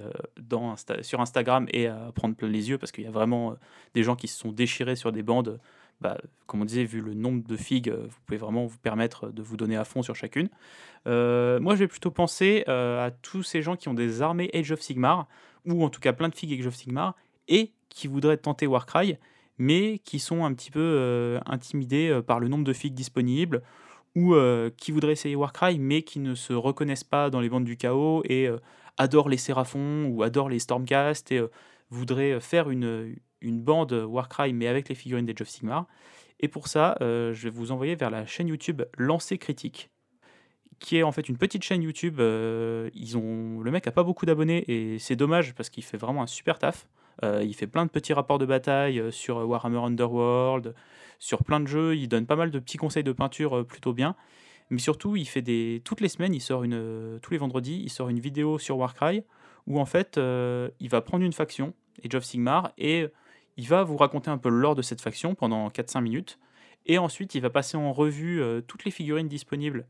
sur 1.02 1.22
Instagram 1.22 1.68
et 1.69 1.85
à 1.85 2.11
prendre 2.15 2.35
plein 2.35 2.48
les 2.48 2.69
yeux 2.69 2.80
parce 2.80 2.91
qu'il 2.91 3.03
y 3.03 3.07
a 3.07 3.11
vraiment 3.11 3.56
des 3.94 4.02
gens 4.02 4.15
qui 4.15 4.27
se 4.27 4.39
sont 4.39 4.52
déchirés 4.52 4.95
sur 4.95 5.11
des 5.11 5.22
bandes. 5.22 5.60
Bah, 6.02 6.18
comme 6.48 6.64
on 6.64 6.65
disait, 6.65 6.85
vu 6.85 7.02
le 7.02 7.14
nombre 7.14 7.48
de 7.48 7.56
figues, 7.56 7.91
vous 7.91 8.18
pouvez 8.26 8.39
vraiment 8.39 8.65
vous 8.65 8.80
permettre 8.80 9.30
de 9.30 9.44
vous 9.44 9.56
donner 9.56 9.77
à 9.77 9.85
fond 9.85 10.02
sur 10.02 10.15
chacune. 10.15 10.49
moi, 11.06 11.76
je 11.76 11.80
vais 11.80 11.88
plutôt 11.88 12.10
penser 12.10 12.64
à 12.65 13.11
tous 13.22 13.44
ces 13.44 13.61
gens 13.61 13.76
qui 13.76 13.89
ont 13.89 13.94
des 13.94 14.23
armées 14.23 14.49
Age 14.56 14.72
of 14.72 14.81
Sigmar 14.81 15.27
ou 15.68 15.84
en 15.84 15.89
tout 15.89 15.99
cas 15.99 16.14
plein 16.14 16.30
de 16.30 16.35
figues 16.35 16.60
Age 16.60 16.68
of 16.68 16.76
Sigmar, 16.76 17.15
et 17.48 17.72
qui 17.89 18.07
voudraient 18.07 18.38
tenter 18.38 18.68
Warcry, 18.68 19.18
mais 19.57 19.99
qui 19.99 20.19
sont 20.19 20.45
un 20.45 20.53
petit 20.53 20.72
peu 20.72 20.80
euh, 20.80 21.39
intimidés 21.45 22.10
euh, 22.10 22.22
par 22.22 22.39
le 22.39 22.48
nombre 22.48 22.64
de 22.64 22.73
figues 22.73 22.94
disponibles, 22.94 23.61
ou 24.15 24.34
euh, 24.34 24.69
qui 24.77 24.91
voudraient 24.91 25.14
essayer 25.14 25.35
Warcry, 25.35 25.80
mais 25.80 26.02
qui 26.02 26.19
ne 26.19 26.35
se 26.35 26.53
reconnaissent 26.53 27.03
pas 27.03 27.30
dans 27.30 27.39
les 27.39 27.49
bandes 27.49 27.65
du 27.65 27.77
chaos 27.77 28.23
et 28.26 28.49
adorent 28.98 29.30
les 29.30 29.38
Séraphons 29.38 30.06
ou 30.06 30.23
adorent 30.23 30.49
les 30.49 30.60
Stormcast 30.60 31.31
et 31.31 31.41
voudraient 31.91 32.39
faire 32.39 32.72
une, 32.72 33.15
une 33.41 33.61
bande 33.61 33.94
Warcry, 33.94 34.53
mais 34.53 34.68
avec 34.68 34.89
les 34.89 34.95
figurines 34.95 35.26
d'Age 35.27 35.41
of 35.41 35.49
Sigmar. 35.49 35.85
Et 36.39 36.48
pour 36.48 36.68
ça, 36.68 36.98
je 36.99 37.44
vais 37.44 37.52
vous 37.52 37.72
envoyer 37.72 37.95
vers 37.95 38.10
la 38.10 38.26
chaîne 38.26 38.48
YouTube 38.48 38.81
Lancer 38.98 39.38
Critique 39.38 39.91
qui 40.79 40.97
est 40.97 41.03
en 41.03 41.11
fait 41.11 41.27
une 41.27 41.37
petite 41.37 41.63
chaîne 41.63 41.81
YouTube. 41.81 42.19
Euh, 42.19 42.89
ils 42.93 43.17
ont, 43.17 43.61
le 43.61 43.71
mec 43.71 43.87
a 43.87 43.91
pas 43.91 44.03
beaucoup 44.03 44.25
d'abonnés 44.25 44.63
et 44.67 44.99
c'est 44.99 45.15
dommage 45.15 45.53
parce 45.55 45.69
qu'il 45.69 45.83
fait 45.83 45.97
vraiment 45.97 46.21
un 46.21 46.27
super 46.27 46.59
taf. 46.59 46.87
Euh, 47.23 47.43
il 47.43 47.55
fait 47.55 47.67
plein 47.67 47.85
de 47.85 47.89
petits 47.89 48.13
rapports 48.13 48.37
de 48.37 48.45
bataille 48.45 48.99
euh, 48.99 49.11
sur 49.11 49.37
Warhammer 49.37 49.79
Underworld, 49.79 50.75
sur 51.19 51.43
plein 51.43 51.59
de 51.59 51.67
jeux. 51.67 51.95
Il 51.95 52.07
donne 52.07 52.25
pas 52.25 52.35
mal 52.35 52.51
de 52.51 52.59
petits 52.59 52.77
conseils 52.77 53.03
de 53.03 53.11
peinture 53.11 53.65
plutôt 53.65 53.93
bien. 53.93 54.15
Mais 54.69 54.79
surtout, 54.79 55.15
il 55.15 55.25
fait 55.25 55.41
des 55.41 55.81
toutes 55.85 56.01
les 56.01 56.09
semaines, 56.09 56.33
il 56.33 56.41
sort 56.41 56.63
une 56.63 57.19
tous 57.21 57.31
les 57.31 57.37
vendredis, 57.37 57.81
il 57.83 57.89
sort 57.89 58.09
une 58.09 58.19
vidéo 58.19 58.59
sur 58.59 58.77
Warcry 58.77 59.23
où 59.65 59.79
en 59.79 59.85
fait, 59.85 60.17
il 60.17 60.89
va 60.89 61.01
prendre 61.01 61.23
une 61.25 61.33
faction, 61.33 61.73
Age 62.05 62.15
of 62.15 62.23
Sigmar, 62.23 62.71
et 62.77 63.07
il 63.55 63.67
va 63.67 63.83
vous 63.83 63.97
raconter 63.97 64.29
un 64.29 64.37
peu 64.37 64.49
le 64.49 64.57
lore 64.57 64.75
de 64.75 64.81
cette 64.81 65.01
faction 65.01 65.35
pendant 65.35 65.69
4-5 65.69 66.01
minutes. 66.01 66.39
Et 66.85 66.97
ensuite, 66.97 67.33
il 67.35 67.41
va 67.41 67.49
passer 67.49 67.77
en 67.77 67.93
revue 67.93 68.41
toutes 68.67 68.83
les 68.83 68.91
figurines 68.91 69.29
disponibles 69.29 69.87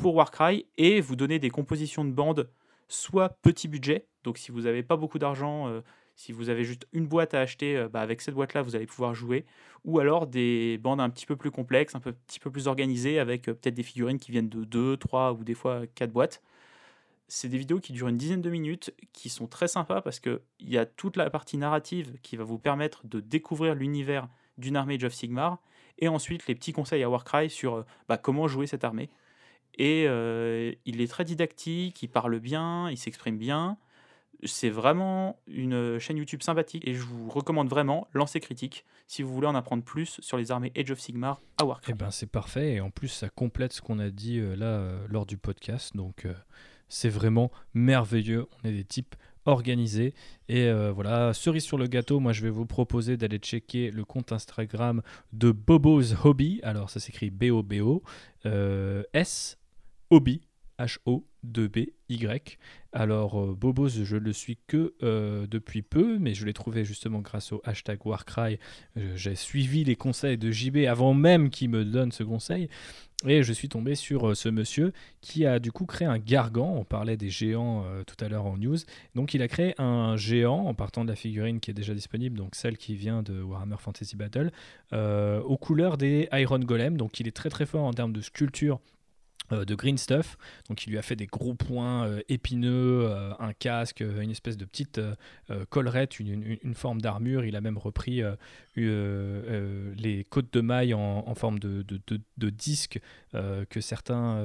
pour 0.00 0.14
Warcry 0.14 0.66
et 0.76 1.00
vous 1.00 1.16
donner 1.16 1.38
des 1.38 1.50
compositions 1.50 2.04
de 2.04 2.12
bandes 2.12 2.48
soit 2.88 3.30
petit 3.42 3.68
budget, 3.68 4.06
donc 4.24 4.38
si 4.38 4.52
vous 4.52 4.62
n'avez 4.62 4.82
pas 4.82 4.96
beaucoup 4.96 5.18
d'argent, 5.18 5.68
euh, 5.68 5.80
si 6.14 6.32
vous 6.32 6.48
avez 6.48 6.64
juste 6.64 6.86
une 6.92 7.06
boîte 7.06 7.34
à 7.34 7.40
acheter, 7.40 7.76
euh, 7.76 7.88
bah, 7.88 8.00
avec 8.00 8.20
cette 8.20 8.34
boîte-là, 8.34 8.62
vous 8.62 8.76
allez 8.76 8.86
pouvoir 8.86 9.14
jouer, 9.14 9.44
ou 9.84 9.98
alors 9.98 10.26
des 10.26 10.78
bandes 10.78 11.00
un 11.00 11.10
petit 11.10 11.26
peu 11.26 11.36
plus 11.36 11.50
complexes, 11.50 11.94
un 11.94 12.00
petit 12.00 12.40
peu 12.40 12.50
plus 12.50 12.68
organisées, 12.68 13.18
avec 13.18 13.48
euh, 13.48 13.54
peut-être 13.54 13.74
des 13.74 13.82
figurines 13.82 14.18
qui 14.18 14.30
viennent 14.30 14.48
de 14.48 14.64
2, 14.64 14.96
3 14.96 15.32
ou 15.32 15.44
des 15.44 15.54
fois 15.54 15.82
4 15.94 16.10
boîtes. 16.12 16.42
C'est 17.28 17.48
des 17.48 17.58
vidéos 17.58 17.80
qui 17.80 17.92
durent 17.92 18.08
une 18.08 18.16
dizaine 18.16 18.42
de 18.42 18.50
minutes, 18.50 18.94
qui 19.12 19.28
sont 19.28 19.48
très 19.48 19.66
sympas 19.66 20.00
parce 20.00 20.20
qu'il 20.20 20.40
y 20.60 20.78
a 20.78 20.86
toute 20.86 21.16
la 21.16 21.28
partie 21.28 21.56
narrative 21.56 22.16
qui 22.22 22.36
va 22.36 22.44
vous 22.44 22.58
permettre 22.58 23.04
de 23.04 23.18
découvrir 23.18 23.74
l'univers 23.74 24.28
d'une 24.58 24.76
armée 24.76 25.02
of 25.04 25.12
Sigmar, 25.12 25.58
et 25.98 26.08
ensuite 26.08 26.46
les 26.46 26.54
petits 26.54 26.72
conseils 26.72 27.02
à 27.02 27.10
Warcry 27.10 27.50
sur 27.50 27.84
bah, 28.08 28.16
comment 28.16 28.46
jouer 28.46 28.68
cette 28.68 28.84
armée. 28.84 29.10
Et 29.76 30.06
euh, 30.08 30.72
il 30.84 31.00
est 31.00 31.06
très 31.06 31.24
didactique, 31.24 32.02
il 32.02 32.08
parle 32.08 32.38
bien, 32.38 32.90
il 32.90 32.96
s'exprime 32.96 33.36
bien. 33.36 33.76
C'est 34.44 34.70
vraiment 34.70 35.38
une 35.46 35.98
chaîne 35.98 36.18
YouTube 36.18 36.42
sympathique 36.42 36.86
et 36.86 36.92
je 36.92 37.02
vous 37.02 37.28
recommande 37.28 37.68
vraiment 37.68 38.06
Lancer 38.12 38.38
Critique 38.40 38.84
si 39.06 39.22
vous 39.22 39.32
voulez 39.32 39.46
en 39.46 39.54
apprendre 39.54 39.82
plus 39.82 40.20
sur 40.20 40.36
les 40.36 40.50
armées 40.50 40.72
Age 40.76 40.90
of 40.90 41.00
Sigmar 41.00 41.40
à 41.58 41.64
Warcraft. 41.64 41.90
Eh 41.90 41.94
ben 41.94 42.10
c'est 42.10 42.30
parfait 42.30 42.74
et 42.74 42.80
en 42.80 42.90
plus 42.90 43.08
ça 43.08 43.30
complète 43.30 43.72
ce 43.72 43.80
qu'on 43.80 43.98
a 43.98 44.10
dit 44.10 44.38
euh, 44.38 44.54
là 44.54 44.66
euh, 44.66 45.06
lors 45.08 45.24
du 45.24 45.38
podcast 45.38 45.96
donc 45.96 46.26
c'est 46.88 47.08
vraiment 47.08 47.50
merveilleux. 47.72 48.46
On 48.62 48.68
est 48.68 48.72
des 48.72 48.84
types 48.84 49.16
organisés 49.46 50.12
et 50.48 50.70
voilà 50.90 51.32
cerise 51.32 51.64
sur 51.64 51.78
le 51.78 51.86
gâteau. 51.86 52.20
Moi 52.20 52.32
je 52.32 52.42
vais 52.42 52.50
vous 52.50 52.66
proposer 52.66 53.16
d'aller 53.16 53.38
checker 53.38 53.90
le 53.90 54.04
compte 54.04 54.32
Instagram 54.32 55.02
de 55.32 55.50
Bobo's 55.50 56.14
Hobby. 56.24 56.60
Alors 56.62 56.90
ça 56.90 57.00
s'écrit 57.00 57.30
B 57.30 57.44
O 57.44 57.62
B 57.62 57.80
O 57.80 58.02
S 59.14 59.58
Hobby, 60.10 60.40
H-O-2-B-Y. 60.78 62.58
Alors, 62.92 63.40
euh, 63.40 63.54
Bobos, 63.54 63.88
je 63.88 64.16
le 64.16 64.32
suis 64.32 64.58
que 64.66 64.94
euh, 65.02 65.46
depuis 65.46 65.82
peu, 65.82 66.18
mais 66.18 66.34
je 66.34 66.44
l'ai 66.44 66.52
trouvé 66.52 66.84
justement 66.84 67.20
grâce 67.20 67.52
au 67.52 67.60
hashtag 67.64 68.04
Warcry. 68.04 68.58
Euh, 68.96 69.16
j'ai 69.16 69.34
suivi 69.34 69.84
les 69.84 69.96
conseils 69.96 70.38
de 70.38 70.50
JB 70.50 70.78
avant 70.88 71.14
même 71.14 71.50
qu'il 71.50 71.70
me 71.70 71.84
donne 71.84 72.12
ce 72.12 72.22
conseil. 72.22 72.68
Et 73.26 73.42
je 73.42 73.52
suis 73.54 73.70
tombé 73.70 73.94
sur 73.94 74.36
ce 74.36 74.50
monsieur 74.50 74.92
qui 75.22 75.46
a 75.46 75.58
du 75.58 75.72
coup 75.72 75.86
créé 75.86 76.06
un 76.06 76.18
gargan. 76.18 76.74
On 76.76 76.84
parlait 76.84 77.16
des 77.16 77.30
géants 77.30 77.86
tout 78.06 78.22
à 78.22 78.28
l'heure 78.28 78.44
en 78.44 78.58
news. 78.58 78.76
Donc 79.14 79.32
il 79.32 79.40
a 79.40 79.48
créé 79.48 79.74
un 79.78 80.18
géant 80.18 80.66
en 80.66 80.74
partant 80.74 81.02
de 81.02 81.08
la 81.08 81.16
figurine 81.16 81.58
qui 81.58 81.70
est 81.70 81.74
déjà 81.74 81.94
disponible, 81.94 82.36
donc 82.36 82.54
celle 82.54 82.76
qui 82.76 82.94
vient 82.94 83.22
de 83.22 83.40
Warhammer 83.40 83.76
Fantasy 83.78 84.16
Battle, 84.16 84.52
aux 84.92 85.56
couleurs 85.56 85.96
des 85.96 86.28
Iron 86.30 86.58
Golem. 86.58 86.98
Donc 86.98 87.18
il 87.18 87.26
est 87.26 87.34
très 87.34 87.48
très 87.48 87.64
fort 87.64 87.84
en 87.84 87.94
termes 87.94 88.12
de 88.12 88.20
sculpture 88.20 88.80
de 89.50 89.74
green 89.74 89.98
stuff. 89.98 90.36
Donc 90.68 90.86
il 90.86 90.90
lui 90.90 90.98
a 90.98 91.02
fait 91.02 91.16
des 91.16 91.26
gros 91.26 91.54
points 91.54 92.06
euh, 92.06 92.20
épineux, 92.28 93.06
euh, 93.06 93.32
un 93.38 93.52
casque, 93.52 94.00
une 94.00 94.30
espèce 94.30 94.56
de 94.56 94.64
petite 94.64 95.00
collerette, 95.70 96.18
une, 96.20 96.74
forme 96.74 97.00
d'armure. 97.00 97.44
Il 97.44 97.56
a 97.56 97.60
même 97.60 97.78
repris 97.78 98.22
les 98.76 100.26
côtes 100.30 100.52
de 100.52 100.60
mailles 100.60 100.94
en, 100.94 101.34
forme 101.34 101.58
de, 101.58 101.82
de, 101.82 102.50
disque 102.50 103.00
que 103.32 103.80
certains 103.80 104.42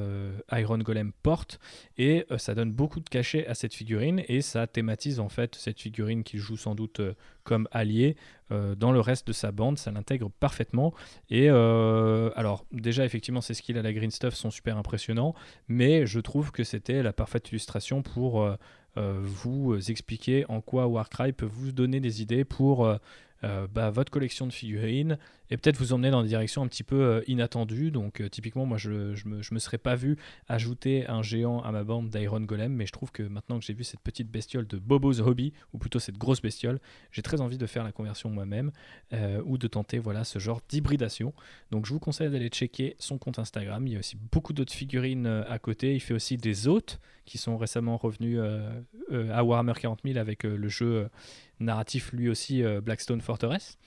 Iron 0.52 0.78
Golem 0.80 1.12
portent. 1.24 1.60
Et 1.98 2.26
ça 2.38 2.56
donne 2.56 2.72
beaucoup 2.72 3.00
de 3.00 3.10
cachet 3.10 3.48
à 3.48 3.56
cette 3.56 3.74
figurine 3.74 4.24
et 4.28 4.42
ça 4.42 4.68
thématise 4.68 5.20
en 5.20 5.30
fait 5.30 5.56
cette 5.56 5.80
figurine 5.80 6.24
qui 6.24 6.38
joue 6.38 6.58
sans 6.58 6.76
doute 6.76 7.02
comme 7.44 7.68
allié 7.72 8.16
euh, 8.52 8.76
dans 8.76 8.92
le 8.92 9.00
reste 9.00 9.28
de 9.28 9.34
sa 9.34 9.52
bande, 9.52 9.78
ça 9.78 9.92
l'intègre 9.92 10.30
parfaitement. 10.40 10.94
Et 11.30 11.50
euh, 11.50 12.30
alors 12.36 12.66
déjà 12.72 13.06
effectivement 13.06 13.42
ces 13.42 13.54
skills 13.54 13.78
à 13.78 13.82
la 13.82 13.94
green 13.94 14.12
stuff 14.12 14.34
sont 14.34 14.52
super 14.52 14.78
impressionnants, 14.78 15.36
mais 15.68 16.06
je 16.06 16.20
trouve 16.20 16.52
que 16.52 16.64
c'était 16.64 17.04
la 17.04 17.14
parfaite 17.14 17.50
illustration 17.50 18.02
pour 18.02 18.44
euh, 18.44 18.56
vous 18.96 19.78
expliquer 19.90 20.46
en 20.50 20.62
quoi 20.62 20.88
Warcry 20.88 21.32
peut 21.32 21.50
vous 21.50 21.72
donner 21.72 22.00
des 22.00 22.22
idées 22.22 22.44
pour 22.44 22.88
euh, 23.44 23.66
bah, 23.68 23.90
votre 23.90 24.12
collection 24.12 24.46
de 24.46 24.54
figurines 24.54 25.18
et 25.50 25.58
peut-être 25.58 25.78
vous 25.78 25.94
emmener 25.94 26.12
dans 26.12 26.22
des 26.22 26.28
directions 26.28 26.62
un 26.62 26.68
petit 26.68 26.84
peu 26.84 27.02
euh, 27.02 27.22
inattendues. 27.26 27.90
Donc, 27.90 28.22
euh, 28.22 28.30
typiquement, 28.30 28.68
moi, 28.68 28.78
je, 28.78 28.92
ne 28.92 29.16
me, 29.26 29.42
me, 29.52 29.60
serais 29.60 29.80
pas 29.80 29.96
vu 29.96 30.18
ajouter 30.48 31.08
un 31.08 31.24
géant 31.24 31.60
à 31.62 31.72
ma 31.72 31.84
bande 31.84 32.10
d'Iron 32.10 32.42
Golem, 32.42 32.72
mais 32.72 32.86
je 32.86 32.92
trouve 32.92 33.12
que 33.12 33.24
maintenant 33.24 33.58
que 33.58 33.66
j'ai 33.66 33.74
vu 33.74 33.84
cette 33.84 34.02
petite 34.02 34.30
bestiole 34.30 34.68
de 34.68 34.78
Bobo's 34.78 35.22
Hobby, 35.22 35.54
ou 35.74 35.80
plutôt 35.80 35.98
cette 35.98 36.20
grosse 36.20 36.42
bestiole, 36.42 36.80
j'ai 37.12 37.24
très 37.24 37.42
envie 37.42 37.58
de 37.58 37.66
faire 37.66 37.84
la 37.84 37.92
conversion 37.92 38.30
moi-même 38.30 38.72
ou 39.46 39.58
de 39.58 39.68
tenter 39.68 39.98
voilà, 39.98 40.24
ce 40.24 40.40
genre 40.40 40.62
d'hybridation. 40.70 41.34
Donc, 41.72 41.86
je 41.86 41.94
vous 41.94 42.00
conseille 42.00 42.30
d'aller 42.30 42.50
checker 42.50 42.96
son 43.00 43.18
compte 43.18 43.40
Instagram. 43.40 43.86
Il 43.88 43.94
y 43.94 43.96
a 43.96 44.00
aussi 44.00 44.18
beaucoup 44.32 44.54
d'autres 44.54 44.74
figurines 44.74 45.26
à 45.26 45.60
côté. 45.60 45.96
Il 45.96 46.00
fait 46.00 46.14
aussi 46.14 46.38
des 46.38 46.68
hôtes 46.68 47.00
qui 47.26 47.38
sont 47.38 47.58
récemment 47.58 47.98
revenus 47.98 48.40
à 49.12 49.44
Warhammer 49.44 49.74
40 49.80 50.02
000 50.06 50.18
avec 50.18 50.44
le 50.44 50.70
jeu 50.70 51.10
narratif 51.62 52.12
lui 52.12 52.30
aussi 52.30 52.64
euh, 52.64 52.82
Blackstone 52.82 53.22
Fortress. 53.22 53.78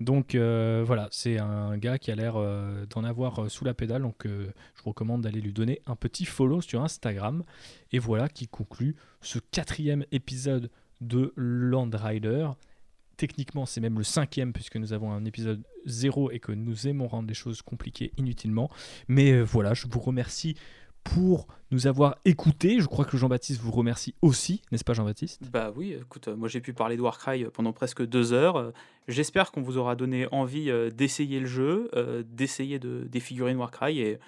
Donc 0.00 0.34
euh, 0.34 0.82
voilà, 0.84 1.08
c'est 1.12 1.38
un 1.38 1.76
gars 1.76 1.98
qui 1.98 2.10
a 2.10 2.14
l'air 2.14 2.34
euh, 2.36 2.86
d'en 2.86 3.04
avoir 3.04 3.50
sous 3.50 3.64
la 3.64 3.74
pédale, 3.74 4.02
donc 4.02 4.24
je 4.24 4.82
vous 4.82 4.90
recommande 4.90 5.22
d'aller 5.22 5.40
lui 5.40 5.52
donner 5.52 5.80
un 5.86 5.96
petit 5.96 6.24
follow 6.24 6.60
sur 6.60 6.82
Instagram. 6.82 7.44
Et 7.92 7.98
voilà 7.98 8.28
qui 8.28 8.48
conclut 8.48 8.96
ce 9.20 9.38
quatrième 9.38 10.04
épisode 10.10 10.70
de 11.00 11.32
Land 11.36 11.90
Rider. 11.92 12.48
Techniquement, 13.16 13.66
c'est 13.66 13.80
même 13.80 13.98
le 13.98 14.04
cinquième 14.04 14.52
puisque 14.52 14.76
nous 14.76 14.92
avons 14.92 15.12
un 15.12 15.24
épisode 15.24 15.62
zéro 15.84 16.30
et 16.32 16.40
que 16.40 16.50
nous 16.50 16.88
aimons 16.88 17.06
rendre 17.06 17.28
les 17.28 17.34
choses 17.34 17.62
compliquées 17.62 18.12
inutilement. 18.16 18.70
Mais 19.06 19.40
voilà, 19.42 19.74
je 19.74 19.86
vous 19.88 20.00
remercie 20.00 20.56
pour 21.04 21.46
nous 21.70 21.86
avoir 21.86 22.16
écoutés. 22.24 22.80
Je 22.80 22.86
crois 22.86 23.04
que 23.04 23.16
Jean-Baptiste 23.16 23.60
vous 23.60 23.70
remercie 23.70 24.14
aussi, 24.22 24.62
n'est-ce 24.70 24.84
pas 24.84 24.92
Jean-Baptiste? 24.92 25.42
Bah 25.50 25.72
oui, 25.74 25.96
écoute, 26.00 26.28
euh, 26.28 26.36
moi 26.36 26.48
j'ai 26.48 26.60
pu 26.60 26.72
parler 26.72 26.96
de 26.96 27.02
Warcry 27.02 27.44
euh, 27.44 27.50
pendant 27.50 27.72
presque 27.72 28.06
deux 28.06 28.32
heures. 28.32 28.56
Euh, 28.56 28.70
J'espère 29.08 29.50
qu'on 29.50 29.62
vous 29.62 29.78
aura 29.78 29.96
donné 29.96 30.28
envie 30.30 30.70
d'essayer 30.94 31.40
le 31.40 31.46
jeu, 31.46 31.90
d'essayer 32.24 32.78
de, 32.78 33.04
des 33.10 33.18
figurines 33.18 33.56
Warcry. 33.56 33.98
Et 33.98 34.18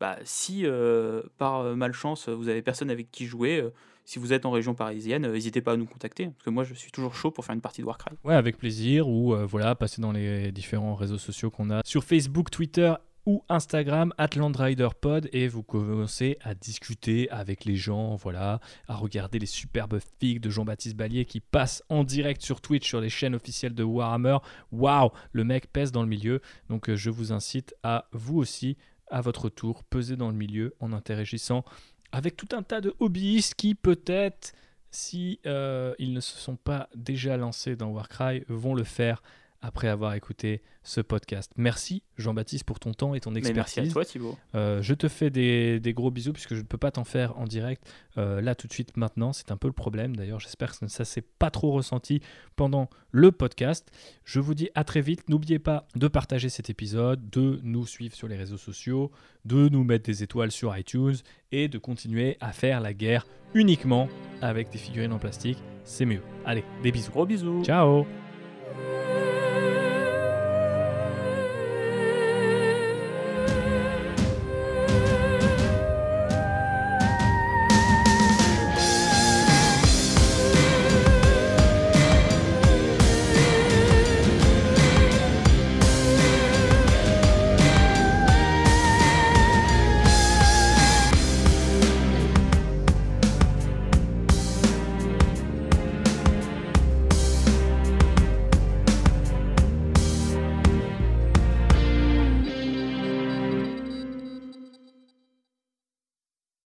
bah, 0.00 0.18
si 0.22 0.66
euh, 0.66 1.22
par 1.38 1.74
malchance 1.74 2.28
vous 2.28 2.50
avez 2.50 2.60
personne 2.60 2.90
avec 2.90 3.10
qui 3.10 3.24
jouer, 3.24 3.66
si 4.04 4.18
vous 4.18 4.34
êtes 4.34 4.44
en 4.44 4.50
région 4.50 4.74
parisienne, 4.74 5.30
n'hésitez 5.30 5.62
pas 5.62 5.72
à 5.72 5.76
nous 5.76 5.86
contacter. 5.86 6.26
Parce 6.26 6.44
que 6.44 6.50
moi 6.50 6.64
je 6.64 6.74
suis 6.74 6.90
toujours 6.90 7.14
chaud 7.14 7.30
pour 7.30 7.46
faire 7.46 7.54
une 7.54 7.62
partie 7.62 7.80
de 7.80 7.86
Warcry. 7.86 8.16
Ouais, 8.22 8.34
avec 8.34 8.58
plaisir, 8.58 9.08
ou 9.08 9.34
euh, 9.34 9.46
voilà, 9.46 9.74
passer 9.74 10.02
dans 10.02 10.12
les 10.12 10.52
différents 10.52 10.94
réseaux 10.94 11.18
sociaux 11.18 11.50
qu'on 11.50 11.70
a 11.70 11.80
sur 11.84 12.04
Facebook, 12.04 12.50
Twitter 12.50 12.92
ou 13.28 13.44
Instagram, 13.50 14.14
AtlandRiderPod, 14.16 15.28
et 15.34 15.48
vous 15.48 15.62
commencez 15.62 16.38
à 16.40 16.54
discuter 16.54 17.28
avec 17.28 17.66
les 17.66 17.76
gens, 17.76 18.16
voilà, 18.16 18.58
à 18.86 18.94
regarder 18.96 19.38
les 19.38 19.44
superbes 19.44 19.98
figues 20.18 20.40
de 20.40 20.48
Jean-Baptiste 20.48 20.96
Ballier 20.96 21.26
qui 21.26 21.40
passent 21.40 21.84
en 21.90 22.04
direct 22.04 22.40
sur 22.40 22.62
Twitch, 22.62 22.88
sur 22.88 23.02
les 23.02 23.10
chaînes 23.10 23.34
officielles 23.34 23.74
de 23.74 23.84
Warhammer. 23.84 24.38
Waouh, 24.72 25.10
le 25.32 25.44
mec 25.44 25.70
pèse 25.70 25.92
dans 25.92 26.00
le 26.00 26.08
milieu, 26.08 26.40
donc 26.70 26.88
euh, 26.88 26.96
je 26.96 27.10
vous 27.10 27.30
incite 27.30 27.74
à 27.82 28.06
vous 28.12 28.38
aussi, 28.38 28.78
à 29.10 29.20
votre 29.20 29.50
tour, 29.50 29.84
peser 29.84 30.16
dans 30.16 30.30
le 30.30 30.34
milieu 30.34 30.74
en 30.80 30.94
interagissant 30.94 31.66
avec 32.12 32.34
tout 32.34 32.48
un 32.56 32.62
tas 32.62 32.80
de 32.80 32.94
hobbyistes 32.98 33.56
qui 33.56 33.74
peut-être 33.74 34.54
si 34.90 35.38
euh, 35.44 35.94
ils 35.98 36.14
ne 36.14 36.20
se 36.20 36.38
sont 36.38 36.56
pas 36.56 36.88
déjà 36.94 37.36
lancés 37.36 37.76
dans 37.76 37.88
Warcry, 37.88 38.44
vont 38.48 38.74
le 38.74 38.84
faire 38.84 39.22
après 39.60 39.88
avoir 39.88 40.14
écouté 40.14 40.62
ce 40.82 41.00
podcast. 41.00 41.52
Merci 41.56 42.02
Jean-Baptiste 42.16 42.64
pour 42.64 42.78
ton 42.78 42.92
temps 42.94 43.14
et 43.14 43.20
ton 43.20 43.30
Mais 43.30 43.38
expertise. 43.40 43.76
merci 43.76 43.90
à 43.90 43.92
toi 43.92 44.04
Thibaut. 44.04 44.38
Euh, 44.54 44.80
je 44.82 44.94
te 44.94 45.08
fais 45.08 45.30
des, 45.30 45.80
des 45.80 45.92
gros 45.92 46.10
bisous 46.10 46.32
puisque 46.32 46.54
je 46.54 46.60
ne 46.60 46.66
peux 46.66 46.78
pas 46.78 46.90
t'en 46.90 47.04
faire 47.04 47.36
en 47.38 47.44
direct 47.44 47.82
euh, 48.16 48.40
là 48.40 48.54
tout 48.54 48.66
de 48.68 48.72
suite 48.72 48.96
maintenant. 48.96 49.32
C'est 49.32 49.50
un 49.50 49.56
peu 49.56 49.66
le 49.68 49.72
problème. 49.72 50.16
D'ailleurs, 50.16 50.40
j'espère 50.40 50.78
que 50.78 50.86
ça 50.88 51.04
s'est 51.04 51.22
pas 51.22 51.50
trop 51.50 51.72
ressenti 51.72 52.20
pendant 52.56 52.88
le 53.10 53.32
podcast. 53.32 53.90
Je 54.24 54.40
vous 54.40 54.54
dis 54.54 54.70
à 54.74 54.84
très 54.84 55.00
vite. 55.00 55.28
N'oubliez 55.28 55.58
pas 55.58 55.86
de 55.96 56.08
partager 56.08 56.48
cet 56.48 56.70
épisode, 56.70 57.28
de 57.30 57.60
nous 57.62 57.86
suivre 57.86 58.14
sur 58.14 58.28
les 58.28 58.36
réseaux 58.36 58.56
sociaux, 58.58 59.10
de 59.44 59.68
nous 59.68 59.84
mettre 59.84 60.04
des 60.04 60.22
étoiles 60.22 60.52
sur 60.52 60.76
iTunes 60.76 61.16
et 61.52 61.68
de 61.68 61.78
continuer 61.78 62.36
à 62.40 62.52
faire 62.52 62.80
la 62.80 62.94
guerre 62.94 63.26
uniquement 63.54 64.08
avec 64.42 64.70
des 64.70 64.78
figurines 64.78 65.12
en 65.12 65.18
plastique. 65.18 65.58
C'est 65.84 66.04
mieux. 66.04 66.22
Allez, 66.44 66.64
des 66.82 66.92
bisous. 66.92 67.10
Gros 67.10 67.26
bisous. 67.26 67.64
Ciao 67.64 68.06